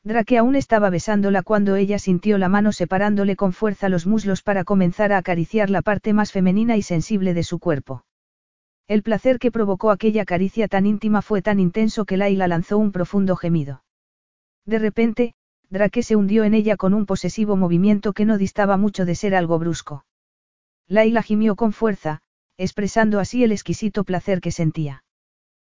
Drake 0.04 0.36
aún 0.36 0.56
estaba 0.56 0.90
besándola 0.90 1.42
cuando 1.42 1.76
ella 1.76 1.98
sintió 1.98 2.36
la 2.36 2.48
mano 2.48 2.72
separándole 2.72 3.36
con 3.36 3.52
fuerza 3.52 3.88
los 3.88 4.06
muslos 4.06 4.42
para 4.42 4.64
comenzar 4.64 5.12
a 5.12 5.18
acariciar 5.18 5.70
la 5.70 5.80
parte 5.80 6.12
más 6.12 6.32
femenina 6.32 6.76
y 6.76 6.82
sensible 6.82 7.34
de 7.34 7.44
su 7.44 7.58
cuerpo. 7.58 8.04
El 8.88 9.02
placer 9.02 9.38
que 9.38 9.52
provocó 9.52 9.90
aquella 9.90 10.24
caricia 10.24 10.68
tan 10.68 10.86
íntima 10.86 11.22
fue 11.22 11.40
tan 11.40 11.60
intenso 11.60 12.04
que 12.04 12.16
Laila 12.16 12.48
lanzó 12.48 12.78
un 12.78 12.92
profundo 12.92 13.36
gemido. 13.36 13.84
De 14.66 14.78
repente, 14.78 15.34
Drake 15.72 16.02
se 16.02 16.16
hundió 16.16 16.44
en 16.44 16.52
ella 16.52 16.76
con 16.76 16.92
un 16.92 17.06
posesivo 17.06 17.56
movimiento 17.56 18.12
que 18.12 18.26
no 18.26 18.36
distaba 18.36 18.76
mucho 18.76 19.06
de 19.06 19.14
ser 19.14 19.34
algo 19.34 19.58
brusco. 19.58 20.04
Laila 20.86 21.22
gimió 21.22 21.56
con 21.56 21.72
fuerza, 21.72 22.20
expresando 22.58 23.18
así 23.18 23.42
el 23.42 23.52
exquisito 23.52 24.04
placer 24.04 24.42
que 24.42 24.50
sentía. 24.50 25.02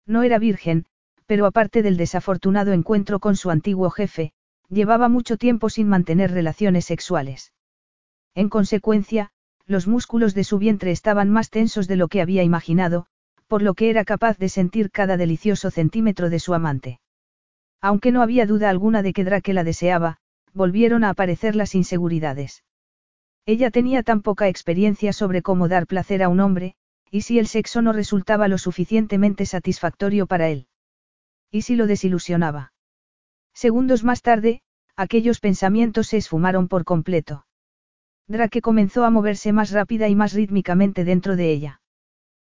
No 0.07 0.23
era 0.23 0.39
virgen, 0.39 0.87
pero 1.27 1.45
aparte 1.45 1.83
del 1.83 1.95
desafortunado 1.95 2.73
encuentro 2.73 3.19
con 3.19 3.35
su 3.35 3.51
antiguo 3.51 3.91
jefe, 3.91 4.33
llevaba 4.67 5.09
mucho 5.09 5.37
tiempo 5.37 5.69
sin 5.69 5.87
mantener 5.89 6.31
relaciones 6.31 6.85
sexuales. 6.85 7.53
En 8.33 8.49
consecuencia, 8.49 9.29
los 9.67 9.87
músculos 9.87 10.33
de 10.33 10.43
su 10.43 10.57
vientre 10.57 10.89
estaban 10.89 11.29
más 11.29 11.51
tensos 11.51 11.87
de 11.87 11.97
lo 11.97 12.07
que 12.07 12.21
había 12.21 12.41
imaginado, 12.41 13.05
por 13.45 13.61
lo 13.61 13.75
que 13.75 13.91
era 13.91 14.05
capaz 14.05 14.39
de 14.39 14.49
sentir 14.49 14.89
cada 14.89 15.17
delicioso 15.17 15.69
centímetro 15.69 16.31
de 16.31 16.39
su 16.39 16.55
amante. 16.55 16.99
Aunque 17.83 18.13
no 18.13 18.21
había 18.21 18.45
duda 18.45 18.69
alguna 18.69 19.01
de 19.01 19.11
que 19.11 19.25
Drake 19.25 19.51
la 19.51 19.65
deseaba, 19.65 20.15
volvieron 20.53 21.03
a 21.03 21.09
aparecer 21.09 21.53
las 21.53 21.75
inseguridades. 21.75 22.63
Ella 23.45 23.71
tenía 23.71 24.03
tan 24.03 24.21
poca 24.21 24.47
experiencia 24.47 25.11
sobre 25.11 25.41
cómo 25.41 25.67
dar 25.67 25.85
placer 25.85 26.23
a 26.23 26.29
un 26.29 26.39
hombre, 26.39 26.75
y 27.11 27.23
si 27.23 27.39
el 27.39 27.47
sexo 27.47 27.81
no 27.81 27.91
resultaba 27.91 28.47
lo 28.47 28.57
suficientemente 28.57 29.45
satisfactorio 29.45 30.27
para 30.27 30.47
él. 30.47 30.67
Y 31.51 31.63
si 31.63 31.75
lo 31.75 31.85
desilusionaba. 31.85 32.71
Segundos 33.53 34.05
más 34.05 34.21
tarde, 34.21 34.61
aquellos 34.95 35.41
pensamientos 35.41 36.07
se 36.07 36.15
esfumaron 36.15 36.69
por 36.69 36.85
completo. 36.85 37.45
Drake 38.29 38.61
comenzó 38.61 39.03
a 39.03 39.09
moverse 39.09 39.51
más 39.51 39.71
rápida 39.71 40.07
y 40.07 40.15
más 40.15 40.31
rítmicamente 40.31 41.03
dentro 41.03 41.35
de 41.35 41.51
ella. 41.51 41.81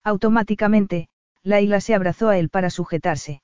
Automáticamente, 0.03 1.09
Laila 1.41 1.81
se 1.81 1.95
abrazó 1.95 2.29
a 2.29 2.37
él 2.37 2.49
para 2.49 2.69
sujetarse. 2.69 3.41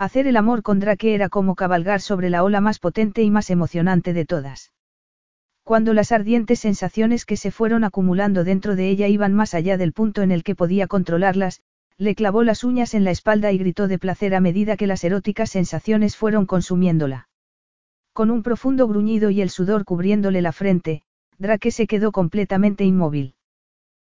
Hacer 0.00 0.26
el 0.26 0.38
amor 0.38 0.62
con 0.62 0.80
Drake 0.80 1.14
era 1.14 1.28
como 1.28 1.54
cabalgar 1.54 2.00
sobre 2.00 2.30
la 2.30 2.42
ola 2.42 2.62
más 2.62 2.78
potente 2.78 3.22
y 3.22 3.28
más 3.28 3.50
emocionante 3.50 4.14
de 4.14 4.24
todas. 4.24 4.72
Cuando 5.62 5.92
las 5.92 6.10
ardientes 6.10 6.60
sensaciones 6.60 7.26
que 7.26 7.36
se 7.36 7.50
fueron 7.50 7.84
acumulando 7.84 8.42
dentro 8.42 8.76
de 8.76 8.88
ella 8.88 9.08
iban 9.08 9.34
más 9.34 9.52
allá 9.52 9.76
del 9.76 9.92
punto 9.92 10.22
en 10.22 10.30
el 10.30 10.42
que 10.42 10.54
podía 10.54 10.86
controlarlas, 10.86 11.60
le 11.98 12.14
clavó 12.14 12.44
las 12.44 12.64
uñas 12.64 12.94
en 12.94 13.04
la 13.04 13.10
espalda 13.10 13.52
y 13.52 13.58
gritó 13.58 13.88
de 13.88 13.98
placer 13.98 14.34
a 14.34 14.40
medida 14.40 14.78
que 14.78 14.86
las 14.86 15.04
eróticas 15.04 15.50
sensaciones 15.50 16.16
fueron 16.16 16.46
consumiéndola. 16.46 17.28
Con 18.14 18.30
un 18.30 18.42
profundo 18.42 18.88
gruñido 18.88 19.28
y 19.28 19.42
el 19.42 19.50
sudor 19.50 19.84
cubriéndole 19.84 20.40
la 20.40 20.52
frente, 20.52 21.02
Drake 21.36 21.72
se 21.72 21.86
quedó 21.86 22.10
completamente 22.10 22.84
inmóvil. 22.84 23.34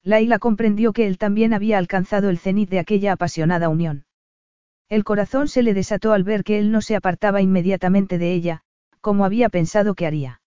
Laila 0.02 0.38
comprendió 0.38 0.94
que 0.94 1.06
él 1.06 1.18
también 1.18 1.52
había 1.52 1.76
alcanzado 1.76 2.30
el 2.30 2.38
cenit 2.38 2.70
de 2.70 2.78
aquella 2.78 3.12
apasionada 3.12 3.68
unión. 3.68 4.06
El 4.88 5.04
corazón 5.04 5.48
se 5.48 5.62
le 5.62 5.74
desató 5.74 6.12
al 6.12 6.24
ver 6.24 6.44
que 6.44 6.58
él 6.58 6.70
no 6.70 6.80
se 6.80 6.96
apartaba 6.96 7.40
inmediatamente 7.40 8.18
de 8.18 8.32
ella, 8.32 8.62
como 9.00 9.24
había 9.24 9.48
pensado 9.48 9.94
que 9.94 10.06
haría. 10.06 10.40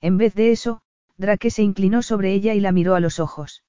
En 0.00 0.16
vez 0.18 0.34
de 0.34 0.50
eso, 0.50 0.82
Drake 1.16 1.50
se 1.50 1.62
inclinó 1.62 2.02
sobre 2.02 2.32
ella 2.32 2.54
y 2.54 2.60
la 2.60 2.72
miró 2.72 2.94
a 2.94 3.00
los 3.00 3.20
ojos. 3.20 3.62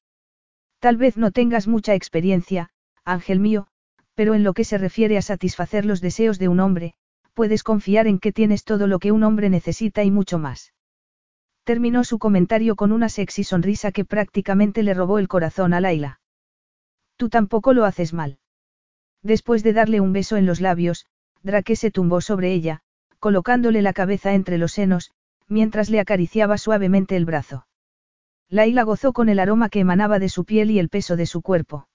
Tal 0.79 0.97
vez 0.97 1.17
no 1.17 1.31
tengas 1.31 1.67
mucha 1.67 1.93
experiencia, 1.93 2.71
ángel 3.05 3.39
mío, 3.39 3.67
pero 4.15 4.33
en 4.33 4.43
lo 4.43 4.53
que 4.53 4.63
se 4.63 4.77
refiere 4.77 5.17
a 5.17 5.21
satisfacer 5.21 5.85
los 5.85 6.01
deseos 6.01 6.39
de 6.39 6.47
un 6.47 6.59
hombre, 6.59 6.95
puedes 7.33 7.63
confiar 7.63 8.07
en 8.07 8.19
que 8.19 8.31
tienes 8.31 8.63
todo 8.63 8.87
lo 8.87 8.99
que 8.99 9.11
un 9.11 9.23
hombre 9.23 9.49
necesita 9.49 10.03
y 10.03 10.11
mucho 10.11 10.39
más. 10.39 10.73
Terminó 11.63 12.03
su 12.03 12.19
comentario 12.19 12.75
con 12.75 12.91
una 12.91 13.09
sexy 13.09 13.43
sonrisa 13.43 13.91
que 13.91 14.05
prácticamente 14.05 14.83
le 14.83 14.93
robó 14.93 15.19
el 15.19 15.27
corazón 15.27 15.73
a 15.73 15.79
Laila. 15.79 16.19
Tú 17.15 17.29
tampoco 17.29 17.73
lo 17.73 17.85
haces 17.85 18.13
mal. 18.13 18.39
Después 19.23 19.63
de 19.63 19.73
darle 19.73 20.01
un 20.01 20.13
beso 20.13 20.37
en 20.37 20.45
los 20.45 20.61
labios, 20.61 21.05
Drake 21.41 21.75
se 21.75 21.91
tumbó 21.91 22.21
sobre 22.21 22.53
ella, 22.53 22.81
colocándole 23.19 23.81
la 23.81 23.93
cabeza 23.93 24.33
entre 24.33 24.57
los 24.57 24.73
senos, 24.73 25.11
mientras 25.47 25.89
le 25.89 25.99
acariciaba 25.99 26.57
suavemente 26.57 27.15
el 27.15 27.25
brazo. 27.25 27.65
Laila 28.49 28.83
gozó 28.83 29.13
con 29.13 29.29
el 29.29 29.39
aroma 29.39 29.69
que 29.69 29.79
emanaba 29.79 30.19
de 30.19 30.29
su 30.29 30.45
piel 30.45 30.71
y 30.71 30.79
el 30.79 30.89
peso 30.89 31.15
de 31.15 31.25
su 31.25 31.41
cuerpo. 31.41 31.87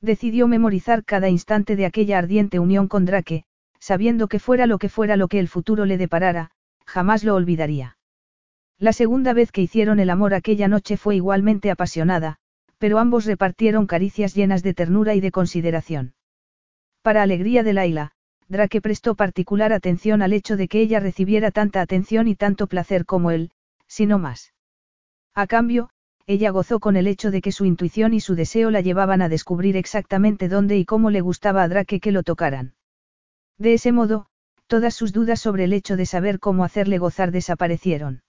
Decidió 0.00 0.46
memorizar 0.48 1.04
cada 1.04 1.28
instante 1.28 1.76
de 1.76 1.86
aquella 1.86 2.18
ardiente 2.18 2.58
unión 2.58 2.88
con 2.88 3.04
Drake, 3.04 3.44
sabiendo 3.80 4.28
que 4.28 4.38
fuera 4.38 4.66
lo 4.66 4.78
que 4.78 4.88
fuera 4.88 5.16
lo 5.16 5.28
que 5.28 5.40
el 5.40 5.48
futuro 5.48 5.86
le 5.86 5.98
deparara, 5.98 6.50
jamás 6.86 7.24
lo 7.24 7.34
olvidaría. 7.34 7.98
La 8.78 8.92
segunda 8.92 9.32
vez 9.32 9.52
que 9.52 9.62
hicieron 9.62 10.00
el 10.00 10.10
amor 10.10 10.34
aquella 10.34 10.68
noche 10.68 10.96
fue 10.96 11.16
igualmente 11.16 11.70
apasionada, 11.70 12.36
pero 12.78 12.98
ambos 12.98 13.24
repartieron 13.24 13.86
caricias 13.86 14.34
llenas 14.34 14.62
de 14.62 14.74
ternura 14.74 15.14
y 15.14 15.20
de 15.20 15.30
consideración. 15.30 16.14
Para 17.04 17.22
alegría 17.22 17.62
de 17.62 17.74
Laila, 17.74 18.12
Drake 18.48 18.80
prestó 18.80 19.14
particular 19.14 19.74
atención 19.74 20.22
al 20.22 20.32
hecho 20.32 20.56
de 20.56 20.68
que 20.68 20.80
ella 20.80 21.00
recibiera 21.00 21.50
tanta 21.50 21.82
atención 21.82 22.28
y 22.28 22.34
tanto 22.34 22.66
placer 22.66 23.04
como 23.04 23.30
él, 23.30 23.50
si 23.86 24.06
no 24.06 24.18
más. 24.18 24.54
A 25.34 25.46
cambio, 25.46 25.90
ella 26.26 26.48
gozó 26.48 26.80
con 26.80 26.96
el 26.96 27.06
hecho 27.06 27.30
de 27.30 27.42
que 27.42 27.52
su 27.52 27.66
intuición 27.66 28.14
y 28.14 28.20
su 28.20 28.36
deseo 28.36 28.70
la 28.70 28.80
llevaban 28.80 29.20
a 29.20 29.28
descubrir 29.28 29.76
exactamente 29.76 30.48
dónde 30.48 30.78
y 30.78 30.86
cómo 30.86 31.10
le 31.10 31.20
gustaba 31.20 31.62
a 31.62 31.68
Drake 31.68 32.00
que 32.00 32.10
lo 32.10 32.22
tocaran. 32.22 32.72
De 33.58 33.74
ese 33.74 33.92
modo, 33.92 34.24
todas 34.66 34.94
sus 34.94 35.12
dudas 35.12 35.40
sobre 35.40 35.64
el 35.64 35.74
hecho 35.74 35.98
de 35.98 36.06
saber 36.06 36.40
cómo 36.40 36.64
hacerle 36.64 36.96
gozar 36.96 37.32
desaparecieron. 37.32 38.22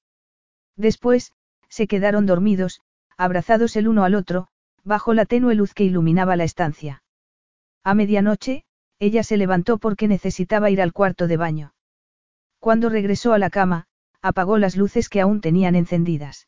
Después, 0.76 1.32
se 1.70 1.88
quedaron 1.88 2.26
dormidos, 2.26 2.82
abrazados 3.16 3.78
el 3.78 3.88
uno 3.88 4.04
al 4.04 4.16
otro, 4.16 4.50
bajo 4.84 5.14
la 5.14 5.24
tenue 5.24 5.56
luz 5.56 5.74
que 5.74 5.86
iluminaba 5.86 6.36
la 6.36 6.44
estancia. 6.44 7.04
A 7.86 7.94
medianoche, 7.94 8.65
ella 9.00 9.24
se 9.24 9.38
levantó 9.38 9.78
porque 9.78 10.08
necesitaba 10.08 10.70
ir 10.70 10.82
al 10.82 10.94
cuarto 10.94 11.28
de 11.28 11.38
baño. 11.38 11.74
Cuando 12.60 12.90
regresó 12.90 13.34
a 13.34 13.40
la 13.40 13.50
cama, 13.50 13.88
apagó 14.22 14.58
las 14.58 14.76
luces 14.76 15.10
que 15.10 15.22
aún 15.22 15.42
tenían 15.42 15.76
encendidas. 15.76 16.48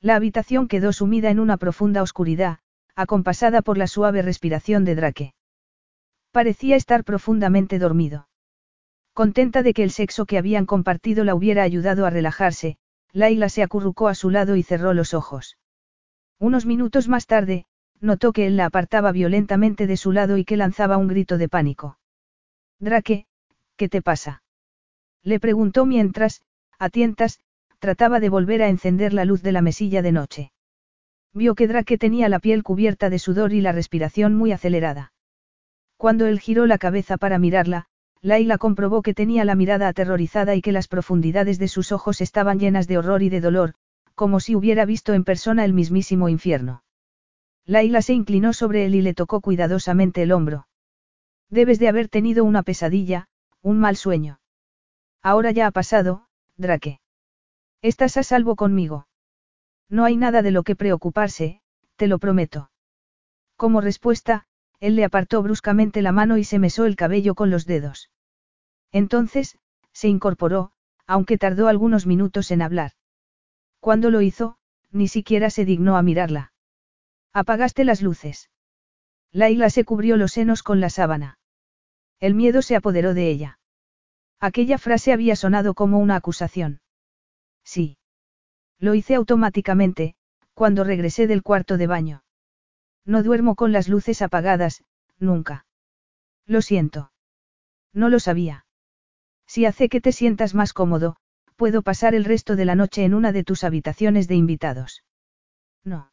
La 0.00 0.14
habitación 0.14 0.68
quedó 0.68 0.92
sumida 0.92 1.30
en 1.30 1.40
una 1.40 1.56
profunda 1.56 2.02
oscuridad, 2.02 2.58
acompasada 2.94 3.62
por 3.62 3.76
la 3.76 3.86
suave 3.86 4.22
respiración 4.22 4.84
de 4.84 4.94
Drake. 4.94 5.34
Parecía 6.30 6.76
estar 6.76 7.04
profundamente 7.04 7.78
dormido. 7.78 8.28
Contenta 9.12 9.62
de 9.62 9.74
que 9.74 9.82
el 9.82 9.90
sexo 9.90 10.26
que 10.26 10.38
habían 10.38 10.66
compartido 10.66 11.24
la 11.24 11.34
hubiera 11.34 11.62
ayudado 11.62 12.06
a 12.06 12.10
relajarse, 12.10 12.78
Laila 13.12 13.48
se 13.48 13.62
acurrucó 13.62 14.08
a 14.08 14.14
su 14.14 14.30
lado 14.30 14.56
y 14.56 14.62
cerró 14.62 14.92
los 14.92 15.14
ojos. 15.14 15.56
Unos 16.38 16.66
minutos 16.66 17.08
más 17.08 17.26
tarde, 17.26 17.64
notó 18.00 18.32
que 18.32 18.46
él 18.46 18.56
la 18.56 18.66
apartaba 18.66 19.12
violentamente 19.12 19.86
de 19.86 19.96
su 19.96 20.12
lado 20.12 20.36
y 20.38 20.44
que 20.44 20.56
lanzaba 20.56 20.96
un 20.96 21.08
grito 21.08 21.38
de 21.38 21.48
pánico. 21.48 21.98
Drake, 22.78 23.26
¿qué 23.76 23.88
te 23.88 24.02
pasa? 24.02 24.42
Le 25.22 25.40
preguntó 25.40 25.86
mientras, 25.86 26.42
a 26.78 26.88
tientas, 26.88 27.40
trataba 27.78 28.20
de 28.20 28.28
volver 28.28 28.62
a 28.62 28.68
encender 28.68 29.12
la 29.12 29.24
luz 29.24 29.42
de 29.42 29.52
la 29.52 29.62
mesilla 29.62 30.02
de 30.02 30.12
noche. 30.12 30.52
Vio 31.32 31.54
que 31.54 31.68
Drake 31.68 31.98
tenía 31.98 32.28
la 32.28 32.38
piel 32.38 32.62
cubierta 32.62 33.10
de 33.10 33.18
sudor 33.18 33.52
y 33.52 33.60
la 33.60 33.72
respiración 33.72 34.34
muy 34.34 34.52
acelerada. 34.52 35.12
Cuando 35.96 36.26
él 36.26 36.40
giró 36.40 36.66
la 36.66 36.78
cabeza 36.78 37.16
para 37.16 37.38
mirarla, 37.38 37.86
Laila 38.22 38.58
comprobó 38.58 39.02
que 39.02 39.14
tenía 39.14 39.44
la 39.44 39.54
mirada 39.54 39.88
aterrorizada 39.88 40.54
y 40.54 40.62
que 40.62 40.72
las 40.72 40.88
profundidades 40.88 41.58
de 41.58 41.68
sus 41.68 41.92
ojos 41.92 42.20
estaban 42.20 42.58
llenas 42.58 42.88
de 42.88 42.98
horror 42.98 43.22
y 43.22 43.28
de 43.28 43.40
dolor, 43.40 43.74
como 44.14 44.40
si 44.40 44.54
hubiera 44.54 44.84
visto 44.84 45.12
en 45.12 45.24
persona 45.24 45.64
el 45.64 45.74
mismísimo 45.74 46.28
infierno. 46.28 46.82
Laila 47.66 48.00
se 48.00 48.14
inclinó 48.14 48.52
sobre 48.52 48.86
él 48.86 48.94
y 48.94 49.02
le 49.02 49.12
tocó 49.12 49.40
cuidadosamente 49.40 50.22
el 50.22 50.32
hombro. 50.32 50.68
Debes 51.50 51.78
de 51.78 51.88
haber 51.88 52.08
tenido 52.08 52.44
una 52.44 52.62
pesadilla, 52.62 53.28
un 53.60 53.78
mal 53.78 53.96
sueño. 53.96 54.40
Ahora 55.22 55.50
ya 55.50 55.66
ha 55.66 55.72
pasado, 55.72 56.28
Drake. 56.56 57.00
Estás 57.82 58.16
a 58.16 58.22
salvo 58.22 58.54
conmigo. 58.54 59.08
No 59.88 60.04
hay 60.04 60.16
nada 60.16 60.42
de 60.42 60.52
lo 60.52 60.62
que 60.62 60.76
preocuparse, 60.76 61.60
te 61.96 62.06
lo 62.06 62.18
prometo. 62.18 62.70
Como 63.56 63.80
respuesta, 63.80 64.46
él 64.80 64.96
le 64.96 65.04
apartó 65.04 65.42
bruscamente 65.42 66.02
la 66.02 66.12
mano 66.12 66.36
y 66.36 66.44
se 66.44 66.58
mesó 66.58 66.84
el 66.84 66.96
cabello 66.96 67.34
con 67.34 67.50
los 67.50 67.66
dedos. 67.66 68.10
Entonces, 68.92 69.58
se 69.92 70.08
incorporó, 70.08 70.72
aunque 71.06 71.38
tardó 71.38 71.68
algunos 71.68 72.06
minutos 72.06 72.50
en 72.50 72.62
hablar. 72.62 72.92
Cuando 73.80 74.10
lo 74.10 74.20
hizo, 74.20 74.58
ni 74.90 75.08
siquiera 75.08 75.50
se 75.50 75.64
dignó 75.64 75.96
a 75.96 76.02
mirarla. 76.02 76.52
Apagaste 77.38 77.84
las 77.84 78.00
luces. 78.00 78.48
Laila 79.30 79.68
se 79.68 79.84
cubrió 79.84 80.16
los 80.16 80.32
senos 80.32 80.62
con 80.62 80.80
la 80.80 80.88
sábana. 80.88 81.38
El 82.18 82.34
miedo 82.34 82.62
se 82.62 82.76
apoderó 82.76 83.12
de 83.12 83.28
ella. 83.28 83.58
Aquella 84.40 84.78
frase 84.78 85.12
había 85.12 85.36
sonado 85.36 85.74
como 85.74 85.98
una 85.98 86.16
acusación. 86.16 86.80
Sí. 87.62 87.98
Lo 88.78 88.94
hice 88.94 89.16
automáticamente, 89.16 90.14
cuando 90.54 90.82
regresé 90.82 91.26
del 91.26 91.42
cuarto 91.42 91.76
de 91.76 91.86
baño. 91.86 92.24
No 93.04 93.22
duermo 93.22 93.54
con 93.54 93.70
las 93.70 93.86
luces 93.86 94.22
apagadas, 94.22 94.82
nunca. 95.18 95.66
Lo 96.46 96.62
siento. 96.62 97.12
No 97.92 98.08
lo 98.08 98.18
sabía. 98.18 98.64
Si 99.46 99.66
hace 99.66 99.90
que 99.90 100.00
te 100.00 100.12
sientas 100.12 100.54
más 100.54 100.72
cómodo, 100.72 101.16
puedo 101.56 101.82
pasar 101.82 102.14
el 102.14 102.24
resto 102.24 102.56
de 102.56 102.64
la 102.64 102.76
noche 102.76 103.04
en 103.04 103.12
una 103.12 103.30
de 103.32 103.44
tus 103.44 103.62
habitaciones 103.62 104.26
de 104.26 104.36
invitados. 104.36 105.04
No. 105.84 106.10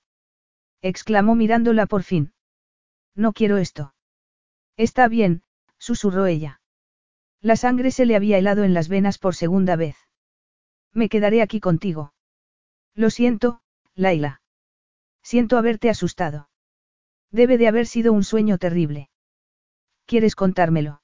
Exclamó 0.83 1.33
mirándola 1.33 1.87
por 1.87 2.03
fin. 2.03 2.33
No 3.15 3.33
quiero 3.33 3.57
esto. 3.57 3.95
Está 4.77 5.07
bien, 5.07 5.43
susurró 5.79 6.27
ella. 6.27 6.61
La 7.41 7.55
sangre 7.55 7.89
se 7.89 8.05
le 8.05 8.15
había 8.15 8.37
helado 8.37 8.63
en 8.63 8.73
las 8.73 8.89
venas 8.89 9.17
por 9.17 9.33
segunda 9.33 9.75
vez. 9.75 9.95
Me 10.91 11.09
quedaré 11.09 11.41
aquí 11.41 11.59
contigo. 11.59 12.13
Lo 12.93 13.09
siento, 13.09 13.61
Laila. 13.95 14.41
Siento 15.23 15.57
haberte 15.57 15.89
asustado. 15.89 16.49
Debe 17.31 17.57
de 17.57 17.67
haber 17.67 17.87
sido 17.87 18.13
un 18.13 18.23
sueño 18.23 18.57
terrible. 18.57 19.09
¿Quieres 20.05 20.35
contármelo? 20.35 21.01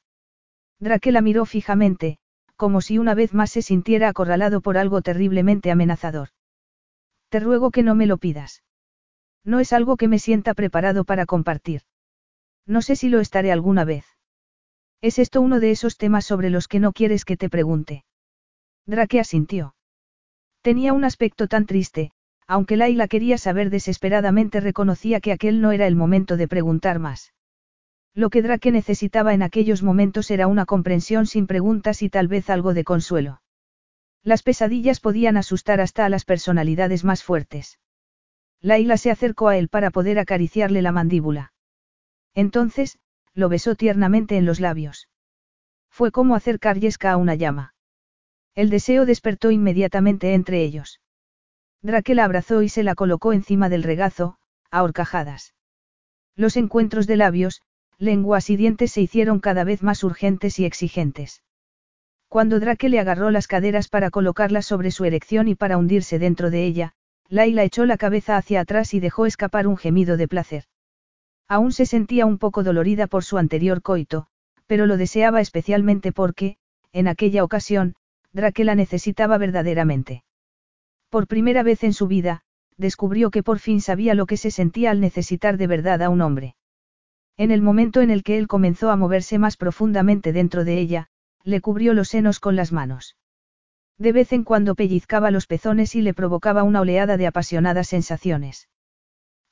Drake 0.79 1.11
la 1.11 1.21
miró 1.21 1.45
fijamente, 1.45 2.19
como 2.55 2.81
si 2.81 2.97
una 2.97 3.15
vez 3.15 3.33
más 3.33 3.51
se 3.51 3.61
sintiera 3.61 4.09
acorralado 4.09 4.61
por 4.61 4.77
algo 4.77 5.01
terriblemente 5.01 5.71
amenazador. 5.71 6.29
Te 7.29 7.39
ruego 7.39 7.71
que 7.71 7.83
no 7.83 7.95
me 7.95 8.05
lo 8.05 8.17
pidas. 8.17 8.63
No 9.43 9.59
es 9.59 9.73
algo 9.73 9.97
que 9.97 10.07
me 10.07 10.19
sienta 10.19 10.53
preparado 10.53 11.03
para 11.05 11.25
compartir. 11.25 11.81
No 12.65 12.81
sé 12.81 12.95
si 12.95 13.09
lo 13.09 13.19
estaré 13.19 13.51
alguna 13.51 13.85
vez. 13.85 14.05
¿Es 15.01 15.17
esto 15.17 15.41
uno 15.41 15.59
de 15.59 15.71
esos 15.71 15.97
temas 15.97 16.25
sobre 16.25 16.49
los 16.49 16.67
que 16.67 16.79
no 16.79 16.91
quieres 16.91 17.25
que 17.25 17.37
te 17.37 17.49
pregunte? 17.49 18.03
Drake 18.85 19.19
asintió. 19.19 19.75
Tenía 20.61 20.93
un 20.93 21.05
aspecto 21.05 21.47
tan 21.47 21.65
triste, 21.65 22.11
aunque 22.47 22.75
Laila 22.75 23.07
quería 23.07 23.37
saber 23.37 23.69
desesperadamente 23.69 24.59
reconocía 24.59 25.21
que 25.21 25.31
aquel 25.31 25.61
no 25.61 25.71
era 25.71 25.87
el 25.87 25.95
momento 25.95 26.35
de 26.35 26.47
preguntar 26.47 26.99
más. 26.99 27.33
Lo 28.13 28.29
que 28.29 28.41
Drake 28.41 28.71
necesitaba 28.71 29.33
en 29.33 29.43
aquellos 29.43 29.83
momentos 29.83 30.31
era 30.31 30.47
una 30.47 30.65
comprensión 30.65 31.27
sin 31.27 31.47
preguntas 31.47 32.01
y 32.01 32.09
tal 32.09 32.27
vez 32.27 32.49
algo 32.49 32.73
de 32.73 32.83
consuelo. 32.83 33.41
Las 34.23 34.43
pesadillas 34.43 34.99
podían 34.99 35.37
asustar 35.37 35.79
hasta 35.79 36.05
a 36.05 36.09
las 36.09 36.25
personalidades 36.25 37.03
más 37.05 37.23
fuertes. 37.23 37.79
Laila 38.61 38.97
se 38.97 39.11
acercó 39.11 39.47
a 39.47 39.57
él 39.57 39.69
para 39.69 39.91
poder 39.91 40.19
acariciarle 40.19 40.81
la 40.81 40.91
mandíbula. 40.91 41.53
Entonces, 42.33 42.99
lo 43.33 43.49
besó 43.49 43.75
tiernamente 43.75 44.37
en 44.37 44.45
los 44.45 44.59
labios. 44.59 45.07
Fue 45.89 46.11
como 46.11 46.35
acercar 46.35 46.79
Yesca 46.79 47.11
a 47.11 47.17
una 47.17 47.35
llama. 47.35 47.73
El 48.55 48.69
deseo 48.69 49.05
despertó 49.05 49.51
inmediatamente 49.51 50.33
entre 50.33 50.63
ellos. 50.63 50.99
Drake 51.81 52.13
la 52.15 52.25
abrazó 52.25 52.61
y 52.61 52.69
se 52.69 52.83
la 52.83 52.95
colocó 52.95 53.31
encima 53.31 53.69
del 53.69 53.83
regazo, 53.83 54.37
a 54.69 54.83
horcajadas. 54.83 55.53
Los 56.35 56.57
encuentros 56.57 57.07
de 57.07 57.15
labios, 57.15 57.61
lenguas 57.97 58.49
y 58.49 58.57
dientes 58.57 58.91
se 58.91 59.01
hicieron 59.01 59.39
cada 59.39 59.63
vez 59.63 59.81
más 59.81 60.03
urgentes 60.03 60.59
y 60.59 60.65
exigentes. 60.65 61.43
Cuando 62.27 62.59
Drake 62.59 62.89
le 62.89 62.99
agarró 62.99 63.31
las 63.31 63.47
caderas 63.47 63.87
para 63.87 64.11
colocarlas 64.11 64.65
sobre 64.65 64.91
su 64.91 65.05
erección 65.05 65.47
y 65.47 65.55
para 65.55 65.77
hundirse 65.77 66.19
dentro 66.19 66.49
de 66.49 66.65
ella, 66.65 66.93
Laila 67.29 67.63
echó 67.63 67.85
la 67.85 67.97
cabeza 67.97 68.37
hacia 68.37 68.61
atrás 68.61 68.93
y 68.95 68.99
dejó 68.99 69.27
escapar 69.27 69.67
un 69.67 69.77
gemido 69.77 70.17
de 70.17 70.27
placer. 70.27 70.63
Aún 71.47 71.71
se 71.71 71.85
sentía 71.85 72.25
un 72.25 72.39
poco 72.39 72.63
dolorida 72.63 73.05
por 73.05 73.23
su 73.23 73.37
anterior 73.37 73.81
coito, 73.81 74.27
pero 74.65 74.87
lo 74.87 74.97
deseaba 74.97 75.39
especialmente 75.39 76.11
porque, 76.11 76.57
en 76.91 77.07
aquella 77.07 77.43
ocasión, 77.43 77.95
Drake 78.33 78.63
la 78.63 78.75
necesitaba 78.75 79.37
verdaderamente. 79.37 80.23
Por 81.09 81.27
primera 81.27 81.63
vez 81.63 81.83
en 81.83 81.93
su 81.93 82.07
vida, 82.07 82.41
descubrió 82.77 83.29
que 83.29 83.43
por 83.43 83.59
fin 83.59 83.81
sabía 83.81 84.15
lo 84.15 84.25
que 84.25 84.37
se 84.37 84.51
sentía 84.51 84.89
al 84.91 84.99
necesitar 84.99 85.57
de 85.57 85.67
verdad 85.67 86.01
a 86.01 86.09
un 86.09 86.21
hombre. 86.21 86.55
En 87.37 87.51
el 87.51 87.61
momento 87.61 88.01
en 88.01 88.09
el 88.09 88.23
que 88.23 88.37
él 88.37 88.47
comenzó 88.47 88.89
a 88.89 88.95
moverse 88.95 89.37
más 89.37 89.55
profundamente 89.55 90.33
dentro 90.33 90.65
de 90.65 90.79
ella, 90.79 91.09
le 91.43 91.61
cubrió 91.61 91.93
los 91.93 92.09
senos 92.09 92.39
con 92.39 92.55
las 92.55 92.71
manos. 92.71 93.17
De 93.99 94.13
vez 94.13 94.31
en 94.31 94.45
cuando 94.45 94.75
pellizcaba 94.75 95.29
los 95.29 95.45
pezones 95.45 95.93
y 95.93 96.01
le 96.01 96.13
provocaba 96.13 96.63
una 96.63 96.79
oleada 96.79 97.17
de 97.17 97.27
apasionadas 97.27 97.89
sensaciones. 97.89 98.69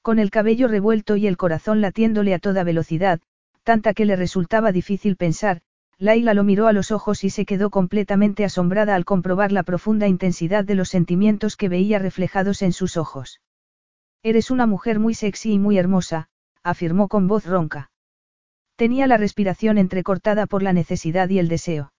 Con 0.01 0.19
el 0.19 0.31
cabello 0.31 0.69
revuelto 0.69 1.17
y 1.17 1.27
el 1.27 1.35
corazón 1.35 1.81
latiéndole 1.81 2.33
a 2.33 2.39
toda 2.39 2.63
velocidad, 2.63 3.19
tanta 3.63 3.93
que 3.93 4.05
le 4.05 4.15
resultaba 4.15 4.71
difícil 4.71 5.17
pensar, 5.17 5.61
Laila 5.99 6.33
lo 6.33 6.45
miró 6.45 6.67
a 6.67 6.73
los 6.73 6.91
ojos 6.91 7.25
y 7.25 7.29
se 7.29 7.45
quedó 7.45 7.69
completamente 7.69 8.45
asombrada 8.45 8.95
al 8.95 9.03
comprobar 9.03 9.51
la 9.51 9.63
profunda 9.63 10.07
intensidad 10.07 10.63
de 10.63 10.75
los 10.75 10.87
sentimientos 10.87 11.57
que 11.57 11.67
veía 11.67 11.99
reflejados 11.99 12.61
en 12.61 12.71
sus 12.71 12.95
ojos. 12.95 13.41
Eres 14.23 14.49
una 14.49 14.65
mujer 14.65 14.99
muy 14.99 15.13
sexy 15.13 15.53
y 15.53 15.59
muy 15.59 15.77
hermosa, 15.77 16.29
afirmó 16.63 17.09
con 17.09 17.27
voz 17.27 17.45
ronca. 17.45 17.91
Tenía 18.77 19.07
la 19.07 19.17
respiración 19.17 19.77
entrecortada 19.77 20.45
por 20.45 20.63
la 20.63 20.71
necesidad 20.71 21.27
y 21.27 21.39
el 21.39 21.49
deseo. 21.49 21.91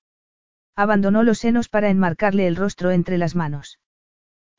Abandonó 0.79 1.25
los 1.25 1.41
senos 1.41 1.69
para 1.69 1.91
enmarcarle 1.91 2.47
el 2.47 2.55
rostro 2.55 2.93
entre 2.93 3.19
las 3.19 3.35
manos. 3.35 3.81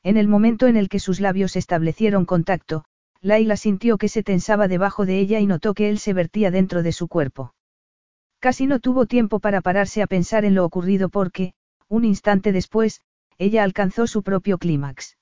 En 0.02 0.18
el 0.18 0.28
momento 0.28 0.66
en 0.66 0.76
el 0.76 0.90
que 0.90 0.98
sus 0.98 1.18
labios 1.18 1.56
establecieron 1.56 2.26
contacto, 2.26 2.84
Laila 3.22 3.56
sintió 3.56 3.96
que 3.96 4.10
se 4.10 4.22
tensaba 4.22 4.68
debajo 4.68 5.06
de 5.06 5.18
ella 5.18 5.40
y 5.40 5.46
notó 5.46 5.72
que 5.72 5.88
él 5.88 5.98
se 5.98 6.12
vertía 6.12 6.50
dentro 6.50 6.82
de 6.82 6.92
su 6.92 7.08
cuerpo. 7.08 7.54
Casi 8.38 8.66
no 8.66 8.80
tuvo 8.80 9.06
tiempo 9.06 9.40
para 9.40 9.62
pararse 9.62 10.02
a 10.02 10.06
pensar 10.06 10.44
en 10.44 10.54
lo 10.54 10.66
ocurrido 10.66 11.08
porque, 11.08 11.54
un 11.88 12.04
instante 12.04 12.52
después, 12.52 13.00
ella 13.38 13.64
alcanzó 13.64 14.06
su 14.06 14.22
propio 14.22 14.58
clímax. 14.58 15.16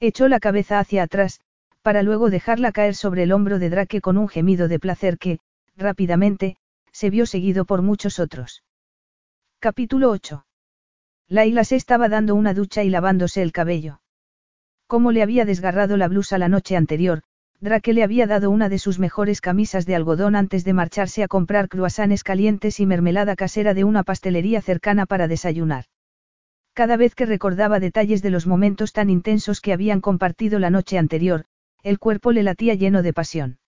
Echó 0.00 0.28
la 0.28 0.38
cabeza 0.38 0.80
hacia 0.80 1.04
atrás, 1.04 1.40
para 1.80 2.02
luego 2.02 2.28
dejarla 2.28 2.72
caer 2.72 2.94
sobre 2.94 3.22
el 3.22 3.32
hombro 3.32 3.58
de 3.58 3.70
Drake 3.70 4.02
con 4.02 4.18
un 4.18 4.28
gemido 4.28 4.68
de 4.68 4.78
placer 4.78 5.16
que, 5.16 5.38
rápidamente, 5.78 6.58
se 6.92 7.08
vio 7.08 7.24
seguido 7.24 7.64
por 7.64 7.80
muchos 7.80 8.18
otros. 8.18 8.62
Capítulo 9.62 10.08
8. 10.08 10.46
Laila 11.28 11.64
se 11.64 11.76
estaba 11.76 12.08
dando 12.08 12.34
una 12.34 12.54
ducha 12.54 12.82
y 12.82 12.88
lavándose 12.88 13.42
el 13.42 13.52
cabello. 13.52 14.00
Como 14.86 15.12
le 15.12 15.22
había 15.22 15.44
desgarrado 15.44 15.98
la 15.98 16.08
blusa 16.08 16.38
la 16.38 16.48
noche 16.48 16.78
anterior, 16.78 17.20
Drake 17.60 17.92
le 17.92 18.02
había 18.02 18.26
dado 18.26 18.48
una 18.50 18.70
de 18.70 18.78
sus 18.78 18.98
mejores 18.98 19.42
camisas 19.42 19.84
de 19.84 19.94
algodón 19.94 20.34
antes 20.34 20.64
de 20.64 20.72
marcharse 20.72 21.22
a 21.22 21.28
comprar 21.28 21.68
cruasanes 21.68 22.24
calientes 22.24 22.80
y 22.80 22.86
mermelada 22.86 23.36
casera 23.36 23.74
de 23.74 23.84
una 23.84 24.02
pastelería 24.02 24.62
cercana 24.62 25.04
para 25.04 25.28
desayunar. 25.28 25.84
Cada 26.72 26.96
vez 26.96 27.14
que 27.14 27.26
recordaba 27.26 27.80
detalles 27.80 28.22
de 28.22 28.30
los 28.30 28.46
momentos 28.46 28.94
tan 28.94 29.10
intensos 29.10 29.60
que 29.60 29.74
habían 29.74 30.00
compartido 30.00 30.58
la 30.58 30.70
noche 30.70 30.96
anterior, 30.96 31.44
el 31.82 31.98
cuerpo 31.98 32.32
le 32.32 32.44
latía 32.44 32.76
lleno 32.76 33.02
de 33.02 33.12
pasión. 33.12 33.58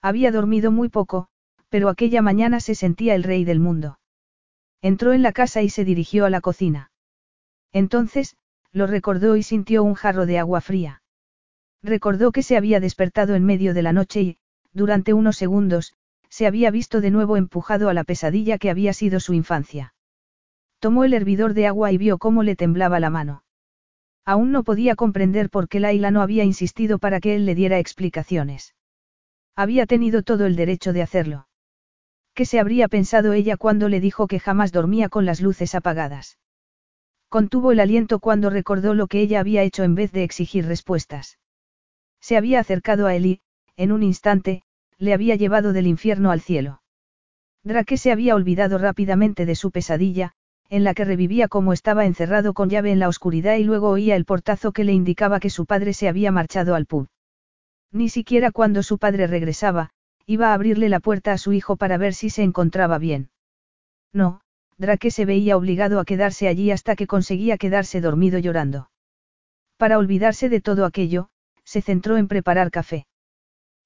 Había 0.00 0.32
dormido 0.32 0.72
muy 0.72 0.88
poco, 0.88 1.28
pero 1.68 1.90
aquella 1.90 2.22
mañana 2.22 2.58
se 2.60 2.74
sentía 2.74 3.14
el 3.14 3.22
rey 3.22 3.44
del 3.44 3.60
mundo. 3.60 3.99
Entró 4.82 5.12
en 5.12 5.22
la 5.22 5.32
casa 5.32 5.62
y 5.62 5.68
se 5.68 5.84
dirigió 5.84 6.24
a 6.24 6.30
la 6.30 6.40
cocina. 6.40 6.90
Entonces, 7.72 8.36
lo 8.72 8.86
recordó 8.86 9.36
y 9.36 9.42
sintió 9.42 9.82
un 9.84 9.94
jarro 9.94 10.26
de 10.26 10.38
agua 10.38 10.60
fría. 10.60 11.02
Recordó 11.82 12.32
que 12.32 12.42
se 12.42 12.56
había 12.56 12.80
despertado 12.80 13.34
en 13.34 13.44
medio 13.44 13.74
de 13.74 13.82
la 13.82 13.92
noche 13.92 14.20
y, 14.22 14.38
durante 14.72 15.12
unos 15.12 15.36
segundos, 15.36 15.94
se 16.28 16.46
había 16.46 16.70
visto 16.70 17.00
de 17.00 17.10
nuevo 17.10 17.36
empujado 17.36 17.88
a 17.88 17.94
la 17.94 18.04
pesadilla 18.04 18.58
que 18.58 18.70
había 18.70 18.92
sido 18.92 19.20
su 19.20 19.34
infancia. 19.34 19.94
Tomó 20.78 21.04
el 21.04 21.12
hervidor 21.12 21.54
de 21.54 21.66
agua 21.66 21.92
y 21.92 21.98
vio 21.98 22.18
cómo 22.18 22.42
le 22.42 22.56
temblaba 22.56 23.00
la 23.00 23.10
mano. 23.10 23.42
Aún 24.24 24.52
no 24.52 24.62
podía 24.62 24.94
comprender 24.96 25.50
por 25.50 25.68
qué 25.68 25.80
Laila 25.80 26.10
no 26.10 26.22
había 26.22 26.44
insistido 26.44 26.98
para 26.98 27.20
que 27.20 27.34
él 27.34 27.46
le 27.46 27.54
diera 27.54 27.78
explicaciones. 27.78 28.74
Había 29.56 29.86
tenido 29.86 30.22
todo 30.22 30.46
el 30.46 30.56
derecho 30.56 30.92
de 30.92 31.02
hacerlo. 31.02 31.48
¿Qué 32.40 32.46
se 32.46 32.58
habría 32.58 32.88
pensado 32.88 33.34
ella 33.34 33.58
cuando 33.58 33.90
le 33.90 34.00
dijo 34.00 34.26
que 34.26 34.40
jamás 34.40 34.72
dormía 34.72 35.10
con 35.10 35.26
las 35.26 35.42
luces 35.42 35.74
apagadas? 35.74 36.38
Contuvo 37.28 37.70
el 37.70 37.80
aliento 37.80 38.18
cuando 38.18 38.48
recordó 38.48 38.94
lo 38.94 39.08
que 39.08 39.20
ella 39.20 39.40
había 39.40 39.62
hecho 39.62 39.82
en 39.82 39.94
vez 39.94 40.10
de 40.10 40.24
exigir 40.24 40.64
respuestas. 40.64 41.38
Se 42.18 42.38
había 42.38 42.58
acercado 42.58 43.06
a 43.06 43.14
él 43.14 43.26
y, 43.26 43.40
en 43.76 43.92
un 43.92 44.02
instante, 44.02 44.62
le 44.96 45.12
había 45.12 45.36
llevado 45.36 45.74
del 45.74 45.86
infierno 45.86 46.30
al 46.30 46.40
cielo. 46.40 46.80
Drake 47.62 47.98
se 47.98 48.10
había 48.10 48.34
olvidado 48.34 48.78
rápidamente 48.78 49.44
de 49.44 49.54
su 49.54 49.70
pesadilla, 49.70 50.32
en 50.70 50.82
la 50.82 50.94
que 50.94 51.04
revivía 51.04 51.46
como 51.46 51.74
estaba 51.74 52.06
encerrado 52.06 52.54
con 52.54 52.70
llave 52.70 52.90
en 52.90 53.00
la 53.00 53.08
oscuridad 53.08 53.56
y 53.56 53.64
luego 53.64 53.90
oía 53.90 54.16
el 54.16 54.24
portazo 54.24 54.72
que 54.72 54.84
le 54.84 54.94
indicaba 54.94 55.40
que 55.40 55.50
su 55.50 55.66
padre 55.66 55.92
se 55.92 56.08
había 56.08 56.32
marchado 56.32 56.74
al 56.74 56.86
pub. 56.86 57.06
Ni 57.92 58.08
siquiera 58.08 58.50
cuando 58.50 58.82
su 58.82 58.96
padre 58.96 59.26
regresaba, 59.26 59.90
iba 60.30 60.50
a 60.50 60.54
abrirle 60.54 60.88
la 60.88 61.00
puerta 61.00 61.32
a 61.32 61.38
su 61.38 61.52
hijo 61.52 61.74
para 61.74 61.98
ver 61.98 62.14
si 62.14 62.30
se 62.30 62.44
encontraba 62.44 62.98
bien. 62.98 63.30
No, 64.12 64.42
Drake 64.78 65.10
se 65.10 65.24
veía 65.24 65.56
obligado 65.56 65.98
a 65.98 66.04
quedarse 66.04 66.46
allí 66.46 66.70
hasta 66.70 66.94
que 66.94 67.08
conseguía 67.08 67.58
quedarse 67.58 68.00
dormido 68.00 68.38
llorando. 68.38 68.92
Para 69.76 69.98
olvidarse 69.98 70.48
de 70.48 70.60
todo 70.60 70.84
aquello, 70.84 71.30
se 71.64 71.82
centró 71.82 72.16
en 72.16 72.28
preparar 72.28 72.70
café. 72.70 73.08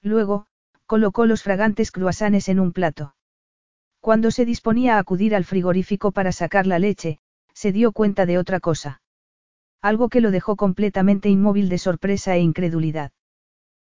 Luego, 0.03 0.45
colocó 0.85 1.25
los 1.25 1.43
fragantes 1.43 1.91
cruasanes 1.91 2.51
en 2.51 2.61
un 2.61 2.73
plato. 2.73 3.15
Cuando 4.01 4.31
se 4.31 4.45
disponía 4.45 4.97
a 4.97 4.99
acudir 4.99 5.35
al 5.35 5.47
frigorífico 5.47 6.13
para 6.13 6.31
sacar 6.31 6.67
la 6.67 6.79
leche, 6.79 7.21
se 7.55 7.73
dio 7.73 7.93
cuenta 7.93 8.27
de 8.27 8.37
otra 8.37 8.61
cosa. 8.61 9.01
Algo 9.81 10.11
que 10.11 10.21
lo 10.21 10.31
dejó 10.31 10.57
completamente 10.57 11.31
inmóvil 11.31 11.71
de 11.71 11.79
sorpresa 11.79 12.37
e 12.37 12.41
incredulidad. 12.41 13.13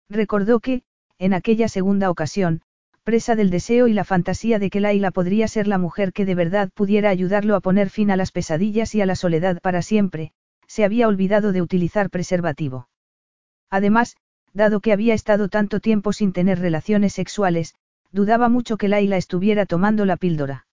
Recordó 0.09 0.59
que, 0.59 0.83
en 1.19 1.35
aquella 1.35 1.69
segunda 1.69 2.11
ocasión, 2.11 2.63
presa 3.03 3.35
del 3.37 3.51
deseo 3.51 3.89
y 3.89 3.93
la 3.93 4.05
fantasía 4.05 4.59
de 4.59 4.71
que 4.71 4.81
Laila 4.81 5.11
podría 5.11 5.49
ser 5.49 5.67
la 5.67 5.79
mujer 5.79 6.13
que 6.13 6.25
de 6.25 6.35
verdad 6.35 6.71
pudiera 6.75 7.11
ayudarlo 7.11 7.57
a 7.57 7.61
poner 7.61 7.91
fin 7.91 8.11
a 8.11 8.17
las 8.17 8.33
pesadillas 8.33 8.95
y 8.95 9.01
a 9.01 9.07
la 9.07 9.17
soledad 9.17 9.61
para 9.61 9.83
siempre, 9.83 10.33
se 10.67 10.85
había 10.85 11.09
olvidado 11.09 11.53
de 11.53 11.63
utilizar 11.63 12.11
preservativo. 12.11 12.89
Además, 13.71 14.17
dado 14.53 14.81
que 14.81 14.93
había 14.93 15.15
estado 15.15 15.49
tanto 15.49 15.81
tiempo 15.81 16.13
sin 16.13 16.33
tener 16.33 16.59
relaciones 16.59 17.15
sexuales, 17.15 17.75
dudaba 18.13 18.49
mucho 18.49 18.77
que 18.77 18.89
Laila 18.89 19.17
estuviera 19.17 19.67
tomando 19.67 20.05
la 20.05 20.17
píldora. 20.17 20.67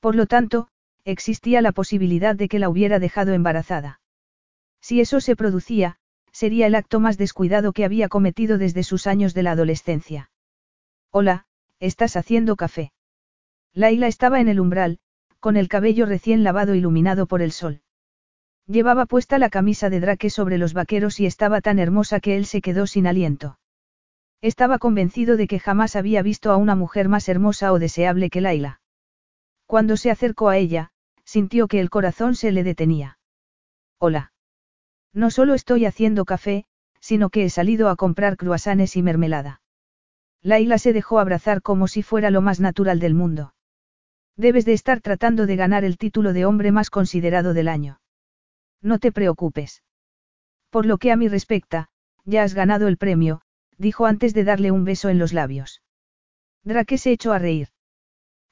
Por 0.00 0.14
lo 0.14 0.26
tanto, 0.26 0.68
existía 1.04 1.62
la 1.62 1.72
posibilidad 1.72 2.36
de 2.36 2.48
que 2.48 2.58
la 2.58 2.68
hubiera 2.68 2.98
dejado 2.98 3.32
embarazada. 3.32 4.00
Si 4.80 5.00
eso 5.00 5.20
se 5.20 5.36
producía, 5.36 5.96
sería 6.36 6.66
el 6.66 6.74
acto 6.74 7.00
más 7.00 7.16
descuidado 7.16 7.72
que 7.72 7.86
había 7.86 8.10
cometido 8.10 8.58
desde 8.58 8.82
sus 8.82 9.06
años 9.06 9.32
de 9.32 9.42
la 9.42 9.52
adolescencia. 9.52 10.30
Hola, 11.10 11.46
¿estás 11.80 12.14
haciendo 12.14 12.56
café? 12.56 12.92
Laila 13.72 14.06
estaba 14.06 14.38
en 14.38 14.48
el 14.48 14.60
umbral, 14.60 14.98
con 15.40 15.56
el 15.56 15.68
cabello 15.68 16.04
recién 16.04 16.44
lavado 16.44 16.74
iluminado 16.74 17.26
por 17.26 17.40
el 17.40 17.52
sol. 17.52 17.80
Llevaba 18.66 19.06
puesta 19.06 19.38
la 19.38 19.48
camisa 19.48 19.88
de 19.88 20.00
Drake 20.00 20.28
sobre 20.28 20.58
los 20.58 20.74
vaqueros 20.74 21.20
y 21.20 21.24
estaba 21.24 21.62
tan 21.62 21.78
hermosa 21.78 22.20
que 22.20 22.36
él 22.36 22.44
se 22.44 22.60
quedó 22.60 22.86
sin 22.86 23.06
aliento. 23.06 23.58
Estaba 24.42 24.78
convencido 24.78 25.38
de 25.38 25.46
que 25.46 25.58
jamás 25.58 25.96
había 25.96 26.20
visto 26.20 26.52
a 26.52 26.58
una 26.58 26.74
mujer 26.74 27.08
más 27.08 27.30
hermosa 27.30 27.72
o 27.72 27.78
deseable 27.78 28.28
que 28.28 28.42
Laila. 28.42 28.82
Cuando 29.64 29.96
se 29.96 30.10
acercó 30.10 30.50
a 30.50 30.58
ella, 30.58 30.90
sintió 31.24 31.66
que 31.66 31.80
el 31.80 31.88
corazón 31.88 32.34
se 32.34 32.52
le 32.52 32.62
detenía. 32.62 33.18
Hola. 33.98 34.34
No 35.16 35.30
solo 35.30 35.54
estoy 35.54 35.86
haciendo 35.86 36.26
café, 36.26 36.66
sino 37.00 37.30
que 37.30 37.44
he 37.44 37.48
salido 37.48 37.88
a 37.88 37.96
comprar 37.96 38.36
cruasanes 38.36 38.96
y 38.96 39.02
mermelada. 39.02 39.62
Laila 40.42 40.76
se 40.76 40.92
dejó 40.92 41.18
abrazar 41.20 41.62
como 41.62 41.88
si 41.88 42.02
fuera 42.02 42.30
lo 42.30 42.42
más 42.42 42.60
natural 42.60 43.00
del 43.00 43.14
mundo. 43.14 43.54
Debes 44.36 44.66
de 44.66 44.74
estar 44.74 45.00
tratando 45.00 45.46
de 45.46 45.56
ganar 45.56 45.84
el 45.86 45.96
título 45.96 46.34
de 46.34 46.44
hombre 46.44 46.70
más 46.70 46.90
considerado 46.90 47.54
del 47.54 47.68
año. 47.68 47.98
No 48.82 48.98
te 48.98 49.10
preocupes. 49.10 49.82
Por 50.68 50.84
lo 50.84 50.98
que 50.98 51.10
a 51.12 51.16
mí 51.16 51.28
respecta, 51.28 51.88
ya 52.26 52.42
has 52.42 52.52
ganado 52.52 52.86
el 52.86 52.98
premio, 52.98 53.40
dijo 53.78 54.04
antes 54.04 54.34
de 54.34 54.44
darle 54.44 54.70
un 54.70 54.84
beso 54.84 55.08
en 55.08 55.18
los 55.18 55.32
labios. 55.32 55.80
Drake 56.62 56.98
se 56.98 57.12
echó 57.12 57.32
a 57.32 57.38
reír. 57.38 57.68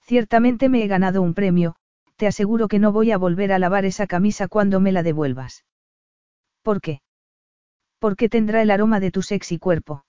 Ciertamente 0.01 0.71
me 0.71 0.83
he 0.83 0.87
ganado 0.87 1.21
un 1.21 1.35
premio, 1.35 1.77
te 2.17 2.27
aseguro 2.27 2.69
que 2.69 2.79
no 2.79 2.91
voy 2.91 3.11
a 3.11 3.19
volver 3.19 3.53
a 3.53 3.59
lavar 3.59 3.85
esa 3.85 4.07
camisa 4.07 4.49
cuando 4.49 4.81
me 4.81 4.93
la 4.93 5.03
devuelvas. 5.03 5.65
¿Por 6.65 6.81
qué? 6.81 7.01
Porque 8.01 8.29
tendrá 8.29 8.61
el 8.63 8.73
aroma 8.73 8.99
de 8.99 9.13
tu 9.13 9.23
sexy 9.23 9.61
cuerpo. 9.61 10.05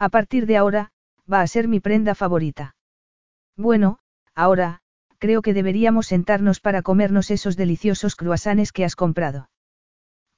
A 0.00 0.08
partir 0.08 0.46
de 0.46 0.56
ahora, 0.56 0.90
va 1.32 1.40
a 1.42 1.46
ser 1.46 1.68
mi 1.68 1.78
prenda 1.78 2.16
favorita. 2.16 2.74
Bueno, 3.56 4.00
ahora, 4.34 4.80
creo 5.18 5.40
que 5.40 5.54
deberíamos 5.54 6.08
sentarnos 6.08 6.58
para 6.58 6.82
comernos 6.82 7.30
esos 7.30 7.56
deliciosos 7.56 8.16
cruasanes 8.16 8.72
que 8.72 8.84
has 8.84 8.96
comprado. 8.96 9.48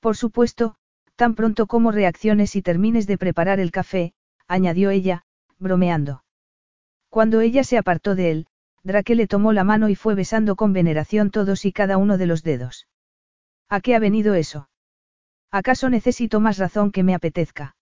Por 0.01 0.15
supuesto, 0.15 0.77
Tan 1.19 1.35
pronto 1.35 1.67
como 1.67 1.91
reacciones 1.91 2.55
y 2.55 2.63
termines 2.63 3.09
de 3.09 3.19
preparar 3.19 3.59
el 3.59 3.73
café, 3.73 4.13
añadió 4.47 4.91
ella, 4.91 5.25
bromeando. 5.59 6.23
Cuando 7.09 7.41
ella 7.41 7.65
se 7.65 7.77
apartó 7.77 8.15
de 8.15 8.31
él, 8.31 8.47
Drake 8.85 9.17
le 9.17 9.27
tomó 9.27 9.53
la 9.53 9.65
mano 9.65 9.89
y 9.89 9.97
fue 9.97 10.15
besando 10.15 10.55
con 10.55 10.73
veneración 10.73 11.33
todos 11.33 11.65
y 11.65 11.73
cada 11.73 11.97
uno 11.97 12.19
de 12.19 12.27
los 12.27 12.45
dedos. 12.45 12.87
¿A 13.69 13.81
qué 13.81 13.97
ha 13.97 13.99
venido 13.99 14.35
eso? 14.35 14.69
¿Acaso 15.51 15.89
necesito 15.89 16.41
más 16.41 16.59
razón 16.59 16.91
que 16.91 17.03
me 17.03 17.15
apetezca? 17.15 17.77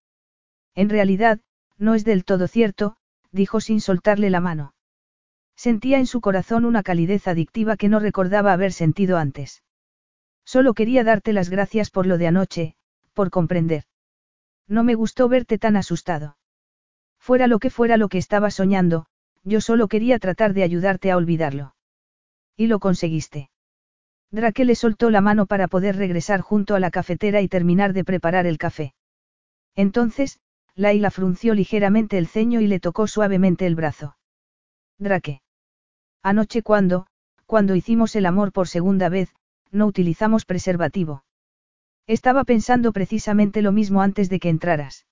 En 0.75 0.89
realidad, 0.89 1.41
no 1.79 1.95
es 1.95 2.05
del 2.05 2.25
todo 2.25 2.47
cierto, 2.49 2.97
dijo 3.33 3.61
sin 3.61 3.81
soltarle 3.81 4.31
la 4.31 4.41
mano. 4.41 4.75
Sentía 5.57 5.99
en 5.99 6.07
su 6.07 6.21
corazón 6.21 6.65
una 6.65 6.83
calidez 6.83 7.27
adictiva 7.29 7.77
que 7.77 7.89
no 7.89 7.99
recordaba 7.99 8.53
haber 8.53 8.73
sentido 8.73 9.17
antes. 9.17 9.63
Solo 10.45 10.75
quería 10.75 11.03
darte 11.03 11.33
las 11.33 11.49
gracias 11.49 11.91
por 11.91 12.07
lo 12.07 12.19
de 12.19 12.29
anoche, 12.29 12.77
por 13.15 13.31
comprender. 13.31 13.85
No 14.69 14.85
me 14.85 14.95
gustó 14.95 15.29
verte 15.29 15.59
tan 15.59 15.77
asustado. 15.77 16.37
Fuera 17.19 17.47
lo 17.47 17.59
que 17.59 17.71
fuera 17.71 17.97
lo 17.97 18.09
que 18.09 18.19
estaba 18.19 18.51
soñando, 18.51 19.07
yo 19.43 19.61
solo 19.61 19.89
quería 19.89 20.19
tratar 20.19 20.55
de 20.55 20.63
ayudarte 20.63 21.11
a 21.11 21.17
olvidarlo. 21.17 21.75
Y 22.57 22.67
lo 22.69 22.79
conseguiste. 22.79 23.51
Drake 24.31 24.65
le 24.65 24.75
soltó 24.75 25.11
la 25.11 25.21
mano 25.21 25.47
para 25.47 25.69
poder 25.69 25.97
regresar 25.97 26.41
junto 26.41 26.75
a 26.75 26.81
la 26.81 26.91
cafetera 26.91 27.41
y 27.41 27.49
terminar 27.49 27.93
de 27.93 28.05
preparar 28.05 28.47
el 28.47 28.59
café. 28.59 28.95
Entonces, 29.75 30.41
Laila 30.75 31.11
frunció 31.11 31.55
ligeramente 31.55 32.19
el 32.19 32.27
ceño 32.27 32.61
y 32.61 32.67
le 32.67 32.81
tocó 32.81 33.07
suavemente 33.07 33.67
el 33.67 33.75
brazo. 33.75 34.17
Drake. 34.99 35.43
Anoche 36.23 36.63
cuando, 36.63 37.07
cuando 37.47 37.75
hicimos 37.75 38.17
el 38.17 38.27
amor 38.27 38.53
por 38.53 38.69
segunda 38.69 39.09
vez, 39.09 39.35
no 39.71 39.87
utilizamos 39.87 40.45
preservativo. 40.45 41.25
Estaba 42.07 42.45
pensando 42.45 42.93
precisamente 42.93 43.63
lo 43.63 43.73
mismo 43.73 44.03
antes 44.03 44.29
de 44.29 44.39
que 44.39 44.49
entraras. 44.49 45.07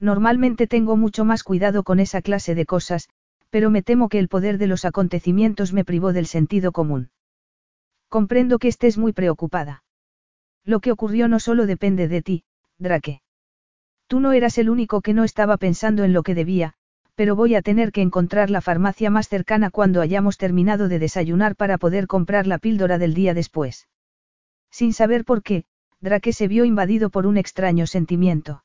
Normalmente 0.00 0.66
tengo 0.66 0.96
mucho 0.96 1.24
más 1.24 1.42
cuidado 1.42 1.82
con 1.82 2.00
esa 2.00 2.22
clase 2.22 2.54
de 2.54 2.66
cosas, 2.66 3.08
pero 3.50 3.70
me 3.70 3.82
temo 3.82 4.08
que 4.08 4.18
el 4.18 4.28
poder 4.28 4.58
de 4.58 4.66
los 4.66 4.84
acontecimientos 4.84 5.72
me 5.72 5.84
privó 5.84 6.12
del 6.12 6.26
sentido 6.26 6.72
común. 6.72 7.10
Comprendo 8.08 8.58
que 8.58 8.68
estés 8.68 8.96
muy 8.96 9.12
preocupada. 9.12 9.82
Lo 10.64 10.80
que 10.80 10.92
ocurrió 10.92 11.28
no 11.28 11.40
solo 11.40 11.66
depende 11.66 12.08
de 12.08 12.22
ti, 12.22 12.44
Drake. 12.78 13.22
Tú 14.06 14.20
no 14.20 14.32
eras 14.32 14.56
el 14.58 14.70
único 14.70 15.02
que 15.02 15.12
no 15.12 15.24
estaba 15.24 15.58
pensando 15.58 16.04
en 16.04 16.12
lo 16.12 16.22
que 16.22 16.34
debía, 16.34 16.74
pero 17.14 17.36
voy 17.36 17.54
a 17.54 17.62
tener 17.62 17.92
que 17.92 18.00
encontrar 18.00 18.48
la 18.48 18.60
farmacia 18.60 19.10
más 19.10 19.28
cercana 19.28 19.70
cuando 19.70 20.00
hayamos 20.00 20.38
terminado 20.38 20.88
de 20.88 20.98
desayunar 20.98 21.56
para 21.56 21.76
poder 21.76 22.06
comprar 22.06 22.46
la 22.46 22.58
píldora 22.58 22.96
del 22.96 23.12
día 23.12 23.34
después. 23.34 23.88
Sin 24.70 24.92
saber 24.92 25.24
por 25.24 25.42
qué, 25.42 25.64
Drake 26.00 26.32
se 26.32 26.48
vio 26.48 26.64
invadido 26.64 27.10
por 27.10 27.26
un 27.26 27.36
extraño 27.36 27.86
sentimiento. 27.86 28.62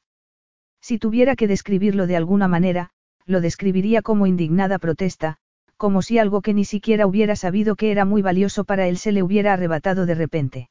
Si 0.79 0.99
tuviera 0.99 1.35
que 1.35 1.47
describirlo 1.47 2.07
de 2.07 2.15
alguna 2.15 2.47
manera, 2.47 2.91
lo 3.25 3.41
describiría 3.41 4.01
como 4.01 4.27
indignada 4.27 4.79
protesta, 4.79 5.37
como 5.83 6.01
si 6.01 6.17
algo 6.17 6.41
que 6.41 6.53
ni 6.53 6.63
siquiera 6.63 7.05
hubiera 7.05 7.35
sabido 7.35 7.75
que 7.75 7.91
era 7.91 8.05
muy 8.05 8.21
valioso 8.21 8.63
para 8.63 8.87
él 8.87 8.97
se 8.97 9.11
le 9.11 9.21
hubiera 9.21 9.51
arrebatado 9.51 10.05
de 10.05 10.15
repente. 10.15 10.69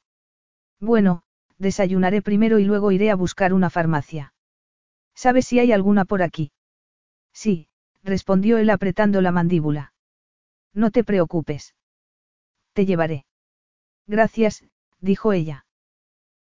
Bueno, 0.81 1.23
desayunaré 1.59 2.23
primero 2.23 2.59
y 2.59 2.65
luego 2.65 2.93
iré 2.93 3.11
a 3.11 3.15
buscar 3.15 3.53
una 3.53 3.69
farmacia. 3.69 4.33
¿Sabes 5.15 5.45
si 5.47 5.59
hay 5.59 5.71
alguna 5.71 6.07
por 6.07 6.23
aquí? 6.23 6.51
Sí, 7.35 7.69
respondió 8.03 8.57
él 8.57 8.71
apretando 8.71 9.21
la 9.21 9.33
mandíbula. 9.33 9.93
No 10.73 10.91
te 10.91 11.05
preocupes. 11.05 11.75
Te 12.73 12.87
llevaré. 12.87 13.27
Gracias, 14.07 14.65
dijo 14.99 15.35
ella. 15.35 15.67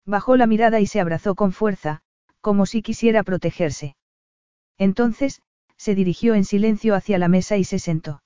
Bajó 0.05 0.37
la 0.37 0.47
mirada 0.47 0.79
y 0.79 0.87
se 0.87 1.01
abrazó 1.01 1.35
con 1.35 1.51
fuerza, 1.51 2.03
como 2.39 2.65
si 2.65 2.81
quisiera 2.81 3.23
protegerse. 3.23 3.97
Entonces, 4.77 5.41
se 5.75 5.93
dirigió 5.93 6.35
en 6.35 6.45
silencio 6.45 6.95
hacia 6.95 7.17
la 7.17 7.27
mesa 7.27 7.57
y 7.57 7.65
se 7.65 7.77
sentó. 7.77 8.21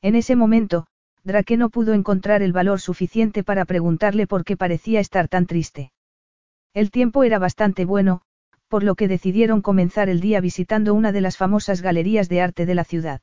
En 0.00 0.14
ese 0.14 0.36
momento, 0.36 0.86
Drake 1.24 1.56
no 1.56 1.70
pudo 1.70 1.92
encontrar 1.92 2.42
el 2.42 2.52
valor 2.52 2.80
suficiente 2.80 3.42
para 3.42 3.64
preguntarle 3.64 4.26
por 4.26 4.44
qué 4.44 4.56
parecía 4.56 5.00
estar 5.00 5.28
tan 5.28 5.46
triste. 5.46 5.92
El 6.72 6.90
tiempo 6.90 7.24
era 7.24 7.38
bastante 7.38 7.84
bueno, 7.84 8.22
por 8.68 8.84
lo 8.84 8.94
que 8.94 9.08
decidieron 9.08 9.62
comenzar 9.62 10.08
el 10.08 10.20
día 10.20 10.40
visitando 10.40 10.94
una 10.94 11.10
de 11.10 11.20
las 11.20 11.36
famosas 11.36 11.82
galerías 11.82 12.28
de 12.28 12.40
arte 12.40 12.66
de 12.66 12.74
la 12.74 12.84
ciudad. 12.84 13.20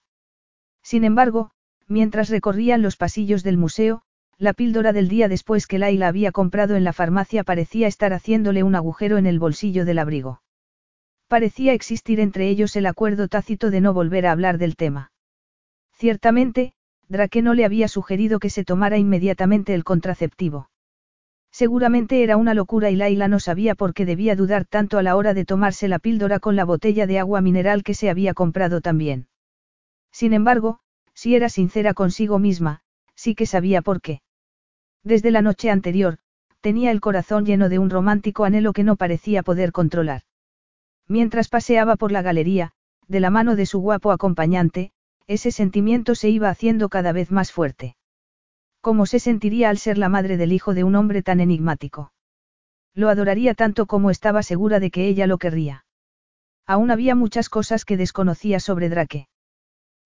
Sin 0.83 1.03
embargo, 1.03 1.51
mientras 1.87 2.29
recorrían 2.29 2.81
los 2.81 2.97
pasillos 2.97 3.43
del 3.43 3.57
museo, 3.57 4.01
la 4.37 4.53
píldora 4.53 4.91
del 4.91 5.07
día 5.07 5.29
después 5.29 5.65
que 5.65 5.79
Laila 5.79 6.07
había 6.07 6.31
comprado 6.31 6.75
en 6.75 6.83
la 6.83 6.93
farmacia 6.93 7.43
parecía 7.43 7.87
estar 7.87 8.11
haciéndole 8.11 8.63
un 8.63 8.75
agujero 8.75 9.17
en 9.17 9.27
el 9.27 9.39
bolsillo 9.39 9.85
del 9.85 9.99
abrigo. 9.99 10.41
Parecía 11.27 11.73
existir 11.73 12.19
entre 12.19 12.49
ellos 12.49 12.75
el 12.75 12.85
acuerdo 12.85 13.27
tácito 13.29 13.71
de 13.71 13.81
no 13.81 13.93
volver 13.93 14.27
a 14.27 14.31
hablar 14.31 14.57
del 14.57 14.75
tema. 14.75 15.11
Ciertamente, 15.95 16.73
Drake 17.07 17.41
no 17.41 17.53
le 17.53 17.65
había 17.65 17.87
sugerido 17.87 18.39
que 18.39 18.49
se 18.49 18.63
tomara 18.63 18.97
inmediatamente 18.97 19.73
el 19.73 19.83
contraceptivo. 19.83 20.69
Seguramente 21.51 22.21
era 22.21 22.35
una 22.35 22.53
locura 22.53 22.89
y 22.89 22.97
Laila 22.97 23.29
no 23.29 23.39
sabía 23.39 23.75
por 23.75 23.93
qué 23.93 24.05
debía 24.05 24.35
dudar 24.35 24.65
tanto 24.65 24.97
a 24.97 25.03
la 25.03 25.15
hora 25.15 25.33
de 25.33 25.45
tomarse 25.45 25.87
la 25.87 25.99
píldora 25.99 26.39
con 26.39 26.57
la 26.57 26.65
botella 26.65 27.07
de 27.07 27.17
agua 27.17 27.39
mineral 27.39 27.83
que 27.83 27.93
se 27.93 28.09
había 28.09 28.33
comprado 28.33 28.81
también. 28.81 29.27
Sin 30.11 30.33
embargo, 30.33 30.79
si 31.13 31.35
era 31.35 31.47
sincera 31.47 31.93
consigo 31.93 32.39
misma, 32.39 32.81
sí 33.15 33.35
que 33.35 33.45
sabía 33.45 33.81
por 33.81 34.01
qué. 34.01 34.21
Desde 35.03 35.31
la 35.31 35.41
noche 35.41 35.69
anterior, 35.69 36.17
tenía 36.59 36.91
el 36.91 36.99
corazón 36.99 37.45
lleno 37.45 37.69
de 37.69 37.79
un 37.79 37.89
romántico 37.89 38.43
anhelo 38.43 38.73
que 38.73 38.83
no 38.83 38.97
parecía 38.97 39.43
poder 39.43 39.71
controlar. 39.71 40.23
Mientras 41.07 41.47
paseaba 41.47 41.95
por 41.95 42.11
la 42.11 42.21
galería, 42.21 42.73
de 43.07 43.19
la 43.21 43.29
mano 43.29 43.55
de 43.55 43.65
su 43.65 43.79
guapo 43.79 44.11
acompañante, 44.11 44.91
ese 45.27 45.51
sentimiento 45.51 46.15
se 46.15 46.29
iba 46.29 46.49
haciendo 46.49 46.89
cada 46.89 47.11
vez 47.11 47.31
más 47.31 47.51
fuerte. 47.51 47.95
¿Cómo 48.81 49.05
se 49.05 49.19
sentiría 49.19 49.69
al 49.69 49.79
ser 49.79 49.97
la 49.97 50.09
madre 50.09 50.37
del 50.37 50.53
hijo 50.53 50.73
de 50.73 50.83
un 50.83 50.95
hombre 50.95 51.23
tan 51.23 51.39
enigmático? 51.39 52.11
Lo 52.93 53.09
adoraría 53.09 53.55
tanto 53.55 53.87
como 53.87 54.11
estaba 54.11 54.43
segura 54.43 54.79
de 54.79 54.91
que 54.91 55.07
ella 55.07 55.25
lo 55.25 55.39
querría. 55.39 55.85
Aún 56.67 56.91
había 56.91 57.15
muchas 57.15 57.49
cosas 57.49 57.85
que 57.85 57.97
desconocía 57.97 58.59
sobre 58.59 58.89
Drake. 58.89 59.27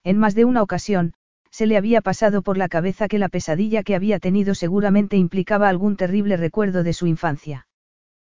En 0.04 0.18
más 0.18 0.34
de 0.34 0.46
una 0.46 0.62
ocasión, 0.62 1.14
se 1.52 1.66
le 1.66 1.76
había 1.76 2.00
pasado 2.02 2.42
por 2.42 2.58
la 2.58 2.70
cabeza 2.70 3.08
que 3.08 3.20
la 3.20 3.28
pesadilla 3.28 3.84
que 3.84 3.96
había 3.96 4.20
tenido 4.20 4.56
seguramente 4.56 5.18
implicaba 5.18 5.68
algún 5.68 5.98
terrible 5.98 6.38
recuerdo 6.38 6.84
de 6.84 6.94
su 6.94 7.06
infancia. 7.08 7.68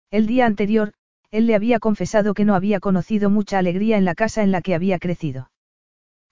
El 0.10 0.26
día 0.26 0.48
anterior, 0.48 0.94
él 1.30 1.46
le 1.46 1.56
había 1.56 1.80
confesado 1.80 2.34
que 2.34 2.46
no 2.46 2.56
había 2.56 2.80
conocido 2.80 3.30
mucha 3.30 3.60
alegría 3.60 3.98
en 3.98 4.06
la 4.06 4.16
casa 4.16 4.42
en 4.42 4.52
la 4.52 4.62
que 4.62 4.74
había 4.74 4.98
crecido. 4.98 5.51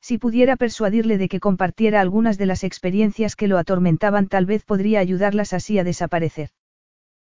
Si 0.02 0.18
pudiera 0.18 0.56
persuadirle 0.56 1.18
de 1.18 1.28
que 1.28 1.40
compartiera 1.40 2.02
algunas 2.02 2.38
de 2.38 2.45
las 2.45 2.64
experiencias 2.64 3.36
que 3.36 3.48
lo 3.48 3.58
atormentaban, 3.58 4.28
tal 4.28 4.45
vez 4.45 4.64
podría 4.64 5.00
ayudarlas 5.00 5.53
así 5.53 5.78
a 5.78 5.84
desaparecer. 5.84 6.50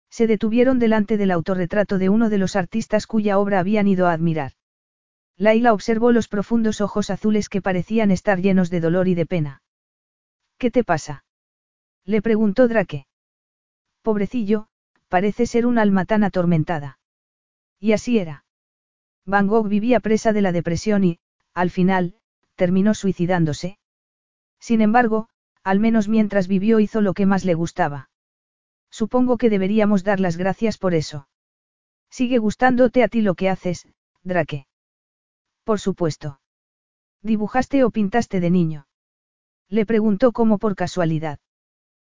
Se 0.10 0.28
detuvieron 0.28 0.80
delante 0.80 1.18
del 1.18 1.32
autorretrato 1.32 1.98
de 1.98 2.10
uno 2.10 2.30
de 2.30 2.38
los 2.38 2.56
artistas 2.56 3.08
cuya 3.08 3.40
obra 3.40 3.60
habían 3.60 3.88
ido 3.88 4.08
a 4.08 4.14
admirar. 4.14 4.54
Laila 5.38 5.74
observó 5.74 6.12
los 6.12 6.28
profundos 6.28 6.80
ojos 6.80 7.10
azules 7.10 7.50
que 7.50 7.62
parecían 7.62 8.12
estar 8.12 8.42
llenos 8.42 8.70
de 8.70 8.80
dolor 8.80 9.08
y 9.08 9.16
de 9.16 9.26
pena. 9.26 9.62
¿Qué 10.58 10.72
te 10.72 10.84
pasa? 10.84 11.26
Le 12.06 12.22
preguntó 12.22 12.68
Drake. 12.68 13.08
Pobrecillo, 14.02 14.68
parece 15.10 15.46
ser 15.46 15.66
un 15.66 15.78
alma 15.78 16.06
tan 16.06 16.24
atormentada. 16.24 17.00
Y 17.80 17.92
así 17.92 18.20
era. 18.20 18.46
Van 19.26 19.48
Gogh 19.48 19.68
vivía 19.68 20.00
presa 20.00 20.32
de 20.32 20.42
la 20.42 20.52
depresión 20.52 21.04
y, 21.04 21.20
al 21.54 21.72
final, 21.72 22.16
terminó 22.56 22.94
suicidándose. 22.94 23.78
Sin 24.60 24.82
embargo, 24.82 25.28
al 25.64 25.80
menos 25.80 26.08
mientras 26.08 26.48
vivió 26.48 26.80
hizo 26.80 27.02
lo 27.02 27.14
que 27.14 27.26
más 27.26 27.46
le 27.46 27.54
gustaba. 27.54 28.10
Supongo 28.90 29.38
que 29.38 29.50
deberíamos 29.50 30.04
dar 30.04 30.20
las 30.20 30.38
gracias 30.38 30.78
por 30.78 30.94
eso. 30.94 31.28
Sigue 32.10 32.38
gustándote 32.38 33.04
a 33.04 33.10
ti 33.10 33.22
lo 33.22 33.36
que 33.36 33.50
haces, 33.50 33.88
Drake. 34.24 34.68
Por 35.66 35.80
supuesto. 35.80 36.40
¿Dibujaste 37.22 37.84
o 37.84 37.90
pintaste 37.90 38.40
de 38.40 38.50
niño? 38.52 38.88
Le 39.68 39.86
preguntó 39.86 40.32
como 40.32 40.60
por 40.60 40.76
casualidad. 40.76 41.40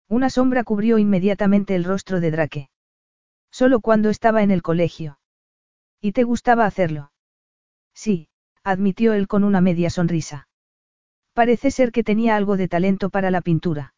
Una 0.09 0.31
sombra 0.31 0.65
cubrió 0.65 0.97
inmediatamente 0.99 1.75
el 1.75 1.85
rostro 1.85 2.21
de 2.21 2.31
Drake. 2.31 2.71
Solo 3.51 3.81
cuando 3.81 4.09
estaba 4.09 4.43
en 4.43 4.51
el 4.51 4.63
colegio. 4.63 5.19
¿Y 6.01 6.13
te 6.13 6.23
gustaba 6.23 6.65
hacerlo? 6.65 7.13
Sí, 7.93 8.30
admitió 8.71 9.13
él 9.13 9.29
con 9.29 9.45
una 9.45 9.61
media 9.61 9.91
sonrisa. 9.91 10.49
Parece 11.33 11.71
ser 11.71 11.93
que 11.93 12.03
tenía 12.03 12.37
algo 12.37 12.57
de 12.57 12.69
talento 12.69 13.11
para 13.11 13.31
la 13.31 13.41
pintura. 13.41 13.95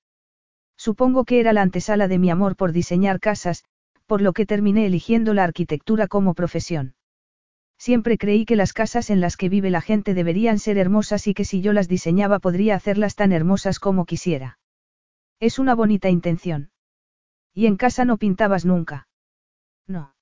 Supongo 0.76 1.24
que 1.24 1.40
era 1.40 1.52
la 1.52 1.62
antesala 1.62 2.08
de 2.08 2.18
mi 2.18 2.30
amor 2.30 2.56
por 2.56 2.72
diseñar 2.72 3.20
casas, 3.20 3.64
por 4.06 4.20
lo 4.20 4.32
que 4.32 4.46
terminé 4.46 4.86
eligiendo 4.86 5.32
la 5.32 5.44
arquitectura 5.44 6.08
como 6.08 6.34
profesión. 6.34 6.94
Siempre 7.78 8.18
creí 8.18 8.44
que 8.44 8.56
las 8.56 8.72
casas 8.72 9.10
en 9.10 9.20
las 9.20 9.36
que 9.36 9.48
vive 9.48 9.70
la 9.70 9.80
gente 9.80 10.14
deberían 10.14 10.58
ser 10.58 10.78
hermosas 10.78 11.26
y 11.26 11.34
que 11.34 11.44
si 11.44 11.62
yo 11.62 11.72
las 11.72 11.88
diseñaba 11.88 12.38
podría 12.38 12.76
hacerlas 12.76 13.16
tan 13.16 13.32
hermosas 13.32 13.78
como 13.78 14.04
quisiera. 14.04 14.58
Es 15.40 15.58
una 15.58 15.74
bonita 15.74 16.08
intención. 16.08 16.70
¿Y 17.54 17.66
en 17.66 17.76
casa 17.76 18.04
no 18.04 18.18
pintabas 18.18 18.64
nunca? 18.64 19.08
No. 19.86 20.14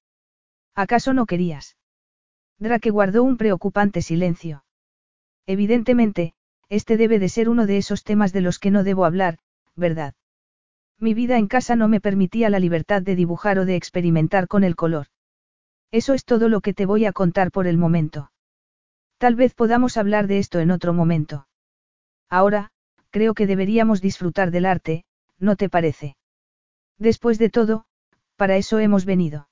¿Acaso 0.75 1.13
no 1.13 1.27
querías? 1.27 1.77
Drake 2.61 2.91
guardó 2.91 3.25
un 3.25 3.39
preocupante 3.39 4.03
silencio. 4.03 4.65
Evidentemente, 5.47 6.35
este 6.69 6.97
debe 6.97 7.19
de 7.19 7.29
ser 7.29 7.49
uno 7.49 7.67
de 7.67 7.79
esos 7.79 8.05
temas 8.05 8.33
de 8.33 8.43
los 8.43 8.59
que 8.59 8.71
no 8.71 8.85
debo 8.85 9.07
hablar, 9.07 9.39
¿verdad? 9.75 10.15
Mi 10.99 11.15
vida 11.15 11.39
en 11.39 11.49
casa 11.49 11.75
no 11.75 11.89
me 11.89 12.01
permitía 12.01 12.51
la 12.51 12.59
libertad 12.59 13.01
de 13.01 13.17
dibujar 13.17 13.59
o 13.59 13.65
de 13.65 13.77
experimentar 13.77 14.47
con 14.47 14.63
el 14.63 14.77
color. 14.77 15.07
Eso 15.91 16.13
es 16.13 16.25
todo 16.25 16.49
lo 16.49 16.61
que 16.61 16.75
te 16.75 16.87
voy 16.87 17.07
a 17.07 17.13
contar 17.13 17.51
por 17.51 17.67
el 17.67 17.79
momento. 17.79 18.31
Tal 19.19 19.35
vez 19.35 19.55
podamos 19.55 19.97
hablar 19.97 20.27
de 20.27 20.39
esto 20.39 20.61
en 20.61 20.71
otro 20.71 20.93
momento. 20.93 21.49
Ahora, 22.29 22.71
creo 23.11 23.35
que 23.35 23.47
deberíamos 23.47 24.01
disfrutar 24.01 24.51
del 24.51 24.67
arte, 24.67 25.05
¿no 25.39 25.57
te 25.57 25.69
parece? 25.69 26.17
Después 26.99 27.39
de 27.39 27.51
todo, 27.51 27.87
para 28.37 28.57
eso 28.57 28.79
hemos 28.79 29.07
venido. 29.07 29.50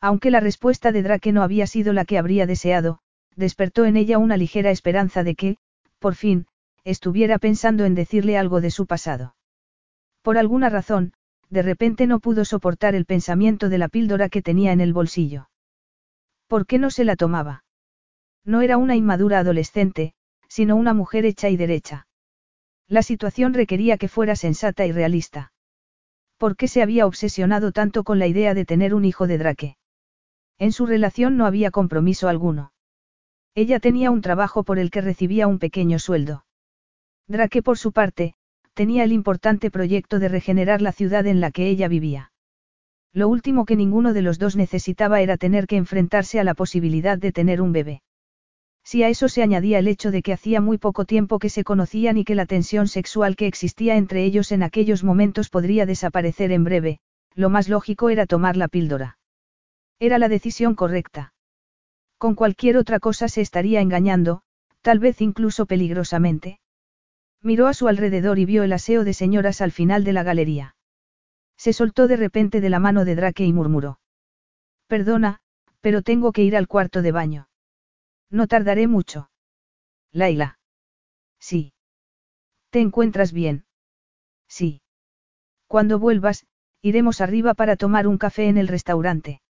Aunque 0.00 0.30
la 0.30 0.40
respuesta 0.40 0.92
de 0.92 1.02
Drake 1.02 1.32
no 1.32 1.42
había 1.42 1.66
sido 1.66 1.92
la 1.92 2.04
que 2.04 2.18
habría 2.18 2.46
deseado, 2.46 3.00
despertó 3.36 3.84
en 3.84 3.96
ella 3.96 4.18
una 4.18 4.36
ligera 4.36 4.70
esperanza 4.70 5.22
de 5.24 5.34
que, 5.34 5.56
por 5.98 6.14
fin, 6.14 6.46
estuviera 6.84 7.38
pensando 7.38 7.84
en 7.84 7.94
decirle 7.94 8.38
algo 8.38 8.60
de 8.60 8.70
su 8.70 8.86
pasado. 8.86 9.36
Por 10.22 10.38
alguna 10.38 10.70
razón, 10.70 11.12
de 11.50 11.62
repente 11.62 12.06
no 12.06 12.20
pudo 12.20 12.44
soportar 12.44 12.94
el 12.94 13.04
pensamiento 13.04 13.68
de 13.68 13.78
la 13.78 13.88
píldora 13.88 14.28
que 14.28 14.42
tenía 14.42 14.72
en 14.72 14.80
el 14.80 14.92
bolsillo. 14.92 15.50
¿Por 16.46 16.66
qué 16.66 16.78
no 16.78 16.90
se 16.90 17.04
la 17.04 17.16
tomaba? 17.16 17.64
No 18.44 18.62
era 18.62 18.78
una 18.78 18.96
inmadura 18.96 19.40
adolescente, 19.40 20.14
sino 20.48 20.76
una 20.76 20.94
mujer 20.94 21.24
hecha 21.26 21.48
y 21.48 21.56
derecha. 21.56 22.06
La 22.88 23.02
situación 23.02 23.54
requería 23.54 23.98
que 23.98 24.08
fuera 24.08 24.34
sensata 24.34 24.86
y 24.86 24.92
realista. 24.92 25.52
¿Por 26.38 26.56
qué 26.56 26.68
se 26.68 26.82
había 26.82 27.06
obsesionado 27.06 27.70
tanto 27.70 28.02
con 28.02 28.18
la 28.18 28.26
idea 28.26 28.54
de 28.54 28.64
tener 28.64 28.94
un 28.94 29.04
hijo 29.04 29.26
de 29.26 29.38
Drake? 29.38 29.76
En 30.60 30.72
su 30.72 30.84
relación 30.84 31.38
no 31.38 31.46
había 31.46 31.70
compromiso 31.70 32.28
alguno. 32.28 32.72
Ella 33.54 33.80
tenía 33.80 34.10
un 34.10 34.20
trabajo 34.20 34.62
por 34.62 34.78
el 34.78 34.90
que 34.90 35.00
recibía 35.00 35.46
un 35.46 35.58
pequeño 35.58 35.98
sueldo. 35.98 36.44
Drake, 37.26 37.62
por 37.62 37.78
su 37.78 37.92
parte, 37.92 38.34
tenía 38.74 39.04
el 39.04 39.12
importante 39.12 39.70
proyecto 39.70 40.18
de 40.18 40.28
regenerar 40.28 40.82
la 40.82 40.92
ciudad 40.92 41.26
en 41.26 41.40
la 41.40 41.50
que 41.50 41.68
ella 41.70 41.88
vivía. 41.88 42.30
Lo 43.14 43.28
último 43.28 43.64
que 43.64 43.74
ninguno 43.74 44.12
de 44.12 44.20
los 44.20 44.38
dos 44.38 44.54
necesitaba 44.54 45.22
era 45.22 45.38
tener 45.38 45.66
que 45.66 45.76
enfrentarse 45.76 46.38
a 46.38 46.44
la 46.44 46.52
posibilidad 46.52 47.16
de 47.16 47.32
tener 47.32 47.62
un 47.62 47.72
bebé. 47.72 48.02
Si 48.84 49.02
a 49.02 49.08
eso 49.08 49.28
se 49.28 49.42
añadía 49.42 49.78
el 49.78 49.88
hecho 49.88 50.10
de 50.10 50.20
que 50.20 50.34
hacía 50.34 50.60
muy 50.60 50.76
poco 50.76 51.06
tiempo 51.06 51.38
que 51.38 51.48
se 51.48 51.64
conocían 51.64 52.18
y 52.18 52.24
que 52.24 52.34
la 52.34 52.44
tensión 52.44 52.86
sexual 52.86 53.34
que 53.34 53.46
existía 53.46 53.96
entre 53.96 54.24
ellos 54.24 54.52
en 54.52 54.62
aquellos 54.62 55.04
momentos 55.04 55.48
podría 55.48 55.86
desaparecer 55.86 56.52
en 56.52 56.64
breve, 56.64 56.98
lo 57.34 57.48
más 57.48 57.70
lógico 57.70 58.10
era 58.10 58.26
tomar 58.26 58.58
la 58.58 58.68
píldora. 58.68 59.19
Era 60.00 60.18
la 60.18 60.28
decisión 60.28 60.74
correcta. 60.74 61.34
Con 62.16 62.34
cualquier 62.34 62.78
otra 62.78 63.00
cosa 63.00 63.28
se 63.28 63.42
estaría 63.42 63.82
engañando, 63.82 64.42
tal 64.80 64.98
vez 64.98 65.20
incluso 65.20 65.66
peligrosamente. 65.66 66.58
Miró 67.42 67.66
a 67.66 67.74
su 67.74 67.86
alrededor 67.86 68.38
y 68.38 68.46
vio 68.46 68.62
el 68.62 68.72
aseo 68.72 69.04
de 69.04 69.14
señoras 69.14 69.60
al 69.60 69.72
final 69.72 70.02
de 70.04 70.14
la 70.14 70.22
galería. 70.22 70.74
Se 71.56 71.74
soltó 71.74 72.08
de 72.08 72.16
repente 72.16 72.62
de 72.62 72.70
la 72.70 72.78
mano 72.78 73.04
de 73.04 73.14
Drake 73.14 73.44
y 73.44 73.52
murmuró. 73.52 74.00
Perdona, 74.86 75.40
pero 75.80 76.00
tengo 76.00 76.32
que 76.32 76.44
ir 76.44 76.56
al 76.56 76.66
cuarto 76.66 77.02
de 77.02 77.12
baño. 77.12 77.48
No 78.30 78.46
tardaré 78.46 78.86
mucho. 78.86 79.30
Laila. 80.12 80.58
Sí. 81.38 81.74
¿Te 82.70 82.80
encuentras 82.80 83.32
bien? 83.32 83.66
Sí. 84.48 84.80
Cuando 85.66 85.98
vuelvas, 85.98 86.46
iremos 86.80 87.20
arriba 87.20 87.52
para 87.52 87.76
tomar 87.76 88.06
un 88.06 88.16
café 88.16 88.48
en 88.48 88.56
el 88.56 88.68
restaurante. 88.68 89.42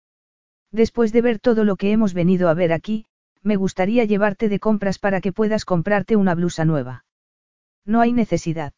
Después 0.72 1.12
de 1.12 1.22
ver 1.22 1.40
todo 1.40 1.64
lo 1.64 1.76
que 1.76 1.92
hemos 1.92 2.14
venido 2.14 2.50
a 2.50 2.54
ver 2.54 2.72
aquí, 2.74 3.06
me 3.42 3.56
gustaría 3.56 4.06
llevarte 4.06 4.50
de 4.50 4.60
compras 4.60 5.00
para 5.00 5.22
que 5.22 5.32
puedas 5.32 5.66
comprarte 5.66 6.16
una 6.16 6.36
blusa 6.36 6.66
nueva. 6.66 7.06
No 7.86 8.02
hay 8.02 8.14
necesidad. 8.14 8.74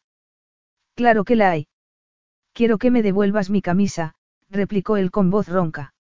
Claro 0.96 1.24
que 1.26 1.36
la 1.36 1.52
hay. 1.52 1.68
Quiero 2.54 2.78
que 2.78 2.92
me 2.92 3.02
devuelvas 3.02 3.50
mi 3.50 3.62
camisa, 3.62 4.16
replicó 4.50 4.98
él 4.98 5.12
con 5.12 5.30
voz 5.30 5.48
ronca. 5.48 5.94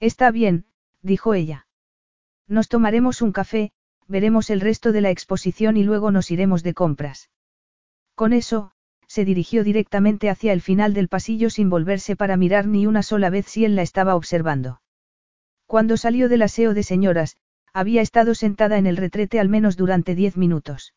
Está 0.00 0.30
bien, 0.30 0.66
dijo 1.02 1.34
ella. 1.34 1.66
Nos 2.48 2.68
tomaremos 2.68 3.22
un 3.22 3.32
café, 3.32 3.72
veremos 4.08 4.50
el 4.50 4.60
resto 4.60 4.92
de 4.92 5.00
la 5.00 5.10
exposición 5.10 5.76
y 5.76 5.82
luego 5.82 6.10
nos 6.10 6.30
iremos 6.30 6.62
de 6.62 6.74
compras. 6.74 7.30
Con 8.14 8.32
eso, 8.32 8.72
se 9.06 9.24
dirigió 9.24 9.64
directamente 9.64 10.30
hacia 10.30 10.52
el 10.52 10.60
final 10.60 10.94
del 10.94 11.08
pasillo 11.08 11.50
sin 11.50 11.70
volverse 11.70 12.16
para 12.16 12.36
mirar 12.36 12.66
ni 12.66 12.86
una 12.86 13.02
sola 13.02 13.30
vez 13.30 13.46
si 13.46 13.64
él 13.64 13.76
la 13.76 13.82
estaba 13.82 14.16
observando. 14.16 14.80
Cuando 15.66 15.96
salió 15.96 16.28
del 16.28 16.42
aseo 16.42 16.74
de 16.74 16.82
señoras, 16.82 17.36
había 17.72 18.00
estado 18.00 18.34
sentada 18.34 18.78
en 18.78 18.86
el 18.86 18.96
retrete 18.96 19.40
al 19.40 19.48
menos 19.48 19.76
durante 19.76 20.14
diez 20.14 20.36
minutos. 20.36 20.94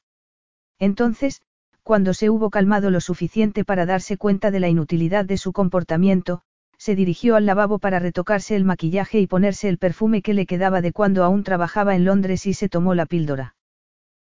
Entonces, 0.77 1.41
cuando 1.83 2.13
se 2.13 2.29
hubo 2.29 2.49
calmado 2.49 2.91
lo 2.91 3.01
suficiente 3.01 3.65
para 3.65 3.85
darse 3.85 4.15
cuenta 4.15 4.51
de 4.51 4.59
la 4.59 4.69
inutilidad 4.69 5.25
de 5.25 5.37
su 5.37 5.53
comportamiento, 5.53 6.43
se 6.77 6.95
dirigió 6.95 7.35
al 7.35 7.45
lavabo 7.45 7.79
para 7.79 7.99
retocarse 7.99 8.55
el 8.55 8.63
maquillaje 8.63 9.19
y 9.19 9.27
ponerse 9.27 9.67
el 9.67 9.77
perfume 9.77 10.21
que 10.21 10.33
le 10.33 10.45
quedaba 10.45 10.81
de 10.81 10.93
cuando 10.93 11.23
aún 11.23 11.43
trabajaba 11.43 11.95
en 11.95 12.05
Londres 12.05 12.45
y 12.45 12.53
se 12.53 12.69
tomó 12.69 12.95
la 12.95 13.05
píldora. 13.05 13.55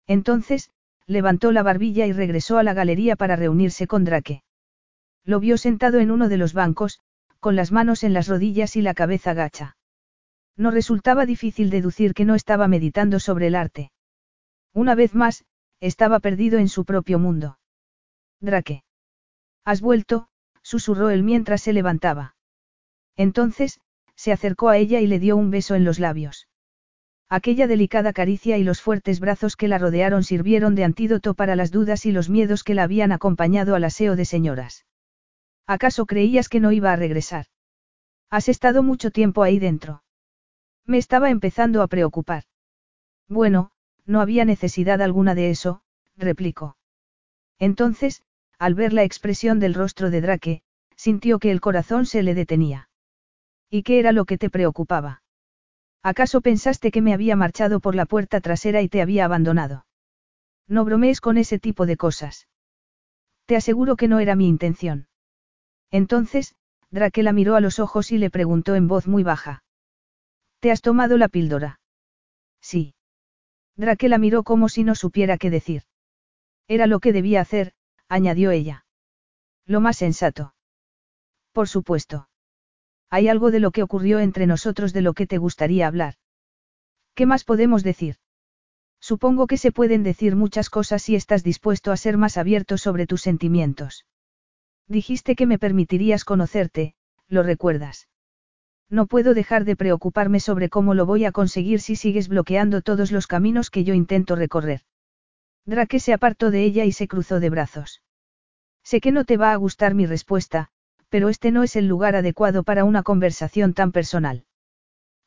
Entonces, 0.08 0.72
levantó 1.06 1.51
la 1.51 1.64
barbilla 1.64 2.08
y 2.08 2.14
regresó 2.14 2.58
a 2.58 2.64
la 2.64 2.74
galería 2.74 3.16
para 3.16 3.35
reunirse 3.35 3.88
con 3.88 4.06
Drake. 4.06 4.43
Lo 5.26 5.40
vio 5.40 5.58
sentado 5.58 6.00
en 6.00 6.11
uno 6.11 6.30
de 6.30 6.38
los 6.38 6.53
bancos, 6.53 7.01
con 7.40 7.56
las 7.56 7.72
manos 7.72 8.03
en 8.03 8.14
las 8.14 8.27
rodillas 8.27 8.76
y 8.76 8.82
la 8.82 8.93
cabeza 8.93 9.34
gacha. 9.34 9.76
No 10.59 10.71
resultaba 10.71 11.25
difícil 11.25 11.69
deducir 11.69 12.13
que 12.13 12.25
no 12.25 12.35
estaba 12.35 12.67
meditando 12.67 13.21
sobre 13.21 13.47
el 13.47 13.55
arte. 13.55 13.91
Una 14.73 14.93
vez 14.93 15.15
más, 15.15 15.45
estaba 15.79 16.19
perdido 16.19 16.59
en 16.59 16.67
su 16.67 16.83
propio 16.83 17.17
mundo. 17.17 17.57
Drake. 18.41 18.83
Has 19.63 19.79
vuelto, 19.79 20.27
susurró 20.61 21.11
él 21.11 21.23
mientras 21.23 21.61
se 21.61 21.71
levantaba. 21.71 22.35
Entonces, 23.15 23.79
se 24.15 24.33
acercó 24.33 24.67
a 24.67 24.75
ella 24.75 24.99
y 24.99 25.07
le 25.07 25.17
dio 25.17 25.38
un 25.38 25.49
beso 25.49 25.75
en 25.75 25.85
los 25.85 25.97
labios. 25.97 26.49
Aquella 27.29 27.65
delicada 27.65 28.11
caricia 28.11 28.57
y 28.57 28.65
los 28.65 28.81
fuertes 28.81 29.21
brazos 29.21 29.55
que 29.55 29.69
la 29.69 29.77
rodearon 29.77 30.25
sirvieron 30.25 30.75
de 30.75 30.83
antídoto 30.83 31.35
para 31.35 31.55
las 31.55 31.71
dudas 31.71 32.05
y 32.05 32.11
los 32.11 32.29
miedos 32.29 32.65
que 32.65 32.73
la 32.73 32.83
habían 32.83 33.13
acompañado 33.13 33.75
al 33.75 33.85
aseo 33.85 34.17
de 34.17 34.25
señoras. 34.25 34.85
¿Acaso 35.65 36.05
creías 36.05 36.49
que 36.49 36.59
no 36.59 36.73
iba 36.73 36.91
a 36.91 36.97
regresar? 36.97 37.45
Has 38.29 38.49
estado 38.49 38.83
mucho 38.83 39.09
tiempo 39.09 39.41
ahí 39.41 39.57
dentro. 39.57 40.03
Me 40.90 40.98
estaba 40.98 41.30
empezando 41.30 41.84
a 41.84 41.88
preocupar. 41.88 42.45
Bueno, 43.27 43.69
no 44.08 44.22
había 44.22 44.43
necesidad 44.43 45.03
alguna 45.03 45.35
de 45.35 45.51
eso, 45.51 45.84
replicó. 46.18 46.77
Entonces, 47.59 48.24
al 48.58 48.74
ver 48.74 48.92
la 48.93 49.03
expresión 49.03 49.59
del 49.59 49.76
rostro 49.76 50.09
de 50.09 50.22
Drake, 50.22 50.64
sintió 50.95 51.38
que 51.38 51.51
el 51.51 51.61
corazón 51.61 52.08
se 52.08 52.24
le 52.24 52.34
detenía. 52.34 52.90
¿Y 53.69 53.84
qué 53.84 54.00
era 54.00 54.14
lo 54.14 54.26
que 54.26 54.40
te 54.40 54.50
preocupaba? 54.50 55.22
¿Acaso 56.01 56.42
pensaste 56.42 56.90
que 56.90 57.03
me 57.03 57.14
había 57.14 57.35
marchado 57.35 57.82
por 57.82 57.93
la 57.93 58.08
puerta 58.08 58.42
trasera 58.42 58.82
y 58.82 58.90
te 58.90 59.03
había 59.03 59.26
abandonado? 59.26 59.85
No 60.68 60.85
bromees 60.85 61.22
con 61.22 61.38
ese 61.38 61.59
tipo 61.59 61.85
de 61.85 61.98
cosas. 61.98 62.48
Te 63.45 63.56
aseguro 63.56 63.95
que 63.95 64.08
no 64.08 64.18
era 64.18 64.35
mi 64.35 64.48
intención. 64.48 65.08
Entonces, 65.92 66.56
Drake 66.90 67.22
la 67.22 67.32
miró 67.32 67.56
a 67.56 67.61
los 67.61 67.77
ojos 67.77 68.11
y 68.11 68.18
le 68.18 68.32
preguntó 68.32 68.74
en 68.74 68.88
voz 68.88 69.06
muy 69.06 69.22
baja. 69.22 69.61
¿Te 70.59 70.71
has 70.71 70.81
tomado 70.81 71.17
la 71.17 71.29
píldora? 71.29 71.79
Sí. 72.61 72.93
Drake 73.75 74.09
la 74.09 74.17
miró 74.17 74.43
como 74.43 74.67
si 74.67 74.83
no 74.83 74.95
supiera 74.95 75.38
qué 75.38 75.49
decir. 75.49 75.83
Era 76.67 76.85
lo 76.85 76.99
que 76.99 77.13
debía 77.13 77.41
hacer, 77.41 77.73
añadió 78.09 78.51
ella. 78.51 78.85
Lo 79.65 79.79
más 79.79 79.97
sensato. 79.97 80.53
Por 81.53 81.69
supuesto. 81.69 82.29
Hay 83.09 83.27
algo 83.27 83.51
de 83.51 83.59
lo 83.59 83.71
que 83.71 83.83
ocurrió 83.83 84.19
entre 84.19 84.47
nosotros 84.47 84.93
de 84.93 85.01
lo 85.01 85.13
que 85.13 85.27
te 85.27 85.38
gustaría 85.38 85.88
hablar. 85.88 86.15
¿Qué 87.15 87.25
más 87.25 87.43
podemos 87.43 87.83
decir? 87.83 88.17
Supongo 88.99 89.47
que 89.47 89.57
se 89.57 89.71
pueden 89.71 90.03
decir 90.03 90.35
muchas 90.35 90.69
cosas 90.69 91.01
si 91.01 91.15
estás 91.15 91.43
dispuesto 91.43 91.91
a 91.91 91.97
ser 91.97 92.17
más 92.17 92.38
abierto 92.38 92.77
sobre 92.77 93.07
tus 93.07 93.21
sentimientos. 93.21 94.05
Dijiste 94.88 95.35
que 95.35 95.45
me 95.45 95.57
permitirías 95.57 96.25
conocerte, 96.25 96.95
¿lo 97.27 97.43
recuerdas? 97.43 98.07
No 98.90 99.06
puedo 99.06 99.34
dejar 99.34 99.66
de 99.66 99.76
preocuparme 99.76 100.40
sobre 100.40 100.69
cómo 100.69 100.93
lo 100.93 101.06
voy 101.06 101.26
a 101.26 101.32
conseguir 101.32 101.80
si 101.80 101.95
sigues 101.95 102.27
bloqueando 102.27 102.82
todos 102.82 103.11
los 103.11 103.27
caminos 103.27 103.69
que 103.69 103.84
yo 103.84 103.93
intento 103.93 104.35
recorrer. 104.35 104.82
Drake 105.66 106.00
se 106.00 106.14
apartó 106.14 106.50
de 106.50 106.64
ella 106.64 106.85
y 106.85 106.92
se 106.92 107.08
cruzó 107.08 107.40
de 107.40 107.51
brazos. 107.51 108.01
Sé 108.84 109.01
que 109.01 109.11
no 109.11 109.26
te 109.26 109.38
va 109.38 109.51
a 109.51 109.56
gustar 109.58 109.93
mi 109.93 110.08
respuesta, 110.08 110.69
pero 111.09 111.30
este 111.30 111.51
no 111.51 111.61
es 111.61 111.76
el 111.76 111.88
lugar 111.88 112.16
adecuado 112.16 112.64
para 112.64 112.84
una 112.84 113.03
conversación 113.03 113.74
tan 113.74 113.92
personal. 113.92 114.45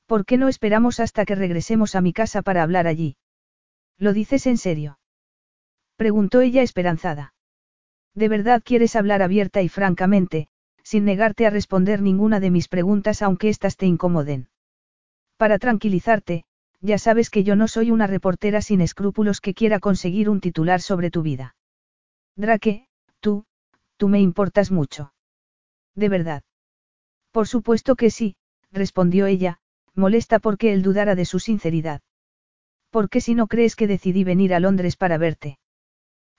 ¿Por 0.07 0.24
qué 0.24 0.36
no 0.36 0.49
esperamos 0.49 0.99
hasta 0.99 1.24
que 1.24 1.36
regresemos 1.36 1.94
a 1.94 2.00
mi 2.00 2.12
casa 2.12 2.42
para 2.42 2.62
hablar 2.65 2.89
allí? 2.89 3.16
¿Lo 3.99 4.12
dices 4.12 4.47
en 4.47 4.58
serio? 4.58 4.99
Preguntó 5.97 6.41
ella 6.41 6.62
esperanzada. 6.62 7.34
¿De 8.15 8.28
verdad 8.28 8.62
quieres 8.65 8.97
hablar 8.97 9.23
abierta 9.23 9.62
y 9.62 9.68
francamente, 9.68 10.49
sin 10.82 11.04
negarte 11.04 11.46
a 11.46 11.50
responder 11.50 12.02
ninguna 12.02 12.40
de 12.40 12.50
mis 12.50 12.68
preguntas 12.68 13.22
aunque 13.22 13.48
éstas 13.48 13.76
te 13.76 13.86
incomoden. 13.86 14.48
Para 15.36 15.58
tranquilizarte, 15.58 16.44
ya 16.80 16.98
sabes 16.98 17.30
que 17.30 17.44
yo 17.44 17.56
no 17.56 17.68
soy 17.68 17.90
una 17.90 18.06
reportera 18.06 18.60
sin 18.60 18.80
escrúpulos 18.80 19.40
que 19.40 19.54
quiera 19.54 19.78
conseguir 19.78 20.28
un 20.28 20.40
titular 20.40 20.80
sobre 20.80 21.10
tu 21.10 21.22
vida. 21.22 21.54
Drake, 22.36 22.88
tú, 23.20 23.44
tú 23.96 24.08
me 24.08 24.20
importas 24.20 24.70
mucho. 24.70 25.12
¿De 25.94 26.08
verdad? 26.08 26.42
Por 27.30 27.46
supuesto 27.46 27.94
que 27.96 28.10
sí, 28.10 28.36
respondió 28.72 29.26
ella, 29.26 29.58
molesta 29.94 30.38
porque 30.38 30.72
él 30.72 30.82
dudara 30.82 31.14
de 31.14 31.24
su 31.24 31.38
sinceridad. 31.38 32.00
¿Por 32.90 33.08
qué 33.08 33.20
si 33.20 33.34
no 33.34 33.46
crees 33.46 33.76
que 33.76 33.86
decidí 33.86 34.24
venir 34.24 34.54
a 34.54 34.60
Londres 34.60 34.96
para 34.96 35.18
verte? 35.18 35.58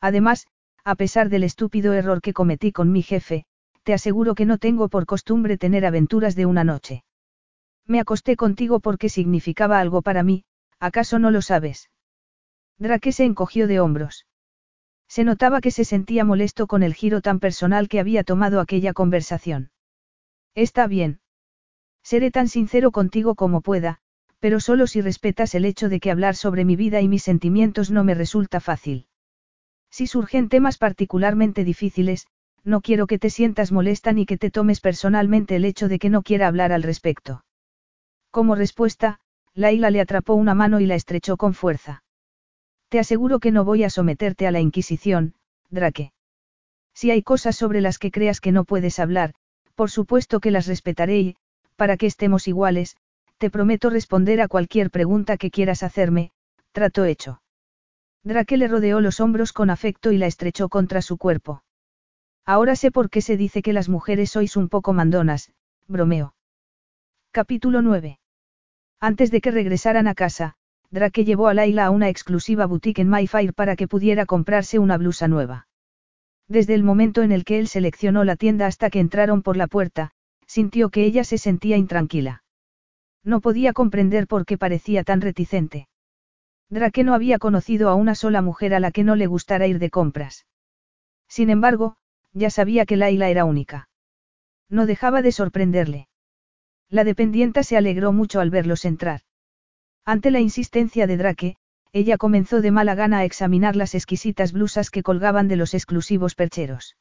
Además, 0.01 0.47
a 0.83 0.95
pesar 0.95 1.29
del 1.29 1.43
estúpido 1.43 1.93
error 1.93 2.21
que 2.21 2.33
cometí 2.33 2.71
con 2.71 2.91
mi 2.91 3.01
jefe, 3.01 3.45
te 3.83 3.93
aseguro 3.93 4.35
que 4.35 4.45
no 4.45 4.57
tengo 4.57 4.89
por 4.89 5.05
costumbre 5.05 5.57
tener 5.57 5.85
aventuras 5.85 6.35
de 6.35 6.45
una 6.45 6.63
noche. 6.63 7.03
Me 7.85 7.99
acosté 7.99 8.35
contigo 8.35 8.79
porque 8.79 9.09
significaba 9.09 9.79
algo 9.79 10.01
para 10.01 10.23
mí, 10.23 10.45
¿acaso 10.79 11.19
no 11.19 11.31
lo 11.31 11.41
sabes? 11.41 11.89
Drake 12.79 13.11
se 13.11 13.25
encogió 13.25 13.67
de 13.67 13.79
hombros. 13.79 14.25
Se 15.07 15.23
notaba 15.23 15.61
que 15.61 15.71
se 15.71 15.85
sentía 15.85 16.25
molesto 16.25 16.65
con 16.65 16.81
el 16.81 16.95
giro 16.95 17.21
tan 17.21 17.39
personal 17.39 17.87
que 17.87 17.99
había 17.99 18.23
tomado 18.23 18.59
aquella 18.59 18.93
conversación. 18.93 19.71
Está 20.55 20.87
bien. 20.87 21.19
Seré 22.03 22.31
tan 22.31 22.47
sincero 22.47 22.91
contigo 22.91 23.35
como 23.35 23.61
pueda, 23.61 23.99
pero 24.39 24.59
solo 24.59 24.87
si 24.87 25.01
respetas 25.01 25.55
el 25.55 25.65
hecho 25.65 25.87
de 25.87 25.99
que 25.99 26.11
hablar 26.11 26.35
sobre 26.35 26.65
mi 26.65 26.75
vida 26.75 26.99
y 27.01 27.07
mis 27.07 27.23
sentimientos 27.23 27.91
no 27.91 28.03
me 28.03 28.13
resulta 28.13 28.59
fácil. 28.59 29.07
Si 29.89 30.07
surgen 30.07 30.49
temas 30.49 30.77
particularmente 30.77 31.63
difíciles, 31.63 32.27
no 32.63 32.81
quiero 32.81 33.07
que 33.07 33.19
te 33.19 33.29
sientas 33.29 33.71
molesta 33.71 34.13
ni 34.13 34.25
que 34.25 34.37
te 34.37 34.51
tomes 34.51 34.79
personalmente 34.79 35.55
el 35.55 35.65
hecho 35.65 35.87
de 35.87 35.99
que 35.99 36.09
no 36.09 36.21
quiera 36.21 36.47
hablar 36.47 36.71
al 36.71 36.83
respecto. 36.83 37.43
Como 38.31 38.55
respuesta, 38.55 39.19
Laila 39.53 39.91
le 39.91 40.01
atrapó 40.01 40.33
una 40.33 40.55
mano 40.55 40.79
y 40.79 40.85
la 40.85 40.95
estrechó 40.95 41.37
con 41.37 41.53
fuerza. 41.53 42.03
Te 42.89 42.99
aseguro 42.99 43.39
que 43.39 43.51
no 43.51 43.65
voy 43.65 43.83
a 43.83 43.89
someterte 43.89 44.47
a 44.47 44.51
la 44.51 44.59
Inquisición, 44.59 45.35
Drake. 45.69 46.13
Si 46.93 47.11
hay 47.11 47.21
cosas 47.23 47.55
sobre 47.55 47.81
las 47.81 47.99
que 47.99 48.11
creas 48.11 48.39
que 48.39 48.51
no 48.51 48.65
puedes 48.65 48.99
hablar, 48.99 49.33
por 49.75 49.89
supuesto 49.89 50.39
que 50.39 50.51
las 50.51 50.67
respetaré 50.67 51.19
y, 51.19 51.35
para 51.75 51.97
que 51.97 52.05
estemos 52.05 52.47
iguales, 52.47 52.95
te 53.37 53.49
prometo 53.49 53.89
responder 53.89 54.41
a 54.41 54.47
cualquier 54.47 54.89
pregunta 54.89 55.37
que 55.37 55.51
quieras 55.51 55.83
hacerme, 55.83 56.31
trato 56.71 57.05
hecho. 57.05 57.41
Drake 58.23 58.57
le 58.57 58.67
rodeó 58.67 59.01
los 59.01 59.19
hombros 59.19 59.51
con 59.53 59.69
afecto 59.69 60.11
y 60.11 60.17
la 60.17 60.27
estrechó 60.27 60.69
contra 60.69 61.01
su 61.01 61.17
cuerpo. 61.17 61.63
Ahora 62.45 62.75
sé 62.75 62.91
por 62.91 63.09
qué 63.09 63.21
se 63.21 63.37
dice 63.37 63.61
que 63.61 63.71
las 63.71 63.87
mujeres 63.87 64.31
sois 64.31 64.57
un 64.57 64.67
poco 64.67 64.91
mandonas, 64.91 65.53
bromeo. 65.87 66.35
Capítulo 67.31 67.81
9. 67.81 68.19
Antes 68.99 69.31
de 69.31 69.39
que 69.39 69.49
regresaran 69.51 70.07
a 70.07 70.13
casa, 70.13 70.55
Drake 70.91 71.23
llevó 71.23 71.47
a 71.47 71.53
Laila 71.53 71.85
a 71.85 71.89
una 71.89 72.09
exclusiva 72.09 72.65
boutique 72.65 73.01
en 73.01 73.07
Mayfair 73.07 73.53
para 73.53 73.77
que 73.77 73.87
pudiera 73.87 74.25
comprarse 74.25 74.77
una 74.77 74.97
blusa 74.97 75.29
nueva. 75.29 75.67
Desde 76.49 76.73
el 76.73 76.83
momento 76.83 77.21
en 77.21 77.31
el 77.31 77.45
que 77.45 77.59
él 77.59 77.67
seleccionó 77.67 78.25
la 78.25 78.35
tienda 78.35 78.67
hasta 78.67 78.89
que 78.89 78.99
entraron 78.99 79.41
por 79.41 79.55
la 79.55 79.67
puerta, 79.67 80.11
sintió 80.45 80.89
que 80.89 81.05
ella 81.05 81.23
se 81.23 81.37
sentía 81.37 81.77
intranquila. 81.77 82.43
No 83.23 83.39
podía 83.39 83.71
comprender 83.71 84.27
por 84.27 84.45
qué 84.45 84.57
parecía 84.57 85.05
tan 85.05 85.21
reticente. 85.21 85.87
Drake 86.69 87.05
no 87.05 87.13
había 87.13 87.39
conocido 87.39 87.87
a 87.87 87.95
una 87.95 88.15
sola 88.15 88.41
mujer 88.41 88.73
a 88.73 88.81
la 88.81 88.91
que 88.91 89.05
no 89.05 89.15
le 89.15 89.27
gustara 89.27 89.65
ir 89.65 89.79
de 89.79 89.89
compras. 89.89 90.45
Sin 91.29 91.49
embargo, 91.49 91.95
ya 92.33 92.49
sabía 92.49 92.85
que 92.85 92.97
Laila 92.97 93.29
era 93.29 93.45
única. 93.45 93.87
No 94.69 94.85
dejaba 94.85 95.21
de 95.21 95.31
sorprenderle. 95.31 96.07
La 96.89 97.03
dependienta 97.03 97.63
se 97.63 97.77
alegró 97.77 98.11
mucho 98.11 98.39
al 98.39 98.49
verlos 98.49 98.85
entrar. 98.85 99.21
Ante 100.05 100.31
la 100.31 100.39
insistencia 100.39 101.07
de 101.07 101.17
Drake, 101.17 101.55
ella 101.91 102.17
comenzó 102.17 102.61
de 102.61 102.71
mala 102.71 102.95
gana 102.95 103.19
a 103.19 103.25
examinar 103.25 103.75
las 103.75 103.95
exquisitas 103.95 104.51
blusas 104.51 104.89
que 104.89 105.03
colgaban 105.03 105.47
de 105.47 105.55
los 105.55 105.73
exclusivos 105.73 106.35
percheros. 106.35 106.97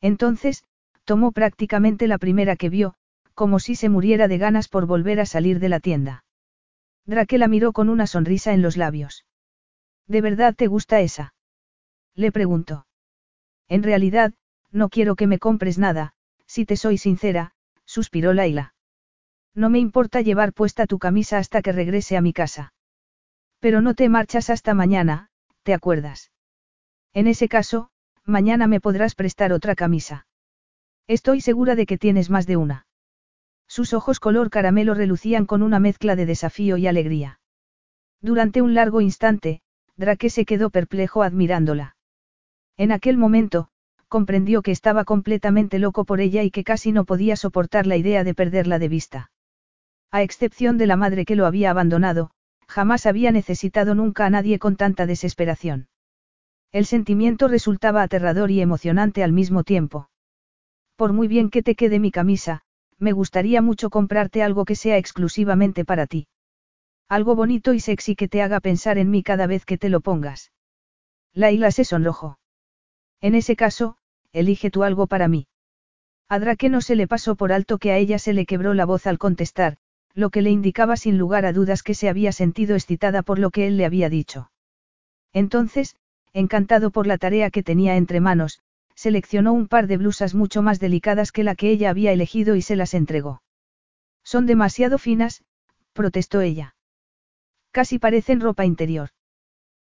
Entonces, 0.00 0.64
tomó 1.04 1.32
prácticamente 1.32 2.08
la 2.08 2.18
primera 2.18 2.56
que 2.56 2.70
vio, 2.70 2.94
como 3.34 3.58
si 3.58 3.74
se 3.74 3.88
muriera 3.88 4.28
de 4.28 4.38
ganas 4.38 4.68
por 4.68 4.86
volver 4.86 5.20
a 5.20 5.26
salir 5.26 5.60
de 5.60 5.68
la 5.68 5.80
tienda. 5.80 6.24
Drake 7.04 7.38
la 7.38 7.46
miró 7.46 7.72
con 7.72 7.88
una 7.88 8.06
sonrisa 8.06 8.54
en 8.54 8.62
los 8.62 8.76
labios. 8.76 9.26
¿De 10.06 10.20
verdad 10.20 10.54
te 10.54 10.66
gusta 10.66 11.00
esa? 11.00 11.34
Le 12.14 12.32
preguntó. 12.32 12.86
En 13.68 13.82
realidad, 13.82 14.32
no 14.76 14.90
quiero 14.90 15.16
que 15.16 15.26
me 15.26 15.38
compres 15.38 15.78
nada, 15.78 16.12
si 16.46 16.66
te 16.66 16.76
soy 16.76 16.98
sincera, 16.98 17.52
suspiró 17.86 18.34
Laila. 18.34 18.74
No 19.54 19.70
me 19.70 19.78
importa 19.78 20.20
llevar 20.20 20.52
puesta 20.52 20.86
tu 20.86 20.98
camisa 20.98 21.38
hasta 21.38 21.62
que 21.62 21.72
regrese 21.72 22.16
a 22.16 22.20
mi 22.20 22.34
casa. 22.34 22.74
Pero 23.58 23.80
no 23.80 23.94
te 23.94 24.10
marchas 24.10 24.50
hasta 24.50 24.74
mañana, 24.74 25.30
¿te 25.62 25.72
acuerdas? 25.72 26.30
En 27.14 27.26
ese 27.26 27.48
caso, 27.48 27.88
mañana 28.24 28.66
me 28.66 28.80
podrás 28.80 29.14
prestar 29.14 29.54
otra 29.54 29.74
camisa. 29.74 30.26
Estoy 31.06 31.40
segura 31.40 31.74
de 31.74 31.86
que 31.86 31.96
tienes 31.96 32.28
más 32.28 32.46
de 32.46 32.58
una. 32.58 32.86
Sus 33.66 33.94
ojos 33.94 34.20
color 34.20 34.50
caramelo 34.50 34.92
relucían 34.92 35.46
con 35.46 35.62
una 35.62 35.80
mezcla 35.80 36.16
de 36.16 36.26
desafío 36.26 36.76
y 36.76 36.86
alegría. 36.86 37.40
Durante 38.20 38.60
un 38.60 38.74
largo 38.74 39.00
instante, 39.00 39.62
Drake 39.96 40.28
se 40.28 40.44
quedó 40.44 40.68
perplejo 40.68 41.22
admirándola. 41.22 41.96
En 42.76 42.92
aquel 42.92 43.16
momento, 43.16 43.70
comprendió 44.08 44.62
que 44.62 44.70
estaba 44.70 45.04
completamente 45.04 45.78
loco 45.78 46.04
por 46.04 46.20
ella 46.20 46.42
y 46.42 46.50
que 46.50 46.64
casi 46.64 46.92
no 46.92 47.04
podía 47.04 47.36
soportar 47.36 47.86
la 47.86 47.96
idea 47.96 48.24
de 48.24 48.34
perderla 48.34 48.78
de 48.78 48.88
vista. 48.88 49.30
A 50.10 50.22
excepción 50.22 50.78
de 50.78 50.86
la 50.86 50.96
madre 50.96 51.24
que 51.24 51.36
lo 51.36 51.46
había 51.46 51.70
abandonado, 51.70 52.30
jamás 52.68 53.06
había 53.06 53.32
necesitado 53.32 53.94
nunca 53.94 54.26
a 54.26 54.30
nadie 54.30 54.58
con 54.58 54.76
tanta 54.76 55.06
desesperación. 55.06 55.88
El 56.72 56.86
sentimiento 56.86 57.48
resultaba 57.48 58.02
aterrador 58.02 58.50
y 58.50 58.60
emocionante 58.60 59.22
al 59.22 59.32
mismo 59.32 59.64
tiempo. 59.64 60.08
Por 60.96 61.12
muy 61.12 61.28
bien 61.28 61.50
que 61.50 61.62
te 61.62 61.74
quede 61.74 61.98
mi 61.98 62.10
camisa, 62.10 62.62
me 62.98 63.12
gustaría 63.12 63.62
mucho 63.62 63.90
comprarte 63.90 64.42
algo 64.42 64.64
que 64.64 64.74
sea 64.74 64.96
exclusivamente 64.96 65.84
para 65.84 66.06
ti. 66.06 66.28
Algo 67.08 67.36
bonito 67.36 67.72
y 67.72 67.80
sexy 67.80 68.16
que 68.16 68.28
te 68.28 68.42
haga 68.42 68.60
pensar 68.60 68.98
en 68.98 69.10
mí 69.10 69.22
cada 69.22 69.46
vez 69.46 69.64
que 69.64 69.78
te 69.78 69.88
lo 69.88 70.00
pongas. 70.00 70.52
Laila 71.34 71.70
se 71.70 71.84
sonrojó. 71.84 72.38
En 73.26 73.34
ese 73.34 73.56
caso, 73.56 73.96
elige 74.32 74.70
tú 74.70 74.84
algo 74.84 75.08
para 75.08 75.26
mí. 75.26 75.48
A 76.28 76.38
Drake 76.38 76.68
no 76.68 76.80
se 76.80 76.94
le 76.94 77.08
pasó 77.08 77.34
por 77.34 77.52
alto 77.52 77.78
que 77.78 77.90
a 77.90 77.96
ella 77.96 78.20
se 78.20 78.32
le 78.32 78.46
quebró 78.46 78.72
la 78.72 78.84
voz 78.84 79.04
al 79.08 79.18
contestar, 79.18 79.78
lo 80.14 80.30
que 80.30 80.42
le 80.42 80.50
indicaba 80.50 80.96
sin 80.96 81.18
lugar 81.18 81.44
a 81.44 81.52
dudas 81.52 81.82
que 81.82 81.94
se 81.94 82.08
había 82.08 82.30
sentido 82.30 82.76
excitada 82.76 83.24
por 83.24 83.40
lo 83.40 83.50
que 83.50 83.66
él 83.66 83.78
le 83.78 83.84
había 83.84 84.08
dicho. 84.08 84.52
Entonces, 85.32 85.96
encantado 86.34 86.92
por 86.92 87.08
la 87.08 87.18
tarea 87.18 87.50
que 87.50 87.64
tenía 87.64 87.96
entre 87.96 88.20
manos, 88.20 88.60
seleccionó 88.94 89.52
un 89.54 89.66
par 89.66 89.88
de 89.88 89.96
blusas 89.96 90.36
mucho 90.36 90.62
más 90.62 90.78
delicadas 90.78 91.32
que 91.32 91.42
la 91.42 91.56
que 91.56 91.70
ella 91.70 91.90
había 91.90 92.12
elegido 92.12 92.54
y 92.54 92.62
se 92.62 92.76
las 92.76 92.94
entregó. 92.94 93.42
Son 94.22 94.46
demasiado 94.46 94.98
finas, 94.98 95.42
protestó 95.94 96.42
ella. 96.42 96.76
Casi 97.72 97.98
parecen 97.98 98.40
ropa 98.40 98.64
interior. 98.64 99.10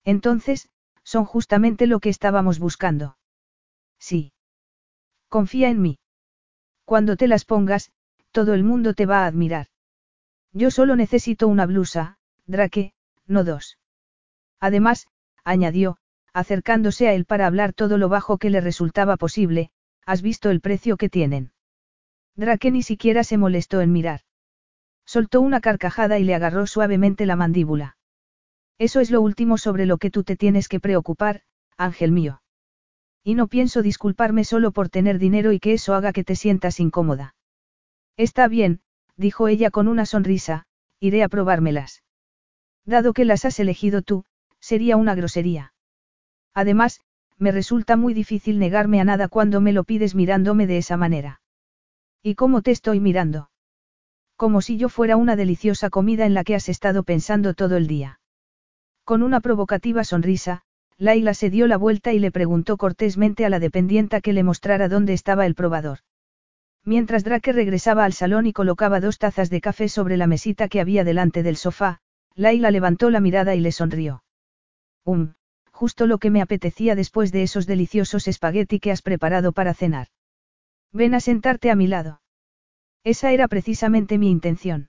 Entonces, 0.04 0.70
son 1.04 1.26
justamente 1.26 1.86
lo 1.86 2.00
que 2.00 2.08
estábamos 2.08 2.58
buscando. 2.58 3.18
Sí. 3.98 4.32
Confía 5.28 5.68
en 5.68 5.82
mí. 5.82 5.98
Cuando 6.84 7.16
te 7.16 7.28
las 7.28 7.44
pongas, 7.44 7.90
todo 8.30 8.54
el 8.54 8.64
mundo 8.64 8.94
te 8.94 9.06
va 9.06 9.24
a 9.24 9.26
admirar. 9.26 9.68
Yo 10.52 10.70
solo 10.70 10.96
necesito 10.96 11.48
una 11.48 11.66
blusa, 11.66 12.18
Drake, 12.46 12.94
no 13.26 13.44
dos. 13.44 13.78
Además, 14.60 15.06
añadió, 15.44 15.98
acercándose 16.32 17.08
a 17.08 17.14
él 17.14 17.24
para 17.24 17.46
hablar 17.46 17.72
todo 17.72 17.98
lo 17.98 18.08
bajo 18.08 18.38
que 18.38 18.50
le 18.50 18.60
resultaba 18.60 19.16
posible, 19.16 19.70
¿has 20.04 20.22
visto 20.22 20.50
el 20.50 20.60
precio 20.60 20.96
que 20.96 21.08
tienen? 21.08 21.52
Drake 22.36 22.70
ni 22.70 22.82
siquiera 22.82 23.24
se 23.24 23.38
molestó 23.38 23.80
en 23.80 23.92
mirar. 23.92 24.20
Soltó 25.04 25.40
una 25.40 25.60
carcajada 25.60 26.18
y 26.18 26.24
le 26.24 26.34
agarró 26.34 26.66
suavemente 26.66 27.26
la 27.26 27.36
mandíbula. 27.36 27.96
Eso 28.78 29.00
es 29.00 29.10
lo 29.10 29.22
último 29.22 29.56
sobre 29.56 29.86
lo 29.86 29.98
que 29.98 30.10
tú 30.10 30.24
te 30.24 30.36
tienes 30.36 30.68
que 30.68 30.80
preocupar, 30.80 31.42
ángel 31.76 32.12
mío. 32.12 32.42
Y 33.26 33.34
no 33.34 33.48
pienso 33.48 33.82
disculparme 33.82 34.44
solo 34.44 34.70
por 34.70 34.88
tener 34.88 35.18
dinero 35.18 35.50
y 35.50 35.58
que 35.58 35.72
eso 35.72 35.94
haga 35.94 36.12
que 36.12 36.22
te 36.22 36.36
sientas 36.36 36.78
incómoda. 36.78 37.34
Está 38.16 38.46
bien, 38.46 38.82
dijo 39.16 39.48
ella 39.48 39.72
con 39.72 39.88
una 39.88 40.06
sonrisa, 40.06 40.66
iré 41.00 41.24
a 41.24 41.28
probármelas. 41.28 42.04
Dado 42.84 43.12
que 43.12 43.24
las 43.24 43.44
has 43.44 43.58
elegido 43.58 44.02
tú, 44.02 44.24
sería 44.60 44.96
una 44.96 45.16
grosería. 45.16 45.74
Además, 46.54 47.00
me 47.36 47.50
resulta 47.50 47.96
muy 47.96 48.14
difícil 48.14 48.60
negarme 48.60 49.00
a 49.00 49.04
nada 49.04 49.26
cuando 49.26 49.60
me 49.60 49.72
lo 49.72 49.82
pides 49.82 50.14
mirándome 50.14 50.68
de 50.68 50.78
esa 50.78 50.96
manera. 50.96 51.40
¿Y 52.22 52.36
cómo 52.36 52.62
te 52.62 52.70
estoy 52.70 53.00
mirando? 53.00 53.50
Como 54.36 54.60
si 54.60 54.76
yo 54.76 54.88
fuera 54.88 55.16
una 55.16 55.34
deliciosa 55.34 55.90
comida 55.90 56.26
en 56.26 56.34
la 56.34 56.44
que 56.44 56.54
has 56.54 56.68
estado 56.68 57.02
pensando 57.02 57.54
todo 57.54 57.76
el 57.76 57.88
día. 57.88 58.20
Con 59.02 59.24
una 59.24 59.40
provocativa 59.40 60.04
sonrisa, 60.04 60.62
Laila 60.98 61.34
se 61.34 61.50
dio 61.50 61.66
la 61.66 61.76
vuelta 61.76 62.12
y 62.12 62.18
le 62.18 62.30
preguntó 62.30 62.76
cortésmente 62.76 63.44
a 63.44 63.50
la 63.50 63.58
dependienta 63.58 64.20
que 64.20 64.32
le 64.32 64.42
mostrara 64.42 64.88
dónde 64.88 65.12
estaba 65.12 65.44
el 65.44 65.54
probador. 65.54 65.98
Mientras 66.84 67.24
Drake 67.24 67.52
regresaba 67.52 68.04
al 68.04 68.12
salón 68.12 68.46
y 68.46 68.52
colocaba 68.52 69.00
dos 69.00 69.18
tazas 69.18 69.50
de 69.50 69.60
café 69.60 69.88
sobre 69.88 70.16
la 70.16 70.26
mesita 70.26 70.68
que 70.68 70.80
había 70.80 71.04
delante 71.04 71.42
del 71.42 71.56
sofá, 71.56 72.00
Laila 72.34 72.70
levantó 72.70 73.10
la 73.10 73.20
mirada 73.20 73.54
y 73.54 73.60
le 73.60 73.72
sonrió. 73.72 74.22
Um, 75.04 75.34
justo 75.70 76.06
lo 76.06 76.18
que 76.18 76.30
me 76.30 76.40
apetecía 76.40 76.94
después 76.94 77.32
de 77.32 77.42
esos 77.42 77.66
deliciosos 77.66 78.28
espagueti 78.28 78.80
que 78.80 78.92
has 78.92 79.02
preparado 79.02 79.52
para 79.52 79.74
cenar. 79.74 80.08
Ven 80.92 81.14
a 81.14 81.20
sentarte 81.20 81.70
a 81.70 81.76
mi 81.76 81.86
lado. 81.86 82.22
Esa 83.04 83.32
era 83.32 83.48
precisamente 83.48 84.16
mi 84.16 84.30
intención. 84.30 84.88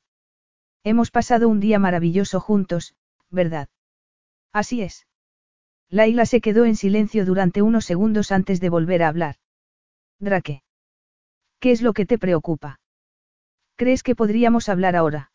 Hemos 0.83 1.11
pasado 1.11 1.49
un 1.49 1.59
día 1.59 1.79
maravilloso 1.79 2.39
juntos, 2.39 2.95
¿verdad? 3.29 3.67
Así 4.53 4.81
es. 4.81 5.07
Laila 5.89 6.25
se 6.25 6.41
quedó 6.41 6.65
en 6.65 6.75
silencio 6.75 7.25
durante 7.25 7.61
unos 7.61 7.85
segundos 7.85 8.31
antes 8.31 8.59
de 8.59 8.69
volver 8.69 9.03
a 9.03 9.07
hablar. 9.07 9.35
Drake. 10.19 10.63
¿Qué 11.59 11.71
es 11.71 11.81
lo 11.81 11.93
que 11.93 12.05
te 12.05 12.17
preocupa? 12.17 12.79
¿Crees 13.75 14.03
que 14.03 14.15
podríamos 14.15 14.69
hablar 14.69 14.95
ahora? 14.95 15.31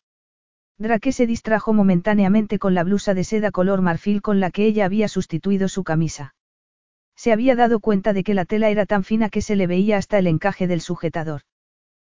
Drake 0.77 1.11
se 1.11 1.25
distrajo 1.25 1.73
momentáneamente 1.73 2.59
con 2.59 2.73
la 2.73 2.83
blusa 2.83 3.13
de 3.13 3.23
seda 3.23 3.51
color 3.51 3.81
marfil 3.81 4.21
con 4.21 4.39
la 4.39 4.51
que 4.51 4.65
ella 4.65 4.85
había 4.85 5.07
sustituido 5.07 5.67
su 5.69 5.83
camisa. 5.83 6.35
Se 7.15 7.31
había 7.31 7.55
dado 7.55 7.79
cuenta 7.79 8.13
de 8.13 8.23
que 8.23 8.33
la 8.33 8.45
tela 8.45 8.69
era 8.69 8.85
tan 8.85 9.03
fina 9.03 9.29
que 9.29 9.41
se 9.41 9.55
le 9.55 9.67
veía 9.67 9.97
hasta 9.97 10.17
el 10.19 10.27
encaje 10.27 10.67
del 10.67 10.81
sujetador. 10.81 11.41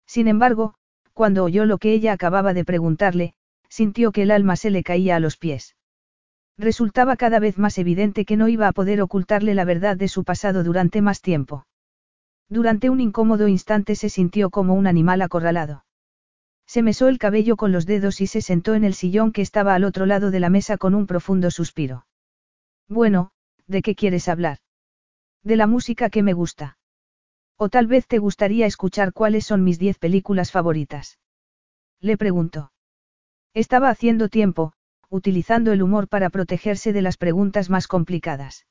Sin 0.06 0.28
embargo, 0.28 0.76
cuando 1.14 1.44
oyó 1.44 1.66
lo 1.66 1.78
que 1.78 1.94
ella 1.94 2.14
acababa 2.14 2.54
de 2.54 2.66
preguntarle, 2.66 3.34
sintió 3.70 4.12
que 4.12 4.24
el 4.24 4.32
alma 4.32 4.56
se 4.56 4.70
le 4.70 4.84
caía 4.84 5.16
a 5.16 5.20
los 5.20 5.38
pies. 5.38 5.76
Resultaba 6.58 7.16
cada 7.16 7.40
vez 7.40 7.58
más 7.58 7.78
evidente 7.78 8.26
que 8.26 8.38
no 8.38 8.48
iba 8.48 8.68
a 8.68 8.74
poder 8.74 9.02
ocultarle 9.02 9.56
la 9.56 9.66
verdad 9.66 9.98
de 9.98 10.08
su 10.08 10.24
pasado 10.24 10.64
durante 10.64 11.02
más 11.02 11.22
tiempo. 11.22 11.66
Durante 12.48 12.90
un 12.90 13.00
incómodo 13.02 13.48
instante 13.48 13.96
se 13.96 14.10
sintió 14.10 14.52
como 14.52 14.76
un 14.76 14.86
animal 14.86 15.22
acorralado. 15.22 15.86
Se 16.68 16.84
mesó 16.84 17.08
el 17.08 17.18
cabello 17.18 17.58
con 17.58 17.72
los 17.72 17.86
dedos 17.86 18.22
y 18.22 18.28
se 18.28 18.42
sentó 18.42 18.76
en 18.76 18.84
el 18.84 18.94
sillón 18.94 19.32
que 19.32 19.42
estaba 19.42 19.74
al 19.74 19.84
otro 19.84 20.06
lado 20.06 20.32
de 20.32 20.40
la 20.40 20.50
mesa 20.50 20.78
con 20.78 20.94
un 20.94 21.08
profundo 21.08 21.50
suspiro. 21.52 22.06
Bueno, 22.88 23.32
¿de 23.68 23.82
qué 23.82 23.96
quieres 23.96 24.28
hablar? 24.28 24.60
De 25.44 25.56
la 25.56 25.68
música 25.68 26.10
que 26.10 26.24
me 26.24 26.34
gusta. 26.34 26.78
O 27.58 27.70
tal 27.70 27.88
vez 27.88 28.08
te 28.08 28.20
gustaría 28.20 28.66
escuchar 28.66 29.14
cuáles 29.14 29.46
son 29.46 29.64
mis 29.64 29.80
diez 29.80 29.98
películas 29.98 30.52
favoritas. 30.52 31.20
Le 32.00 32.18
preguntó. 32.18 32.72
Estaba 33.54 33.90
haciendo 33.90 34.30
tiempo, 34.30 34.74
utilizando 35.14 35.72
el 35.74 35.84
humor 35.84 36.08
para 36.08 36.32
protegerse 36.32 36.92
de 36.92 37.04
las 37.04 37.18
preguntas 37.18 37.70
más 37.70 37.86
complicadas. 37.88 38.66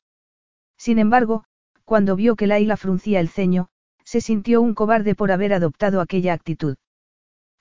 Sin 0.76 0.98
embargo, 0.98 1.44
cuando 1.84 2.16
vio 2.16 2.34
que 2.34 2.48
Laila 2.48 2.76
fruncía 2.76 3.20
el 3.20 3.28
ceño, 3.28 3.68
se 4.04 4.20
sintió 4.20 4.60
un 4.60 4.74
cobarde 4.74 5.14
por 5.14 5.30
haber 5.30 5.54
adoptado 5.54 6.00
aquella 6.00 6.32
actitud. 6.32 6.74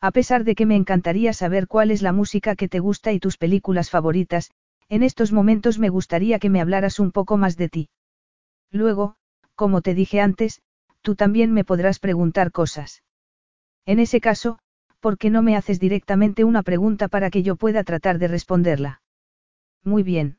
A 0.01 0.09
pesar 0.09 0.43
de 0.45 0.55
que 0.55 0.65
me 0.65 0.75
encantaría 0.75 1.31
saber 1.31 1.67
cuál 1.67 1.91
es 1.91 2.01
la 2.01 2.11
música 2.11 2.55
que 2.55 2.67
te 2.67 2.79
gusta 2.79 3.11
y 3.11 3.19
tus 3.19 3.37
películas 3.37 3.91
favoritas, 3.91 4.49
en 4.89 5.03
estos 5.03 5.31
momentos 5.31 5.77
me 5.77 5.89
gustaría 5.89 6.39
que 6.39 6.49
me 6.49 6.59
hablaras 6.59 6.99
un 6.99 7.11
poco 7.11 7.37
más 7.37 7.57
de 7.57 7.69
ti. 7.69 7.89
Luego, 8.71 9.13
como 9.53 9.81
te 9.81 9.93
dije 9.93 10.21
antes, 10.21 10.63
tú 11.03 11.13
también 11.13 11.53
me 11.53 11.63
podrás 11.63 11.99
preguntar 11.99 12.51
cosas. 12.51 13.03
En 13.85 13.99
ese 13.99 14.21
caso, 14.21 14.57
¿por 15.01 15.17
qué 15.17 15.29
no 15.29 15.41
me 15.41 15.57
haces 15.57 15.79
directamente 15.79 16.45
una 16.45 16.63
pregunta 16.63 17.09
para 17.09 17.29
que 17.29 17.43
yo 17.43 17.57
pueda 17.57 17.83
tratar 17.83 18.19
de 18.19 18.29
responderla? 18.29 19.01
Muy 19.83 20.03
bien. 20.03 20.37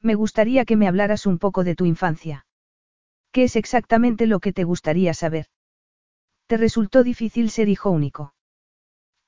Me 0.00 0.14
gustaría 0.14 0.64
que 0.64 0.76
me 0.76 0.86
hablaras 0.86 1.26
un 1.26 1.38
poco 1.38 1.64
de 1.64 1.74
tu 1.74 1.86
infancia. 1.86 2.46
¿Qué 3.32 3.44
es 3.44 3.56
exactamente 3.56 4.26
lo 4.26 4.38
que 4.38 4.52
te 4.52 4.64
gustaría 4.64 5.14
saber? 5.14 5.46
¿Te 6.46 6.56
resultó 6.56 7.02
difícil 7.02 7.50
ser 7.50 7.68
hijo 7.68 7.90
único? 7.90 8.34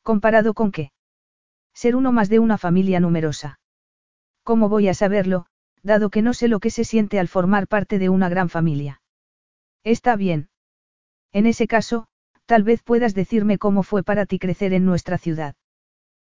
¿Comparado 0.02 0.54
con 0.54 0.70
qué? 0.70 0.92
Ser 1.72 1.96
uno 1.96 2.12
más 2.12 2.28
de 2.28 2.38
una 2.38 2.58
familia 2.58 3.00
numerosa. 3.00 3.58
¿Cómo 4.42 4.68
voy 4.68 4.88
a 4.88 4.94
saberlo, 4.94 5.46
dado 5.82 6.10
que 6.10 6.20
no 6.20 6.34
sé 6.34 6.48
lo 6.48 6.60
que 6.60 6.70
se 6.70 6.84
siente 6.84 7.18
al 7.18 7.28
formar 7.28 7.68
parte 7.68 7.98
de 7.98 8.08
una 8.08 8.28
gran 8.28 8.48
familia? 8.48 9.00
Está 9.84 10.16
bien. 10.16 10.50
En 11.32 11.46
ese 11.46 11.66
caso, 11.66 12.08
Tal 12.46 12.62
vez 12.62 12.82
puedas 12.82 13.14
decirme 13.14 13.58
cómo 13.58 13.82
fue 13.82 14.02
para 14.02 14.26
ti 14.26 14.38
crecer 14.38 14.72
en 14.72 14.84
nuestra 14.84 15.18
ciudad. 15.18 15.54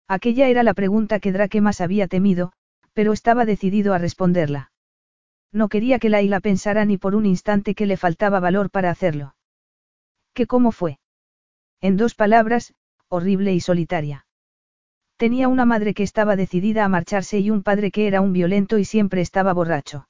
Aquella 0.07 0.47
era 0.47 0.63
la 0.63 0.73
pregunta 0.73 1.19
que 1.19 1.31
Drake 1.31 1.61
más 1.61 1.81
había 1.81 2.07
temido, 2.07 2.51
pero 2.93 3.13
estaba 3.13 3.45
decidido 3.45 3.93
a 3.93 3.97
responderla. 3.97 4.71
No 5.51 5.69
quería 5.69 5.99
que 5.99 6.09
Laila 6.09 6.39
pensara 6.39 6.85
ni 6.85 6.97
por 6.97 7.15
un 7.15 7.25
instante 7.25 7.75
que 7.75 7.85
le 7.85 7.97
faltaba 7.97 8.39
valor 8.39 8.69
para 8.69 8.89
hacerlo. 8.89 9.35
¿Qué 10.33 10.47
cómo 10.47 10.71
fue? 10.71 10.99
En 11.81 11.97
dos 11.97 12.15
palabras, 12.15 12.73
horrible 13.09 13.53
y 13.53 13.59
solitaria. 13.59 14.25
Tenía 15.17 15.47
una 15.47 15.65
madre 15.65 15.93
que 15.93 16.03
estaba 16.03 16.35
decidida 16.35 16.85
a 16.85 16.89
marcharse 16.89 17.39
y 17.39 17.51
un 17.51 17.63
padre 17.63 17.91
que 17.91 18.07
era 18.07 18.21
un 18.21 18.33
violento 18.33 18.77
y 18.77 18.85
siempre 18.85 19.21
estaba 19.21 19.53
borracho. 19.53 20.07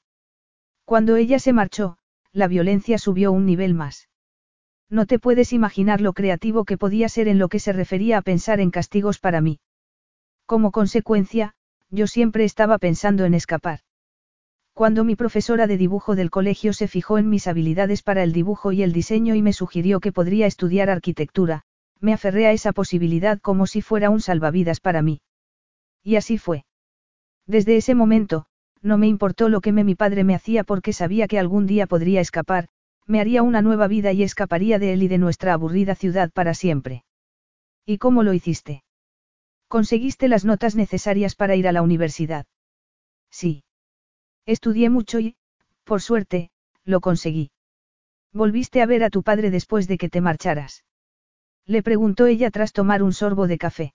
Cuando 0.86 1.16
ella 1.16 1.40
se 1.40 1.54
marchó, 1.54 1.98
la 2.32 2.48
violencia 2.48 2.98
subió 2.98 3.32
un 3.32 3.46
nivel 3.46 3.74
más. 3.74 4.10
No 4.92 5.06
te 5.06 5.20
puedes 5.20 5.54
imaginar 5.54 6.02
lo 6.02 6.12
creativo 6.12 6.66
que 6.66 6.78
podía 6.78 7.08
ser 7.08 7.30
en 7.30 7.40
lo 7.40 7.48
que 7.48 7.60
se 7.60 7.72
refería 7.72 8.18
a 8.18 8.22
pensar 8.22 8.60
en 8.60 8.72
castigos 8.72 9.20
para 9.20 9.40
mí. 9.40 9.62
Como 10.46 10.72
consecuencia, 10.72 11.54
yo 11.90 12.08
siempre 12.08 12.44
estaba 12.44 12.78
pensando 12.78 13.24
en 13.24 13.34
escapar. 13.34 13.80
Cuando 14.74 15.06
mi 15.06 15.16
profesora 15.16 15.66
de 15.66 15.78
dibujo 15.78 16.16
del 16.16 16.30
colegio 16.30 16.74
se 16.74 16.90
fijó 16.90 17.18
en 17.18 17.30
mis 17.30 17.48
habilidades 17.48 18.04
para 18.04 18.22
el 18.22 18.34
dibujo 18.34 18.74
y 18.74 18.84
el 18.84 18.92
diseño 18.92 19.34
y 19.34 19.42
me 19.42 19.54
sugirió 19.54 20.02
que 20.02 20.12
podría 20.12 20.46
estudiar 20.46 20.90
arquitectura, 20.90 21.64
me 22.02 22.12
aferré 22.12 22.48
a 22.48 22.52
esa 22.52 22.74
posibilidad 22.74 23.40
como 23.40 23.68
si 23.68 23.82
fuera 23.82 24.10
un 24.10 24.20
salvavidas 24.20 24.82
para 24.82 25.02
mí. 25.02 25.22
Y 26.04 26.18
así 26.18 26.38
fue. 26.38 26.66
Desde 27.48 27.78
ese 27.78 27.96
momento, 27.96 28.46
no 28.82 28.98
me 28.98 29.08
importó 29.08 29.48
lo 29.48 29.62
que 29.62 29.72
me 29.72 29.86
mi 29.86 29.96
padre 29.96 30.26
me 30.26 30.36
hacía 30.36 30.66
porque 30.66 30.92
sabía 30.92 31.30
que 31.30 31.40
algún 31.40 31.66
día 31.66 31.88
podría 31.88 32.20
escapar, 32.20 32.68
me 33.12 33.20
haría 33.20 33.44
una 33.44 33.62
nueva 33.62 33.88
vida 33.88 34.14
y 34.14 34.24
escaparía 34.24 34.80
de 34.80 34.94
él 34.94 35.04
y 35.04 35.10
de 35.10 35.18
nuestra 35.18 35.54
aburrida 35.54 35.96
ciudad 35.96 36.32
para 36.32 36.54
siempre. 36.54 37.04
¿Y 37.86 37.98
cómo 37.98 38.24
lo 38.24 38.32
hiciste? 38.32 38.84
Conseguiste 39.68 40.30
las 40.30 40.46
notas 40.46 40.76
necesarias 40.76 41.36
para 41.36 41.58
ir 41.58 41.68
a 41.68 41.74
la 41.74 41.82
universidad. 41.82 42.46
Sí. 43.30 43.66
Estudié 44.46 44.90
mucho 44.90 45.20
y, 45.20 45.36
por 45.84 46.02
suerte, 46.02 46.52
lo 46.86 47.02
conseguí. 47.02 47.52
¿Volviste 48.32 48.82
a 48.82 48.86
ver 48.86 49.04
a 49.04 49.10
tu 49.10 49.24
padre 49.24 49.52
después 49.52 49.90
de 49.90 49.98
que 49.98 50.08
te 50.08 50.22
marcharas? 50.22 50.86
Le 51.66 51.84
preguntó 51.84 52.28
ella 52.28 52.50
tras 52.50 52.72
tomar 52.72 53.04
un 53.04 53.12
sorbo 53.12 53.46
de 53.46 53.58
café. 53.58 53.94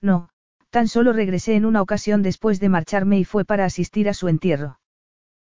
No, 0.00 0.28
tan 0.70 0.86
solo 0.86 1.12
regresé 1.12 1.56
en 1.56 1.64
una 1.64 1.82
ocasión 1.82 2.22
después 2.22 2.60
de 2.60 2.68
marcharme 2.68 3.18
y 3.18 3.24
fue 3.24 3.44
para 3.44 3.64
asistir 3.64 4.08
a 4.08 4.14
su 4.14 4.28
entierro. 4.28 4.78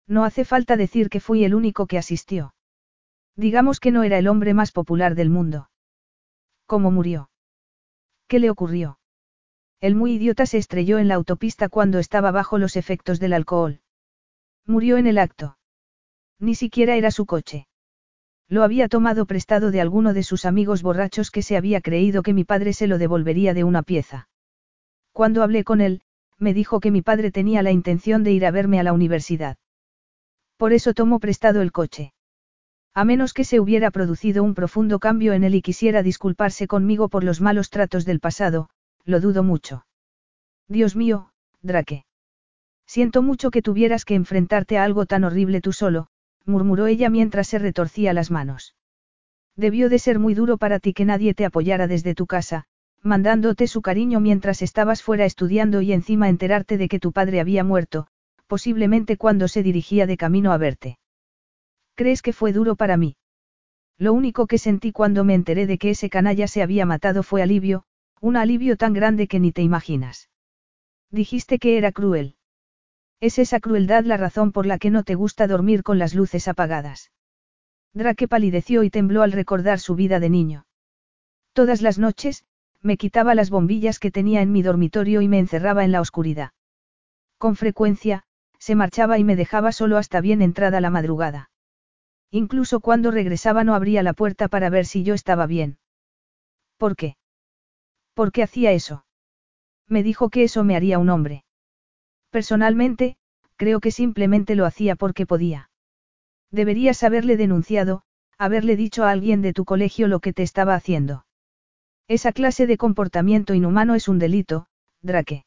No 0.06 0.24
hace 0.24 0.44
falta 0.44 0.76
decir 0.76 1.08
que 1.08 1.20
fui 1.20 1.44
el 1.44 1.54
único 1.54 1.86
que 1.86 1.96
asistió. 1.96 2.53
Digamos 3.36 3.80
que 3.80 3.90
no 3.90 4.02
era 4.04 4.18
el 4.18 4.28
hombre 4.28 4.54
más 4.54 4.70
popular 4.72 5.14
del 5.14 5.30
mundo. 5.30 5.70
¿Cómo 6.66 6.90
murió? 6.90 7.30
¿Qué 8.28 8.38
le 8.38 8.50
ocurrió? 8.50 8.98
El 9.80 9.96
muy 9.96 10.14
idiota 10.14 10.46
se 10.46 10.58
estrelló 10.58 10.98
en 10.98 11.08
la 11.08 11.16
autopista 11.16 11.68
cuando 11.68 11.98
estaba 11.98 12.30
bajo 12.30 12.58
los 12.58 12.76
efectos 12.76 13.20
del 13.20 13.34
alcohol. 13.34 13.80
Murió 14.64 14.96
en 14.96 15.06
el 15.06 15.18
acto. 15.18 15.58
Ni 16.38 16.54
siquiera 16.54 16.96
era 16.96 17.10
su 17.10 17.26
coche. 17.26 17.66
Lo 18.48 18.62
había 18.62 18.88
tomado 18.88 19.26
prestado 19.26 19.70
de 19.70 19.82
alguno 19.82 20.14
de 20.14 20.22
sus 20.22 20.46
amigos 20.46 20.82
borrachos 20.82 21.30
que 21.30 21.42
se 21.42 21.56
había 21.56 21.80
creído 21.80 22.22
que 22.22 22.32
mi 22.32 22.44
padre 22.44 22.72
se 22.72 22.86
lo 22.86 22.96
devolvería 22.96 23.52
de 23.52 23.64
una 23.64 23.82
pieza. 23.82 24.28
Cuando 25.12 25.42
hablé 25.42 25.64
con 25.64 25.82
él, 25.82 26.00
me 26.38 26.54
dijo 26.54 26.80
que 26.80 26.90
mi 26.90 27.02
padre 27.02 27.30
tenía 27.30 27.62
la 27.62 27.72
intención 27.72 28.22
de 28.22 28.32
ir 28.32 28.46
a 28.46 28.50
verme 28.50 28.80
a 28.80 28.84
la 28.84 28.94
universidad. 28.94 29.58
Por 30.56 30.72
eso 30.72 30.94
tomó 30.94 31.20
prestado 31.20 31.60
el 31.60 31.72
coche. 31.72 32.13
A 32.96 33.04
menos 33.04 33.32
que 33.32 33.42
se 33.42 33.58
hubiera 33.58 33.90
producido 33.90 34.44
un 34.44 34.54
profundo 34.54 35.00
cambio 35.00 35.32
en 35.32 35.42
él 35.42 35.56
y 35.56 35.62
quisiera 35.62 36.04
disculparse 36.04 36.68
conmigo 36.68 37.08
por 37.08 37.24
los 37.24 37.40
malos 37.40 37.68
tratos 37.68 38.04
del 38.04 38.20
pasado, 38.20 38.68
lo 39.04 39.20
dudo 39.20 39.42
mucho. 39.42 39.84
Dios 40.68 40.94
mío, 40.94 41.30
Drake. 41.60 42.04
Siento 42.86 43.20
mucho 43.20 43.50
que 43.50 43.62
tuvieras 43.62 44.04
que 44.04 44.14
enfrentarte 44.14 44.78
a 44.78 44.84
algo 44.84 45.06
tan 45.06 45.24
horrible 45.24 45.60
tú 45.60 45.72
solo, 45.72 46.06
murmuró 46.44 46.86
ella 46.86 47.10
mientras 47.10 47.48
se 47.48 47.58
retorcía 47.58 48.12
las 48.12 48.30
manos. 48.30 48.76
Debió 49.56 49.88
de 49.88 49.98
ser 49.98 50.20
muy 50.20 50.34
duro 50.34 50.56
para 50.56 50.78
ti 50.78 50.92
que 50.92 51.04
nadie 51.04 51.34
te 51.34 51.44
apoyara 51.44 51.88
desde 51.88 52.14
tu 52.14 52.26
casa, 52.26 52.64
mandándote 53.02 53.66
su 53.66 53.82
cariño 53.82 54.20
mientras 54.20 54.62
estabas 54.62 55.02
fuera 55.02 55.24
estudiando 55.24 55.80
y 55.80 55.92
encima 55.92 56.28
enterarte 56.28 56.78
de 56.78 56.88
que 56.88 57.00
tu 57.00 57.10
padre 57.10 57.40
había 57.40 57.64
muerto, 57.64 58.06
posiblemente 58.46 59.16
cuando 59.16 59.48
se 59.48 59.62
dirigía 59.64 60.06
de 60.06 60.16
camino 60.16 60.52
a 60.52 60.58
verte. 60.58 60.98
¿Crees 61.94 62.22
que 62.22 62.32
fue 62.32 62.52
duro 62.52 62.76
para 62.76 62.96
mí? 62.96 63.16
Lo 63.98 64.12
único 64.12 64.46
que 64.46 64.58
sentí 64.58 64.90
cuando 64.90 65.24
me 65.24 65.34
enteré 65.34 65.66
de 65.66 65.78
que 65.78 65.90
ese 65.90 66.10
canalla 66.10 66.48
se 66.48 66.62
había 66.62 66.86
matado 66.86 67.22
fue 67.22 67.42
alivio, 67.42 67.84
un 68.20 68.36
alivio 68.36 68.76
tan 68.76 68.92
grande 68.92 69.28
que 69.28 69.38
ni 69.38 69.52
te 69.52 69.62
imaginas. 69.62 70.28
Dijiste 71.10 71.58
que 71.58 71.78
era 71.78 71.92
cruel. 71.92 72.36
Es 73.20 73.38
esa 73.38 73.60
crueldad 73.60 74.04
la 74.04 74.16
razón 74.16 74.50
por 74.50 74.66
la 74.66 74.78
que 74.78 74.90
no 74.90 75.04
te 75.04 75.14
gusta 75.14 75.46
dormir 75.46 75.82
con 75.82 75.98
las 75.98 76.14
luces 76.14 76.48
apagadas. 76.48 77.12
Drake 77.92 78.26
palideció 78.26 78.82
y 78.82 78.90
tembló 78.90 79.22
al 79.22 79.30
recordar 79.30 79.78
su 79.78 79.94
vida 79.94 80.18
de 80.18 80.30
niño. 80.30 80.66
Todas 81.52 81.80
las 81.80 81.98
noches, 81.98 82.44
me 82.82 82.96
quitaba 82.96 83.36
las 83.36 83.50
bombillas 83.50 84.00
que 84.00 84.10
tenía 84.10 84.42
en 84.42 84.50
mi 84.50 84.62
dormitorio 84.62 85.22
y 85.22 85.28
me 85.28 85.38
encerraba 85.38 85.84
en 85.84 85.92
la 85.92 86.00
oscuridad. 86.00 86.50
Con 87.38 87.54
frecuencia, 87.54 88.24
se 88.58 88.74
marchaba 88.74 89.18
y 89.18 89.24
me 89.24 89.36
dejaba 89.36 89.70
solo 89.70 89.96
hasta 89.96 90.20
bien 90.20 90.42
entrada 90.42 90.80
la 90.80 90.90
madrugada. 90.90 91.50
Incluso 92.30 92.80
cuando 92.80 93.10
regresaba 93.10 93.64
no 93.64 93.74
abría 93.74 94.02
la 94.02 94.12
puerta 94.12 94.48
para 94.48 94.70
ver 94.70 94.86
si 94.86 95.04
yo 95.04 95.14
estaba 95.14 95.46
bien. 95.46 95.78
¿Por 96.78 96.96
qué? 96.96 97.16
¿Por 98.14 98.32
qué 98.32 98.42
hacía 98.42 98.72
eso? 98.72 99.04
Me 99.88 100.02
dijo 100.02 100.30
que 100.30 100.44
eso 100.44 100.64
me 100.64 100.76
haría 100.76 100.98
un 100.98 101.10
hombre. 101.10 101.44
Personalmente, 102.30 103.16
creo 103.56 103.80
que 103.80 103.90
simplemente 103.90 104.54
lo 104.54 104.66
hacía 104.66 104.96
porque 104.96 105.26
podía. 105.26 105.70
Deberías 106.50 107.02
haberle 107.02 107.36
denunciado, 107.36 108.02
haberle 108.38 108.76
dicho 108.76 109.04
a 109.04 109.10
alguien 109.10 109.42
de 109.42 109.52
tu 109.52 109.64
colegio 109.64 110.08
lo 110.08 110.20
que 110.20 110.32
te 110.32 110.42
estaba 110.42 110.74
haciendo. 110.74 111.26
Esa 112.08 112.32
clase 112.32 112.66
de 112.66 112.76
comportamiento 112.76 113.54
inhumano 113.54 113.94
es 113.94 114.08
un 114.08 114.18
delito, 114.18 114.66
Drake. 115.00 115.44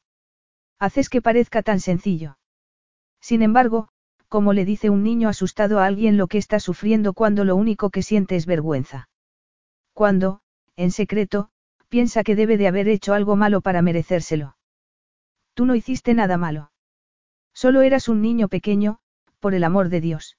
Haces 0.79 1.09
que 1.09 1.21
parezca 1.21 1.61
tan 1.61 1.79
sencillo. 1.79 2.37
Sin 3.21 3.41
embargo, 3.41 3.89
como 4.27 4.53
le 4.53 4.65
dice 4.65 4.89
un 4.89 5.03
niño 5.03 5.29
asustado 5.29 5.79
a 5.79 5.85
alguien 5.85 6.17
lo 6.17 6.27
que 6.27 6.37
está 6.37 6.59
sufriendo 6.59 7.13
cuando 7.13 7.45
lo 7.45 7.55
único 7.55 7.89
que 7.89 8.03
siente 8.03 8.35
es 8.35 8.45
vergüenza. 8.45 9.09
Cuando, 9.93 10.41
en 10.75 10.91
secreto, 10.91 11.49
piensa 11.89 12.23
que 12.23 12.35
debe 12.35 12.57
de 12.57 12.67
haber 12.67 12.87
hecho 12.87 13.13
algo 13.13 13.35
malo 13.35 13.61
para 13.61 13.81
merecérselo. 13.81 14.57
Tú 15.53 15.65
no 15.65 15.75
hiciste 15.75 16.13
nada 16.13 16.37
malo. 16.37 16.71
Solo 17.53 17.81
eras 17.81 18.07
un 18.07 18.21
niño 18.21 18.49
pequeño, 18.49 18.99
por 19.39 19.55
el 19.55 19.63
amor 19.63 19.89
de 19.89 20.01
Dios. 20.01 20.37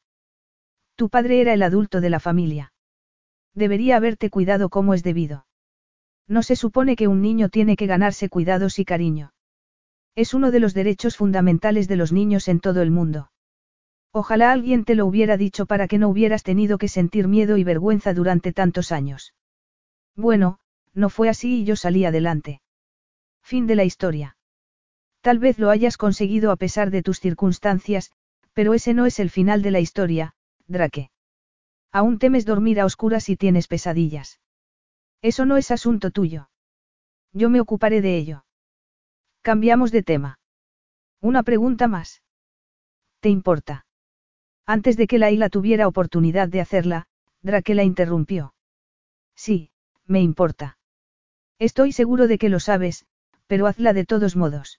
Tu 0.94 1.08
padre 1.08 1.40
era 1.40 1.54
el 1.54 1.62
adulto 1.62 2.00
de 2.00 2.10
la 2.10 2.20
familia. 2.20 2.72
Debería 3.54 3.96
haberte 3.96 4.30
cuidado 4.30 4.68
como 4.68 4.94
es 4.94 5.02
debido. 5.02 5.46
No 6.28 6.42
se 6.42 6.56
supone 6.56 6.94
que 6.94 7.08
un 7.08 7.22
niño 7.22 7.48
tiene 7.48 7.76
que 7.76 7.86
ganarse 7.86 8.28
cuidados 8.28 8.78
y 8.78 8.84
cariño. 8.84 9.32
Es 10.14 10.34
uno 10.34 10.50
de 10.50 10.60
los 10.60 10.74
derechos 10.74 11.16
fundamentales 11.16 11.88
de 11.88 11.96
los 11.96 12.12
niños 12.12 12.48
en 12.48 12.60
todo 12.60 12.82
el 12.82 12.90
mundo. 12.90 13.30
Ojalá 14.12 14.52
alguien 14.52 14.84
te 14.84 14.94
lo 14.94 15.06
hubiera 15.06 15.36
dicho 15.36 15.66
para 15.66 15.86
que 15.86 15.98
no 15.98 16.08
hubieras 16.08 16.42
tenido 16.42 16.78
que 16.78 16.88
sentir 16.88 17.28
miedo 17.28 17.56
y 17.56 17.64
vergüenza 17.64 18.14
durante 18.14 18.52
tantos 18.52 18.90
años. 18.90 19.34
Bueno, 20.16 20.58
no 20.94 21.10
fue 21.10 21.28
así 21.28 21.60
y 21.60 21.64
yo 21.64 21.76
salí 21.76 22.04
adelante. 22.04 22.60
Fin 23.42 23.66
de 23.66 23.76
la 23.76 23.84
historia. 23.84 24.36
Tal 25.20 25.38
vez 25.38 25.58
lo 25.58 25.70
hayas 25.70 25.96
conseguido 25.96 26.50
a 26.52 26.56
pesar 26.56 26.90
de 26.90 27.02
tus 27.02 27.20
circunstancias, 27.20 28.12
pero 28.52 28.74
ese 28.74 28.94
no 28.94 29.06
es 29.06 29.20
el 29.20 29.30
final 29.30 29.62
de 29.62 29.70
la 29.70 29.80
historia, 29.80 30.34
Drake. 30.66 31.10
Aún 31.92 32.18
temes 32.18 32.44
dormir 32.44 32.80
a 32.80 32.84
oscuras 32.84 33.28
y 33.28 33.36
tienes 33.36 33.68
pesadillas. 33.68 34.40
Eso 35.22 35.44
no 35.44 35.56
es 35.56 35.70
asunto 35.70 36.10
tuyo. 36.10 36.50
Yo 37.32 37.50
me 37.50 37.60
ocuparé 37.60 38.00
de 38.00 38.16
ello. 38.16 38.44
Cambiamos 39.42 39.92
de 39.92 40.02
tema. 40.02 40.38
Una 41.20 41.42
pregunta 41.42 41.88
más. 41.88 42.22
¿Te 43.20 43.28
importa? 43.28 43.86
Antes 44.70 44.98
de 44.98 45.06
que 45.06 45.18
Laila 45.18 45.48
tuviera 45.48 45.88
oportunidad 45.88 46.46
de 46.46 46.60
hacerla, 46.60 47.06
Drake 47.40 47.74
la 47.74 47.84
interrumpió. 47.84 48.52
Sí, 49.34 49.70
me 50.06 50.20
importa. 50.20 50.76
Estoy 51.58 51.92
seguro 51.92 52.28
de 52.28 52.36
que 52.36 52.50
lo 52.50 52.60
sabes, 52.60 53.06
pero 53.46 53.66
hazla 53.66 53.94
de 53.94 54.04
todos 54.04 54.36
modos. 54.36 54.78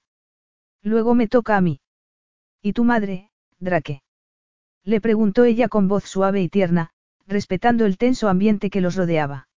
Luego 0.84 1.16
me 1.16 1.28
toca 1.28 1.58
a 1.58 1.62
mí. 1.62 1.82
¿Y 2.62 2.74
tu 2.74 2.84
madre, 2.84 3.32
Drake? 3.58 4.04
Le 4.84 5.02
preguntó 5.02 5.44
ella 5.44 5.70
con 5.70 5.88
voz 5.88 6.04
suave 6.04 6.44
y 6.44 6.50
tierna, 6.50 6.92
respetando 7.26 7.88
el 7.88 7.98
tenso 7.98 8.30
ambiente 8.30 8.70
que 8.70 8.82
los 8.82 8.96
rodeaba. 8.96 9.48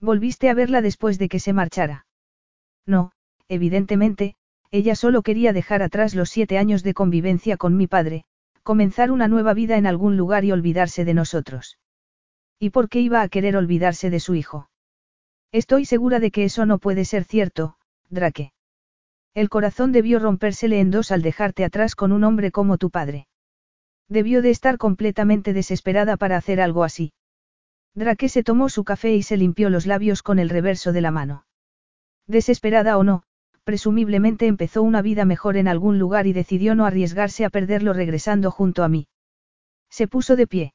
¿Volviste 0.00 0.48
a 0.48 0.54
verla 0.54 0.80
después 0.80 1.18
de 1.18 1.28
que 1.28 1.38
se 1.38 1.52
marchara? 1.52 2.06
No, 2.86 3.12
evidentemente, 3.46 4.36
ella 4.70 4.96
solo 4.96 5.20
quería 5.20 5.52
dejar 5.52 5.82
atrás 5.82 6.14
los 6.14 6.30
siete 6.30 6.56
años 6.56 6.82
de 6.82 6.94
convivencia 6.94 7.58
con 7.58 7.76
mi 7.76 7.86
padre, 7.86 8.24
comenzar 8.62 9.10
una 9.10 9.28
nueva 9.28 9.54
vida 9.54 9.76
en 9.76 9.86
algún 9.86 10.16
lugar 10.16 10.44
y 10.44 10.52
olvidarse 10.52 11.04
de 11.04 11.14
nosotros. 11.14 11.78
¿Y 12.58 12.70
por 12.70 12.88
qué 12.88 13.00
iba 13.00 13.22
a 13.22 13.28
querer 13.28 13.56
olvidarse 13.56 14.10
de 14.10 14.20
su 14.20 14.34
hijo? 14.34 14.70
Estoy 15.52 15.84
segura 15.84 16.20
de 16.20 16.30
que 16.30 16.44
eso 16.44 16.66
no 16.66 16.78
puede 16.78 17.04
ser 17.04 17.24
cierto, 17.24 17.76
Drake. 18.08 18.52
El 19.34 19.48
corazón 19.48 19.92
debió 19.92 20.18
rompérsele 20.18 20.80
en 20.80 20.90
dos 20.90 21.10
al 21.10 21.22
dejarte 21.22 21.64
atrás 21.64 21.94
con 21.94 22.12
un 22.12 22.24
hombre 22.24 22.50
como 22.50 22.78
tu 22.78 22.90
padre. 22.90 23.26
Debió 24.08 24.42
de 24.42 24.50
estar 24.50 24.76
completamente 24.76 25.52
desesperada 25.52 26.16
para 26.16 26.36
hacer 26.36 26.60
algo 26.60 26.84
así. 26.84 27.12
Drake 27.94 28.28
se 28.28 28.42
tomó 28.42 28.68
su 28.68 28.84
café 28.84 29.14
y 29.14 29.22
se 29.22 29.36
limpió 29.36 29.70
los 29.70 29.86
labios 29.86 30.22
con 30.22 30.38
el 30.38 30.48
reverso 30.48 30.92
de 30.92 31.00
la 31.00 31.10
mano. 31.10 31.46
Desesperada 32.26 32.98
o 32.98 33.04
no, 33.04 33.24
presumiblemente 33.70 34.48
empezó 34.48 34.82
una 34.82 35.00
vida 35.00 35.24
mejor 35.24 35.56
en 35.56 35.68
algún 35.68 36.00
lugar 36.00 36.26
y 36.26 36.32
decidió 36.32 36.74
no 36.74 36.86
arriesgarse 36.86 37.44
a 37.44 37.50
perderlo 37.50 37.92
regresando 37.92 38.50
junto 38.50 38.82
a 38.82 38.88
mí. 38.88 39.06
Se 39.88 40.08
puso 40.08 40.34
de 40.34 40.48
pie. 40.48 40.74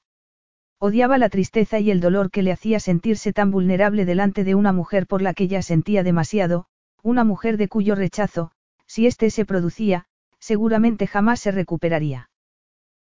Odiaba 0.80 1.17
la 1.17 1.27
tristeza 1.27 1.77
y 1.77 1.91
el 1.91 1.99
dolor 1.99 2.32
que 2.32 2.41
le 2.41 2.53
hacía 2.53 2.80
sentirse 2.80 3.33
tan 3.33 3.51
vulnerable 3.51 4.06
delante 4.06 4.45
de 4.45 4.56
una 4.56 4.72
mujer 4.72 5.07
por 5.07 5.22
la 5.22 5.33
que 5.33 5.49
ya 5.49 5.61
sentía 5.61 6.03
demasiado, 6.03 6.67
una 7.03 7.25
mujer 7.25 7.57
de 7.57 7.67
cuyo 7.67 7.95
rechazo, 7.95 8.51
si 8.85 9.07
éste 9.07 9.30
se 9.30 9.43
producía, 9.43 10.06
seguramente 10.40 11.06
jamás 11.06 11.41
se 11.41 11.51
recuperaría. 11.51 12.30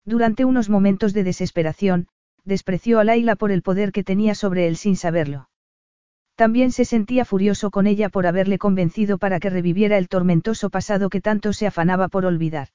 Durante 0.05 0.45
unos 0.45 0.69
momentos 0.69 1.13
de 1.13 1.23
desesperación, 1.23 2.09
despreció 2.45 2.99
a 2.99 3.03
Laila 3.03 3.35
por 3.35 3.49
el 3.49 3.63
poder 3.63 3.91
que 3.91 4.03
tenía 4.03 4.35
sobre 4.35 4.67
él 4.67 4.77
sin 4.77 4.95
saberlo. 4.95 5.48
También 6.39 6.71
se 6.71 6.85
sentía 6.85 7.25
furioso 7.25 7.69
con 7.69 7.85
ella 7.85 8.07
por 8.07 8.25
haberle 8.25 8.57
convencido 8.57 9.17
para 9.17 9.41
que 9.41 9.49
reviviera 9.49 9.97
el 9.97 10.07
tormentoso 10.07 10.69
pasado 10.69 11.09
que 11.09 11.19
tanto 11.19 11.51
se 11.51 11.67
afanaba 11.67 12.07
por 12.07 12.25
olvidar. 12.25 12.69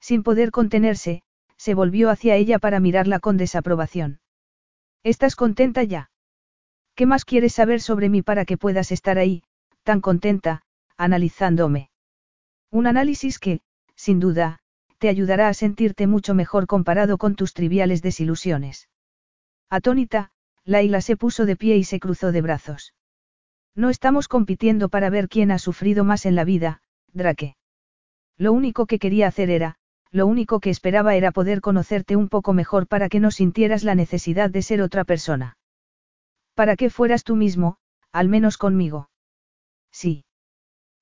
Sin 0.00 0.22
poder 0.22 0.52
contenerse, 0.52 1.24
se 1.56 1.74
volvió 1.74 2.10
hacia 2.10 2.36
ella 2.36 2.60
para 2.60 2.78
mirarla 2.78 3.18
con 3.18 3.38
desaprobación. 3.38 4.20
¿Estás 5.02 5.34
contenta 5.34 5.82
ya? 5.82 6.12
¿Qué 6.94 7.06
más 7.06 7.24
quieres 7.24 7.54
saber 7.54 7.80
sobre 7.80 8.08
mí 8.08 8.22
para 8.22 8.44
que 8.44 8.56
puedas 8.56 8.92
estar 8.92 9.18
ahí, 9.18 9.42
tan 9.82 10.00
contenta, 10.00 10.62
analizándome. 10.96 11.90
Un 12.70 12.86
análisis 12.86 13.40
que, 13.40 13.62
sin 13.96 14.20
duda, 14.20 14.60
te 14.98 15.08
ayudará 15.08 15.48
a 15.48 15.54
sentirte 15.54 16.06
mucho 16.06 16.34
mejor 16.34 16.68
comparado 16.68 17.18
con 17.18 17.34
tus 17.34 17.52
triviales 17.52 18.00
desilusiones. 18.00 18.88
Atónita, 19.70 20.30
Laila 20.66 21.00
se 21.00 21.16
puso 21.16 21.46
de 21.46 21.56
pie 21.56 21.76
y 21.76 21.84
se 21.84 22.00
cruzó 22.00 22.32
de 22.32 22.42
brazos. 22.42 22.92
No 23.76 23.88
estamos 23.88 24.26
compitiendo 24.26 24.88
para 24.88 25.10
ver 25.10 25.28
quién 25.28 25.50
ha 25.52 25.58
sufrido 25.58 26.04
más 26.04 26.26
en 26.26 26.34
la 26.34 26.44
vida, 26.44 26.82
Drake. 27.12 27.56
Lo 28.36 28.52
único 28.52 28.86
que 28.86 28.98
quería 28.98 29.28
hacer 29.28 29.48
era, 29.48 29.76
lo 30.10 30.26
único 30.26 30.60
que 30.60 30.70
esperaba 30.70 31.14
era 31.14 31.30
poder 31.30 31.60
conocerte 31.60 32.16
un 32.16 32.28
poco 32.28 32.52
mejor 32.52 32.88
para 32.88 33.08
que 33.08 33.20
no 33.20 33.30
sintieras 33.30 33.84
la 33.84 33.94
necesidad 33.94 34.50
de 34.50 34.62
ser 34.62 34.82
otra 34.82 35.04
persona. 35.04 35.56
Para 36.54 36.74
que 36.76 36.90
fueras 36.90 37.22
tú 37.22 37.36
mismo, 37.36 37.76
al 38.12 38.28
menos 38.28 38.58
conmigo. 38.58 39.10
Sí. 39.92 40.24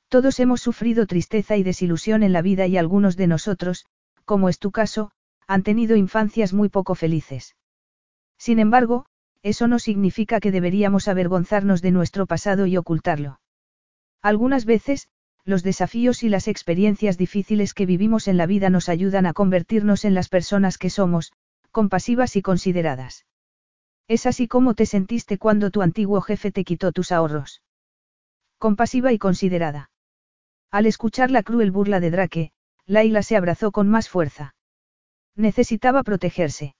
Todos 0.08 0.38
hemos 0.40 0.60
sufrido 0.60 1.06
tristeza 1.06 1.56
y 1.56 1.62
desilusión 1.62 2.22
en 2.22 2.32
la 2.32 2.42
vida 2.42 2.66
y 2.66 2.76
algunos 2.76 3.16
de 3.16 3.28
nosotros, 3.28 3.86
como 4.24 4.48
es 4.48 4.58
tu 4.58 4.72
caso, 4.72 5.10
han 5.46 5.62
tenido 5.62 5.96
infancias 5.96 6.52
muy 6.52 6.68
poco 6.68 6.94
felices. 6.94 7.56
Sin 8.36 8.58
embargo, 8.58 9.06
eso 9.44 9.68
no 9.68 9.78
significa 9.78 10.40
que 10.40 10.50
deberíamos 10.50 11.06
avergonzarnos 11.06 11.82
de 11.82 11.92
nuestro 11.92 12.26
pasado 12.26 12.66
y 12.66 12.76
ocultarlo. 12.76 13.38
Algunas 14.20 14.64
veces, 14.64 15.06
los 15.44 15.62
desafíos 15.62 16.24
y 16.24 16.28
las 16.28 16.48
experiencias 16.48 17.16
difíciles 17.16 17.74
que 17.74 17.86
vivimos 17.86 18.26
en 18.26 18.38
la 18.38 18.46
vida 18.46 18.70
nos 18.70 18.88
ayudan 18.88 19.26
a 19.26 19.34
convertirnos 19.34 20.04
en 20.04 20.14
las 20.14 20.28
personas 20.28 20.78
que 20.78 20.90
somos, 20.90 21.32
compasivas 21.70 22.34
y 22.34 22.42
consideradas. 22.42 23.26
Es 24.08 24.26
así 24.26 24.48
como 24.48 24.74
te 24.74 24.86
sentiste 24.86 25.38
cuando 25.38 25.70
tu 25.70 25.82
antiguo 25.82 26.20
jefe 26.20 26.50
te 26.50 26.64
quitó 26.64 26.90
tus 26.90 27.12
ahorros 27.12 27.60
compasiva 28.64 29.12
y 29.12 29.18
considerada. 29.18 29.90
Al 30.70 30.86
escuchar 30.86 31.30
la 31.30 31.42
cruel 31.42 31.70
burla 31.70 32.00
de 32.00 32.10
Drake, 32.10 32.52
Laila 32.86 33.22
se 33.22 33.36
abrazó 33.36 33.72
con 33.72 33.90
más 33.90 34.08
fuerza. 34.08 34.54
Necesitaba 35.36 36.02
protegerse. 36.02 36.74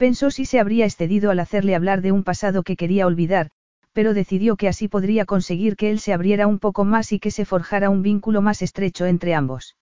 Pensó 0.00 0.30
si 0.30 0.46
se 0.46 0.58
habría 0.58 0.86
excedido 0.86 1.30
al 1.30 1.40
hacerle 1.40 1.74
hablar 1.74 2.00
de 2.00 2.10
un 2.10 2.24
pasado 2.24 2.62
que 2.62 2.74
quería 2.74 3.06
olvidar, 3.06 3.50
pero 3.92 4.14
decidió 4.14 4.56
que 4.56 4.66
así 4.66 4.88
podría 4.88 5.26
conseguir 5.26 5.76
que 5.76 5.90
él 5.90 6.00
se 6.00 6.14
abriera 6.14 6.46
un 6.46 6.58
poco 6.58 6.86
más 6.86 7.12
y 7.12 7.20
que 7.20 7.30
se 7.30 7.44
forjara 7.44 7.90
un 7.90 8.00
vínculo 8.00 8.40
más 8.40 8.62
estrecho 8.62 9.04
entre 9.04 9.34
ambos. 9.34 9.76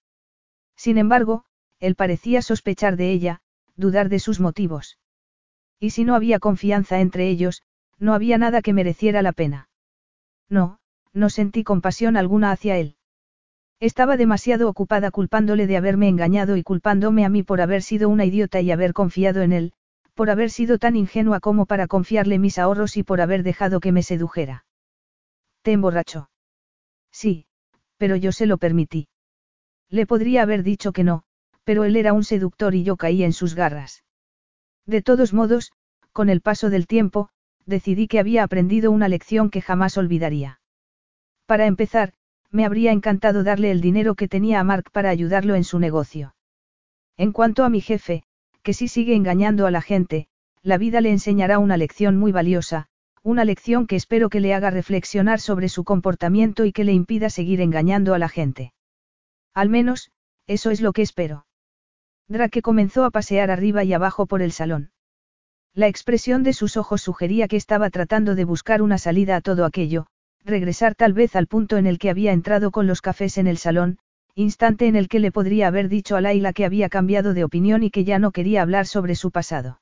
Sin 0.74 0.98
embargo, 0.98 1.44
él 1.78 1.94
parecía 1.94 2.42
sospechar 2.42 2.97
de 2.97 3.12
ella, 3.12 3.42
dudar 3.76 4.08
de 4.08 4.18
sus 4.18 4.40
motivos. 4.40 4.98
Y 5.78 5.90
si 5.90 6.02
no 6.02 6.16
había 6.16 6.40
confianza 6.40 6.98
entre 6.98 7.28
ellos, 7.28 7.62
no 8.00 8.12
había 8.12 8.38
nada 8.38 8.60
que 8.60 8.72
mereciera 8.72 9.22
la 9.22 9.30
pena. 9.30 9.68
No, 10.48 10.80
no 11.12 11.30
sentí 11.30 11.62
compasión 11.62 12.16
alguna 12.16 12.50
hacia 12.50 12.76
él. 12.76 12.97
Estaba 13.78 14.16
demasiado 14.16 14.68
ocupada 14.68 15.12
culpándole 15.12 15.68
de 15.68 15.76
haberme 15.76 16.08
engañado 16.08 16.56
y 16.56 16.64
culpándome 16.64 17.24
a 17.24 17.28
mí 17.28 17.44
por 17.44 17.60
haber 17.60 17.82
sido 17.82 18.08
una 18.08 18.24
idiota 18.24 18.60
y 18.60 18.72
haber 18.72 18.92
confiado 18.94 19.42
en 19.42 19.52
él, 19.52 19.74
por 20.18 20.30
haber 20.30 20.50
sido 20.50 20.78
tan 20.78 20.97
ingenua 20.97 21.38
como 21.38 21.64
para 21.64 21.86
confiarle 21.86 22.40
mis 22.40 22.58
ahorros 22.58 22.97
y 22.97 23.05
por 23.05 23.20
haber 23.20 23.44
dejado 23.44 23.78
que 23.78 23.92
me 23.92 24.02
sedujera. 24.02 24.64
¿Te 25.62 25.70
emborrachó? 25.70 26.28
Sí, 27.12 27.47
pero 27.98 28.16
yo 28.16 28.32
se 28.32 28.47
lo 28.47 28.58
permití. 28.58 29.06
Le 29.88 30.06
podría 30.06 30.42
haber 30.42 30.64
dicho 30.64 30.90
que 30.90 31.05
no, 31.05 31.22
pero 31.62 31.84
él 31.84 31.94
era 31.94 32.14
un 32.14 32.24
seductor 32.24 32.74
y 32.74 32.82
yo 32.82 32.97
caí 32.97 33.22
en 33.22 33.32
sus 33.32 33.55
garras. 33.55 34.02
De 34.86 35.02
todos 35.02 35.32
modos, 35.32 35.70
con 36.10 36.30
el 36.30 36.40
paso 36.40 36.68
del 36.68 36.88
tiempo, 36.88 37.28
decidí 37.64 38.08
que 38.08 38.18
había 38.18 38.42
aprendido 38.42 38.90
una 38.90 39.06
lección 39.06 39.50
que 39.50 39.62
jamás 39.62 39.97
olvidaría. 39.97 40.60
Para 41.47 41.66
empezar, 41.66 42.12
me 42.50 42.64
habría 42.64 42.90
encantado 42.90 43.44
darle 43.44 43.70
el 43.70 43.80
dinero 43.80 44.16
que 44.16 44.26
tenía 44.26 44.58
a 44.58 44.64
Mark 44.64 44.90
para 44.90 45.10
ayudarlo 45.10 45.55
en 45.55 45.62
su 45.62 45.78
negocio. 45.78 46.34
En 47.16 47.30
cuanto 47.30 47.62
a 47.62 47.68
mi 47.68 47.80
jefe, 47.80 48.24
que 48.68 48.74
si 48.74 48.86
sigue 48.86 49.14
engañando 49.14 49.66
a 49.66 49.70
la 49.70 49.80
gente, 49.80 50.26
la 50.62 50.76
vida 50.76 51.00
le 51.00 51.10
enseñará 51.10 51.58
una 51.58 51.78
lección 51.78 52.18
muy 52.18 52.32
valiosa, 52.32 52.84
una 53.22 53.47
lección 53.47 53.86
que 53.86 53.97
espero 53.97 54.28
que 54.28 54.40
le 54.40 54.52
haga 54.52 54.68
reflexionar 54.68 55.40
sobre 55.40 55.70
su 55.70 55.84
comportamiento 55.84 56.66
y 56.66 56.72
que 56.72 56.84
le 56.84 56.92
impida 56.92 57.30
seguir 57.30 57.62
engañando 57.62 58.12
a 58.12 58.18
la 58.18 58.28
gente. 58.28 58.74
Al 59.55 59.70
menos, 59.70 60.10
eso 60.47 60.70
es 60.70 60.82
lo 60.82 60.92
que 60.92 61.00
espero. 61.00 61.47
Drake 62.28 62.60
comenzó 62.60 63.06
a 63.06 63.10
pasear 63.10 63.50
arriba 63.50 63.84
y 63.84 63.94
abajo 63.94 64.26
por 64.26 64.42
el 64.42 64.52
salón. 64.52 64.90
La 65.72 65.88
expresión 65.88 66.42
de 66.42 66.52
sus 66.52 66.76
ojos 66.76 67.00
sugería 67.00 67.48
que 67.48 67.56
estaba 67.56 67.88
tratando 67.88 68.34
de 68.34 68.44
buscar 68.44 68.82
una 68.82 68.98
salida 68.98 69.36
a 69.36 69.40
todo 69.40 69.64
aquello, 69.64 70.08
regresar 70.44 70.94
tal 70.94 71.14
vez 71.14 71.36
al 71.36 71.47
punto 71.47 71.78
en 71.78 71.86
el 71.86 71.98
que 71.98 72.10
había 72.10 72.32
entrado 72.32 72.70
con 72.70 72.86
los 72.86 73.00
cafés 73.00 73.38
en 73.38 73.47
el 73.47 73.56
salón, 73.56 73.98
instante 74.39 74.86
en 74.86 74.94
el 74.94 75.08
que 75.08 75.18
le 75.18 75.33
podría 75.33 75.67
haber 75.67 75.89
dicho 75.89 76.15
a 76.15 76.20
Laila 76.20 76.52
que 76.52 76.65
había 76.65 76.89
cambiado 76.89 77.34
de 77.34 77.42
opinión 77.42 77.83
y 77.83 77.91
que 77.91 78.05
ya 78.05 78.20
no 78.20 78.31
quería 78.31 78.62
hablar 78.62 78.86
sobre 78.86 79.17
su 79.17 79.33
pasado. 79.33 79.81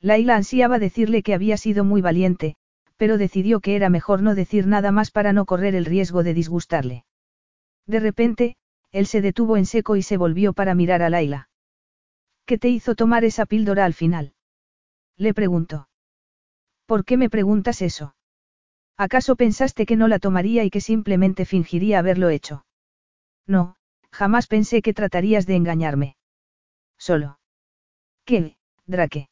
Laila 0.00 0.34
ansiaba 0.36 0.78
decirle 0.78 1.22
que 1.22 1.34
había 1.34 1.58
sido 1.58 1.84
muy 1.84 2.00
valiente, 2.00 2.56
pero 2.96 3.18
decidió 3.18 3.60
que 3.60 3.76
era 3.76 3.90
mejor 3.90 4.22
no 4.22 4.34
decir 4.34 4.66
nada 4.66 4.92
más 4.92 5.10
para 5.10 5.34
no 5.34 5.44
correr 5.44 5.74
el 5.74 5.84
riesgo 5.84 6.22
de 6.22 6.32
disgustarle. 6.32 7.04
De 7.86 8.00
repente, 8.00 8.56
él 8.92 9.06
se 9.06 9.20
detuvo 9.20 9.58
en 9.58 9.66
seco 9.66 9.96
y 9.96 10.02
se 10.02 10.16
volvió 10.16 10.54
para 10.54 10.74
mirar 10.74 11.02
a 11.02 11.10
Laila. 11.10 11.50
¿Qué 12.46 12.56
te 12.56 12.70
hizo 12.70 12.94
tomar 12.94 13.24
esa 13.26 13.44
píldora 13.44 13.84
al 13.84 13.92
final? 13.92 14.32
Le 15.18 15.34
preguntó. 15.34 15.90
¿Por 16.86 17.04
qué 17.04 17.18
me 17.18 17.28
preguntas 17.28 17.82
eso? 17.82 18.14
¿Acaso 18.96 19.36
pensaste 19.36 19.84
que 19.84 19.96
no 19.96 20.08
la 20.08 20.18
tomaría 20.18 20.64
y 20.64 20.70
que 20.70 20.80
simplemente 20.80 21.44
fingiría 21.44 21.98
haberlo 21.98 22.30
hecho? 22.30 22.64
No, 23.46 23.76
jamás 24.10 24.46
pensé 24.46 24.82
que 24.82 24.94
tratarías 24.94 25.46
de 25.46 25.56
engañarme. 25.56 26.16
Solo. 26.98 27.38
¿Qué, 28.24 28.56
Drake? 28.86 29.28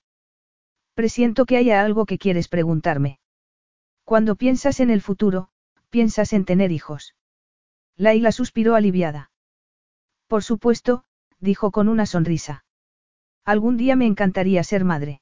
Presiento 0.95 1.47
que 1.47 1.57
haya 1.57 1.83
algo 1.83 2.07
que 2.07 2.19
quieres 2.19 2.49
preguntarme. 2.49 3.19
Cuando 4.05 4.37
piensas 4.37 4.81
en 4.81 4.91
el 4.91 5.01
futuro, 5.01 5.49
piensas 5.91 6.33
en 6.33 6.45
tener 6.45 6.71
hijos. 6.71 7.15
Laila 7.97 8.33
suspiró 8.33 8.75
aliviada. 8.75 9.31
Por 10.27 10.45
supuesto, 10.45 11.05
dijo 11.41 11.71
con 11.71 11.89
una 11.89 12.07
sonrisa. 12.07 12.65
Algún 13.45 13.77
día 13.77 13.97
me 13.97 14.07
encantaría 14.07 14.63
ser 14.63 14.85
madre. 14.85 15.21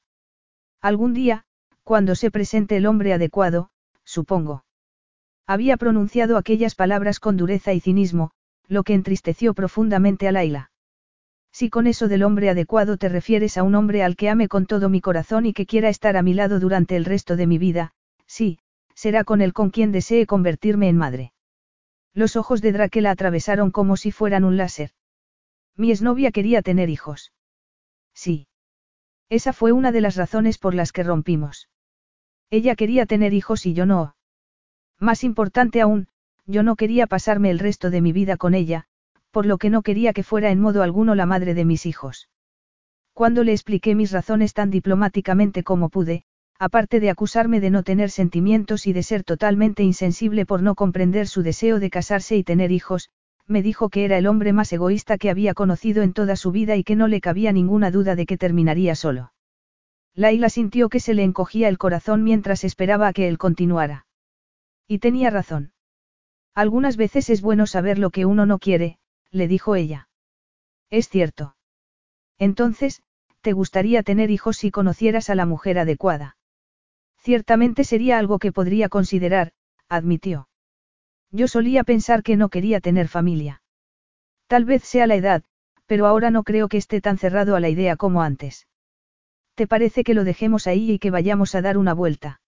Algún 0.81 1.13
día, 1.13 1.45
cuando 1.83 2.15
se 2.15 2.31
presente 2.31 2.77
el 2.77 2.85
hombre 2.85 3.13
adecuado, 3.13 3.69
supongo. 4.03 4.65
Había 5.45 5.77
pronunciado 5.77 6.37
aquellas 6.37 6.75
palabras 6.75 7.19
con 7.19 7.37
dureza 7.37 7.73
y 7.73 7.79
cinismo, 7.79 8.31
lo 8.73 8.83
que 8.83 8.93
entristeció 8.93 9.53
profundamente 9.53 10.27
a 10.27 10.31
Laila. 10.31 10.71
Si 11.53 11.69
con 11.69 11.87
eso 11.87 12.07
del 12.07 12.23
hombre 12.23 12.49
adecuado 12.49 12.97
te 12.97 13.09
refieres 13.09 13.57
a 13.57 13.63
un 13.63 13.75
hombre 13.75 14.03
al 14.03 14.15
que 14.15 14.29
ame 14.29 14.47
con 14.47 14.65
todo 14.65 14.89
mi 14.89 15.01
corazón 15.01 15.45
y 15.45 15.53
que 15.53 15.67
quiera 15.67 15.87
estar 15.87 16.17
a 16.17 16.23
mi 16.23 16.33
lado 16.33 16.59
durante 16.59 16.95
el 16.95 17.05
resto 17.05 17.35
de 17.35 17.47
mi 17.47 17.59
vida, 17.59 17.93
sí, 18.25 18.59
será 18.95 19.23
con 19.23 19.41
él 19.41 19.53
con 19.53 19.69
quien 19.69 19.91
desee 19.91 20.25
convertirme 20.25 20.89
en 20.89 20.97
madre. 20.97 21.33
Los 22.13 22.35
ojos 22.35 22.61
de 22.61 22.71
Drake 22.71 23.01
la 23.01 23.11
atravesaron 23.11 23.71
como 23.71 23.97
si 23.97 24.11
fueran 24.11 24.43
un 24.43 24.57
láser. 24.57 24.91
Mi 25.75 25.91
exnovia 25.91 26.31
quería 26.31 26.61
tener 26.61 26.89
hijos. 26.89 27.31
Sí. 28.13 28.47
Esa 29.29 29.53
fue 29.53 29.71
una 29.71 29.91
de 29.91 30.01
las 30.01 30.15
razones 30.15 30.57
por 30.57 30.75
las 30.75 30.91
que 30.91 31.03
rompimos. 31.03 31.69
Ella 32.49 32.75
quería 32.75 33.05
tener 33.05 33.33
hijos 33.33 33.65
y 33.65 33.73
yo 33.73 33.85
no. 33.85 34.15
Más 34.99 35.23
importante 35.23 35.81
aún, 35.81 36.07
yo 36.45 36.63
no 36.63 36.75
quería 36.75 37.07
pasarme 37.07 37.49
el 37.49 37.59
resto 37.59 37.89
de 37.89 38.01
mi 38.01 38.11
vida 38.11 38.37
con 38.37 38.53
ella, 38.53 38.85
por 39.31 39.45
lo 39.45 39.57
que 39.57 39.69
no 39.69 39.81
quería 39.81 40.13
que 40.13 40.23
fuera 40.23 40.51
en 40.51 40.59
modo 40.59 40.83
alguno 40.83 41.15
la 41.15 41.25
madre 41.25 41.53
de 41.53 41.65
mis 41.65 41.85
hijos. 41.85 42.29
Cuando 43.13 43.43
le 43.43 43.51
expliqué 43.51 43.95
mis 43.95 44.11
razones 44.11 44.53
tan 44.53 44.69
diplomáticamente 44.69 45.63
como 45.63 45.89
pude, 45.89 46.23
aparte 46.59 46.99
de 46.99 47.09
acusarme 47.09 47.59
de 47.59 47.69
no 47.69 47.83
tener 47.83 48.09
sentimientos 48.09 48.87
y 48.87 48.93
de 48.93 49.03
ser 49.03 49.23
totalmente 49.23 49.83
insensible 49.83 50.45
por 50.45 50.61
no 50.61 50.75
comprender 50.75 51.27
su 51.27 51.43
deseo 51.43 51.79
de 51.79 51.89
casarse 51.89 52.35
y 52.37 52.43
tener 52.43 52.71
hijos, 52.71 53.09
me 53.47 53.61
dijo 53.61 53.89
que 53.89 54.05
era 54.05 54.17
el 54.17 54.27
hombre 54.27 54.53
más 54.53 54.71
egoísta 54.71 55.17
que 55.17 55.29
había 55.29 55.53
conocido 55.53 56.01
en 56.01 56.13
toda 56.13 56.35
su 56.35 56.51
vida 56.51 56.75
y 56.75 56.83
que 56.83 56.95
no 56.95 57.07
le 57.07 57.21
cabía 57.21 57.51
ninguna 57.51 57.91
duda 57.91 58.15
de 58.15 58.25
que 58.25 58.37
terminaría 58.37 58.95
solo. 58.95 59.33
Laila 60.15 60.49
sintió 60.49 60.89
que 60.89 60.99
se 60.99 61.13
le 61.13 61.23
encogía 61.23 61.67
el 61.67 61.77
corazón 61.77 62.23
mientras 62.23 62.63
esperaba 62.63 63.07
a 63.07 63.13
que 63.13 63.27
él 63.27 63.37
continuara. 63.37 64.05
Y 64.87 64.99
tenía 64.99 65.29
razón. 65.29 65.72
Algunas 66.55 66.97
veces 66.97 67.29
es 67.29 67.41
bueno 67.41 67.65
saber 67.65 67.97
lo 67.97 68.11
que 68.11 68.25
uno 68.25 68.45
no 68.45 68.59
quiere, 68.59 68.99
le 69.31 69.47
dijo 69.47 69.75
ella. 69.75 70.07
Es 70.89 71.09
cierto. 71.09 71.55
Entonces, 72.37 73.01
¿te 73.41 73.53
gustaría 73.53 74.03
tener 74.03 74.29
hijos 74.29 74.57
si 74.57 74.69
conocieras 74.69 75.29
a 75.29 75.35
la 75.35 75.45
mujer 75.45 75.79
adecuada? 75.79 76.37
Ciertamente 77.17 77.83
sería 77.83 78.19
algo 78.19 78.37
que 78.37 78.51
podría 78.51 78.89
considerar, 78.89 79.53
admitió. 79.89 80.49
Yo 81.31 81.47
solía 81.47 81.83
pensar 81.83 82.21
que 82.21 82.37
no 82.37 82.49
quería 82.49 82.79
tener 82.79 83.07
familia. 83.07 83.63
Tal 84.47 84.65
vez 84.65 84.83
sea 84.83 85.07
la 85.07 85.15
edad, 85.15 85.43
pero 85.87 86.05
ahora 86.05 86.29
no 86.29 86.43
creo 86.43 86.67
que 86.67 86.77
esté 86.77 87.01
tan 87.01 87.17
cerrado 87.17 87.55
a 87.55 87.59
la 87.59 87.69
idea 87.69 87.95
como 87.95 88.21
antes. 88.21 88.67
¿Te 89.55 89.67
parece 89.67 90.03
que 90.03 90.13
lo 90.13 90.23
dejemos 90.23 90.67
ahí 90.67 90.91
y 90.91 90.99
que 90.99 91.11
vayamos 91.11 91.55
a 91.55 91.61
dar 91.61 91.77
una 91.77 91.93
vuelta? 91.93 92.41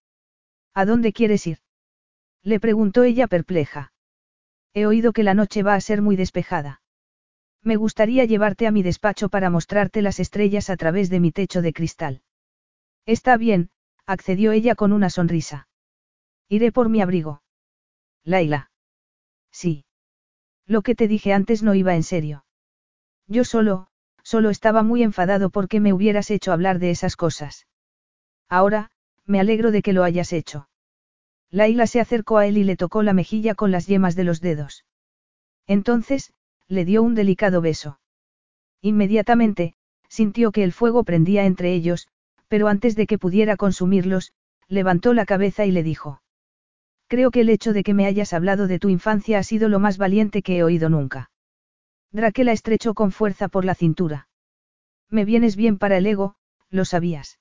¿A 0.74 0.84
dónde 0.84 1.12
quieres 1.12 1.46
ir? 1.46 1.58
Le 2.42 2.60
preguntó 2.60 3.02
ella 3.02 3.26
perpleja. 3.26 3.92
He 4.76 4.84
oído 4.84 5.14
que 5.14 5.22
la 5.22 5.32
noche 5.32 5.62
va 5.62 5.74
a 5.74 5.80
ser 5.80 6.02
muy 6.02 6.16
despejada. 6.16 6.82
Me 7.62 7.76
gustaría 7.76 8.26
llevarte 8.26 8.66
a 8.66 8.70
mi 8.70 8.82
despacho 8.82 9.30
para 9.30 9.48
mostrarte 9.48 10.02
las 10.02 10.20
estrellas 10.20 10.68
a 10.68 10.76
través 10.76 11.08
de 11.08 11.18
mi 11.18 11.32
techo 11.32 11.62
de 11.62 11.72
cristal. 11.72 12.20
Está 13.06 13.38
bien, 13.38 13.70
accedió 14.04 14.52
ella 14.52 14.74
con 14.74 14.92
una 14.92 15.08
sonrisa. 15.08 15.66
Iré 16.50 16.72
por 16.72 16.90
mi 16.90 17.00
abrigo. 17.00 17.40
Laila. 18.22 18.70
Sí. 19.50 19.86
Lo 20.66 20.82
que 20.82 20.94
te 20.94 21.08
dije 21.08 21.32
antes 21.32 21.62
no 21.62 21.74
iba 21.74 21.94
en 21.94 22.02
serio. 22.02 22.44
Yo 23.26 23.44
solo, 23.44 23.86
solo 24.22 24.50
estaba 24.50 24.82
muy 24.82 25.02
enfadado 25.02 25.48
porque 25.48 25.80
me 25.80 25.94
hubieras 25.94 26.30
hecho 26.30 26.52
hablar 26.52 26.80
de 26.80 26.90
esas 26.90 27.16
cosas. 27.16 27.66
Ahora, 28.50 28.90
me 29.24 29.40
alegro 29.40 29.70
de 29.70 29.80
que 29.80 29.94
lo 29.94 30.04
hayas 30.04 30.34
hecho. 30.34 30.68
Laila 31.56 31.86
se 31.86 32.00
acercó 32.00 32.36
a 32.36 32.46
él 32.46 32.58
y 32.58 32.64
le 32.64 32.76
tocó 32.76 33.02
la 33.02 33.14
mejilla 33.14 33.54
con 33.54 33.70
las 33.70 33.86
yemas 33.86 34.14
de 34.14 34.24
los 34.24 34.42
dedos. 34.42 34.84
Entonces, 35.66 36.34
le 36.68 36.84
dio 36.84 37.02
un 37.02 37.14
delicado 37.14 37.62
beso. 37.62 37.98
Inmediatamente, 38.82 39.72
sintió 40.06 40.52
que 40.52 40.64
el 40.64 40.72
fuego 40.72 41.02
prendía 41.02 41.46
entre 41.46 41.72
ellos, 41.72 42.08
pero 42.48 42.68
antes 42.68 42.94
de 42.94 43.06
que 43.06 43.16
pudiera 43.16 43.56
consumirlos, 43.56 44.34
levantó 44.68 45.14
la 45.14 45.24
cabeza 45.24 45.64
y 45.64 45.70
le 45.70 45.82
dijo. 45.82 46.20
Creo 47.06 47.30
que 47.30 47.40
el 47.40 47.48
hecho 47.48 47.72
de 47.72 47.84
que 47.84 47.94
me 47.94 48.04
hayas 48.04 48.34
hablado 48.34 48.66
de 48.66 48.78
tu 48.78 48.90
infancia 48.90 49.38
ha 49.38 49.42
sido 49.42 49.70
lo 49.70 49.78
más 49.78 49.96
valiente 49.96 50.42
que 50.42 50.58
he 50.58 50.62
oído 50.62 50.90
nunca. 50.90 51.30
Drake 52.12 52.44
la 52.44 52.52
estrechó 52.52 52.92
con 52.92 53.12
fuerza 53.12 53.48
por 53.48 53.64
la 53.64 53.74
cintura. 53.74 54.28
Me 55.08 55.24
vienes 55.24 55.56
bien 55.56 55.78
para 55.78 55.96
el 55.96 56.04
ego, 56.04 56.34
lo 56.68 56.84
sabías. 56.84 57.38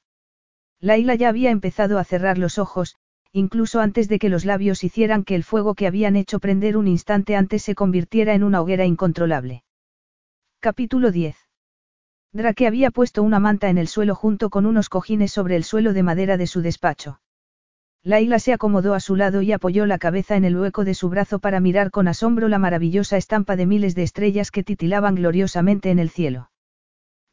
Laila 0.80 1.16
ya 1.16 1.28
había 1.28 1.50
empezado 1.50 2.00
a 2.00 2.06
cerrar 2.06 2.38
los 2.38 2.58
ojos, 2.60 2.96
incluso 3.36 3.82
antes 3.82 4.08
de 4.08 4.18
que 4.18 4.30
los 4.30 4.46
labios 4.46 4.86
hicieran 4.86 5.26
que 5.26 5.36
el 5.36 5.44
fuego 5.44 5.76
que 5.76 5.88
habían 5.88 6.16
hecho 6.16 6.40
prender 6.40 6.78
un 6.78 6.88
instante 6.88 7.36
antes 7.36 7.64
se 7.64 7.76
convirtiera 7.76 8.34
en 8.34 8.46
una 8.46 8.62
hoguera 8.62 8.86
incontrolable. 8.86 9.66
Capítulo 10.62 11.12
10. 11.12 11.36
Drake 12.32 12.66
había 12.66 12.92
puesto 12.92 13.24
una 13.24 13.42
manta 13.42 13.70
en 13.70 13.78
el 13.78 13.90
suelo 13.90 14.16
junto 14.16 14.50
con 14.50 14.66
unos 14.66 14.88
cojines 14.88 15.34
sobre 15.34 15.58
el 15.58 15.66
suelo 15.66 15.92
de 15.92 16.02
madera 16.02 16.38
de 16.38 16.48
su 16.48 16.62
despacho. 16.62 17.20
Laila 18.04 18.40
se 18.40 18.54
acomodó 18.54 18.94
a 18.94 19.02
su 19.02 19.18
lado 19.18 19.42
y 19.42 19.52
apoyó 19.52 19.86
la 19.86 19.98
cabeza 19.98 20.38
en 20.38 20.46
el 20.46 20.56
hueco 20.56 20.86
de 20.86 20.94
su 20.94 21.10
brazo 21.10 21.40
para 21.40 21.60
mirar 21.60 21.92
con 21.92 22.08
asombro 22.08 22.48
la 22.48 22.58
maravillosa 22.58 23.18
estampa 23.18 23.58
de 23.58 23.66
miles 23.66 23.96
de 23.96 24.04
estrellas 24.04 24.50
que 24.50 24.64
titilaban 24.64 25.16
gloriosamente 25.16 25.92
en 25.92 26.00
el 26.00 26.10
cielo. 26.10 26.52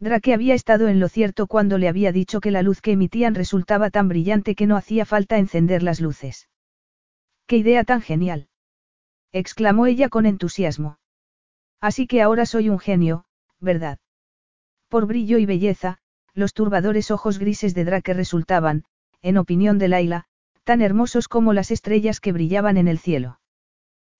Drake 0.02 0.34
había 0.34 0.54
estado 0.54 0.88
en 0.88 0.98
lo 0.98 1.08
cierto 1.08 1.46
cuando 1.46 1.78
le 1.78 1.86
había 1.86 2.10
dicho 2.10 2.40
que 2.40 2.50
la 2.50 2.62
luz 2.62 2.80
que 2.80 2.90
emitían 2.90 3.36
resultaba 3.36 3.88
tan 3.88 4.08
brillante 4.08 4.56
que 4.56 4.66
no 4.66 4.76
hacía 4.76 5.06
falta 5.06 5.38
encender 5.38 5.84
las 5.84 6.00
luces. 6.00 6.48
¡Qué 7.46 7.58
idea 7.58 7.84
tan 7.84 8.00
genial! 8.00 8.48
exclamó 9.30 9.86
ella 9.86 10.08
con 10.08 10.26
entusiasmo. 10.26 10.98
Así 11.80 12.08
que 12.08 12.20
ahora 12.20 12.46
soy 12.46 12.68
un 12.68 12.80
genio, 12.80 13.26
¿verdad? 13.60 14.00
Por 14.88 15.06
brillo 15.06 15.38
y 15.38 15.46
belleza, 15.46 15.98
los 16.34 16.52
turbadores 16.52 17.12
ojos 17.12 17.38
grises 17.38 17.72
de 17.72 17.84
Drake 17.84 18.12
resultaban, 18.12 18.82
en 19.22 19.38
opinión 19.38 19.78
de 19.78 19.86
Laila, 19.86 20.24
tan 20.64 20.82
hermosos 20.82 21.28
como 21.28 21.52
las 21.52 21.70
estrellas 21.70 22.18
que 22.18 22.32
brillaban 22.32 22.76
en 22.76 22.88
el 22.88 22.98
cielo. 22.98 23.38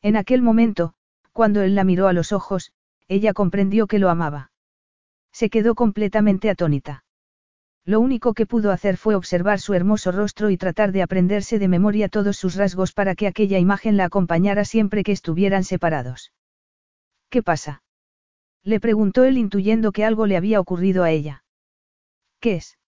En 0.01 0.15
aquel 0.15 0.43
momento, 0.43 0.95
cuando 1.33 1.61
él 1.61 1.75
la 1.75 1.83
miró 1.83 2.07
a 2.07 2.13
los 2.13 2.31
ojos, 2.31 2.71
ella 3.09 3.33
comprendió 3.33 3.89
que 3.89 3.99
lo 3.99 4.11
amaba. 4.11 4.52
Se 5.33 5.51
quedó 5.51 5.75
completamente 5.75 6.51
atónita. 6.51 7.05
Lo 7.85 7.99
único 7.99 8.33
que 8.33 8.47
pudo 8.47 8.71
hacer 8.71 8.97
fue 8.97 9.17
observar 9.17 9.59
su 9.59 9.75
hermoso 9.75 10.13
rostro 10.13 10.51
y 10.51 10.57
tratar 10.57 10.93
de 10.93 11.03
aprenderse 11.03 11.59
de 11.59 11.69
memoria 11.69 12.09
todos 12.09 12.37
sus 12.37 12.55
rasgos 12.55 12.93
para 12.93 13.17
que 13.17 13.27
aquella 13.27 13.59
imagen 13.59 13.97
la 13.97 14.05
acompañara 14.05 14.65
siempre 14.65 15.03
que 15.03 15.13
estuvieran 15.13 15.65
separados. 15.65 16.33
¿Qué 17.29 17.43
pasa? 17.43 17.83
Le 18.63 18.79
preguntó 18.79 19.25
él 19.25 19.37
intuyendo 19.39 19.91
que 19.91 20.05
algo 20.05 20.27
le 20.27 20.37
había 20.37 20.61
ocurrido 20.61 21.03
a 21.03 21.11
ella. 21.11 21.45
¿Qué 22.39 22.55
es? 22.57 22.79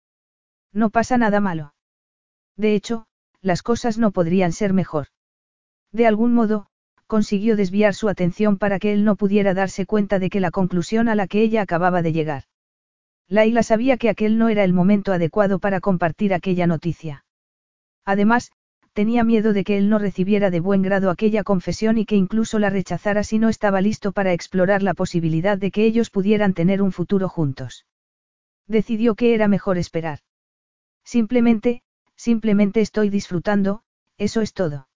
No 0.72 0.90
pasa 0.90 1.18
nada 1.18 1.40
malo. 1.40 1.74
De 2.56 2.74
hecho, 2.74 3.06
las 3.40 3.62
cosas 3.62 3.98
no 3.98 4.12
podrían 4.12 4.52
ser 4.52 4.72
mejor. 4.72 5.08
De 5.90 6.06
algún 6.06 6.34
modo, 6.34 6.68
consiguió 7.06 7.56
desviar 7.56 7.94
su 7.94 8.08
atención 8.08 8.58
para 8.58 8.78
que 8.78 8.92
él 8.92 9.04
no 9.04 9.16
pudiera 9.16 9.54
darse 9.54 9.86
cuenta 9.86 10.18
de 10.18 10.30
que 10.30 10.40
la 10.40 10.50
conclusión 10.50 11.08
a 11.08 11.14
la 11.14 11.26
que 11.26 11.42
ella 11.42 11.62
acababa 11.62 12.02
de 12.02 12.12
llegar. 12.12 12.44
Laila 13.28 13.62
sabía 13.62 13.96
que 13.96 14.08
aquel 14.08 14.38
no 14.38 14.48
era 14.48 14.64
el 14.64 14.72
momento 14.72 15.12
adecuado 15.12 15.58
para 15.58 15.80
compartir 15.80 16.34
aquella 16.34 16.66
noticia. 16.66 17.24
Además, 18.04 18.52
tenía 18.92 19.24
miedo 19.24 19.52
de 19.52 19.64
que 19.64 19.78
él 19.78 19.88
no 19.88 19.98
recibiera 19.98 20.50
de 20.50 20.60
buen 20.60 20.82
grado 20.82 21.10
aquella 21.10 21.42
confesión 21.42 21.98
y 21.98 22.04
que 22.04 22.16
incluso 22.16 22.58
la 22.58 22.70
rechazara 22.70 23.24
si 23.24 23.38
no 23.38 23.48
estaba 23.48 23.80
listo 23.80 24.12
para 24.12 24.32
explorar 24.32 24.82
la 24.82 24.94
posibilidad 24.94 25.58
de 25.58 25.70
que 25.70 25.84
ellos 25.84 26.10
pudieran 26.10 26.54
tener 26.54 26.82
un 26.82 26.92
futuro 26.92 27.28
juntos. 27.28 27.86
Decidió 28.66 29.14
que 29.14 29.34
era 29.34 29.48
mejor 29.48 29.78
esperar. 29.78 30.20
Simplemente, 31.04 31.82
Simplemente 32.16 32.80
estoy 32.80 33.10
disfrutando, 33.10 33.82
eso 34.18 34.40
es 34.40 34.52
todo. 34.52 34.88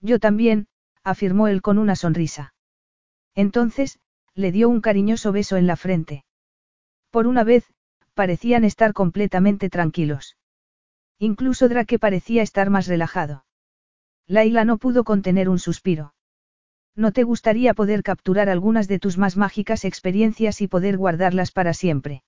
Yo 0.00 0.18
también, 0.18 0.66
afirmó 1.04 1.48
él 1.48 1.62
con 1.62 1.78
una 1.78 1.94
sonrisa. 1.94 2.54
Entonces, 3.34 3.98
le 4.34 4.50
dio 4.50 4.68
un 4.68 4.80
cariñoso 4.80 5.30
beso 5.30 5.56
en 5.56 5.66
la 5.66 5.76
frente. 5.76 6.24
Por 7.10 7.26
una 7.26 7.44
vez, 7.44 7.64
parecían 8.14 8.64
estar 8.64 8.92
completamente 8.92 9.68
tranquilos. 9.68 10.36
Incluso 11.18 11.68
Drake 11.68 11.98
parecía 11.98 12.42
estar 12.42 12.70
más 12.70 12.86
relajado. 12.86 13.44
Laila 14.26 14.64
no 14.64 14.78
pudo 14.78 15.04
contener 15.04 15.48
un 15.48 15.58
suspiro. 15.58 16.14
¿No 16.96 17.12
te 17.12 17.24
gustaría 17.24 17.74
poder 17.74 18.02
capturar 18.02 18.48
algunas 18.48 18.88
de 18.88 18.98
tus 18.98 19.18
más 19.18 19.36
mágicas 19.36 19.84
experiencias 19.84 20.60
y 20.60 20.68
poder 20.68 20.96
guardarlas 20.96 21.50
para 21.50 21.74
siempre? 21.74 22.22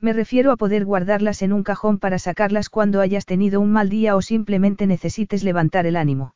Me 0.00 0.12
refiero 0.12 0.52
a 0.52 0.56
poder 0.56 0.84
guardarlas 0.84 1.42
en 1.42 1.52
un 1.52 1.64
cajón 1.64 1.98
para 1.98 2.18
sacarlas 2.18 2.68
cuando 2.68 3.00
hayas 3.00 3.26
tenido 3.26 3.60
un 3.60 3.72
mal 3.72 3.88
día 3.88 4.14
o 4.14 4.22
simplemente 4.22 4.86
necesites 4.86 5.42
levantar 5.42 5.86
el 5.86 5.96
ánimo. 5.96 6.34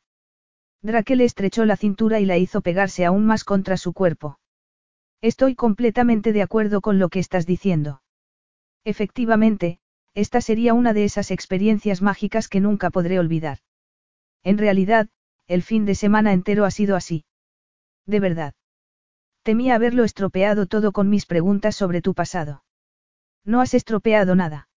Drake 0.83 1.15
le 1.15 1.23
estrechó 1.23 1.63
la 1.63 1.77
cintura 1.77 2.19
y 2.19 2.25
la 2.25 2.37
hizo 2.37 2.61
pegarse 2.61 3.05
aún 3.05 3.25
más 3.25 3.45
contra 3.45 3.77
su 3.77 3.93
cuerpo. 3.93 4.37
Estoy 5.21 5.55
completamente 5.55 6.33
de 6.33 6.41
acuerdo 6.41 6.81
con 6.81 6.99
lo 6.99 7.07
que 7.07 7.19
estás 7.19 7.45
diciendo. 7.45 8.01
Efectivamente, 8.83 9.79
esta 10.13 10.41
sería 10.41 10.73
una 10.73 10.91
de 10.91 11.05
esas 11.05 11.31
experiencias 11.31 12.01
mágicas 12.01 12.49
que 12.49 12.59
nunca 12.59 12.89
podré 12.89 13.17
olvidar. 13.17 13.59
En 14.43 14.57
realidad, 14.57 15.07
el 15.47 15.63
fin 15.63 15.85
de 15.85 15.95
semana 15.95 16.33
entero 16.33 16.65
ha 16.65 16.71
sido 16.71 16.97
así. 16.97 17.23
De 18.05 18.19
verdad. 18.19 18.53
Temía 19.43 19.75
haberlo 19.75 20.03
estropeado 20.03 20.65
todo 20.65 20.91
con 20.91 21.09
mis 21.09 21.25
preguntas 21.25 21.77
sobre 21.77 22.01
tu 22.01 22.13
pasado. 22.13 22.65
No 23.45 23.61
has 23.61 23.73
estropeado 23.73 24.35
nada. 24.35 24.67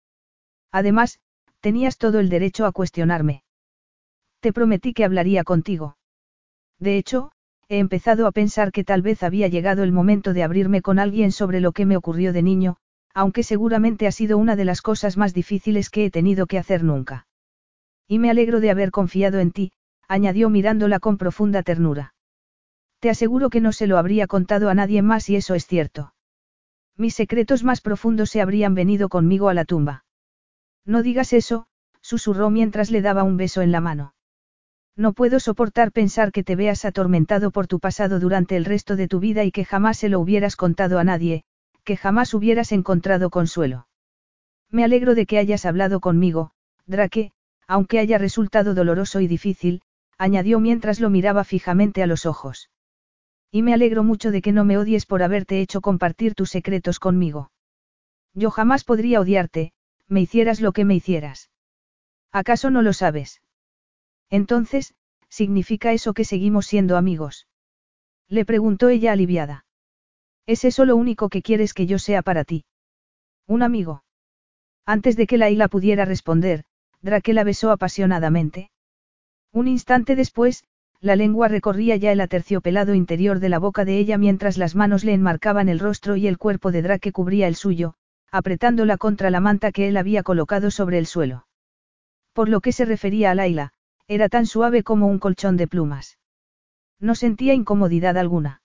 Además, 0.70 1.18
tenías 1.60 1.99
todo 1.99 2.20
el 2.20 2.28
derecho 2.28 2.65
a 2.65 2.73
cuestionarme. 2.73 3.43
Te 4.40 4.52
prometí 4.52 4.92
que 4.92 5.05
hablaría 5.05 5.44
contigo. 5.44 5.97
De 6.78 6.98
hecho, 6.98 7.32
he 7.68 7.78
empezado 7.78 8.26
a 8.26 8.32
pensar 8.32 8.70
que 8.70 8.84
tal 8.84 9.02
vez 9.02 9.23
había 9.23 9.48
llegado 9.48 9.82
el 9.82 9.92
momento 9.92 10.32
de 10.32 10.42
abrirme 10.42 10.82
con 10.82 10.98
alguien 10.98 11.32
sobre 11.32 11.60
lo 11.60 11.73
que 11.73 11.86
me 11.86 11.97
ocurrió 11.97 12.32
de 12.32 12.42
niño, 12.42 12.76
aunque 13.15 13.42
seguramente 13.42 14.06
ha 14.06 14.12
sido 14.12 14.39
una 14.39 14.56
de 14.56 14.65
las 14.65 14.82
cosas 14.82 15.16
más 15.16 15.34
difíciles 15.34 15.90
que 15.90 16.05
he 16.05 16.10
tenido 16.10 16.47
que 16.47 16.58
hacer 16.58 16.84
nunca. 16.84 17.26
Y 18.06 18.18
me 18.18 18.31
alegro 18.31 18.60
de 18.60 18.70
haber 18.70 18.90
confiado 18.90 19.40
en 19.40 19.52
ti, 19.52 19.73
añadió 20.06 20.50
mirándola 20.50 21.00
con 21.00 21.16
profunda 21.16 21.62
ternura. 21.62 22.15
Te 23.00 23.10
aseguro 23.10 23.50
que 23.50 23.60
no 23.60 23.73
se 23.73 23.86
lo 23.86 23.98
habría 23.98 24.26
contado 24.26 24.68
a 24.68 24.74
nadie 24.74 25.02
más 25.02 25.28
y 25.28 25.36
eso 25.36 25.55
es 25.55 25.66
cierto. 25.66 26.12
Mis 26.97 27.15
secretos 27.15 27.65
más 27.65 27.81
profundos 27.81 28.31
se 28.31 28.40
habrían 28.40 28.74
venido 28.74 29.08
conmigo 29.08 29.48
a 29.48 29.55
la 29.55 29.65
tumba. 29.65 30.05
No 30.84 31.02
digas 31.02 31.32
eso, 31.32 31.66
susurró 32.00 32.50
mientras 32.50 32.90
le 32.90 33.02
daba 33.02 33.23
un 33.23 33.36
beso 33.36 33.62
en 33.62 33.73
la 33.73 33.81
mano. 33.81 34.15
No 34.97 35.12
puedo 35.12 35.41
soportar 35.41 35.92
pensar 35.92 36.33
que 36.33 36.42
te 36.42 36.57
veas 36.57 36.86
atormentado 36.86 37.50
por 37.50 37.66
tu 37.66 37.81
pasado 37.81 38.18
durante 38.18 38.57
el 38.57 38.65
resto 38.65 38.97
de 38.97 39.08
tu 39.08 39.20
vida 39.20 39.44
y 39.44 39.52
que 39.52 39.66
jamás 39.66 39.99
se 39.99 40.08
lo 40.08 40.18
hubieras 40.20 40.57
contado 40.57 40.99
a 40.99 41.05
nadie, 41.05 41.44
que 41.84 41.99
jamás 41.99 42.33
hubieras 42.33 42.73
encontrado 42.73 43.28
consuelo. 43.28 43.89
Me 44.70 44.84
alegro 44.84 45.15
de 45.15 45.26
que 45.26 45.39
hayas 45.39 45.66
hablado 45.66 46.00
conmigo, 46.00 46.52
Drake, 46.86 47.33
aunque 47.68 47.99
haya 47.99 48.16
resultado 48.16 48.75
doloroso 48.75 49.20
y 49.20 49.26
difícil, 49.26 49.83
añadió 50.16 50.60
mientras 50.60 50.99
lo 50.99 51.10
miraba 51.10 51.44
fijamente 51.44 52.02
a 52.02 52.07
los 52.07 52.25
ojos. 52.25 52.70
Y 53.50 53.62
me 53.62 53.75
alegro 53.75 54.02
mucho 54.02 54.31
de 54.31 54.41
que 54.41 54.52
no 54.52 54.65
me 54.65 54.78
odies 54.78 55.05
por 55.05 55.23
haberte 55.23 55.60
hecho 55.60 55.83
compartir 55.83 56.34
tus 56.34 56.50
secretos 56.50 56.99
conmigo. 56.99 57.50
Yo 58.33 58.50
jamás 58.50 58.83
podría 58.83 59.20
odiarte, 59.20 59.73
me 60.08 60.23
hicieras 60.23 60.60
lo 60.60 60.73
que 60.73 60.84
me 60.84 60.94
hicieras. 60.94 61.50
¿Acaso 62.33 62.70
no 62.70 62.83
lo 62.83 62.92
sabes? 62.92 63.41
Entonces, 64.30 64.94
¿significa 65.28 65.92
eso 65.92 66.14
que 66.14 66.24
seguimos 66.24 66.66
siendo 66.66 66.96
amigos? 66.96 67.46
Le 68.28 68.44
preguntó 68.44 68.88
ella 68.88 69.12
aliviada. 69.12 69.66
¿Es 70.46 70.64
eso 70.64 70.84
lo 70.84 70.96
único 70.96 71.28
que 71.28 71.42
quieres 71.42 71.74
que 71.74 71.86
yo 71.86 71.98
sea 71.98 72.22
para 72.22 72.44
ti? 72.44 72.64
Un 73.46 73.62
amigo. 73.62 74.05
Antes 74.84 75.16
de 75.16 75.26
que 75.26 75.38
Laila 75.38 75.68
pudiera 75.68 76.05
responder, 76.05 76.64
Drake 77.02 77.32
la 77.32 77.44
besó 77.44 77.70
apasionadamente. 77.70 78.70
Un 79.52 79.68
instante 79.68 80.16
después, 80.16 80.64
la 81.00 81.16
lengua 81.16 81.48
recorría 81.48 81.96
ya 81.96 82.12
el 82.12 82.20
aterciopelado 82.20 82.94
interior 82.94 83.38
de 83.38 83.48
la 83.48 83.58
boca 83.58 83.84
de 83.84 83.98
ella 83.98 84.18
mientras 84.18 84.58
las 84.58 84.74
manos 84.74 85.05
le 85.05 85.12
enmarcaban 85.12 85.68
el 85.68 85.78
rostro 85.78 86.16
y 86.16 86.26
el 86.26 86.38
cuerpo 86.38 86.72
de 86.72 86.82
Drake 86.82 87.12
cubría 87.12 87.48
el 87.48 87.55
suyo, 87.55 87.94
apretándola 88.30 88.96
contra 88.96 89.30
la 89.30 89.40
manta 89.40 89.72
que 89.72 89.88
él 89.88 89.96
había 89.96 90.22
colocado 90.22 90.70
sobre 90.70 90.98
el 90.98 91.06
suelo. 91.06 91.46
Por 92.32 92.48
lo 92.48 92.60
que 92.60 92.72
se 92.72 92.84
refería 92.84 93.30
a 93.30 93.34
Laila, 93.34 93.72
era 94.09 94.28
tan 94.28 94.47
suave 94.47 94.83
como 94.83 95.07
un 95.07 95.18
colchón 95.18 95.57
de 95.57 95.67
plumas. 95.67 96.18
No 97.01 97.15
sentía 97.15 97.55
incomodidad 97.55 98.17
alguna. 98.17 98.62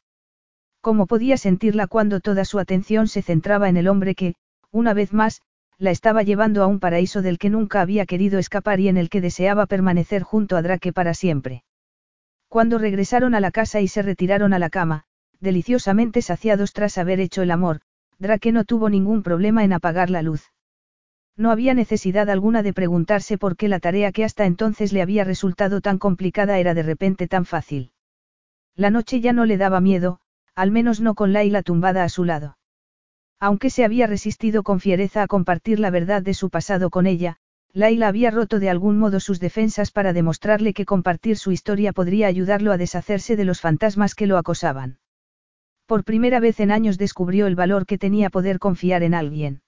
¿Cómo 0.82 1.06
podía 1.06 1.38
sentirla 1.38 1.88
cuando 1.88 2.20
toda 2.20 2.46
su 2.46 2.60
atención 2.60 3.08
se 3.08 3.22
centraba 3.22 3.70
en 3.70 3.78
el 3.78 3.88
hombre 3.88 4.16
que, 4.16 4.36
una 4.72 4.94
vez 4.94 5.14
más, 5.14 5.42
la 5.78 5.92
estaba 5.92 6.24
llevando 6.24 6.64
a 6.64 6.68
un 6.68 6.80
paraíso 6.80 7.22
del 7.22 7.38
que 7.40 7.50
nunca 7.50 7.82
había 7.82 8.06
querido 8.06 8.40
escapar 8.40 8.80
y 8.80 8.88
en 8.88 8.98
el 8.98 9.10
que 9.10 9.22
deseaba 9.22 9.66
permanecer 9.66 10.22
junto 10.22 10.56
a 10.56 10.62
Drake 10.62 10.94
para 10.94 11.14
siempre? 11.14 11.64
Cuando 12.48 12.78
regresaron 12.78 13.34
a 13.34 13.40
la 13.40 13.52
casa 13.52 13.82
y 13.82 13.88
se 13.88 14.02
retiraron 14.02 14.54
a 14.54 14.60
la 14.60 14.70
cama, 14.70 15.06
deliciosamente 15.40 16.22
saciados 16.22 16.74
tras 16.74 16.98
haber 16.98 17.20
hecho 17.20 17.42
el 17.42 17.52
amor, 17.52 17.82
Drake 18.20 18.52
no 18.52 18.64
tuvo 18.64 18.90
ningún 18.90 19.24
problema 19.24 19.64
en 19.64 19.74
apagar 19.74 20.10
la 20.12 20.22
luz. 20.22 20.52
No 21.38 21.52
había 21.52 21.74
necesidad 21.74 22.30
alguna 22.30 22.64
de 22.64 22.74
preguntarse 22.74 23.38
por 23.38 23.56
qué 23.56 23.68
la 23.68 23.80
tarea 23.80 24.12
que 24.12 24.24
hasta 24.24 24.46
entonces 24.46 24.94
le 24.94 25.02
había 25.02 25.24
resultado 25.24 25.82
tan 25.82 25.98
complicada 25.98 26.60
era 26.60 26.74
de 26.74 26.84
repente 26.84 27.28
tan 27.28 27.46
fácil. 27.46 27.92
La 28.76 28.90
noche 28.90 29.22
ya 29.22 29.34
no 29.34 29.46
le 29.46 29.58
daba 29.58 29.82
miedo, 29.82 30.20
al 30.56 30.72
menos 30.72 31.02
no 31.02 31.16
con 31.16 31.34
Laila 31.34 31.64
tumbada 31.64 32.04
a 32.04 32.10
su 32.10 32.26
lado. 32.26 32.58
Aunque 33.40 33.70
se 33.70 33.84
había 33.84 34.08
resistido 34.08 34.64
con 34.64 34.80
fiereza 34.80 35.24
a 35.24 35.28
compartir 35.28 35.80
la 35.80 35.90
verdad 35.90 36.22
de 36.22 36.34
su 36.34 36.50
pasado 36.50 36.90
con 36.90 37.08
ella, 37.08 37.38
Laila 37.74 38.10
había 38.10 38.32
roto 38.32 38.60
de 38.60 38.70
algún 38.70 39.00
modo 39.00 39.20
sus 39.20 39.40
defensas 39.40 39.92
para 39.92 40.14
demostrarle 40.14 40.74
que 40.74 40.86
compartir 40.86 41.38
su 41.38 41.52
historia 41.52 41.94
podría 41.94 42.28
ayudarlo 42.28 42.72
a 42.72 42.78
deshacerse 42.78 43.36
de 43.36 43.46
los 43.46 43.62
fantasmas 43.62 44.14
que 44.14 44.28
lo 44.28 44.38
acosaban. 44.38 45.00
Por 45.86 46.04
primera 46.04 46.40
vez 46.40 46.60
en 46.60 46.72
años 46.72 46.98
descubrió 46.98 47.48
el 47.48 47.56
valor 47.56 47.86
que 47.86 47.98
tenía 47.98 48.30
poder 48.30 48.60
confiar 48.60 49.04
en 49.04 49.14
alguien. 49.14 49.62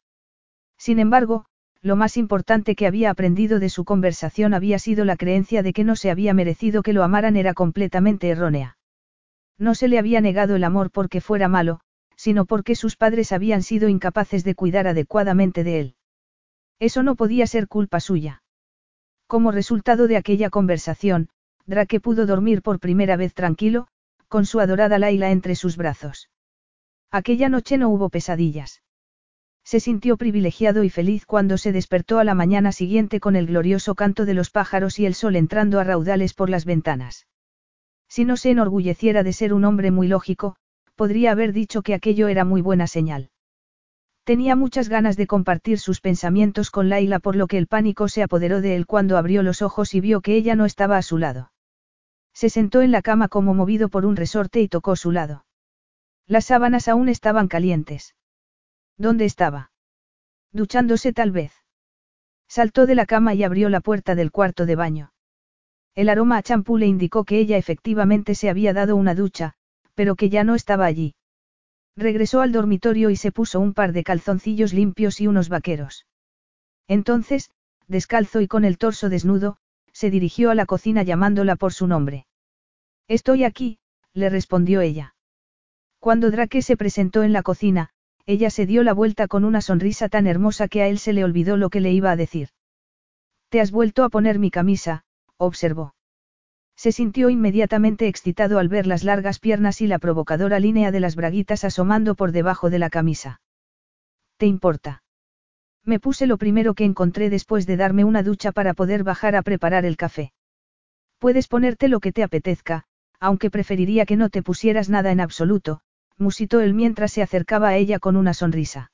Sin 0.78 1.00
embargo, 1.00 1.46
lo 1.84 1.98
más 1.98 2.16
importante 2.16 2.76
que 2.76 2.88
había 2.88 3.10
aprendido 3.10 3.60
de 3.60 3.70
su 3.70 3.84
conversación 3.84 4.54
había 4.54 4.80
sido 4.80 5.04
la 5.04 5.18
creencia 5.18 5.62
de 5.62 5.74
que 5.74 5.84
no 5.84 5.98
se 5.98 6.10
había 6.10 6.34
merecido 6.34 6.82
que 6.82 6.94
lo 6.94 7.04
amaran 7.04 7.36
era 7.36 7.54
completamente 7.54 8.30
errónea. 8.30 8.78
No 9.58 9.76
se 9.76 9.90
le 9.90 10.00
había 10.00 10.22
negado 10.22 10.56
el 10.56 10.64
amor 10.64 10.92
porque 10.92 11.20
fuera 11.20 11.50
malo, 11.50 11.82
sino 12.16 12.46
porque 12.46 12.76
sus 12.76 12.96
padres 12.96 13.34
habían 13.34 13.64
sido 13.64 13.90
incapaces 13.90 14.46
de 14.46 14.56
cuidar 14.56 14.88
adecuadamente 14.88 15.66
de 15.66 15.80
él. 15.82 15.96
Eso 16.80 17.04
no 17.04 17.16
podía 17.16 17.48
ser 17.48 17.68
culpa 17.68 18.00
suya. 18.00 18.44
Como 19.28 19.52
resultado 19.52 20.08
de 20.08 20.16
aquella 20.16 20.50
conversación, 20.50 21.28
Drake 21.66 22.00
pudo 22.00 22.26
dormir 22.26 22.62
por 22.62 22.80
primera 22.80 23.18
vez 23.18 23.34
tranquilo, 23.34 23.88
con 24.30 24.46
su 24.46 24.62
adorada 24.62 25.00
Laila 25.00 25.32
entre 25.32 25.56
sus 25.56 25.76
brazos. 25.76 26.30
Aquella 27.12 27.50
noche 27.50 27.78
no 27.78 27.90
hubo 27.90 28.10
pesadillas. 28.10 28.83
Se 29.64 29.80
sintió 29.80 30.18
privilegiado 30.18 30.84
y 30.84 30.90
feliz 30.90 31.26
cuando 31.26 31.58
se 31.58 31.72
despertó 31.72 32.20
a 32.20 32.24
la 32.24 32.36
mañana 32.36 32.72
siguiente 32.72 33.20
con 33.20 33.36
el 33.36 33.48
glorioso 33.48 33.96
canto 33.96 34.26
de 34.26 34.34
los 34.34 34.50
pájaros 34.50 35.00
y 35.00 35.06
el 35.06 35.16
sol 35.16 35.36
entrando 35.36 35.80
a 35.80 35.84
raudales 35.84 36.34
por 36.34 36.50
las 36.50 36.66
ventanas. 36.66 37.28
Si 38.08 38.26
no 38.26 38.38
se 38.38 38.52
enorgulleciera 38.52 39.24
de 39.24 39.34
ser 39.34 39.54
un 39.54 39.66
hombre 39.66 39.90
muy 39.90 40.08
lógico, 40.08 40.56
podría 40.96 41.32
haber 41.32 41.54
dicho 41.54 41.82
que 41.82 41.94
aquello 41.94 42.28
era 42.28 42.46
muy 42.46 42.62
buena 42.62 42.88
señal. 42.88 43.30
Tenía 44.24 44.56
muchas 44.56 44.88
ganas 44.88 45.18
de 45.18 45.28
compartir 45.28 45.80
sus 45.80 46.00
pensamientos 46.00 46.70
con 46.70 46.88
Laila 46.88 47.20
por 47.20 47.36
lo 47.36 47.48
que 47.48 47.58
el 47.58 47.68
pánico 47.68 48.08
se 48.08 48.24
apoderó 48.24 48.62
de 48.62 48.76
él 48.76 48.86
cuando 48.86 49.18
abrió 49.18 49.44
los 49.44 49.62
ojos 49.62 49.94
y 49.96 50.00
vio 50.00 50.22
que 50.22 50.36
ella 50.36 50.56
no 50.56 50.66
estaba 50.66 50.98
a 50.98 51.02
su 51.02 51.18
lado. 51.18 51.52
Se 52.34 52.50
sentó 52.50 52.82
en 52.82 52.92
la 52.92 53.02
cama 53.02 53.28
como 53.28 53.54
movido 53.54 53.90
por 53.90 54.06
un 54.06 54.16
resorte 54.16 54.62
y 54.62 54.68
tocó 54.68 54.96
su 54.96 55.12
lado. 55.12 55.46
Las 56.26 56.46
sábanas 56.46 56.88
aún 56.88 57.10
estaban 57.10 57.48
calientes. 57.48 58.16
¿Dónde 58.98 59.26
estaba? 59.26 59.72
Duchándose 60.52 61.14
tal 61.14 61.32
vez. 61.32 61.54
Saltó 62.48 62.86
de 62.86 62.96
la 62.96 63.06
cama 63.06 63.34
y 63.34 63.44
abrió 63.44 63.70
la 63.70 63.82
puerta 63.82 64.16
del 64.16 64.32
cuarto 64.32 64.66
de 64.66 64.76
baño. 64.76 65.14
El 65.96 66.10
aroma 66.10 66.38
a 66.38 66.44
champú 66.44 66.78
le 66.78 66.88
indicó 66.88 67.24
que 67.24 67.40
ella 67.40 67.58
efectivamente 67.58 68.36
se 68.36 68.50
había 68.50 68.74
dado 68.74 68.96
una 68.96 69.16
ducha, 69.16 69.54
pero 69.96 70.16
que 70.16 70.30
ya 70.30 70.44
no 70.44 70.56
estaba 70.56 70.86
allí. 70.86 71.16
Regresó 71.96 72.42
al 72.42 72.52
dormitorio 72.52 73.10
y 73.10 73.16
se 73.16 73.32
puso 73.32 73.60
un 73.60 73.74
par 73.74 73.94
de 73.94 74.04
calzoncillos 74.04 74.74
limpios 74.74 75.22
y 75.22 75.28
unos 75.28 75.50
vaqueros. 75.50 76.08
Entonces, 76.88 77.52
descalzo 77.88 78.42
y 78.42 78.48
con 78.48 78.66
el 78.66 78.78
torso 78.78 79.10
desnudo, 79.10 79.58
se 79.92 80.10
dirigió 80.10 80.50
a 80.50 80.56
la 80.56 80.66
cocina 80.66 81.04
llamándola 81.04 81.56
por 81.56 81.74
su 81.74 81.88
nombre. 81.88 82.26
Estoy 83.08 83.44
aquí, 83.44 83.78
le 84.14 84.30
respondió 84.30 84.82
ella. 84.82 85.16
Cuando 86.00 86.32
Drake 86.32 86.62
se 86.62 86.76
presentó 86.76 87.24
en 87.24 87.32
la 87.32 87.44
cocina, 87.44 87.93
ella 88.26 88.50
se 88.50 88.66
dio 88.66 88.84
la 88.84 88.94
vuelta 88.94 89.28
con 89.28 89.44
una 89.44 89.62
sonrisa 89.62 90.10
tan 90.10 90.28
hermosa 90.28 90.68
que 90.68 90.82
a 90.82 90.88
él 90.88 91.00
se 91.00 91.14
le 91.14 91.24
olvidó 91.24 91.58
lo 91.58 91.70
que 91.70 91.82
le 91.82 91.92
iba 91.92 92.12
a 92.12 92.16
decir. 92.16 92.50
Te 93.50 93.62
has 93.62 93.72
vuelto 93.72 94.04
a 94.04 94.10
poner 94.10 94.40
mi 94.40 94.50
camisa, 94.50 95.04
observó. 95.38 95.94
Se 96.76 96.92
sintió 96.92 97.30
inmediatamente 97.30 98.08
excitado 98.08 98.60
al 98.60 98.68
ver 98.68 98.88
las 98.88 99.04
largas 99.04 99.40
piernas 99.40 99.82
y 99.82 99.88
la 99.88 100.00
provocadora 100.00 100.60
línea 100.60 100.92
de 100.92 101.00
las 101.00 101.16
braguitas 101.16 101.64
asomando 101.64 102.16
por 102.16 102.32
debajo 102.32 102.70
de 102.70 102.80
la 102.80 102.90
camisa. 102.90 103.42
¿Te 104.38 104.48
importa? 104.48 105.04
Me 105.86 106.00
puse 106.00 106.26
lo 106.26 106.38
primero 106.38 106.74
que 106.74 106.86
encontré 106.86 107.30
después 107.30 107.68
de 107.68 107.78
darme 107.78 108.06
una 108.06 108.24
ducha 108.24 108.52
para 108.52 108.74
poder 108.74 109.04
bajar 109.04 109.36
a 109.36 109.42
preparar 109.42 109.86
el 109.86 109.98
café. 109.98 110.32
Puedes 111.20 111.48
ponerte 111.48 111.90
lo 111.90 112.00
que 112.00 112.12
te 112.12 112.24
apetezca, 112.24 112.86
aunque 113.20 113.52
preferiría 113.52 114.06
que 114.06 114.16
no 114.16 114.30
te 114.30 114.42
pusieras 114.42 114.90
nada 114.90 115.12
en 115.12 115.20
absoluto, 115.20 115.82
musitó 116.18 116.62
él 116.62 116.74
mientras 116.74 117.12
se 117.12 117.22
acercaba 117.22 117.70
a 117.70 117.78
ella 117.78 118.00
con 118.00 118.16
una 118.16 118.34
sonrisa. 118.34 118.92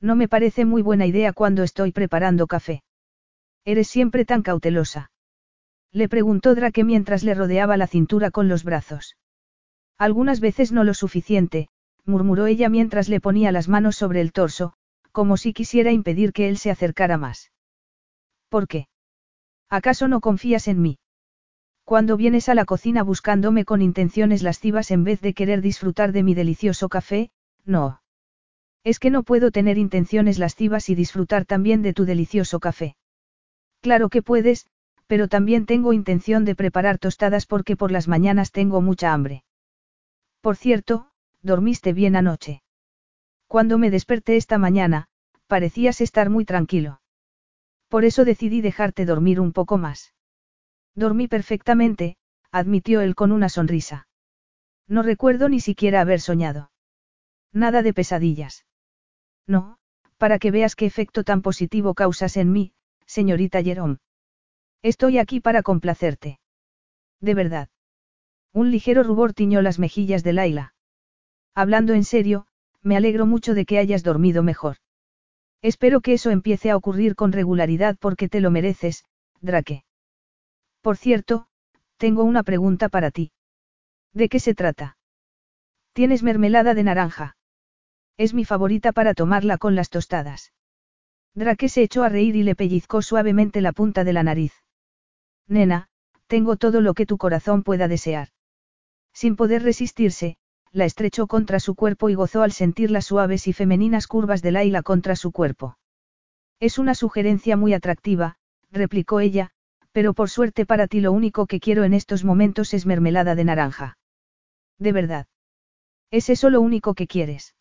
No 0.00 0.16
me 0.16 0.28
parece 0.28 0.64
muy 0.64 0.82
buena 0.82 1.06
idea 1.06 1.32
cuando 1.32 1.62
estoy 1.62 1.92
preparando 1.92 2.46
café. 2.46 2.82
Eres 3.64 3.88
siempre 3.88 4.24
tan 4.24 4.42
cautelosa. 4.42 5.10
Le 5.92 6.08
preguntó 6.08 6.54
Drake 6.54 6.84
mientras 6.84 7.22
le 7.22 7.34
rodeaba 7.34 7.76
la 7.76 7.86
cintura 7.86 8.30
con 8.30 8.48
los 8.48 8.64
brazos. 8.64 9.16
Algunas 9.98 10.40
veces 10.40 10.72
no 10.72 10.84
lo 10.84 10.94
suficiente, 10.94 11.68
murmuró 12.04 12.46
ella 12.46 12.68
mientras 12.68 13.08
le 13.08 13.20
ponía 13.20 13.52
las 13.52 13.68
manos 13.68 13.96
sobre 13.96 14.20
el 14.20 14.32
torso, 14.32 14.72
como 15.12 15.36
si 15.36 15.52
quisiera 15.52 15.92
impedir 15.92 16.32
que 16.32 16.48
él 16.48 16.58
se 16.58 16.70
acercara 16.70 17.18
más. 17.18 17.52
¿Por 18.48 18.66
qué? 18.66 18.88
¿Acaso 19.68 20.08
no 20.08 20.20
confías 20.20 20.66
en 20.66 20.82
mí? 20.82 20.98
Cuando 21.84 22.16
vienes 22.16 22.48
a 22.48 22.54
la 22.54 22.64
cocina 22.64 23.02
buscándome 23.02 23.64
con 23.64 23.82
intenciones 23.82 24.42
lascivas 24.42 24.90
en 24.90 25.04
vez 25.04 25.20
de 25.20 25.34
querer 25.34 25.60
disfrutar 25.60 26.12
de 26.12 26.22
mi 26.22 26.34
delicioso 26.34 26.88
café, 26.88 27.30
no. 27.64 28.02
Es 28.84 28.98
que 28.98 29.10
no 29.10 29.22
puedo 29.22 29.50
tener 29.50 29.78
intenciones 29.78 30.38
lascivas 30.38 30.88
y 30.88 30.94
disfrutar 30.94 31.44
también 31.44 31.82
de 31.82 31.92
tu 31.92 32.04
delicioso 32.04 32.60
café. 32.60 32.96
Claro 33.80 34.08
que 34.08 34.22
puedes, 34.22 34.66
pero 35.06 35.28
también 35.28 35.66
tengo 35.66 35.92
intención 35.92 36.44
de 36.44 36.54
preparar 36.54 36.98
tostadas 36.98 37.46
porque 37.46 37.76
por 37.76 37.90
las 37.90 38.08
mañanas 38.08 38.52
tengo 38.52 38.80
mucha 38.80 39.12
hambre. 39.12 39.44
Por 40.40 40.56
cierto, 40.56 41.08
dormiste 41.42 41.92
bien 41.92 42.16
anoche. 42.16 42.62
Cuando 43.46 43.76
me 43.76 43.90
desperté 43.90 44.36
esta 44.36 44.56
mañana, 44.56 45.08
parecías 45.46 46.00
estar 46.00 46.30
muy 46.30 46.44
tranquilo. 46.44 47.00
Por 47.88 48.04
eso 48.04 48.24
decidí 48.24 48.62
dejarte 48.62 49.04
dormir 49.04 49.38
un 49.38 49.52
poco 49.52 49.76
más. 49.76 50.14
Dormí 50.94 51.28
perfectamente, 51.28 52.16
admitió 52.50 53.00
él 53.00 53.14
con 53.14 53.32
una 53.32 53.48
sonrisa. 53.48 54.06
No 54.86 55.02
recuerdo 55.02 55.48
ni 55.48 55.60
siquiera 55.60 56.00
haber 56.00 56.20
soñado. 56.20 56.70
Nada 57.52 57.82
de 57.82 57.94
pesadillas. 57.94 58.66
No, 59.46 59.78
para 60.18 60.38
que 60.38 60.50
veas 60.50 60.76
qué 60.76 60.86
efecto 60.86 61.24
tan 61.24 61.42
positivo 61.42 61.94
causas 61.94 62.36
en 62.36 62.52
mí, 62.52 62.72
señorita 63.06 63.62
Jerome. 63.62 63.98
Estoy 64.82 65.18
aquí 65.18 65.40
para 65.40 65.62
complacerte. 65.62 66.40
De 67.20 67.34
verdad. 67.34 67.68
Un 68.52 68.70
ligero 68.70 69.02
rubor 69.02 69.32
tiñó 69.32 69.62
las 69.62 69.78
mejillas 69.78 70.22
de 70.22 70.32
Laila. 70.32 70.74
Hablando 71.54 71.94
en 71.94 72.04
serio, 72.04 72.46
me 72.82 72.96
alegro 72.96 73.26
mucho 73.26 73.54
de 73.54 73.64
que 73.64 73.78
hayas 73.78 74.02
dormido 74.02 74.42
mejor. 74.42 74.76
Espero 75.62 76.00
que 76.00 76.14
eso 76.14 76.30
empiece 76.30 76.70
a 76.70 76.76
ocurrir 76.76 77.14
con 77.14 77.32
regularidad 77.32 77.96
porque 77.98 78.28
te 78.28 78.40
lo 78.40 78.50
mereces, 78.50 79.04
Drake. 79.40 79.84
Por 80.82 80.96
cierto, 80.96 81.46
tengo 81.96 82.24
una 82.24 82.42
pregunta 82.42 82.88
para 82.88 83.10
ti. 83.10 83.30
¿De 84.12 84.28
qué 84.28 84.40
se 84.40 84.54
trata? 84.54 84.98
¿Tienes 85.92 86.22
mermelada 86.22 86.74
de 86.74 86.82
naranja? 86.82 87.36
Es 88.16 88.34
mi 88.34 88.44
favorita 88.44 88.92
para 88.92 89.14
tomarla 89.14 89.58
con 89.58 89.74
las 89.74 89.90
tostadas. 89.90 90.52
Drake 91.34 91.68
se 91.68 91.82
echó 91.82 92.02
a 92.02 92.08
reír 92.08 92.36
y 92.36 92.42
le 92.42 92.54
pellizcó 92.54 93.00
suavemente 93.00 93.60
la 93.60 93.72
punta 93.72 94.04
de 94.04 94.12
la 94.12 94.22
nariz. 94.22 94.52
Nena, 95.46 95.88
tengo 96.26 96.56
todo 96.56 96.80
lo 96.80 96.94
que 96.94 97.06
tu 97.06 97.16
corazón 97.16 97.62
pueda 97.62 97.88
desear. 97.88 98.28
Sin 99.14 99.36
poder 99.36 99.62
resistirse, 99.62 100.36
la 100.72 100.84
estrechó 100.84 101.26
contra 101.26 101.60
su 101.60 101.74
cuerpo 101.74 102.10
y 102.10 102.14
gozó 102.14 102.42
al 102.42 102.52
sentir 102.52 102.90
las 102.90 103.06
suaves 103.06 103.46
y 103.46 103.52
femeninas 103.52 104.06
curvas 104.06 104.42
de 104.42 104.52
Laila 104.52 104.82
contra 104.82 105.14
su 105.14 105.30
cuerpo. 105.30 105.78
Es 106.58 106.78
una 106.78 106.94
sugerencia 106.94 107.56
muy 107.56 107.72
atractiva, 107.72 108.36
replicó 108.70 109.20
ella, 109.20 109.52
pero 109.92 110.14
por 110.14 110.30
suerte 110.30 110.66
para 110.66 110.88
ti 110.88 111.00
lo 111.00 111.12
único 111.12 111.46
que 111.46 111.60
quiero 111.60 111.84
en 111.84 111.94
estos 111.94 112.24
momentos 112.24 112.74
es 112.74 112.86
mermelada 112.86 113.34
de 113.34 113.44
naranja. 113.44 113.98
¿De 114.78 114.92
verdad? 114.92 115.26
¿Es 116.10 116.28
eso 116.28 116.50
lo 116.50 116.60
único 116.60 116.94
que 116.94 117.06
quieres? 117.06 117.54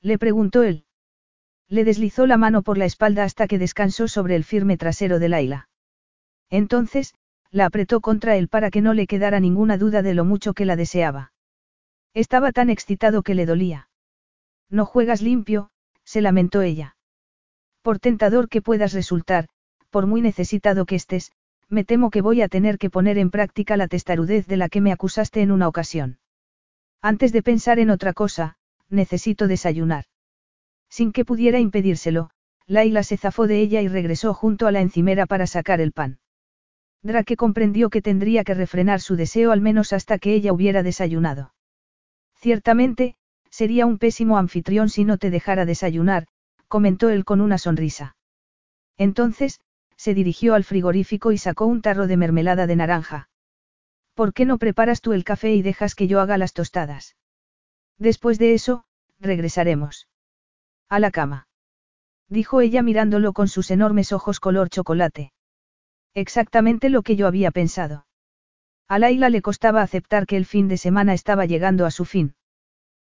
Le 0.00 0.18
preguntó 0.18 0.62
él. 0.62 0.84
Le 1.68 1.84
deslizó 1.84 2.26
la 2.26 2.36
mano 2.36 2.62
por 2.62 2.78
la 2.78 2.84
espalda 2.84 3.24
hasta 3.24 3.48
que 3.48 3.58
descansó 3.58 4.06
sobre 4.06 4.36
el 4.36 4.44
firme 4.44 4.76
trasero 4.76 5.18
de 5.18 5.28
Laila. 5.28 5.68
Entonces, 6.48 7.14
la 7.50 7.66
apretó 7.66 8.00
contra 8.00 8.36
él 8.36 8.48
para 8.48 8.70
que 8.70 8.82
no 8.82 8.94
le 8.94 9.06
quedara 9.06 9.40
ninguna 9.40 9.78
duda 9.78 10.02
de 10.02 10.14
lo 10.14 10.24
mucho 10.24 10.54
que 10.54 10.64
la 10.64 10.76
deseaba. 10.76 11.32
Estaba 12.14 12.52
tan 12.52 12.70
excitado 12.70 13.22
que 13.22 13.34
le 13.34 13.46
dolía. 13.46 13.88
No 14.70 14.86
juegas 14.86 15.22
limpio, 15.22 15.70
se 16.04 16.20
lamentó 16.20 16.62
ella. 16.62 16.96
Por 17.82 17.98
tentador 17.98 18.48
que 18.48 18.62
puedas 18.62 18.92
resultar, 18.92 19.48
por 19.90 20.06
muy 20.06 20.20
necesitado 20.20 20.86
que 20.86 20.96
estés, 20.96 21.32
me 21.68 21.84
temo 21.84 22.10
que 22.10 22.20
voy 22.20 22.42
a 22.42 22.48
tener 22.48 22.78
que 22.78 22.90
poner 22.90 23.18
en 23.18 23.30
práctica 23.30 23.76
la 23.76 23.88
testarudez 23.88 24.46
de 24.46 24.56
la 24.56 24.68
que 24.68 24.80
me 24.80 24.92
acusaste 24.92 25.40
en 25.42 25.50
una 25.50 25.68
ocasión. 25.68 26.18
Antes 27.02 27.32
de 27.32 27.42
pensar 27.42 27.78
en 27.78 27.90
otra 27.90 28.12
cosa, 28.12 28.56
necesito 28.88 29.48
desayunar. 29.48 30.04
Sin 30.88 31.12
que 31.12 31.24
pudiera 31.24 31.58
impedírselo, 31.58 32.30
Laila 32.66 33.02
se 33.02 33.16
zafó 33.16 33.46
de 33.46 33.60
ella 33.60 33.80
y 33.82 33.88
regresó 33.88 34.34
junto 34.34 34.66
a 34.66 34.72
la 34.72 34.80
encimera 34.80 35.26
para 35.26 35.46
sacar 35.46 35.80
el 35.80 35.92
pan. 35.92 36.18
Drake 37.02 37.36
comprendió 37.36 37.90
que 37.90 38.02
tendría 38.02 38.42
que 38.42 38.54
refrenar 38.54 39.00
su 39.00 39.16
deseo 39.16 39.52
al 39.52 39.60
menos 39.60 39.92
hasta 39.92 40.18
que 40.18 40.34
ella 40.34 40.52
hubiera 40.52 40.82
desayunado. 40.82 41.54
Ciertamente, 42.34 43.14
sería 43.50 43.86
un 43.86 43.98
pésimo 43.98 44.38
anfitrión 44.38 44.88
si 44.88 45.04
no 45.04 45.18
te 45.18 45.30
dejara 45.30 45.64
desayunar, 45.64 46.26
comentó 46.68 47.10
él 47.10 47.24
con 47.24 47.40
una 47.40 47.58
sonrisa. 47.58 48.16
Entonces, 48.98 49.60
se 49.96 50.14
dirigió 50.14 50.54
al 50.54 50.64
frigorífico 50.64 51.32
y 51.32 51.38
sacó 51.38 51.66
un 51.66 51.82
tarro 51.82 52.06
de 52.06 52.16
mermelada 52.16 52.66
de 52.66 52.76
naranja. 52.76 53.28
¿Por 54.14 54.32
qué 54.32 54.44
no 54.44 54.58
preparas 54.58 55.00
tú 55.00 55.12
el 55.12 55.24
café 55.24 55.54
y 55.54 55.62
dejas 55.62 55.94
que 55.94 56.06
yo 56.06 56.20
haga 56.20 56.38
las 56.38 56.52
tostadas? 56.52 57.16
Después 57.98 58.38
de 58.38 58.54
eso, 58.54 58.84
regresaremos. 59.20 60.08
A 60.88 61.00
la 61.00 61.10
cama. 61.10 61.48
Dijo 62.28 62.60
ella 62.60 62.82
mirándolo 62.82 63.32
con 63.32 63.48
sus 63.48 63.70
enormes 63.70 64.12
ojos 64.12 64.40
color 64.40 64.68
chocolate. 64.68 65.32
Exactamente 66.14 66.88
lo 66.88 67.02
que 67.02 67.16
yo 67.16 67.26
había 67.26 67.50
pensado. 67.50 68.06
A 68.88 68.98
Laila 68.98 69.30
le 69.30 69.42
costaba 69.42 69.82
aceptar 69.82 70.26
que 70.26 70.36
el 70.36 70.46
fin 70.46 70.68
de 70.68 70.78
semana 70.78 71.12
estaba 71.12 71.44
llegando 71.44 71.86
a 71.86 71.90
su 71.90 72.04
fin. 72.04 72.34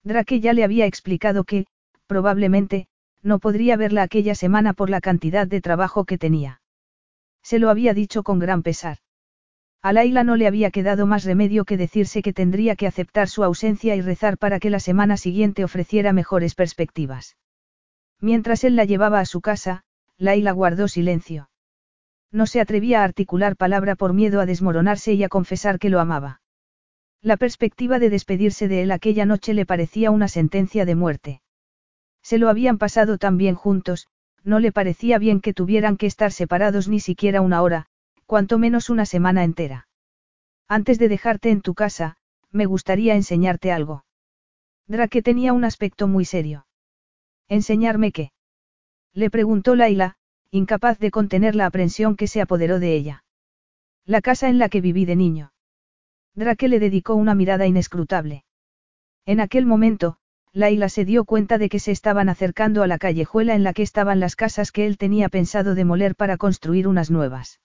Drake 0.03 0.39
ya 0.39 0.53
le 0.53 0.63
había 0.63 0.85
explicado 0.85 1.43
que, 1.43 1.65
probablemente, 2.07 2.87
no 3.21 3.39
podría 3.39 3.77
verla 3.77 4.03
aquella 4.03 4.35
semana 4.35 4.73
por 4.73 4.89
la 4.89 5.01
cantidad 5.01 5.47
de 5.47 5.61
trabajo 5.61 6.05
que 6.05 6.17
tenía. 6.17 6.60
Se 7.43 7.59
lo 7.59 7.69
había 7.69 7.93
dicho 7.93 8.23
con 8.23 8.39
gran 8.39 8.63
pesar. 8.63 8.97
A 9.81 9.93
Laila 9.93 10.23
no 10.23 10.35
le 10.35 10.45
había 10.45 10.69
quedado 10.69 11.07
más 11.07 11.23
remedio 11.23 11.65
que 11.65 11.75
decirse 11.75 12.21
que 12.21 12.33
tendría 12.33 12.75
que 12.75 12.85
aceptar 12.85 13.27
su 13.27 13.43
ausencia 13.43 13.95
y 13.95 14.01
rezar 14.01 14.37
para 14.37 14.59
que 14.59 14.69
la 14.69 14.79
semana 14.79 15.17
siguiente 15.17 15.63
ofreciera 15.63 16.13
mejores 16.13 16.53
perspectivas. 16.53 17.35
Mientras 18.19 18.63
él 18.63 18.75
la 18.75 18.85
llevaba 18.85 19.19
a 19.19 19.25
su 19.25 19.41
casa, 19.41 19.83
Laila 20.17 20.51
guardó 20.51 20.87
silencio. 20.87 21.49
No 22.31 22.45
se 22.45 22.61
atrevía 22.61 23.01
a 23.01 23.03
articular 23.03 23.55
palabra 23.57 23.95
por 23.95 24.13
miedo 24.13 24.39
a 24.39 24.45
desmoronarse 24.45 25.13
y 25.13 25.23
a 25.23 25.29
confesar 25.29 25.79
que 25.79 25.89
lo 25.89 25.99
amaba. 25.99 26.41
La 27.23 27.37
perspectiva 27.37 27.97
de 27.97 28.09
despedirse 28.09 28.67
de 28.67 28.83
él 28.83 28.91
aquella 28.91 29.25
noche 29.25 29.53
le 29.53 29.65
parecía 29.65 30.11
una 30.11 30.27
sentencia 30.27 30.85
de 30.85 30.95
muerte. 30.95 31.41
Se 32.21 32.37
lo 32.37 32.49
habían 32.49 32.77
pasado 32.77 33.17
tan 33.17 33.37
bien 33.37 33.55
juntos, 33.55 34.07
no 34.43 34.59
le 34.59 34.71
parecía 34.71 35.17
bien 35.17 35.41
que 35.41 35.53
tuvieran 35.53 35.97
que 35.97 36.07
estar 36.07 36.31
separados 36.31 36.87
ni 36.87 36.99
siquiera 36.99 37.41
una 37.41 37.61
hora, 37.61 37.87
cuanto 38.25 38.57
menos 38.57 38.89
una 38.89 39.05
semana 39.05 39.43
entera. 39.43 39.87
Antes 40.67 40.99
de 40.99 41.09
dejarte 41.09 41.49
en 41.49 41.61
tu 41.61 41.73
casa, 41.73 42.17
me 42.51 42.65
gustaría 42.65 43.15
enseñarte 43.15 43.71
algo. 43.71 44.05
Drake 44.87 45.21
tenía 45.21 45.53
un 45.53 45.63
aspecto 45.63 46.07
muy 46.07 46.25
serio. 46.25 46.65
¿Enseñarme 47.47 48.11
qué? 48.11 48.31
Le 49.13 49.29
preguntó 49.29 49.75
Laila, 49.75 50.15
incapaz 50.49 50.99
de 50.99 51.11
contener 51.11 51.55
la 51.55 51.65
aprensión 51.65 52.15
que 52.15 52.27
se 52.27 52.41
apoderó 52.41 52.79
de 52.79 52.95
ella. 52.95 53.23
La 54.05 54.21
casa 54.21 54.49
en 54.49 54.57
la 54.57 54.69
que 54.69 54.81
viví 54.81 55.05
de 55.05 55.15
niño. 55.15 55.53
Drake 56.35 56.67
le 56.67 56.79
dedicó 56.79 57.15
una 57.15 57.35
mirada 57.35 57.67
inescrutable. 57.67 58.45
En 59.25 59.39
aquel 59.39 59.65
momento, 59.65 60.17
Laila 60.53 60.89
se 60.89 61.05
dio 61.05 61.23
cuenta 61.23 61.57
de 61.57 61.69
que 61.69 61.79
se 61.79 61.91
estaban 61.91 62.27
acercando 62.27 62.83
a 62.83 62.87
la 62.87 62.97
callejuela 62.97 63.55
en 63.55 63.63
la 63.63 63.73
que 63.73 63.83
estaban 63.83 64.19
las 64.19 64.35
casas 64.35 64.71
que 64.71 64.85
él 64.85 64.97
tenía 64.97 65.29
pensado 65.29 65.75
demoler 65.75 66.15
para 66.15 66.37
construir 66.37 66.87
unas 66.87 67.09
nuevas. 67.09 67.61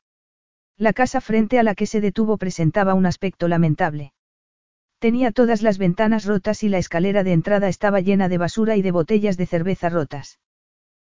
La 0.76 0.92
casa 0.92 1.20
frente 1.20 1.58
a 1.58 1.62
la 1.62 1.74
que 1.74 1.86
se 1.86 2.00
detuvo 2.00 2.36
presentaba 2.36 2.94
un 2.94 3.06
aspecto 3.06 3.48
lamentable. 3.48 4.12
Tenía 4.98 5.32
todas 5.32 5.62
las 5.62 5.78
ventanas 5.78 6.24
rotas 6.24 6.62
y 6.62 6.68
la 6.68 6.78
escalera 6.78 7.24
de 7.24 7.32
entrada 7.32 7.68
estaba 7.68 8.00
llena 8.00 8.28
de 8.28 8.38
basura 8.38 8.76
y 8.76 8.82
de 8.82 8.92
botellas 8.92 9.36
de 9.36 9.46
cerveza 9.46 9.88
rotas. 9.88 10.38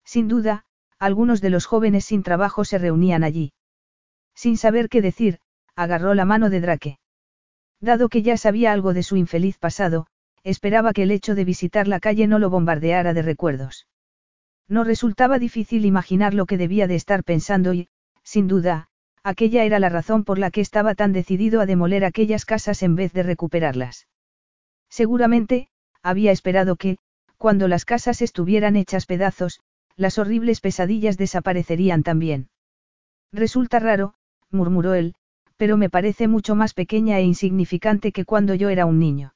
Sin 0.03 0.27
duda, 0.27 0.65
algunos 0.97 1.39
de 1.39 1.49
los 1.49 1.65
jóvenes 1.65 2.05
sin 2.05 2.23
trabajo 2.23 2.65
se 2.65 2.77
reunían 2.77 3.23
allí. 3.23 3.53
Sin 4.33 4.57
saber 4.57 4.89
qué 4.89 5.01
decir, 5.01 5.39
agarró 5.75 6.13
la 6.13 6.25
mano 6.25 6.49
de 6.49 6.61
Drake. 6.61 6.99
Dado 7.79 8.09
que 8.09 8.21
ya 8.21 8.37
sabía 8.37 8.73
algo 8.73 8.93
de 8.93 9.03
su 9.03 9.15
infeliz 9.15 9.57
pasado, 9.57 10.07
esperaba 10.43 10.93
que 10.93 11.03
el 11.03 11.11
hecho 11.11 11.35
de 11.35 11.45
visitar 11.45 11.87
la 11.87 11.99
calle 11.99 12.27
no 12.27 12.39
lo 12.39 12.49
bombardeara 12.49 13.13
de 13.13 13.21
recuerdos. 13.21 13.87
No 14.67 14.83
resultaba 14.83 15.39
difícil 15.39 15.85
imaginar 15.85 16.33
lo 16.33 16.45
que 16.45 16.57
debía 16.57 16.87
de 16.87 16.95
estar 16.95 17.23
pensando 17.23 17.73
y, 17.73 17.89
sin 18.23 18.47
duda, 18.47 18.89
aquella 19.23 19.63
era 19.63 19.79
la 19.79 19.89
razón 19.89 20.23
por 20.23 20.37
la 20.37 20.51
que 20.51 20.61
estaba 20.61 20.95
tan 20.95 21.13
decidido 21.13 21.61
a 21.61 21.65
demoler 21.65 22.05
aquellas 22.05 22.45
casas 22.45 22.83
en 22.83 22.95
vez 22.95 23.11
de 23.13 23.23
recuperarlas. 23.23 24.07
Seguramente, 24.89 25.69
había 26.01 26.31
esperado 26.31 26.75
que, 26.75 26.97
cuando 27.37 27.67
las 27.67 27.85
casas 27.85 28.21
estuvieran 28.21 28.75
hechas 28.75 29.05
pedazos, 29.05 29.59
las 29.95 30.17
horribles 30.17 30.61
pesadillas 30.61 31.17
desaparecerían 31.17 32.03
también. 32.03 32.49
Resulta 33.31 33.79
raro, 33.79 34.13
murmuró 34.49 34.93
él, 34.93 35.15
pero 35.57 35.77
me 35.77 35.89
parece 35.89 36.27
mucho 36.27 36.55
más 36.55 36.73
pequeña 36.73 37.17
e 37.19 37.23
insignificante 37.23 38.11
que 38.11 38.25
cuando 38.25 38.55
yo 38.55 38.69
era 38.69 38.85
un 38.85 38.99
niño. 38.99 39.33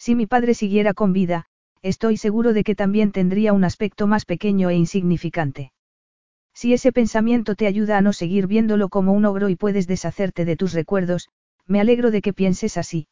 Si 0.00 0.14
mi 0.14 0.26
padre 0.26 0.54
siguiera 0.54 0.94
con 0.94 1.12
vida, 1.12 1.44
estoy 1.82 2.16
seguro 2.16 2.54
de 2.54 2.64
que 2.64 2.74
también 2.74 3.12
tendría 3.12 3.52
un 3.52 3.64
aspecto 3.64 4.06
más 4.06 4.24
pequeño 4.24 4.70
e 4.70 4.74
insignificante. 4.74 5.72
Si 6.54 6.72
ese 6.72 6.90
pensamiento 6.90 7.54
te 7.54 7.66
ayuda 7.66 7.98
a 7.98 8.00
no 8.00 8.14
seguir 8.14 8.46
viéndolo 8.46 8.88
como 8.88 9.12
un 9.12 9.26
ogro 9.26 9.50
y 9.50 9.56
puedes 9.56 9.86
deshacerte 9.86 10.46
de 10.46 10.56
tus 10.56 10.72
recuerdos, 10.72 11.28
me 11.66 11.82
alegro 11.82 12.10
de 12.10 12.22
que 12.22 12.32
pienses 12.32 12.78
así. 12.78 13.08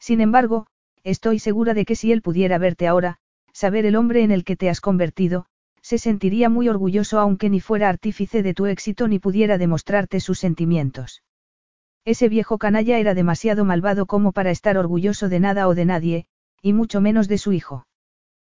Sin 0.00 0.20
embargo, 0.20 0.66
estoy 1.04 1.38
segura 1.38 1.74
de 1.74 1.84
que 1.84 1.94
si 1.94 2.10
él 2.10 2.22
pudiera 2.22 2.58
verte 2.58 2.88
ahora, 2.88 3.18
saber 3.52 3.86
el 3.86 3.94
hombre 3.94 4.24
en 4.24 4.32
el 4.32 4.42
que 4.42 4.56
te 4.56 4.68
has 4.68 4.80
convertido, 4.80 5.46
se 5.80 5.98
sentiría 5.98 6.48
muy 6.48 6.68
orgulloso 6.68 7.20
aunque 7.20 7.48
ni 7.50 7.60
fuera 7.60 7.88
artífice 7.88 8.42
de 8.42 8.52
tu 8.52 8.66
éxito 8.66 9.06
ni 9.06 9.20
pudiera 9.20 9.58
demostrarte 9.58 10.18
sus 10.18 10.40
sentimientos. 10.40 11.22
Ese 12.04 12.28
viejo 12.28 12.58
canalla 12.58 12.98
era 12.98 13.14
demasiado 13.14 13.64
malvado 13.64 14.06
como 14.06 14.32
para 14.32 14.50
estar 14.50 14.78
orgulloso 14.78 15.28
de 15.28 15.40
nada 15.40 15.68
o 15.68 15.74
de 15.74 15.84
nadie, 15.84 16.26
y 16.62 16.72
mucho 16.72 17.00
menos 17.00 17.28
de 17.28 17.38
su 17.38 17.52
hijo. 17.52 17.86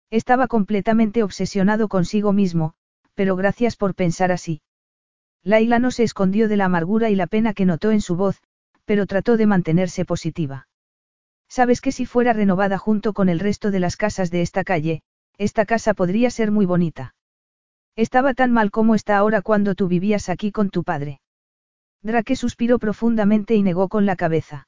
Estaba 0.09 0.47
completamente 0.47 1.23
obsesionado 1.23 1.87
consigo 1.87 2.33
mismo, 2.33 2.73
pero 3.15 3.35
gracias 3.35 3.75
por 3.77 3.95
pensar 3.95 4.31
así. 4.31 4.61
Laila 5.43 5.79
no 5.79 5.89
se 5.89 6.03
escondió 6.03 6.47
de 6.47 6.57
la 6.57 6.65
amargura 6.65 7.09
y 7.09 7.15
la 7.15 7.27
pena 7.27 7.53
que 7.53 7.65
notó 7.65 7.91
en 7.91 8.01
su 8.01 8.15
voz, 8.15 8.41
pero 8.85 9.07
trató 9.07 9.37
de 9.37 9.47
mantenerse 9.47 10.05
positiva. 10.05 10.67
Sabes 11.47 11.81
que 11.81 11.91
si 11.91 12.05
fuera 12.05 12.33
renovada 12.33 12.77
junto 12.77 13.13
con 13.13 13.29
el 13.29 13.39
resto 13.39 13.71
de 13.71 13.79
las 13.79 13.95
casas 13.95 14.31
de 14.31 14.41
esta 14.41 14.63
calle, 14.63 15.01
esta 15.37 15.65
casa 15.65 15.93
podría 15.93 16.29
ser 16.29 16.51
muy 16.51 16.65
bonita. 16.65 17.15
Estaba 17.95 18.33
tan 18.33 18.51
mal 18.51 18.69
como 18.69 18.95
está 18.95 19.17
ahora 19.17 19.41
cuando 19.41 19.75
tú 19.75 19.87
vivías 19.87 20.29
aquí 20.29 20.51
con 20.51 20.69
tu 20.69 20.83
padre. 20.83 21.20
Drake 22.03 22.35
suspiró 22.35 22.79
profundamente 22.79 23.55
y 23.55 23.63
negó 23.63 23.87
con 23.89 24.05
la 24.05 24.15
cabeza. 24.15 24.67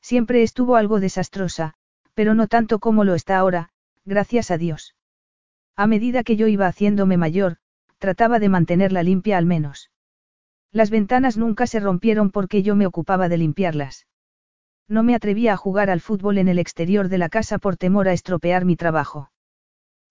Siempre 0.00 0.42
estuvo 0.42 0.76
algo 0.76 1.00
desastrosa, 1.00 1.74
pero 2.14 2.34
no 2.34 2.46
tanto 2.46 2.78
como 2.78 3.04
lo 3.04 3.14
está 3.14 3.38
ahora, 3.38 3.70
gracias 4.04 4.50
a 4.50 4.58
Dios. 4.58 4.94
A 5.76 5.86
medida 5.86 6.22
que 6.22 6.36
yo 6.36 6.46
iba 6.46 6.66
haciéndome 6.66 7.16
mayor, 7.16 7.56
trataba 7.98 8.38
de 8.38 8.48
mantenerla 8.48 9.02
limpia 9.02 9.38
al 9.38 9.46
menos. 9.46 9.90
Las 10.70 10.90
ventanas 10.90 11.36
nunca 11.36 11.66
se 11.66 11.80
rompieron 11.80 12.30
porque 12.30 12.62
yo 12.62 12.76
me 12.76 12.86
ocupaba 12.86 13.28
de 13.28 13.38
limpiarlas. 13.38 14.06
No 14.88 15.02
me 15.02 15.14
atrevía 15.14 15.54
a 15.54 15.56
jugar 15.56 15.90
al 15.90 16.00
fútbol 16.00 16.38
en 16.38 16.48
el 16.48 16.58
exterior 16.58 17.08
de 17.08 17.18
la 17.18 17.28
casa 17.28 17.58
por 17.58 17.76
temor 17.76 18.08
a 18.08 18.12
estropear 18.12 18.64
mi 18.64 18.76
trabajo. 18.76 19.30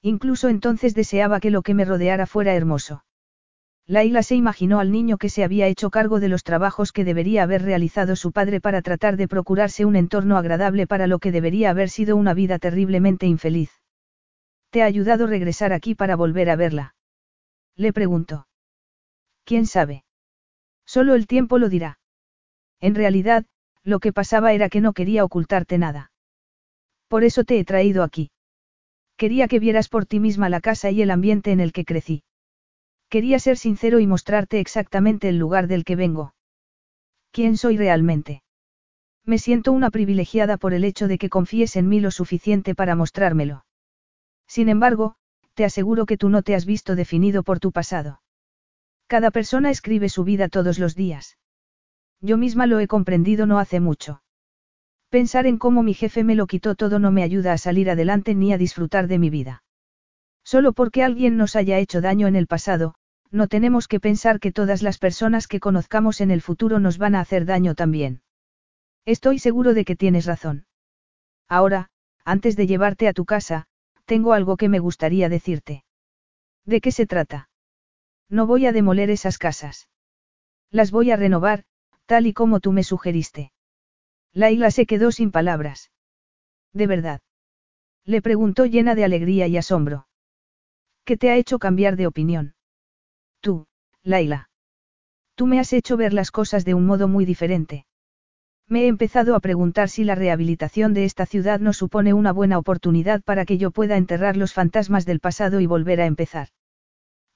Incluso 0.01 0.49
entonces 0.49 0.95
deseaba 0.95 1.39
que 1.39 1.51
lo 1.51 1.61
que 1.61 1.73
me 1.73 1.85
rodeara 1.85 2.25
fuera 2.25 2.55
hermoso. 2.55 3.03
Laila 3.85 4.23
se 4.23 4.35
imaginó 4.35 4.79
al 4.79 4.91
niño 4.91 5.17
que 5.17 5.29
se 5.29 5.43
había 5.43 5.67
hecho 5.67 5.89
cargo 5.89 6.21
de 6.21 6.29
los 6.29 6.43
trabajos 6.43 6.93
que 6.93 7.03
debería 7.03 7.43
haber 7.43 7.63
realizado 7.63 8.15
su 8.15 8.31
padre 8.31 8.61
para 8.61 8.81
tratar 8.81 9.17
de 9.17 9.27
procurarse 9.27 9.83
un 9.83 9.97
entorno 9.97 10.37
agradable 10.37 10.87
para 10.87 11.05
lo 11.05 11.19
que 11.19 11.33
debería 11.33 11.69
haber 11.69 11.89
sido 11.89 12.15
una 12.15 12.33
vida 12.33 12.59
terriblemente 12.59 13.25
infeliz. 13.25 13.71
¿Te 14.69 14.83
ha 14.83 14.85
ayudado 14.85 15.27
regresar 15.27 15.73
aquí 15.73 15.95
para 15.95 16.15
volver 16.15 16.49
a 16.49 16.55
verla? 16.55 16.95
Le 17.75 17.91
preguntó. 17.91 18.47
¿Quién 19.43 19.65
sabe? 19.65 20.05
Solo 20.85 21.15
el 21.15 21.27
tiempo 21.27 21.57
lo 21.57 21.67
dirá. 21.67 21.99
En 22.79 22.95
realidad, 22.95 23.45
lo 23.83 23.99
que 23.99 24.13
pasaba 24.13 24.53
era 24.53 24.69
que 24.69 24.79
no 24.79 24.93
quería 24.93 25.25
ocultarte 25.25 25.77
nada. 25.77 26.11
Por 27.09 27.25
eso 27.25 27.43
te 27.43 27.59
he 27.59 27.65
traído 27.65 28.03
aquí. 28.03 28.31
Quería 29.17 29.47
que 29.47 29.59
vieras 29.59 29.89
por 29.89 30.05
ti 30.05 30.19
misma 30.19 30.49
la 30.49 30.61
casa 30.61 30.89
y 30.89 31.01
el 31.01 31.11
ambiente 31.11 31.51
en 31.51 31.59
el 31.59 31.73
que 31.73 31.85
crecí. 31.85 32.23
Quería 33.13 33.37
ser 33.37 33.59
sincero 33.59 33.99
y 33.99 34.07
mostrarte 34.07 34.59
exactamente 34.59 35.29
el 35.29 35.37
lugar 35.37 35.67
del 35.67 35.83
que 35.83 35.95
vengo. 35.95 36.33
¿Quién 37.31 37.57
soy 37.57 37.77
realmente? 37.77 38.41
Me 39.23 39.37
siento 39.37 39.71
una 39.71 39.91
privilegiada 39.91 40.57
por 40.57 40.73
el 40.73 40.83
hecho 40.83 41.07
de 41.07 41.19
que 41.19 41.29
confíes 41.29 41.75
en 41.75 41.87
mí 41.87 41.99
lo 41.99 42.09
suficiente 42.09 42.73
para 42.73 42.95
mostrármelo. 42.95 43.65
Sin 44.47 44.67
embargo, 44.67 45.13
te 45.53 45.63
aseguro 45.63 46.07
que 46.07 46.17
tú 46.17 46.29
no 46.29 46.41
te 46.41 46.55
has 46.55 46.65
visto 46.65 46.95
definido 46.95 47.43
por 47.43 47.59
tu 47.59 47.71
pasado. 47.71 48.19
Cada 49.05 49.29
persona 49.29 49.69
escribe 49.69 50.09
su 50.09 50.23
vida 50.23 50.49
todos 50.49 50.79
los 50.79 50.95
días. 50.95 51.37
Yo 52.19 52.39
misma 52.39 52.65
lo 52.65 52.79
he 52.79 52.87
comprendido 52.87 53.45
no 53.45 53.59
hace 53.59 53.79
mucho. 53.79 54.23
Pensar 55.09 55.45
en 55.45 55.59
cómo 55.59 55.83
mi 55.83 55.93
jefe 55.93 56.23
me 56.23 56.33
lo 56.33 56.47
quitó 56.47 56.73
todo 56.73 56.97
no 56.97 57.11
me 57.11 57.21
ayuda 57.21 57.53
a 57.53 57.59
salir 57.59 57.91
adelante 57.91 58.33
ni 58.33 58.53
a 58.53 58.57
disfrutar 58.57 59.05
de 59.05 59.19
mi 59.19 59.29
vida. 59.29 59.63
Solo 60.43 60.73
porque 60.73 61.03
alguien 61.03 61.37
nos 61.37 61.55
haya 61.55 61.77
hecho 61.77 62.01
daño 62.01 62.25
en 62.25 62.35
el 62.35 62.47
pasado, 62.47 62.95
no 63.33 63.47
tenemos 63.47 63.87
que 63.87 63.99
pensar 63.99 64.39
que 64.39 64.51
todas 64.51 64.83
las 64.83 64.99
personas 64.99 65.47
que 65.47 65.59
conozcamos 65.59 66.21
en 66.21 66.29
el 66.29 66.41
futuro 66.41 66.79
nos 66.79 66.99
van 66.99 67.15
a 67.15 67.19
hacer 67.19 67.45
daño 67.45 67.73
también. 67.73 68.21
Estoy 69.05 69.39
seguro 69.39 69.73
de 69.73 69.85
que 69.85 69.95
tienes 69.95 70.27
razón. 70.27 70.67
Ahora, 71.49 71.89
antes 72.23 72.55
de 72.55 72.67
llevarte 72.67 73.07
a 73.07 73.13
tu 73.13 73.25
casa, 73.25 73.65
tengo 74.05 74.33
algo 74.33 74.55
que 74.55 74.69
me 74.69 74.77
gustaría 74.77 75.29
decirte. 75.29 75.83
¿De 76.63 76.79
qué 76.79 76.91
se 76.91 77.07
trata? 77.07 77.49
No 78.29 78.45
voy 78.45 78.67
a 78.67 78.71
demoler 78.71 79.09
esas 79.09 79.39
casas. 79.39 79.89
Las 80.69 80.91
voy 80.91 81.09
a 81.09 81.15
renovar, 81.15 81.63
tal 82.05 82.27
y 82.27 82.33
como 82.33 82.59
tú 82.59 82.71
me 82.71 82.83
sugeriste. 82.83 83.51
Laila 84.31 84.69
se 84.69 84.85
quedó 84.85 85.11
sin 85.11 85.31
palabras. 85.31 85.91
¿De 86.71 86.85
verdad? 86.85 87.21
Le 88.05 88.21
preguntó 88.21 88.67
llena 88.67 88.93
de 88.93 89.05
alegría 89.05 89.47
y 89.47 89.57
asombro. 89.57 90.07
¿Qué 91.03 91.17
te 91.17 91.31
ha 91.31 91.35
hecho 91.35 91.57
cambiar 91.57 91.95
de 91.95 92.05
opinión? 92.05 92.53
Tú, 93.43 93.65
Laila. 94.03 94.49
Tú 95.35 95.47
me 95.47 95.59
has 95.59 95.73
hecho 95.73 95.97
ver 95.97 96.13
las 96.13 96.31
cosas 96.31 96.63
de 96.63 96.75
un 96.75 96.85
modo 96.85 97.09
muy 97.09 97.25
diferente. 97.25 97.85
Me 98.69 98.83
he 98.83 98.87
empezado 98.87 99.35
a 99.35 99.41
preguntar 99.41 99.89
si 99.89 100.05
la 100.05 100.15
rehabilitación 100.15 100.93
de 100.93 101.03
esta 101.03 101.25
ciudad 101.25 101.59
no 101.59 101.73
supone 101.73 102.13
una 102.13 102.31
buena 102.31 102.57
oportunidad 102.57 103.21
para 103.21 103.43
que 103.43 103.57
yo 103.57 103.71
pueda 103.71 103.97
enterrar 103.97 104.37
los 104.37 104.53
fantasmas 104.53 105.05
del 105.05 105.19
pasado 105.19 105.59
y 105.59 105.65
volver 105.65 105.99
a 105.99 106.05
empezar. 106.05 106.47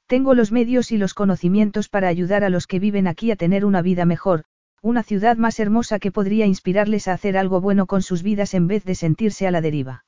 Tengo 0.06 0.34
los 0.34 0.54
medios 0.54 0.94
y 0.94 0.98
los 0.98 1.14
conocimientos 1.14 1.90
para 1.90 2.08
ayudar 2.08 2.46
a 2.46 2.50
los 2.50 2.68
que 2.68 2.80
viven 2.80 3.06
aquí 3.08 3.30
a 3.32 3.36
tener 3.36 3.66
una 3.66 3.82
vida 3.82 4.06
mejor, 4.06 4.46
una 4.82 5.04
ciudad 5.04 5.36
más 5.36 5.60
hermosa 5.60 6.00
que 6.00 6.14
podría 6.14 6.46
inspirarles 6.46 7.10
a 7.10 7.14
hacer 7.14 7.38
algo 7.38 7.60
bueno 7.60 7.86
con 7.86 8.02
sus 8.02 8.24
vidas 8.24 8.54
en 8.54 8.68
vez 8.68 8.86
de 8.86 8.96
sentirse 8.96 9.46
a 9.46 9.52
la 9.52 9.60
deriva. 9.60 10.06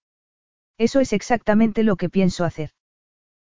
Eso 0.78 1.02
es 1.02 1.12
exactamente 1.12 1.84
lo 1.84 1.98
que 1.98 2.08
pienso 2.08 2.46
hacer. 2.46 2.70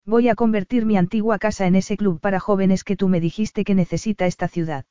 Voy 0.09 0.27
a 0.27 0.33
convertir 0.33 0.87
mi 0.87 0.97
antigua 0.97 1.37
casa 1.37 1.67
en 1.67 1.75
ese 1.75 1.95
club 1.95 2.19
para 2.19 2.39
jóvenes 2.39 2.83
que 2.83 2.95
tú 2.95 3.09
me 3.09 3.21
dijiste 3.21 3.63
que 3.63 3.75
necesita 3.75 4.25
esta 4.25 4.47
ciudad. 4.47 4.85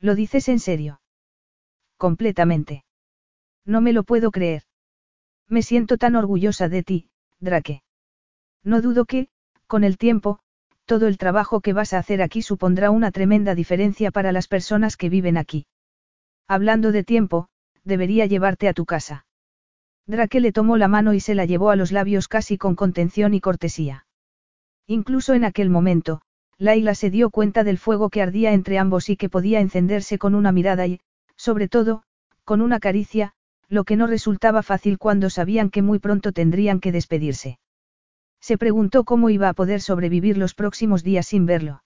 ¿Lo 0.00 0.14
dices 0.14 0.48
en 0.48 0.60
serio? 0.60 1.02
Completamente. 1.98 2.86
No 3.66 3.82
me 3.82 3.92
lo 3.92 4.02
puedo 4.02 4.30
creer. 4.30 4.62
Me 5.46 5.60
siento 5.60 5.98
tan 5.98 6.16
orgullosa 6.16 6.70
de 6.70 6.82
ti, 6.82 7.10
Drake. 7.38 7.82
No 8.64 8.80
dudo 8.80 9.04
que, 9.04 9.28
con 9.66 9.84
el 9.84 9.98
tiempo, 9.98 10.38
todo 10.86 11.06
el 11.06 11.18
trabajo 11.18 11.60
que 11.60 11.74
vas 11.74 11.92
a 11.92 11.98
hacer 11.98 12.22
aquí 12.22 12.40
supondrá 12.40 12.90
una 12.90 13.10
tremenda 13.10 13.54
diferencia 13.54 14.10
para 14.10 14.32
las 14.32 14.48
personas 14.48 14.96
que 14.96 15.10
viven 15.10 15.36
aquí. 15.36 15.66
Hablando 16.48 16.92
de 16.92 17.04
tiempo, 17.04 17.50
debería 17.84 18.24
llevarte 18.24 18.68
a 18.68 18.72
tu 18.72 18.86
casa. 18.86 19.26
Drake 20.06 20.40
le 20.40 20.50
tomó 20.50 20.78
la 20.78 20.88
mano 20.88 21.12
y 21.12 21.20
se 21.20 21.34
la 21.34 21.44
llevó 21.44 21.68
a 21.68 21.76
los 21.76 21.92
labios 21.92 22.26
casi 22.26 22.56
con 22.56 22.74
contención 22.74 23.34
y 23.34 23.42
cortesía. 23.42 24.06
Incluso 24.90 25.34
en 25.34 25.44
aquel 25.44 25.70
momento, 25.70 26.20
Laila 26.58 26.96
se 26.96 27.10
dio 27.10 27.30
cuenta 27.30 27.62
del 27.62 27.78
fuego 27.78 28.10
que 28.10 28.22
ardía 28.22 28.52
entre 28.52 28.76
ambos 28.76 29.08
y 29.08 29.16
que 29.16 29.28
podía 29.28 29.60
encenderse 29.60 30.18
con 30.18 30.34
una 30.34 30.50
mirada 30.50 30.84
y, 30.88 30.98
sobre 31.36 31.68
todo, 31.68 32.02
con 32.42 32.60
una 32.60 32.80
caricia, 32.80 33.32
lo 33.68 33.84
que 33.84 33.94
no 33.94 34.08
resultaba 34.08 34.64
fácil 34.64 34.98
cuando 34.98 35.30
sabían 35.30 35.70
que 35.70 35.80
muy 35.80 36.00
pronto 36.00 36.32
tendrían 36.32 36.80
que 36.80 36.90
despedirse. 36.90 37.60
Se 38.40 38.58
preguntó 38.58 39.04
cómo 39.04 39.30
iba 39.30 39.48
a 39.48 39.54
poder 39.54 39.80
sobrevivir 39.80 40.36
los 40.36 40.56
próximos 40.56 41.04
días 41.04 41.28
sin 41.28 41.46
verlo. 41.46 41.84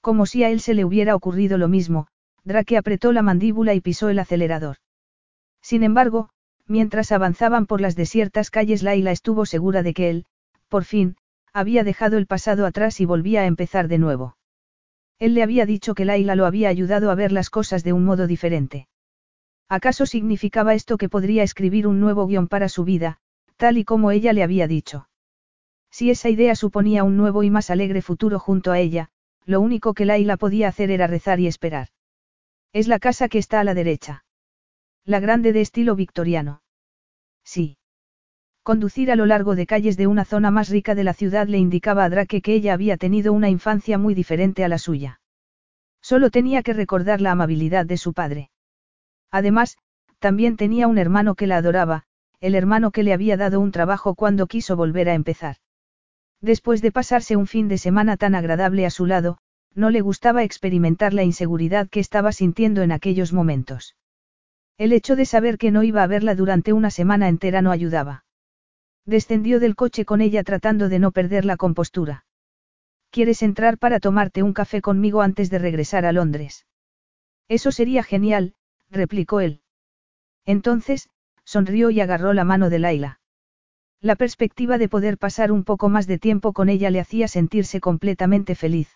Como 0.00 0.24
si 0.24 0.44
a 0.44 0.50
él 0.50 0.60
se 0.60 0.74
le 0.74 0.84
hubiera 0.84 1.16
ocurrido 1.16 1.58
lo 1.58 1.66
mismo, 1.66 2.06
Drake 2.44 2.76
apretó 2.76 3.10
la 3.10 3.22
mandíbula 3.22 3.74
y 3.74 3.80
pisó 3.80 4.10
el 4.10 4.20
acelerador. 4.20 4.76
Sin 5.60 5.82
embargo, 5.82 6.28
mientras 6.68 7.10
avanzaban 7.10 7.66
por 7.66 7.80
las 7.80 7.96
desiertas 7.96 8.50
calles 8.50 8.84
Laila 8.84 9.10
estuvo 9.10 9.44
segura 9.44 9.82
de 9.82 9.92
que 9.92 10.08
él, 10.08 10.26
por 10.68 10.84
fin, 10.84 11.16
había 11.52 11.84
dejado 11.84 12.18
el 12.18 12.26
pasado 12.26 12.66
atrás 12.66 13.00
y 13.00 13.04
volvía 13.04 13.42
a 13.42 13.46
empezar 13.46 13.88
de 13.88 13.98
nuevo. 13.98 14.36
Él 15.18 15.34
le 15.34 15.42
había 15.42 15.66
dicho 15.66 15.94
que 15.94 16.04
Laila 16.04 16.34
lo 16.34 16.46
había 16.46 16.68
ayudado 16.68 17.10
a 17.10 17.14
ver 17.14 17.32
las 17.32 17.50
cosas 17.50 17.84
de 17.84 17.92
un 17.92 18.04
modo 18.04 18.26
diferente. 18.26 18.88
¿Acaso 19.68 20.04
significaba 20.06 20.74
esto 20.74 20.98
que 20.98 21.08
podría 21.08 21.42
escribir 21.42 21.86
un 21.86 22.00
nuevo 22.00 22.26
guion 22.26 22.48
para 22.48 22.68
su 22.68 22.84
vida, 22.84 23.18
tal 23.56 23.78
y 23.78 23.84
como 23.84 24.10
ella 24.10 24.32
le 24.32 24.42
había 24.42 24.66
dicho? 24.66 25.08
Si 25.90 26.10
esa 26.10 26.28
idea 26.28 26.54
suponía 26.56 27.04
un 27.04 27.16
nuevo 27.16 27.42
y 27.42 27.50
más 27.50 27.70
alegre 27.70 28.02
futuro 28.02 28.38
junto 28.38 28.72
a 28.72 28.78
ella, 28.78 29.10
lo 29.44 29.60
único 29.60 29.94
que 29.94 30.06
Laila 30.06 30.36
podía 30.36 30.68
hacer 30.68 30.90
era 30.90 31.06
rezar 31.06 31.38
y 31.40 31.46
esperar. 31.46 31.88
Es 32.72 32.88
la 32.88 32.98
casa 32.98 33.28
que 33.28 33.38
está 33.38 33.60
a 33.60 33.64
la 33.64 33.74
derecha. 33.74 34.24
La 35.04 35.20
grande 35.20 35.52
de 35.52 35.60
estilo 35.60 35.94
victoriano. 35.94 36.62
Sí. 37.44 37.76
Conducir 38.62 39.10
a 39.10 39.16
lo 39.16 39.26
largo 39.26 39.56
de 39.56 39.66
calles 39.66 39.96
de 39.96 40.06
una 40.06 40.24
zona 40.24 40.52
más 40.52 40.68
rica 40.68 40.94
de 40.94 41.02
la 41.02 41.14
ciudad 41.14 41.48
le 41.48 41.58
indicaba 41.58 42.04
a 42.04 42.08
Drake 42.08 42.42
que 42.42 42.54
ella 42.54 42.74
había 42.74 42.96
tenido 42.96 43.32
una 43.32 43.48
infancia 43.48 43.98
muy 43.98 44.14
diferente 44.14 44.64
a 44.64 44.68
la 44.68 44.78
suya. 44.78 45.20
Solo 46.00 46.30
tenía 46.30 46.62
que 46.62 46.72
recordar 46.72 47.20
la 47.20 47.32
amabilidad 47.32 47.86
de 47.86 47.96
su 47.96 48.12
padre. 48.12 48.50
Además, 49.32 49.78
también 50.20 50.56
tenía 50.56 50.86
un 50.86 50.98
hermano 50.98 51.34
que 51.34 51.48
la 51.48 51.56
adoraba, 51.56 52.04
el 52.40 52.54
hermano 52.54 52.92
que 52.92 53.02
le 53.02 53.12
había 53.12 53.36
dado 53.36 53.58
un 53.58 53.72
trabajo 53.72 54.14
cuando 54.14 54.46
quiso 54.46 54.76
volver 54.76 55.08
a 55.08 55.14
empezar. 55.14 55.56
Después 56.40 56.82
de 56.82 56.92
pasarse 56.92 57.34
un 57.34 57.48
fin 57.48 57.66
de 57.66 57.78
semana 57.78 58.16
tan 58.16 58.36
agradable 58.36 58.86
a 58.86 58.90
su 58.90 59.06
lado, 59.06 59.38
no 59.74 59.90
le 59.90 60.02
gustaba 60.02 60.44
experimentar 60.44 61.14
la 61.14 61.24
inseguridad 61.24 61.88
que 61.88 61.98
estaba 61.98 62.30
sintiendo 62.30 62.82
en 62.82 62.92
aquellos 62.92 63.32
momentos. 63.32 63.96
El 64.78 64.92
hecho 64.92 65.16
de 65.16 65.24
saber 65.24 65.58
que 65.58 65.72
no 65.72 65.82
iba 65.82 66.04
a 66.04 66.06
verla 66.06 66.36
durante 66.36 66.72
una 66.72 66.90
semana 66.90 67.28
entera 67.28 67.60
no 67.60 67.72
ayudaba. 67.72 68.24
Descendió 69.04 69.58
del 69.60 69.74
coche 69.74 70.04
con 70.04 70.20
ella 70.20 70.44
tratando 70.44 70.88
de 70.88 70.98
no 70.98 71.10
perder 71.10 71.44
la 71.44 71.56
compostura. 71.56 72.24
¿Quieres 73.10 73.42
entrar 73.42 73.76
para 73.76 74.00
tomarte 74.00 74.42
un 74.42 74.52
café 74.52 74.80
conmigo 74.80 75.20
antes 75.20 75.50
de 75.50 75.58
regresar 75.58 76.06
a 76.06 76.12
Londres? 76.12 76.66
Eso 77.48 77.72
sería 77.72 78.02
genial, 78.02 78.54
replicó 78.90 79.40
él. 79.40 79.60
Entonces, 80.46 81.10
sonrió 81.44 81.90
y 81.90 82.00
agarró 82.00 82.32
la 82.32 82.44
mano 82.44 82.70
de 82.70 82.78
Laila. 82.78 83.20
La 84.00 84.16
perspectiva 84.16 84.78
de 84.78 84.88
poder 84.88 85.18
pasar 85.18 85.52
un 85.52 85.64
poco 85.64 85.90
más 85.90 86.06
de 86.06 86.18
tiempo 86.18 86.52
con 86.52 86.70
ella 86.70 86.90
le 86.90 87.00
hacía 87.00 87.28
sentirse 87.28 87.80
completamente 87.80 88.54
feliz. 88.54 88.88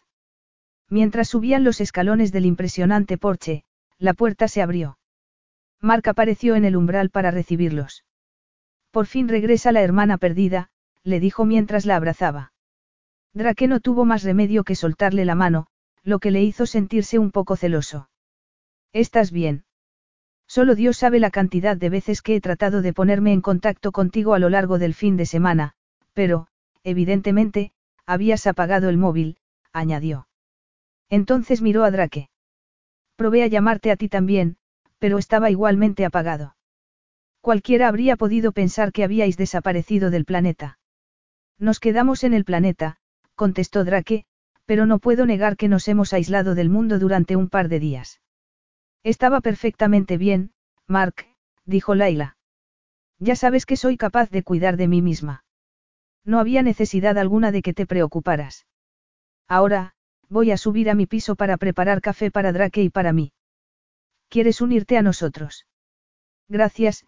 Mientras 0.88 1.28
subían 1.28 1.62
los 1.62 1.80
escalones 1.80 2.32
del 2.32 2.46
impresionante 2.46 3.18
porche, 3.18 3.64
la 3.98 4.14
puerta 4.14 4.48
se 4.48 4.62
abrió. 4.62 4.98
Mark 5.80 6.08
apareció 6.08 6.54
en 6.54 6.64
el 6.64 6.76
umbral 6.76 7.10
para 7.10 7.30
recibirlos. 7.30 8.05
Por 8.96 9.04
fin 9.04 9.28
regresa 9.28 9.72
la 9.72 9.82
hermana 9.82 10.16
perdida, 10.16 10.70
le 11.04 11.20
dijo 11.20 11.44
mientras 11.44 11.84
la 11.84 11.96
abrazaba. 11.96 12.54
Drake 13.34 13.68
no 13.68 13.80
tuvo 13.80 14.06
más 14.06 14.22
remedio 14.22 14.64
que 14.64 14.74
soltarle 14.74 15.26
la 15.26 15.34
mano, 15.34 15.66
lo 16.02 16.18
que 16.18 16.30
le 16.30 16.42
hizo 16.42 16.64
sentirse 16.64 17.18
un 17.18 17.30
poco 17.30 17.56
celoso. 17.56 18.08
¿Estás 18.94 19.32
bien? 19.32 19.66
Solo 20.46 20.74
Dios 20.74 20.96
sabe 20.96 21.20
la 21.20 21.30
cantidad 21.30 21.76
de 21.76 21.90
veces 21.90 22.22
que 22.22 22.36
he 22.36 22.40
tratado 22.40 22.80
de 22.80 22.94
ponerme 22.94 23.34
en 23.34 23.42
contacto 23.42 23.92
contigo 23.92 24.32
a 24.32 24.38
lo 24.38 24.48
largo 24.48 24.78
del 24.78 24.94
fin 24.94 25.18
de 25.18 25.26
semana, 25.26 25.74
pero, 26.14 26.46
evidentemente, 26.82 27.72
habías 28.06 28.46
apagado 28.46 28.88
el 28.88 28.96
móvil, 28.96 29.36
añadió. 29.74 30.26
Entonces 31.10 31.60
miró 31.60 31.84
a 31.84 31.90
Drake. 31.90 32.30
Probé 33.16 33.42
a 33.42 33.48
llamarte 33.48 33.90
a 33.90 33.96
ti 33.96 34.08
también, 34.08 34.56
pero 34.98 35.18
estaba 35.18 35.50
igualmente 35.50 36.06
apagado. 36.06 36.55
Cualquiera 37.46 37.86
habría 37.86 38.16
podido 38.16 38.50
pensar 38.50 38.90
que 38.90 39.04
habíais 39.04 39.36
desaparecido 39.36 40.10
del 40.10 40.24
planeta. 40.24 40.80
Nos 41.60 41.78
quedamos 41.78 42.24
en 42.24 42.34
el 42.34 42.44
planeta, 42.44 42.96
contestó 43.36 43.84
Drake, 43.84 44.24
pero 44.64 44.84
no 44.84 44.98
puedo 44.98 45.26
negar 45.26 45.56
que 45.56 45.68
nos 45.68 45.86
hemos 45.86 46.12
aislado 46.12 46.56
del 46.56 46.70
mundo 46.70 46.98
durante 46.98 47.36
un 47.36 47.48
par 47.48 47.68
de 47.68 47.78
días. 47.78 48.20
Estaba 49.04 49.40
perfectamente 49.40 50.18
bien, 50.18 50.50
Mark, 50.88 51.24
dijo 51.64 51.94
Laila. 51.94 52.36
Ya 53.20 53.36
sabes 53.36 53.64
que 53.64 53.76
soy 53.76 53.96
capaz 53.96 54.28
de 54.30 54.42
cuidar 54.42 54.76
de 54.76 54.88
mí 54.88 55.00
misma. 55.00 55.44
No 56.24 56.40
había 56.40 56.64
necesidad 56.64 57.16
alguna 57.16 57.52
de 57.52 57.62
que 57.62 57.74
te 57.74 57.86
preocuparas. 57.86 58.66
Ahora, 59.46 59.94
voy 60.28 60.50
a 60.50 60.56
subir 60.56 60.90
a 60.90 60.96
mi 60.96 61.06
piso 61.06 61.36
para 61.36 61.58
preparar 61.58 62.00
café 62.00 62.32
para 62.32 62.50
Drake 62.50 62.82
y 62.82 62.90
para 62.90 63.12
mí. 63.12 63.32
¿Quieres 64.30 64.60
unirte 64.60 64.98
a 64.98 65.02
nosotros? 65.02 65.64
Gracias, 66.48 67.06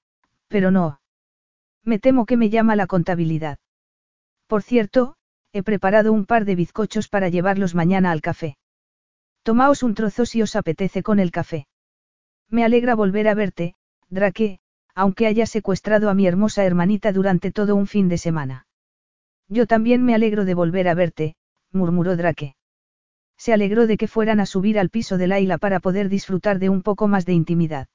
pero 0.48 0.70
no. 0.70 1.00
Me 1.84 1.98
temo 1.98 2.26
que 2.26 2.36
me 2.36 2.50
llama 2.50 2.76
la 2.76 2.86
contabilidad. 2.86 3.58
Por 4.46 4.62
cierto, 4.62 5.16
he 5.52 5.62
preparado 5.62 6.12
un 6.12 6.26
par 6.26 6.44
de 6.44 6.54
bizcochos 6.54 7.08
para 7.08 7.28
llevarlos 7.28 7.74
mañana 7.74 8.10
al 8.10 8.20
café. 8.20 8.56
Tomaos 9.42 9.82
un 9.82 9.94
trozo 9.94 10.26
si 10.26 10.42
os 10.42 10.56
apetece 10.56 11.02
con 11.02 11.20
el 11.20 11.30
café. 11.30 11.66
Me 12.50 12.64
alegra 12.64 12.94
volver 12.94 13.28
a 13.28 13.34
verte, 13.34 13.74
Drake, 14.08 14.60
aunque 14.94 15.26
haya 15.26 15.46
secuestrado 15.46 16.10
a 16.10 16.14
mi 16.14 16.26
hermosa 16.26 16.64
hermanita 16.64 17.12
durante 17.12 17.52
todo 17.52 17.76
un 17.76 17.86
fin 17.86 18.08
de 18.08 18.18
semana. 18.18 18.66
Yo 19.48 19.66
también 19.66 20.04
me 20.04 20.14
alegro 20.14 20.44
de 20.44 20.54
volver 20.54 20.88
a 20.88 20.94
verte, 20.94 21.36
murmuró 21.72 22.16
Drake. 22.16 22.56
Se 23.36 23.52
alegró 23.52 23.86
de 23.86 23.96
que 23.96 24.08
fueran 24.08 24.40
a 24.40 24.46
subir 24.46 24.78
al 24.78 24.90
piso 24.90 25.16
de 25.16 25.28
Laila 25.28 25.58
para 25.58 25.80
poder 25.80 26.08
disfrutar 26.08 26.58
de 26.58 26.68
un 26.68 26.82
poco 26.82 27.06
más 27.06 27.24
de 27.24 27.34
intimidad. 27.34 27.88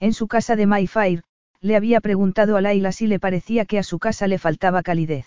En 0.00 0.12
su 0.12 0.26
casa 0.26 0.56
de 0.56 0.66
Mayfair, 0.66 1.22
le 1.60 1.76
había 1.76 2.00
preguntado 2.00 2.56
a 2.56 2.60
Laila 2.60 2.92
si 2.92 3.06
le 3.06 3.18
parecía 3.18 3.64
que 3.64 3.78
a 3.78 3.82
su 3.82 3.98
casa 3.98 4.26
le 4.26 4.38
faltaba 4.38 4.82
calidez. 4.82 5.26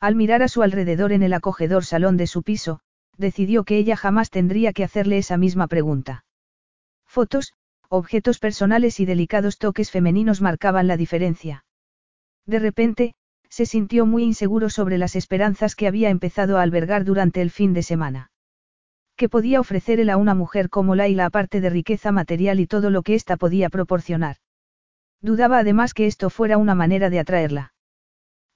Al 0.00 0.16
mirar 0.16 0.42
a 0.42 0.48
su 0.48 0.62
alrededor 0.62 1.12
en 1.12 1.22
el 1.22 1.32
acogedor 1.32 1.84
salón 1.84 2.16
de 2.16 2.26
su 2.26 2.42
piso, 2.42 2.80
decidió 3.16 3.64
que 3.64 3.78
ella 3.78 3.96
jamás 3.96 4.30
tendría 4.30 4.72
que 4.72 4.84
hacerle 4.84 5.18
esa 5.18 5.36
misma 5.36 5.66
pregunta. 5.66 6.24
Fotos, 7.06 7.52
objetos 7.88 8.38
personales 8.38 9.00
y 9.00 9.06
delicados 9.06 9.58
toques 9.58 9.90
femeninos 9.90 10.40
marcaban 10.40 10.86
la 10.88 10.96
diferencia. 10.96 11.64
De 12.44 12.58
repente, 12.58 13.14
se 13.48 13.66
sintió 13.66 14.04
muy 14.04 14.24
inseguro 14.24 14.68
sobre 14.68 14.98
las 14.98 15.14
esperanzas 15.14 15.76
que 15.76 15.86
había 15.86 16.10
empezado 16.10 16.58
a 16.58 16.62
albergar 16.62 17.04
durante 17.04 17.40
el 17.40 17.50
fin 17.50 17.72
de 17.72 17.82
semana. 17.82 18.30
¿Qué 19.16 19.28
podía 19.28 19.60
ofrecer 19.60 20.00
él 20.00 20.10
a 20.10 20.16
una 20.16 20.34
mujer 20.34 20.68
como 20.68 20.96
Laila 20.96 21.26
aparte 21.26 21.60
de 21.60 21.70
riqueza 21.70 22.10
material 22.10 22.58
y 22.58 22.66
todo 22.66 22.90
lo 22.90 23.02
que 23.02 23.14
ésta 23.14 23.36
podía 23.36 23.70
proporcionar? 23.70 24.38
Dudaba 25.24 25.56
además 25.56 25.94
que 25.94 26.04
esto 26.04 26.28
fuera 26.28 26.58
una 26.58 26.74
manera 26.74 27.08
de 27.08 27.18
atraerla. 27.18 27.72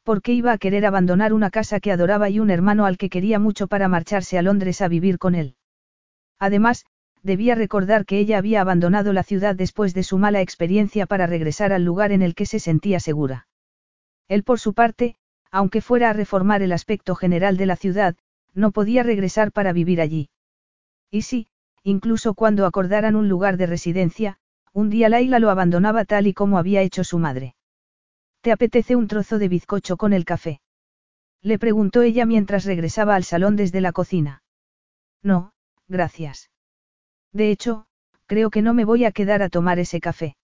¿Por 0.02 0.20
qué 0.20 0.34
iba 0.34 0.52
a 0.52 0.58
querer 0.58 0.84
abandonar 0.84 1.32
una 1.32 1.48
casa 1.48 1.80
que 1.80 1.90
adoraba 1.90 2.28
y 2.28 2.40
un 2.40 2.50
hermano 2.50 2.84
al 2.84 2.98
que 2.98 3.08
quería 3.08 3.38
mucho 3.38 3.68
para 3.68 3.88
marcharse 3.88 4.36
a 4.36 4.42
Londres 4.42 4.82
a 4.82 4.88
vivir 4.88 5.16
con 5.16 5.34
él? 5.34 5.56
Además, 6.38 6.84
debía 7.22 7.54
recordar 7.54 8.04
que 8.04 8.18
ella 8.18 8.36
había 8.36 8.60
abandonado 8.60 9.14
la 9.14 9.22
ciudad 9.22 9.54
después 9.54 9.94
de 9.94 10.02
su 10.02 10.18
mala 10.18 10.42
experiencia 10.42 11.06
para 11.06 11.26
regresar 11.26 11.72
al 11.72 11.86
lugar 11.86 12.12
en 12.12 12.20
el 12.20 12.34
que 12.34 12.44
se 12.44 12.60
sentía 12.60 13.00
segura. 13.00 13.48
Él 14.28 14.44
por 14.44 14.60
su 14.60 14.74
parte, 14.74 15.16
aunque 15.50 15.80
fuera 15.80 16.10
a 16.10 16.12
reformar 16.12 16.60
el 16.60 16.72
aspecto 16.72 17.14
general 17.14 17.56
de 17.56 17.64
la 17.64 17.76
ciudad, 17.76 18.14
no 18.52 18.72
podía 18.72 19.02
regresar 19.02 19.52
para 19.52 19.72
vivir 19.72 20.02
allí. 20.02 20.28
Y 21.10 21.22
sí, 21.22 21.46
incluso 21.82 22.34
cuando 22.34 22.66
acordaran 22.66 23.16
un 23.16 23.30
lugar 23.30 23.56
de 23.56 23.64
residencia, 23.64 24.38
un 24.72 24.90
día 24.90 25.08
Laila 25.08 25.38
lo 25.38 25.50
abandonaba 25.50 26.04
tal 26.04 26.26
y 26.26 26.34
como 26.34 26.58
había 26.58 26.82
hecho 26.82 27.04
su 27.04 27.18
madre. 27.18 27.54
¿Te 28.40 28.52
apetece 28.52 28.96
un 28.96 29.08
trozo 29.08 29.38
de 29.38 29.48
bizcocho 29.48 29.96
con 29.96 30.12
el 30.12 30.24
café? 30.24 30.60
Le 31.42 31.58
preguntó 31.58 32.02
ella 32.02 32.26
mientras 32.26 32.64
regresaba 32.64 33.14
al 33.14 33.24
salón 33.24 33.56
desde 33.56 33.80
la 33.80 33.92
cocina. 33.92 34.42
No, 35.22 35.52
gracias. 35.88 36.50
De 37.32 37.50
hecho, 37.50 37.86
creo 38.26 38.50
que 38.50 38.62
no 38.62 38.74
me 38.74 38.84
voy 38.84 39.04
a 39.04 39.12
quedar 39.12 39.42
a 39.42 39.48
tomar 39.48 39.78
ese 39.78 40.00
café. 40.00 40.36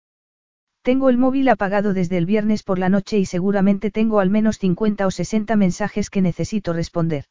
Tengo 0.81 1.09
el 1.09 1.17
móvil 1.17 1.47
apagado 1.47 1.93
desde 1.93 2.17
el 2.17 2.25
viernes 2.25 2.61
por 2.61 2.77
la 2.77 2.89
noche 2.89 3.17
y 3.17 3.25
seguramente 3.25 3.89
tengo 3.89 4.19
al 4.19 4.29
menos 4.29 4.57
50 4.59 5.07
o 5.07 5.11
60 5.11 5.55
mensajes 5.55 6.09
que 6.09 6.21
necesito 6.21 6.73
responder. 6.73 7.25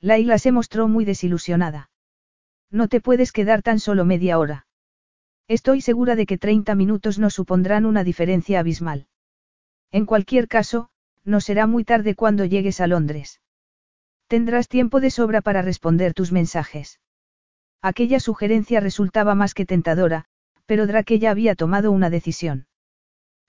Laila 0.00 0.38
se 0.38 0.52
mostró 0.52 0.88
muy 0.88 1.04
desilusionada. 1.04 1.90
No 2.70 2.88
te 2.88 3.00
puedes 3.00 3.30
quedar 3.30 3.62
tan 3.62 3.78
solo 3.78 4.04
media 4.04 4.38
hora. 4.38 4.66
Estoy 5.48 5.80
segura 5.82 6.16
de 6.16 6.26
que 6.26 6.38
30 6.38 6.74
minutos 6.74 7.18
no 7.18 7.28
supondrán 7.28 7.84
una 7.84 8.02
diferencia 8.02 8.60
abismal. 8.60 9.06
En 9.90 10.06
cualquier 10.06 10.48
caso, 10.48 10.88
no 11.24 11.40
será 11.40 11.66
muy 11.66 11.84
tarde 11.84 12.14
cuando 12.14 12.44
llegues 12.44 12.80
a 12.80 12.86
Londres. 12.86 13.40
Tendrás 14.26 14.68
tiempo 14.68 15.00
de 15.00 15.10
sobra 15.10 15.42
para 15.42 15.62
responder 15.62 16.14
tus 16.14 16.32
mensajes. 16.32 17.00
Aquella 17.82 18.20
sugerencia 18.20 18.80
resultaba 18.80 19.34
más 19.34 19.52
que 19.52 19.66
tentadora, 19.66 20.24
pero 20.64 20.86
Drake 20.86 21.18
ya 21.18 21.30
había 21.30 21.54
tomado 21.54 21.92
una 21.92 22.08
decisión. 22.08 22.66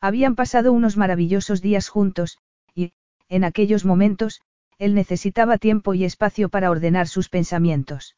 Habían 0.02 0.36
pasado 0.36 0.74
unos 0.74 0.98
maravillosos 0.98 1.62
días 1.62 1.88
juntos, 1.88 2.40
y, 2.74 2.92
en 3.30 3.46
aquellos 3.46 3.86
momentos, 3.86 4.42
él 4.78 4.94
necesitaba 4.94 5.58
tiempo 5.58 5.94
y 5.94 6.04
espacio 6.04 6.50
para 6.50 6.70
ordenar 6.70 7.08
sus 7.08 7.30
pensamientos. 7.30 8.18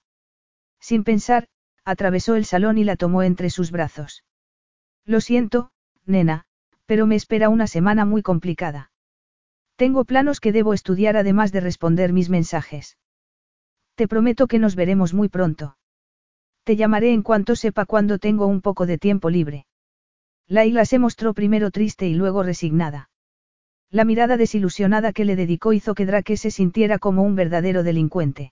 Sin 0.80 1.04
pensar, 1.04 1.48
atravesó 1.88 2.36
el 2.36 2.44
salón 2.44 2.78
y 2.78 2.84
la 2.84 2.98
tomó 2.98 3.24
entre 3.24 3.50
sus 3.50 3.72
brazos. 3.72 4.26
Lo 5.06 5.22
siento, 5.22 5.72
nena, 6.06 6.44
pero 6.86 7.08
me 7.08 7.16
espera 7.16 7.48
una 7.48 7.66
semana 7.66 8.04
muy 8.04 8.22
complicada. 8.22 8.92
Tengo 9.78 10.04
planos 10.04 10.42
que 10.42 10.52
debo 10.52 10.74
estudiar 10.74 11.16
además 11.16 11.54
de 11.54 11.62
responder 11.62 12.12
mis 12.12 12.30
mensajes. 12.30 12.98
Te 13.96 14.10
prometo 14.10 14.48
que 14.48 14.60
nos 14.60 14.76
veremos 14.76 15.14
muy 15.14 15.30
pronto. 15.30 15.78
Te 16.66 16.76
llamaré 16.76 17.14
en 17.14 17.24
cuanto 17.24 17.56
sepa 17.56 17.86
cuándo 17.86 18.20
tengo 18.20 18.48
un 18.48 18.60
poco 18.62 18.86
de 18.86 18.98
tiempo 18.98 19.30
libre. 19.30 19.66
Laila 20.50 20.84
se 20.84 21.00
mostró 21.00 21.34
primero 21.34 21.72
triste 21.72 22.06
y 22.10 22.16
luego 22.16 22.44
resignada. 22.44 23.10
La 23.90 24.04
mirada 24.04 24.36
desilusionada 24.36 25.14
que 25.14 25.24
le 25.24 25.38
dedicó 25.38 25.72
hizo 25.72 25.96
que 25.96 26.06
Drake 26.06 26.36
se 26.36 26.52
sintiera 26.52 27.00
como 27.00 27.24
un 27.24 27.36
verdadero 27.36 27.84
delincuente. 27.84 28.52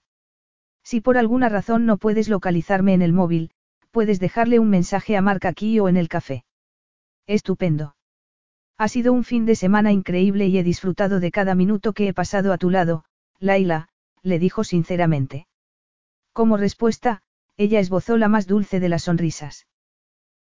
Si 0.86 1.00
por 1.00 1.18
alguna 1.18 1.48
razón 1.48 1.84
no 1.84 1.96
puedes 1.96 2.28
localizarme 2.28 2.94
en 2.94 3.02
el 3.02 3.12
móvil, 3.12 3.50
puedes 3.90 4.20
dejarle 4.20 4.60
un 4.60 4.70
mensaje 4.70 5.16
a 5.16 5.20
Mark 5.20 5.44
aquí 5.44 5.80
o 5.80 5.88
en 5.88 5.96
el 5.96 6.08
café. 6.08 6.44
Estupendo. 7.26 7.96
Ha 8.78 8.86
sido 8.86 9.12
un 9.12 9.24
fin 9.24 9.46
de 9.46 9.56
semana 9.56 9.90
increíble 9.90 10.46
y 10.46 10.58
he 10.58 10.62
disfrutado 10.62 11.18
de 11.18 11.32
cada 11.32 11.56
minuto 11.56 11.92
que 11.92 12.06
he 12.06 12.14
pasado 12.14 12.52
a 12.52 12.56
tu 12.56 12.70
lado, 12.70 13.04
Laila, 13.40 13.88
le 14.22 14.38
dijo 14.38 14.62
sinceramente. 14.62 15.48
Como 16.32 16.56
respuesta, 16.56 17.20
ella 17.56 17.80
esbozó 17.80 18.16
la 18.16 18.28
más 18.28 18.46
dulce 18.46 18.78
de 18.78 18.88
las 18.88 19.02
sonrisas. 19.02 19.66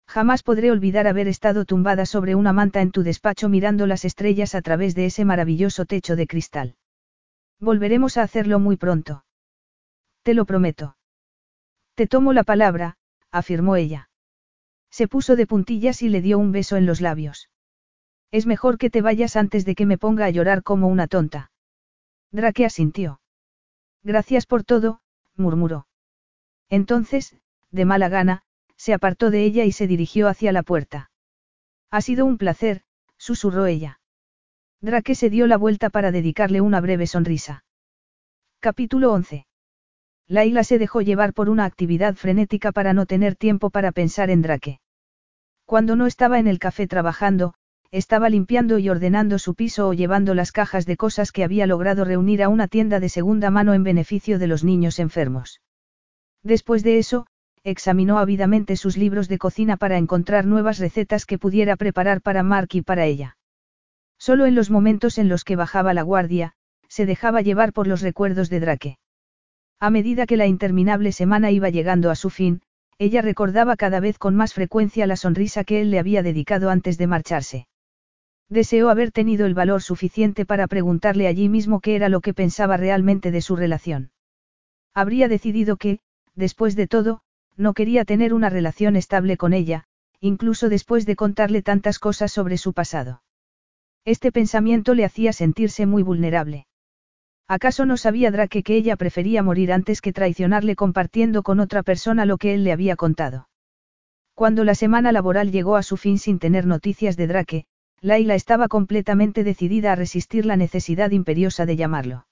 Jamás 0.06 0.42
podré 0.42 0.70
olvidar 0.70 1.06
haber 1.06 1.26
estado 1.26 1.64
tumbada 1.64 2.04
sobre 2.04 2.34
una 2.34 2.52
manta 2.52 2.82
en 2.82 2.90
tu 2.90 3.02
despacho 3.02 3.48
mirando 3.48 3.86
las 3.86 4.04
estrellas 4.04 4.54
a 4.54 4.60
través 4.60 4.94
de 4.94 5.06
ese 5.06 5.24
maravilloso 5.24 5.86
techo 5.86 6.16
de 6.16 6.26
cristal. 6.26 6.74
Volveremos 7.60 8.18
a 8.18 8.24
hacerlo 8.24 8.58
muy 8.58 8.76
pronto. 8.76 9.24
Te 10.24 10.32
lo 10.32 10.46
prometo. 10.46 10.96
Te 11.94 12.06
tomo 12.06 12.32
la 12.32 12.44
palabra, 12.44 12.96
afirmó 13.30 13.76
ella. 13.76 14.08
Se 14.90 15.06
puso 15.06 15.36
de 15.36 15.46
puntillas 15.46 16.00
y 16.00 16.08
le 16.08 16.22
dio 16.22 16.38
un 16.38 16.50
beso 16.50 16.76
en 16.76 16.86
los 16.86 17.02
labios. 17.02 17.50
Es 18.30 18.46
mejor 18.46 18.78
que 18.78 18.88
te 18.88 19.02
vayas 19.02 19.36
antes 19.36 19.66
de 19.66 19.74
que 19.74 19.84
me 19.84 19.98
ponga 19.98 20.24
a 20.24 20.30
llorar 20.30 20.62
como 20.62 20.88
una 20.88 21.08
tonta. 21.08 21.52
Drake 22.32 22.64
asintió. 22.64 23.20
Gracias 24.02 24.46
por 24.46 24.64
todo, 24.64 25.02
murmuró. 25.36 25.86
Entonces, 26.70 27.36
de 27.70 27.84
mala 27.84 28.08
gana, 28.08 28.42
se 28.76 28.94
apartó 28.94 29.30
de 29.30 29.44
ella 29.44 29.64
y 29.64 29.72
se 29.72 29.86
dirigió 29.86 30.28
hacia 30.28 30.52
la 30.52 30.62
puerta. 30.62 31.10
Ha 31.90 32.00
sido 32.00 32.24
un 32.24 32.38
placer, 32.38 32.82
susurró 33.18 33.66
ella. 33.66 34.00
Drake 34.80 35.14
se 35.16 35.28
dio 35.28 35.46
la 35.46 35.58
vuelta 35.58 35.90
para 35.90 36.12
dedicarle 36.12 36.62
una 36.62 36.80
breve 36.80 37.06
sonrisa. 37.06 37.64
Capítulo 38.60 39.12
11. 39.12 39.46
Laila 40.28 40.64
se 40.64 40.78
dejó 40.78 41.02
llevar 41.02 41.34
por 41.34 41.50
una 41.50 41.64
actividad 41.64 42.14
frenética 42.14 42.72
para 42.72 42.92
no 42.92 43.06
tener 43.06 43.36
tiempo 43.36 43.70
para 43.70 43.92
pensar 43.92 44.30
en 44.30 44.42
Drake. 44.42 44.80
Cuando 45.66 45.96
no 45.96 46.06
estaba 46.06 46.38
en 46.38 46.46
el 46.46 46.58
café 46.58 46.86
trabajando, 46.86 47.54
estaba 47.90 48.28
limpiando 48.28 48.78
y 48.78 48.88
ordenando 48.88 49.38
su 49.38 49.54
piso 49.54 49.88
o 49.88 49.92
llevando 49.92 50.34
las 50.34 50.50
cajas 50.50 50.84
de 50.86 50.96
cosas 50.96 51.30
que 51.30 51.44
había 51.44 51.66
logrado 51.66 52.04
reunir 52.04 52.42
a 52.42 52.48
una 52.48 52.68
tienda 52.68 53.00
de 53.00 53.08
segunda 53.08 53.50
mano 53.50 53.74
en 53.74 53.84
beneficio 53.84 54.38
de 54.38 54.46
los 54.46 54.64
niños 54.64 54.98
enfermos. 54.98 55.60
Después 56.42 56.82
de 56.82 56.98
eso, 56.98 57.26
examinó 57.62 58.18
ávidamente 58.18 58.76
sus 58.76 58.96
libros 58.96 59.28
de 59.28 59.38
cocina 59.38 59.76
para 59.76 59.96
encontrar 59.96 60.44
nuevas 60.44 60.78
recetas 60.78 61.24
que 61.24 61.38
pudiera 61.38 61.76
preparar 61.76 62.20
para 62.20 62.42
Mark 62.42 62.68
y 62.72 62.82
para 62.82 63.06
ella. 63.06 63.36
Solo 64.18 64.46
en 64.46 64.54
los 64.54 64.70
momentos 64.70 65.18
en 65.18 65.28
los 65.28 65.44
que 65.44 65.56
bajaba 65.56 65.94
la 65.94 66.02
guardia, 66.02 66.54
se 66.88 67.06
dejaba 67.06 67.42
llevar 67.42 67.72
por 67.72 67.86
los 67.86 68.02
recuerdos 68.02 68.50
de 68.50 68.60
Drake. 68.60 68.98
A 69.80 69.90
medida 69.90 70.26
que 70.26 70.36
la 70.36 70.46
interminable 70.46 71.12
semana 71.12 71.50
iba 71.50 71.68
llegando 71.68 72.10
a 72.10 72.14
su 72.14 72.30
fin, 72.30 72.62
ella 72.98 73.22
recordaba 73.22 73.76
cada 73.76 74.00
vez 74.00 74.18
con 74.18 74.34
más 74.34 74.54
frecuencia 74.54 75.06
la 75.06 75.16
sonrisa 75.16 75.64
que 75.64 75.80
él 75.80 75.90
le 75.90 75.98
había 75.98 76.22
dedicado 76.22 76.70
antes 76.70 76.96
de 76.96 77.06
marcharse. 77.06 77.66
Deseó 78.48 78.88
haber 78.90 79.10
tenido 79.10 79.46
el 79.46 79.54
valor 79.54 79.82
suficiente 79.82 80.46
para 80.46 80.66
preguntarle 80.66 81.26
allí 81.26 81.48
mismo 81.48 81.80
qué 81.80 81.96
era 81.96 82.08
lo 82.08 82.20
que 82.20 82.34
pensaba 82.34 82.76
realmente 82.76 83.30
de 83.30 83.40
su 83.40 83.56
relación. 83.56 84.10
Habría 84.94 85.28
decidido 85.28 85.76
que, 85.76 85.98
después 86.34 86.76
de 86.76 86.86
todo, 86.86 87.22
no 87.56 87.74
quería 87.74 88.04
tener 88.04 88.34
una 88.34 88.50
relación 88.50 88.96
estable 88.96 89.36
con 89.36 89.52
ella, 89.52 89.84
incluso 90.20 90.68
después 90.68 91.06
de 91.06 91.16
contarle 91.16 91.62
tantas 91.62 91.98
cosas 91.98 92.32
sobre 92.32 92.58
su 92.58 92.72
pasado. 92.72 93.22
Este 94.04 94.30
pensamiento 94.32 94.94
le 94.94 95.04
hacía 95.04 95.32
sentirse 95.32 95.86
muy 95.86 96.02
vulnerable. 96.02 96.66
¿Acaso 97.46 97.84
no 97.84 97.96
sabía 97.96 98.30
Drake 98.30 98.62
que 98.62 98.76
ella 98.76 98.96
prefería 98.96 99.42
morir 99.42 99.72
antes 99.72 100.00
que 100.00 100.12
traicionarle 100.12 100.76
compartiendo 100.76 101.42
con 101.42 101.60
otra 101.60 101.82
persona 101.82 102.24
lo 102.24 102.38
que 102.38 102.54
él 102.54 102.64
le 102.64 102.72
había 102.72 102.96
contado? 102.96 103.48
Cuando 104.34 104.64
la 104.64 104.74
semana 104.74 105.12
laboral 105.12 105.52
llegó 105.52 105.76
a 105.76 105.82
su 105.82 105.96
fin 105.96 106.18
sin 106.18 106.38
tener 106.38 106.66
noticias 106.66 107.16
de 107.16 107.26
Drake, 107.26 107.66
Laila 108.00 108.34
estaba 108.34 108.68
completamente 108.68 109.44
decidida 109.44 109.92
a 109.92 109.96
resistir 109.96 110.46
la 110.46 110.56
necesidad 110.56 111.10
imperiosa 111.10 111.66
de 111.66 111.76
llamarlo. 111.76 112.26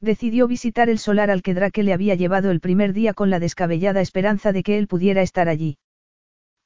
Decidió 0.00 0.46
visitar 0.46 0.90
el 0.90 0.98
solar 0.98 1.30
al 1.30 1.42
que 1.42 1.54
Drake 1.54 1.82
le 1.82 1.94
había 1.94 2.14
llevado 2.14 2.50
el 2.50 2.60
primer 2.60 2.92
día 2.92 3.14
con 3.14 3.30
la 3.30 3.40
descabellada 3.40 4.02
esperanza 4.02 4.52
de 4.52 4.62
que 4.62 4.78
él 4.78 4.86
pudiera 4.86 5.22
estar 5.22 5.48
allí. 5.48 5.78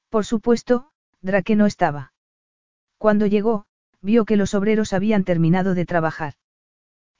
Por 0.08 0.24
supuesto, 0.24 0.90
Drake 1.22 1.54
no 1.54 1.66
estaba. 1.66 2.12
Cuando 2.98 3.26
llegó, 3.26 3.66
vio 4.02 4.24
que 4.24 4.36
los 4.36 4.54
obreros 4.54 4.92
habían 4.92 5.24
terminado 5.24 5.74
de 5.74 5.86
trabajar. 5.86 6.34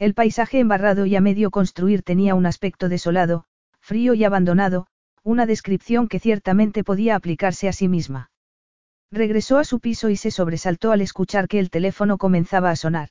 El 0.01 0.15
paisaje 0.15 0.61
embarrado 0.61 1.05
y 1.05 1.15
a 1.15 1.21
medio 1.21 1.51
construir 1.51 2.03
tenía 2.03 2.35
un 2.35 2.47
aspecto 2.47 2.89
desolado, 2.89 3.45
frío 3.81 4.15
y 4.15 4.25
abandonado, 4.25 4.87
una 5.23 5.45
descripción 5.45 6.09
que 6.09 6.19
ciertamente 6.19 6.83
podía 6.83 7.17
aplicarse 7.17 7.69
a 7.69 7.75
sí 7.75 7.87
misma. 7.87 8.31
Regresó 9.13 9.59
a 9.59 9.65
su 9.65 9.79
piso 9.79 10.09
y 10.09 10.17
se 10.17 10.31
sobresaltó 10.31 10.93
al 10.93 11.03
escuchar 11.03 11.49
que 11.49 11.59
el 11.59 11.69
teléfono 11.69 12.17
comenzaba 12.17 12.71
a 12.71 12.77
sonar. 12.77 13.11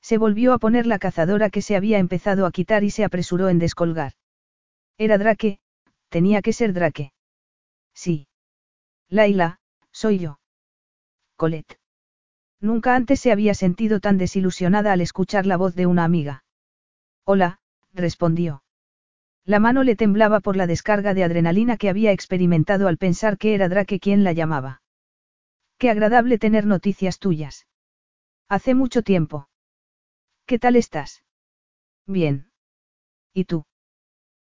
Se 0.00 0.16
volvió 0.16 0.54
a 0.54 0.58
poner 0.58 0.86
la 0.86 0.98
cazadora 0.98 1.50
que 1.50 1.60
se 1.60 1.76
había 1.76 1.98
empezado 1.98 2.46
a 2.46 2.52
quitar 2.52 2.84
y 2.84 2.90
se 2.90 3.04
apresuró 3.04 3.50
en 3.50 3.58
descolgar. 3.58 4.12
Era 4.96 5.18
Drake, 5.18 5.60
tenía 6.08 6.40
que 6.40 6.54
ser 6.54 6.72
Drake. 6.72 7.12
Sí. 7.92 8.28
Laila, 9.10 9.60
soy 9.92 10.20
yo. 10.20 10.40
Colette. 11.36 11.78
Nunca 12.60 12.96
antes 12.96 13.20
se 13.20 13.30
había 13.30 13.54
sentido 13.54 14.00
tan 14.00 14.18
desilusionada 14.18 14.92
al 14.92 15.00
escuchar 15.00 15.46
la 15.46 15.56
voz 15.56 15.74
de 15.74 15.86
una 15.86 16.04
amiga. 16.04 16.44
Hola, 17.24 17.60
respondió. 17.92 18.62
La 19.44 19.60
mano 19.60 19.82
le 19.82 19.96
temblaba 19.96 20.40
por 20.40 20.56
la 20.56 20.66
descarga 20.66 21.14
de 21.14 21.24
adrenalina 21.24 21.76
que 21.76 21.88
había 21.88 22.12
experimentado 22.12 22.88
al 22.88 22.98
pensar 22.98 23.38
que 23.38 23.54
era 23.54 23.68
Drake 23.68 24.00
quien 24.00 24.24
la 24.24 24.32
llamaba. 24.32 24.82
Qué 25.78 25.88
agradable 25.88 26.38
tener 26.38 26.66
noticias 26.66 27.18
tuyas. 27.18 27.66
Hace 28.48 28.74
mucho 28.74 29.02
tiempo. 29.02 29.48
¿Qué 30.44 30.58
tal 30.58 30.76
estás? 30.76 31.22
Bien. 32.06 32.50
¿Y 33.32 33.44
tú? 33.44 33.64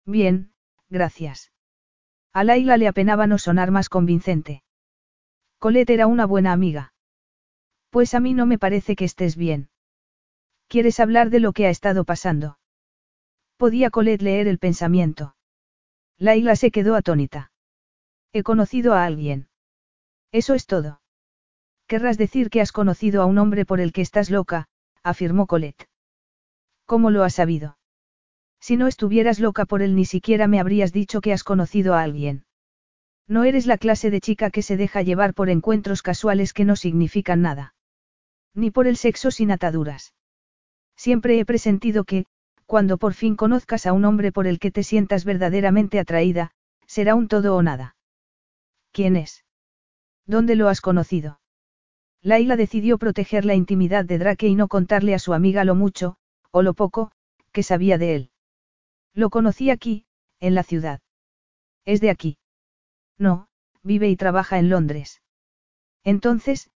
Bien, 0.06 0.52
gracias. 0.88 1.52
A 2.32 2.44
Laila 2.44 2.76
le 2.76 2.88
apenaba 2.88 3.26
no 3.26 3.38
sonar 3.38 3.70
más 3.70 3.88
convincente. 3.88 4.62
Colette 5.58 5.90
era 5.90 6.06
una 6.06 6.26
buena 6.26 6.52
amiga. 6.52 6.92
Pues 7.96 8.12
a 8.12 8.20
mí 8.20 8.34
no 8.34 8.44
me 8.44 8.58
parece 8.58 8.94
que 8.94 9.06
estés 9.06 9.36
bien. 9.36 9.70
¿Quieres 10.68 11.00
hablar 11.00 11.30
de 11.30 11.40
lo 11.40 11.54
que 11.54 11.66
ha 11.66 11.70
estado 11.70 12.04
pasando? 12.04 12.58
Podía 13.56 13.88
Colette 13.88 14.20
leer 14.20 14.48
el 14.48 14.58
pensamiento. 14.58 15.34
Laila 16.18 16.56
se 16.56 16.70
quedó 16.70 16.94
atónita. 16.94 17.52
He 18.34 18.42
conocido 18.42 18.92
a 18.92 19.06
alguien. 19.06 19.48
Eso 20.30 20.52
es 20.52 20.66
todo. 20.66 21.00
Querrás 21.86 22.18
decir 22.18 22.50
que 22.50 22.60
has 22.60 22.70
conocido 22.70 23.22
a 23.22 23.24
un 23.24 23.38
hombre 23.38 23.64
por 23.64 23.80
el 23.80 23.94
que 23.94 24.02
estás 24.02 24.28
loca, 24.28 24.66
afirmó 25.02 25.46
Colette. 25.46 25.88
¿Cómo 26.84 27.10
lo 27.10 27.24
has 27.24 27.36
sabido? 27.36 27.78
Si 28.60 28.76
no 28.76 28.88
estuvieras 28.88 29.40
loca 29.40 29.64
por 29.64 29.80
él 29.80 29.96
ni 29.96 30.04
siquiera 30.04 30.48
me 30.48 30.60
habrías 30.60 30.92
dicho 30.92 31.22
que 31.22 31.32
has 31.32 31.44
conocido 31.44 31.94
a 31.94 32.02
alguien. 32.02 32.44
No 33.26 33.44
eres 33.44 33.64
la 33.64 33.78
clase 33.78 34.10
de 34.10 34.20
chica 34.20 34.50
que 34.50 34.60
se 34.60 34.76
deja 34.76 35.00
llevar 35.00 35.32
por 35.32 35.48
encuentros 35.48 36.02
casuales 36.02 36.52
que 36.52 36.66
no 36.66 36.76
significan 36.76 37.40
nada. 37.40 37.72
Ni 38.56 38.70
por 38.70 38.88
el 38.88 38.96
sexo 38.96 39.30
sin 39.30 39.50
ataduras. 39.52 40.14
Siempre 40.96 41.38
he 41.38 41.44
presentido 41.44 42.04
que, 42.04 42.24
cuando 42.64 42.96
por 42.96 43.12
fin 43.12 43.36
conozcas 43.36 43.86
a 43.86 43.92
un 43.92 44.06
hombre 44.06 44.32
por 44.32 44.46
el 44.46 44.58
que 44.58 44.70
te 44.70 44.82
sientas 44.82 45.26
verdaderamente 45.26 46.00
atraída, 46.00 46.52
será 46.86 47.14
un 47.14 47.28
todo 47.28 47.54
o 47.54 47.62
nada. 47.62 47.96
¿Quién 48.92 49.14
es? 49.14 49.44
¿Dónde 50.24 50.56
lo 50.56 50.68
has 50.68 50.80
conocido? 50.80 51.38
Laila 52.22 52.56
decidió 52.56 52.96
proteger 52.96 53.44
la 53.44 53.54
intimidad 53.54 54.06
de 54.06 54.18
Drake 54.18 54.48
y 54.48 54.54
no 54.54 54.68
contarle 54.68 55.14
a 55.14 55.18
su 55.18 55.34
amiga 55.34 55.64
lo 55.64 55.74
mucho, 55.74 56.16
o 56.50 56.62
lo 56.62 56.72
poco, 56.72 57.12
que 57.52 57.62
sabía 57.62 57.98
de 57.98 58.16
él. 58.16 58.30
Lo 59.12 59.28
conocí 59.28 59.68
aquí, 59.68 60.06
en 60.40 60.54
la 60.54 60.62
ciudad. 60.62 61.00
¿Es 61.84 62.00
de 62.00 62.10
aquí? 62.10 62.38
No, 63.18 63.48
vive 63.82 64.08
y 64.08 64.16
trabaja 64.16 64.58
en 64.58 64.70
Londres. 64.70 65.20
Entonces, 66.04 66.70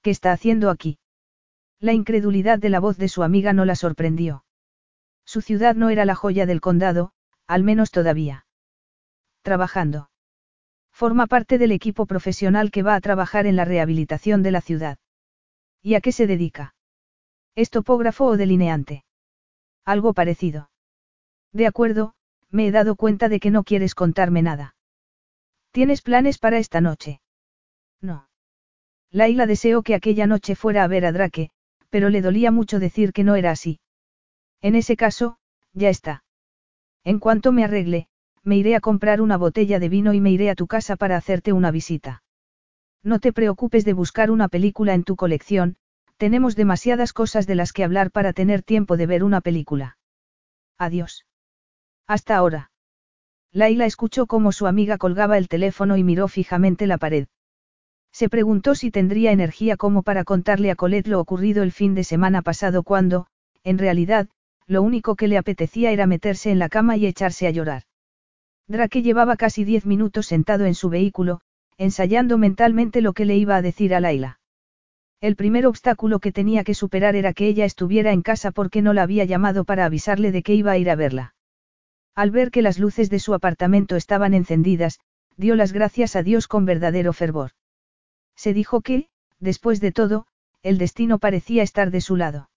¿qué 0.00 0.10
está 0.10 0.32
haciendo 0.32 0.70
aquí? 0.70 0.98
La 1.80 1.92
incredulidad 1.92 2.58
de 2.58 2.70
la 2.70 2.80
voz 2.80 2.96
de 2.96 3.08
su 3.08 3.22
amiga 3.22 3.52
no 3.52 3.64
la 3.64 3.76
sorprendió. 3.76 4.44
Su 5.24 5.42
ciudad 5.42 5.74
no 5.74 5.90
era 5.90 6.04
la 6.04 6.14
joya 6.14 6.46
del 6.46 6.60
condado, 6.60 7.12
al 7.46 7.64
menos 7.64 7.90
todavía. 7.90 8.46
Trabajando. 9.42 10.10
Forma 10.92 11.26
parte 11.26 11.58
del 11.58 11.72
equipo 11.72 12.06
profesional 12.06 12.70
que 12.70 12.82
va 12.82 12.94
a 12.94 13.00
trabajar 13.00 13.46
en 13.46 13.56
la 13.56 13.64
rehabilitación 13.64 14.42
de 14.42 14.50
la 14.50 14.60
ciudad. 14.60 14.98
¿Y 15.82 15.94
a 15.94 16.00
qué 16.00 16.12
se 16.12 16.26
dedica? 16.26 16.74
¿Es 17.54 17.70
topógrafo 17.70 18.24
o 18.24 18.36
delineante? 18.36 19.04
Algo 19.84 20.14
parecido. 20.14 20.70
De 21.52 21.66
acuerdo, 21.66 22.14
me 22.50 22.66
he 22.66 22.70
dado 22.70 22.96
cuenta 22.96 23.28
de 23.28 23.40
que 23.40 23.50
no 23.50 23.64
quieres 23.64 23.94
contarme 23.94 24.42
nada. 24.42 24.74
¿Tienes 25.70 26.00
planes 26.00 26.38
para 26.38 26.58
esta 26.58 26.80
noche? 26.80 27.20
No. 28.00 28.28
Laila 29.10 29.46
deseó 29.46 29.82
que 29.82 29.94
aquella 29.94 30.26
noche 30.26 30.54
fuera 30.56 30.82
a 30.82 30.88
ver 30.88 31.04
a 31.04 31.12
Drake, 31.12 31.50
pero 31.90 32.08
le 32.10 32.22
dolía 32.22 32.50
mucho 32.50 32.78
decir 32.78 33.12
que 33.12 33.24
no 33.24 33.36
era 33.36 33.50
así. 33.50 33.80
En 34.60 34.74
ese 34.74 34.96
caso, 34.96 35.38
ya 35.72 35.88
está. 35.88 36.24
En 37.04 37.18
cuanto 37.18 37.52
me 37.52 37.64
arregle, 37.64 38.08
me 38.42 38.56
iré 38.56 38.76
a 38.76 38.80
comprar 38.80 39.20
una 39.20 39.36
botella 39.36 39.78
de 39.78 39.88
vino 39.88 40.12
y 40.14 40.20
me 40.20 40.30
iré 40.30 40.50
a 40.50 40.54
tu 40.54 40.66
casa 40.66 40.96
para 40.96 41.16
hacerte 41.16 41.52
una 41.52 41.70
visita. 41.70 42.22
No 43.02 43.20
te 43.20 43.32
preocupes 43.32 43.84
de 43.84 43.92
buscar 43.92 44.30
una 44.30 44.48
película 44.48 44.94
en 44.94 45.04
tu 45.04 45.16
colección, 45.16 45.76
tenemos 46.16 46.56
demasiadas 46.56 47.12
cosas 47.12 47.46
de 47.46 47.54
las 47.54 47.72
que 47.72 47.84
hablar 47.84 48.10
para 48.10 48.32
tener 48.32 48.62
tiempo 48.62 48.96
de 48.96 49.06
ver 49.06 49.22
una 49.22 49.40
película. 49.40 49.98
Adiós. 50.78 51.26
Hasta 52.06 52.36
ahora. 52.36 52.70
Laila 53.52 53.86
escuchó 53.86 54.26
cómo 54.26 54.52
su 54.52 54.66
amiga 54.66 54.98
colgaba 54.98 55.38
el 55.38 55.48
teléfono 55.48 55.96
y 55.96 56.04
miró 56.04 56.28
fijamente 56.28 56.86
la 56.86 56.98
pared. 56.98 57.26
Se 58.16 58.30
preguntó 58.30 58.74
si 58.74 58.90
tendría 58.90 59.30
energía 59.30 59.76
como 59.76 60.02
para 60.02 60.24
contarle 60.24 60.70
a 60.70 60.74
Colette 60.74 61.06
lo 61.06 61.20
ocurrido 61.20 61.62
el 61.62 61.70
fin 61.70 61.94
de 61.94 62.02
semana 62.02 62.40
pasado 62.40 62.82
cuando, 62.82 63.26
en 63.62 63.76
realidad, 63.76 64.30
lo 64.66 64.80
único 64.80 65.16
que 65.16 65.28
le 65.28 65.36
apetecía 65.36 65.90
era 65.90 66.06
meterse 66.06 66.50
en 66.50 66.58
la 66.58 66.70
cama 66.70 66.96
y 66.96 67.04
echarse 67.04 67.46
a 67.46 67.50
llorar. 67.50 67.82
Drake 68.68 69.02
llevaba 69.02 69.36
casi 69.36 69.64
diez 69.64 69.84
minutos 69.84 70.24
sentado 70.24 70.64
en 70.64 70.74
su 70.74 70.88
vehículo, 70.88 71.42
ensayando 71.76 72.38
mentalmente 72.38 73.02
lo 73.02 73.12
que 73.12 73.26
le 73.26 73.36
iba 73.36 73.54
a 73.54 73.60
decir 73.60 73.94
a 73.94 74.00
Laila. 74.00 74.40
El 75.20 75.36
primer 75.36 75.66
obstáculo 75.66 76.18
que 76.18 76.32
tenía 76.32 76.64
que 76.64 76.72
superar 76.72 77.16
era 77.16 77.34
que 77.34 77.46
ella 77.46 77.66
estuviera 77.66 78.12
en 78.12 78.22
casa 78.22 78.50
porque 78.50 78.80
no 78.80 78.94
la 78.94 79.02
había 79.02 79.26
llamado 79.26 79.66
para 79.66 79.84
avisarle 79.84 80.32
de 80.32 80.42
que 80.42 80.54
iba 80.54 80.70
a 80.70 80.78
ir 80.78 80.88
a 80.88 80.94
verla. 80.94 81.34
Al 82.14 82.30
ver 82.30 82.50
que 82.50 82.62
las 82.62 82.78
luces 82.78 83.10
de 83.10 83.18
su 83.18 83.34
apartamento 83.34 83.94
estaban 83.94 84.32
encendidas, 84.32 85.00
dio 85.36 85.54
las 85.54 85.74
gracias 85.74 86.16
a 86.16 86.22
Dios 86.22 86.48
con 86.48 86.64
verdadero 86.64 87.12
fervor. 87.12 87.50
Se 88.36 88.52
dijo 88.52 88.80
que, 88.80 89.08
después 89.40 89.80
de 89.80 89.92
todo, 89.92 90.26
el 90.62 90.78
destino 90.78 91.18
parecía 91.18 91.62
estar 91.62 91.90
de 91.90 92.00
su 92.00 92.16
lado. 92.16 92.50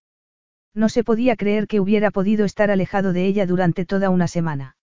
No 0.73 0.89
se 0.89 1.03
podía 1.03 1.35
creer 1.35 1.67
que 1.67 1.79
hubiera 1.79 2.11
podido 2.11 2.45
estar 2.45 2.69
alejado 2.69 3.13
de 3.13 3.25
ella 3.25 3.45
durante 3.45 3.85
toda 3.85 4.09
una 4.09 4.27
semana. 4.27 4.75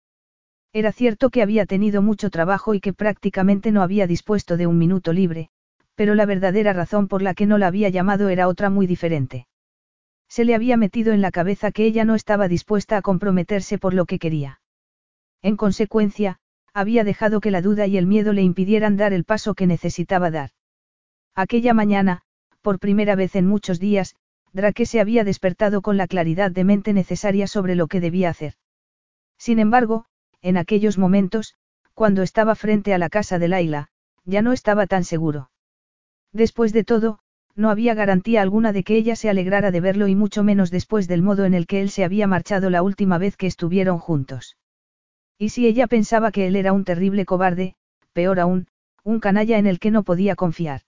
Era 0.72 0.92
cierto 0.92 1.30
que 1.30 1.42
había 1.42 1.66
tenido 1.66 2.02
mucho 2.02 2.30
trabajo 2.30 2.74
y 2.74 2.80
que 2.80 2.92
prácticamente 2.92 3.70
no 3.70 3.82
había 3.82 4.06
dispuesto 4.06 4.56
de 4.56 4.66
un 4.66 4.78
minuto 4.78 5.12
libre, 5.12 5.50
pero 5.94 6.14
la 6.14 6.26
verdadera 6.26 6.72
razón 6.72 7.06
por 7.06 7.22
la 7.22 7.34
que 7.34 7.46
no 7.46 7.58
la 7.58 7.68
había 7.68 7.88
llamado 7.88 8.28
era 8.28 8.48
otra 8.48 8.70
muy 8.70 8.86
diferente. 8.86 9.46
Se 10.28 10.44
le 10.44 10.54
había 10.54 10.76
metido 10.76 11.12
en 11.12 11.20
la 11.20 11.30
cabeza 11.30 11.70
que 11.70 11.84
ella 11.84 12.04
no 12.04 12.16
estaba 12.16 12.48
dispuesta 12.48 12.96
a 12.96 13.02
comprometerse 13.02 13.78
por 13.78 13.94
lo 13.94 14.04
que 14.04 14.18
quería. 14.18 14.60
En 15.42 15.56
consecuencia, 15.56 16.40
había 16.72 17.04
dejado 17.04 17.40
que 17.40 17.52
la 17.52 17.62
duda 17.62 17.86
y 17.86 17.96
el 17.96 18.06
miedo 18.06 18.32
le 18.32 18.42
impidieran 18.42 18.96
dar 18.96 19.12
el 19.12 19.24
paso 19.24 19.54
que 19.54 19.68
necesitaba 19.68 20.32
dar. 20.32 20.50
Aquella 21.34 21.74
mañana, 21.74 22.22
por 22.62 22.78
primera 22.78 23.16
vez 23.16 23.34
en 23.34 23.46
muchos 23.46 23.80
días, 23.80 24.14
Drake 24.52 24.86
se 24.86 25.00
había 25.00 25.24
despertado 25.24 25.82
con 25.82 25.96
la 25.96 26.06
claridad 26.06 26.52
de 26.52 26.62
mente 26.62 26.92
necesaria 26.92 27.48
sobre 27.48 27.74
lo 27.74 27.88
que 27.88 28.00
debía 28.00 28.30
hacer. 28.30 28.54
Sin 29.36 29.58
embargo, 29.58 30.06
en 30.42 30.56
aquellos 30.56 30.96
momentos, 30.96 31.56
cuando 31.92 32.22
estaba 32.22 32.54
frente 32.54 32.94
a 32.94 32.98
la 32.98 33.08
casa 33.08 33.38
de 33.40 33.48
Laila, 33.48 33.88
ya 34.24 34.42
no 34.42 34.52
estaba 34.52 34.86
tan 34.86 35.02
seguro. 35.02 35.50
Después 36.32 36.72
de 36.72 36.84
todo, 36.84 37.18
no 37.56 37.70
había 37.70 37.94
garantía 37.94 38.42
alguna 38.42 38.72
de 38.72 38.84
que 38.84 38.96
ella 38.96 39.16
se 39.16 39.28
alegrara 39.28 39.72
de 39.72 39.80
verlo 39.80 40.06
y 40.06 40.14
mucho 40.14 40.44
menos 40.44 40.70
después 40.70 41.08
del 41.08 41.22
modo 41.22 41.44
en 41.44 41.54
el 41.54 41.66
que 41.66 41.80
él 41.80 41.90
se 41.90 42.04
había 42.04 42.26
marchado 42.26 42.70
la 42.70 42.82
última 42.82 43.18
vez 43.18 43.36
que 43.36 43.46
estuvieron 43.46 43.98
juntos. 43.98 44.56
Y 45.36 45.48
si 45.50 45.66
ella 45.66 45.88
pensaba 45.88 46.30
que 46.30 46.46
él 46.46 46.56
era 46.56 46.72
un 46.72 46.84
terrible 46.84 47.24
cobarde, 47.24 47.74
peor 48.12 48.38
aún, 48.38 48.68
un 49.02 49.18
canalla 49.18 49.58
en 49.58 49.66
el 49.66 49.80
que 49.80 49.90
no 49.90 50.04
podía 50.04 50.36
confiar. 50.36 50.82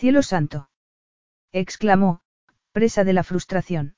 Cielo 0.00 0.22
santo. 0.22 0.70
exclamó, 1.52 2.22
presa 2.72 3.04
de 3.04 3.12
la 3.12 3.22
frustración. 3.22 3.96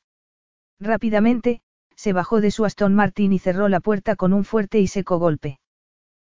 Rápidamente, 0.80 1.60
se 1.94 2.12
bajó 2.12 2.40
de 2.40 2.50
su 2.50 2.64
Aston 2.64 2.92
Martin 2.92 3.32
y 3.32 3.38
cerró 3.38 3.68
la 3.68 3.78
puerta 3.78 4.16
con 4.16 4.32
un 4.32 4.44
fuerte 4.44 4.80
y 4.80 4.88
seco 4.88 5.20
golpe. 5.20 5.60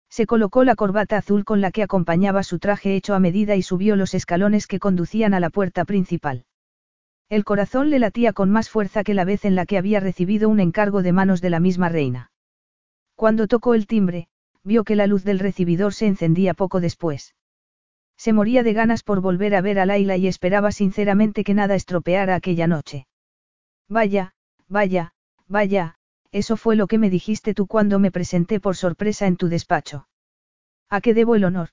Se 0.10 0.26
colocó 0.26 0.66
la 0.66 0.76
corbata 0.76 1.16
azul 1.16 1.46
con 1.46 1.62
la 1.62 1.72
que 1.72 1.84
acompañaba 1.84 2.44
su 2.44 2.60
traje 2.60 2.98
hecho 2.98 3.14
a 3.14 3.22
medida 3.22 3.56
y 3.56 3.62
subió 3.62 3.96
los 3.96 4.14
escalones 4.14 4.68
que 4.68 4.78
conducían 4.78 5.34
a 5.34 5.40
la 5.40 5.50
puerta 5.50 5.86
principal. 5.86 6.44
El 7.30 7.46
corazón 7.46 7.92
le 7.92 8.00
latía 8.00 8.34
con 8.34 8.50
más 8.50 8.70
fuerza 8.70 9.06
que 9.06 9.14
la 9.14 9.24
vez 9.24 9.46
en 9.46 9.56
la 9.56 9.66
que 9.66 9.78
había 9.78 10.02
recibido 10.02 10.50
un 10.50 10.60
encargo 10.60 11.02
de 11.02 11.14
manos 11.14 11.40
de 11.40 11.50
la 11.50 11.62
misma 11.62 11.88
reina. 11.88 12.34
Cuando 13.16 13.48
tocó 13.48 13.74
el 13.74 13.88
timbre, 13.88 14.28
vio 14.66 14.84
que 14.84 14.98
la 14.98 15.08
luz 15.08 15.24
del 15.24 15.40
recibidor 15.40 15.94
se 15.94 16.08
encendía 16.08 16.56
poco 16.56 16.82
después. 16.82 17.36
Se 18.24 18.34
moría 18.34 18.62
de 18.62 18.74
ganas 18.74 19.02
por 19.02 19.20
volver 19.20 19.56
a 19.56 19.62
ver 19.62 19.80
a 19.80 19.88
Laila 19.88 20.16
y 20.16 20.28
esperaba 20.28 20.72
sinceramente 20.72 21.44
que 21.44 21.56
nada 21.56 21.74
estropeara 21.74 22.36
aquella 22.36 22.68
noche. 22.68 23.08
Vaya, 23.90 24.36
vaya, 24.68 25.14
vaya, 25.48 25.96
eso 26.32 26.56
fue 26.56 26.76
lo 26.76 26.86
que 26.86 27.00
me 27.00 27.10
dijiste 27.10 27.56
tú 27.56 27.66
cuando 27.66 27.98
me 27.98 28.12
presenté 28.12 28.60
por 28.60 28.76
sorpresa 28.76 29.26
en 29.26 29.38
tu 29.38 29.48
despacho. 29.48 30.08
¿A 30.88 31.02
qué 31.02 31.16
debo 31.16 31.34
el 31.34 31.46
honor? 31.46 31.70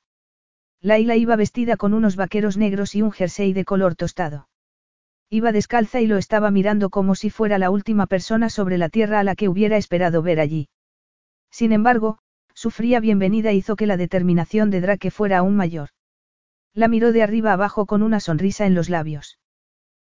Laila 0.81 1.17
iba 1.17 1.37
vestida 1.37 1.77
con 1.77 1.93
unos 1.93 2.17
vaqueros 2.17 2.57
negros 2.57 2.95
y 2.95 3.03
un 3.03 3.13
jersey 3.13 3.53
de 3.53 3.67
color 3.67 3.95
tostado. 3.95 4.49
Iba 5.29 5.53
descalza 5.53 6.01
y 6.01 6.07
lo 6.07 6.17
estaba 6.17 6.51
mirando 6.51 6.89
como 6.89 7.15
si 7.15 7.29
fuera 7.29 7.59
la 7.59 7.69
última 7.69 8.07
persona 8.07 8.49
sobre 8.49 8.79
la 8.79 8.89
tierra 8.89 9.21
a 9.21 9.23
la 9.23 9.37
que 9.37 9.51
hubiera 9.51 9.77
esperado 9.77 10.23
ver 10.23 10.41
allí. 10.41 10.71
Sin 11.51 11.73
embargo, 11.73 12.21
su 12.55 12.71
fría 12.71 13.01
bienvenida 13.01 13.53
hizo 13.53 13.77
que 13.77 13.87
la 13.87 13.99
determinación 13.99 14.71
de 14.71 14.81
Drake 14.81 15.11
fuera 15.11 15.37
aún 15.37 15.55
mayor. 15.55 15.91
La 16.75 16.89
miró 16.89 17.13
de 17.13 17.23
arriba 17.23 17.53
abajo 17.53 17.87
con 17.87 18.03
una 18.03 18.21
sonrisa 18.21 18.67
en 18.67 18.75
los 18.75 18.89
labios. 18.89 19.39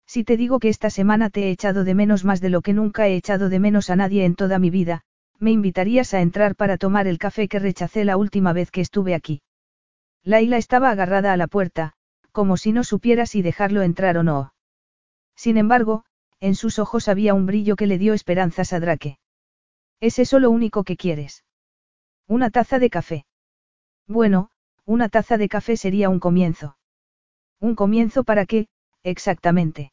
Si 0.07 0.23
te 0.23 0.37
digo 0.37 0.59
que 0.59 0.69
esta 0.69 0.89
semana 0.89 1.29
te 1.29 1.43
he 1.43 1.51
echado 1.51 1.83
de 1.83 1.95
menos 1.95 2.23
más 2.23 2.41
de 2.41 2.49
lo 2.49 2.61
que 2.61 2.73
nunca 2.73 3.07
he 3.07 3.15
echado 3.15 3.49
de 3.49 3.59
menos 3.59 3.89
a 3.89 3.95
nadie 3.95 4.25
en 4.25 4.35
toda 4.35 4.59
mi 4.59 4.69
vida, 4.69 5.01
me 5.39 5.51
invitarías 5.51 6.13
a 6.13 6.21
entrar 6.21 6.55
para 6.55 6.77
tomar 6.77 7.07
el 7.07 7.17
café 7.17 7.47
que 7.47 7.59
rechacé 7.59 8.05
la 8.05 8.17
última 8.17 8.53
vez 8.53 8.71
que 8.71 8.81
estuve 8.81 9.15
aquí. 9.15 9.41
Laila 10.23 10.57
estaba 10.57 10.89
agarrada 10.89 11.33
a 11.33 11.37
la 11.37 11.47
puerta, 11.47 11.93
como 12.31 12.57
si 12.57 12.71
no 12.71 12.83
supiera 12.83 13.25
si 13.25 13.41
dejarlo 13.41 13.81
entrar 13.81 14.17
o 14.17 14.23
no. 14.23 14.53
Sin 15.35 15.57
embargo, 15.57 16.05
en 16.39 16.55
sus 16.55 16.79
ojos 16.79 17.07
había 17.07 17.33
un 17.33 17.45
brillo 17.45 17.75
que 17.75 17.87
le 17.87 17.97
dio 17.97 18.13
esperanzas 18.13 18.73
a 18.73 18.79
Drake. 18.79 19.19
¿Es 19.99 20.19
eso 20.19 20.39
lo 20.39 20.49
único 20.51 20.83
que 20.83 20.97
quieres? 20.97 21.43
Una 22.27 22.49
taza 22.49 22.79
de 22.79 22.89
café. 22.89 23.25
Bueno, 24.07 24.49
una 24.85 25.09
taza 25.09 25.37
de 25.37 25.49
café 25.49 25.77
sería 25.77 26.09
un 26.09 26.19
comienzo. 26.19 26.77
¿Un 27.59 27.75
comienzo 27.75 28.23
para 28.23 28.45
qué, 28.45 28.67
exactamente? 29.03 29.91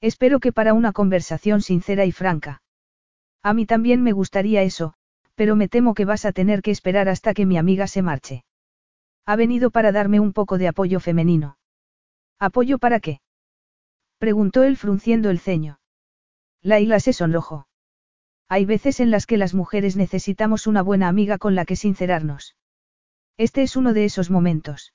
Espero 0.00 0.40
que 0.40 0.52
para 0.52 0.74
una 0.74 0.92
conversación 0.92 1.62
sincera 1.62 2.04
y 2.04 2.12
franca. 2.12 2.62
A 3.42 3.54
mí 3.54 3.66
también 3.66 4.02
me 4.02 4.12
gustaría 4.12 4.62
eso, 4.62 4.94
pero 5.34 5.56
me 5.56 5.68
temo 5.68 5.94
que 5.94 6.04
vas 6.04 6.24
a 6.24 6.32
tener 6.32 6.62
que 6.62 6.70
esperar 6.70 7.08
hasta 7.08 7.34
que 7.34 7.46
mi 7.46 7.56
amiga 7.56 7.86
se 7.86 8.02
marche. 8.02 8.44
Ha 9.24 9.36
venido 9.36 9.70
para 9.70 9.92
darme 9.92 10.20
un 10.20 10.32
poco 10.32 10.58
de 10.58 10.68
apoyo 10.68 11.00
femenino. 11.00 11.56
¿Apoyo 12.38 12.78
para 12.78 13.00
qué? 13.00 13.20
Preguntó 14.18 14.62
él 14.64 14.76
frunciendo 14.76 15.30
el 15.30 15.38
ceño. 15.38 15.80
Laila 16.60 17.00
se 17.00 17.12
sonrojó. 17.12 17.66
Hay 18.48 18.64
veces 18.64 19.00
en 19.00 19.10
las 19.10 19.26
que 19.26 19.38
las 19.38 19.54
mujeres 19.54 19.96
necesitamos 19.96 20.66
una 20.66 20.82
buena 20.82 21.08
amiga 21.08 21.38
con 21.38 21.54
la 21.54 21.64
que 21.64 21.76
sincerarnos. 21.76 22.56
Este 23.42 23.62
es 23.62 23.74
uno 23.74 23.92
de 23.92 24.04
esos 24.04 24.30
momentos. 24.30 24.94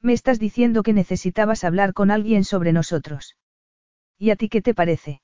Me 0.00 0.14
estás 0.14 0.38
diciendo 0.38 0.82
que 0.82 0.94
necesitabas 0.94 1.64
hablar 1.64 1.92
con 1.92 2.10
alguien 2.10 2.44
sobre 2.44 2.72
nosotros. 2.72 3.36
¿Y 4.16 4.30
a 4.30 4.36
ti 4.36 4.48
qué 4.48 4.62
te 4.62 4.72
parece? 4.72 5.20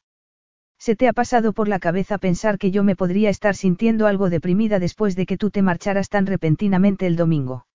¿Se 0.78 0.94
te 0.94 1.08
ha 1.08 1.14
pasado 1.14 1.54
por 1.54 1.68
la 1.68 1.78
cabeza 1.78 2.18
pensar 2.18 2.58
que 2.58 2.70
yo 2.70 2.84
me 2.84 2.96
podría 2.96 3.30
estar 3.30 3.56
sintiendo 3.56 4.06
algo 4.06 4.28
deprimida 4.28 4.78
después 4.78 5.16
de 5.16 5.24
que 5.24 5.38
tú 5.38 5.48
te 5.50 5.62
marcharas 5.62 6.10
tan 6.10 6.26
repentinamente 6.26 7.06
el 7.06 7.16
domingo? 7.16 7.66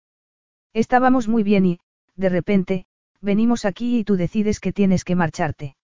Estábamos 0.72 1.27
muy 1.27 1.41
bien 1.41 1.65
y, 1.65 1.80
de 2.15 2.30
repente, 2.30 2.85
venimos 3.22 3.65
aquí 3.65 3.98
y 3.98 4.03
tú 4.03 4.17
decides 4.17 4.59
que 4.59 4.72
tienes 4.72 5.03
que 5.03 5.15
marcharte. 5.15 5.77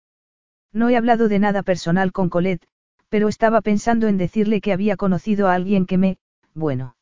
No 0.71 0.89
he 0.89 0.95
hablado 0.95 1.27
de 1.27 1.39
nada 1.39 1.63
personal 1.63 2.11
con 2.11 2.29
Colette, 2.29 2.67
pero 3.09 3.29
estaba 3.29 3.61
pensando 3.61 4.07
en 4.07 4.17
decirle 4.17 4.61
que 4.61 4.73
había 4.73 4.95
conocido 4.95 5.47
a 5.47 5.55
alguien 5.55 5.87
que 5.87 5.97
me, 5.97 6.17
bueno. 6.53 6.95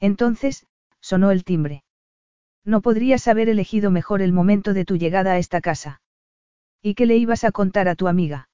Entonces, 0.00 0.66
sonó 1.06 1.30
el 1.30 1.44
timbre. 1.44 1.84
No 2.64 2.80
podrías 2.80 3.28
haber 3.28 3.48
elegido 3.48 3.92
mejor 3.92 4.22
el 4.22 4.32
momento 4.32 4.74
de 4.74 4.84
tu 4.84 4.96
llegada 4.96 5.34
a 5.34 5.38
esta 5.38 5.60
casa. 5.60 6.00
¿Y 6.82 6.94
qué 6.94 7.06
le 7.06 7.16
ibas 7.16 7.44
a 7.44 7.52
contar 7.52 7.86
a 7.86 7.94
tu 7.94 8.08
amiga? 8.08 8.48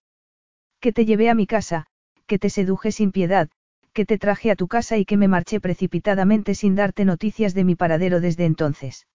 Que 0.79 0.93
te 0.93 1.07
llevé 1.07 1.31
a 1.31 1.35
mi 1.35 1.47
casa, 1.47 1.87
que 2.27 2.39
te 2.39 2.51
seduje 2.51 2.93
sin 2.93 3.11
piedad, 3.11 3.49
que 3.95 4.05
te 4.05 4.19
traje 4.19 4.51
a 4.51 4.57
tu 4.57 4.69
casa 4.69 4.99
y 4.99 5.07
que 5.07 5.17
me 5.17 5.29
marché 5.29 5.61
precipitadamente 5.61 6.55
sin 6.55 6.75
darte 6.75 7.07
noticias 7.07 7.55
de 7.55 7.65
mi 7.65 7.75
paradero 7.75 8.21
desde 8.21 8.45
entonces. 8.45 9.07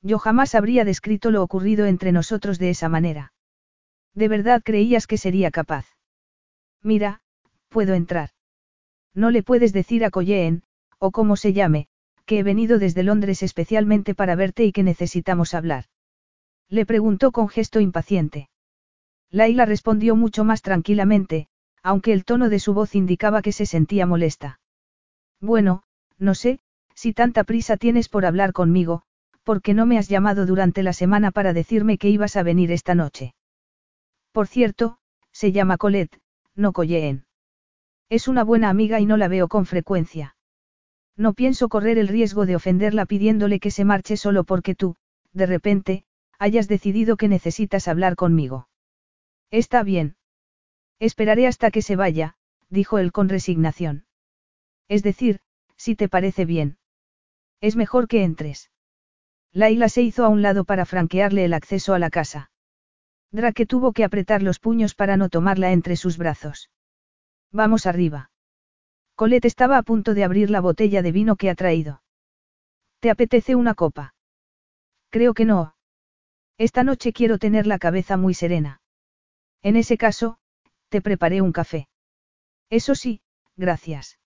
Yo 0.00 0.18
jamás 0.18 0.54
habría 0.54 0.86
descrito 0.86 1.30
lo 1.30 1.42
ocurrido 1.42 1.84
entre 1.84 2.12
nosotros 2.12 2.58
de 2.58 2.70
esa 2.70 2.88
manera. 2.88 3.34
¿De 4.14 4.28
verdad 4.28 4.62
creías 4.64 5.06
que 5.06 5.18
sería 5.18 5.50
capaz? 5.50 5.84
Mira, 6.82 7.20
puedo 7.68 7.92
entrar. 7.92 8.30
No 9.12 9.30
le 9.30 9.42
puedes 9.42 9.74
decir 9.74 10.02
a 10.02 10.10
Colleen, 10.10 10.62
o 10.98 11.10
como 11.10 11.36
se 11.36 11.52
llame, 11.52 11.88
que 12.26 12.38
he 12.38 12.42
venido 12.42 12.78
desde 12.78 13.02
Londres 13.02 13.42
especialmente 13.42 14.14
para 14.14 14.34
verte 14.34 14.64
y 14.64 14.72
que 14.72 14.82
necesitamos 14.82 15.54
hablar. 15.54 15.84
Le 16.68 16.86
preguntó 16.86 17.32
con 17.32 17.48
gesto 17.48 17.80
impaciente. 17.80 18.48
Laila 19.30 19.66
respondió 19.66 20.16
mucho 20.16 20.44
más 20.44 20.62
tranquilamente, 20.62 21.48
aunque 21.82 22.12
el 22.12 22.24
tono 22.24 22.48
de 22.48 22.58
su 22.58 22.72
voz 22.72 22.94
indicaba 22.94 23.42
que 23.42 23.52
se 23.52 23.66
sentía 23.66 24.06
molesta. 24.06 24.60
Bueno, 25.40 25.82
no 26.18 26.34
sé, 26.34 26.60
si 26.94 27.12
tanta 27.12 27.44
prisa 27.44 27.76
tienes 27.76 28.08
por 28.08 28.24
hablar 28.24 28.52
conmigo, 28.52 29.02
¿por 29.42 29.60
qué 29.60 29.74
no 29.74 29.84
me 29.84 29.98
has 29.98 30.08
llamado 30.08 30.46
durante 30.46 30.82
la 30.82 30.92
semana 30.92 31.30
para 31.30 31.52
decirme 31.52 31.98
que 31.98 32.08
ibas 32.08 32.36
a 32.36 32.42
venir 32.42 32.72
esta 32.72 32.94
noche? 32.94 33.34
Por 34.32 34.46
cierto, 34.46 34.98
se 35.32 35.52
llama 35.52 35.76
Colette, 35.76 36.18
no 36.54 36.72
Colleen. 36.72 37.26
Es 38.08 38.28
una 38.28 38.44
buena 38.44 38.70
amiga 38.70 39.00
y 39.00 39.06
no 39.06 39.16
la 39.16 39.28
veo 39.28 39.48
con 39.48 39.66
frecuencia. 39.66 40.36
No 41.16 41.32
pienso 41.32 41.68
correr 41.68 41.98
el 41.98 42.08
riesgo 42.08 42.46
de 42.46 42.56
ofenderla 42.56 43.06
pidiéndole 43.06 43.60
que 43.60 43.70
se 43.70 43.84
marche 43.84 44.16
solo 44.16 44.44
porque 44.44 44.74
tú, 44.74 44.96
de 45.32 45.46
repente, 45.46 46.04
hayas 46.38 46.68
decidido 46.68 47.16
que 47.16 47.28
necesitas 47.28 47.88
hablar 47.88 48.16
conmigo. 48.16 48.68
Está 49.50 49.82
bien. 49.82 50.16
Esperaré 50.98 51.46
hasta 51.46 51.70
que 51.70 51.82
se 51.82 51.96
vaya, 51.96 52.34
dijo 52.68 52.98
él 52.98 53.12
con 53.12 53.28
resignación. 53.28 54.06
Es 54.88 55.02
decir, 55.02 55.40
si 55.76 55.94
te 55.94 56.08
parece 56.08 56.44
bien. 56.44 56.78
Es 57.60 57.76
mejor 57.76 58.08
que 58.08 58.24
entres. 58.24 58.70
Laila 59.52 59.88
se 59.88 60.02
hizo 60.02 60.24
a 60.24 60.28
un 60.28 60.42
lado 60.42 60.64
para 60.64 60.84
franquearle 60.84 61.44
el 61.44 61.54
acceso 61.54 61.94
a 61.94 61.98
la 61.98 62.10
casa. 62.10 62.50
Drake 63.30 63.66
tuvo 63.66 63.92
que 63.92 64.04
apretar 64.04 64.42
los 64.42 64.58
puños 64.58 64.94
para 64.94 65.16
no 65.16 65.28
tomarla 65.28 65.72
entre 65.72 65.96
sus 65.96 66.18
brazos. 66.18 66.70
Vamos 67.52 67.86
arriba. 67.86 68.30
Colette 69.14 69.46
estaba 69.46 69.78
a 69.78 69.82
punto 69.82 70.14
de 70.14 70.24
abrir 70.24 70.50
la 70.50 70.60
botella 70.60 71.02
de 71.02 71.12
vino 71.12 71.36
que 71.36 71.50
ha 71.50 71.54
traído. 71.54 72.02
¿Te 73.00 73.10
apetece 73.10 73.54
una 73.54 73.74
copa? 73.74 74.14
Creo 75.10 75.34
que 75.34 75.44
no, 75.44 75.74
esta 76.58 76.84
noche 76.84 77.12
quiero 77.12 77.38
tener 77.38 77.66
la 77.66 77.78
cabeza 77.78 78.16
muy 78.16 78.34
serena. 78.34 78.80
En 79.62 79.76
ese 79.76 79.96
caso, 79.96 80.38
te 80.88 81.00
preparé 81.00 81.42
un 81.42 81.52
café. 81.52 81.88
Eso 82.70 82.94
sí, 82.94 83.20
gracias. 83.56 84.18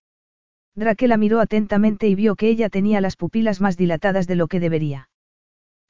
Drake 0.75 1.09
la 1.09 1.17
miró 1.17 1.41
atentamente 1.41 2.07
y 2.07 2.15
vio 2.15 2.37
que 2.37 2.49
ella 2.49 2.69
tenía 2.69 3.01
las 3.01 3.17
pupilas 3.17 3.61
más 3.61 3.77
dilatadas 3.77 4.27
de 4.27 4.37
lo 4.37 4.47
que 4.47 4.61
debería. 4.61 5.09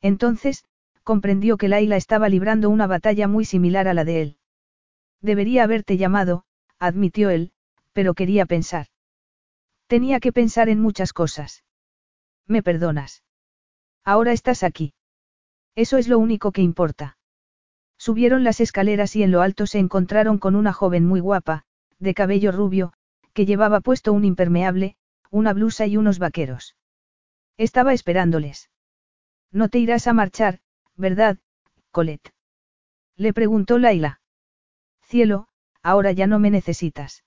Entonces, 0.01 0.65
comprendió 1.02 1.57
que 1.57 1.68
Laila 1.68 1.97
estaba 1.97 2.28
librando 2.28 2.70
una 2.70 2.86
batalla 2.86 3.27
muy 3.28 3.44
similar 3.44 3.89
a 3.89 3.94
la 3.94 4.05
de 4.05 4.23
él. 4.23 4.36
Debería 5.20 5.65
haberte 5.65 5.97
llamado, 5.97 6.44
admitió 6.78 7.31
él, 7.31 7.52
pero 7.99 8.15
quería 8.15 8.47
pensar. 8.47 8.86
Tenía 9.89 10.20
que 10.20 10.33
pensar 10.33 10.68
en 10.68 10.78
muchas 10.78 11.12
cosas. 11.12 11.65
¿Me 12.47 12.62
perdonas? 12.62 13.25
Ahora 14.05 14.31
estás 14.31 14.62
aquí. 14.62 14.94
Eso 15.75 15.97
es 15.97 16.07
lo 16.07 16.20
único 16.20 16.52
que 16.52 16.62
importa. 16.62 17.18
Subieron 17.99 18.44
las 18.44 18.60
escaleras 18.60 19.17
y 19.17 19.25
en 19.25 19.33
lo 19.33 19.43
alto 19.43 19.67
se 19.67 19.81
encontraron 19.81 20.39
con 20.39 20.55
una 20.55 20.73
joven 20.73 21.07
muy 21.07 21.18
guapa, 21.18 21.65
de 21.99 22.15
cabello 22.15 22.52
rubio, 22.52 22.93
que 23.33 23.47
llevaba 23.47 23.81
puesto 23.81 24.12
un 24.12 24.25
impermeable, 24.25 24.94
una 25.33 25.52
blusa 25.52 25.85
y 25.89 25.97
unos 25.97 26.20
vaqueros. 26.20 26.77
Estaba 27.57 27.94
esperándoles. 27.94 28.70
No 29.51 29.70
te 29.70 29.81
irás 29.81 30.07
a 30.07 30.12
marchar, 30.12 30.60
¿verdad, 30.94 31.39
Colette? 31.91 32.33
Le 33.17 33.33
preguntó 33.33 33.77
Laila. 33.77 34.20
Cielo, 35.02 35.49
ahora 35.83 36.12
ya 36.12 36.28
no 36.28 36.39
me 36.39 36.52
necesitas. 36.52 37.25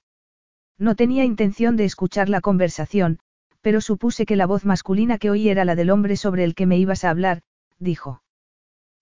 No 0.82 0.96
tenía 0.96 1.24
intención 1.26 1.76
de 1.76 1.86
escuchar 1.86 2.28
la 2.28 2.42
conversación, 2.42 3.20
pero 3.62 3.82
supuse 3.82 4.26
que 4.26 4.36
la 4.36 4.48
voz 4.48 4.66
masculina 4.66 5.20
que 5.20 5.30
oí 5.30 5.48
era 5.48 5.64
la 5.64 5.76
del 5.76 5.92
hombre 5.92 6.18
sobre 6.18 6.44
el 6.44 6.56
que 6.56 6.66
me 6.66 6.80
ibas 6.80 7.04
a 7.04 7.12
hablar, 7.12 7.44
dijo. 7.78 8.24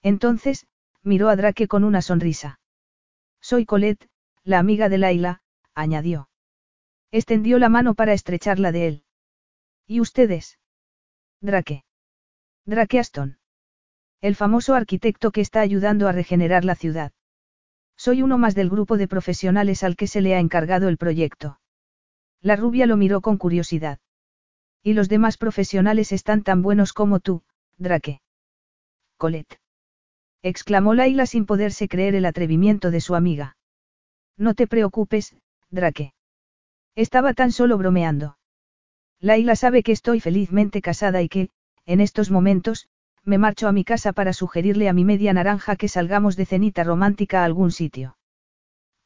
Entonces, 0.02 0.68
miró 1.04 1.30
a 1.30 1.38
Drake 1.38 1.70
con 1.70 1.86
una 1.86 2.02
sonrisa. 2.02 2.60
Soy 3.40 3.66
Colette, 3.66 4.10
la 4.44 4.60
amiga 4.60 4.90
de 4.90 4.98
Laila, 4.98 5.42
añadió. 5.74 6.28
Extendió 7.12 7.58
la 7.60 7.70
mano 7.70 7.94
para 7.94 8.12
estrecharla 8.12 8.74
de 8.74 8.88
él. 8.88 9.04
¿Y 9.88 10.02
ustedes? 10.02 10.60
Drake. 11.40 11.86
Drake 12.66 13.00
Aston. 13.00 13.40
El 14.20 14.36
famoso 14.36 14.76
arquitecto 14.76 15.32
que 15.32 15.40
está 15.40 15.62
ayudando 15.62 16.10
a 16.10 16.12
regenerar 16.12 16.66
la 16.66 16.76
ciudad. 16.76 17.14
Soy 17.96 18.22
uno 18.22 18.38
más 18.38 18.54
del 18.54 18.70
grupo 18.70 18.98
de 18.98 19.08
profesionales 19.08 19.82
al 19.82 19.96
que 19.96 20.08
se 20.08 20.20
le 20.20 20.36
ha 20.36 20.40
encargado 20.40 20.90
el 20.90 20.98
proyecto. 20.98 21.58
La 22.42 22.56
rubia 22.56 22.86
lo 22.86 22.98
miró 22.98 23.22
con 23.22 23.38
curiosidad. 23.38 24.00
Y 24.84 24.94
los 24.94 25.10
demás 25.10 25.38
profesionales 25.38 26.12
están 26.12 26.44
tan 26.44 26.62
buenos 26.62 26.94
como 26.94 27.20
tú, 27.20 27.44
Drake. 27.78 28.22
Colette 29.18 29.60
exclamó 30.42 30.94
Laila 30.94 31.26
sin 31.26 31.46
poderse 31.46 31.88
creer 31.88 32.16
el 32.16 32.26
atrevimiento 32.26 32.92
de 32.92 33.02
su 33.02 33.16
amiga. 33.16 33.58
No 34.38 34.54
te 34.54 34.68
preocupes, 34.68 35.36
Drake. 35.70 36.14
Estaba 36.96 37.34
tan 37.34 37.52
solo 37.52 37.78
bromeando. 37.78 38.38
Laila 39.20 39.56
sabe 39.56 39.84
que 39.84 39.92
estoy 39.92 40.22
felizmente 40.22 40.82
casada 40.82 41.22
y 41.22 41.28
que, 41.28 41.50
en 41.86 42.00
estos 42.00 42.32
momentos, 42.32 42.88
me 43.26 43.38
marcho 43.38 43.68
a 43.68 43.74
mi 43.74 43.84
casa 43.84 44.14
para 44.14 44.32
sugerirle 44.32 44.88
a 44.88 44.94
mi 44.94 45.04
media 45.04 45.34
naranja 45.34 45.76
que 45.76 45.90
salgamos 45.90 46.38
de 46.38 46.46
cenita 46.46 46.84
romántica 46.86 47.42
a 47.42 47.46
algún 47.46 47.72
sitio. 47.72 48.16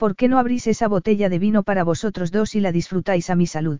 ¿Por 0.03 0.17
qué 0.17 0.27
no 0.27 0.37
abrís 0.37 0.67
esa 0.67 0.89
botella 0.89 1.29
de 1.29 1.39
vino 1.39 1.63
para 1.63 1.85
vosotros 1.85 2.29
dos 2.29 2.55
y 2.55 2.59
la 2.59 2.73
disfrutáis 2.73 3.29
a 3.29 3.35
mi 3.35 3.47
salud? 3.47 3.79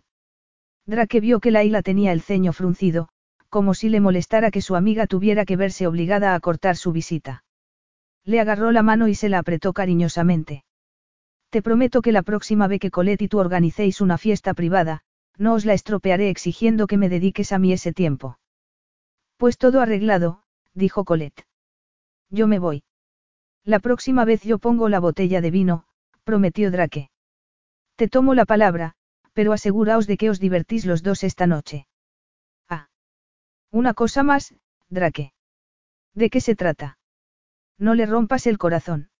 Drake 0.86 1.20
vio 1.20 1.38
que 1.38 1.50
Laila 1.50 1.82
tenía 1.82 2.12
el 2.12 2.22
ceño 2.22 2.54
fruncido, 2.54 3.10
como 3.50 3.74
si 3.74 3.90
le 3.90 4.00
molestara 4.00 4.50
que 4.50 4.62
su 4.62 4.74
amiga 4.74 5.06
tuviera 5.06 5.44
que 5.44 5.56
verse 5.56 5.86
obligada 5.86 6.34
a 6.34 6.40
cortar 6.40 6.78
su 6.78 6.92
visita. 6.92 7.44
Le 8.24 8.40
agarró 8.40 8.72
la 8.72 8.82
mano 8.82 9.08
y 9.08 9.14
se 9.14 9.28
la 9.28 9.38
apretó 9.38 9.74
cariñosamente. 9.74 10.64
Te 11.50 11.60
prometo 11.60 12.00
que 12.00 12.10
la 12.10 12.22
próxima 12.22 12.68
vez 12.68 12.80
que 12.80 12.90
Colette 12.90 13.20
y 13.20 13.28
tú 13.28 13.38
organicéis 13.38 14.00
una 14.00 14.16
fiesta 14.16 14.54
privada, 14.54 15.02
no 15.36 15.52
os 15.52 15.66
la 15.66 15.74
estropearé 15.74 16.30
exigiendo 16.30 16.86
que 16.86 16.96
me 16.96 17.10
dediques 17.10 17.52
a 17.52 17.58
mí 17.58 17.70
ese 17.70 17.92
tiempo. 17.92 18.38
Pues 19.36 19.58
todo 19.58 19.82
arreglado, 19.82 20.40
dijo 20.72 21.04
Colette. 21.04 21.44
Yo 22.30 22.46
me 22.46 22.58
voy. 22.58 22.82
La 23.62 23.78
próxima 23.78 24.24
vez 24.24 24.42
yo 24.42 24.58
pongo 24.58 24.88
la 24.88 25.00
botella 25.00 25.42
de 25.42 25.50
vino, 25.50 25.84
prometió 26.24 26.70
Drake. 26.70 27.10
Te 27.96 28.08
tomo 28.08 28.34
la 28.34 28.44
palabra, 28.44 28.94
pero 29.34 29.52
aseguraos 29.52 30.06
de 30.06 30.16
que 30.16 30.30
os 30.30 30.40
divertís 30.40 30.84
los 30.86 31.02
dos 31.02 31.22
esta 31.22 31.46
noche. 31.46 31.86
Ah. 32.68 32.88
Una 33.70 33.94
cosa 33.94 34.22
más, 34.22 34.54
Drake. 34.88 35.32
¿De 36.14 36.30
qué 36.30 36.40
se 36.40 36.54
trata? 36.56 36.98
No 37.78 37.94
le 37.94 38.06
rompas 38.06 38.46
el 38.46 38.58
corazón. 38.58 39.10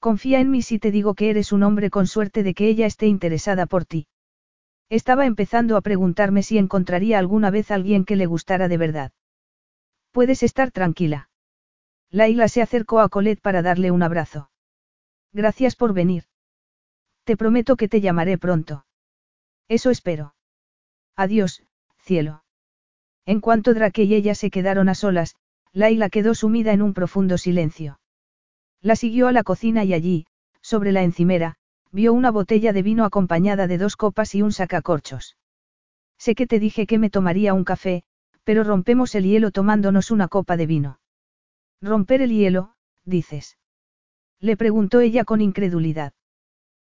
Confía 0.00 0.40
en 0.40 0.50
mí 0.50 0.62
si 0.62 0.78
te 0.78 0.90
digo 0.90 1.14
que 1.14 1.30
eres 1.30 1.52
un 1.52 1.62
hombre 1.62 1.90
con 1.90 2.06
suerte 2.06 2.42
de 2.42 2.54
que 2.54 2.68
ella 2.68 2.86
esté 2.86 3.06
interesada 3.06 3.66
por 3.66 3.84
ti. 3.84 4.06
Estaba 4.90 5.26
empezando 5.26 5.76
a 5.76 5.80
preguntarme 5.80 6.42
si 6.42 6.56
encontraría 6.56 7.18
alguna 7.18 7.50
vez 7.50 7.70
alguien 7.70 8.04
que 8.04 8.16
le 8.16 8.26
gustara 8.26 8.68
de 8.68 8.78
verdad. 8.78 9.12
Puedes 10.12 10.42
estar 10.42 10.70
tranquila. 10.70 11.30
Laila 12.10 12.48
se 12.48 12.62
acercó 12.62 13.00
a 13.00 13.08
Colette 13.08 13.40
para 13.40 13.60
darle 13.62 13.90
un 13.90 14.02
abrazo. 14.02 14.50
Gracias 15.32 15.76
por 15.76 15.92
venir. 15.92 16.24
Te 17.24 17.36
prometo 17.36 17.76
que 17.76 17.88
te 17.88 18.00
llamaré 18.00 18.38
pronto. 18.38 18.86
Eso 19.68 19.90
espero. 19.90 20.34
Adiós, 21.16 21.62
cielo. 21.98 22.42
En 23.26 23.40
cuanto 23.40 23.74
Drake 23.74 24.04
y 24.04 24.14
ella 24.14 24.34
se 24.34 24.50
quedaron 24.50 24.88
a 24.88 24.94
solas, 24.94 25.36
Laila 25.72 26.08
quedó 26.08 26.34
sumida 26.34 26.72
en 26.72 26.80
un 26.80 26.94
profundo 26.94 27.36
silencio. 27.36 28.00
La 28.80 28.96
siguió 28.96 29.28
a 29.28 29.32
la 29.32 29.42
cocina 29.42 29.84
y 29.84 29.92
allí, 29.92 30.26
sobre 30.62 30.92
la 30.92 31.02
encimera, 31.02 31.56
vio 31.92 32.14
una 32.14 32.30
botella 32.30 32.72
de 32.72 32.82
vino 32.82 33.04
acompañada 33.04 33.66
de 33.66 33.76
dos 33.76 33.96
copas 33.96 34.34
y 34.34 34.40
un 34.40 34.52
sacacorchos. 34.52 35.36
Sé 36.16 36.34
que 36.34 36.46
te 36.46 36.58
dije 36.58 36.86
que 36.86 36.98
me 36.98 37.10
tomaría 37.10 37.52
un 37.52 37.64
café, 37.64 38.04
pero 38.44 38.64
rompemos 38.64 39.14
el 39.14 39.24
hielo 39.24 39.50
tomándonos 39.50 40.10
una 40.10 40.28
copa 40.28 40.56
de 40.56 40.66
vino. 40.66 41.00
Romper 41.82 42.22
el 42.22 42.30
hielo, 42.30 42.74
dices. 43.04 43.57
Le 44.40 44.56
preguntó 44.56 45.00
ella 45.00 45.24
con 45.24 45.40
incredulidad. 45.40 46.12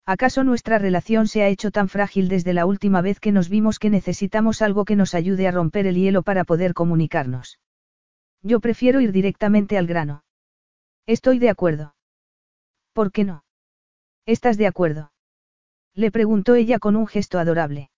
¿Acaso 0.05 0.43
nuestra 0.43 0.77
relación 0.77 1.27
se 1.27 1.43
ha 1.43 1.47
hecho 1.47 1.71
tan 1.71 1.89
frágil 1.89 2.29
desde 2.29 2.53
la 2.53 2.65
última 2.65 3.01
vez 3.01 3.19
que 3.19 3.31
nos 3.31 3.49
vimos 3.49 3.77
que 3.77 3.89
necesitamos 3.89 4.61
algo 4.61 4.85
que 4.85 4.95
nos 4.95 5.13
ayude 5.13 5.47
a 5.47 5.51
romper 5.51 5.85
el 5.85 5.95
hielo 5.95 6.23
para 6.23 6.45
poder 6.45 6.73
comunicarnos? 6.73 7.59
Yo 8.41 8.59
prefiero 8.59 9.01
ir 9.01 9.11
directamente 9.11 9.77
al 9.77 9.87
grano. 9.87 10.23
Estoy 11.05 11.39
de 11.39 11.49
acuerdo. 11.49 11.95
¿Por 12.93 13.11
qué 13.11 13.25
no? 13.25 13.43
¿Estás 14.25 14.57
de 14.57 14.67
acuerdo? 14.67 15.11
Le 15.93 16.11
preguntó 16.11 16.55
ella 16.55 16.79
con 16.79 16.95
un 16.95 17.07
gesto 17.07 17.39
adorable. 17.39 17.89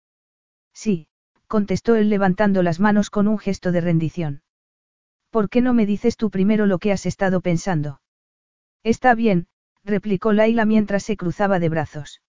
Sí, 0.73 1.07
contestó 1.47 1.95
él 1.95 2.09
levantando 2.09 2.63
las 2.63 2.79
manos 2.79 3.09
con 3.09 3.27
un 3.27 3.37
gesto 3.37 3.71
de 3.71 3.81
rendición. 3.81 4.41
¿Por 5.29 5.49
qué 5.49 5.61
no 5.61 5.73
me 5.73 5.85
dices 5.85 6.17
tú 6.17 6.29
primero 6.29 6.65
lo 6.65 6.79
que 6.79 6.91
has 6.91 7.05
estado 7.05 7.41
pensando? 7.41 7.99
Está 8.83 9.13
bien, 9.13 9.47
replicó 9.83 10.33
Laila 10.33 10.65
mientras 10.65 11.03
se 11.03 11.17
cruzaba 11.17 11.59
de 11.59 11.69
brazos. 11.69 12.21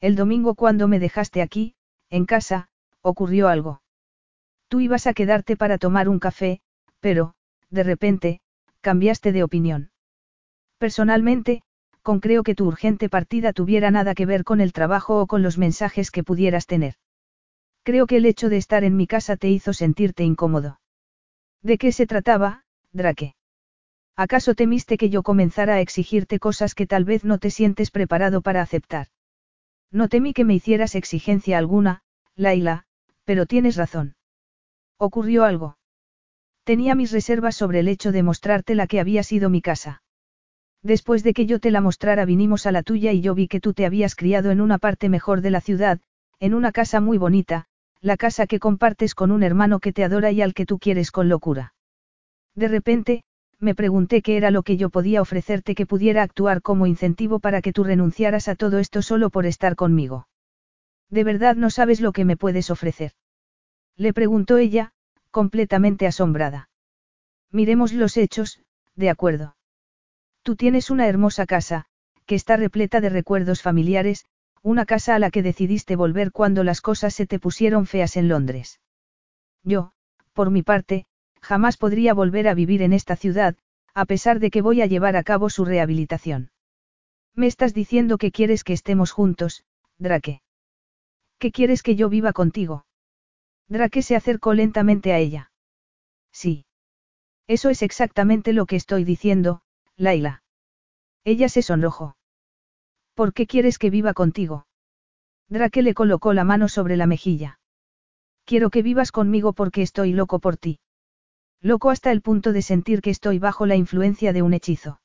El 0.00 0.16
domingo 0.16 0.54
cuando 0.54 0.88
me 0.88 0.98
dejaste 0.98 1.42
aquí, 1.42 1.74
en 2.10 2.26
casa, 2.26 2.68
ocurrió 3.02 3.48
algo. 3.48 3.82
Tú 4.68 4.80
ibas 4.80 5.06
a 5.06 5.14
quedarte 5.14 5.56
para 5.56 5.78
tomar 5.78 6.08
un 6.08 6.18
café, 6.18 6.60
pero, 7.00 7.34
de 7.70 7.82
repente, 7.82 8.40
cambiaste 8.80 9.32
de 9.32 9.42
opinión. 9.42 9.90
Personalmente, 10.78 11.62
con 12.02 12.20
creo 12.20 12.42
que 12.42 12.54
tu 12.54 12.66
urgente 12.66 13.08
partida 13.08 13.52
tuviera 13.52 13.90
nada 13.90 14.14
que 14.14 14.26
ver 14.26 14.44
con 14.44 14.60
el 14.60 14.72
trabajo 14.72 15.20
o 15.20 15.26
con 15.26 15.42
los 15.42 15.58
mensajes 15.58 16.10
que 16.10 16.24
pudieras 16.24 16.66
tener. 16.66 16.94
Creo 17.82 18.06
que 18.06 18.16
el 18.16 18.26
hecho 18.26 18.48
de 18.48 18.56
estar 18.56 18.82
en 18.84 18.96
mi 18.96 19.06
casa 19.06 19.36
te 19.36 19.48
hizo 19.48 19.72
sentirte 19.72 20.24
incómodo. 20.24 20.80
¿De 21.62 21.78
qué 21.78 21.92
se 21.92 22.06
trataba, 22.06 22.64
Drake? 22.92 23.35
¿Acaso 24.16 24.54
temiste 24.54 24.96
que 24.96 25.10
yo 25.10 25.22
comenzara 25.22 25.74
a 25.74 25.80
exigirte 25.80 26.38
cosas 26.38 26.74
que 26.74 26.86
tal 26.86 27.04
vez 27.04 27.24
no 27.24 27.38
te 27.38 27.50
sientes 27.50 27.90
preparado 27.90 28.40
para 28.40 28.62
aceptar? 28.62 29.08
No 29.92 30.08
temí 30.08 30.32
que 30.32 30.44
me 30.44 30.54
hicieras 30.54 30.94
exigencia 30.94 31.58
alguna, 31.58 32.02
Laila, 32.34 32.86
pero 33.24 33.44
tienes 33.44 33.76
razón. 33.76 34.16
¿Ocurrió 34.98 35.44
algo? 35.44 35.76
Tenía 36.64 36.94
mis 36.94 37.12
reservas 37.12 37.54
sobre 37.54 37.80
el 37.80 37.88
hecho 37.88 38.10
de 38.10 38.22
mostrarte 38.22 38.74
la 38.74 38.86
que 38.86 39.00
había 39.00 39.22
sido 39.22 39.50
mi 39.50 39.60
casa. 39.60 40.02
Después 40.82 41.22
de 41.22 41.34
que 41.34 41.46
yo 41.46 41.60
te 41.60 41.70
la 41.70 41.80
mostrara 41.80 42.24
vinimos 42.24 42.66
a 42.66 42.72
la 42.72 42.82
tuya 42.82 43.12
y 43.12 43.20
yo 43.20 43.34
vi 43.34 43.48
que 43.48 43.60
tú 43.60 43.74
te 43.74 43.84
habías 43.84 44.14
criado 44.14 44.50
en 44.50 44.60
una 44.60 44.78
parte 44.78 45.08
mejor 45.08 45.42
de 45.42 45.50
la 45.50 45.60
ciudad, 45.60 46.00
en 46.40 46.54
una 46.54 46.72
casa 46.72 47.00
muy 47.00 47.18
bonita, 47.18 47.66
la 48.00 48.16
casa 48.16 48.46
que 48.46 48.60
compartes 48.60 49.14
con 49.14 49.30
un 49.30 49.42
hermano 49.42 49.78
que 49.80 49.92
te 49.92 50.04
adora 50.04 50.30
y 50.30 50.42
al 50.42 50.54
que 50.54 50.64
tú 50.64 50.78
quieres 50.78 51.10
con 51.10 51.28
locura. 51.28 51.74
De 52.54 52.68
repente, 52.68 53.24
me 53.58 53.74
pregunté 53.74 54.22
qué 54.22 54.36
era 54.36 54.50
lo 54.50 54.62
que 54.62 54.76
yo 54.76 54.90
podía 54.90 55.22
ofrecerte 55.22 55.74
que 55.74 55.86
pudiera 55.86 56.22
actuar 56.22 56.62
como 56.62 56.86
incentivo 56.86 57.38
para 57.38 57.62
que 57.62 57.72
tú 57.72 57.84
renunciaras 57.84 58.48
a 58.48 58.54
todo 58.54 58.78
esto 58.78 59.02
solo 59.02 59.30
por 59.30 59.46
estar 59.46 59.76
conmigo. 59.76 60.28
¿De 61.08 61.24
verdad 61.24 61.56
no 61.56 61.70
sabes 61.70 62.00
lo 62.00 62.12
que 62.12 62.24
me 62.24 62.36
puedes 62.36 62.70
ofrecer? 62.70 63.12
Le 63.96 64.12
preguntó 64.12 64.58
ella, 64.58 64.92
completamente 65.30 66.06
asombrada. 66.06 66.68
Miremos 67.50 67.92
los 67.92 68.16
hechos, 68.16 68.60
de 68.94 69.10
acuerdo. 69.10 69.56
Tú 70.42 70.56
tienes 70.56 70.90
una 70.90 71.06
hermosa 71.06 71.46
casa, 71.46 71.86
que 72.26 72.34
está 72.34 72.56
repleta 72.56 73.00
de 73.00 73.08
recuerdos 73.08 73.62
familiares, 73.62 74.26
una 74.62 74.84
casa 74.84 75.14
a 75.14 75.18
la 75.18 75.30
que 75.30 75.42
decidiste 75.42 75.96
volver 75.96 76.32
cuando 76.32 76.64
las 76.64 76.80
cosas 76.80 77.14
se 77.14 77.26
te 77.26 77.38
pusieron 77.38 77.86
feas 77.86 78.16
en 78.16 78.28
Londres. 78.28 78.80
Yo, 79.62 79.92
por 80.32 80.50
mi 80.50 80.62
parte, 80.62 81.06
jamás 81.46 81.76
podría 81.76 82.12
volver 82.12 82.48
a 82.48 82.54
vivir 82.54 82.82
en 82.82 82.92
esta 82.92 83.14
ciudad, 83.14 83.54
a 83.94 84.04
pesar 84.04 84.40
de 84.40 84.50
que 84.50 84.62
voy 84.62 84.82
a 84.82 84.86
llevar 84.86 85.14
a 85.16 85.22
cabo 85.22 85.48
su 85.48 85.64
rehabilitación. 85.64 86.50
Me 87.36 87.46
estás 87.46 87.72
diciendo 87.72 88.18
que 88.18 88.32
quieres 88.32 88.64
que 88.64 88.72
estemos 88.72 89.12
juntos, 89.12 89.64
Drake. 89.96 90.42
¿Qué 91.38 91.52
quieres 91.52 91.84
que 91.84 91.94
yo 91.94 92.08
viva 92.08 92.32
contigo? 92.32 92.84
Drake 93.68 94.02
se 94.02 94.16
acercó 94.16 94.54
lentamente 94.54 95.12
a 95.12 95.18
ella. 95.18 95.52
Sí. 96.32 96.66
Eso 97.46 97.70
es 97.70 97.82
exactamente 97.82 98.52
lo 98.52 98.66
que 98.66 98.74
estoy 98.74 99.04
diciendo, 99.04 99.62
Laila. 99.96 100.42
Ella 101.22 101.48
se 101.48 101.62
sonrojó. 101.62 102.16
¿Por 103.14 103.32
qué 103.32 103.46
quieres 103.46 103.78
que 103.78 103.90
viva 103.90 104.14
contigo? 104.14 104.66
Drake 105.48 105.82
le 105.82 105.94
colocó 105.94 106.32
la 106.32 106.42
mano 106.42 106.68
sobre 106.68 106.96
la 106.96 107.06
mejilla. 107.06 107.60
Quiero 108.44 108.70
que 108.70 108.82
vivas 108.82 109.12
conmigo 109.12 109.52
porque 109.52 109.82
estoy 109.82 110.12
loco 110.12 110.40
por 110.40 110.56
ti. 110.56 110.80
Loco 111.62 111.90
hasta 111.90 112.12
el 112.12 112.22
punto 112.22 112.52
de 112.52 112.62
sentir 112.62 113.00
que 113.00 113.10
estoy 113.10 113.38
bajo 113.38 113.66
la 113.66 113.76
influencia 113.76 114.32
de 114.32 114.42
un 114.42 114.54
hechizo. 114.54 115.00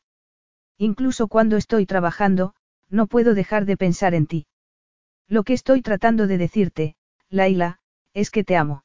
Incluso 0.77 1.27
cuando 1.27 1.57
estoy 1.57 1.85
trabajando, 1.85 2.53
no 2.89 3.07
puedo 3.07 3.33
dejar 3.33 3.65
de 3.65 3.77
pensar 3.77 4.13
en 4.13 4.27
ti. 4.27 4.47
Lo 5.27 5.43
que 5.43 5.53
estoy 5.53 5.81
tratando 5.81 6.27
de 6.27 6.37
decirte, 6.37 6.95
Laila, 7.29 7.79
es 8.13 8.31
que 8.31 8.43
te 8.43 8.57
amo. 8.57 8.83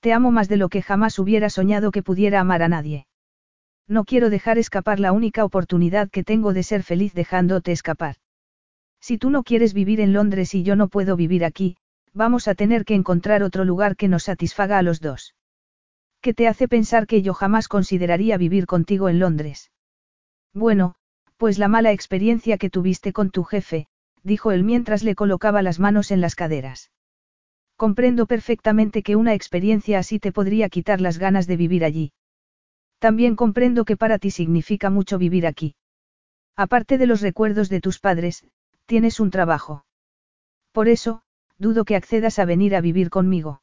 Te 0.00 0.12
amo 0.12 0.30
más 0.30 0.48
de 0.48 0.56
lo 0.56 0.70
que 0.70 0.80
jamás 0.80 1.18
hubiera 1.18 1.50
soñado 1.50 1.90
que 1.90 2.02
pudiera 2.02 2.40
amar 2.40 2.62
a 2.62 2.68
nadie. 2.68 3.06
No 3.86 4.04
quiero 4.04 4.30
dejar 4.30 4.56
escapar 4.56 5.00
la 5.00 5.12
única 5.12 5.44
oportunidad 5.44 6.08
que 6.10 6.24
tengo 6.24 6.54
de 6.54 6.62
ser 6.62 6.82
feliz 6.82 7.12
dejándote 7.12 7.72
escapar. 7.72 8.16
Si 9.00 9.18
tú 9.18 9.30
no 9.30 9.42
quieres 9.42 9.74
vivir 9.74 10.00
en 10.00 10.12
Londres 10.12 10.54
y 10.54 10.62
yo 10.62 10.76
no 10.76 10.88
puedo 10.88 11.16
vivir 11.16 11.44
aquí, 11.44 11.76
vamos 12.14 12.48
a 12.48 12.54
tener 12.54 12.84
que 12.84 12.94
encontrar 12.94 13.42
otro 13.42 13.64
lugar 13.64 13.96
que 13.96 14.08
nos 14.08 14.24
satisfaga 14.24 14.78
a 14.78 14.82
los 14.82 15.00
dos. 15.00 15.34
¿Qué 16.20 16.34
te 16.34 16.48
hace 16.48 16.68
pensar 16.68 17.06
que 17.06 17.22
yo 17.22 17.32
jamás 17.32 17.66
consideraría 17.68 18.36
vivir 18.36 18.66
contigo 18.66 19.08
en 19.08 19.18
Londres? 19.18 19.70
Bueno, 20.52 20.94
pues 21.36 21.58
la 21.58 21.68
mala 21.68 21.92
experiencia 21.92 22.58
que 22.58 22.68
tuviste 22.68 23.12
con 23.12 23.30
tu 23.30 23.44
jefe, 23.44 23.86
dijo 24.22 24.52
él 24.52 24.62
mientras 24.62 25.02
le 25.02 25.14
colocaba 25.14 25.62
las 25.62 25.78
manos 25.78 26.10
en 26.10 26.20
las 26.20 26.34
caderas. 26.34 26.90
Comprendo 27.76 28.26
perfectamente 28.26 29.02
que 29.02 29.16
una 29.16 29.32
experiencia 29.32 29.98
así 29.98 30.18
te 30.18 30.32
podría 30.32 30.68
quitar 30.68 31.00
las 31.00 31.18
ganas 31.18 31.46
de 31.46 31.56
vivir 31.56 31.84
allí. 31.84 32.12
También 32.98 33.36
comprendo 33.36 33.86
que 33.86 33.96
para 33.96 34.18
ti 34.18 34.30
significa 34.30 34.90
mucho 34.90 35.16
vivir 35.16 35.46
aquí. 35.46 35.74
Aparte 36.56 36.98
de 36.98 37.06
los 37.06 37.22
recuerdos 37.22 37.70
de 37.70 37.80
tus 37.80 37.98
padres, 37.98 38.44
tienes 38.84 39.20
un 39.20 39.30
trabajo. 39.30 39.86
Por 40.72 40.88
eso, 40.88 41.22
dudo 41.56 41.86
que 41.86 41.96
accedas 41.96 42.38
a 42.38 42.44
venir 42.44 42.76
a 42.76 42.82
vivir 42.82 43.08
conmigo. 43.08 43.62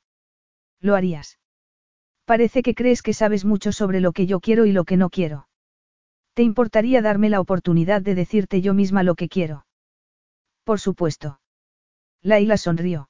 ¿Lo 0.79 0.95
harías? 0.95 1.37
Parece 2.27 2.61
que 2.61 2.75
crees 2.75 3.01
que 3.01 3.13
sabes 3.13 3.45
mucho 3.45 3.71
sobre 3.71 4.01
lo 4.01 4.11
que 4.11 4.25
yo 4.25 4.41
quiero 4.41 4.65
y 4.65 4.73
lo 4.73 4.83
que 4.83 4.97
no 4.97 5.09
quiero. 5.09 5.47
¿Te 6.33 6.43
importaría 6.43 7.01
darme 7.01 7.29
la 7.29 7.39
oportunidad 7.39 8.01
de 8.01 8.15
decirte 8.15 8.59
yo 8.59 8.73
misma 8.73 9.01
lo 9.01 9.15
que 9.15 9.29
quiero? 9.29 9.65
Por 10.65 10.81
supuesto. 10.81 11.39
Laila 12.21 12.57
sonrió. 12.57 13.09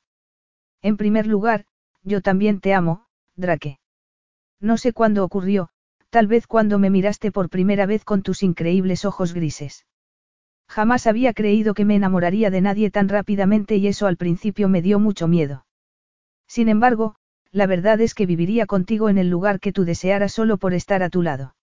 En 0.84 0.98
primer 0.98 1.26
lugar, 1.26 1.66
yo 2.04 2.22
también 2.22 2.60
te 2.60 2.76
amo, 2.76 3.08
Drake. 3.36 3.80
No 4.60 4.78
sé 4.78 4.94
cuándo 4.94 5.24
ocurrió, 5.24 5.70
tal 6.12 6.28
vez 6.28 6.46
cuando 6.46 6.78
me 6.78 6.92
miraste 6.92 7.32
por 7.32 7.50
primera 7.50 7.88
vez 7.88 8.06
con 8.06 8.22
tus 8.22 8.44
increíbles 8.44 9.04
ojos 9.04 9.34
grises. 9.34 9.88
Jamás 10.68 11.08
había 11.08 11.34
creído 11.34 11.74
que 11.74 11.86
me 11.86 11.96
enamoraría 11.96 12.52
de 12.52 12.62
nadie 12.62 12.92
tan 12.92 13.10
rápidamente 13.10 13.78
y 13.78 13.88
eso 13.88 14.06
al 14.06 14.18
principio 14.18 14.70
me 14.70 14.84
dio 14.84 15.00
mucho 15.00 15.28
miedo. 15.28 15.66
Sin 16.46 16.70
embargo, 16.70 17.16
la 17.58 17.66
verdad 17.66 18.00
es 18.02 18.14
que 18.14 18.28
viviría 18.28 18.68
contigo 18.68 19.10
en 19.10 19.18
el 19.18 19.30
lugar 19.30 19.60
que 19.60 19.74
tú 19.74 19.84
desearas 19.84 20.32
solo 20.32 20.58
por 20.58 20.76
estar 20.76 21.02
a 21.02 21.10
tu 21.10 21.24
lado. 21.24 21.56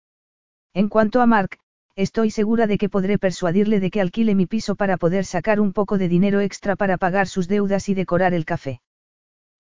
En 0.74 0.90
cuanto 0.90 1.22
a 1.22 1.28
Mark, 1.28 1.60
estoy 1.96 2.32
segura 2.32 2.66
de 2.66 2.80
que 2.80 2.90
podré 2.90 3.20
persuadirle 3.20 3.80
de 3.80 3.92
que 3.92 4.02
alquile 4.02 4.34
mi 4.34 4.48
piso 4.48 4.76
para 4.76 4.98
poder 4.98 5.24
sacar 5.24 5.60
un 5.60 5.72
poco 5.72 6.00
de 6.00 6.10
dinero 6.10 6.42
extra 6.42 6.76
para 6.76 6.98
pagar 6.98 7.28
sus 7.28 7.48
deudas 7.48 7.90
y 7.90 7.94
decorar 7.94 8.34
el 8.34 8.44
café. 8.44 8.82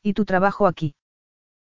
¿Y 0.02 0.14
tu 0.14 0.26
trabajo 0.26 0.66
aquí? 0.66 0.96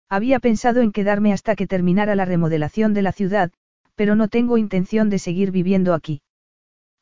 Había 0.09 0.41
pensado 0.41 0.81
en 0.81 0.91
quedarme 0.91 1.33
hasta 1.33 1.55
que 1.55 1.69
terminara 1.69 2.17
la 2.17 2.25
remodelación 2.25 2.93
de 2.93 3.03
la 3.03 3.13
ciudad, 3.13 3.53
pero 3.95 4.17
no 4.17 4.27
tengo 4.27 4.59
intención 4.59 5.11
de 5.11 5.21
seguir 5.21 5.53
viviendo 5.53 5.95
aquí. 5.95 6.23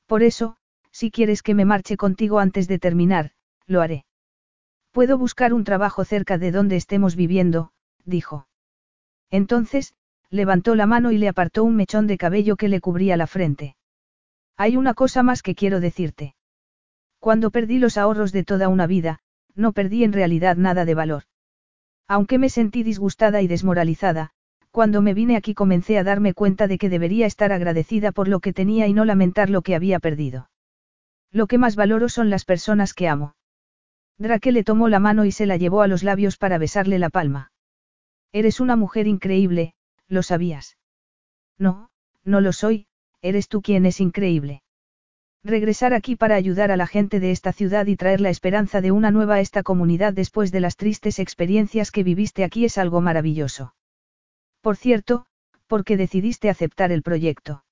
Por 0.06 0.22
eso, 0.22 0.58
si 0.92 1.10
quieres 1.10 1.42
que 1.42 1.54
me 1.54 1.64
marche 1.64 1.96
contigo 1.96 2.40
antes 2.40 2.68
de 2.68 2.78
terminar, 2.78 3.30
lo 3.66 3.80
haré. 3.80 4.04
Puedo 4.94 5.18
buscar 5.18 5.52
un 5.52 5.64
trabajo 5.64 6.04
cerca 6.04 6.38
de 6.38 6.52
donde 6.52 6.76
estemos 6.76 7.16
viviendo, 7.16 7.72
dijo. 8.04 8.46
Entonces, 9.28 9.92
levantó 10.30 10.76
la 10.76 10.86
mano 10.86 11.10
y 11.10 11.18
le 11.18 11.26
apartó 11.26 11.64
un 11.64 11.74
mechón 11.74 12.06
de 12.06 12.16
cabello 12.16 12.54
que 12.54 12.68
le 12.68 12.80
cubría 12.80 13.16
la 13.16 13.26
frente. 13.26 13.74
Hay 14.56 14.76
una 14.76 14.94
cosa 14.94 15.24
más 15.24 15.42
que 15.42 15.56
quiero 15.56 15.80
decirte. 15.80 16.36
Cuando 17.18 17.50
perdí 17.50 17.80
los 17.80 17.98
ahorros 17.98 18.30
de 18.30 18.44
toda 18.44 18.68
una 18.68 18.86
vida, 18.86 19.18
no 19.56 19.72
perdí 19.72 20.04
en 20.04 20.12
realidad 20.12 20.56
nada 20.56 20.84
de 20.84 20.94
valor. 20.94 21.24
Aunque 22.06 22.38
me 22.38 22.48
sentí 22.48 22.84
disgustada 22.84 23.42
y 23.42 23.48
desmoralizada, 23.48 24.30
cuando 24.70 25.02
me 25.02 25.12
vine 25.12 25.34
aquí 25.34 25.54
comencé 25.54 25.98
a 25.98 26.04
darme 26.04 26.34
cuenta 26.34 26.68
de 26.68 26.78
que 26.78 26.88
debería 26.88 27.26
estar 27.26 27.50
agradecida 27.50 28.12
por 28.12 28.28
lo 28.28 28.38
que 28.38 28.52
tenía 28.52 28.86
y 28.86 28.92
no 28.92 29.04
lamentar 29.04 29.50
lo 29.50 29.62
que 29.62 29.74
había 29.74 29.98
perdido. 29.98 30.50
Lo 31.32 31.48
que 31.48 31.58
más 31.58 31.74
valoro 31.74 32.08
son 32.08 32.30
las 32.30 32.44
personas 32.44 32.94
que 32.94 33.08
amo. 33.08 33.34
Drake 34.18 34.52
le 34.52 34.64
tomó 34.64 34.88
la 34.88 35.00
mano 35.00 35.24
y 35.24 35.32
se 35.32 35.46
la 35.46 35.56
llevó 35.56 35.82
a 35.82 35.88
los 35.88 36.02
labios 36.02 36.36
para 36.36 36.58
besarle 36.58 36.98
la 36.98 37.10
palma. 37.10 37.52
Eres 38.32 38.60
una 38.60 38.76
mujer 38.76 39.06
increíble, 39.06 39.74
¿Lo 40.08 40.22
sabías? 40.22 40.76
No, 41.58 41.90
no 42.24 42.40
lo 42.40 42.52
soy, 42.52 42.86
eres 43.22 43.48
tú 43.48 43.62
quien 43.62 43.86
es 43.86 44.00
increíble. 44.00 44.62
Regresar 45.42 45.92
aquí 45.92 46.16
para 46.16 46.36
ayudar 46.36 46.70
a 46.70 46.76
la 46.76 46.86
gente 46.86 47.20
de 47.20 47.30
esta 47.30 47.52
ciudad 47.52 47.86
y 47.86 47.96
traer 47.96 48.20
la 48.20 48.30
esperanza 48.30 48.80
de 48.80 48.92
una 48.92 49.10
nueva 49.10 49.34
a 49.34 49.40
esta 49.40 49.62
comunidad 49.62 50.12
después 50.12 50.52
de 50.52 50.60
las 50.60 50.76
tristes 50.76 51.18
experiencias 51.18 51.90
que 51.90 52.02
viviste 52.02 52.44
aquí 52.44 52.64
es 52.64 52.78
algo 52.78 53.00
maravilloso. 53.00 53.74
Por 54.60 54.76
cierto, 54.76 55.26
¿por 55.66 55.84
qué 55.84 55.96
decidiste 55.96 56.48
aceptar 56.48 56.92
el 56.92 57.02
proyecto? 57.02 57.64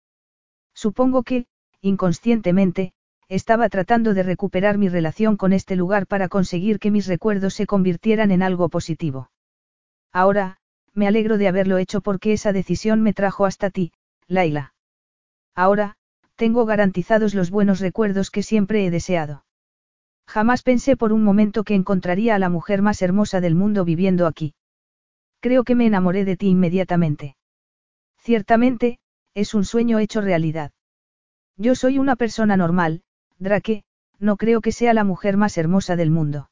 Supongo 0.75 1.23
que, 1.23 1.47
inconscientemente, 1.81 2.93
estaba 3.29 3.69
tratando 3.69 4.15
de 4.15 4.23
recuperar 4.23 4.79
mi 4.79 4.89
relación 4.89 5.37
con 5.37 5.53
este 5.53 5.77
lugar 5.77 6.07
para 6.07 6.29
conseguir 6.29 6.79
que 6.79 6.91
mis 6.91 7.07
recuerdos 7.07 7.55
se 7.55 7.67
convirtieran 7.67 8.31
en 8.31 8.43
algo 8.43 8.69
positivo. 8.69 9.31
Ahora, 10.13 10.59
me 10.95 11.07
alegro 11.07 11.39
de 11.39 11.49
haberlo 11.49 11.79
hecho 11.79 12.01
porque 12.01 12.33
esa 12.33 12.53
decisión 12.53 13.03
me 13.03 13.15
trajo 13.15 13.47
hasta 13.47 13.71
ti, 13.71 13.93
Laila. 14.29 14.75
Ahora, 15.55 15.97
tengo 16.37 16.67
garantizados 16.67 17.35
los 17.35 17.51
buenos 17.51 17.81
recuerdos 17.81 18.31
que 18.31 18.43
siempre 18.43 18.85
he 18.85 18.91
deseado. 18.91 19.45
Jamás 20.27 20.63
pensé 20.63 20.97
por 20.97 21.13
un 21.13 21.25
momento 21.25 21.65
que 21.65 21.75
encontraría 21.75 22.35
a 22.35 22.39
la 22.39 22.49
mujer 22.49 22.83
más 22.83 23.03
hermosa 23.03 23.41
del 23.41 23.55
mundo 23.55 23.85
viviendo 23.85 24.27
aquí. 24.27 24.55
Creo 25.41 25.65
que 25.65 25.75
me 25.75 25.87
enamoré 25.87 26.25
de 26.25 26.37
ti 26.37 26.49
inmediatamente. 26.49 27.37
Ciertamente, 28.19 28.99
es 29.35 29.55
un 29.55 29.65
sueño 29.65 29.99
hecho 29.99 30.21
realidad. 30.21 30.73
Yo 31.57 31.75
soy 31.75 31.99
una 31.99 32.17
persona 32.17 32.57
normal, 32.57 33.03
Drake, 33.43 33.83
no 34.21 34.37
creo 34.37 34.61
que 34.61 34.71
sea 34.71 34.95
la 34.95 35.03
mujer 35.03 35.37
más 35.37 35.59
hermosa 35.59 35.97
del 35.97 36.11
mundo. 36.11 36.49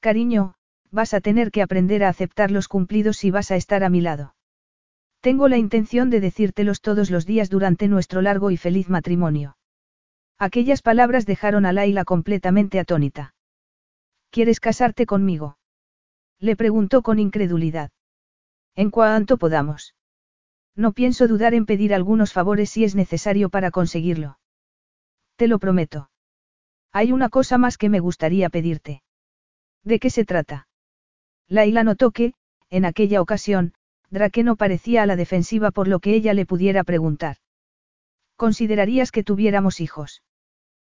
Cariño, 0.00 0.54
vas 0.92 1.14
a 1.14 1.20
tener 1.20 1.50
que 1.50 1.62
aprender 1.62 2.04
a 2.04 2.08
aceptar 2.08 2.52
los 2.52 2.68
cumplidos 2.68 3.16
si 3.16 3.32
vas 3.32 3.50
a 3.50 3.56
estar 3.56 3.82
a 3.82 3.88
mi 3.88 4.00
lado. 4.00 4.34
Tengo 5.20 5.48
la 5.48 5.58
intención 5.58 6.08
de 6.08 6.20
decírtelos 6.20 6.80
todos 6.80 7.10
los 7.10 7.26
días 7.26 7.50
durante 7.50 7.88
nuestro 7.88 8.22
largo 8.22 8.52
y 8.52 8.56
feliz 8.56 8.88
matrimonio. 8.88 9.56
Aquellas 10.38 10.80
palabras 10.80 11.26
dejaron 11.26 11.66
a 11.66 11.72
Laila 11.72 12.04
completamente 12.04 12.78
atónita. 12.78 13.34
¿Quieres 14.30 14.60
casarte 14.60 15.06
conmigo? 15.06 15.58
Le 16.38 16.54
preguntó 16.54 17.02
con 17.02 17.18
incredulidad. 17.18 17.90
En 18.76 18.90
cuanto 18.90 19.38
podamos. 19.38 19.96
No 20.76 20.92
pienso 20.92 21.26
dudar 21.26 21.54
en 21.54 21.66
pedir 21.66 21.94
algunos 21.94 22.32
favores 22.32 22.70
si 22.70 22.84
es 22.84 22.94
necesario 22.94 23.48
para 23.48 23.72
conseguirlo. 23.72 24.38
Te 25.36 25.48
lo 25.48 25.58
prometo. 25.58 26.10
Hay 26.92 27.12
una 27.12 27.28
cosa 27.28 27.58
más 27.58 27.76
que 27.76 27.88
me 27.88 28.00
gustaría 28.00 28.48
pedirte. 28.48 29.02
¿De 29.84 29.98
qué 29.98 30.10
se 30.10 30.24
trata? 30.24 30.66
Laila 31.46 31.84
notó 31.84 32.10
que, 32.10 32.32
en 32.70 32.84
aquella 32.84 33.20
ocasión, 33.20 33.74
Drake 34.10 34.42
no 34.42 34.56
parecía 34.56 35.02
a 35.02 35.06
la 35.06 35.16
defensiva 35.16 35.70
por 35.70 35.88
lo 35.88 36.00
que 36.00 36.14
ella 36.14 36.32
le 36.32 36.46
pudiera 36.46 36.84
preguntar. 36.84 37.36
¿Considerarías 38.36 39.12
que 39.12 39.22
tuviéramos 39.22 39.80
hijos? 39.80 40.22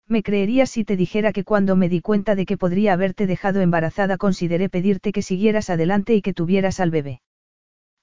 Me 0.06 0.22
creerías 0.22 0.70
si 0.70 0.84
te 0.84 0.96
dijera 0.96 1.32
que 1.32 1.44
cuando 1.44 1.76
me 1.76 1.88
di 1.88 2.00
cuenta 2.00 2.34
de 2.34 2.46
que 2.46 2.56
podría 2.56 2.94
haberte 2.94 3.26
dejado 3.26 3.60
embarazada 3.60 4.16
consideré 4.16 4.68
pedirte 4.68 5.12
que 5.12 5.22
siguieras 5.22 5.68
adelante 5.68 6.14
y 6.14 6.22
que 6.22 6.32
tuvieras 6.32 6.80
al 6.80 6.90
bebé. 6.90 7.20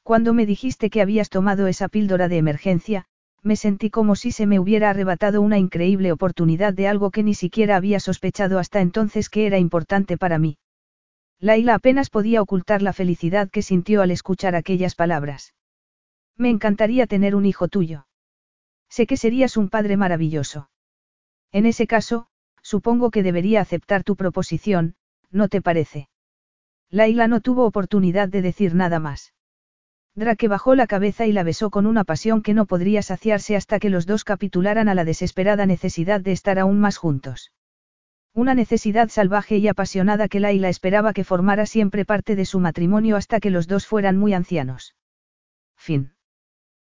Cuando 0.04 0.34
me 0.34 0.46
dijiste 0.46 0.92
que 0.92 1.02
habías 1.02 1.30
tomado 1.30 1.66
esa 1.66 1.88
píldora 1.88 2.28
de 2.28 2.38
emergencia, 2.38 3.06
me 3.46 3.56
sentí 3.56 3.92
como 3.92 4.16
si 4.16 4.32
se 4.32 4.48
me 4.48 4.60
hubiera 4.60 4.90
arrebatado 4.90 5.40
una 5.40 5.60
increíble 5.60 6.12
oportunidad 6.12 6.74
de 6.74 6.88
algo 6.88 7.12
que 7.12 7.22
ni 7.22 7.36
siquiera 7.36 7.76
había 7.76 8.00
sospechado 8.00 8.58
hasta 8.58 8.82
entonces 8.82 9.30
que 9.30 9.46
era 9.46 9.60
importante 9.60 10.18
para 10.18 10.40
mí. 10.40 10.58
Laila 11.40 11.76
apenas 11.76 12.10
podía 12.10 12.42
ocultar 12.42 12.82
la 12.82 12.92
felicidad 12.92 13.52
que 13.52 13.62
sintió 13.62 14.02
al 14.02 14.10
escuchar 14.10 14.56
aquellas 14.56 14.96
palabras. 14.96 15.54
Me 16.36 16.50
encantaría 16.50 17.06
tener 17.06 17.36
un 17.36 17.46
hijo 17.46 17.68
tuyo. 17.68 18.08
Sé 18.90 19.06
que 19.06 19.16
serías 19.16 19.58
un 19.58 19.70
padre 19.70 19.96
maravilloso. 19.96 20.72
En 21.52 21.68
ese 21.68 21.86
caso, 21.86 22.26
supongo 22.64 23.12
que 23.12 23.22
debería 23.22 23.62
aceptar 23.62 24.04
tu 24.04 24.16
proposición, 24.16 24.96
¿no 25.30 25.50
te 25.50 25.62
parece? 25.62 26.10
Laila 26.90 27.28
no 27.28 27.42
tuvo 27.42 27.68
oportunidad 27.68 28.28
de 28.28 28.42
decir 28.42 28.74
nada 28.74 28.98
más. 28.98 29.35
Drake 30.16 30.48
bajó 30.48 30.76
la 30.76 30.88
cabeza 30.88 31.26
y 31.26 31.34
la 31.34 31.44
besó 31.44 31.70
con 31.70 31.86
una 31.86 32.06
pasión 32.06 32.42
que 32.42 32.54
no 32.54 32.66
podría 32.66 33.02
saciarse 33.02 33.56
hasta 33.56 33.80
que 33.80 33.90
los 33.90 34.06
dos 34.06 34.24
capitularan 34.24 34.88
a 34.88 34.96
la 34.96 35.04
desesperada 35.04 35.66
necesidad 35.66 36.22
de 36.22 36.32
estar 36.32 36.58
aún 36.58 36.80
más 36.80 36.98
juntos. 36.98 37.52
Una 38.34 38.54
necesidad 38.54 39.10
salvaje 39.10 39.58
y 39.58 39.68
apasionada 39.68 40.28
que 40.28 40.40
Laila 40.40 40.70
esperaba 40.70 41.14
que 41.14 41.24
formara 41.24 41.66
siempre 41.66 42.06
parte 42.06 42.36
de 42.36 42.46
su 42.46 42.60
matrimonio 42.60 43.18
hasta 43.18 43.40
que 43.40 43.50
los 43.50 43.68
dos 43.68 43.88
fueran 43.88 44.18
muy 44.18 44.34
ancianos. 44.34 44.96
Fin. 45.78 46.15